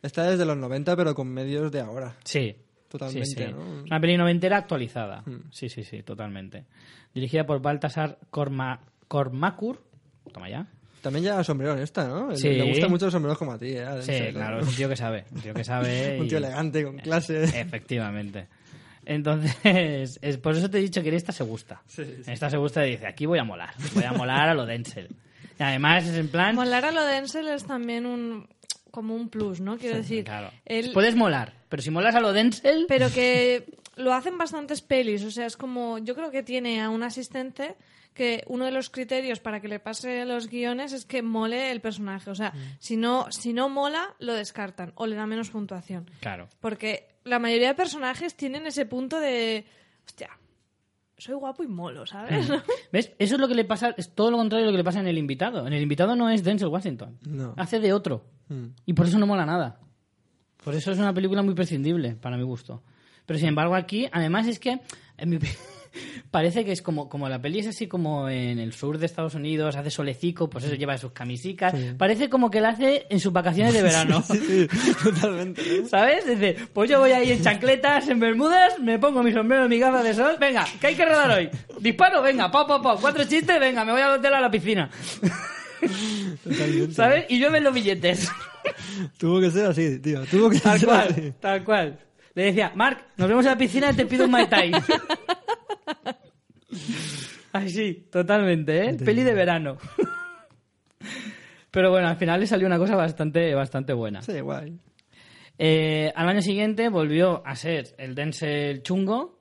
Está 0.01 0.29
desde 0.29 0.43
los 0.43 0.57
90, 0.57 0.97
pero 0.97 1.15
con 1.15 1.29
medios 1.29 1.71
de 1.71 1.79
ahora. 1.79 2.17
Sí. 2.25 2.57
Totalmente, 2.91 3.25
sí, 3.25 3.35
sí. 3.37 3.51
¿no? 3.51 3.83
Una 3.83 3.99
peli 4.01 4.17
noventera 4.17 4.57
actualizada. 4.57 5.21
Mm. 5.25 5.49
Sí, 5.51 5.69
sí, 5.69 5.83
sí, 5.83 6.03
totalmente. 6.03 6.65
Dirigida 7.13 7.45
por 7.45 7.61
Baltasar 7.61 8.17
Corma 8.29 8.81
Cormacur. 9.07 9.81
Toma 10.33 10.49
ya. 10.49 10.67
También 11.01 11.25
ya 11.25 11.43
sombrero 11.43 11.73
en 11.73 11.79
esta, 11.79 12.07
¿no? 12.07 12.29
Le- 12.29 12.35
Sí. 12.37 12.49
Le 12.49 12.63
gustan 12.69 12.89
mucho 12.91 13.05
los 13.05 13.13
sombreros 13.13 13.37
como 13.37 13.53
a 13.53 13.57
ti, 13.57 13.69
¿eh? 13.69 13.85
Sí, 14.01 14.33
claro, 14.33 14.59
es 14.59 14.67
un 14.67 14.75
tío 14.75 14.87
que 14.89 14.95
sabe. 14.95 15.25
Un 15.31 15.41
tío 15.41 15.53
que 15.53 15.63
sabe. 15.63 16.17
Un 16.19 16.27
tío 16.27 16.37
y- 16.37 16.43
elegante, 16.43 16.83
con 16.83 16.97
clase. 16.99 17.43
Efectivamente. 17.43 18.47
Entonces, 19.05 20.19
es, 20.21 20.37
por 20.37 20.55
eso 20.55 20.69
te 20.69 20.77
he 20.77 20.81
dicho 20.81 21.01
que 21.01 21.09
en 21.09 21.15
esta 21.15 21.31
se 21.31 21.43
gusta. 21.43 21.81
Sí, 21.87 22.03
sí. 22.05 22.21
En 22.27 22.33
esta 22.33 22.49
se 22.49 22.57
gusta 22.57 22.85
y 22.85 22.91
dice, 22.91 23.07
aquí 23.07 23.25
voy 23.25 23.39
a 23.39 23.43
molar. 23.43 23.73
Voy 23.95 24.03
a 24.03 24.11
molar 24.13 24.49
a 24.49 24.53
lo 24.53 24.65
Denzel. 24.65 25.07
Y 25.59 25.63
además 25.63 26.05
es 26.07 26.15
en 26.15 26.27
plan... 26.27 26.55
Molar 26.55 26.85
a 26.85 26.91
lo 26.91 27.03
de 27.03 27.13
Denzel 27.15 27.47
es 27.47 27.65
también 27.65 28.05
un 28.05 28.47
como 28.91 29.15
un 29.15 29.29
plus, 29.29 29.59
¿no? 29.61 29.77
Quiero 29.77 29.97
decir, 29.97 30.25
Claro. 30.25 30.51
Puedes 30.93 31.15
molar, 31.15 31.53
pero 31.69 31.81
si 31.81 31.89
molas 31.89 32.13
a 32.15 32.19
lo 32.19 32.33
Denzel... 32.33 32.85
pero 32.87 33.09
que 33.11 33.65
lo 33.95 34.13
hacen 34.13 34.37
bastantes 34.37 34.81
pelis, 34.81 35.23
o 35.23 35.31
sea, 35.31 35.45
es 35.45 35.57
como 35.57 35.97
yo 35.97 36.15
creo 36.15 36.29
que 36.31 36.43
tiene 36.43 36.81
a 36.81 36.89
un 36.89 37.03
asistente 37.03 37.75
que 38.13 38.43
uno 38.47 38.65
de 38.65 38.71
los 38.71 38.89
criterios 38.89 39.39
para 39.39 39.61
que 39.61 39.69
le 39.69 39.79
pase 39.79 40.25
los 40.25 40.47
guiones 40.49 40.91
es 40.91 41.05
que 41.05 41.21
mole 41.21 41.71
el 41.71 41.79
personaje, 41.79 42.29
o 42.29 42.35
sea, 42.35 42.51
si 42.79 42.97
no 42.97 43.31
si 43.31 43.53
no 43.53 43.69
mola 43.69 44.15
lo 44.19 44.33
descartan 44.33 44.91
o 44.95 45.07
le 45.07 45.15
dan 45.15 45.29
menos 45.29 45.49
puntuación, 45.49 46.11
Claro. 46.19 46.49
porque 46.59 47.07
la 47.23 47.39
mayoría 47.39 47.69
de 47.69 47.75
personajes 47.75 48.35
tienen 48.35 48.67
ese 48.67 48.85
punto 48.85 49.19
de 49.19 49.63
hostia, 50.05 50.29
soy 51.21 51.35
guapo 51.35 51.63
y 51.63 51.67
molo, 51.67 52.05
¿sabes? 52.05 52.49
¿Ves? 52.91 53.13
Eso 53.19 53.35
es 53.35 53.41
lo 53.41 53.47
que 53.47 53.53
le 53.55 53.63
pasa, 53.65 53.93
es 53.97 54.13
todo 54.15 54.31
lo 54.31 54.37
contrario 54.37 54.65
de 54.65 54.71
lo 54.71 54.73
que 54.73 54.79
le 54.79 54.83
pasa 54.83 54.99
en 54.99 55.07
el 55.07 55.17
invitado. 55.17 55.67
En 55.67 55.73
el 55.73 55.81
invitado 55.83 56.15
no 56.15 56.29
es 56.29 56.43
Denzel 56.43 56.69
Washington. 56.69 57.17
No. 57.27 57.53
Hace 57.57 57.79
de 57.79 57.93
otro. 57.93 58.25
Mm. 58.49 58.65
Y 58.85 58.93
por 58.93 59.05
eso 59.05 59.19
no 59.19 59.27
mola 59.27 59.45
nada. 59.45 59.79
Por 60.63 60.73
eso 60.73 60.91
es 60.91 60.97
una 60.99 61.13
película 61.13 61.41
muy 61.43 61.53
prescindible, 61.53 62.15
para 62.15 62.37
mi 62.37 62.43
gusto. 62.43 62.81
Pero 63.25 63.37
sin 63.39 63.49
embargo 63.49 63.75
aquí, 63.75 64.07
además 64.11 64.47
es 64.47 64.59
que 64.59 64.79
en 65.17 65.29
mi- 65.29 65.37
parece 66.31 66.63
que 66.65 66.71
es 66.71 66.81
como, 66.81 67.09
como 67.09 67.27
la 67.29 67.41
peli 67.41 67.59
es 67.59 67.67
así 67.67 67.87
como 67.87 68.29
en 68.29 68.59
el 68.59 68.73
sur 68.73 68.97
de 68.97 69.05
Estados 69.05 69.35
Unidos, 69.35 69.75
hace 69.75 69.89
solecico, 69.89 70.49
pues 70.49 70.63
eso 70.65 70.75
lleva 70.75 70.97
sus 70.97 71.11
camisicas. 71.11 71.73
Parece 71.97 72.29
como 72.29 72.49
que 72.49 72.61
la 72.61 72.69
hace 72.69 73.05
en 73.09 73.19
sus 73.19 73.33
vacaciones 73.33 73.73
de 73.73 73.81
verano. 73.81 74.23
Sí, 74.31 74.37
sí, 74.37 74.67
totalmente. 75.03 75.85
¿Sabes? 75.87 76.25
Dice, 76.25 76.55
pues 76.73 76.89
yo 76.89 76.99
voy 76.99 77.11
ahí 77.11 77.31
en 77.31 77.43
chancletas, 77.43 78.07
en 78.09 78.19
bermudas, 78.19 78.79
me 78.79 78.97
pongo 78.99 79.21
mi 79.23 79.31
sombrero, 79.33 79.67
mi 79.67 79.77
gafa 79.79 80.01
de 80.03 80.13
sol, 80.13 80.37
venga, 80.39 80.65
¿qué 80.79 80.87
hay 80.87 80.95
que 80.95 81.05
rodar 81.05 81.31
hoy? 81.37 81.49
Disparo, 81.79 82.21
venga, 82.21 82.49
pa, 82.51 82.65
pa, 82.65 82.81
pa, 82.81 82.95
cuatro 82.99 83.23
chistes, 83.25 83.59
venga, 83.59 83.83
me 83.85 83.91
voy 83.91 84.01
al 84.01 84.19
hotel 84.19 84.33
a 84.33 84.41
la 84.41 84.49
piscina. 84.51 84.89
Totalmente. 86.43 86.93
¿Sabes? 86.93 87.25
Y 87.29 87.39
llueven 87.39 87.63
los 87.63 87.73
billetes. 87.73 88.29
Tuvo 89.17 89.39
que 89.41 89.49
ser 89.51 89.65
así, 89.67 89.99
tío. 89.99 90.23
Tuvo 90.25 90.49
que 90.49 90.59
Tal 90.59 90.79
ser 90.79 90.87
cual, 90.89 91.07
así. 91.09 91.33
tal 91.39 91.63
cual. 91.63 91.99
Le 92.33 92.43
decía, 92.45 92.71
Marc, 92.75 93.03
nos 93.17 93.27
vemos 93.27 93.45
en 93.45 93.51
la 93.51 93.57
piscina 93.57 93.91
y 93.91 93.95
te 93.95 94.05
pido 94.05 94.25
un 94.25 94.31
Mai 94.31 94.47
Tai. 94.47 94.71
Así, 97.53 98.07
totalmente, 98.11 98.89
¿eh? 98.89 98.93
Peli 98.93 99.23
de 99.23 99.33
verano. 99.33 99.77
Pero 101.71 101.89
bueno, 101.89 102.07
al 102.07 102.17
final 102.17 102.39
le 102.39 102.47
salió 102.47 102.67
una 102.67 102.77
cosa 102.77 102.95
bastante, 102.95 103.53
bastante 103.55 103.93
buena. 103.93 104.21
Sí, 104.21 104.39
guay. 104.39 104.77
Eh, 105.57 106.11
al 106.15 106.27
año 106.27 106.41
siguiente 106.41 106.89
volvió 106.89 107.45
a 107.45 107.55
ser 107.55 107.93
el 107.97 108.15
Denzel 108.15 108.83
chungo, 108.83 109.39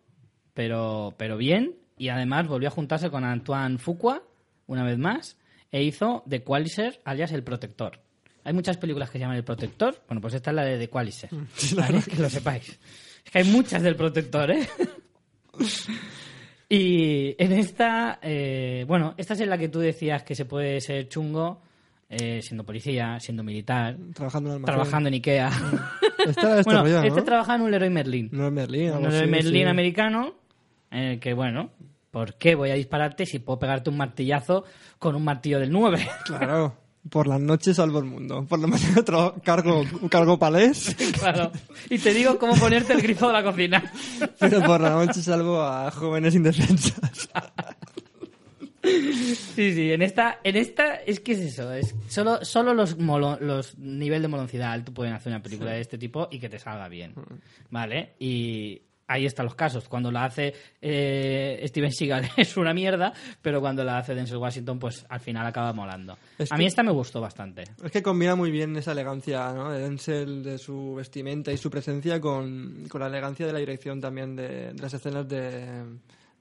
pero, 0.55 1.15
pero 1.17 1.37
bien, 1.37 1.77
y 1.97 2.09
además 2.09 2.47
volvió 2.47 2.69
a 2.69 2.73
juntarse 2.73 3.11
con 3.11 3.25
Antoine 3.25 3.79
Fuqua, 3.79 4.23
una 4.67 4.85
vez 4.85 4.99
más, 4.99 5.39
e 5.73 5.83
hizo 5.83 6.25
The 6.29 6.43
Qualizer, 6.43 7.01
alias 7.05 7.33
El 7.33 7.43
Protector. 7.43 8.01
Hay 8.45 8.53
muchas 8.53 8.77
películas 8.77 9.11
que 9.11 9.19
se 9.19 9.21
llaman 9.21 9.37
El 9.37 9.45
Protector, 9.45 10.03
bueno, 10.07 10.21
pues 10.21 10.35
esta 10.35 10.51
es 10.51 10.57
la 10.57 10.65
de 10.65 10.79
The 10.79 10.89
Qualizer, 10.89 11.31
¿vale? 11.77 12.03
que 12.03 12.17
lo 12.17 12.31
sepáis. 12.31 12.79
Es 13.25 13.31
que 13.31 13.39
hay 13.39 13.45
muchas 13.45 13.83
del 13.83 13.97
Protector, 13.97 14.51
¿eh? 14.51 14.69
y 16.73 17.35
en 17.37 17.51
esta, 17.51 18.21
eh, 18.23 18.85
bueno, 18.87 19.15
esta 19.17 19.35
es 19.35 19.41
en 19.41 19.51
la 19.51 19.59
que 19.59 19.69
tú 19.69 19.81
decías 19.81 20.23
que 20.23 20.37
se 20.37 20.45
puede 20.45 20.81
ser 20.81 21.09
chungo 21.09 21.61
eh, 22.09 22.41
siendo 22.43 22.65
policía, 22.65 23.19
siendo 23.19 23.43
militar, 23.43 23.97
Trabajando 24.15 24.55
en 24.55 24.63
trabajando 24.63 25.09
en 25.09 25.15
Ikea. 25.15 25.51
Este 26.21 26.47
bueno, 26.65 26.85
¿no? 26.85 27.03
este 27.03 27.23
trabaja 27.23 27.55
en 27.55 27.63
un 27.63 27.71
Leroy 27.71 27.91
Merlin. 27.91 28.27
Es 28.27 28.53
Merlín, 28.53 28.93
un 28.93 29.03
Leroy 29.03 29.27
Merlin 29.27 29.63
sí. 29.65 29.69
americano, 29.69 30.35
en 30.91 31.03
el 31.03 31.19
que, 31.19 31.33
bueno, 31.33 31.71
¿por 32.11 32.35
qué 32.35 32.55
voy 32.55 32.71
a 32.71 32.75
dispararte 32.75 33.27
si 33.27 33.39
puedo 33.39 33.59
pegarte 33.59 33.91
un 33.91 33.97
martillazo 33.97 34.65
con 34.99 35.17
un 35.17 35.25
martillo 35.25 35.59
del 35.59 35.73
9? 35.73 36.09
Claro. 36.27 36.77
Por 37.09 37.27
las 37.27 37.41
noches 37.41 37.77
salvo 37.77 37.99
el 38.01 38.05
mundo. 38.05 38.45
Por 38.47 38.59
la 38.59 38.67
mañana 38.69 39.03
cargo, 39.43 39.85
cargo 40.11 40.39
palés, 40.39 40.95
claro. 41.19 41.51
Y 41.89 41.99
te 41.99 42.13
digo 42.13 42.39
cómo 42.39 42.55
ponerte 42.57 42.93
el 42.93 43.01
grifo 43.01 43.29
de 43.29 43.33
la 43.33 43.43
cocina. 43.43 43.93
pero 44.39 44.61
por 44.63 44.81
la 44.81 44.91
noche 44.91 45.23
salvo 45.23 45.63
a 45.63 45.91
jóvenes 45.91 46.35
indefensas. 46.35 47.31
Sí, 48.83 49.75
sí, 49.75 49.93
en 49.93 50.01
esta, 50.01 50.41
en 50.43 50.57
esta 50.57 50.95
es 50.95 51.21
que 51.21 51.33
es 51.33 51.41
eso, 51.41 51.71
es 51.73 51.95
solo, 52.09 52.43
solo 52.45 52.73
los, 52.73 52.97
molo- 52.99 53.39
los 53.39 53.77
nivel 53.79 54.23
de 54.23 54.29
moloncidad 54.29 54.73
alto 54.73 54.93
pueden 54.95 55.13
hacer 55.13 55.33
una 55.33 55.43
película 55.43 55.73
de 55.73 55.83
este 55.83 55.99
tipo 55.99 56.29
y 56.31 56.39
que 56.39 56.49
te 56.49 56.59
salga 56.59 56.89
bien, 56.89 57.13
¿vale? 57.69 58.15
Y 58.19 58.81
ahí 59.11 59.27
están 59.27 59.45
los 59.47 59.55
casos, 59.55 59.89
cuando 59.89 60.11
la 60.11 60.25
hace 60.25 60.55
eh, 60.81 61.63
Steven 61.67 61.93
Seagal 61.93 62.31
es 62.37 62.57
una 62.57 62.73
mierda, 62.73 63.13
pero 63.43 63.61
cuando 63.61 63.85
la 63.85 63.99
hace 63.99 64.15
Denzel 64.15 64.39
Washington, 64.39 64.79
pues 64.79 65.05
al 65.09 65.21
final 65.21 65.47
acaba 65.47 65.73
molando. 65.73 66.17
Es 66.39 66.51
A 66.53 66.57
que- 66.57 66.61
mí 66.63 66.67
esta 66.67 66.83
me 66.83 66.93
gustó 66.93 67.21
bastante. 67.21 67.65
Es 67.85 67.91
que 67.91 68.03
combina 68.03 68.35
muy 68.37 68.51
bien 68.51 68.77
esa 68.77 68.93
elegancia 68.93 69.53
¿no? 69.53 69.71
de 69.71 69.81
Denzel, 69.81 70.43
de 70.43 70.59
su 70.59 70.95
vestimenta 70.95 71.53
y 71.53 71.57
su 71.57 71.71
presencia 71.71 72.21
con, 72.21 72.87
con 72.89 73.01
la 73.01 73.09
elegancia 73.09 73.47
de 73.47 73.53
la 73.53 73.59
dirección 73.59 74.01
también 74.01 74.37
de, 74.37 74.73
de 74.73 74.81
las 74.83 74.95
escenas 74.95 75.29
de, 75.29 75.85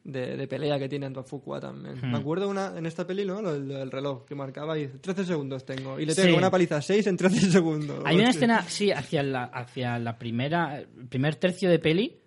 de, 0.04 0.38
de 0.38 0.48
pelea 0.48 0.80
que 0.80 0.88
tiene 0.88 1.06
Antoine 1.08 1.28
Fuqua 1.28 1.60
también. 1.60 1.96
Hmm. 2.02 2.12
Me 2.12 2.18
acuerdo 2.18 2.48
una, 2.50 2.74
en 2.78 2.86
esta 2.86 3.06
peli, 3.06 3.26
¿no? 3.26 3.42
Del 3.42 3.92
reloj 3.92 4.26
que 4.26 4.36
marcaba 4.36 4.78
y 4.78 4.84
dice, 4.88 5.00
13 5.00 5.26
segundos 5.26 5.66
tengo. 5.66 6.00
Y 6.00 6.06
le 6.06 6.16
tengo 6.16 6.30
Sí. 6.30 6.36
una 6.38 6.50
paliza 6.50 6.82
6 6.82 7.08
en 7.08 7.18
13 7.18 7.52
segundos. 7.52 8.02
Hay 8.06 8.16
una 8.18 8.30
escena, 8.32 8.62
sí, 8.64 8.92
hacia 8.92 9.24
la, 9.24 9.44
hacia 9.46 10.00
la 10.00 10.18
primera, 10.18 10.80
el 10.80 11.08
primer 11.08 11.36
tercio 11.36 11.70
de 11.70 11.80
peli, 11.80 12.18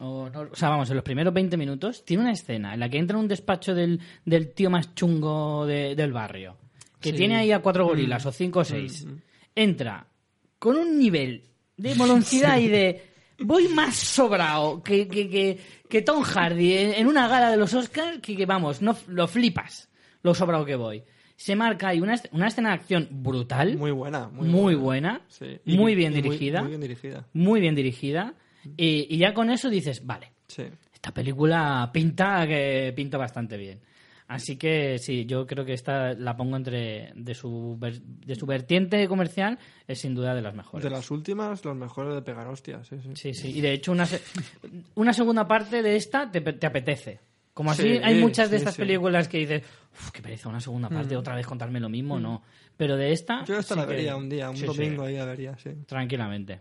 o, 0.00 0.28
no, 0.30 0.40
o 0.52 0.54
sea, 0.56 0.68
vamos, 0.68 0.88
en 0.90 0.96
los 0.96 1.04
primeros 1.04 1.32
20 1.34 1.56
minutos, 1.56 2.04
tiene 2.04 2.22
una 2.22 2.32
escena 2.32 2.74
en 2.74 2.80
la 2.80 2.88
que 2.88 2.98
entra 2.98 3.16
en 3.16 3.22
un 3.22 3.28
despacho 3.28 3.74
del, 3.74 4.00
del 4.24 4.52
tío 4.52 4.70
más 4.70 4.94
chungo 4.94 5.66
de- 5.66 5.94
del 5.96 6.12
barrio, 6.12 6.56
que 7.00 7.10
Sí. 7.10 7.16
tiene 7.16 7.36
ahí 7.36 7.52
a 7.52 7.60
cuatro 7.60 7.84
gorilas, 7.86 8.24
o 8.26 8.32
cinco 8.32 8.60
o 8.60 8.64
seis. 8.64 9.06
Entra 9.54 10.06
con 10.58 10.76
un 10.76 10.98
nivel 10.98 11.42
de 11.76 11.94
moloncidad 11.94 12.58
y 12.58 12.68
de... 12.68 13.02
Voy 13.40 13.68
más 13.68 13.94
sobrado 13.94 14.82
que, 14.82 15.06
que, 15.06 15.28
que, 15.30 15.58
que 15.88 16.02
Tom 16.02 16.22
Hardy 16.24 16.72
en, 16.76 17.06
una 17.06 17.28
gala 17.28 17.52
de 17.52 17.56
los 17.56 17.72
Oscars 17.72 18.18
que, 18.18 18.36
que, 18.36 18.46
vamos, 18.46 18.82
no 18.82 18.96
lo 19.06 19.28
flipas 19.28 19.88
lo 20.24 20.34
sobrado 20.34 20.64
que 20.64 20.74
voy. 20.74 21.04
Se 21.36 21.54
marca 21.54 21.86
ahí 21.90 22.00
una, 22.00 22.20
una 22.32 22.48
escena 22.48 22.70
de 22.70 22.74
acción 22.74 23.06
brutal 23.12 23.76
Muy 23.76 23.92
buena. 23.92 24.26
Muy, 24.28 24.48
muy 24.48 24.74
buena, 24.74 25.20
Sí. 25.28 25.60
Muy 25.66 25.94
bien 25.94 26.12
y 26.14 26.16
dirigida, 26.16 26.62
Muy, 26.62 26.70
bien 26.70 26.80
dirigida. 26.80 27.26
muy 27.32 27.60
bien 27.60 27.74
dirigida, 27.76 28.34
y, 28.76 29.06
y 29.14 29.18
ya 29.18 29.32
con 29.34 29.50
eso 29.50 29.68
dices, 29.70 30.04
vale, 30.04 30.32
Sí. 30.48 30.64
esta 30.92 31.12
película 31.12 31.90
pinta 31.92 32.46
que 32.46 32.92
pinta 32.94 33.18
bastante 33.18 33.56
bien. 33.56 33.80
Así 34.28 34.56
que 34.58 34.98
sí, 34.98 35.24
yo 35.24 35.46
creo 35.46 35.64
que 35.64 35.72
esta 35.72 36.12
la 36.12 36.36
pongo 36.36 36.56
entre 36.58 37.12
de 37.14 37.34
su 37.34 37.76
ver- 37.78 38.02
de 38.02 38.34
su 38.34 38.44
vertiente 38.44 39.08
comercial 39.08 39.58
es 39.86 40.00
sin 40.00 40.14
duda 40.14 40.34
de 40.34 40.42
las 40.42 40.54
mejores. 40.54 40.84
De 40.84 40.90
las 40.90 41.10
últimas, 41.10 41.64
los 41.64 41.74
mejores 41.74 42.14
de 42.14 42.20
pegar 42.20 42.46
hostias. 42.46 42.86
Sí, 42.86 42.96
sí. 43.02 43.10
Sí, 43.14 43.32
sí, 43.34 43.58
y 43.58 43.60
de 43.62 43.72
hecho 43.72 43.90
una 43.90 44.04
se- 44.04 44.20
una 44.96 45.14
segunda 45.14 45.48
parte 45.48 45.82
de 45.82 45.96
esta 45.96 46.30
te, 46.30 46.42
te 46.42 46.66
apetece. 46.66 47.20
Como 47.54 47.70
así 47.70 47.82
Sí, 47.82 48.00
hay 48.04 48.20
muchas 48.20 48.50
de 48.50 48.58
estas 48.58 48.74
sí. 48.74 48.82
películas 48.82 49.28
que 49.28 49.38
dices, 49.38 49.62
uff, 49.92 50.10
qué 50.12 50.20
pereza, 50.22 50.48
una 50.50 50.60
segunda 50.60 50.88
parte, 50.90 51.16
otra 51.16 51.34
vez 51.34 51.46
contarme 51.46 51.80
lo 51.80 51.88
mismo, 51.88 52.20
no. 52.20 52.42
Pero 52.76 52.96
de 52.96 53.10
esta... 53.12 53.44
Yo 53.46 53.58
esta 53.58 53.74
sí 53.74 53.80
la 53.80 53.86
que- 53.86 53.94
vería 53.94 54.14
un 54.14 54.28
día, 54.28 54.50
un 54.50 54.56
sí, 54.56 54.60
sí. 54.60 54.66
domingo 54.66 55.02
ahí 55.04 55.16
la 55.16 55.24
vería, 55.24 55.56
sí. 55.56 55.70
tranquilamente. 55.86 56.60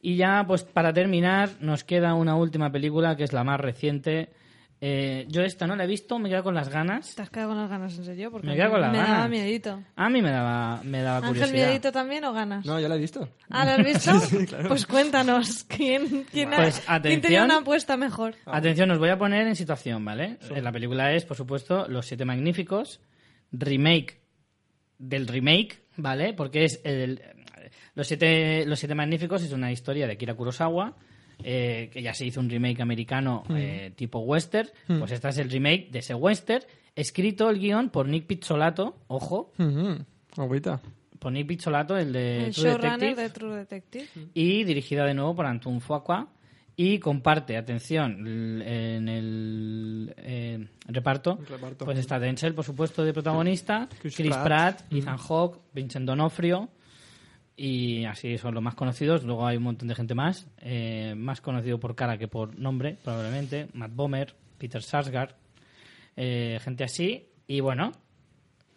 Y 0.00 0.16
ya, 0.16 0.44
pues 0.46 0.64
para 0.64 0.92
terminar, 0.92 1.50
nos 1.60 1.84
queda 1.84 2.14
una 2.14 2.34
última 2.36 2.70
película 2.72 3.16
que 3.16 3.24
es 3.24 3.32
la 3.32 3.44
más 3.44 3.60
reciente. 3.60 4.30
Eh, 4.82 5.26
yo 5.28 5.42
esta 5.42 5.66
no 5.66 5.76
la 5.76 5.84
he 5.84 5.86
visto, 5.86 6.18
me 6.18 6.30
quedo 6.30 6.42
con 6.42 6.54
las 6.54 6.70
ganas. 6.70 7.14
¿Te 7.14 7.20
has 7.20 7.28
quedado 7.28 7.50
con 7.50 7.58
las 7.58 7.68
ganas, 7.68 7.98
en 7.98 8.04
serio? 8.06 8.30
Porque 8.30 8.46
Me 8.46 8.56
quedo 8.56 8.70
con 8.70 8.80
las 8.80 8.92
me 8.92 8.96
daba 8.96 9.28
miedito. 9.28 9.82
A 9.94 10.08
mí 10.08 10.22
me 10.22 10.30
daba, 10.30 10.80
me 10.84 11.02
daba 11.02 11.18
¿Ángel 11.18 11.32
curiosidad. 11.34 11.66
miedito 11.66 11.92
también 11.92 12.24
o 12.24 12.32
ganas? 12.32 12.64
No, 12.64 12.80
ya 12.80 12.88
la 12.88 12.94
he 12.94 12.98
visto. 12.98 13.28
¿Ah, 13.50 13.66
lo 13.66 13.72
has 13.72 13.84
visto? 13.84 14.18
Sí, 14.20 14.46
claro. 14.46 14.68
Pues 14.68 14.86
cuéntanos, 14.86 15.64
¿quién, 15.64 16.24
quién, 16.32 16.54
ha- 16.54 16.56
Pues, 16.56 16.82
quién 17.02 17.20
tenía 17.20 17.44
una 17.44 17.58
apuesta 17.58 17.98
mejor? 17.98 18.36
Atención, 18.46 18.90
os 18.90 18.98
voy 18.98 19.10
a 19.10 19.18
poner 19.18 19.46
en 19.46 19.54
situación, 19.54 20.02
¿vale? 20.02 20.38
Eh, 20.54 20.62
La 20.62 20.72
película 20.72 21.12
es, 21.12 21.26
por 21.26 21.36
supuesto, 21.36 21.86
Los 21.86 22.06
Siete 22.06 22.24
Magníficos, 22.24 23.02
remake 23.52 24.18
del 24.96 25.28
remake, 25.28 25.82
¿vale? 25.96 26.32
Porque 26.32 26.64
es 26.64 26.80
el, 26.84 27.20
Los 28.00 28.06
Siete, 28.08 28.64
Los 28.64 28.78
Siete 28.78 28.94
Magníficos 28.94 29.42
es 29.42 29.52
una 29.52 29.70
historia 29.70 30.06
de 30.06 30.16
Kira 30.16 30.32
Kurosawa, 30.32 30.94
eh, 31.44 31.90
que 31.92 32.00
ya 32.00 32.14
se 32.14 32.24
hizo 32.24 32.40
un 32.40 32.48
remake 32.48 32.80
americano 32.80 33.44
eh, 33.54 33.92
tipo 33.94 34.20
western. 34.20 34.70
Pues 34.86 35.12
este 35.12 35.28
es 35.28 35.36
el 35.36 35.50
remake 35.50 35.90
de 35.90 35.98
ese 35.98 36.14
western, 36.14 36.64
escrito 36.96 37.50
el 37.50 37.58
guion 37.58 37.90
por 37.90 38.08
Nick 38.08 38.24
Pizzolato, 38.26 38.96
ojo, 39.08 39.52
Agüita. 40.34 40.80
por 41.18 41.30
Nick 41.30 41.46
Pizzolato, 41.48 41.98
el 41.98 42.10
de 42.14 42.46
El 42.46 42.54
True 42.54 42.70
showrunner 42.70 42.98
Detective, 43.00 43.22
de 43.22 43.28
True 43.28 43.56
Detective. 43.56 44.06
y 44.32 44.64
dirigida 44.64 45.04
de 45.04 45.12
nuevo 45.12 45.34
por 45.36 45.44
Antun 45.44 45.82
Fuqua. 45.82 46.26
Y 46.76 47.00
comparte, 47.00 47.58
atención, 47.58 48.26
en 48.62 49.06
el 49.10 50.14
eh, 50.16 50.66
reparto, 50.86 51.38
reparto. 51.46 51.84
pues 51.84 51.98
está 51.98 52.18
Denzel, 52.18 52.54
por 52.54 52.64
supuesto, 52.64 53.04
de 53.04 53.12
protagonista, 53.12 53.90
Chris 54.00 54.16
Chris, 54.16 54.30
Pratt. 54.30 54.44
Pratt, 54.46 54.80
Ethan 54.90 55.18
Hawke, 55.18 55.58
Vincent 55.74 56.06
D'Onofrio, 56.06 56.70
y 57.62 58.06
así 58.06 58.38
son 58.38 58.54
los 58.54 58.62
más 58.62 58.74
conocidos. 58.74 59.22
Luego 59.22 59.46
hay 59.46 59.58
un 59.58 59.64
montón 59.64 59.86
de 59.88 59.94
gente 59.94 60.14
más, 60.14 60.46
eh, 60.62 61.14
más 61.14 61.42
conocido 61.42 61.78
por 61.78 61.94
cara 61.94 62.16
que 62.16 62.26
por 62.26 62.58
nombre, 62.58 62.96
probablemente. 63.04 63.68
Matt 63.74 63.94
Bomer, 63.94 64.34
Peter 64.56 64.82
Sarsgaard, 64.82 65.34
eh, 66.16 66.58
gente 66.62 66.84
así. 66.84 67.26
Y 67.46 67.60
bueno, 67.60 67.92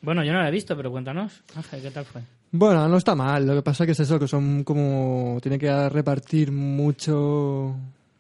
bueno, 0.02 0.22
yo 0.26 0.34
no 0.34 0.40
la 0.42 0.50
he 0.50 0.52
visto, 0.52 0.76
pero 0.76 0.92
cuéntanos, 0.92 1.44
Ángel, 1.56 1.82
¿qué 1.82 1.92
tal 1.92 2.04
fue? 2.04 2.24
Bueno, 2.52 2.88
no 2.90 2.98
está 2.98 3.16
mal. 3.16 3.48
Lo 3.48 3.56
que 3.56 3.62
pasa 3.62 3.86
que 3.86 3.94
es 3.94 4.00
eso, 4.02 4.20
que 4.20 4.28
son 4.28 4.66
como... 4.66 5.38
Tiene 5.42 5.58
que 5.58 5.90
repartir 5.90 6.52
mucho... 6.52 7.76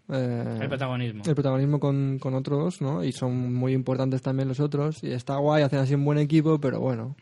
eh, 0.10 0.60
El 0.61 0.69
protagonismo. 0.69 1.23
el 1.26 1.34
protagonismo 1.35 1.80
con, 1.80 2.19
con 2.19 2.34
otros, 2.35 2.81
¿no? 2.81 3.03
Y 3.03 3.11
son 3.11 3.53
muy 3.53 3.73
importantes 3.73 4.22
también 4.22 4.48
los 4.48 4.61
otros. 4.61 5.03
Y 5.03 5.11
está 5.11 5.35
guay, 5.35 5.64
hacen 5.64 5.80
así 5.80 5.94
un 5.94 6.06
buen 6.06 6.19
equipo, 6.19 6.57
pero 6.57 6.80
bueno. 6.80 7.15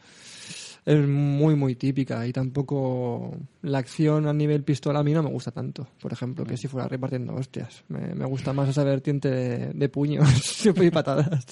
Es 0.86 1.08
muy, 1.08 1.56
muy 1.56 1.76
típica. 1.76 2.26
Y 2.26 2.34
tampoco 2.34 3.36
la 3.62 3.78
acción 3.78 4.28
a 4.28 4.34
nivel 4.34 4.64
pistola 4.64 5.00
a 5.00 5.04
mí 5.04 5.14
no 5.14 5.22
me 5.22 5.30
gusta 5.30 5.52
tanto. 5.52 5.88
Por 6.02 6.12
ejemplo, 6.12 6.44
que 6.44 6.58
si 6.58 6.68
fuera 6.68 6.88
repartiendo 6.88 7.36
hostias. 7.36 7.84
Me, 7.88 8.16
me 8.16 8.26
gusta 8.26 8.52
más 8.52 8.68
esa 8.70 8.84
vertiente 8.84 9.30
de, 9.30 9.58
de 9.74 9.90
puños 9.90 10.66
y 10.66 10.90
patadas. 10.90 11.46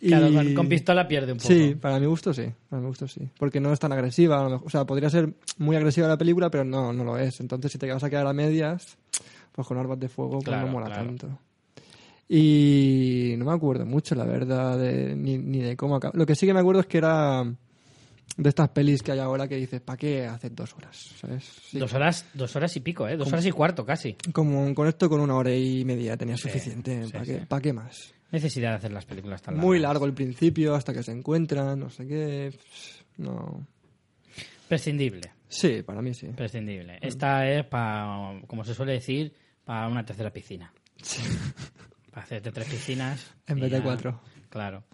Claro, 0.00 0.28
Y- 0.28 0.34
con, 0.34 0.54
con 0.54 0.68
pistola 0.68 1.06
pierde 1.06 1.32
un 1.32 1.38
poco. 1.38 1.48
Sí, 1.48 1.74
para 1.80 2.00
mi 2.00 2.06
gusto 2.06 2.32
sí, 2.32 2.46
para 2.70 2.80
mi 2.80 2.88
gusto 2.88 3.06
sí. 3.08 3.28
Porque 3.38 3.60
no 3.60 3.72
es 3.72 3.78
tan 3.80 3.92
agresiva, 3.92 4.46
o 4.56 4.70
sea, 4.70 4.84
podría 4.86 5.10
ser 5.10 5.34
muy 5.58 5.76
agresiva 5.76 6.08
la 6.08 6.16
película, 6.18 6.50
pero 6.50 6.64
no, 6.64 6.92
no 6.94 7.04
lo 7.04 7.18
es. 7.18 7.40
Entonces, 7.40 7.72
si 7.72 7.78
te 7.78 7.92
vas 7.92 8.04
a 8.04 8.08
quedar 8.10 8.26
a 8.26 8.32
medias, 8.32 8.96
pues 9.52 9.66
con 9.68 9.76
armas 9.78 10.00
de 10.00 10.08
fuego 10.08 10.32
pues 10.38 10.44
Claro, 10.44 10.66
no 10.66 10.72
mola 10.72 10.86
claro. 10.86 11.04
tanto. 11.06 11.38
Y 12.28 13.34
no 13.38 13.44
me 13.44 13.52
acuerdo 13.52 13.84
mucho, 13.86 14.14
la 14.14 14.24
verdad, 14.24 14.78
de- 14.78 15.14
ni, 15.14 15.36
ni 15.38 15.58
de 15.60 15.76
cómo 15.76 15.96
acaba. 15.96 16.12
Lo 16.16 16.24
que 16.26 16.34
sí 16.34 16.46
que 16.46 16.54
me 16.54 16.60
acuerdo 16.60 16.80
es 16.80 16.86
que 16.86 16.98
era 16.98 17.44
de 18.36 18.48
estas 18.48 18.68
pelis 18.70 19.02
que 19.02 19.12
hay 19.12 19.18
ahora 19.20 19.46
que 19.48 19.56
dices, 19.56 19.80
¿para 19.80 19.96
qué 19.96 20.26
hacer 20.26 20.54
dos 20.54 20.74
horas? 20.74 20.96
¿Sabes? 21.20 21.44
Sí. 21.44 21.78
Dos 21.78 21.92
horas, 21.94 22.26
dos 22.34 22.54
horas 22.56 22.74
y 22.76 22.80
pico, 22.80 23.06
¿eh? 23.08 23.16
Dos 23.16 23.28
horas 23.32 23.46
y 23.46 23.52
cuarto 23.52 23.84
casi. 23.86 24.16
Como 24.32 24.74
con 24.74 24.88
esto, 24.88 25.08
con 25.08 25.20
una 25.20 25.34
hora 25.36 25.54
y 25.54 25.84
media 25.84 26.16
tenía 26.16 26.36
Sí, 26.36 26.42
suficiente. 26.44 27.04
sí, 27.06 27.12
¿Para, 27.12 27.24
sí. 27.24 27.30
qué, 27.32 27.38
¿Para 27.46 27.62
qué 27.62 27.72
más? 27.72 28.12
Necesidad 28.32 28.70
de 28.70 28.76
hacer 28.76 28.92
las 28.92 29.04
películas 29.06 29.40
tan 29.42 29.56
Muy 29.56 29.78
largo 29.78 30.06
el 30.06 30.12
principio, 30.14 30.74
hasta 30.74 30.92
que 30.92 31.02
se 31.04 31.12
encuentran, 31.12 31.78
no 31.78 31.88
sé 31.90 32.06
qué. 32.06 32.58
No. 33.18 33.66
Prescindible, 34.68 35.32
Sí, 35.48 35.82
para 35.82 36.02
mí 36.02 36.14
sí. 36.14 36.28
prescindible. 36.28 36.98
Esta 37.00 37.48
es 37.48 37.64
para, 37.66 38.40
como 38.46 38.64
se 38.64 38.74
suele 38.74 38.92
decir, 38.92 39.32
para 39.64 39.86
una 39.88 40.04
tercera 40.04 40.32
piscina. 40.32 40.72
Para 42.10 42.24
hacerte 42.24 42.50
tres 42.50 42.68
piscinas. 42.68 43.34
En 43.46 43.60
vez 43.60 43.70
de 43.70 43.78
ya- 43.78 43.84
cuatro. 43.84 44.20
Claro. 44.48 44.84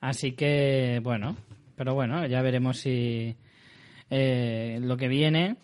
Así 0.00 0.32
que, 0.32 1.00
bueno, 1.02 1.36
pero 1.80 1.94
bueno, 1.94 2.26
ya 2.26 2.42
veremos 2.42 2.76
si 2.76 3.34
eh, 4.10 4.78
lo 4.82 4.98
que 4.98 5.08
viene. 5.08 5.56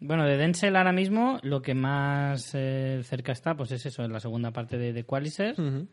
Bueno, 0.00 0.26
de 0.26 0.36
Denzel 0.36 0.76
ahora 0.76 0.92
mismo 0.92 1.38
lo 1.42 1.62
que 1.62 1.72
más 1.72 2.50
eh, 2.52 3.00
cerca 3.04 3.32
está, 3.32 3.54
pues 3.54 3.72
es 3.72 3.86
eso, 3.86 4.04
en 4.04 4.12
la 4.12 4.20
segunda 4.20 4.50
parte 4.50 4.76
de 4.76 4.92
The 4.92 5.04
Qualizer. 5.04 5.58
Ujú. 5.58 5.88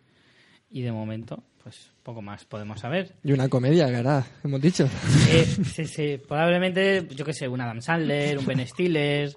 Y 0.69 0.81
de 0.81 0.91
momento, 0.91 1.41
pues 1.63 1.93
poco 2.03 2.21
más 2.21 2.43
podemos 2.43 2.81
saber. 2.81 3.15
Y 3.23 3.31
una 3.31 3.47
comedia, 3.47 3.85
hará, 3.85 4.27
hemos 4.43 4.59
dicho. 4.59 4.83
Eh, 5.29 5.45
sí, 5.45 5.85
sí, 5.85 6.19
probablemente, 6.27 7.07
yo 7.15 7.23
qué 7.23 7.31
sé, 7.31 7.47
un 7.47 7.61
Adam 7.61 7.81
Sandler, 7.81 8.37
un 8.37 8.45
Ben 8.45 8.67
Stiller, 8.67 9.33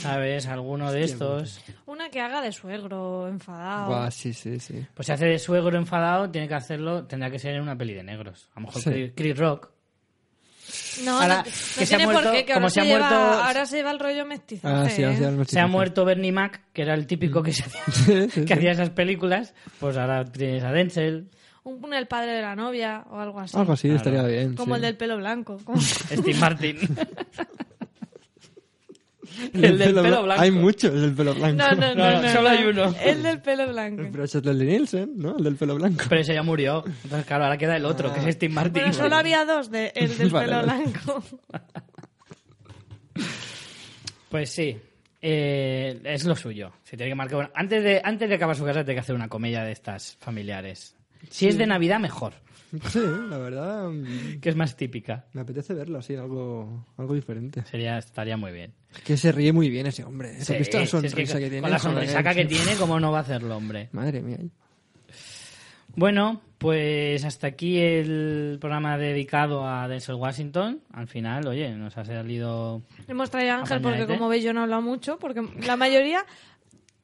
¿sabes? 0.00 0.46
Alguno 0.46 0.92
de 0.92 1.04
estos. 1.04 1.60
Una 1.86 2.10
que 2.10 2.20
haga 2.20 2.40
de 2.42 2.52
suegro, 2.52 3.28
enfadado. 3.28 3.88
Buah, 3.88 4.10
sí, 4.10 4.32
sí, 4.32 4.58
sí. 4.60 4.84
Pues 4.94 5.06
si 5.06 5.12
hace 5.12 5.26
de 5.26 5.38
suegro 5.38 5.76
enfadado, 5.78 6.30
tiene 6.30 6.48
que 6.48 6.54
hacerlo, 6.54 7.04
tendrá 7.06 7.30
que 7.30 7.38
ser 7.38 7.54
en 7.54 7.62
una 7.62 7.76
peli 7.76 7.94
de 7.94 8.02
negros. 8.02 8.48
A 8.54 8.60
lo 8.60 8.66
mejor 8.66 8.82
Sí. 8.82 9.12
Chris- 9.14 9.36
Rock. 9.38 9.70
No, 11.04 11.20
Ahora, 11.20 11.38
no, 11.38 11.42
que 11.44 11.50
no 11.50 11.56
se 11.56 11.82
ha 11.82 11.86
tiene 11.86 12.04
muerto- 12.06 12.22
por 12.22 12.32
qué, 12.32 12.44
que 12.46 12.52
como 12.54 12.66
ahora 12.66 12.70
se 12.70 12.74
se, 12.74 12.80
ha 12.80 12.84
lleva, 12.84 13.08
muerto- 13.10 13.42
ahora 13.44 13.66
se 13.66 13.76
lleva 13.76 13.90
el 13.90 13.98
rollo 13.98 14.24
mestizaje. 14.26 14.74
Ah, 14.74 14.88
sí, 14.90 15.02
¿eh? 15.02 15.28
el 15.28 15.46
Se 15.46 15.60
ha 15.60 15.66
muerto 15.66 16.04
Bernie 16.04 16.32
Mac, 16.32 16.62
que 16.72 16.82
era 16.82 16.94
el 16.94 17.06
típico 17.06 17.42
que, 17.42 17.52
se 17.52 17.62
hacía, 17.66 17.82
Sí, 17.92 18.30
sí, 18.30 18.40
que 18.42 18.46
sí. 18.46 18.52
hacía 18.52 18.70
esas 18.72 18.90
películas. 18.90 19.54
Pues 19.80 19.96
ahora 19.96 20.24
tienes 20.24 20.62
a 20.64 20.72
Denzel, 20.72 21.30
Un, 21.64 21.92
el 21.94 22.06
padre 22.06 22.32
de 22.32 22.42
la 22.42 22.54
novia 22.56 23.04
o 23.10 23.18
algo 23.18 23.40
así. 23.40 23.56
Algo 23.56 23.72
así 23.74 23.88
Claro. 23.88 23.96
estaría 23.96 24.22
bien. 24.22 24.54
Como 24.54 24.74
sí. 24.74 24.76
el 24.78 24.82
del 24.82 24.96
pelo 24.96 25.16
blanco. 25.16 25.58
como- 25.64 25.80
Steve 25.80 26.34
Martin. 26.38 26.78
El 29.52 29.64
el 29.64 29.78
del 29.78 29.88
pelo 29.94 30.02
bla- 30.02 30.22
blanco. 30.24 30.42
Hay 30.42 30.50
muchos 30.50 30.92
del 31.00 31.14
pelo 31.14 31.34
blanco. 31.34 31.56
No, 31.56 31.70
no, 31.72 31.94
no, 31.94 32.10
No, 32.10 32.22
no, 32.22 32.28
solo 32.28 32.42
no. 32.42 32.48
hay 32.48 32.64
uno. 32.64 32.94
El 33.02 33.22
del 33.22 33.40
pelo 33.40 33.68
blanco. 33.68 34.02
Pero 34.12 34.24
ese 34.24 34.38
es 34.38 34.46
el 34.46 34.58
de 34.58 34.64
Nielsen, 34.64 35.12
¿no? 35.16 35.36
El 35.36 35.44
del 35.44 35.56
pelo 35.56 35.74
blanco. 35.76 36.04
Pero 36.08 36.20
ese 36.20 36.34
ya 36.34 36.42
murió. 36.42 36.84
Entonces, 36.86 37.26
claro, 37.26 37.44
ahora 37.44 37.56
queda 37.58 37.76
el 37.76 37.84
otro, 37.84 38.12
que 38.12 38.20
es 38.28 38.34
Steve 38.36 38.52
Martin. 38.54 38.72
Pero 38.74 38.92
solo 38.92 39.16
había 39.16 39.44
dos 39.44 39.70
de 39.70 39.92
el 39.94 40.16
del 40.16 40.30
Vale, 40.30 40.46
pelo 40.46 40.66
vale. 40.66 40.82
blanco. 40.84 41.24
Pues 44.28 44.50
sí, 44.50 44.76
eh, 45.22 46.00
es 46.04 46.24
lo 46.24 46.34
suyo. 46.34 46.72
Se 46.82 46.96
tiene 46.96 47.10
que 47.12 47.14
marcar. 47.14 47.36
Bueno, 47.36 47.50
antes 47.54 47.84
de 47.84 48.00
antes 48.02 48.28
de 48.28 48.34
acabar 48.34 48.56
su 48.56 48.64
casa, 48.64 48.80
tiene 48.84 48.94
que 48.94 49.00
hacer 49.00 49.14
una 49.14 49.28
comedia 49.28 49.62
de 49.62 49.72
estas 49.72 50.16
familiares. 50.20 50.96
Si 51.30 51.46
es 51.46 51.56
de 51.56 51.66
Navidad, 51.66 52.00
mejor, 52.00 52.34
Sí, 52.90 53.00
la 53.28 53.38
verdad. 53.38 53.88
mm, 53.88 54.40
que 54.40 54.48
es 54.48 54.56
más 54.56 54.76
típica. 54.76 55.26
Me 55.32 55.40
apetece 55.42 55.74
verlo 55.74 55.98
así, 55.98 56.14
algo, 56.14 56.86
algo 56.96 57.14
diferente. 57.14 57.62
Sería, 57.70 57.98
estaría 57.98 58.36
muy 58.36 58.52
bien. 58.52 58.72
Es 58.94 59.00
que 59.02 59.16
se 59.16 59.32
ríe 59.32 59.52
muy 59.52 59.70
bien 59.70 59.86
ese 59.86 60.04
hombre. 60.04 60.36
¿Has 60.38 60.44
Sí, 60.46 60.54
visto 60.54 60.78
la 60.78 60.86
si 60.86 60.96
es 60.96 61.02
que 61.02 61.08
sonrisa 61.10 61.38
que, 61.38 61.48
tiene? 61.48 61.60
Con 61.62 61.70
la 61.70 61.78
sonrisaca 61.78 62.34
que 62.34 62.44
tiene, 62.44 62.74
¿cómo 62.78 62.98
no 63.00 63.12
va 63.12 63.18
a 63.18 63.22
hacerlo, 63.22 63.56
hombre? 63.56 63.88
Madre 63.92 64.20
mía. 64.22 64.38
Bueno, 65.96 66.40
pues 66.58 67.24
hasta 67.24 67.46
aquí 67.46 67.78
el 67.78 68.56
programa 68.60 68.98
dedicado 68.98 69.68
a 69.68 69.86
Denzel 69.86 70.16
Washington. 70.16 70.80
Al 70.92 71.06
final, 71.06 71.46
oye, 71.46 71.70
nos 71.70 71.96
ha 71.96 72.04
salido... 72.04 72.82
Hemos 73.06 73.30
traído 73.30 73.52
a 73.52 73.58
Ángel 73.58 73.80
porque, 73.80 74.06
como 74.06 74.28
veis, 74.28 74.42
yo 74.42 74.52
no 74.52 74.60
he 74.60 74.62
hablado 74.64 74.82
mucho. 74.82 75.18
Porque 75.20 75.42
la 75.64 75.76
mayoría, 75.76 76.24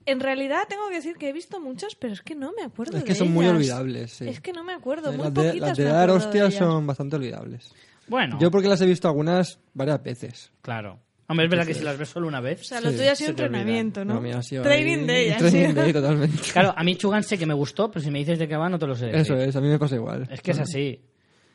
en 0.06 0.20
realidad, 0.20 0.62
tengo 0.68 0.89
que 0.89 0.97
decir 0.97 1.16
que 1.16 1.28
he 1.28 1.32
visto 1.32 1.60
muchas, 1.60 1.94
pero 1.94 2.12
es 2.12 2.22
que 2.22 2.35
no 2.35 2.52
me 2.56 2.62
acuerdo 2.64 2.97
Es 2.98 3.05
que 3.05 3.12
de 3.12 3.18
son 3.18 3.31
muy 3.32 3.47
olvidables, 3.47 4.12
sí. 4.12 4.28
Es 4.28 4.40
que 4.40 4.52
no 4.52 4.64
me 4.64 4.72
acuerdo. 4.72 5.12
Muy 5.12 5.24
las 5.24 5.35
de, 5.35 5.43
poquitas 5.48 5.68
las 5.70 5.78
de 5.78 5.85
me 5.85 5.90
dar 5.90 6.02
acuerdo 6.10 6.18
de 6.18 6.27
hostias 6.27 6.48
ellas. 6.55 6.59
son 6.59 6.86
bastante 6.86 7.16
olvidables. 7.16 7.72
Bueno, 8.09 8.39
Yo 8.40 8.51
porque 8.51 8.66
las 8.68 8.81
he 8.81 8.86
visto 8.86 9.06
algunas 9.09 9.59
varias 9.74 10.02
veces. 10.02 10.52
claro. 10.62 10.98
Hombre, 11.28 11.44
es 11.47 11.51
verdad 11.52 11.64
que 11.64 11.74
si 11.74 11.85
las 11.85 11.97
ves 11.97 12.09
solo 12.09 12.27
una 12.27 12.40
O 12.40 12.43
vez... 12.43 12.66
sea, 12.66 12.81
lo 12.81 12.90
Sí, 12.90 12.97
tuyo 12.97 13.12
ha 13.12 13.14
se 13.14 13.22
sido 13.27 13.36
te 13.36 13.44
olvida. 13.44 13.59
entrenamiento, 13.60 14.05
¿no? 14.05 14.14
No, 14.14 14.20
mira, 14.20 14.39
ha 14.39 14.43
sido 14.43 14.64
Training 14.64 14.98
ahí- 15.02 15.06
day, 15.06 15.31
ha 15.31 15.36
Training 15.36 15.68
sido. 15.68 15.82
day, 15.82 15.93
totalmente. 15.93 16.43
Claro, 16.52 16.74
a 16.77 16.82
mí 16.82 16.97
Chugan 16.97 17.22
sé 17.22 17.39
que 17.39 17.47
me 17.47 17.55
gustó, 17.55 17.89
pero 17.89 18.02
si 18.05 18.10
me 18.10 18.18
dices 18.18 18.36
de 18.40 18.48
qué 18.48 18.56
va, 18.56 18.68
no 18.68 18.81
te 18.81 18.86
lo 18.89 18.97
sé 18.97 19.06
decir. 19.06 19.20
Eso 19.20 19.36
es, 19.36 19.55
a 19.55 19.60
mí 19.60 19.68
me 19.68 19.78
pasa 19.78 19.94
igual. 19.94 20.27
Es 20.28 20.40
que 20.43 20.51
es 20.51 20.59
así. 20.59 21.01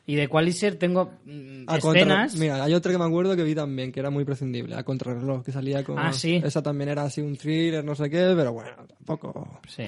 Y 0.07 0.15
de 0.15 0.27
Qualiser 0.27 0.75
tengo 0.75 1.13
mm, 1.25 1.65
contra- 1.65 1.91
escenas... 1.91 2.35
Mira, 2.35 2.63
hay 2.63 2.73
otra 2.73 2.91
que 2.91 2.97
me 2.97 3.05
acuerdo 3.05 3.35
que 3.35 3.43
vi 3.43 3.55
también, 3.55 3.91
que 3.91 3.99
era 3.99 4.09
muy 4.11 4.23
prescindible, 4.23 4.75
a 4.75 4.83
contrarreloj, 4.83 5.43
que 5.43 5.51
salía 5.51 5.83
con... 5.83 5.97
Ah, 5.97 6.13
sí. 6.13 6.41
Esa 6.43 6.61
también 6.61 6.89
era 6.89 7.03
así 7.03 7.21
un 7.21 7.35
thriller, 7.37 7.83
no 7.83 7.95
sé 7.95 8.09
qué, 8.09 8.33
pero 8.35 8.53
bueno, 8.53 8.71
tampoco... 8.87 9.59
Sí. 9.67 9.85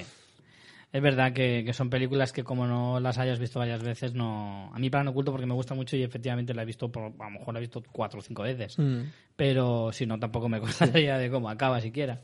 Es 0.91 1.02
verdad 1.02 1.34
que, 1.34 1.64
que 1.65 1.73
son 1.73 1.89
películas 1.89 2.31
que 2.31 2.44
como 2.44 2.65
no 2.65 2.99
las 2.99 3.19
hayas 3.19 3.38
visto 3.38 3.60
varias 3.60 3.84
veces, 3.84 4.15
no... 4.15 4.72
A 4.73 4.80
mí 4.80 4.89
para 4.89 5.03
no 5.03 5.11
oculto 5.11 5.31
porque 5.31 5.45
me 5.45 5.53
gusta 5.53 5.76
mucho 5.76 5.95
y 5.95 6.02
efectivamente 6.02 6.53
la 6.56 6.64
he 6.64 6.65
visto, 6.65 6.91
por, 6.91 7.03
a 7.03 7.23
lo 7.26 7.30
mejor 7.30 7.53
la 7.53 7.60
he 7.60 7.61
visto 7.61 7.84
cuatro 7.91 8.19
o 8.19 8.23
cinco 8.23 8.41
veces. 8.41 8.80
Mm. 8.80 9.02
Pero 9.35 9.91
si 9.91 10.07
no, 10.07 10.18
tampoco 10.19 10.49
me 10.49 10.57
acordaría 10.57 11.19
de 11.19 11.30
cómo 11.30 11.49
acaba 11.49 11.80
siquiera. 11.80 12.22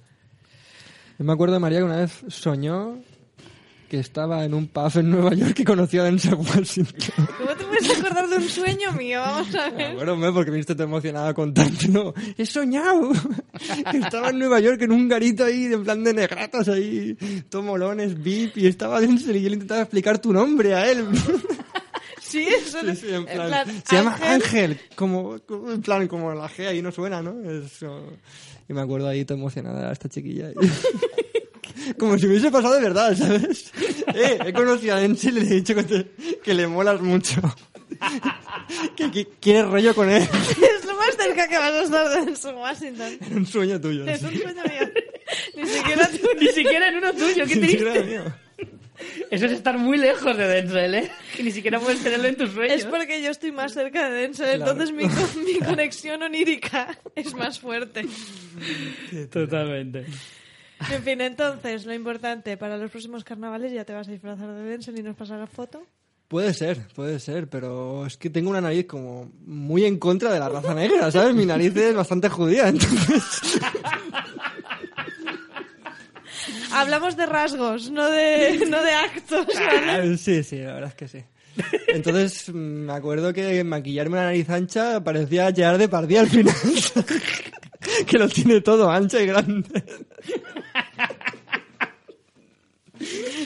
Yo 1.20 1.26
me 1.26 1.34
acuerdo 1.34 1.54
de 1.54 1.60
María 1.60 1.78
que 1.78 1.84
una 1.84 1.98
vez 1.98 2.26
soñó 2.30 2.98
que 3.88 4.00
estaba 4.00 4.44
en 4.44 4.56
un 4.56 4.66
pub 4.68 4.92
en 4.96 5.12
Nueva 5.12 5.36
York 5.36 5.60
y 5.60 5.64
conoció 5.64 6.02
a 6.02 6.06
Denzel 6.06 6.34
Washington. 6.34 7.28
¿Cómo 7.74 7.80
te 7.80 7.86
puedes 7.88 8.00
acordar 8.00 8.30
de 8.30 8.36
un 8.38 8.50
sueño 8.50 8.92
mío? 8.94 9.20
Vamos 9.22 9.56
a 9.56 9.70
ver. 9.70 9.96
Bueno, 9.96 10.14
hombre, 10.14 10.32
porque 10.32 10.52
me 10.52 10.58
viste 10.58 10.76
tan 10.76 10.88
emocionada 10.88 11.34
contando. 11.34 11.74
No, 11.90 12.14
he 12.38 12.46
soñado 12.46 13.12
que 13.92 13.98
estaba 14.04 14.30
en 14.30 14.40
Nueva 14.40 14.60
York 14.60 14.82
en 14.82 14.92
un 14.92 15.08
garito 15.08 15.44
ahí, 15.46 15.66
en 15.66 15.84
plan 15.84 16.04
de 16.04 16.14
negratas 16.14 16.68
ahí, 16.70 17.16
tomolones, 17.50 18.22
VIP, 18.22 18.58
y 18.58 18.68
estaba 18.68 19.00
Denzel 19.02 19.36
y 19.38 19.42
yo 19.44 19.50
le 19.50 19.56
intentaba 19.56 19.82
explicar 19.82 20.20
tu 20.20 20.32
nombre 20.34 20.74
a 20.74 20.90
él. 20.92 21.06
Sí, 22.20 22.48
eso 22.48 22.80
Sí, 22.82 22.96
sí, 22.96 23.08
en 23.10 23.16
en 23.16 23.26
plan, 23.26 23.48
plan, 23.48 23.84
se 23.88 23.96
llama 23.96 24.14
Ángel. 24.16 24.32
Ángel, 24.32 24.80
como, 24.96 25.38
como- 25.46 25.72
en 25.72 25.82
plan, 25.84 26.08
como 26.08 26.34
la 26.34 26.50
G 26.50 26.66
ahí 26.68 26.82
no 26.82 26.92
suena, 26.92 27.22
¿no? 27.22 27.36
Eso. 27.48 28.02
Y 28.68 28.74
me 28.74 28.82
acuerdo 28.82 29.08
ahí 29.08 29.24
toda 29.24 29.40
emocionada 29.40 29.92
esta 29.92 30.10
chiquilla. 30.10 30.50
como 32.00 32.18
si 32.18 32.26
me 32.26 32.32
hubiese 32.32 32.50
pasado 32.50 32.74
de 32.76 32.82
verdad, 32.82 33.16
¿sabes? 33.16 33.72
Eh, 34.14 34.40
he 34.46 34.54
conocido 34.54 34.96
a 34.96 35.00
Denzel 35.00 35.38
y 35.38 35.42
le 35.42 35.48
he 35.48 35.56
dicho 35.56 35.76
que, 35.76 35.84
te- 35.84 36.12
que 36.44 36.54
le 36.54 36.68
molas 36.68 37.02
mucho. 37.02 37.42
que, 38.96 39.12
que 39.12 39.28
quiere 39.40 39.64
rollo 39.64 39.94
con 39.96 40.10
él. 40.10 40.24
Es 40.24 40.86
lo 40.86 40.96
más 40.96 41.16
cerca 41.16 41.48
que 41.48 41.58
vas 41.58 41.72
a 41.74 41.84
estar 41.84 42.10
de 42.10 42.26
Denzel 42.26 42.56
Washington. 42.56 43.18
Un 43.36 43.46
sueño 43.46 43.80
tuyo. 43.82 44.06
Es 44.08 44.20
sí. 44.20 44.26
un 44.26 44.38
sueño 44.42 44.64
mío. 44.64 44.90
Ni 45.56 45.66
siquiera 45.68 46.08
tú. 46.22 46.28
Ni 46.40 46.48
siquiera 46.50 46.88
en 46.90 46.98
uno 46.98 47.14
tuyo, 47.14 47.46
qué 47.48 47.56
Ni 47.56 47.68
siquiera 47.68 47.94
triste. 47.94 48.10
mío. 48.10 48.24
Eso 49.32 49.48
es 49.48 49.52
estar 49.52 49.78
muy 49.78 49.98
lejos 49.98 50.38
de 50.38 50.48
Denzel, 50.48 50.94
¿eh? 50.96 51.12
Que 51.36 51.44
ni 51.44 51.52
siquiera 51.52 51.80
puedes 51.80 52.02
tenerlo 52.02 52.28
en 52.28 52.38
tus 52.38 52.52
sueños. 52.52 52.78
Es 52.78 52.86
porque 52.86 53.22
yo 53.22 53.32
estoy 53.32 53.52
más 53.52 53.74
cerca 53.74 54.08
de 54.10 54.22
Denzel, 54.22 54.58
Claro. 54.58 54.72
entonces 54.72 54.96
mi, 54.96 55.44
mi 55.44 55.60
conexión 55.60 56.22
onírica 56.22 56.98
es 57.16 57.34
más 57.36 57.60
fuerte. 57.60 58.06
Totalmente. 59.32 60.06
En 60.92 61.04
fin, 61.04 61.22
entonces, 61.22 61.86
lo 61.86 61.94
importante, 61.94 62.58
para 62.58 62.78
los 62.78 62.92
próximos 62.92 63.24
carnavales 63.24 63.72
ya 63.72 63.86
te 63.86 63.94
vas 63.94 64.08
a 64.08 64.12
disfrazar 64.12 64.48
de 64.50 64.64
Denzel 64.64 65.00
y 65.00 65.04
nos 65.04 65.16
pasarás 65.16 65.50
foto. 65.50 65.86
Puede 66.28 66.54
ser, 66.54 66.88
puede 66.96 67.20
ser, 67.20 67.48
pero 67.48 68.06
es 68.08 68.18
que 68.18 68.30
tengo 68.30 68.50
una 68.50 68.62
nariz 68.62 68.88
como 68.88 69.32
muy 69.46 69.86
en 69.86 70.00
contra 70.00 70.34
de 70.34 70.40
la 70.40 70.50
raza 70.50 70.74
negra, 70.74 71.12
¿sabes? 71.12 71.36
Mi 71.36 71.46
nariz 71.46 71.76
es 71.76 71.96
bastante 71.96 72.30
judía, 72.30 72.70
entonces... 72.70 73.60
Hablamos 76.72 77.16
de 77.16 77.28
rasgos, 77.28 77.92
no 77.92 78.10
de, 78.10 78.66
no 78.68 78.82
de 78.82 78.92
actos. 78.92 79.46
¿vale? 79.46 79.92
Ah, 79.92 80.18
Sí, 80.18 80.44
sí, 80.44 80.58
la 80.58 80.74
verdad 80.74 80.90
es 80.90 80.96
que 80.96 81.08
sí. 81.08 81.24
Entonces 81.88 82.52
me 82.52 82.94
acuerdo 82.94 83.32
que 83.32 83.64
maquillarme 83.64 84.18
la 84.18 84.24
nariz 84.24 84.50
ancha 84.50 85.04
parecía 85.04 85.54
Gerard 85.54 85.78
Depardieu 85.78 86.22
al 86.22 86.30
final. 86.30 86.56
que 88.08 88.18
lo 88.18 88.28
tiene 88.28 88.62
todo 88.62 88.90
ancho 88.90 89.20
y 89.20 89.28
grande. 89.28 89.84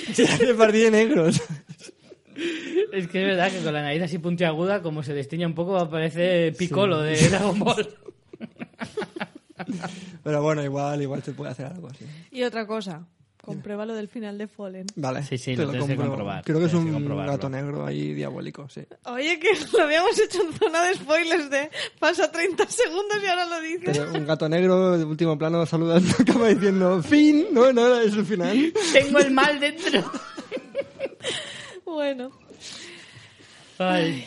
Gerard 0.14 0.42
Depardieu 0.42 0.92
negro. 0.92 1.28
Es 1.28 3.08
que 3.08 3.22
es 3.22 3.28
verdad 3.28 3.52
que 3.52 3.62
con 3.64 3.74
la 3.74 3.82
nariz 3.82 4.04
así 4.04 4.20
puntiaguda, 4.20 4.82
como 4.82 5.04
se 5.04 5.14
destiña 5.14 5.48
un 5.48 5.56
poco, 5.56 5.90
parece 5.90 6.54
Piccolo 6.58 7.02
de 7.02 7.16
Dragon 7.30 7.60
Ball. 7.60 7.88
Pero 10.24 10.42
bueno, 10.42 10.64
igual, 10.64 11.02
igual 11.02 11.24
se 11.24 11.34
puede 11.34 11.52
hacer 11.52 11.66
algo 11.66 11.88
así. 11.88 12.06
Y 12.32 12.44
otra 12.44 12.68
cosa, 12.68 13.08
comprueba 13.48 13.86
lo 13.86 13.96
del 13.96 14.08
final 14.08 14.38
de 14.38 14.48
Fallen. 14.48 14.86
Vale. 14.96 15.24
Sí, 15.24 15.38
sí, 15.38 15.56
te 15.56 15.64
lo 15.64 15.70
tienes 15.72 15.88
que 15.88 15.96
compruebo. 15.96 16.16
comprobar, 16.16 16.44
Creo 16.44 16.60
que 16.60 16.66
es 16.66 16.72
que 16.72 16.78
un 16.78 17.26
gato 17.26 17.50
negro 17.50 17.86
ahí 17.86 18.14
diabólico, 18.14 18.68
sí. 18.70 18.82
Oye, 19.06 19.40
que 19.40 19.50
lo 19.78 19.84
habíamos 19.84 20.20
hecho 20.20 20.44
en 20.44 20.54
zona 20.54 20.84
de 20.84 20.96
spoilers 20.96 21.50
de 21.50 21.70
pasa 21.98 22.32
30 22.32 22.68
segundos 22.68 23.18
y 23.24 23.28
ahora 23.28 23.46
lo 23.46 23.62
dices. 23.62 23.98
Pero 23.98 24.14
un 24.14 24.26
gato 24.28 24.50
negro 24.50 24.98
de 24.98 25.06
último 25.06 25.38
plano 25.38 25.66
saludando 25.66 26.14
acaba 26.20 26.50
diciendo 26.50 27.02
fin, 27.02 27.48
no, 27.52 27.72
no, 27.72 27.96
es 28.02 28.14
el 28.14 28.26
final. 28.26 28.74
Tengo 28.94 29.20
el 29.20 29.32
mal 29.32 29.60
dentro. 29.60 30.12
Bueno, 31.86 32.32
Ay. 33.80 34.24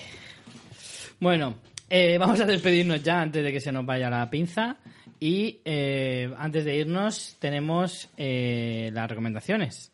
Bueno, 1.20 1.56
eh, 1.88 2.16
vamos 2.18 2.40
a 2.40 2.47
despedirnos 2.47 3.02
ya 3.02 3.20
antes 3.20 3.42
de 3.42 3.52
que 3.52 3.60
se 3.60 3.70
nos 3.70 3.84
vaya 3.84 4.09
la 4.09 4.30
pinza. 4.30 4.76
Y 5.20 5.60
eh, 5.66 6.34
antes 6.38 6.64
de 6.64 6.76
irnos, 6.76 7.36
tenemos 7.38 8.09
eh, 8.16 8.90
las 8.94 9.09
recomendaciones. 9.09 9.92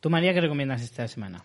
¿Tú, 0.00 0.08
María, 0.08 0.32
qué 0.32 0.40
recomiendas 0.40 0.82
esta 0.82 1.06
semana? 1.06 1.44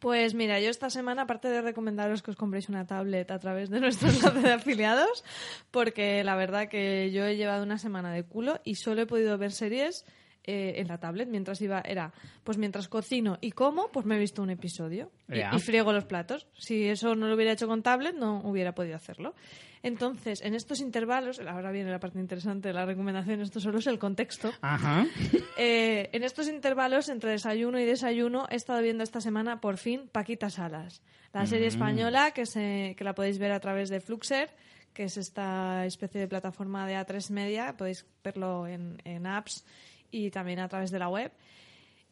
Pues 0.00 0.34
mira, 0.34 0.60
yo 0.60 0.70
esta 0.70 0.90
semana, 0.90 1.22
aparte 1.22 1.48
de 1.48 1.62
recomendaros 1.62 2.22
que 2.22 2.32
os 2.32 2.36
compréis 2.36 2.68
una 2.68 2.86
tablet 2.86 3.30
a 3.30 3.38
través 3.38 3.70
de 3.70 3.80
nuestro 3.80 4.08
enlace 4.10 4.40
de 4.40 4.52
afiliados, 4.52 5.24
porque 5.70 6.22
la 6.24 6.34
verdad 6.34 6.68
que 6.68 7.10
yo 7.12 7.24
he 7.24 7.36
llevado 7.36 7.62
una 7.62 7.78
semana 7.78 8.12
de 8.12 8.24
culo 8.24 8.60
y 8.64 8.74
solo 8.74 9.02
he 9.02 9.06
podido 9.06 9.38
ver 9.38 9.52
series 9.52 10.04
eh, 10.50 10.80
en 10.80 10.88
la 10.88 10.96
tablet 10.96 11.28
mientras 11.28 11.60
iba, 11.60 11.82
era, 11.82 12.10
pues 12.42 12.56
mientras 12.56 12.88
cocino 12.88 13.36
y 13.42 13.52
como, 13.52 13.92
pues 13.92 14.06
me 14.06 14.16
he 14.16 14.18
visto 14.18 14.42
un 14.42 14.48
episodio 14.48 15.10
y, 15.28 15.40
y 15.40 15.60
friego 15.60 15.92
los 15.92 16.06
platos. 16.06 16.46
Si 16.56 16.88
eso 16.88 17.14
no 17.14 17.28
lo 17.28 17.34
hubiera 17.34 17.52
hecho 17.52 17.68
con 17.68 17.82
tablet, 17.82 18.16
no 18.16 18.40
hubiera 18.44 18.74
podido 18.74 18.96
hacerlo. 18.96 19.34
Entonces, 19.82 20.40
en 20.40 20.54
estos 20.54 20.80
intervalos, 20.80 21.38
ahora 21.40 21.70
viene 21.70 21.90
la 21.90 22.00
parte 22.00 22.18
interesante 22.18 22.68
de 22.68 22.74
la 22.74 22.86
recomendación, 22.86 23.42
esto 23.42 23.60
solo 23.60 23.78
es 23.78 23.86
el 23.88 23.98
contexto. 23.98 24.50
Ajá. 24.62 25.06
Eh, 25.60 26.08
en 26.12 26.22
estos 26.22 26.48
intervalos 26.48 27.08
entre 27.08 27.32
desayuno 27.32 27.80
y 27.80 27.84
desayuno 27.84 28.46
he 28.48 28.54
estado 28.54 28.80
viendo 28.80 29.02
esta 29.02 29.20
semana 29.20 29.60
por 29.60 29.76
fin 29.76 30.08
Paquita 30.08 30.50
Salas, 30.50 31.02
la 31.32 31.46
serie 31.46 31.66
española 31.66 32.30
que, 32.30 32.46
se, 32.46 32.94
que 32.96 33.02
la 33.02 33.12
podéis 33.12 33.40
ver 33.40 33.50
a 33.50 33.58
través 33.58 33.88
de 33.88 33.98
Fluxer, 33.98 34.50
que 34.92 35.04
es 35.04 35.16
esta 35.16 35.84
especie 35.84 36.20
de 36.20 36.28
plataforma 36.28 36.86
de 36.86 36.94
A3 36.94 37.30
Media, 37.30 37.76
podéis 37.76 38.06
verlo 38.22 38.68
en, 38.68 39.02
en 39.04 39.26
apps 39.26 39.64
y 40.10 40.30
también 40.30 40.60
a 40.60 40.68
través 40.68 40.90
de 40.90 40.98
la 40.98 41.08
web. 41.08 41.32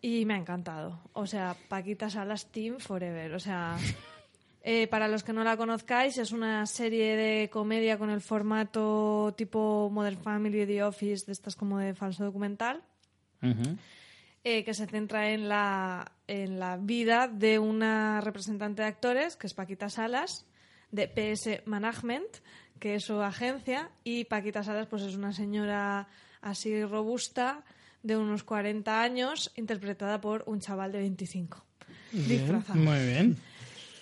Y 0.00 0.24
me 0.24 0.34
ha 0.34 0.38
encantado. 0.38 1.00
O 1.12 1.26
sea, 1.26 1.56
Paquita 1.68 2.10
Salas 2.10 2.50
Team 2.52 2.78
Forever. 2.78 3.34
O 3.34 3.40
sea, 3.40 3.76
eh, 4.62 4.86
para 4.88 5.08
los 5.08 5.24
que 5.24 5.32
no 5.32 5.42
la 5.44 5.56
conozcáis, 5.56 6.18
es 6.18 6.32
una 6.32 6.66
serie 6.66 7.16
de 7.16 7.50
comedia 7.50 7.98
con 7.98 8.10
el 8.10 8.20
formato 8.20 9.34
tipo 9.36 9.90
Modern 9.90 10.18
Family, 10.18 10.66
The 10.66 10.84
Office, 10.84 11.26
de 11.26 11.32
estas 11.32 11.56
como 11.56 11.78
de 11.78 11.94
falso 11.94 12.24
documental 12.24 12.82
eh, 14.48 14.64
que 14.64 14.74
se 14.74 14.86
centra 14.86 15.30
en 15.30 15.48
la, 15.48 16.12
en 16.26 16.58
la 16.58 16.76
vida 16.76 17.28
de 17.28 17.58
una 17.58 18.20
representante 18.20 18.82
de 18.82 18.88
actores, 18.88 19.36
que 19.36 19.46
es 19.46 19.54
Paquita 19.54 19.88
Salas, 19.88 20.46
de 20.92 21.08
PS 21.08 21.66
Management, 21.66 22.28
que 22.78 22.94
es 22.94 23.04
su 23.04 23.20
agencia, 23.20 23.90
y 24.04 24.24
Paquita 24.24 24.62
Salas 24.62 24.86
pues 24.86 25.02
es 25.02 25.16
una 25.16 25.32
señora 25.32 26.08
así 26.40 26.84
robusta, 26.84 27.64
de 28.02 28.16
unos 28.16 28.44
40 28.44 29.02
años, 29.02 29.52
interpretada 29.56 30.20
por 30.20 30.44
un 30.46 30.60
chaval 30.60 30.92
de 30.92 30.98
25. 30.98 31.64
Disfrazado 32.12 32.78
Muy 32.78 32.98
bien. 33.06 33.36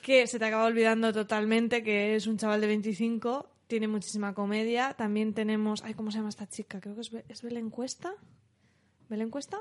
que 0.03 0.27
se 0.27 0.39
te 0.39 0.45
acaba 0.45 0.65
olvidando 0.67 1.13
totalmente 1.13 1.83
que 1.83 2.15
es 2.17 2.27
un 2.27 2.37
chaval 2.37 2.61
de 2.61 2.67
25, 2.69 3.49
tiene 3.67 3.89
muchísima 3.89 4.35
comedia. 4.35 4.95
También 4.95 5.33
tenemos, 5.35 5.83
ay, 5.85 5.95
¿cómo 5.95 6.11
se 6.11 6.19
llama 6.19 6.29
esta 6.29 6.47
chica? 6.47 6.81
Creo 6.81 6.95
que 6.95 7.01
es, 7.01 7.11
Be- 7.11 7.25
¿es 7.29 7.43
Belén 7.43 7.71
Cuesta. 7.71 8.13
¿Belén 9.09 9.31
Cuesta? 9.31 9.59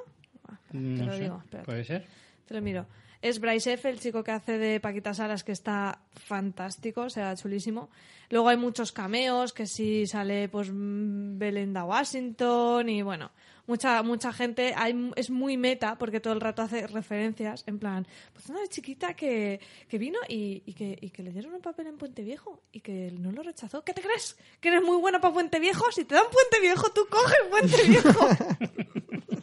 Ah, 0.48 0.60
espera, 0.66 0.72
te 0.72 0.78
No 0.78 1.06
lo 1.06 1.14
sé. 1.14 1.24
digo, 1.24 1.38
espérate. 1.44 1.66
Puede 1.66 1.84
ser. 1.86 2.06
Te 2.46 2.54
lo 2.54 2.62
miro. 2.62 2.86
Es 3.22 3.40
Bryce 3.40 3.74
F., 3.74 3.90
el 3.90 4.02
chico 4.02 4.22
que 4.22 4.32
hace 4.32 4.58
de 4.58 4.82
Paquita 4.82 5.14
Salas, 5.14 5.46
que 5.46 5.54
está 5.54 6.02
fantástico, 6.12 7.04
o 7.04 7.10
sea, 7.10 7.34
chulísimo. 7.38 7.90
Luego 8.30 8.50
hay 8.50 8.58
muchos 8.58 8.92
cameos, 8.92 9.54
que 9.54 9.66
sí 9.66 10.06
sale 10.08 10.50
pues 10.50 10.70
mm, 10.70 11.38
Belinda 11.38 11.86
Washington 11.86 12.90
y 12.90 13.02
bueno, 13.02 13.32
mucha 13.68 14.02
mucha 14.04 14.32
gente. 14.34 14.74
Hay, 14.76 15.12
es 15.16 15.30
muy 15.30 15.58
meta 15.58 15.98
porque 15.98 16.20
todo 16.20 16.34
el 16.34 16.42
rato 16.42 16.62
hace 16.62 16.86
referencias, 16.88 17.64
en 17.68 17.80
plan, 17.80 18.08
pues 18.34 18.50
una 18.50 18.66
chiquita 18.68 19.14
que, 19.16 19.60
que 19.88 19.98
vino 19.98 20.20
y, 20.28 20.64
y 20.66 20.74
que, 20.74 20.98
y 21.02 21.10
que 21.10 21.24
le 21.24 21.32
dieron 21.32 21.54
un 21.54 21.62
papel 21.62 21.88
en 21.88 21.98
Puente 21.98 22.24
Viejo 22.24 22.62
y 22.72 22.80
que 22.82 23.12
no 23.12 23.32
lo 23.32 23.44
rechazó. 23.44 23.84
¿Qué 23.84 23.94
te 23.94 24.02
crees? 24.02 24.38
¿Que 24.60 24.70
eres 24.70 24.84
muy 24.84 24.98
buena 24.98 25.20
para 25.22 25.34
Puente 25.34 25.60
Viejo? 25.60 25.92
Si 25.92 26.06
te 26.06 26.16
dan 26.16 26.26
Puente 26.32 26.60
Viejo, 26.62 26.90
tú 26.92 27.06
coges 27.10 27.38
Puente 27.50 27.84
Viejo. 27.88 28.30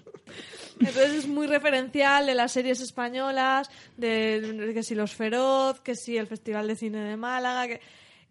Entonces 0.81 1.11
es 1.13 1.27
muy 1.27 1.47
referencial 1.47 2.25
de 2.27 2.35
las 2.35 2.53
series 2.53 2.81
españolas, 2.81 3.71
de, 3.99 4.41
de 4.41 4.73
que 4.75 4.83
si 4.83 4.95
Los 4.95 5.15
Feroz, 5.15 5.81
que 5.83 5.95
si 5.95 6.17
el 6.17 6.27
Festival 6.27 6.67
de 6.69 6.77
Cine 6.77 7.01
de 7.03 7.17
Málaga, 7.19 7.67
que- 7.69 7.81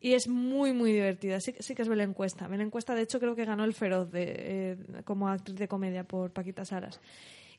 y 0.01 0.13
es 0.13 0.27
muy, 0.27 0.73
muy 0.73 0.91
divertida. 0.93 1.39
Sí, 1.39 1.53
sí 1.59 1.75
que 1.75 1.81
es 1.81 1.87
Belén 1.87 2.13
Cuesta. 2.13 2.47
Belén 2.47 2.69
Cuesta, 2.69 2.95
de 2.95 3.01
hecho, 3.03 3.19
creo 3.19 3.35
que 3.35 3.45
ganó 3.45 3.63
el 3.65 3.73
Feroz 3.73 4.09
eh, 4.13 4.77
como 5.05 5.27
actriz 5.29 5.57
de 5.57 5.67
comedia 5.67 6.03
por 6.03 6.31
Paquita 6.31 6.63
Salas. 6.65 6.99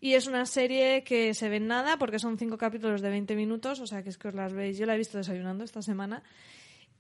Y 0.01 0.15
es 0.15 0.27
una 0.27 0.47
serie 0.47 1.05
que 1.05 1.35
se 1.35 1.49
ve 1.51 1.57
en 1.57 1.67
nada 1.67 1.99
porque 1.99 2.19
son 2.19 2.39
cinco 2.39 2.57
capítulos 2.57 3.03
de 3.03 3.11
20 3.11 3.37
minutos, 3.37 3.81
o 3.81 3.87
sea 3.87 4.03
que 4.03 4.09
es 4.09 4.17
que 4.17 4.29
os 4.29 4.35
las 4.35 4.53
veis. 4.55 4.79
Yo 4.79 4.87
la 4.87 4.95
he 4.95 4.99
visto 4.99 5.19
desayunando 5.19 5.63
esta 5.65 5.83
semana 5.83 6.23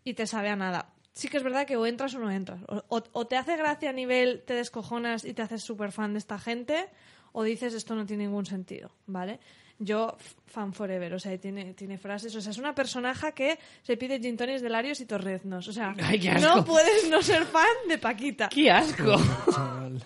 y 0.04 0.12
te 0.14 0.26
sabe 0.26 0.50
a 0.50 0.56
nada. 0.56 0.92
Sí 1.14 1.28
que 1.28 1.38
es 1.38 1.42
verdad 1.42 1.66
que 1.66 1.76
o 1.76 1.86
entras 1.86 2.14
o 2.14 2.18
no 2.18 2.30
entras. 2.30 2.60
O- 2.68 3.02
o 3.12 3.26
te 3.26 3.36
hace 3.36 3.56
gracia 3.56 3.90
a 3.90 3.92
nivel, 3.94 4.42
te 4.46 4.54
descojonas 4.54 5.24
y 5.24 5.32
te 5.32 5.42
haces 5.42 5.62
súper 5.62 5.92
fan 5.92 6.12
de 6.12 6.18
esta 6.18 6.38
gente, 6.38 6.86
o 7.32 7.42
dices 7.42 7.72
esto 7.74 7.94
no 7.94 8.04
tiene 8.06 8.24
ningún 8.24 8.44
sentido, 8.46 8.90
¿vale? 9.06 9.40
Yo, 9.82 10.14
fan 10.46 10.74
forever, 10.74 11.14
o 11.14 11.18
sea, 11.18 11.38
tiene, 11.38 11.72
tiene 11.72 11.96
frases, 11.96 12.36
o 12.36 12.40
sea, 12.42 12.50
es 12.50 12.58
una 12.58 12.74
personaje 12.74 13.32
que 13.32 13.58
se 13.82 13.96
pide 13.96 14.20
gin 14.20 14.36
de 14.36 14.68
Larios 14.68 15.00
y 15.00 15.06
torreznos, 15.06 15.66
o 15.68 15.72
sea, 15.72 15.94
Ay, 16.02 16.20
qué 16.20 16.30
asco. 16.30 16.54
no 16.54 16.64
puedes 16.66 17.08
no 17.08 17.22
ser 17.22 17.46
fan 17.46 17.64
de 17.88 17.96
Paquita. 17.96 18.50
¡Qué 18.50 18.70
asco! 18.70 19.16
Chaval. 19.50 20.04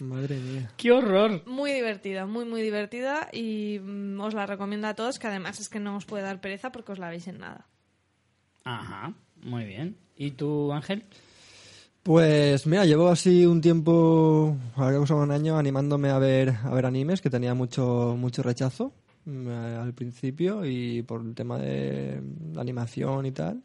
Madre 0.00 0.36
mía. 0.36 0.70
¡Qué 0.76 0.92
horror! 0.92 1.42
Muy 1.46 1.72
divertida, 1.72 2.26
muy, 2.26 2.44
muy 2.44 2.60
divertida 2.60 3.28
y 3.32 3.78
mm, 3.78 4.20
os 4.20 4.34
la 4.34 4.44
recomiendo 4.44 4.86
a 4.86 4.94
todos, 4.94 5.18
que 5.18 5.26
además 5.28 5.60
es 5.60 5.70
que 5.70 5.80
no 5.80 5.96
os 5.96 6.04
puede 6.04 6.22
dar 6.22 6.40
pereza 6.40 6.70
porque 6.70 6.92
os 6.92 6.98
la 6.98 7.08
veis 7.08 7.26
en 7.26 7.38
nada. 7.38 7.66
Ajá, 8.64 9.14
muy 9.42 9.64
bien. 9.64 9.96
¿Y 10.14 10.32
tú, 10.32 10.72
Ángel? 10.72 11.04
Pues 12.10 12.66
mira, 12.66 12.84
llevo 12.86 13.06
así 13.06 13.46
un 13.46 13.60
tiempo, 13.60 14.56
ahora 14.74 15.06
que 15.06 15.12
un 15.12 15.30
año, 15.30 15.56
animándome 15.56 16.10
a 16.10 16.18
ver, 16.18 16.56
a 16.64 16.74
ver 16.74 16.84
animes, 16.84 17.20
que 17.20 17.30
tenía 17.30 17.54
mucho, 17.54 18.16
mucho 18.18 18.42
rechazo 18.42 18.92
mm, 19.26 19.48
eh, 19.48 19.76
al 19.80 19.94
principio 19.94 20.64
y 20.66 21.02
por 21.04 21.20
el 21.20 21.36
tema 21.36 21.56
de 21.58 22.20
animación 22.56 23.26
y 23.26 23.30
tal. 23.30 23.62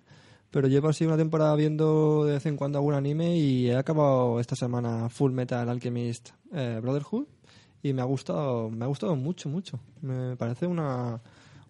Pero 0.51 0.67
llevo 0.67 0.89
así 0.89 1.07
una 1.07 1.17
temporada 1.17 1.55
viendo 1.55 2.23
de 2.23 2.33
vez 2.33 2.45
en 2.45 2.55
cuando 2.55 2.77
algún 2.77 2.93
anime 2.93 3.35
y 3.35 3.71
he 3.71 3.75
acabado 3.75 4.39
esta 4.39 4.55
semana 4.55 5.09
Full 5.09 5.31
Metal 5.31 5.67
Alchemist 5.67 6.29
eh, 6.53 6.77
Brotherhood 6.83 7.25
y 7.81 7.93
me 7.93 8.03
ha 8.03 8.05
gustado, 8.05 8.69
me 8.69 8.85
ha 8.85 8.87
gustado 8.87 9.15
mucho, 9.15 9.49
mucho. 9.49 9.79
Me 10.03 10.35
parece 10.35 10.67
una, 10.67 11.19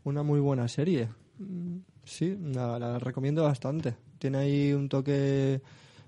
una 0.03 0.23
muy 0.23 0.41
buena 0.41 0.67
serie. 0.67 1.07
Mm, 1.39 1.77
Sí, 2.03 2.37
la 2.53 2.99
recomiendo 2.99 3.43
bastante. 3.43 3.95
Tiene 4.19 4.39
ahí 4.39 4.73
un 4.73 4.89
toque 4.89 5.61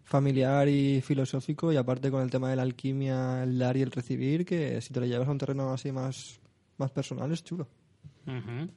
familiar 0.08 0.68
y 0.70 1.02
filosófico 1.02 1.72
y 1.74 1.76
aparte 1.78 2.10
con 2.10 2.22
el 2.24 2.30
tema 2.32 2.50
de 2.50 2.56
la 2.56 2.62
alquimia, 2.64 3.44
el 3.44 3.60
dar 3.60 3.76
y 3.76 3.82
el 3.82 3.92
recibir, 3.92 4.46
que 4.46 4.82
si 4.82 4.94
te 4.94 5.00
lo 5.02 5.06
llevas 5.06 5.28
a 5.28 5.32
un 5.32 5.38
terreno 5.38 5.72
así 5.74 5.92
más, 5.92 6.40
más 6.78 6.92
personal 6.92 7.32
es 7.32 7.44
chulo. 7.44 7.68
Ujú. 8.26 8.70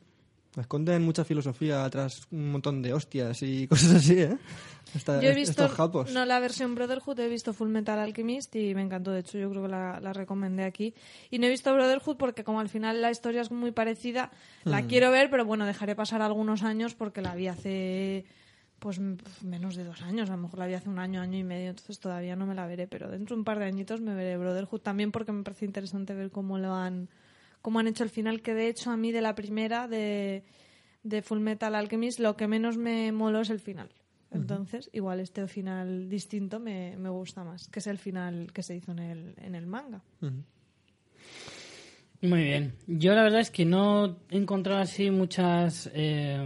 Esconden 0.61 1.03
mucha 1.03 1.25
filosofía 1.25 1.89
tras 1.91 2.27
un 2.33 2.51
montón 2.51 2.83
de 2.83 2.93
hostias 2.93 3.41
y 3.45 3.69
cosas 3.69 3.93
así, 3.95 4.19
¿eh? 4.19 4.37
Esta- 4.93 5.21
Yo 5.23 5.29
he 5.29 5.35
visto, 5.37 5.63
estos 5.63 5.77
japos. 5.77 6.11
no 6.13 6.25
la 6.25 6.41
versión 6.41 6.75
Brotherhood, 6.75 7.21
he 7.21 7.29
visto 7.29 7.53
Full 7.53 7.69
Metal 7.69 7.97
Alchemist 8.01 8.57
y 8.57 8.75
me 8.75 8.83
encantó. 8.83 9.13
De 9.13 9.21
hecho, 9.21 9.39
yo 9.39 9.49
creo 9.51 9.63
que 9.63 9.69
la, 9.69 10.01
la 10.01 10.13
recomendé 10.13 10.65
aquí. 10.65 10.93
Y 11.31 11.39
no 11.39 11.47
he 11.47 11.51
visto 11.51 11.73
Brotherhood 11.73 12.17
porque 12.17 12.43
como 12.43 12.59
al 12.59 12.69
final 12.69 13.01
la 13.01 13.13
historia 13.13 13.43
es 13.43 13.53
muy 13.53 13.71
parecida, 13.71 14.33
la 14.65 14.83
Hmm. 14.83 14.87
quiero 14.89 15.13
ver, 15.13 15.31
pero 15.31 15.45
bueno, 15.45 15.65
dejaré 15.65 15.95
pasar 15.95 16.23
algunos 16.23 16.65
años 16.65 16.97
porque 16.97 17.23
la 17.23 17.37
vi 17.37 17.47
hace 17.47 18.25
pues 18.81 18.99
menos 18.99 19.77
de 19.77 19.85
dos 19.85 20.03
años. 20.03 20.29
A 20.31 20.37
lo 20.37 20.43
mejor 20.43 20.59
la 20.59 20.67
vi 20.67 20.75
hace 20.75 20.89
un 20.89 20.99
año, 20.99 21.21
año 21.21 21.39
y 21.39 21.45
medio, 21.45 21.71
entonces 21.71 22.01
todavía 22.01 22.35
no 22.35 22.47
me 22.47 22.55
la 22.55 22.67
veré. 22.67 22.89
Pero 22.89 23.11
dentro 23.11 23.37
de 23.37 23.41
un 23.41 23.45
par 23.45 23.59
de 23.59 23.67
añitos 23.67 24.01
me 24.01 24.15
veré 24.15 24.37
Brotherhood 24.37 24.81
también 24.81 25.13
porque 25.13 25.31
me 25.33 25.45
parece 25.45 25.67
interesante 25.67 26.15
ver 26.15 26.31
cómo 26.31 26.59
lo 26.59 26.75
han, 26.75 27.09
cómo 27.63 27.79
han 27.79 27.87
hecho 27.87 28.03
el 28.03 28.11
final, 28.11 28.43
que 28.43 28.55
de 28.55 28.69
hecho 28.69 28.91
a 28.91 28.97
mí 28.97 29.13
de 29.13 29.21
la 29.21 29.35
primera 29.35 29.87
de, 29.87 30.45
de 31.05 31.23
Full 31.23 31.41
Metal 31.41 31.75
Alchemist 31.75 32.19
lo 32.19 32.37
que 32.37 32.49
menos 32.49 32.77
me 32.77 33.13
moló 33.13 33.43
es 33.43 33.51
el 33.51 33.61
final. 33.61 33.91
Entonces, 34.33 34.89
igual 34.93 35.19
este 35.19 35.47
final 35.49 36.09
distinto 36.09 36.61
me, 36.61 36.97
me 36.97 37.09
gusta 37.09 37.43
más, 37.43 37.69
que 37.69 37.81
es 37.81 37.87
el 37.89 37.99
final 37.99 38.53
que 38.53 38.63
se 38.63 38.77
hizo 38.77 38.93
en 38.93 39.01
el, 39.01 39.35
en 39.39 39.57
el 39.57 39.67
manga. 39.67 40.03
Muy 42.23 42.43
bien. 42.45 42.75
Yo 42.87 43.15
la 43.15 43.23
verdad 43.23 43.41
es 43.41 43.51
que 43.51 43.65
no 43.65 44.19
he 44.31 44.37
encontrado 44.37 44.81
así 44.81 45.11
muchas 45.11 45.91
eh, 45.95 46.39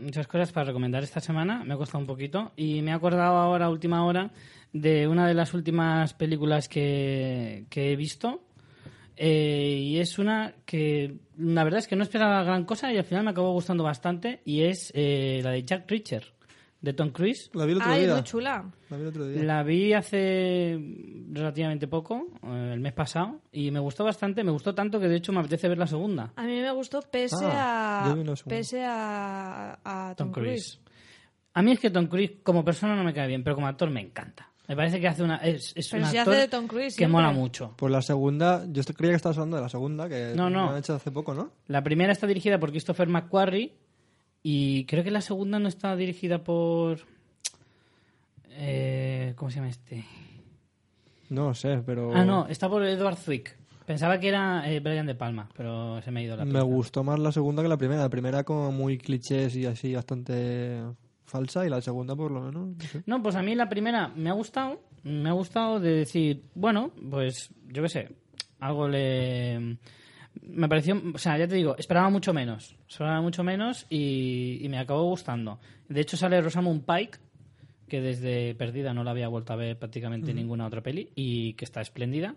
muchas 0.00 0.28
cosas 0.28 0.52
para 0.52 0.66
recomendar 0.66 1.02
esta 1.02 1.20
semana. 1.20 1.64
Me 1.64 1.74
ha 1.74 1.76
costado 1.76 1.98
un 1.98 2.06
poquito 2.06 2.52
y 2.56 2.80
me 2.82 2.92
he 2.92 2.94
acordado 2.94 3.36
ahora, 3.36 3.68
última 3.68 4.04
hora, 4.04 4.30
de 4.72 5.08
una 5.08 5.26
de 5.26 5.34
las 5.34 5.52
últimas 5.52 6.14
películas 6.14 6.68
que, 6.68 7.66
que 7.70 7.92
he 7.92 7.96
visto. 7.96 8.44
Eh, 9.16 9.78
y 9.82 9.98
es 9.98 10.18
una 10.18 10.54
que 10.64 11.16
la 11.38 11.64
verdad 11.64 11.78
es 11.78 11.88
que 11.88 11.96
no 11.96 12.02
esperaba 12.04 12.44
gran 12.44 12.64
cosa 12.64 12.92
y 12.92 12.98
al 12.98 13.04
final 13.04 13.24
me 13.24 13.30
acabó 13.30 13.52
gustando 13.52 13.82
bastante. 13.82 14.42
Y 14.44 14.62
es 14.62 14.92
eh, 14.94 15.40
la 15.42 15.50
de 15.50 15.64
Jack 15.64 15.90
Reacher, 15.90 16.34
de 16.80 16.92
Tom 16.92 17.10
Cruise. 17.10 17.50
La 17.54 17.64
vi 17.64 17.72
el 17.72 17.78
otro 17.78 17.90
Ay, 17.90 18.04
día. 18.04 18.14
muy 18.14 18.22
chula. 18.22 18.70
La 18.90 18.96
vi 18.96 19.02
el 19.02 19.08
otro 19.08 19.26
día. 19.26 19.42
La 19.42 19.62
vi 19.62 19.92
hace 19.92 20.78
relativamente 21.32 21.88
poco, 21.88 22.26
eh, 22.42 22.70
el 22.74 22.80
mes 22.80 22.92
pasado, 22.92 23.40
y 23.52 23.70
me 23.70 23.80
gustó 23.80 24.04
bastante. 24.04 24.44
Me 24.44 24.50
gustó 24.52 24.74
tanto 24.74 25.00
que 25.00 25.08
de 25.08 25.16
hecho 25.16 25.32
me 25.32 25.40
apetece 25.40 25.68
ver 25.68 25.78
la 25.78 25.86
segunda. 25.86 26.32
A 26.36 26.42
mí 26.44 26.60
me 26.60 26.70
gustó 26.72 27.00
pese 27.02 27.44
Ah, 27.44 28.12
a 28.12 28.48
pese 28.48 28.84
a, 28.84 29.78
a 29.84 30.14
Tom, 30.16 30.28
Tom 30.28 30.32
Cruise. 30.32 30.78
Cruise. 30.78 30.80
A 31.54 31.62
mí 31.62 31.72
es 31.72 31.80
que 31.80 31.90
Tom 31.90 32.06
Cruise 32.06 32.32
como 32.42 32.64
persona 32.64 32.94
no 32.94 33.02
me 33.04 33.14
cae 33.14 33.26
bien, 33.28 33.42
pero 33.42 33.56
como 33.56 33.66
actor 33.66 33.90
me 33.90 34.00
encanta. 34.00 34.50
Me 34.68 34.74
parece 34.74 35.00
que 35.00 35.06
hace 35.06 35.22
una 35.22 35.36
es, 35.36 35.72
es 35.76 35.88
Pero 35.90 36.02
un 36.04 36.10
si 36.10 36.18
actor 36.18 36.34
hace 36.34 36.42
de 36.42 36.48
Tom 36.48 36.66
Cruise 36.66 36.94
que 36.94 36.98
siempre. 36.98 37.12
mola 37.22 37.30
mucho. 37.32 37.74
Pues 37.76 37.90
la 37.92 38.02
segunda, 38.02 38.64
yo 38.68 38.82
creía 38.82 39.12
que 39.12 39.16
estabas 39.16 39.38
hablando 39.38 39.56
de 39.56 39.62
la 39.62 39.68
segunda, 39.68 40.08
que 40.08 40.32
No, 40.34 40.50
no. 40.50 40.70
han 40.70 40.78
hecho 40.78 40.94
hace 40.94 41.10
poco, 41.12 41.34
¿no? 41.34 41.52
La 41.68 41.82
primera 41.84 42.12
está 42.12 42.26
dirigida 42.26 42.58
por 42.58 42.70
Christopher 42.70 43.08
McQuarrie 43.08 43.74
y 44.48 44.84
creo 44.84 45.02
que 45.02 45.10
la 45.10 45.20
segunda 45.22 45.58
no 45.58 45.66
está 45.66 45.96
dirigida 45.96 46.44
por 46.44 47.00
eh, 48.50 49.32
¿cómo 49.34 49.50
se 49.50 49.56
llama 49.56 49.68
este? 49.70 50.04
No 51.30 51.52
sé, 51.52 51.82
pero... 51.84 52.14
Ah, 52.14 52.24
no, 52.24 52.46
está 52.46 52.68
por 52.68 52.84
Edward 52.84 53.16
Zwick. 53.16 53.56
Pensaba 53.84 54.20
que 54.20 54.28
era 54.28 54.70
eh, 54.70 54.78
Brian 54.78 55.06
De 55.06 55.16
Palma, 55.16 55.48
pero 55.56 56.00
se 56.02 56.12
me 56.12 56.20
ha 56.20 56.22
ido 56.22 56.36
la 56.36 56.44
Me 56.44 56.52
pista. 56.52 56.64
gustó 56.64 57.02
más 57.02 57.18
la 57.18 57.32
segunda 57.32 57.62
que 57.62 57.68
la 57.68 57.76
primera. 57.76 58.02
La 58.02 58.08
primera 58.08 58.44
como 58.44 58.70
muy 58.70 58.98
clichés 58.98 59.56
y 59.56 59.66
así 59.66 59.94
bastante 59.94 60.80
falsa 61.24 61.66
y 61.66 61.68
la 61.68 61.80
segunda 61.80 62.14
por 62.14 62.30
lo 62.30 62.42
menos, 62.42 62.68
no 62.68 62.84
sé. 62.84 63.02
No, 63.06 63.20
pues 63.22 63.34
a 63.34 63.42
mí 63.42 63.56
la 63.56 63.68
primera 63.68 64.08
me 64.14 64.30
ha 64.30 64.34
gustado. 64.34 64.80
Me 65.02 65.28
ha 65.28 65.32
gustado 65.32 65.80
de 65.80 65.90
decir, 65.90 66.42
bueno, 66.54 66.92
pues 67.10 67.50
yo 67.68 67.82
qué 67.82 67.88
sé, 67.88 68.08
algo 68.60 68.86
le. 68.86 69.76
Me 70.42 70.68
pareció, 70.68 71.00
o 71.14 71.18
sea, 71.18 71.38
ya 71.38 71.48
te 71.48 71.54
digo, 71.54 71.76
esperaba 71.76 72.10
mucho 72.10 72.32
menos. 72.32 72.76
Esperaba 72.88 73.20
mucho 73.20 73.42
menos 73.42 73.86
y, 73.88 74.58
y 74.60 74.68
me 74.68 74.78
acabó 74.78 75.04
gustando. 75.04 75.58
De 75.88 76.00
hecho, 76.00 76.16
sale 76.16 76.40
Rosamund 76.40 76.84
Pike, 76.84 77.18
que 77.88 78.00
desde 78.00 78.54
Perdida 78.54 78.92
no 78.92 79.04
la 79.04 79.12
había 79.12 79.28
vuelto 79.28 79.52
a 79.52 79.56
ver 79.56 79.78
prácticamente 79.78 80.30
en 80.30 80.36
ninguna 80.36 80.66
otra 80.66 80.82
peli 80.82 81.10
y 81.14 81.54
que 81.54 81.64
está 81.64 81.80
espléndida. 81.80 82.34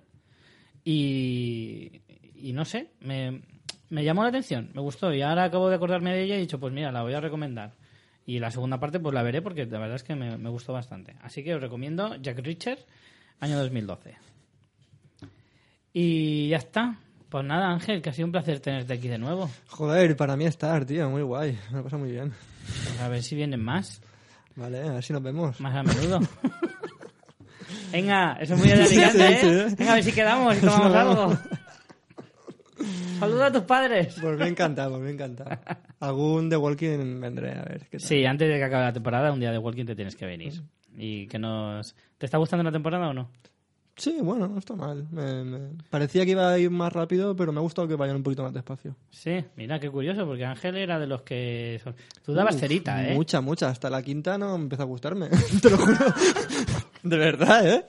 Y, 0.83 2.01
y 2.35 2.53
no 2.53 2.65
sé, 2.65 2.91
me, 3.01 3.41
me 3.89 4.03
llamó 4.03 4.23
la 4.23 4.29
atención, 4.29 4.69
me 4.73 4.81
gustó. 4.81 5.13
Y 5.13 5.21
ahora 5.21 5.45
acabo 5.45 5.69
de 5.69 5.75
acordarme 5.75 6.13
de 6.13 6.23
ella 6.23 6.35
y 6.35 6.37
he 6.39 6.41
dicho, 6.41 6.59
pues 6.59 6.73
mira, 6.73 6.91
la 6.91 7.01
voy 7.01 7.13
a 7.13 7.21
recomendar. 7.21 7.73
Y 8.25 8.39
la 8.39 8.51
segunda 8.51 8.79
parte 8.79 8.99
pues 8.99 9.13
la 9.15 9.23
veré 9.23 9.41
porque 9.41 9.65
la 9.65 9.79
verdad 9.79 9.95
es 9.95 10.03
que 10.03 10.15
me, 10.15 10.37
me 10.37 10.49
gustó 10.49 10.71
bastante. 10.73 11.15
Así 11.21 11.43
que 11.43 11.55
os 11.55 11.61
recomiendo 11.61 12.15
Jack 12.15 12.39
Reacher, 12.39 12.85
año 13.39 13.57
2012. 13.57 14.15
Y 15.93 16.49
ya 16.49 16.57
está. 16.57 16.99
Pues 17.30 17.45
nada, 17.45 17.69
Ángel, 17.69 18.01
que 18.01 18.09
ha 18.09 18.14
sido 18.14 18.25
un 18.25 18.32
placer 18.32 18.59
tenerte 18.59 18.93
aquí 18.93 19.08
de 19.08 19.19
nuevo. 19.19 19.49
Joder, 19.67 20.16
para 20.17 20.35
mí 20.35 20.45
estar, 20.45 20.85
tío, 20.85 21.09
muy 21.09 21.22
guay. 21.22 21.58
Me 21.72 21.83
pasa 21.83 21.98
muy 21.98 22.11
bien. 22.11 22.33
Pues 22.66 23.01
a 23.01 23.08
ver 23.08 23.22
si 23.22 23.35
vienen 23.35 23.64
más, 23.64 24.01
Vale, 24.56 24.82
a 24.82 24.93
ver 24.93 25.03
si 25.03 25.14
nos 25.14 25.22
vemos. 25.24 25.59
más 25.61 25.75
a 25.75 25.83
menudo. 25.83 26.19
Venga, 27.91 28.33
eso 28.40 28.56
es 28.56 28.59
muy 28.59 28.69
delicante, 28.69 29.41
¿eh? 29.41 29.75
Venga, 29.77 29.91
a 29.91 29.95
ver 29.95 30.03
si 30.03 30.11
quedamos 30.11 30.58
y 30.58 30.59
tomamos 30.66 30.95
algo. 30.95 31.38
Saluda 33.19 33.48
a 33.48 33.51
tus 33.51 33.64
padres. 33.64 34.16
Pues 34.19 34.38
me 34.38 34.48
encanta, 34.48 34.90
pues 34.90 35.01
me 35.01 35.11
encanta. 35.11 35.59
Algún 35.99 36.49
The 36.49 36.58
Walking 36.58 37.19
vendré 37.19 37.51
a 37.51 37.64
ver 37.64 37.88
qué 37.90 37.98
tal. 37.98 38.08
Sí, 38.08 38.25
antes 38.25 38.48
de 38.48 38.58
que 38.58 38.64
acabe 38.64 38.85
la 38.85 38.93
temporada, 38.93 39.32
un 39.32 39.40
día 39.40 39.51
de 39.51 39.58
Walking 39.58 39.85
te 39.85 39.95
tienes 39.95 40.16
que 40.16 40.25
venir. 40.25 40.61
Y 40.95 41.27
que 41.27 41.38
nos... 41.38 41.95
¿Te 42.17 42.25
está 42.25 42.38
gustando 42.38 42.64
la 42.64 42.72
temporada 42.72 43.09
o 43.09 43.14
no? 43.14 43.30
Sí, 43.99 44.15
bueno, 44.21 44.47
no 44.47 44.57
está 44.59 44.75
mal. 44.75 45.05
Me- 45.11 45.43
me- 45.43 45.59
Parecía 45.89 46.23
que 46.23 46.31
iba 46.31 46.49
a 46.49 46.57
ir 46.57 46.69
más 46.71 46.91
rápido, 46.93 47.35
pero 47.35 47.51
me 47.51 47.59
ha 47.59 47.61
gustado 47.61 47.85
que 47.85 47.95
vayan 47.95 48.15
un 48.15 48.23
poquito 48.23 48.43
más 48.43 48.53
despacio. 48.53 48.95
Sí, 49.11 49.43
mira, 49.57 49.77
qué 49.79 49.89
curioso, 49.89 50.25
porque 50.25 50.45
Ángel 50.45 50.77
era 50.77 50.97
de 50.97 51.05
los 51.05 51.23
que... 51.23 51.81
son- 51.83 51.95
Tú 52.25 52.33
dabas 52.33 52.55
Uf, 52.55 52.61
cerita, 52.61 53.05
¿eh? 53.05 53.13
Mucha, 53.13 53.41
mucha. 53.41 53.67
Hasta 53.67 53.89
la 53.89 54.01
quinta 54.01 54.37
no 54.37 54.55
empezó 54.55 54.83
a 54.83 54.85
gustarme. 54.85 55.27
Te 55.61 55.69
lo 55.69 55.77
juro. 55.77 55.97
De 57.03 57.17
verdad, 57.17 57.67
¿eh? 57.67 57.83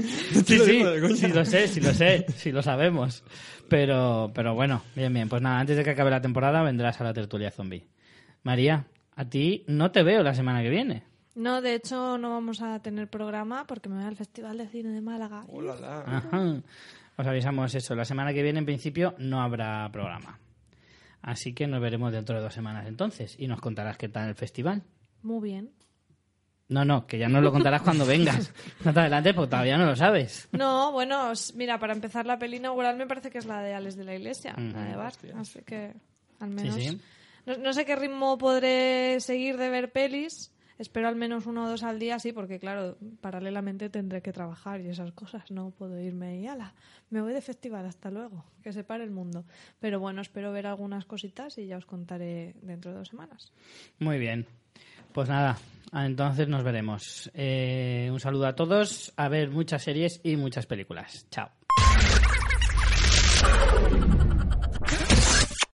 Sí, 0.45 0.57
lo 0.59 0.65
sí, 0.65 0.83
coña. 1.01 1.17
sí 1.17 1.29
lo 1.29 1.45
sé, 1.45 1.69
sí 1.69 1.81
lo 1.81 1.95
sé, 1.95 2.27
sí 2.37 2.51
lo 2.53 2.63
sabemos. 2.63 3.23
Pero, 3.69 4.33
pero 4.35 4.55
bueno, 4.55 4.83
bien, 4.97 5.15
bien. 5.15 5.29
Pues 5.29 5.41
nada, 5.43 5.61
antes 5.61 5.77
de 5.77 5.85
que 5.85 5.91
acabe 5.91 6.11
la 6.11 6.21
temporada 6.21 6.63
vendrás 6.63 7.01
a 7.01 7.05
la 7.05 7.15
tertulia 7.15 7.53
zombie. 7.53 7.87
María, 8.43 8.87
a 9.15 9.25
ti 9.27 9.65
no 9.69 9.93
te 9.93 10.03
veo 10.03 10.23
la 10.25 10.35
semana 10.35 10.61
que 10.63 10.71
viene. 10.71 11.05
No, 11.41 11.63
de 11.63 11.75
hecho 11.75 12.19
no 12.19 12.31
vamos 12.31 12.61
a 12.61 12.81
tener 12.81 13.09
programa 13.09 13.67
porque 13.67 13.89
me 13.89 13.97
voy 13.97 14.05
al 14.05 14.17
Festival 14.17 14.59
de 14.59 14.69
Cine 14.69 14.91
de 14.91 15.01
Málaga. 15.01 15.45
Oh, 15.49 15.63
la, 15.63 15.75
la. 15.75 16.01
Ajá. 16.01 16.61
Os 17.17 17.27
avisamos 17.27 17.75
eso. 17.75 17.95
La 17.95 18.05
semana 18.05 18.35
que 18.35 18.43
viene, 18.43 18.59
en 18.59 18.67
principio, 18.67 19.15
no 19.19 19.41
habrá 19.41 19.89
programa. 19.91 20.39
Así 21.23 21.55
que 21.55 21.67
nos 21.67 21.81
veremos 21.81 22.13
dentro 22.13 22.37
de 22.37 22.43
dos 22.43 22.53
semanas 22.53 22.87
entonces 22.87 23.37
y 23.39 23.47
nos 23.47 23.61
contarás 23.61 23.97
qué 23.97 24.11
tal 24.11 24.29
el 24.29 24.35
festival. 24.35 24.83
Muy 25.23 25.49
bien. 25.51 25.71
No, 26.69 26.85
no, 26.85 27.07
que 27.07 27.19
ya 27.19 27.29
nos 27.29 27.43
lo 27.43 27.51
contarás 27.51 27.83
cuando 27.83 28.05
vengas. 28.05 28.53
No 28.85 28.93
te 28.93 29.01
adelantes 29.01 29.35
porque 29.35 29.51
todavía 29.51 29.79
no 29.79 29.87
lo 29.87 29.97
sabes. 29.97 30.47
No, 30.53 30.93
bueno, 30.93 31.33
mira, 31.55 31.79
para 31.79 31.95
empezar 31.95 32.27
la 32.27 32.39
peli 32.39 32.59
inaugural 32.59 32.97
me 32.97 33.07
parece 33.07 33.31
que 33.31 33.39
es 33.39 33.47
la 33.47 33.63
de 33.63 33.75
Alex 33.75 33.97
de 33.97 34.05
la 34.05 34.15
Iglesia, 34.15 34.55
la 34.57 34.85
de 34.85 34.97
Bar, 34.97 35.13
así 35.37 35.61
que 35.63 35.95
al 36.39 36.51
menos... 36.51 36.75
sí. 36.75 37.01
No, 37.47 37.57
no 37.57 37.73
sé 37.73 37.85
qué 37.87 37.97
ritmo 37.97 38.37
podré 38.39 39.19
seguir 39.21 39.57
de 39.57 39.71
ver 39.71 39.91
pelis, 39.91 40.53
espero 40.81 41.09
al 41.09 41.15
menos 41.15 41.47
uno 41.47 41.65
o 41.65 41.69
dos 41.69 41.83
al 41.83 41.99
día, 41.99 42.19
sí, 42.19 42.33
porque 42.33 42.59
claro, 42.59 42.97
paralelamente 43.21 43.91
tendré 43.91 44.23
que 44.23 44.33
trabajar 44.33 44.81
y 44.81 44.89
esas 44.89 45.13
cosas, 45.13 45.51
no 45.51 45.71
puedo 45.71 46.01
irme 46.01 46.41
y 46.41 46.47
ala, 46.47 46.75
me 47.11 47.21
voy 47.21 47.35
de 47.35 47.43
festival, 47.43 47.87
hasta 47.87 48.11
luego, 48.11 48.45
que 48.63 48.73
se 48.73 48.83
pare 48.83 49.05
el 49.05 49.11
mundo. 49.11 49.45
Pero 49.79 50.01
bueno, 50.01 50.23
espero 50.23 50.51
ver 50.53 50.67
algunas 50.67 51.05
cositas 51.05 51.59
y 51.59 51.67
ya 51.67 51.77
os 51.77 51.87
contaré 51.87 52.55
dentro 52.63 52.91
de 52.91 52.99
dos 52.99 53.09
semanas. 53.09 53.53
Muy 53.99 54.19
bien. 54.19 54.47
Pues 55.13 55.29
nada, 55.29 55.59
entonces 55.93 56.49
nos 56.49 56.63
veremos. 56.65 57.31
Eh, 57.35 58.09
un 58.11 58.21
saludo 58.21 58.47
a 58.47 58.55
todos, 58.55 59.13
a 59.17 59.29
ver 59.29 59.51
muchas 59.51 59.83
series 59.83 60.21
y 60.25 60.37
muchas 60.37 60.67
películas. 60.67 61.27
Chao. 61.31 61.51